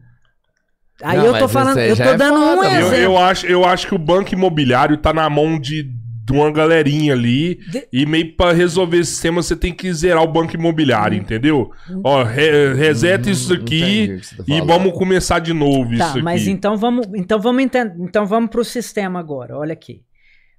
Aí 1.04 1.18
Não, 1.18 1.26
eu 1.26 1.38
tô 1.38 1.48
falando, 1.48 1.78
eu 1.78 1.96
tô 1.96 2.04
é 2.04 2.18
dando 2.18 2.40
um 2.40 2.56
foda, 2.56 2.68
Eu, 2.72 2.88
exemplo. 2.88 2.96
eu 2.98 3.18
acho, 3.18 3.46
eu 3.46 3.66
acho 3.66 3.88
que 3.88 3.94
o 3.96 4.00
banco 4.00 4.34
imobiliário 4.34 4.98
tá 4.98 5.14
na 5.14 5.30
mão 5.30 5.60
de, 5.60 5.84
de 6.28 6.34
uma 6.34 6.52
galerinha 6.52 7.14
ali. 7.14 7.56
De- 7.72 7.88
E 7.92 8.06
meio 8.06 8.36
pra 8.36 8.52
resolver 8.52 8.98
esse 9.00 9.12
sistema, 9.12 9.42
você 9.42 9.56
tem 9.56 9.74
que 9.74 9.92
zerar 9.94 10.22
o 10.22 10.28
banco 10.28 10.54
imobiliário, 10.56 11.18
Hum. 11.18 11.22
entendeu? 11.22 11.72
Ó, 12.04 12.22
re- 12.24 12.74
reseta 12.74 13.30
isso 13.30 13.54
entendi 13.54 14.10
aqui 14.18 14.36
tá 14.38 14.44
e 14.48 14.60
vamos 14.62 14.92
começar 14.94 15.40
de 15.40 15.54
novo 15.54 15.90
Tá, 15.90 15.96
isso 15.96 16.04
aqui. 16.16 16.22
mas 16.22 16.48
então 16.48 16.76
vamos, 16.76 17.08
então 17.16 17.40
vamos 17.40 17.64
entender, 17.64 17.96
então 18.00 18.26
vamos 18.26 18.50
pro 18.50 18.66
sistema 18.66 19.20
agora. 19.20 19.58
Olha 19.58 19.72
aqui. 19.74 20.02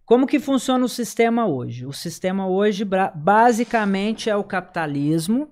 Como 0.07 0.27
que 0.27 0.41
funciona 0.41 0.83
o 0.85 0.89
sistema 0.89 1.47
hoje? 1.47 1.85
O 1.85 1.93
sistema 1.93 2.49
hoje 2.49 2.83
basicamente 3.15 4.31
é 4.31 4.35
o 4.37 4.43
capitalismo. 4.43 5.49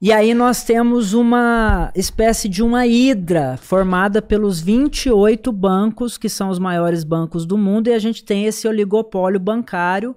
E 0.00 0.12
aí 0.12 0.32
nós 0.32 0.62
temos 0.62 1.12
uma 1.12 1.90
espécie 1.92 2.48
de 2.48 2.62
uma 2.62 2.86
hidra 2.86 3.56
formada 3.56 4.22
pelos 4.22 4.60
28 4.60 5.50
bancos, 5.50 6.16
que 6.16 6.28
são 6.28 6.50
os 6.50 6.58
maiores 6.60 7.02
bancos 7.02 7.44
do 7.44 7.58
mundo, 7.58 7.88
e 7.88 7.92
a 7.92 7.98
gente 7.98 8.24
tem 8.24 8.44
esse 8.44 8.68
oligopólio 8.68 9.40
bancário 9.40 10.16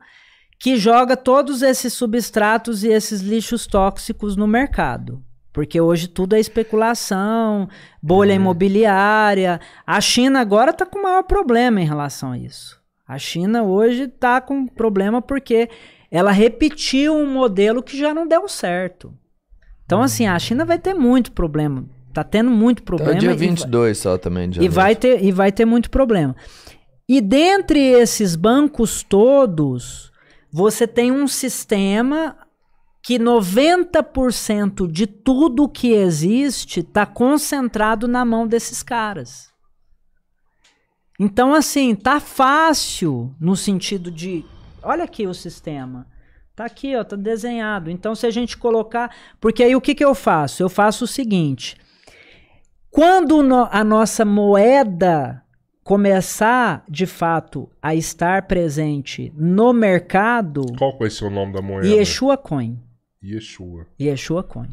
que 0.60 0.76
joga 0.76 1.18
todos 1.18 1.64
esses 1.64 1.94
substratos 1.94 2.84
e 2.84 2.90
esses 2.90 3.22
lixos 3.22 3.66
tóxicos 3.66 4.36
no 4.36 4.46
mercado. 4.46 5.24
Porque 5.52 5.82
hoje 5.82 6.08
tudo 6.08 6.36
é 6.36 6.40
especulação, 6.40 7.68
bolha 8.00 8.34
imobiliária. 8.34 9.60
A 9.86 10.00
China 10.00 10.42
agora 10.42 10.70
está 10.70 10.86
com 10.86 11.00
o 11.00 11.04
maior 11.04 11.24
problema 11.24 11.82
em 11.82 11.88
relação 11.88 12.34
a 12.34 12.38
isso. 12.38 12.80
A 13.08 13.18
China 13.18 13.64
hoje 13.64 14.04
está 14.04 14.40
com 14.40 14.68
problema 14.68 15.24
porque 15.24 15.68
ela 16.12 16.32
repetiu 16.32 17.16
um 17.16 17.26
modelo 17.26 17.82
que 17.82 17.98
já 17.98 18.14
não 18.14 18.28
deu 18.28 18.48
certo. 18.48 19.12
Então, 19.92 20.02
assim, 20.02 20.26
a 20.26 20.40
China 20.40 20.64
vai 20.64 20.80
ter 20.80 20.94
muito 20.94 21.34
problema. 21.34 21.84
Tá 22.14 22.24
tendo 22.24 22.50
muito 22.50 22.82
problema. 22.82 23.12
o 23.12 23.20
dia 23.20 23.32
e 23.32 23.36
vai- 23.36 23.48
22 23.50 23.98
só 23.98 24.18
também. 24.18 24.50
de 24.50 24.62
e 24.62 24.70
vai, 24.70 24.96
ter, 24.96 25.22
e 25.22 25.34
vai 25.34 25.52
ter 25.52 25.66
muito 25.66 25.90
problema. 25.90 26.34
E 27.10 27.20
dentre 27.20 27.78
esses 27.78 28.38
bancos 28.38 29.04
todos, 29.04 30.10
você 30.50 30.88
tem 30.88 31.12
um 31.12 31.28
sistema 31.28 32.38
que 33.04 33.20
90% 33.20 34.88
de 34.90 35.06
tudo 35.06 35.68
que 35.68 35.92
existe 35.92 36.80
está 36.80 37.06
concentrado 37.06 38.08
na 38.08 38.24
mão 38.24 38.48
desses 38.48 38.82
caras. 38.82 39.50
Então, 41.20 41.54
assim, 41.54 41.94
tá 41.96 42.22
fácil 42.22 43.36
no 43.42 43.58
sentido 43.58 44.10
de. 44.10 44.46
Olha 44.82 45.04
aqui 45.04 45.28
o 45.28 45.34
sistema. 45.34 46.08
Tá 46.56 46.66
aqui, 46.66 46.96
ó, 46.96 47.04
tá 47.04 47.16
desenhado. 47.16 47.90
Então, 47.90 48.14
se 48.14 48.26
a 48.26 48.32
gente 48.32 48.58
colocar. 48.58 49.16
Porque 49.40 49.64
aí 49.64 49.76
o 49.76 49.82
que, 49.82 49.96
que 49.96 50.04
eu 50.04 50.14
faço? 50.14 50.62
Eu 50.62 50.70
faço 50.70 51.06
o 51.06 51.08
seguinte: 51.08 51.78
quando 52.90 53.42
no, 53.42 53.68
a 53.72 53.84
nossa 53.84 54.26
moeda 54.26 55.44
começar 55.84 56.84
de 56.88 57.06
fato 57.06 57.70
a 57.82 57.96
estar 57.96 58.44
presente 58.44 59.34
no 59.36 59.74
mercado. 59.74 60.66
Qual 60.78 60.98
vai 60.98 61.10
ser 61.10 61.26
o 61.26 61.30
nome 61.30 61.54
da 61.54 61.62
moeda? 61.62 61.88
Yeshua 61.88 62.38
Coin. 62.38 62.80
Yeshua. 63.24 63.88
Yeshua 64.00 64.44
Coin. 64.44 64.70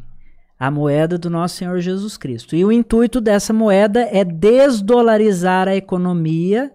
A 0.58 0.70
moeda 0.70 1.16
do 1.16 1.30
nosso 1.30 1.56
Senhor 1.56 1.78
Jesus 1.78 2.16
Cristo. 2.16 2.56
E 2.56 2.64
o 2.64 2.72
intuito 2.72 3.20
dessa 3.20 3.52
moeda 3.52 4.08
é 4.12 4.24
desdolarizar 4.24 5.68
a 5.68 5.76
economia 5.76 6.72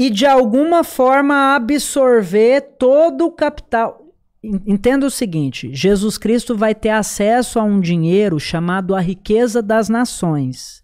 e 0.00 0.08
de 0.08 0.24
alguma 0.24 0.82
forma 0.82 1.54
absorver 1.54 2.62
todo 2.78 3.26
o 3.26 3.30
capital. 3.30 4.00
Entenda 4.42 5.04
o 5.04 5.10
seguinte: 5.10 5.74
Jesus 5.74 6.16
Cristo 6.16 6.56
vai 6.56 6.74
ter 6.74 6.88
acesso 6.88 7.60
a 7.60 7.62
um 7.62 7.78
dinheiro 7.78 8.40
chamado 8.40 8.94
a 8.94 9.00
riqueza 9.00 9.60
das 9.60 9.90
nações. 9.90 10.82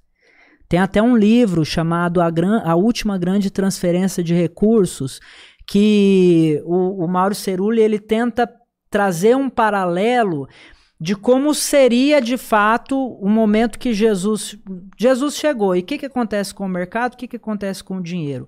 Tem 0.69 0.78
até 0.78 1.01
um 1.01 1.17
livro 1.17 1.65
chamado 1.65 2.20
A, 2.20 2.28
Gran, 2.28 2.61
a 2.62 2.77
Última 2.77 3.17
Grande 3.17 3.51
Transferência 3.51 4.23
de 4.23 4.35
Recursos, 4.35 5.19
que 5.67 6.61
o, 6.67 7.03
o 7.03 7.09
Mauro 7.09 7.35
Cerulli 7.35 7.81
ele 7.81 7.99
tenta 7.99 8.47
trazer 8.91 9.35
um 9.35 9.49
paralelo 9.49 10.47
de 11.01 11.17
como 11.17 11.55
seria 11.55 12.20
de 12.20 12.36
fato 12.36 12.95
o 12.99 13.31
momento 13.31 13.78
que 13.78 13.95
Jesus 13.95 14.59
Jesus 14.99 15.36
chegou. 15.36 15.75
E 15.75 15.81
o 15.81 15.83
que, 15.83 15.97
que 15.97 16.07
acontece 16.07 16.53
com 16.53 16.67
o 16.67 16.69
mercado? 16.69 17.15
O 17.15 17.17
que, 17.17 17.27
que 17.27 17.36
acontece 17.36 17.83
com 17.83 17.97
o 17.97 18.03
dinheiro? 18.03 18.47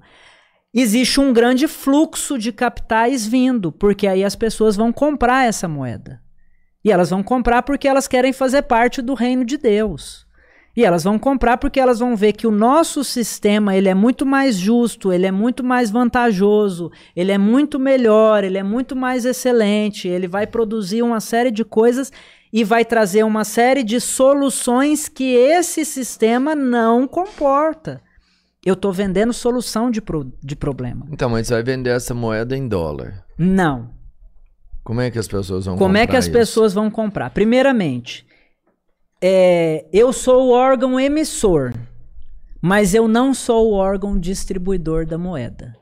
Existe 0.73 1.19
um 1.19 1.33
grande 1.33 1.67
fluxo 1.67 2.39
de 2.39 2.53
capitais 2.53 3.27
vindo, 3.27 3.73
porque 3.73 4.07
aí 4.07 4.23
as 4.23 4.37
pessoas 4.37 4.77
vão 4.77 4.93
comprar 4.93 5.47
essa 5.47 5.67
moeda. 5.67 6.21
E 6.85 6.93
elas 6.93 7.09
vão 7.09 7.23
comprar 7.23 7.63
porque 7.63 7.89
elas 7.89 8.07
querem 8.07 8.33
fazer 8.33 8.63
parte 8.63 9.01
do 9.01 9.15
reino 9.15 9.45
de 9.45 9.57
Deus. 9.57 10.27
E 10.77 10.85
elas 10.85 11.03
vão 11.03 11.19
comprar 11.19 11.57
porque 11.57 11.81
elas 11.81 11.99
vão 11.99 12.15
ver 12.15 12.35
que 12.35 12.47
o 12.47 12.53
nosso 12.53 13.03
sistema 13.03 13.75
ele 13.75 13.89
é 13.89 13.95
muito 13.95 14.25
mais 14.25 14.57
justo, 14.57 15.13
ele 15.13 15.27
é 15.27 15.33
muito 15.33 15.65
mais 15.65 15.91
vantajoso, 15.91 16.93
ele 17.17 17.33
é 17.33 17.39
muito 17.39 17.81
melhor, 17.81 18.45
ele 18.45 18.59
é 18.59 18.63
muito 18.63 18.95
mais 18.95 19.25
excelente, 19.25 20.07
ele 20.07 20.29
vai 20.29 20.47
produzir 20.47 21.03
uma 21.03 21.19
série 21.19 21.51
de 21.51 21.65
coisas 21.65 22.13
e 22.53 22.63
vai 22.63 22.85
trazer 22.85 23.25
uma 23.25 23.43
série 23.43 23.83
de 23.83 24.01
soluções 24.01 25.09
que 25.09 25.35
esse 25.35 25.85
sistema 25.85 26.55
não 26.55 27.09
comporta. 27.09 28.01
Eu 28.65 28.75
estou 28.75 28.93
vendendo 28.93 29.33
solução 29.33 29.91
de, 29.91 30.01
pro, 30.01 30.33
de 30.43 30.57
problema. 30.57 31.07
Então, 31.11 31.31
mas 31.31 31.47
você 31.47 31.55
vai 31.55 31.63
vender 31.63 31.91
essa 31.91 32.13
moeda 32.15 32.57
em 32.57 32.67
dólar? 32.67 33.25
Não. 33.39 33.91
Como 34.83 35.01
é 35.01 35.11
que 35.11 35.19
as 35.19 35.29
pessoas 35.29 35.67
vão 35.67 35.77
Como 35.77 35.89
comprar 35.89 36.03
é 36.03 36.07
que 36.07 36.17
as 36.17 36.25
isso? 36.25 36.33
pessoas 36.33 36.73
vão 36.73 36.91
comprar? 36.91 37.31
Primeiramente, 37.31 38.27
é, 39.21 39.87
eu 39.93 40.13
sou 40.13 40.49
o 40.49 40.51
órgão 40.51 40.99
emissor, 40.99 41.73
mas 42.61 42.95
eu 42.95 43.07
não 43.07 43.33
sou 43.35 43.71
o 43.71 43.75
órgão 43.75 44.19
distribuidor 44.19 45.07
da 45.07 45.19
moeda. 45.19 45.77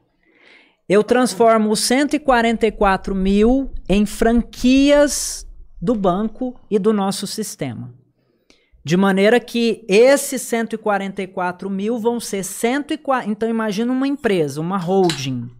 Eu 0.88 1.02
transformo 1.02 1.70
os 1.70 1.80
144 1.80 3.14
mil 3.14 3.70
em 3.88 4.06
franquias 4.06 5.46
do 5.80 5.94
banco 5.94 6.54
e 6.70 6.78
do 6.78 6.92
nosso 6.92 7.26
sistema. 7.26 7.92
De 8.86 8.96
maneira 8.96 9.40
que 9.40 9.84
esses 9.88 10.42
144 10.42 11.68
mil 11.68 11.98
vão 11.98 12.20
ser 12.20 12.44
140. 12.44 13.28
Então, 13.28 13.48
imagina 13.50 13.92
uma 13.92 14.06
empresa, 14.06 14.60
uma 14.60 14.78
holding. 14.78 15.50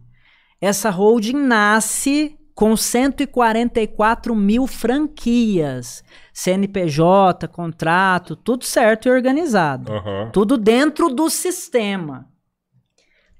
Essa 0.61 0.89
holding 0.89 1.35
nasce 1.35 2.39
com 2.55 2.77
144 2.77 4.33
mil 4.33 4.65
franquias. 4.65 6.05
CNPJ, 6.31 7.49
contrato, 7.49 8.33
tudo 8.33 8.63
certo 8.63 9.09
e 9.09 9.11
organizado. 9.11 9.91
Aham. 9.91 10.29
Tudo 10.31 10.57
dentro 10.57 11.09
do 11.09 11.29
sistema. 11.29 12.29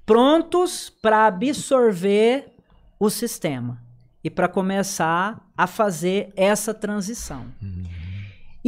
Prontos 0.04 0.90
para 0.90 1.24
absorver 1.24 2.52
o 3.00 3.08
sistema 3.08 3.82
e 4.22 4.28
para 4.28 4.48
começar 4.48 5.48
a 5.56 5.66
fazer 5.66 6.30
essa 6.36 6.74
transição. 6.74 7.46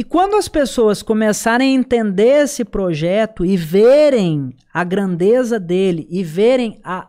E 0.01 0.03
quando 0.03 0.35
as 0.35 0.47
pessoas 0.47 1.03
começarem 1.03 1.75
a 1.75 1.79
entender 1.79 2.41
esse 2.45 2.65
projeto 2.65 3.45
e 3.45 3.55
verem 3.55 4.51
a 4.73 4.83
grandeza 4.83 5.59
dele 5.59 6.07
e 6.09 6.23
verem 6.23 6.79
a 6.83 7.07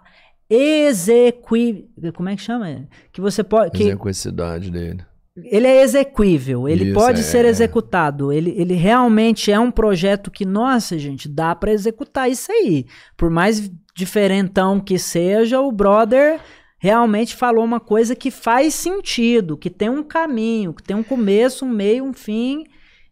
exequi... 0.50 1.88
como 2.14 2.28
é 2.28 2.36
que 2.36 2.42
chama? 2.42 2.86
Que 3.10 3.18
você 3.18 3.42
pode 3.42 3.70
que 3.70 3.84
Execuicidade 3.84 4.70
dele. 4.70 5.02
ele 5.42 5.66
é 5.68 5.82
exequível, 5.82 6.68
ele 6.68 6.90
Isso, 6.90 6.92
pode 6.92 7.20
é. 7.20 7.22
ser 7.22 7.46
executado. 7.46 8.30
Ele, 8.30 8.50
ele 8.58 8.74
realmente 8.74 9.50
é 9.50 9.58
um 9.58 9.70
projeto 9.70 10.30
que, 10.30 10.44
nossa, 10.44 10.98
gente, 10.98 11.30
dá 11.30 11.54
para 11.54 11.72
executar 11.72 12.30
isso 12.30 12.52
aí. 12.52 12.84
Por 13.16 13.30
mais 13.30 13.72
diferentão 13.96 14.78
que 14.78 14.98
seja, 14.98 15.62
o 15.62 15.72
brother 15.72 16.38
realmente 16.78 17.34
falou 17.36 17.64
uma 17.64 17.80
coisa 17.80 18.14
que 18.14 18.30
faz 18.30 18.74
sentido, 18.74 19.56
que 19.56 19.70
tem 19.70 19.88
um 19.88 20.02
caminho, 20.02 20.74
que 20.74 20.82
tem 20.82 20.94
um 20.94 21.02
começo, 21.02 21.64
um 21.64 21.70
meio, 21.70 22.04
um 22.04 22.12
fim 22.12 22.66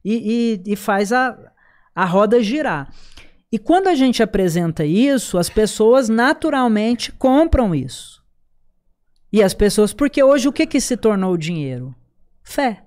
e, 0.04 0.60
e, 0.66 0.72
e 0.72 0.76
faz 0.76 1.12
a, 1.12 1.36
a 1.94 2.04
roda 2.04 2.42
girar. 2.42 2.92
E 3.52 3.58
quando 3.58 3.88
a 3.88 3.94
gente 3.94 4.22
apresenta 4.22 4.84
isso, 4.84 5.36
as 5.36 5.48
pessoas 5.50 6.08
naturalmente 6.08 7.10
compram 7.12 7.74
isso. 7.74 8.20
E 9.32 9.42
as 9.42 9.54
pessoas, 9.54 9.92
porque 9.92 10.22
hoje 10.22 10.48
o 10.48 10.52
que, 10.52 10.66
que 10.66 10.80
se 10.80 10.96
tornou 10.96 11.32
o 11.34 11.38
dinheiro? 11.38 11.94
Fé. 12.42 12.84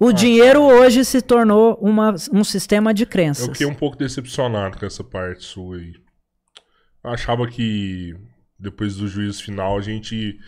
O 0.00 0.08
Ah, 0.08 0.12
dinheiro 0.12 0.62
hoje 0.62 1.04
se 1.04 1.22
tornou 1.22 1.74
uma, 1.80 2.14
um 2.32 2.42
sistema 2.42 2.92
de 2.92 3.04
Eu 3.04 3.08
crenças. 3.08 3.46
fiquei 3.46 3.66
um 3.66 3.74
pouco 3.74 3.96
decepcionado 3.96 4.78
com 4.78 4.84
essa 4.84 5.04
parte 5.04 5.44
sua 5.44 5.76
aí. 5.76 5.92
Eu 7.04 7.10
achava 7.10 7.46
que 7.46 8.14
depois 8.58 8.96
do 8.96 9.06
juízo 9.08 9.42
final 9.42 9.76
a 9.76 9.80
gente 9.80 10.38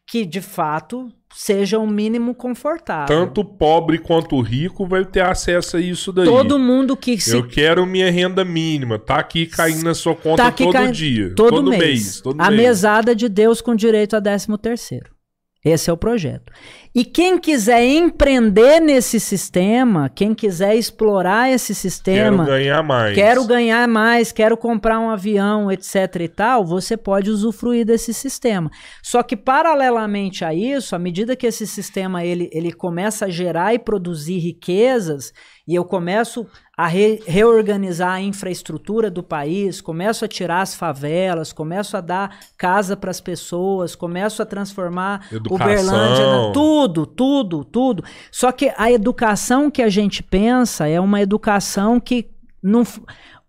que 0.06 0.24
de 0.24 0.40
fato 0.40 1.12
seja 1.34 1.80
o 1.80 1.84
um 1.84 1.88
mínimo 1.88 2.36
confortável. 2.36 3.08
Tanto 3.08 3.44
pobre 3.44 3.98
quanto 3.98 4.40
rico 4.40 4.86
vai 4.86 5.04
ter 5.04 5.22
acesso 5.22 5.78
a 5.78 5.82
isso 5.82 6.14
daí. 6.14 6.26
Todo 6.26 6.60
mundo 6.60 6.96
que 6.96 7.20
se... 7.20 7.36
Eu 7.36 7.48
quero 7.48 7.88
minha 7.88 8.12
renda 8.12 8.46
mínima. 8.46 9.00
Tá 9.00 9.18
aqui 9.18 9.48
caindo 9.48 9.84
na 9.84 9.96
sua 9.96 10.16
conta 10.16 10.44
tá 10.44 10.52
todo 10.52 10.72
cai... 10.72 10.92
dia. 10.92 11.34
Todo, 11.36 11.56
todo 11.56 11.70
mês. 11.72 11.82
mês 11.82 12.22
todo 12.22 12.40
a 12.40 12.52
mês. 12.52 12.62
mesada 12.62 13.16
de 13.16 13.28
Deus 13.28 13.62
com 13.62 13.76
direito 13.76 14.16
a 14.16 14.20
décimo 14.20 14.60
terceiro. 14.60 15.19
Esse 15.64 15.90
é 15.90 15.94
o 15.94 15.98
projeto. 15.98 16.54
E 16.96 17.04
quem 17.04 17.38
quiser 17.38 17.84
empreender 17.86 18.80
nesse 18.80 19.20
sistema, 19.20 20.08
quem 20.08 20.34
quiser 20.34 20.76
explorar 20.76 21.52
esse 21.52 21.76
sistema. 21.76 22.46
Quero 22.46 22.58
ganhar 22.58 22.84
mais. 22.84 23.16
Quero 23.16 23.46
ganhar 23.46 23.88
mais, 23.88 24.32
quero 24.32 24.56
comprar 24.56 25.00
um 25.02 25.10
avião, 25.10 25.70
etc 25.70 26.16
e 26.22 26.28
tal, 26.30 26.66
você 26.66 26.96
pode 26.96 27.30
usufruir 27.30 27.86
desse 27.86 28.14
sistema. 28.14 28.72
Só 29.04 29.22
que, 29.22 29.36
paralelamente 29.36 30.46
a 30.46 30.54
isso, 30.54 30.96
à 30.96 31.00
medida 31.00 31.36
que 31.36 31.48
esse 31.48 31.68
sistema 31.68 32.24
ele, 32.24 32.50
ele 32.54 32.72
começa 32.72 33.26
a 33.26 33.30
gerar 33.30 33.74
e 33.74 33.80
produzir 33.80 34.40
riquezas, 34.40 35.34
e 35.68 35.76
eu 35.76 35.84
começo 35.84 36.48
a 36.80 36.88
re 36.88 37.22
reorganizar 37.28 38.14
a 38.14 38.22
infraestrutura 38.22 39.12
do 39.12 39.22
país, 39.22 39.82
começo 39.82 40.24
a 40.24 40.30
tirar 40.30 40.62
as 40.62 40.76
favelas, 40.76 41.52
começo 41.52 41.98
a 41.98 42.00
dar 42.00 42.40
casa 42.58 42.96
para 42.96 43.12
as 43.12 43.20
pessoas, 43.20 43.96
começo 43.96 44.42
a 44.42 44.46
transformar 44.46 45.28
Educação. 45.30 45.68
Uberlândia, 45.68 46.54
tudo, 46.54 47.06
tudo, 47.06 47.66
tudo. 47.66 48.04
Só 48.32 48.54
que 48.54 48.72
a 48.78 48.90
educação 48.90 49.70
que 49.70 49.82
a 49.82 49.90
gente 49.90 50.24
pensa 50.24 50.88
é 50.88 51.02
uma 51.02 51.22
educação 51.22 52.00
que 52.00 52.30
não 52.64 52.86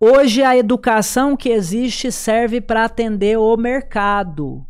Hoje 0.00 0.42
a 0.42 0.57
educação 0.57 1.36
que 1.36 1.50
existe 1.50 2.10
serve 2.10 2.60
para 2.60 2.84
atender 2.84 3.39
o 3.39 3.57
mercado. 3.57 4.67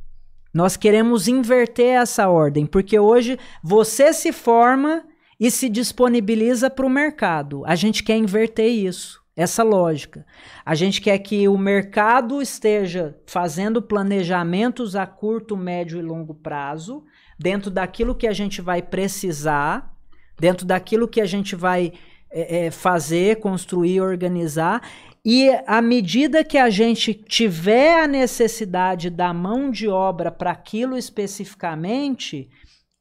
Nós 0.52 0.76
queremos 0.76 1.28
inverter 1.28 1.94
essa 1.94 2.28
ordem, 2.28 2.66
porque 2.66 2.98
hoje 2.98 3.38
você 3.62 4.12
se 4.12 4.32
forma 4.32 5.02
e 5.40 5.50
se 5.50 5.70
disponibiliza 5.70 6.68
para 6.68 6.84
o 6.84 6.90
mercado. 6.90 7.64
A 7.64 7.74
gente 7.74 8.04
quer 8.04 8.18
inverter 8.18 8.70
isso, 8.70 9.22
essa 9.34 9.62
lógica. 9.62 10.26
A 10.66 10.74
gente 10.74 11.00
quer 11.00 11.18
que 11.18 11.48
o 11.48 11.56
mercado 11.56 12.42
esteja 12.42 13.18
fazendo 13.26 13.80
planejamentos 13.80 14.94
a 14.94 15.06
curto, 15.06 15.56
médio 15.56 15.98
e 15.98 16.02
longo 16.02 16.34
prazo, 16.34 17.02
dentro 17.38 17.70
daquilo 17.70 18.14
que 18.14 18.26
a 18.26 18.34
gente 18.34 18.60
vai 18.60 18.82
precisar, 18.82 19.96
dentro 20.38 20.66
daquilo 20.66 21.08
que 21.08 21.22
a 21.22 21.26
gente 21.26 21.56
vai 21.56 21.94
é, 22.30 22.66
é, 22.66 22.70
fazer, 22.70 23.36
construir, 23.36 24.02
organizar. 24.02 24.82
E 25.24 25.50
à 25.66 25.80
medida 25.80 26.44
que 26.44 26.58
a 26.58 26.68
gente 26.68 27.14
tiver 27.14 28.02
a 28.02 28.06
necessidade 28.06 29.08
da 29.08 29.32
mão 29.32 29.70
de 29.70 29.88
obra 29.88 30.30
para 30.30 30.50
aquilo 30.50 30.98
especificamente, 30.98 32.48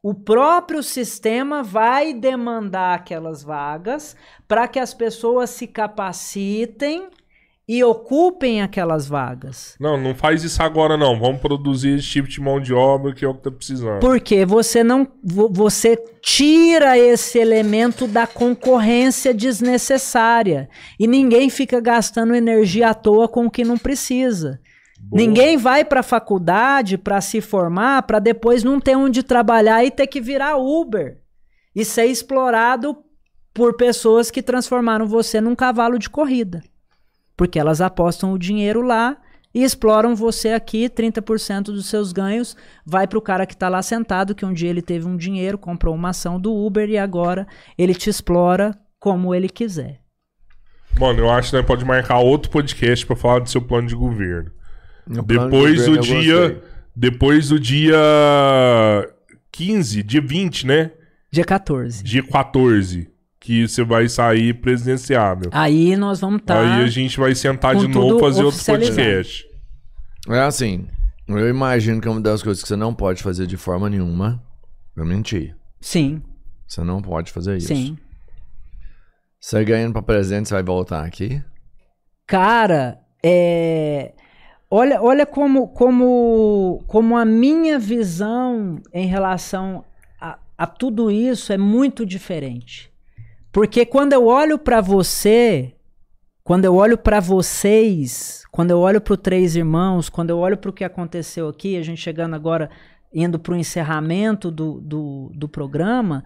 o 0.01 0.13
próprio 0.13 0.81
sistema 0.81 1.61
vai 1.61 2.13
demandar 2.13 2.95
aquelas 2.95 3.43
vagas 3.43 4.15
para 4.47 4.67
que 4.67 4.79
as 4.79 4.93
pessoas 4.93 5.49
se 5.49 5.67
capacitem 5.67 7.09
e 7.67 7.83
ocupem 7.83 8.63
aquelas 8.63 9.07
vagas. 9.07 9.75
Não, 9.79 9.95
não 9.95 10.15
faz 10.15 10.43
isso 10.43 10.63
agora 10.63 10.97
não. 10.97 11.19
Vamos 11.19 11.39
produzir 11.39 11.99
esse 11.99 12.07
tipo 12.07 12.27
de 12.27 12.41
mão 12.41 12.59
de 12.59 12.73
obra 12.73 13.13
que 13.13 13.23
é 13.23 13.27
o 13.27 13.35
que 13.35 13.43
tá 13.43 13.51
precisando. 13.51 13.99
Porque 13.99 14.43
você 14.43 14.83
não 14.83 15.07
você 15.21 15.95
tira 16.19 16.97
esse 16.97 17.37
elemento 17.37 18.07
da 18.07 18.25
concorrência 18.25 19.35
desnecessária 19.35 20.67
e 20.99 21.05
ninguém 21.05 21.47
fica 21.49 21.79
gastando 21.79 22.33
energia 22.33 22.89
à 22.89 22.93
toa 22.95 23.27
com 23.27 23.45
o 23.45 23.51
que 23.51 23.63
não 23.63 23.77
precisa. 23.77 24.59
Boa. 24.99 25.21
Ninguém 25.21 25.57
vai 25.57 25.83
para 25.83 26.01
a 26.01 26.03
faculdade 26.03 26.97
para 26.97 27.21
se 27.21 27.41
formar 27.41 28.03
para 28.03 28.19
depois 28.19 28.63
não 28.63 28.79
ter 28.79 28.95
onde 28.95 29.23
trabalhar 29.23 29.83
e 29.83 29.91
ter 29.91 30.07
que 30.07 30.21
virar 30.21 30.57
Uber 30.57 31.21
e 31.75 31.85
ser 31.85 32.05
explorado 32.05 32.97
por 33.53 33.75
pessoas 33.75 34.29
que 34.29 34.43
transformaram 34.43 35.07
você 35.07 35.41
num 35.41 35.55
cavalo 35.55 35.97
de 35.97 36.09
corrida. 36.09 36.61
Porque 37.35 37.57
elas 37.57 37.81
apostam 37.81 38.33
o 38.33 38.37
dinheiro 38.37 38.81
lá 38.81 39.17
e 39.53 39.63
exploram 39.63 40.15
você 40.15 40.49
aqui, 40.49 40.87
30% 40.87 41.63
dos 41.63 41.87
seus 41.87 42.11
ganhos 42.11 42.55
vai 42.85 43.07
para 43.07 43.17
o 43.17 43.21
cara 43.21 43.45
que 43.45 43.53
está 43.53 43.67
lá 43.67 43.81
sentado, 43.81 44.35
que 44.35 44.45
um 44.45 44.53
dia 44.53 44.69
ele 44.69 44.81
teve 44.81 45.07
um 45.07 45.17
dinheiro, 45.17 45.57
comprou 45.57 45.95
uma 45.95 46.09
ação 46.09 46.39
do 46.39 46.53
Uber 46.53 46.87
e 46.87 46.97
agora 46.97 47.47
ele 47.77 47.95
te 47.95 48.09
explora 48.09 48.77
como 48.99 49.33
ele 49.33 49.49
quiser. 49.49 50.01
Mano, 50.99 51.19
eu 51.19 51.29
acho 51.29 51.55
que 51.55 51.63
pode 51.63 51.85
marcar 51.85 52.19
outro 52.19 52.51
podcast 52.51 53.05
para 53.05 53.15
falar 53.15 53.39
do 53.39 53.49
seu 53.49 53.61
plano 53.61 53.87
de 53.87 53.95
governo. 53.95 54.51
Depois 55.09 55.85
do 55.85 55.97
dia. 55.99 56.61
Depois 56.95 57.49
do 57.49 57.59
dia 57.59 57.97
15, 59.51 60.03
dia 60.03 60.21
20, 60.21 60.67
né? 60.67 60.91
Dia 61.31 61.45
14. 61.45 62.03
Dia 62.03 62.23
14. 62.23 63.09
Que 63.39 63.67
você 63.67 63.83
vai 63.83 64.09
sair 64.09 64.53
presidenciável. 64.55 65.49
Aí 65.53 65.95
nós 65.95 66.19
vamos 66.19 66.41
estar. 66.41 66.55
Tá 66.55 66.75
Aí 66.77 66.83
a 66.83 66.87
gente 66.87 67.17
vai 67.19 67.33
sentar 67.33 67.75
de 67.75 67.87
novo 67.87 68.19
fazer 68.19 68.43
outro 68.43 68.63
podcast. 68.63 69.45
É 70.27 70.39
assim. 70.41 70.87
Eu 71.27 71.47
imagino 71.47 72.01
que 72.01 72.07
é 72.07 72.11
uma 72.11 72.21
das 72.21 72.43
coisas 72.43 72.61
que 72.61 72.67
você 72.67 72.75
não 72.75 72.93
pode 72.93 73.23
fazer 73.23 73.47
de 73.47 73.55
forma 73.55 73.89
nenhuma 73.89 74.43
é 74.97 75.03
mentir. 75.03 75.55
Sim. 75.79 76.21
Você 76.67 76.83
não 76.83 77.01
pode 77.01 77.31
fazer 77.31 77.57
isso. 77.57 77.67
Sim. 77.67 77.97
Você 79.39 79.63
ganhando 79.63 79.93
pra 79.93 80.01
presente, 80.01 80.49
você 80.49 80.55
vai 80.55 80.63
voltar 80.63 81.05
aqui? 81.05 81.41
Cara, 82.27 82.99
é. 83.23 84.13
Olha, 84.71 85.01
olha 85.01 85.25
como, 85.25 85.67
como, 85.69 86.83
como 86.85 87.17
a 87.17 87.25
minha 87.25 87.79
visão 87.79 88.79
em 88.93 89.07
relação 89.07 89.83
a, 90.21 90.37
a 90.55 90.67
tudo 90.67 91.09
isso 91.09 91.51
é 91.51 91.57
muito 91.57 92.05
diferente. 92.05 92.93
Porque 93.51 93.83
quando 93.83 94.13
eu 94.13 94.27
olho 94.27 94.59
para 94.59 94.79
você, 94.79 95.73
quando 96.43 96.65
eu 96.65 96.75
olho 96.75 96.99
para 96.99 97.19
vocês, 97.19 98.43
quando 98.51 98.69
eu 98.69 98.79
olho 98.79 99.01
para 99.01 99.13
os 99.13 99.19
três 99.19 99.55
irmãos, 99.55 100.07
quando 100.07 100.29
eu 100.29 100.37
olho 100.37 100.57
para 100.57 100.69
o 100.69 100.73
que 100.73 100.83
aconteceu 100.83 101.47
aqui, 101.47 101.75
a 101.75 101.81
gente 101.81 101.99
chegando 101.99 102.35
agora, 102.35 102.69
indo 103.11 103.39
para 103.39 103.53
o 103.53 103.57
encerramento 103.57 104.51
do, 104.51 104.79
do, 104.79 105.31
do 105.33 105.49
programa, 105.49 106.23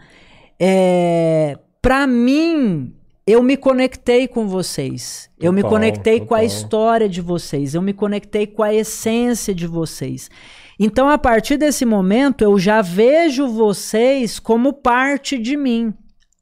é, 0.59 1.57
para 1.81 2.05
mim 2.05 2.93
eu 3.25 3.41
me 3.41 3.55
conectei 3.55 4.27
com 4.27 4.47
vocês. 4.47 5.29
Total, 5.35 5.45
eu 5.47 5.53
me 5.53 5.63
conectei 5.63 6.19
total. 6.19 6.27
com 6.27 6.35
a 6.35 6.43
história 6.43 7.07
de 7.07 7.21
vocês. 7.21 7.73
Eu 7.73 7.81
me 7.81 7.93
conectei 7.93 8.45
com 8.45 8.63
a 8.63 8.73
essência 8.73 9.55
de 9.55 9.65
vocês. 9.65 10.29
Então, 10.77 11.07
a 11.09 11.17
partir 11.17 11.57
desse 11.57 11.85
momento, 11.85 12.43
eu 12.43 12.59
já 12.59 12.81
vejo 12.81 13.47
vocês 13.47 14.39
como 14.39 14.73
parte 14.73 15.37
de 15.37 15.55
mim. 15.55 15.93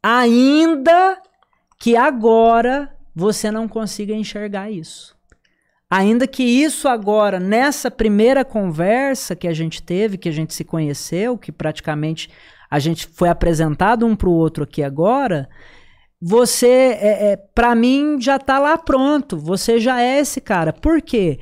Ainda 0.02 1.22
que 1.78 1.96
agora 1.96 2.92
você 3.14 3.52
não 3.52 3.68
consiga 3.68 4.14
enxergar 4.14 4.72
isso. 4.72 5.16
Ainda 5.90 6.26
que 6.26 6.42
isso 6.42 6.88
agora, 6.88 7.40
nessa 7.40 7.92
primeira 7.92 8.46
conversa 8.46 9.36
que 9.36 9.48
a 9.48 9.54
gente 9.54 9.84
teve, 9.84 10.18
que 10.18 10.30
a 10.30 10.32
gente 10.32 10.54
se 10.54 10.64
conheceu, 10.64 11.38
que 11.38 11.52
praticamente 11.52 12.30
a 12.70 12.80
gente 12.80 13.06
foi 13.06 13.28
apresentado 13.28 14.06
um 14.06 14.16
para 14.16 14.30
o 14.30 14.34
outro 14.34 14.64
aqui 14.64 14.82
agora, 14.82 15.50
você, 16.22 16.68
é, 16.68 17.32
é 17.32 17.36
para 17.36 17.74
mim, 17.74 18.22
já 18.22 18.38
tá 18.38 18.60
lá 18.60 18.78
pronto. 18.78 19.38
Você 19.38 19.80
já 19.80 20.00
é 20.02 20.20
esse 20.20 20.40
cara. 20.40 20.72
Por 20.72 21.02
quê? 21.02 21.40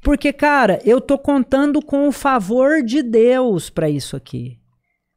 Porque, 0.00 0.32
cara, 0.32 0.80
eu 0.84 1.00
tô 1.00 1.16
contando 1.16 1.80
com 1.80 2.08
o 2.08 2.12
favor 2.12 2.82
de 2.82 3.02
Deus 3.02 3.70
para 3.70 3.88
isso 3.88 4.16
aqui. 4.16 4.58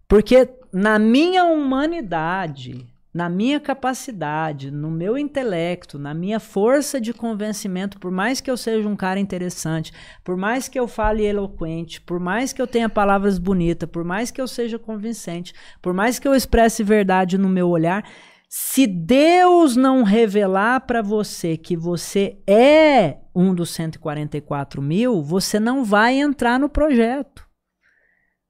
Porque 0.07 0.47
na 0.71 0.99
minha 0.99 1.45
humanidade, 1.45 2.85
na 3.13 3.29
minha 3.29 3.59
capacidade, 3.59 4.69
no 4.69 4.91
meu 4.91 5.17
intelecto, 5.17 5.97
na 5.97 6.13
minha 6.13 6.39
força 6.39 6.99
de 6.99 7.13
convencimento, 7.13 7.99
por 7.99 8.11
mais 8.11 8.41
que 8.41 8.51
eu 8.51 8.57
seja 8.57 8.87
um 8.87 8.95
cara 8.95 9.19
interessante, 9.19 9.93
por 10.23 10.35
mais 10.35 10.67
que 10.67 10.79
eu 10.79 10.87
fale 10.87 11.23
eloquente, 11.23 12.01
por 12.01 12.19
mais 12.19 12.51
que 12.51 12.61
eu 12.61 12.67
tenha 12.67 12.89
palavras 12.89 13.39
bonitas, 13.39 13.89
por 13.89 14.03
mais 14.03 14.31
que 14.31 14.41
eu 14.41 14.47
seja 14.47 14.77
convincente, 14.77 15.53
por 15.81 15.93
mais 15.93 16.19
que 16.19 16.27
eu 16.27 16.35
expresse 16.35 16.83
verdade 16.83 17.37
no 17.37 17.47
meu 17.47 17.69
olhar, 17.69 18.03
se 18.55 18.85
Deus 18.85 19.75
não 19.75 20.03
revelar 20.03 20.81
para 20.81 21.01
você 21.01 21.57
que 21.57 21.75
você 21.75 22.37
é 22.45 23.17
um 23.33 23.51
dos 23.51 23.71
144 23.71 24.79
mil, 24.79 25.23
você 25.23 25.59
não 25.59 25.83
vai 25.83 26.19
entrar 26.19 26.59
no 26.59 26.69
projeto. 26.69 27.49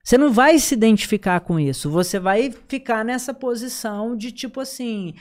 Você 0.03 0.17
não 0.17 0.29
vai 0.29 0.59
se 0.59 0.73
identificar 0.73 1.39
com 1.39 1.57
isso. 1.57 1.89
Você 1.89 2.19
vai 2.19 2.51
ficar 2.67 3.05
nessa 3.05 3.33
posição 3.33 4.13
de 4.13 4.33
tipo 4.33 4.59
assim: 4.59 5.13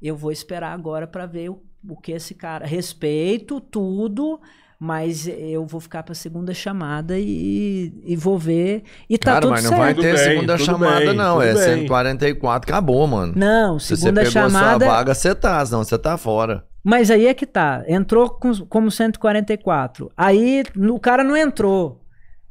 eu 0.00 0.14
vou 0.14 0.30
esperar 0.30 0.72
agora 0.72 1.08
para 1.08 1.26
ver 1.26 1.50
o, 1.50 1.60
o 1.88 1.96
que 1.96 2.12
esse 2.12 2.32
cara. 2.32 2.64
Respeito 2.64 3.60
tudo, 3.60 4.40
mas 4.78 5.26
eu 5.26 5.66
vou 5.66 5.80
ficar 5.80 6.04
para 6.04 6.14
segunda 6.14 6.54
chamada 6.54 7.18
e, 7.18 7.92
e 8.04 8.14
vou 8.14 8.38
ver. 8.38 8.84
E 9.10 9.18
tá 9.18 9.32
Cara, 9.32 9.40
tudo 9.40 9.50
mas 9.50 9.64
não 9.64 9.70
certo. 9.70 9.82
vai 9.82 9.94
ter 9.94 10.14
bem, 10.14 10.24
segunda 10.24 10.58
chamada, 10.58 11.06
bem, 11.06 11.14
não. 11.14 11.42
É 11.42 11.52
bem. 11.52 11.62
144, 11.62 12.70
acabou, 12.70 13.06
mano. 13.06 13.32
Não, 13.34 13.78
segunda 13.78 13.80
chamada. 13.80 13.80
Se 13.80 13.96
você 13.96 14.12
pegou 14.12 14.50
chamada... 14.50 14.84
sua 14.84 14.94
vaga, 14.94 15.14
você 15.14 15.34
tá, 15.34 15.66
senão 15.66 15.82
você 15.82 15.98
tá 15.98 16.16
fora. 16.16 16.64
Mas 16.84 17.10
aí 17.10 17.26
é 17.26 17.34
que 17.34 17.44
tá. 17.44 17.82
Entrou 17.88 18.30
com, 18.30 18.54
como 18.66 18.90
144. 18.90 20.12
Aí 20.16 20.62
no- 20.76 20.94
o 20.94 21.00
cara 21.00 21.24
não 21.24 21.36
entrou. 21.36 22.04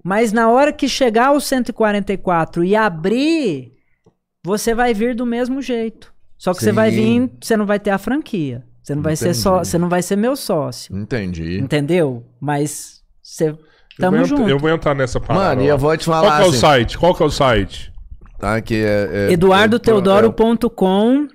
Mas 0.03 0.33
na 0.33 0.49
hora 0.49 0.73
que 0.73 0.87
chegar 0.89 1.31
o 1.31 1.39
144 1.39 2.63
e 2.63 2.75
abrir, 2.75 3.73
você 4.43 4.75
vai 4.75 4.93
vir 4.93 5.15
do 5.15 5.25
mesmo 5.25 5.61
jeito. 5.61 6.13
Só 6.37 6.53
que 6.53 6.61
você 6.61 6.71
vai 6.71 6.91
Sim. 6.91 7.27
vir, 7.27 7.31
você 7.41 7.57
não 7.57 7.65
vai 7.65 7.79
ter 7.79 7.89
a 7.89 7.97
franquia. 7.97 8.63
Você 8.87 8.95
não 8.95 9.01
vai 9.01 9.15
ser 9.17 9.33
só, 9.33 9.55
Entendi. 9.55 9.67
você 9.67 9.77
não 9.77 9.89
vai 9.89 10.01
ser 10.01 10.15
meu 10.15 10.35
sócio. 10.37 10.95
Entendi. 10.95 11.59
Entendeu? 11.59 12.23
Mas 12.39 13.01
você 13.21 13.49
eu, 13.49 13.59
tamo 13.99 14.17
vou, 14.19 14.25
junto. 14.25 14.49
eu 14.49 14.57
vou 14.57 14.69
entrar 14.69 14.95
nessa 14.95 15.19
parada. 15.19 15.47
Mano, 15.49 15.61
e 15.63 15.67
eu 15.67 15.77
vou 15.77 15.97
te 15.97 16.05
Qual 16.05 16.21
falar 16.21 16.37
que 16.37 16.43
é 16.43 16.45
o 16.45 16.49
assim, 16.49 16.59
site? 16.59 16.97
Qual 16.97 17.13
que 17.13 17.21
é 17.21 17.25
o 17.25 17.29
site? 17.29 17.91
tá? 18.39 18.61
Que 18.61 18.75
é, 18.75 19.09
é, 19.11 19.31
eduardoteodoro.com 19.33 21.27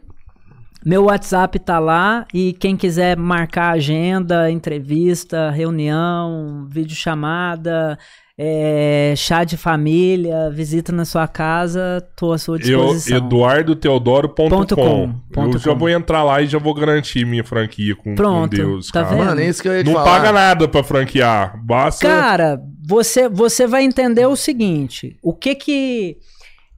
Meu 0.83 1.05
WhatsApp 1.05 1.59
tá 1.59 1.79
lá 1.79 2.27
e 2.33 2.55
quem 2.55 2.75
quiser 2.75 3.19
marcar 3.19 3.73
agenda, 3.73 4.51
entrevista, 4.51 5.51
reunião, 5.51 6.67
videochamada, 6.71 7.99
é, 8.39 9.15
chá 9.17 9.45
de 9.45 9.57
família, 9.57 10.51
visita 10.51 10.91
na 10.91 11.05
sua 11.05 11.29
casa, 11.29 12.01
tô 12.17 12.33
à 12.33 12.39
sua 12.39 12.57
Eu, 12.57 12.59
disposição. 12.61 13.17
eduardoteodoro.com. 13.19 14.49
Ponto 14.49 14.75
com, 14.77 15.03
Eu 15.05 15.15
ponto 15.33 15.59
já 15.59 15.73
com. 15.73 15.79
vou 15.79 15.89
entrar 15.89 16.23
lá 16.23 16.41
e 16.41 16.47
já 16.47 16.59
vou 16.59 16.75
garantir 16.75 17.25
minha 17.27 17.45
franquia 17.45 17.95
com, 17.95 18.03
com 18.11 18.15
Pronto, 18.15 18.57
Deus, 18.57 18.89
tá 18.89 19.05
cara. 19.05 19.17
vendo? 19.17 19.27
Mano, 19.27 19.41
é 19.41 19.49
isso 19.49 19.63
que 19.63 19.69
eu 19.69 19.75
ia 19.77 19.85
te 19.85 19.87
Não 19.87 19.95
falar. 19.95 20.05
paga 20.19 20.33
nada 20.33 20.67
pra 20.69 20.83
franquear. 20.83 21.63
Basta. 21.65 22.07
Cara, 22.07 22.63
você, 22.87 23.29
você 23.29 23.67
vai 23.67 23.85
entender 23.85 24.27
o 24.27 24.35
seguinte: 24.37 25.17
o 25.23 25.35
que 25.35 25.55
que 25.55 26.17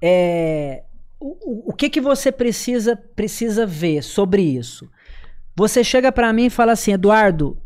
é, 0.03 0.83
o, 1.21 1.71
o- 1.71 1.73
que 1.73 1.89
que 1.89 2.01
você 2.01 2.31
precisa 2.33 2.97
precisa 2.97 3.65
ver 3.65 4.03
sobre 4.03 4.43
isso? 4.43 4.89
Você 5.57 5.85
chega 5.85 6.11
pra 6.11 6.33
mim 6.33 6.47
e 6.47 6.51
fala 6.51 6.73
assim, 6.73 6.93
Eduardo, 6.93 7.57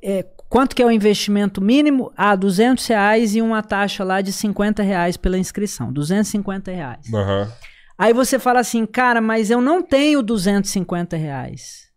é, 0.00 0.24
quanto 0.50 0.76
que 0.76 0.82
é 0.82 0.86
o 0.86 0.90
investimento 0.90 1.62
mínimo? 1.62 2.12
Ah, 2.16 2.36
200 2.36 2.84
reais 2.86 3.34
e 3.34 3.40
uma 3.40 3.62
taxa 3.62 4.04
lá 4.04 4.20
de 4.20 4.32
50 4.32 4.82
reais 4.82 5.16
pela 5.16 5.38
inscrição, 5.38 5.90
250 5.90 6.70
reais. 6.70 7.14
Aham. 7.14 7.50
Aí 7.96 8.12
você 8.12 8.38
fala 8.38 8.60
assim, 8.60 8.84
cara, 8.84 9.20
mas 9.20 9.50
eu 9.50 9.60
não 9.60 9.82
tenho 9.82 10.22
250 10.22 11.16
reais. 11.16 11.88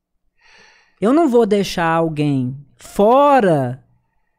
Eu 1.02 1.12
não 1.12 1.28
vou 1.28 1.46
deixar 1.46 1.88
alguém 1.88 2.56
fora 2.78 3.84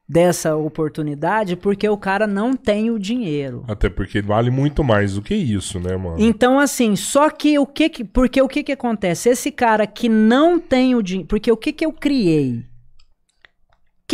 dessa 0.07 0.55
oportunidade 0.55 1.57
porque 1.57 1.89
o 1.89 1.97
cara 1.97 2.27
não 2.27 2.55
tem 2.55 2.91
o 2.91 2.99
dinheiro. 2.99 3.65
Até 3.67 3.89
porque 3.89 4.21
vale 4.21 4.51
muito 4.51 4.85
mais 4.85 5.15
do 5.15 5.23
que 5.23 5.35
isso, 5.35 5.81
né, 5.81 5.97
mano? 5.97 6.17
Então, 6.19 6.61
assim, 6.61 6.95
só 6.95 7.31
que 7.31 7.59
o 7.59 7.67
que 7.67 7.89
que. 7.89 8.05
Porque 8.05 8.41
o 8.41 8.49
que 8.49 8.63
que 8.63 8.73
acontece? 8.73 9.31
Esse 9.31 9.51
cara 9.51 9.87
que 9.87 10.09
não 10.09 10.61
tem 10.61 10.95
o 10.95 11.03
dinheiro. 11.03 11.29
Porque 11.29 11.51
o 11.51 11.57
que 11.57 11.73
que 11.73 11.85
eu 11.85 11.93
criei? 11.93 12.63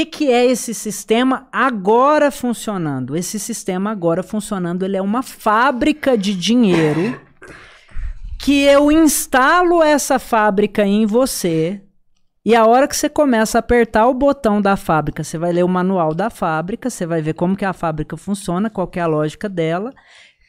Que 0.01 0.07
que 0.07 0.33
é 0.33 0.47
esse 0.47 0.73
sistema 0.73 1.47
agora 1.53 2.31
funcionando? 2.31 3.15
Esse 3.15 3.39
sistema 3.39 3.91
agora 3.91 4.23
funcionando, 4.23 4.83
ele 4.83 4.97
é 4.97 5.03
uma 5.03 5.23
fábrica 5.23 6.17
de 6.17 6.35
dinheiro 6.35 7.21
que 8.39 8.63
eu 8.63 8.91
instalo 8.91 9.83
essa 9.83 10.19
fábrica 10.19 10.87
em 10.87 11.05
você. 11.05 11.83
E 12.43 12.57
a 12.57 12.65
hora 12.65 12.89
que 12.89 12.97
você 12.97 13.11
começa 13.11 13.59
a 13.59 13.61
apertar 13.61 14.07
o 14.07 14.15
botão 14.15 14.63
da 14.63 14.75
fábrica, 14.75 15.23
você 15.23 15.37
vai 15.37 15.53
ler 15.53 15.65
o 15.65 15.69
manual 15.69 16.15
da 16.15 16.31
fábrica, 16.31 16.89
você 16.89 17.05
vai 17.05 17.21
ver 17.21 17.35
como 17.35 17.55
que 17.55 17.67
a 17.67 17.75
fábrica 17.75 18.17
funciona, 18.17 18.71
qual 18.71 18.91
é 18.95 19.01
a 19.01 19.07
lógica 19.07 19.51
dela, 19.51 19.93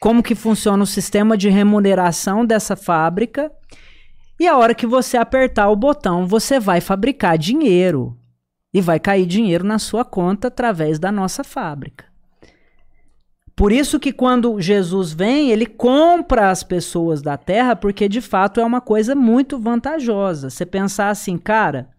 como 0.00 0.22
que 0.22 0.34
funciona 0.34 0.82
o 0.82 0.86
sistema 0.86 1.36
de 1.36 1.50
remuneração 1.50 2.46
dessa 2.46 2.74
fábrica. 2.74 3.52
E 4.40 4.48
a 4.48 4.56
hora 4.56 4.74
que 4.74 4.86
você 4.86 5.18
apertar 5.18 5.68
o 5.68 5.76
botão, 5.76 6.26
você 6.26 6.58
vai 6.58 6.80
fabricar 6.80 7.36
dinheiro. 7.36 8.16
E 8.72 8.80
vai 8.80 8.98
cair 8.98 9.26
dinheiro 9.26 9.64
na 9.64 9.78
sua 9.78 10.04
conta 10.04 10.48
através 10.48 10.98
da 10.98 11.12
nossa 11.12 11.44
fábrica. 11.44 12.12
Por 13.54 13.70
isso 13.70 14.00
que 14.00 14.12
quando 14.12 14.60
Jesus 14.60 15.12
vem, 15.12 15.50
ele 15.50 15.66
compra 15.66 16.50
as 16.50 16.62
pessoas 16.62 17.20
da 17.20 17.36
terra, 17.36 17.76
porque 17.76 18.08
de 18.08 18.20
fato 18.20 18.60
é 18.60 18.64
uma 18.64 18.80
coisa 18.80 19.14
muito 19.14 19.58
vantajosa. 19.58 20.48
Você 20.48 20.64
pensar 20.64 21.10
assim, 21.10 21.36
cara, 21.36 21.90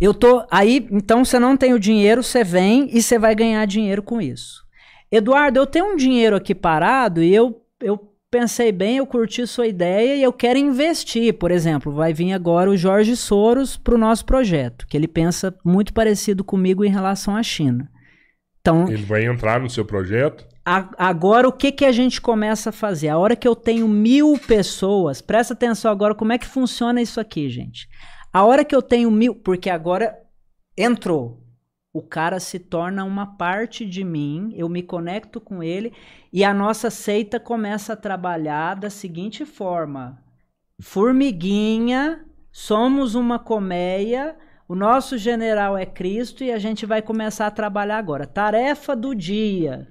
eu 0.00 0.12
tô 0.12 0.46
aí, 0.50 0.86
então 0.92 1.24
você 1.24 1.38
não 1.38 1.56
tem 1.56 1.72
o 1.72 1.80
dinheiro, 1.80 2.22
você 2.22 2.44
vem 2.44 2.88
e 2.92 3.02
você 3.02 3.18
vai 3.18 3.34
ganhar 3.34 3.64
dinheiro 3.66 4.02
com 4.02 4.20
isso. 4.20 4.62
Eduardo, 5.10 5.58
eu 5.58 5.66
tenho 5.66 5.92
um 5.92 5.96
dinheiro 5.96 6.36
aqui 6.36 6.54
parado 6.54 7.22
e 7.22 7.34
eu, 7.34 7.62
eu 7.80 8.07
pensei 8.30 8.70
bem, 8.72 8.98
eu 8.98 9.06
curti 9.06 9.46
sua 9.46 9.66
ideia 9.66 10.16
e 10.16 10.22
eu 10.22 10.32
quero 10.32 10.58
investir. 10.58 11.34
Por 11.38 11.50
exemplo, 11.50 11.92
vai 11.92 12.12
vir 12.12 12.32
agora 12.32 12.70
o 12.70 12.76
Jorge 12.76 13.16
Soros 13.16 13.76
para 13.76 13.94
o 13.94 13.98
nosso 13.98 14.24
projeto, 14.24 14.86
que 14.86 14.96
ele 14.96 15.08
pensa 15.08 15.54
muito 15.64 15.92
parecido 15.92 16.44
comigo 16.44 16.84
em 16.84 16.90
relação 16.90 17.34
à 17.36 17.42
China. 17.42 17.90
Então, 18.60 18.88
Ele 18.88 19.04
vai 19.04 19.24
entrar 19.24 19.60
no 19.60 19.70
seu 19.70 19.84
projeto? 19.84 20.46
a- 20.66 20.90
agora 20.98 21.48
o 21.48 21.52
que, 21.52 21.72
que 21.72 21.84
a 21.86 21.92
gente 21.92 22.20
começa 22.20 22.68
a 22.68 22.72
fazer? 22.72 23.08
A 23.08 23.16
hora 23.16 23.34
que 23.34 23.48
eu 23.48 23.56
tenho 23.56 23.88
mil 23.88 24.38
pessoas, 24.46 25.22
presta 25.22 25.54
atenção 25.54 25.90
agora 25.90 26.14
como 26.14 26.32
é 26.32 26.38
que 26.38 26.46
funciona 26.46 27.00
isso 27.00 27.18
aqui, 27.18 27.48
gente. 27.48 27.88
A 28.30 28.44
hora 28.44 28.64
que 28.64 28.74
eu 28.74 28.82
tenho 28.82 29.10
mil, 29.10 29.34
porque 29.34 29.70
agora 29.70 30.14
entrou, 30.76 31.40
o 31.92 32.02
cara 32.02 32.38
se 32.38 32.58
torna 32.58 33.04
uma 33.04 33.36
parte 33.36 33.84
de 33.86 34.04
mim, 34.04 34.52
eu 34.54 34.68
me 34.68 34.82
conecto 34.82 35.40
com 35.40 35.62
ele 35.62 35.92
e 36.32 36.44
a 36.44 36.52
nossa 36.52 36.90
seita 36.90 37.40
começa 37.40 37.92
a 37.92 37.96
trabalhar 37.96 38.74
da 38.74 38.90
seguinte 38.90 39.44
forma: 39.44 40.22
formiguinha, 40.80 42.24
somos 42.52 43.14
uma 43.14 43.38
colmeia, 43.38 44.36
o 44.68 44.74
nosso 44.74 45.16
general 45.16 45.76
é 45.76 45.86
Cristo 45.86 46.44
e 46.44 46.52
a 46.52 46.58
gente 46.58 46.84
vai 46.84 47.00
começar 47.00 47.46
a 47.46 47.50
trabalhar 47.50 47.98
agora. 47.98 48.26
Tarefa 48.26 48.94
do 48.94 49.14
dia 49.14 49.88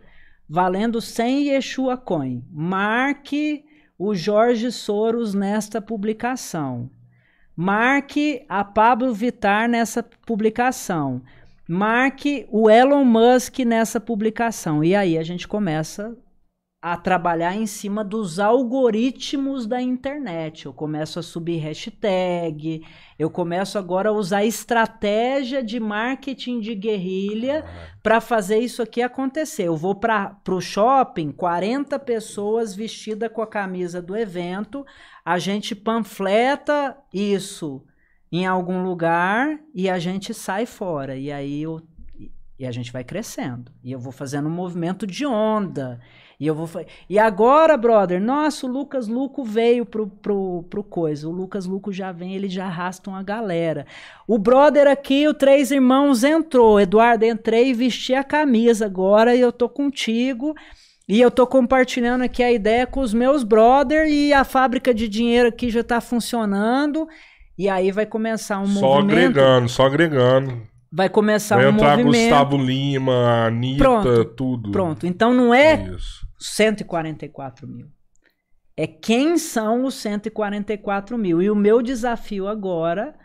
valendo 0.48 1.01
100 1.01 1.50
Yeshua 1.50 1.98
Coin. 1.98 2.43
Marque 2.50 3.66
o 3.98 4.14
Jorge 4.16 4.72
Soros 4.72 5.34
nesta 5.34 5.82
publicação. 5.82 6.90
Marque 7.56 8.45
a 8.48 8.64
Pablo 8.64 9.14
Vittar 9.14 9.67
nessa 9.67 10.03
publicação. 10.03 11.22
Marque 11.68 12.48
o 12.50 12.70
Elon 12.70 13.04
Musk 13.04 13.60
nessa 13.60 14.00
publicação. 14.00 14.82
E 14.84 14.96
aí 14.96 15.18
a 15.18 15.24
gente 15.24 15.48
começa 15.48 16.18
a 16.82 16.96
trabalhar 16.96 17.56
em 17.56 17.66
cima 17.66 18.04
dos 18.04 18.40
algoritmos 18.40 19.68
da 19.68 19.82
internet. 19.82 20.66
Eu 20.66 20.74
começo 20.74 21.20
a 21.20 21.24
subir 21.24 21.58
hashtag, 21.58 22.82
eu 23.20 23.30
começo 23.30 23.78
agora 23.78 24.10
a 24.10 24.14
usar 24.14 24.46
estratégia 24.46 25.62
de 25.62 25.80
marketing 25.80 26.62
de 26.62 26.74
guerrilha 26.74 27.66
para 28.02 28.22
fazer 28.22 28.60
isso 28.60 28.82
aqui 28.82 29.02
acontecer. 29.02 29.64
Eu 29.64 29.76
vou 29.76 29.96
para 29.96 30.40
o 30.48 30.62
shopping, 30.62 31.32
40 31.32 32.00
pessoas 32.00 32.74
vestidas 32.74 33.32
com 33.34 33.42
a 33.42 33.48
camisa 33.48 34.02
do 34.02 34.16
evento, 34.16 34.86
a 35.26 35.38
gente 35.40 35.76
panfleta 35.76 36.96
isso 37.12 37.84
em 38.31 38.45
algum 38.45 38.83
lugar 38.83 39.59
e 39.73 39.89
a 39.89 39.99
gente 39.99 40.33
sai 40.33 40.65
fora. 40.65 41.15
E 41.15 41.31
aí 41.31 41.61
eu, 41.61 41.81
e 42.59 42.65
a 42.65 42.72
gente 42.72 42.91
vai 42.91 43.03
crescendo. 43.03 43.72
E 43.83 43.91
eu 43.91 43.99
vou 43.99 44.11
fazendo 44.11 44.47
um 44.47 44.51
movimento 44.51 45.06
de 45.06 45.25
onda. 45.25 45.99
E 46.39 46.45
eu 46.45 46.53
vou 46.53 46.69
E 47.09 47.17
agora, 47.17 47.75
brother, 47.75 48.22
nossa, 48.22 48.67
o 48.67 48.69
Lucas 48.69 49.07
Luco 49.07 49.43
veio 49.43 49.85
pro, 49.85 50.07
pro, 50.07 50.64
pro 50.69 50.83
coisa. 50.83 51.27
O 51.27 51.31
Lucas 51.31 51.65
Luco 51.65 51.91
já 51.91 52.11
vem, 52.11 52.35
ele 52.35 52.47
já 52.47 52.65
arrasta 52.65 53.09
uma 53.09 53.23
galera. 53.23 53.88
O 54.27 54.38
brother 54.38 54.88
aqui, 54.88 55.27
o 55.27 55.33
Três 55.33 55.72
Irmãos, 55.72 56.23
entrou. 56.23 56.80
Eduardo, 56.80 57.25
entrei 57.25 57.69
e 57.69 57.73
vesti 57.73 58.14
a 58.14 58.23
camisa 58.23 58.85
agora 58.85 59.35
e 59.35 59.41
eu 59.41 59.51
tô 59.51 59.67
contigo. 59.67 60.56
E 61.07 61.22
eu 61.22 61.31
tô 61.31 61.47
compartilhando 61.47 62.23
aqui 62.23 62.43
a 62.43 62.51
ideia 62.51 62.85
com 62.85 62.99
os 62.99 63.14
meus 63.14 63.41
brother 63.43 64.07
e 64.07 64.33
a 64.33 64.43
fábrica 64.43 64.93
de 64.93 65.07
dinheiro 65.07 65.49
aqui 65.49 65.69
já 65.69 65.83
tá 65.83 66.01
funcionando. 66.01 67.07
E 67.58 67.68
aí 67.68 67.92
vai 67.92 68.06
começar 68.06 68.60
um 68.60 68.68
Só 68.68 68.82
movimento. 69.02 69.11
agregando, 69.11 69.69
só 69.69 69.86
agregando. 69.86 70.61
Vai 70.92 71.10
começar 71.10 71.56
Vai 71.58 71.66
um 71.66 71.69
entrar 71.69 71.98
movimento. 71.98 72.30
Gustavo 72.30 72.58
Lima, 72.58 73.45
Anitta, 73.45 73.84
Pronto, 73.84 74.26
tudo. 74.26 74.72
Pronto. 74.72 75.08
Então 75.08 75.34
não 75.34 75.53
é 75.53 75.90
Isso. 75.90 76.26
144 76.40 77.68
mil. 77.68 77.88
É 78.76 78.86
quem 78.86 79.38
são 79.38 79.86
os 79.86 79.95
144 79.95 81.18
mil. 81.18 81.42
E 81.42 81.50
o 81.50 81.56
meu 81.56 81.82
desafio 81.82 82.48
agora 82.48 83.16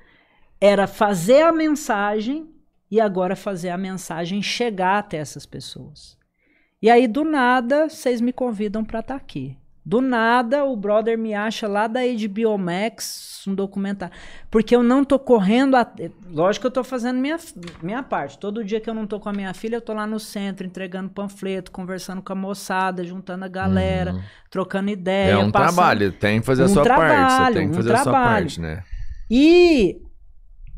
era 0.61 0.87
fazer 0.87 1.43
a 1.43 1.53
mensagem 1.53 2.49
e 2.91 3.01
agora 3.01 3.37
fazer 3.37 3.69
a 3.71 3.77
mensagem 3.79 4.43
chegar 4.43 4.99
até 4.99 5.19
essas 5.19 5.45
pessoas. 5.45 6.17
E 6.81 6.91
aí, 6.91 7.07
do 7.07 7.23
nada, 7.23 7.89
vocês 7.89 8.21
me 8.21 8.33
convidam 8.33 8.85
para 8.85 9.01
estar 9.01 9.15
aqui. 9.15 9.57
Do 9.85 10.01
nada, 10.01 10.65
o 10.65 10.77
brother 10.77 11.19
me 11.19 11.35
acha 11.35 11.67
lá 11.67 11.87
da 11.89 12.01
HBO 12.03 12.57
Max 12.57 13.43
um 13.49 13.55
documentário. 13.57 14.15
Porque 14.49 14.77
eu 14.77 14.83
não 14.85 15.05
tô 15.05 15.19
correndo. 15.19 15.77
A... 15.77 15.85
Lógico 16.31 16.63
que 16.63 16.67
eu 16.69 16.71
tô 16.71 16.85
fazendo 16.85 17.19
minha, 17.19 17.37
minha 17.83 18.01
parte. 18.01 18.39
Todo 18.39 18.63
dia 18.65 18.81
que 18.81 18.89
eu 18.89 18.95
não 18.95 19.07
tô 19.07 19.19
com 19.19 19.29
a 19.29 19.33
minha 19.33 19.53
filha, 19.53 19.77
eu 19.77 19.81
tô 19.81 19.93
lá 19.93 20.07
no 20.07 20.21
centro 20.21 20.65
entregando 20.65 21.11
panfleto, 21.11 21.73
conversando 21.73 22.23
com 22.23 22.33
a 22.33 22.37
moçada, 22.37 23.03
juntando 23.05 23.45
a 23.45 23.49
galera, 23.49 24.15
trocando 24.49 24.91
ideia. 24.91 25.33
É 25.33 25.37
um 25.39 25.51
passando- 25.51 25.75
trabalho, 25.75 26.13
tem 26.13 26.39
que 26.41 26.47
fazer 26.47 26.63
a 26.63 26.67
Um 26.67 26.69
sua 26.69 26.85
parte. 26.85 27.01
Você 27.03 27.09
trabalho, 27.27 27.55
tem 27.57 27.67
que 27.67 27.73
um 27.73 27.77
fazer 27.77 27.93
a 27.93 27.97
sua 27.97 28.03
trabalho. 28.05 28.45
parte, 28.45 28.61
né? 28.61 28.83
E 29.29 30.01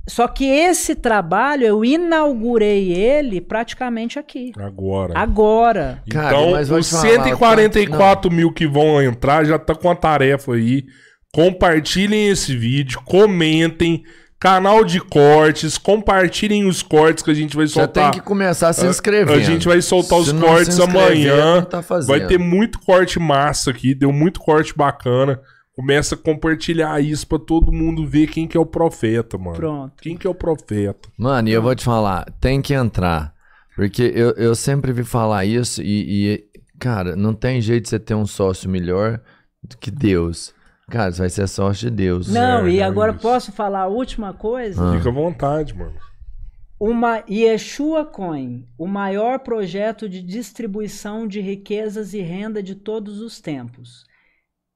só 0.08 0.28
que 0.28 0.44
esse 0.44 0.94
trabalho 0.94 1.64
eu 1.64 1.84
inaugurei 1.84 2.92
ele 2.92 3.40
praticamente 3.40 4.18
aqui. 4.18 4.52
Agora. 4.58 5.14
Agora. 5.16 6.02
Cara, 6.10 6.28
então, 6.28 6.78
os 6.78 6.88
te 6.88 6.90
falar, 6.90 7.02
144 7.08 8.30
mil 8.30 8.52
que 8.52 8.66
vão 8.66 9.00
entrar 9.02 9.44
já 9.44 9.58
tá 9.58 9.74
com 9.74 9.90
a 9.90 9.94
tarefa 9.96 10.52
aí. 10.54 10.84
Compartilhem 11.32 12.28
esse 12.28 12.56
vídeo, 12.56 13.00
comentem. 13.04 14.02
Canal 14.38 14.84
de 14.84 15.00
cortes, 15.00 15.78
compartilhem 15.78 16.66
os 16.66 16.82
cortes 16.82 17.24
que 17.24 17.30
a 17.30 17.34
gente 17.34 17.56
vai 17.56 17.66
Já 17.66 17.74
soltar. 17.84 18.10
tem 18.10 18.20
que 18.20 18.26
começar 18.26 18.74
se 18.74 18.84
inscrevendo. 18.86 19.38
A 19.38 19.42
gente 19.42 19.66
vai 19.66 19.80
soltar 19.80 20.18
os 20.18 20.26
Se 20.26 20.34
não 20.34 20.46
cortes 20.48 20.74
se 20.74 20.82
inscrever, 20.82 21.02
amanhã. 21.32 21.54
não 21.56 21.64
tá 21.64 21.82
fazendo. 21.82 22.08
Vai 22.08 22.26
ter 22.26 22.38
muito 22.38 22.78
corte 22.78 23.18
massa 23.18 23.70
aqui, 23.70 23.94
deu 23.94 24.12
muito 24.12 24.40
corte 24.40 24.76
bacana. 24.76 25.40
Começa 25.76 26.14
a 26.14 26.18
compartilhar 26.18 27.00
isso 27.00 27.26
pra 27.26 27.38
todo 27.38 27.72
mundo 27.72 28.06
ver 28.06 28.28
quem 28.28 28.46
que 28.46 28.56
é 28.56 28.60
o 28.60 28.66
profeta, 28.66 29.36
mano. 29.36 29.56
Pronto. 29.56 30.02
Quem 30.02 30.16
que 30.16 30.26
é 30.26 30.30
o 30.30 30.34
profeta? 30.34 31.08
Mano, 31.18 31.48
e 31.48 31.52
eu 31.52 31.60
vou 31.60 31.74
te 31.74 31.84
falar, 31.84 32.24
tem 32.40 32.62
que 32.62 32.72
entrar. 32.74 33.34
Porque 33.74 34.02
eu, 34.14 34.30
eu 34.32 34.54
sempre 34.54 34.92
vi 34.92 35.02
falar 35.02 35.44
isso 35.44 35.82
e, 35.82 36.34
e, 36.34 36.44
cara, 36.78 37.16
não 37.16 37.34
tem 37.34 37.60
jeito 37.60 37.84
de 37.84 37.88
você 37.88 37.98
ter 37.98 38.14
um 38.14 38.24
sócio 38.26 38.70
melhor 38.70 39.20
do 39.62 39.76
que 39.76 39.90
Deus. 39.90 40.54
Cara, 40.88 41.10
você 41.10 41.18
vai 41.22 41.30
ser 41.30 41.48
sócio 41.48 41.90
de 41.90 41.96
Deus. 41.96 42.28
Não, 42.32 42.66
É, 42.66 42.70
e 42.70 42.78
é 42.78 42.84
agora 42.84 43.10
isso. 43.10 43.20
posso 43.20 43.50
falar 43.50 43.80
a 43.80 43.88
última 43.88 44.32
coisa? 44.32 44.80
Ah. 44.92 44.96
Fica 44.96 45.08
à 45.08 45.12
vontade, 45.12 45.76
mano. 45.76 45.94
Uma 46.78 47.24
Yeshua 47.28 48.04
Coin, 48.04 48.64
o 48.78 48.86
maior 48.86 49.38
projeto 49.40 50.08
de 50.08 50.22
distribuição 50.22 51.26
de 51.26 51.40
riquezas 51.40 52.14
e 52.14 52.20
renda 52.20 52.62
de 52.62 52.74
todos 52.74 53.20
os 53.20 53.40
tempos. 53.40 54.04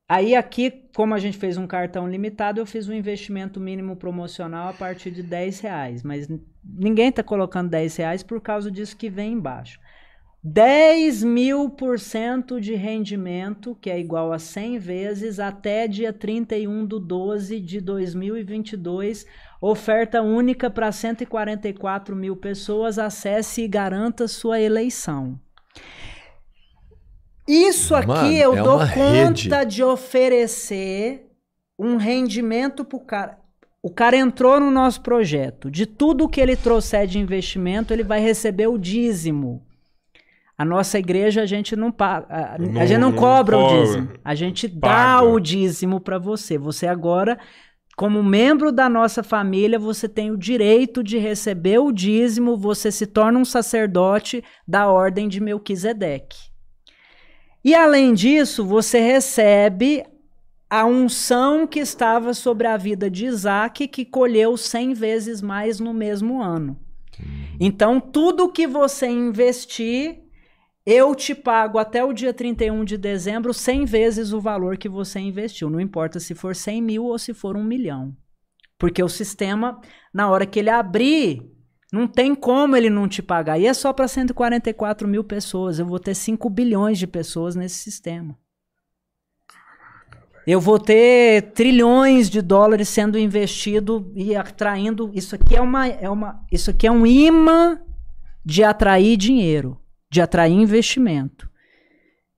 Aí 0.09 0.35
aqui, 0.35 0.71
como 0.97 1.15
a 1.15 1.19
gente 1.19 1.37
fez 1.37 1.59
um 1.59 1.67
cartão 1.67 2.09
limitado, 2.09 2.59
eu 2.59 2.65
fiz 2.65 2.89
um 2.89 2.95
investimento 2.95 3.61
mínimo 3.61 3.95
promocional 3.95 4.69
a 4.69 4.73
partir 4.73 5.11
de 5.11 5.23
10 5.23 5.61
reais. 5.61 6.03
Mas 6.03 6.27
ninguém 6.65 7.11
está 7.11 7.23
colocando 7.23 7.69
10 7.69 7.97
reais 7.97 8.23
por 8.23 8.41
causa 8.41 8.71
disso 8.71 8.97
que 8.97 9.11
vem 9.11 9.35
embaixo. 9.35 9.79
10 10.43 11.25
mil 11.25 11.69
por 11.69 11.99
cento 11.99 12.59
de 12.59 12.75
rendimento, 12.75 13.77
que 13.81 13.91
é 13.91 13.99
igual 13.99 14.33
a 14.33 14.39
100 14.39 14.79
vezes, 14.79 15.39
até 15.39 15.87
dia 15.87 16.13
31 16.13 16.87
do 16.87 16.99
12 16.99 17.61
de 17.61 17.79
2022. 17.79 19.27
Oferta 19.61 20.23
única 20.23 20.71
para 20.71 20.91
144 20.91 22.17
mil 22.17 22.35
pessoas. 22.35 22.99
Acesse 22.99 23.63
e 23.63 23.69
garanta 23.69 24.27
sua 24.27 24.59
eleição. 24.59 25.39
Isso 27.49 27.95
aqui 27.95 28.07
Mano, 28.09 28.33
eu 28.33 28.57
é 28.57 28.63
dou 28.63 28.79
conta 28.79 29.61
rede. 29.61 29.65
de 29.67 29.83
oferecer 29.83 31.27
um 31.79 31.97
rendimento 31.97 32.85
pro 32.85 33.01
cara. 33.01 33.39
O 33.83 33.91
cara 33.91 34.17
entrou 34.17 34.61
no 34.61 34.71
nosso 34.71 35.01
projeto. 35.01 35.71
De 35.71 35.87
tudo 35.87 36.29
que 36.29 36.41
ele 36.41 36.57
trouxer 36.57 37.07
de 37.07 37.19
investimento, 37.19 37.93
ele 37.93 38.03
vai 38.03 38.21
receber 38.21 38.67
o 38.67 38.77
dízimo. 38.77 39.63
A 40.59 40.65
nossa 40.65 40.99
igreja 40.99 41.43
a 41.43 41.47
gente 41.47 41.77
não 41.77 41.93
paga, 41.93 42.27
a, 42.29 42.55
a 42.57 42.59
Não- 42.59 42.75
gente 42.87 42.99
não, 42.99 43.11
não 43.13 43.17
cobra 43.17 43.57
o 43.57 43.61
cobra. 43.63 43.81
dízimo. 43.81 44.09
A 44.25 44.35
gente 44.35 44.67
dá 44.67 44.89
Paga. 44.89 45.23
o 45.29 45.39
dízimo 45.41 46.01
para 46.01 46.19
você. 46.19 46.59
Você 46.59 46.87
agora, 46.89 47.39
como 47.97 48.23
membro 48.25 48.73
da 48.73 48.89
nossa 48.89 49.23
família, 49.23 49.79
você 49.79 50.09
tem 50.09 50.33
o 50.33 50.37
direito 50.37 51.03
de 51.03 51.17
receber 51.17 51.79
o 51.79 51.93
dízimo. 51.93 52.57
Você 52.57 52.91
se 52.91 53.07
torna 53.07 53.39
um 53.39 53.45
sacerdote 53.45 54.43
da 54.67 54.89
ordem 54.91 55.29
de 55.29 55.41
Melquisedeque. 55.41 56.48
E 57.65 57.75
além 57.75 58.15
disso, 58.15 58.65
você 58.65 59.01
recebe 59.01 60.05
a 60.71 60.85
unção 60.85 61.67
que 61.67 61.81
estava 61.81 62.35
sobre 62.35 62.67
a 62.67 62.77
vida 62.77 63.11
de 63.11 63.27
Isaac, 63.27 63.89
que 63.89 64.05
colheu 64.05 64.57
100 64.57 64.95
vezes 64.95 65.41
mais 65.41 65.81
no 65.81 65.95
mesmo 65.95 66.43
ano. 66.43 66.79
Então, 67.59 67.99
tudo 68.01 68.53
que 68.53 68.67
você 68.67 69.07
investir, 69.07 70.21
eu 70.87 71.15
te 71.15 71.35
pago 71.35 71.79
até 71.79 72.05
o 72.05 72.13
dia 72.13 72.33
31 72.33 72.85
de 72.85 72.97
dezembro 72.97 73.53
100 73.53 73.85
vezes 73.85 74.33
o 74.33 74.41
valor 74.41 74.77
que 74.77 74.89
você 74.89 75.19
investiu. 75.19 75.69
Não 75.69 75.81
importa 75.81 76.21
se 76.21 76.35
for 76.35 76.55
100 76.55 76.83
mil 76.83 77.05
ou 77.05 77.19
se 77.19 77.35
for 77.35 77.57
um 77.57 77.65
milhão. 77.65 78.15
Porque 78.79 79.03
o 79.03 79.09
sistema, 79.09 79.81
na 80.15 80.31
hora 80.31 80.47
que 80.47 80.59
ele 80.59 80.71
abrir, 80.71 81.43
não 81.93 82.07
tem 82.07 82.35
como 82.35 82.77
ele 82.77 82.91
não 82.91 83.09
te 83.09 83.23
pagar. 83.23 83.59
E 83.59 83.67
é 83.67 83.73
só 83.73 83.93
para 83.93 84.07
144 84.07 85.09
mil 85.09 85.25
pessoas. 85.25 85.79
Eu 85.79 85.87
vou 85.87 85.99
ter 85.99 86.15
5 86.15 86.49
bilhões 86.51 86.99
de 86.99 87.07
pessoas 87.07 87.57
nesse 87.57 87.77
sistema. 87.77 88.37
Eu 90.47 90.61
vou 90.61 90.79
ter 90.79 91.53
trilhões 91.53 92.31
de 92.31 92.41
dólares 92.41 92.89
sendo 92.89 93.19
investido 93.19 94.11
e 94.15 94.35
atraindo. 94.35 95.11
Isso 95.15 95.35
aqui 95.35 95.55
é 95.55 95.61
uma, 95.61 95.87
é 95.87 96.09
uma, 96.09 96.43
isso 96.51 96.71
aqui 96.71 96.87
é 96.87 96.91
um 96.91 97.07
imã 97.07 97.79
de 98.45 98.65
atrair 98.65 99.17
dinheiro, 99.17 99.79
de 100.11 100.23
atrair 100.23 100.55
investimento. 100.55 101.51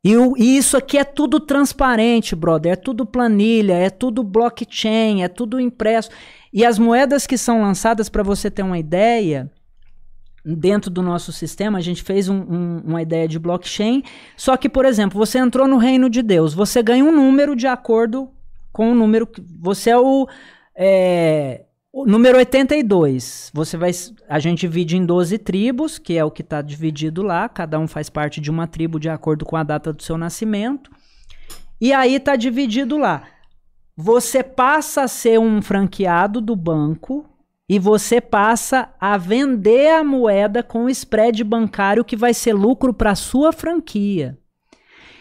E, 0.03 0.57
isso 0.57 0.77
aqui 0.77 0.97
é 0.97 1.05
tudo 1.05 1.39
transparente, 1.39 2.35
brother. 2.35 2.73
É 2.73 2.77
tudo 2.77 3.05
planilha, 3.05 3.75
é 3.75 3.91
tudo 3.91 4.23
blockchain, 4.25 5.23
é 5.23 5.29
tudo 5.29 5.61
impresso. 5.61 6.11
E 6.53 6.65
as 6.65 6.79
moedas 6.79 7.27
que 7.27 7.37
são 7.37 7.61
lançadas, 7.61 8.09
para 8.09 8.23
você 8.23 8.51
ter 8.51 8.62
uma 8.62 8.79
ideia, 8.79 9.51
dentro 10.45 10.91
do 10.91 11.03
nosso 11.03 11.33
sistema, 11.33 11.79
a 11.79 11.83
gente 11.83 12.03
fez 12.03 12.29
um- 12.29 12.41
um- 12.41 12.83
uma 12.85 13.03
ideia 13.03 13.29
de 13.29 13.39
blockchain. 13.39 14.03
Só 14.37 14.57
que, 14.57 14.69
por 14.69 14.85
exemplo, 14.87 15.19
você 15.19 15.39
entrou 15.39 15.69
no 15.69 15.77
reino 15.77 16.09
de 16.09 16.23
Deus, 16.23 16.55
você 16.55 16.83
ganha 16.83 17.05
um 17.05 17.12
número 17.12 17.55
de 17.55 17.67
acordo 17.67 18.31
com 18.73 18.91
o 18.91 18.95
número 18.95 19.27
que. 19.27 19.43
Você 19.61 19.91
é 19.91 19.99
o. 19.99 20.27
é, 20.75 21.65
o 21.93 22.07
número 22.07 22.39
82. 22.39 23.51
Você 23.52 23.77
vai. 23.77 23.91
A 24.28 24.39
gente 24.39 24.60
divide 24.60 24.97
em 24.97 25.05
12 25.05 25.39
tribos, 25.39 25.99
que 25.99 26.17
é 26.17 26.25
o 26.25 26.31
que 26.31 26.43
está 26.43 26.62
dividido 26.62 27.23
lá. 27.23 27.49
Cada 27.49 27.78
um 27.78 27.89
faz 27.89 28.09
parte 28.09 28.41
de 28.41 28.51
uma 28.51 28.67
tribo 28.67 29.01
de 29.01 29.09
acordo 29.09 29.44
com 29.44 29.57
a 29.57 29.62
data 29.62 29.93
do 29.93 30.02
seu 30.02 30.17
nascimento. 30.17 30.91
E 31.81 31.93
aí 31.93 32.17
está 32.17 32.36
dividido 32.36 32.97
lá. 32.97 33.25
Você 33.97 34.43
passa 34.43 35.02
a 35.02 35.09
ser 35.09 35.39
um 35.39 35.60
franqueado 35.60 36.41
do 36.41 36.55
banco 36.55 37.27
e 37.69 37.78
você 37.78 38.20
passa 38.20 38.89
a 39.01 39.17
vender 39.17 39.91
a 39.91 40.02
moeda 40.02 40.62
com 40.62 40.89
spread 40.89 41.43
bancário 41.44 42.05
que 42.05 42.17
vai 42.17 42.33
ser 42.35 42.52
lucro 42.52 42.94
para 42.94 43.15
sua 43.15 43.52
franquia. 43.52 44.40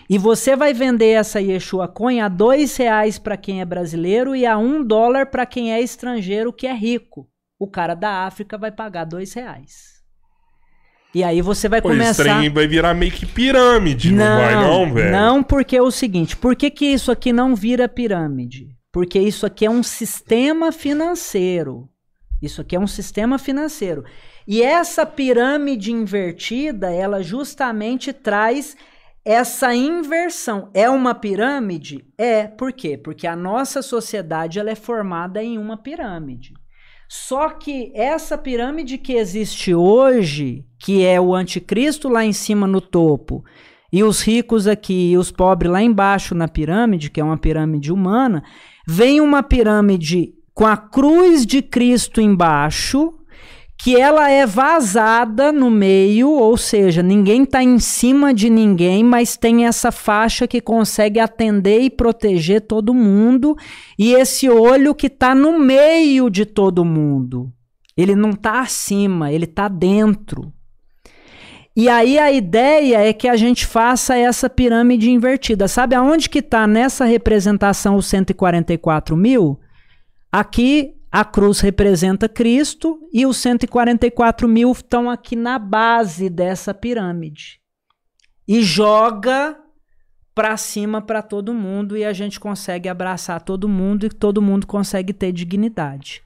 E 0.09 0.17
você 0.17 0.55
vai 0.55 0.73
vender 0.73 1.11
essa 1.11 1.39
Yeshua 1.39 1.87
Coin 1.87 2.19
a 2.19 2.27
dois 2.27 2.75
reais 2.75 3.19
para 3.19 3.37
quem 3.37 3.61
é 3.61 3.65
brasileiro 3.65 4.35
e 4.35 4.43
a 4.43 4.57
um 4.57 4.83
dólar 4.83 5.27
para 5.27 5.45
quem 5.45 5.71
é 5.71 5.79
estrangeiro 5.79 6.51
que 6.51 6.65
é 6.65 6.73
rico. 6.73 7.29
O 7.59 7.67
cara 7.67 7.93
da 7.93 8.25
África 8.25 8.57
vai 8.57 8.71
pagar 8.71 9.05
dois 9.05 9.33
reais. 9.33 9.99
E 11.13 11.23
aí 11.23 11.41
você 11.41 11.69
vai 11.69 11.81
Pô, 11.81 11.89
esse 11.91 11.99
começar. 11.99 12.23
trem 12.23 12.49
vai 12.49 12.67
virar 12.67 12.93
meio 12.95 13.11
que 13.11 13.25
pirâmide, 13.25 14.11
não, 14.11 14.37
vai 14.37 14.55
não, 14.55 14.93
velho? 14.93 15.11
Não, 15.11 15.43
porque 15.43 15.75
é 15.75 15.81
o 15.81 15.91
seguinte, 15.91 16.35
por 16.35 16.55
que, 16.55 16.71
que 16.71 16.85
isso 16.85 17.11
aqui 17.11 17.31
não 17.31 17.55
vira 17.55 17.87
pirâmide? 17.87 18.67
Porque 18.91 19.19
isso 19.19 19.45
aqui 19.45 19.65
é 19.65 19.69
um 19.69 19.83
sistema 19.83 20.71
financeiro. 20.71 21.87
Isso 22.41 22.61
aqui 22.61 22.75
é 22.75 22.79
um 22.79 22.87
sistema 22.87 23.37
financeiro. 23.37 24.03
E 24.47 24.63
essa 24.63 25.05
pirâmide 25.05 25.91
invertida, 25.91 26.91
ela 26.91 27.21
justamente 27.21 28.13
traz 28.13 28.75
essa 29.23 29.73
inversão. 29.73 30.69
É 30.73 30.89
uma 30.89 31.13
pirâmide? 31.13 32.05
É. 32.17 32.47
Por 32.47 32.73
quê? 32.73 32.97
Porque 32.97 33.27
a 33.27 33.35
nossa 33.35 33.81
sociedade 33.81 34.59
ela 34.59 34.71
é 34.71 34.75
formada 34.75 35.43
em 35.43 35.57
uma 35.57 35.77
pirâmide. 35.77 36.53
Só 37.07 37.49
que 37.49 37.91
essa 37.95 38.37
pirâmide 38.37 38.97
que 38.97 39.13
existe 39.13 39.73
hoje, 39.73 40.63
que 40.77 41.03
é 41.03 41.19
o 41.19 41.33
anticristo 41.33 42.07
lá 42.07 42.23
em 42.23 42.33
cima 42.33 42.67
no 42.67 42.79
topo, 42.79 43.43
e 43.91 44.03
os 44.03 44.21
ricos 44.21 44.67
aqui 44.67 45.11
e 45.11 45.17
os 45.17 45.31
pobres 45.31 45.71
lá 45.71 45.81
embaixo 45.81 46.35
na 46.35 46.47
pirâmide, 46.47 47.09
que 47.09 47.19
é 47.19 47.23
uma 47.23 47.37
pirâmide 47.37 47.91
humana, 47.91 48.43
vem 48.87 49.19
uma 49.19 49.41
pirâmide 49.41 50.35
com 50.53 50.67
a 50.67 50.77
cruz 50.77 51.45
de 51.45 51.61
Cristo 51.61 52.21
embaixo, 52.21 53.18
que 53.81 53.95
ela 53.95 54.29
é 54.29 54.45
vazada 54.45 55.53
no 55.53 55.71
meio, 55.71 56.29
ou 56.29 56.57
seja, 56.57 57.01
ninguém 57.01 57.43
está 57.43 57.63
em 57.63 57.79
cima 57.79 58.33
de 58.33 58.49
ninguém, 58.49 59.05
mas 59.05 59.37
tem 59.37 59.65
essa 59.65 59.89
faixa 59.89 60.45
que 60.45 60.59
consegue 60.59 61.17
atender 61.17 61.79
e 61.81 61.89
proteger 61.89 62.61
todo 62.61 62.93
mundo, 62.93 63.55
e 63.97 64.13
esse 64.13 64.49
olho 64.49 64.93
que 64.93 65.07
está 65.07 65.33
no 65.33 65.57
meio 65.57 66.29
de 66.29 66.45
todo 66.45 66.83
mundo. 66.83 67.49
Ele 67.95 68.15
não 68.15 68.31
está 68.31 68.59
acima, 68.59 69.31
ele 69.31 69.45
está 69.45 69.69
dentro. 69.69 70.51
E 71.73 71.87
aí 71.87 72.19
a 72.19 72.29
ideia 72.29 73.07
é 73.07 73.13
que 73.13 73.29
a 73.29 73.37
gente 73.37 73.65
faça 73.65 74.17
essa 74.17 74.49
pirâmide 74.49 75.09
invertida. 75.09 75.69
Sabe 75.69 75.95
aonde 75.95 76.29
que 76.29 76.39
está 76.39 76.67
nessa 76.67 77.05
representação 77.05 77.95
os 77.95 78.07
144 78.07 79.15
mil? 79.15 79.57
Aqui 80.29 80.98
a 81.11 81.25
cruz 81.25 81.59
representa 81.59 82.29
Cristo 82.29 82.99
e 83.11 83.25
os 83.25 83.37
144 83.37 84.47
mil 84.47 84.71
estão 84.71 85.09
aqui 85.09 85.35
na 85.35 85.57
base 85.57 86.29
dessa 86.29 86.73
pirâmide. 86.73 87.59
E 88.47 88.61
joga 88.61 89.57
para 90.35 90.55
cima 90.55 91.01
para 91.01 91.21
todo 91.21 91.53
mundo 91.53 91.97
e 91.97 92.05
a 92.05 92.13
gente 92.13 92.39
consegue 92.39 92.87
abraçar 92.87 93.41
todo 93.41 93.67
mundo 93.67 94.05
e 94.05 94.09
todo 94.09 94.41
mundo 94.41 94.65
consegue 94.65 95.11
ter 95.11 95.31
dignidade. 95.31 96.21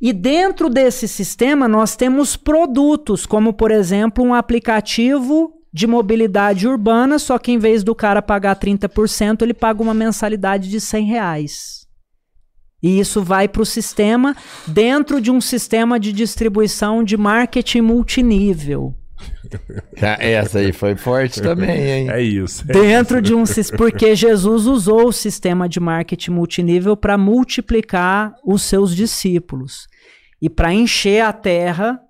E 0.00 0.12
dentro 0.12 0.68
desse 0.68 1.06
sistema 1.06 1.68
nós 1.68 1.94
temos 1.94 2.34
produtos, 2.34 3.24
como 3.24 3.52
por 3.52 3.70
exemplo 3.70 4.24
um 4.24 4.34
aplicativo 4.34 5.52
de 5.72 5.86
mobilidade 5.86 6.66
urbana, 6.66 7.18
só 7.18 7.38
que 7.38 7.52
em 7.52 7.58
vez 7.58 7.84
do 7.84 7.94
cara 7.94 8.20
pagar 8.20 8.56
30%, 8.56 9.42
ele 9.42 9.54
paga 9.54 9.82
uma 9.82 9.94
mensalidade 9.94 10.68
de 10.68 10.80
100 10.80 11.06
reais. 11.06 11.81
E 12.82 12.98
isso 12.98 13.22
vai 13.22 13.46
para 13.46 13.62
o 13.62 13.66
sistema 13.66 14.36
dentro 14.66 15.20
de 15.20 15.30
um 15.30 15.40
sistema 15.40 16.00
de 16.00 16.12
distribuição 16.12 17.04
de 17.04 17.16
marketing 17.16 17.82
multinível. 17.82 18.94
Essa 19.94 20.58
aí 20.58 20.72
foi 20.72 20.96
forte 20.96 21.40
também, 21.40 21.88
hein? 21.88 22.10
É 22.10 22.20
isso. 22.20 22.64
É 22.68 22.72
Dentro 22.72 23.18
isso. 23.18 23.22
de 23.22 23.34
um 23.34 23.44
porque 23.76 24.16
Jesus 24.16 24.66
usou 24.66 25.08
o 25.08 25.12
sistema 25.12 25.68
de 25.68 25.78
marketing 25.78 26.32
multinível 26.32 26.96
para 26.96 27.16
multiplicar 27.16 28.34
os 28.44 28.62
seus 28.62 28.94
discípulos 28.94 29.86
e 30.40 30.50
para 30.50 30.72
encher 30.72 31.22
a 31.22 31.32
terra 31.32 32.00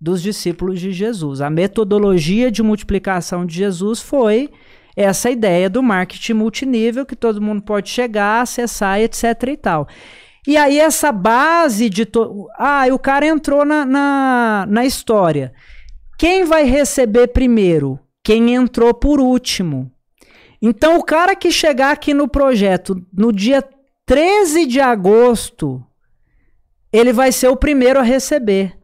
dos 0.00 0.22
discípulos 0.22 0.80
de 0.80 0.92
Jesus. 0.92 1.40
A 1.40 1.50
metodologia 1.50 2.50
de 2.50 2.62
multiplicação 2.62 3.44
de 3.44 3.54
Jesus 3.56 4.00
foi 4.00 4.50
essa 5.02 5.30
ideia 5.30 5.70
do 5.70 5.82
marketing 5.82 6.32
multinível 6.32 7.06
que 7.06 7.14
todo 7.14 7.40
mundo 7.40 7.62
pode 7.62 7.88
chegar, 7.88 8.42
acessar, 8.42 9.00
etc 9.00 9.24
e 9.46 9.56
tal. 9.56 9.88
E 10.44 10.56
aí 10.56 10.80
essa 10.80 11.12
base 11.12 11.88
de... 11.88 12.04
To... 12.04 12.48
Ah, 12.58 12.84
o 12.90 12.98
cara 12.98 13.26
entrou 13.26 13.64
na, 13.64 13.84
na, 13.84 14.66
na 14.68 14.84
história. 14.84 15.52
Quem 16.18 16.44
vai 16.44 16.64
receber 16.64 17.28
primeiro? 17.28 18.00
Quem 18.24 18.54
entrou 18.54 18.92
por 18.92 19.20
último. 19.20 19.90
Então, 20.60 20.98
o 20.98 21.04
cara 21.04 21.36
que 21.36 21.52
chegar 21.52 21.92
aqui 21.92 22.12
no 22.12 22.26
projeto 22.26 23.00
no 23.12 23.32
dia 23.32 23.62
13 24.04 24.66
de 24.66 24.80
agosto, 24.80 25.80
ele 26.92 27.12
vai 27.12 27.30
ser 27.30 27.48
o 27.48 27.56
primeiro 27.56 28.00
a 28.00 28.02
receber. 28.02 28.77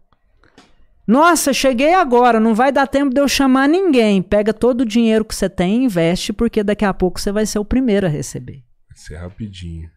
Nossa, 1.07 1.52
cheguei 1.52 1.94
agora, 1.94 2.41
não 2.41 2.55
vai 2.55 2.73
dar 2.73 2.86
tempo 2.86 3.15
de 3.15 3.20
eu 3.20 3.28
chamar 3.28 3.68
ninguém. 3.68 4.23
Pega 4.23 4.55
todo 4.55 4.81
o 4.83 4.86
dinheiro 4.86 5.24
que 5.24 5.34
você 5.34 5.49
tem 5.49 5.83
e 5.83 5.84
investe, 5.84 6.33
porque 6.33 6.62
daqui 6.62 6.84
a 6.84 6.94
pouco 6.94 7.20
você 7.20 7.31
vai 7.31 7.44
ser 7.44 7.58
o 7.58 7.65
primeiro 7.65 8.07
a 8.07 8.10
receber. 8.10 8.62
Vai 8.89 8.97
ser 8.97 9.16
rapidinho. 9.16 9.89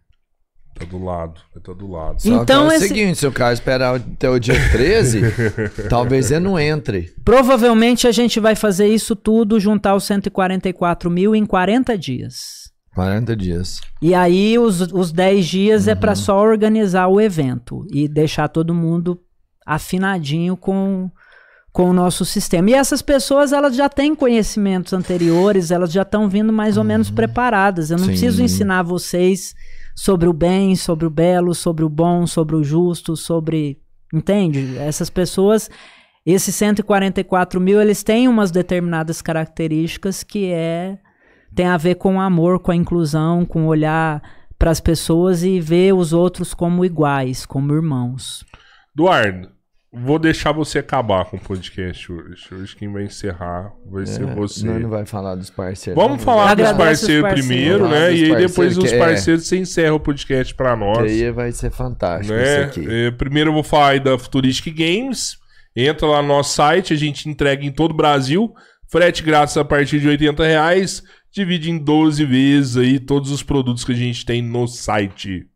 Tá 0.77 0.85
do 0.85 1.03
lado, 1.03 1.41
vai 1.53 1.63
tá 1.63 1.73
do 1.73 1.87
lado. 1.87 2.21
Só 2.21 2.43
então, 2.43 2.65
é 2.65 2.67
o 2.67 2.71
esse... 2.73 2.87
seguinte, 2.89 3.17
se 3.17 3.25
o 3.25 3.31
cara 3.31 3.51
esperar 3.51 3.95
até 3.95 4.29
o 4.29 4.37
dia 4.37 4.55
13, 4.71 5.21
talvez 5.89 6.29
ele 6.29 6.41
não 6.41 6.59
entre. 6.59 7.13
Provavelmente 7.25 8.07
a 8.07 8.11
gente 8.11 8.39
vai 8.39 8.55
fazer 8.55 8.87
isso 8.87 9.15
tudo, 9.15 9.59
juntar 9.59 9.95
os 9.95 10.03
144 10.03 11.09
mil 11.09 11.35
em 11.35 11.45
40 11.45 11.97
dias. 11.97 12.67
40 12.93 13.35
dias. 13.35 13.81
E 14.01 14.13
aí 14.13 14.57
os, 14.59 14.81
os 14.81 15.11
10 15.11 15.45
dias 15.45 15.85
uhum. 15.85 15.91
é 15.91 15.95
para 15.95 16.15
só 16.15 16.39
organizar 16.39 17.07
o 17.07 17.19
evento 17.19 17.85
e 17.91 18.07
deixar 18.07 18.47
todo 18.47 18.73
mundo 18.73 19.19
afinadinho 19.67 20.55
com, 20.55 21.11
com 21.73 21.89
o 21.89 21.93
nosso 21.93 22.23
sistema. 22.23 22.69
E 22.69 22.73
essas 22.73 23.01
pessoas, 23.01 23.51
elas 23.51 23.75
já 23.75 23.89
têm 23.89 24.15
conhecimentos 24.15 24.93
anteriores, 24.93 25.69
elas 25.69 25.91
já 25.91 26.03
estão 26.03 26.29
vindo 26.29 26.53
mais 26.53 26.77
ou 26.77 26.83
uhum. 26.83 26.87
menos 26.87 27.11
preparadas. 27.11 27.91
Eu 27.91 27.97
não 27.97 28.05
Sim. 28.05 28.11
preciso 28.11 28.41
ensinar 28.41 28.83
vocês 28.83 29.53
sobre 29.93 30.29
o 30.29 30.33
bem, 30.33 30.75
sobre 30.77 31.05
o 31.05 31.09
belo, 31.09 31.53
sobre 31.53 31.83
o 31.83 31.89
bom, 31.89 32.25
sobre 32.25 32.55
o 32.55 32.63
justo, 32.63 33.17
sobre. 33.17 33.81
Entende? 34.13 34.77
Essas 34.77 35.09
pessoas, 35.09 35.69
esses 36.25 36.55
144 36.55 37.59
mil, 37.59 37.81
eles 37.81 38.03
têm 38.03 38.29
umas 38.29 38.51
determinadas 38.51 39.21
características 39.21 40.23
que 40.23 40.45
é 40.45 40.97
tem 41.53 41.65
a 41.65 41.77
ver 41.77 41.95
com 41.95 42.15
o 42.17 42.19
amor, 42.19 42.59
com 42.59 42.71
a 42.71 42.75
inclusão, 42.75 43.43
com 43.43 43.65
olhar 43.65 44.21
para 44.59 44.71
as 44.71 44.79
pessoas 44.79 45.43
e 45.43 45.59
ver 45.59 45.93
os 45.93 46.13
outros 46.13 46.53
como 46.53 46.85
iguais, 46.85 47.45
como 47.45 47.73
irmãos. 47.73 48.45
Eduardo, 48.93 49.49
Vou 49.91 50.19
deixar 50.19 50.51
você 50.51 50.79
acabar 50.79 51.25
com 51.25 51.37
o 51.37 51.39
podcast 51.39 52.11
hoje. 52.11 52.43
Hoje 52.53 52.75
quem 52.75 52.91
vai 52.91 53.03
encerrar 53.03 53.71
vai 53.89 54.03
é, 54.03 54.05
ser 54.05 54.25
você. 54.25 54.65
Não, 54.67 54.79
não 54.79 54.89
vai 54.89 55.05
falar 55.05 55.35
dos 55.35 55.49
parceiros. 55.49 56.01
Vamos 56.01 56.21
falar 56.21 56.55
dos 56.55 56.71
parceiros, 56.73 57.21
parceiros 57.21 57.47
primeiro, 57.47 57.87
né? 57.87 58.13
E 58.13 58.25
aí 58.25 58.35
depois 58.35 58.77
os 58.77 58.91
parceiros 58.91 59.43
é. 59.43 59.47
você 59.47 59.57
encerra 59.57 59.93
o 59.93 59.99
podcast 59.99 60.53
para 60.53 60.75
nós. 60.75 61.09
Que 61.09 61.23
aí 61.23 61.31
vai 61.31 61.53
ser 61.53 61.71
fantástico 61.71 62.35
né? 62.35 62.69
É, 63.07 63.11
primeiro 63.11 63.49
eu 63.49 63.53
vou 63.53 63.63
falar 63.63 63.91
aí 63.91 63.99
da 63.99 64.17
Futuristic 64.17 64.75
Games. 64.75 65.37
Entra 65.73 66.05
lá 66.07 66.21
no 66.21 66.27
nosso 66.27 66.55
site, 66.55 66.93
a 66.93 66.97
gente 66.97 67.29
entrega 67.29 67.63
em 67.63 67.71
todo 67.71 67.91
o 67.91 67.97
Brasil. 67.97 68.53
Frete 68.89 69.23
grátis 69.23 69.55
a 69.55 69.63
partir 69.63 70.01
de 70.01 70.07
80 70.07 70.43
reais. 70.43 71.01
Divide 71.31 71.71
em 71.71 71.77
12 71.77 72.25
vezes 72.25 72.77
aí 72.77 72.99
todos 72.99 73.31
os 73.31 73.41
produtos 73.41 73.85
que 73.85 73.93
a 73.93 73.95
gente 73.95 74.25
tem 74.25 74.41
no 74.41 74.67
site. 74.67 75.47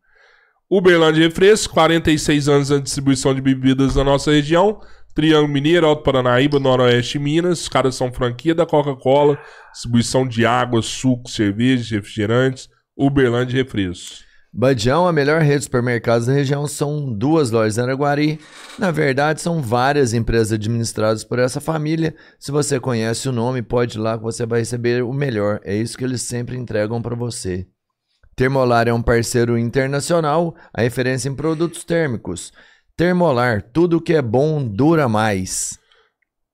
Uberlândia 0.74 1.28
Refresco, 1.28 1.74
46 1.74 2.48
anos 2.48 2.70
na 2.70 2.78
distribuição 2.78 3.34
de 3.34 3.42
bebidas 3.42 3.94
na 3.94 4.02
nossa 4.02 4.30
região. 4.30 4.80
Triângulo 5.14 5.52
Mineiro, 5.52 5.86
Alto 5.86 6.02
Paranaíba, 6.02 6.58
Noroeste 6.58 7.18
Minas. 7.18 7.60
Os 7.60 7.68
caras 7.68 7.94
são 7.94 8.10
franquia 8.10 8.54
da 8.54 8.64
Coca-Cola. 8.64 9.38
Distribuição 9.70 10.26
de 10.26 10.46
água, 10.46 10.80
suco, 10.80 11.28
cerveja, 11.28 11.96
refrigerantes. 11.96 12.70
Uberlândia 12.96 13.62
Refresco. 13.62 14.24
Badião, 14.50 15.06
a 15.06 15.12
melhor 15.12 15.42
rede 15.42 15.58
de 15.58 15.64
supermercados 15.64 16.26
da 16.26 16.32
região, 16.32 16.66
são 16.66 17.12
duas 17.12 17.50
lojas 17.50 17.76
em 17.76 17.82
Araguari. 17.82 18.40
Na 18.78 18.90
verdade, 18.90 19.42
são 19.42 19.60
várias 19.60 20.14
empresas 20.14 20.52
administradas 20.52 21.22
por 21.22 21.38
essa 21.38 21.60
família. 21.60 22.14
Se 22.38 22.50
você 22.50 22.80
conhece 22.80 23.28
o 23.28 23.32
nome, 23.32 23.60
pode 23.60 23.98
ir 23.98 24.00
lá 24.00 24.16
que 24.16 24.24
você 24.24 24.46
vai 24.46 24.60
receber 24.60 25.04
o 25.04 25.12
melhor. 25.12 25.60
É 25.64 25.76
isso 25.76 25.98
que 25.98 26.04
eles 26.04 26.22
sempre 26.22 26.56
entregam 26.56 27.02
para 27.02 27.14
você. 27.14 27.66
Termolar 28.42 28.88
é 28.88 28.92
um 28.92 29.00
parceiro 29.00 29.56
internacional, 29.56 30.56
a 30.74 30.82
referência 30.82 31.28
em 31.28 31.34
produtos 31.34 31.84
térmicos. 31.84 32.52
Termolar, 32.96 33.62
tudo 33.62 34.00
que 34.00 34.14
é 34.14 34.20
bom 34.20 34.66
dura 34.66 35.08
mais. 35.08 35.78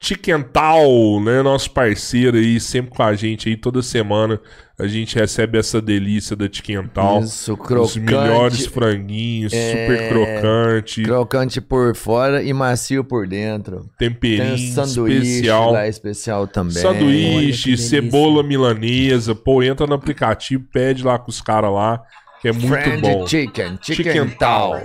Tiquental, 0.01 1.21
né, 1.21 1.43
nosso 1.43 1.71
parceiro 1.73 2.37
aí, 2.37 2.61
sempre 2.61 2.93
com 2.93 3.03
a 3.03 3.15
gente 3.15 3.49
aí, 3.49 3.57
toda 3.57 3.83
semana 3.83 4.41
a 4.79 4.87
gente 4.87 5.17
recebe 5.17 5.59
essa 5.59 5.83
delícia 5.83 6.37
da 6.37 6.49
Tiquental. 6.49 7.21
Isso, 7.21 7.57
crocante. 7.57 7.81
Os 7.81 7.97
melhores 7.97 8.67
franguinhos, 8.67 9.53
é... 9.53 9.73
super 9.73 10.09
crocante. 10.09 11.03
Crocante 11.03 11.61
por 11.61 11.97
fora 11.97 12.41
e 12.45 12.53
macio 12.53 13.03
por 13.03 13.27
dentro. 13.27 13.91
Temperinho 13.99 14.57
Tem 14.57 14.71
sanduíche 14.71 15.31
especial. 15.31 15.73
lá 15.73 15.89
especial 15.89 16.47
também. 16.47 16.75
Sanduíche, 16.75 17.77
cebola 17.77 18.45
milanesa. 18.45 19.35
Pô, 19.35 19.65
entra 19.65 19.85
no 19.85 19.95
aplicativo, 19.95 20.65
pede 20.73 21.03
lá 21.03 21.19
com 21.19 21.31
os 21.31 21.43
caras 21.43 21.73
lá, 21.73 22.01
que 22.41 22.47
é 22.47 22.53
muito 22.53 22.69
Friend 22.69 23.03
bom. 23.03 23.27
Chicken, 23.27 23.77
Tiquental. 23.83 24.81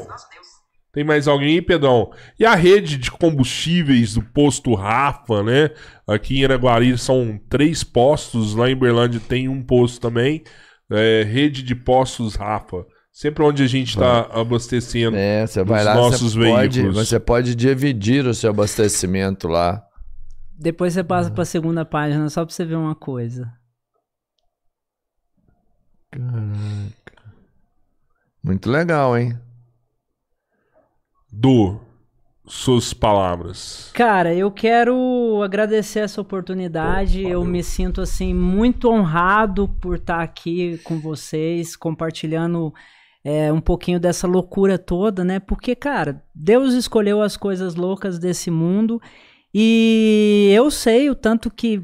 Tem 0.94 1.04
mais 1.04 1.28
alguém 1.28 1.56
aí, 1.56 1.62
Pedrão? 1.62 2.12
E 2.40 2.46
a 2.46 2.54
rede 2.54 2.98
de 2.98 3.10
combustíveis 3.10 4.14
do 4.14 4.22
posto 4.22 4.76
Rafa, 4.76 5.42
né? 5.42 5.72
Aqui 6.08 6.38
em 6.38 6.44
Araguari 6.44 6.96
são 7.00 7.40
três 7.50 7.84
postos, 7.84 8.54
lá 8.54 8.70
em 8.70 8.76
Berlândia 8.76 9.20
tem 9.20 9.50
um 9.50 9.64
posto 9.64 10.00
também. 10.00 10.44
É, 10.92 11.24
rede 11.24 11.64
de 11.64 11.74
postos 11.74 12.36
Rafa. 12.36 12.86
Sempre 13.12 13.44
onde 13.44 13.64
a 13.64 13.68
gente 13.68 13.90
está 13.90 14.22
abastecendo 14.40 15.18
é, 15.18 15.46
lá, 15.68 15.96
nossos 15.96 16.34
você 16.34 16.40
veículos. 16.40 16.96
Pode, 16.96 17.08
você 17.08 17.20
pode 17.20 17.56
dividir 17.56 18.28
o 18.28 18.34
seu 18.34 18.52
abastecimento 18.52 19.48
lá. 19.48 19.84
Depois 20.56 20.94
você 20.94 21.04
passa 21.04 21.32
para 21.32 21.42
a 21.42 21.46
segunda 21.46 21.84
página 21.84 22.30
só 22.30 22.46
para 22.46 22.54
você 22.54 22.66
ver 22.66 22.76
uma 22.76 22.96
coisa. 22.96 23.52
Caraca. 26.12 27.34
Muito 28.44 28.70
legal, 28.70 29.18
hein? 29.18 29.36
Do 31.34 31.80
suas 32.46 32.94
palavras. 32.94 33.90
Cara, 33.94 34.34
eu 34.36 34.52
quero 34.52 35.42
agradecer 35.44 36.00
essa 36.00 36.22
oportunidade. 36.22 37.24
eu 37.24 37.44
me 37.44 37.64
sinto 37.64 38.02
assim 38.02 38.34
muito 38.34 38.90
honrado 38.90 39.68
por 39.82 39.96
estar 39.96 40.22
aqui 40.22 40.78
com 40.84 41.00
vocês, 41.00 41.76
compartilhando 41.76 42.74
é, 43.24 43.52
um 43.52 43.62
pouquinho 43.62 44.00
dessa 44.00 44.28
loucura 44.28 44.78
toda, 44.78 45.24
né? 45.24 45.40
Porque, 45.40 45.76
cara, 45.76 46.22
Deus 46.36 46.74
escolheu 46.74 47.22
as 47.22 47.36
coisas 47.36 47.76
loucas 47.76 48.20
desse 48.20 48.52
mundo 48.52 49.02
e 49.54 50.52
eu 50.54 50.70
sei 50.70 51.10
o 51.10 51.16
tanto 51.16 51.50
que 51.50 51.82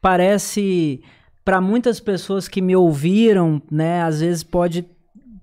parece 0.00 1.02
para 1.44 1.60
muitas 1.60 2.00
pessoas 2.00 2.48
que 2.48 2.60
me 2.60 2.74
ouviram, 2.74 3.62
né? 3.70 4.02
Às 4.02 4.20
vezes 4.20 4.42
pode 4.42 4.84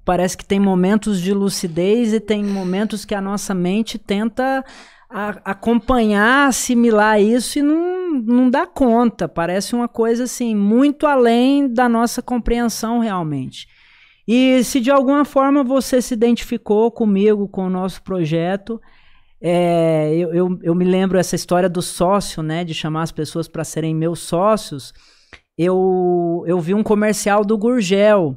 parece 0.09 0.35
que 0.35 0.43
tem 0.43 0.59
momentos 0.59 1.21
de 1.21 1.31
lucidez 1.35 2.13
e 2.13 2.19
tem 2.19 2.43
momentos 2.43 3.05
que 3.05 3.13
a 3.13 3.21
nossa 3.21 3.53
mente 3.53 3.99
tenta 3.99 4.65
a, 5.07 5.29
acompanhar, 5.45 6.47
assimilar 6.47 7.21
isso 7.21 7.59
e 7.59 7.61
não, 7.61 8.15
não 8.15 8.49
dá 8.49 8.65
conta. 8.65 9.29
Parece 9.29 9.75
uma 9.75 9.87
coisa 9.87 10.23
assim, 10.23 10.55
muito 10.55 11.05
além 11.05 11.71
da 11.71 11.87
nossa 11.87 12.23
compreensão 12.23 12.97
realmente. 12.97 13.67
E 14.27 14.63
se 14.63 14.79
de 14.79 14.89
alguma 14.89 15.23
forma 15.23 15.63
você 15.63 16.01
se 16.01 16.15
identificou 16.15 16.89
comigo, 16.89 17.47
com 17.47 17.67
o 17.67 17.69
nosso 17.69 18.01
projeto, 18.01 18.81
é, 19.39 20.11
eu, 20.15 20.33
eu, 20.33 20.59
eu, 20.63 20.73
me 20.73 20.85
lembro 20.85 21.19
essa 21.19 21.35
história 21.35 21.69
do 21.69 21.83
sócio, 21.83 22.41
né, 22.41 22.63
de 22.63 22.73
chamar 22.73 23.03
as 23.03 23.11
pessoas 23.11 23.47
para 23.47 23.63
serem 23.63 23.93
meus 23.93 24.21
sócios. 24.21 24.91
eu, 25.55 26.43
eu 26.47 26.59
vi 26.59 26.73
um 26.73 26.81
comercial 26.81 27.45
do 27.45 27.55
Gurgel. 27.55 28.35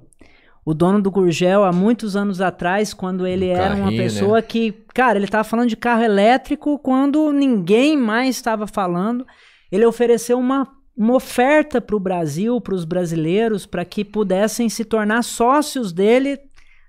O 0.65 0.73
dono 0.73 1.03
do 1.03 1.11
Gurgel, 1.11 1.65
há 1.65 1.73
muitos 1.73 2.15
anos 2.15 2.41
atrás, 2.41 2.95
quando 2.95 3.27
ele 3.27 3.49
Um 3.49 3.57
era 3.57 3.75
uma 3.75 3.85
carrinho, 3.85 4.03
pessoa 4.03 4.37
né? 4.37 4.43
que, 4.43 4.73
cara, 4.95 5.19
ele 5.19 5.25
estava 5.25 5.43
falando 5.43 5.69
de 5.69 5.77
carro 5.77 6.03
elétrico 6.03 6.79
quando 6.79 7.33
ninguém 7.33 7.97
mais 7.97 8.37
estava 8.37 8.67
falando. 8.67 9.27
Ele 9.73 9.85
ofereceu 9.85 10.39
uma, 10.39 10.69
uma 10.97 11.15
oferta 11.15 11.81
para 11.81 11.97
o 11.97 12.01
Brasil, 12.01 12.61
para 12.61 12.75
os 12.75 12.85
brasileiros, 12.85 13.67
para 13.67 13.85
que 13.85 14.05
pudessem 14.05 14.69
se 14.69 14.85
tornar 14.85 15.25
sócios 15.25 15.93
dele 15.93 16.39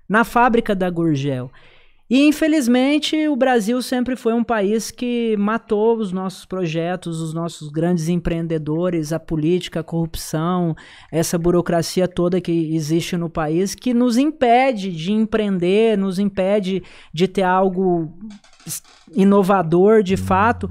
na 0.08 0.22
fábrica 0.22 0.74
da 0.74 0.88
Gurgel. 0.88 1.50
E 2.14 2.28
infelizmente 2.28 3.26
o 3.26 3.34
Brasil 3.34 3.82
sempre 3.82 4.14
foi 4.14 4.32
um 4.34 4.44
país 4.44 4.88
que 4.88 5.36
matou 5.36 5.96
os 5.96 6.12
nossos 6.12 6.44
projetos, 6.44 7.20
os 7.20 7.34
nossos 7.34 7.68
grandes 7.70 8.08
empreendedores, 8.08 9.12
a 9.12 9.18
política, 9.18 9.80
a 9.80 9.82
corrupção, 9.82 10.76
essa 11.10 11.36
burocracia 11.36 12.06
toda 12.06 12.40
que 12.40 12.72
existe 12.72 13.16
no 13.16 13.28
país, 13.28 13.74
que 13.74 13.92
nos 13.92 14.16
impede 14.16 14.92
de 14.92 15.10
empreender, 15.10 15.98
nos 15.98 16.20
impede 16.20 16.84
de 17.12 17.26
ter 17.26 17.42
algo 17.42 18.16
inovador 19.12 20.00
de 20.00 20.16
fato. 20.16 20.70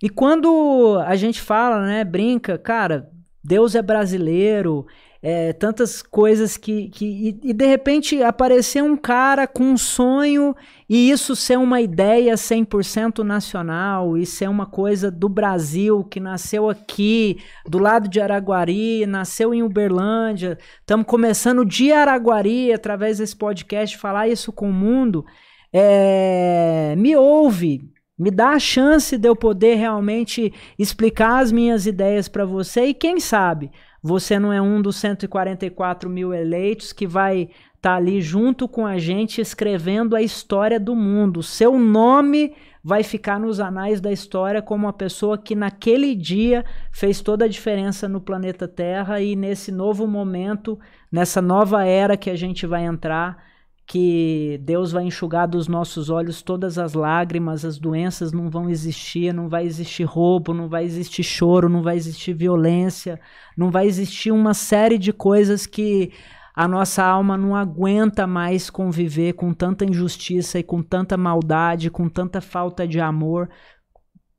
E 0.00 0.08
quando 0.08 1.02
a 1.04 1.16
gente 1.16 1.40
fala, 1.40 1.84
né, 1.84 2.04
brinca, 2.04 2.56
cara, 2.56 3.10
Deus 3.42 3.74
é 3.74 3.82
brasileiro, 3.82 4.86
é, 5.26 5.54
tantas 5.54 6.02
coisas 6.02 6.58
que. 6.58 6.90
que 6.90 7.06
e, 7.06 7.50
e 7.50 7.52
de 7.54 7.64
repente 7.64 8.22
aparecer 8.22 8.82
um 8.82 8.94
cara 8.94 9.46
com 9.46 9.64
um 9.64 9.76
sonho 9.78 10.54
e 10.86 11.10
isso 11.10 11.34
ser 11.34 11.58
uma 11.58 11.80
ideia 11.80 12.34
100% 12.34 13.20
nacional 13.20 14.18
e 14.18 14.26
ser 14.26 14.50
uma 14.50 14.66
coisa 14.66 15.10
do 15.10 15.26
Brasil 15.26 16.04
que 16.04 16.20
nasceu 16.20 16.68
aqui, 16.68 17.38
do 17.66 17.78
lado 17.78 18.06
de 18.06 18.20
Araguari, 18.20 19.06
nasceu 19.06 19.54
em 19.54 19.62
Uberlândia. 19.62 20.58
Estamos 20.80 21.06
começando 21.06 21.64
de 21.64 21.90
Araguari, 21.90 22.70
através 22.70 23.16
desse 23.16 23.34
podcast, 23.34 23.96
falar 23.96 24.28
isso 24.28 24.52
com 24.52 24.68
o 24.68 24.74
mundo. 24.74 25.24
É, 25.72 26.94
me 26.98 27.16
ouve, 27.16 27.90
me 28.18 28.30
dá 28.30 28.50
a 28.50 28.58
chance 28.58 29.16
de 29.16 29.26
eu 29.26 29.34
poder 29.34 29.76
realmente 29.76 30.52
explicar 30.78 31.38
as 31.38 31.50
minhas 31.50 31.86
ideias 31.86 32.28
para 32.28 32.44
você 32.44 32.84
e 32.84 32.94
quem 32.94 33.18
sabe 33.18 33.70
você 34.06 34.38
não 34.38 34.52
é 34.52 34.60
um 34.60 34.82
dos 34.82 34.96
144 34.96 36.10
mil 36.10 36.34
eleitos 36.34 36.92
que 36.92 37.06
vai 37.06 37.48
estar 37.74 37.94
ali 37.94 38.20
junto 38.20 38.68
com 38.68 38.84
a 38.84 38.98
gente 38.98 39.40
escrevendo 39.40 40.14
a 40.14 40.20
história 40.20 40.78
do 40.78 40.94
mundo. 40.94 41.42
Seu 41.42 41.78
nome 41.78 42.54
vai 42.82 43.02
ficar 43.02 43.40
nos 43.40 43.60
anais 43.60 44.02
da 44.02 44.12
história 44.12 44.60
como 44.60 44.84
uma 44.84 44.92
pessoa 44.92 45.38
que 45.38 45.54
naquele 45.54 46.14
dia 46.14 46.66
fez 46.92 47.22
toda 47.22 47.46
a 47.46 47.48
diferença 47.48 48.06
no 48.06 48.20
planeta 48.20 48.68
Terra 48.68 49.22
e 49.22 49.34
nesse 49.34 49.72
novo 49.72 50.06
momento, 50.06 50.78
nessa 51.10 51.40
nova 51.40 51.86
era 51.86 52.14
que 52.14 52.28
a 52.28 52.36
gente 52.36 52.66
vai 52.66 52.84
entrar, 52.84 53.42
que 53.86 54.58
Deus 54.62 54.92
vai 54.92 55.04
enxugar 55.04 55.46
dos 55.46 55.68
nossos 55.68 56.08
olhos 56.08 56.40
todas 56.40 56.78
as 56.78 56.94
lágrimas, 56.94 57.64
as 57.64 57.78
doenças 57.78 58.32
não 58.32 58.48
vão 58.48 58.70
existir, 58.70 59.32
não 59.32 59.48
vai 59.48 59.66
existir 59.66 60.04
roubo, 60.04 60.54
não 60.54 60.68
vai 60.68 60.84
existir 60.84 61.22
choro, 61.22 61.68
não 61.68 61.82
vai 61.82 61.96
existir 61.96 62.32
violência, 62.32 63.20
não 63.56 63.70
vai 63.70 63.86
existir 63.86 64.30
uma 64.32 64.54
série 64.54 64.96
de 64.96 65.12
coisas 65.12 65.66
que 65.66 66.12
a 66.54 66.66
nossa 66.66 67.04
alma 67.04 67.36
não 67.36 67.54
aguenta 67.54 68.26
mais 68.26 68.70
conviver 68.70 69.34
com 69.34 69.52
tanta 69.52 69.84
injustiça 69.84 70.58
e 70.58 70.62
com 70.62 70.82
tanta 70.82 71.16
maldade, 71.16 71.90
com 71.90 72.08
tanta 72.08 72.40
falta 72.40 72.86
de 72.86 73.00
amor 73.00 73.50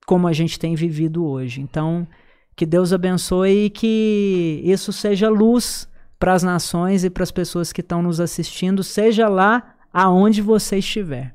como 0.06 0.28
a 0.28 0.34
gente 0.34 0.58
tem 0.58 0.76
vivido 0.76 1.26
hoje. 1.26 1.62
Então, 1.62 2.08
que 2.56 2.66
Deus 2.66 2.94
abençoe 2.94 3.66
e 3.66 3.70
que 3.70 4.62
isso 4.64 4.94
seja 4.94 5.30
luz 5.30 5.88
para 6.20 6.34
as 6.34 6.44
nações 6.44 7.04
e 7.04 7.10
para 7.10 7.24
as 7.24 7.32
pessoas 7.32 7.72
que 7.72 7.82
estão 7.82 8.02
nos 8.02 8.20
assistindo, 8.20 8.84
seja 8.84 9.28
lá 9.28 9.76
aonde 9.94 10.42
você 10.42 10.78
estiver. 10.78 11.34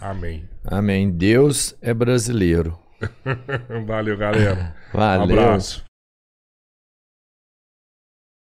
Amém. 0.00 0.48
Amém. 0.64 1.10
Deus 1.10 1.74
é 1.80 1.94
brasileiro. 1.94 2.78
Valeu, 3.86 4.16
galera. 4.16 4.74
Valeu. 4.92 5.36
Um 5.36 5.40
abraço. 5.40 5.84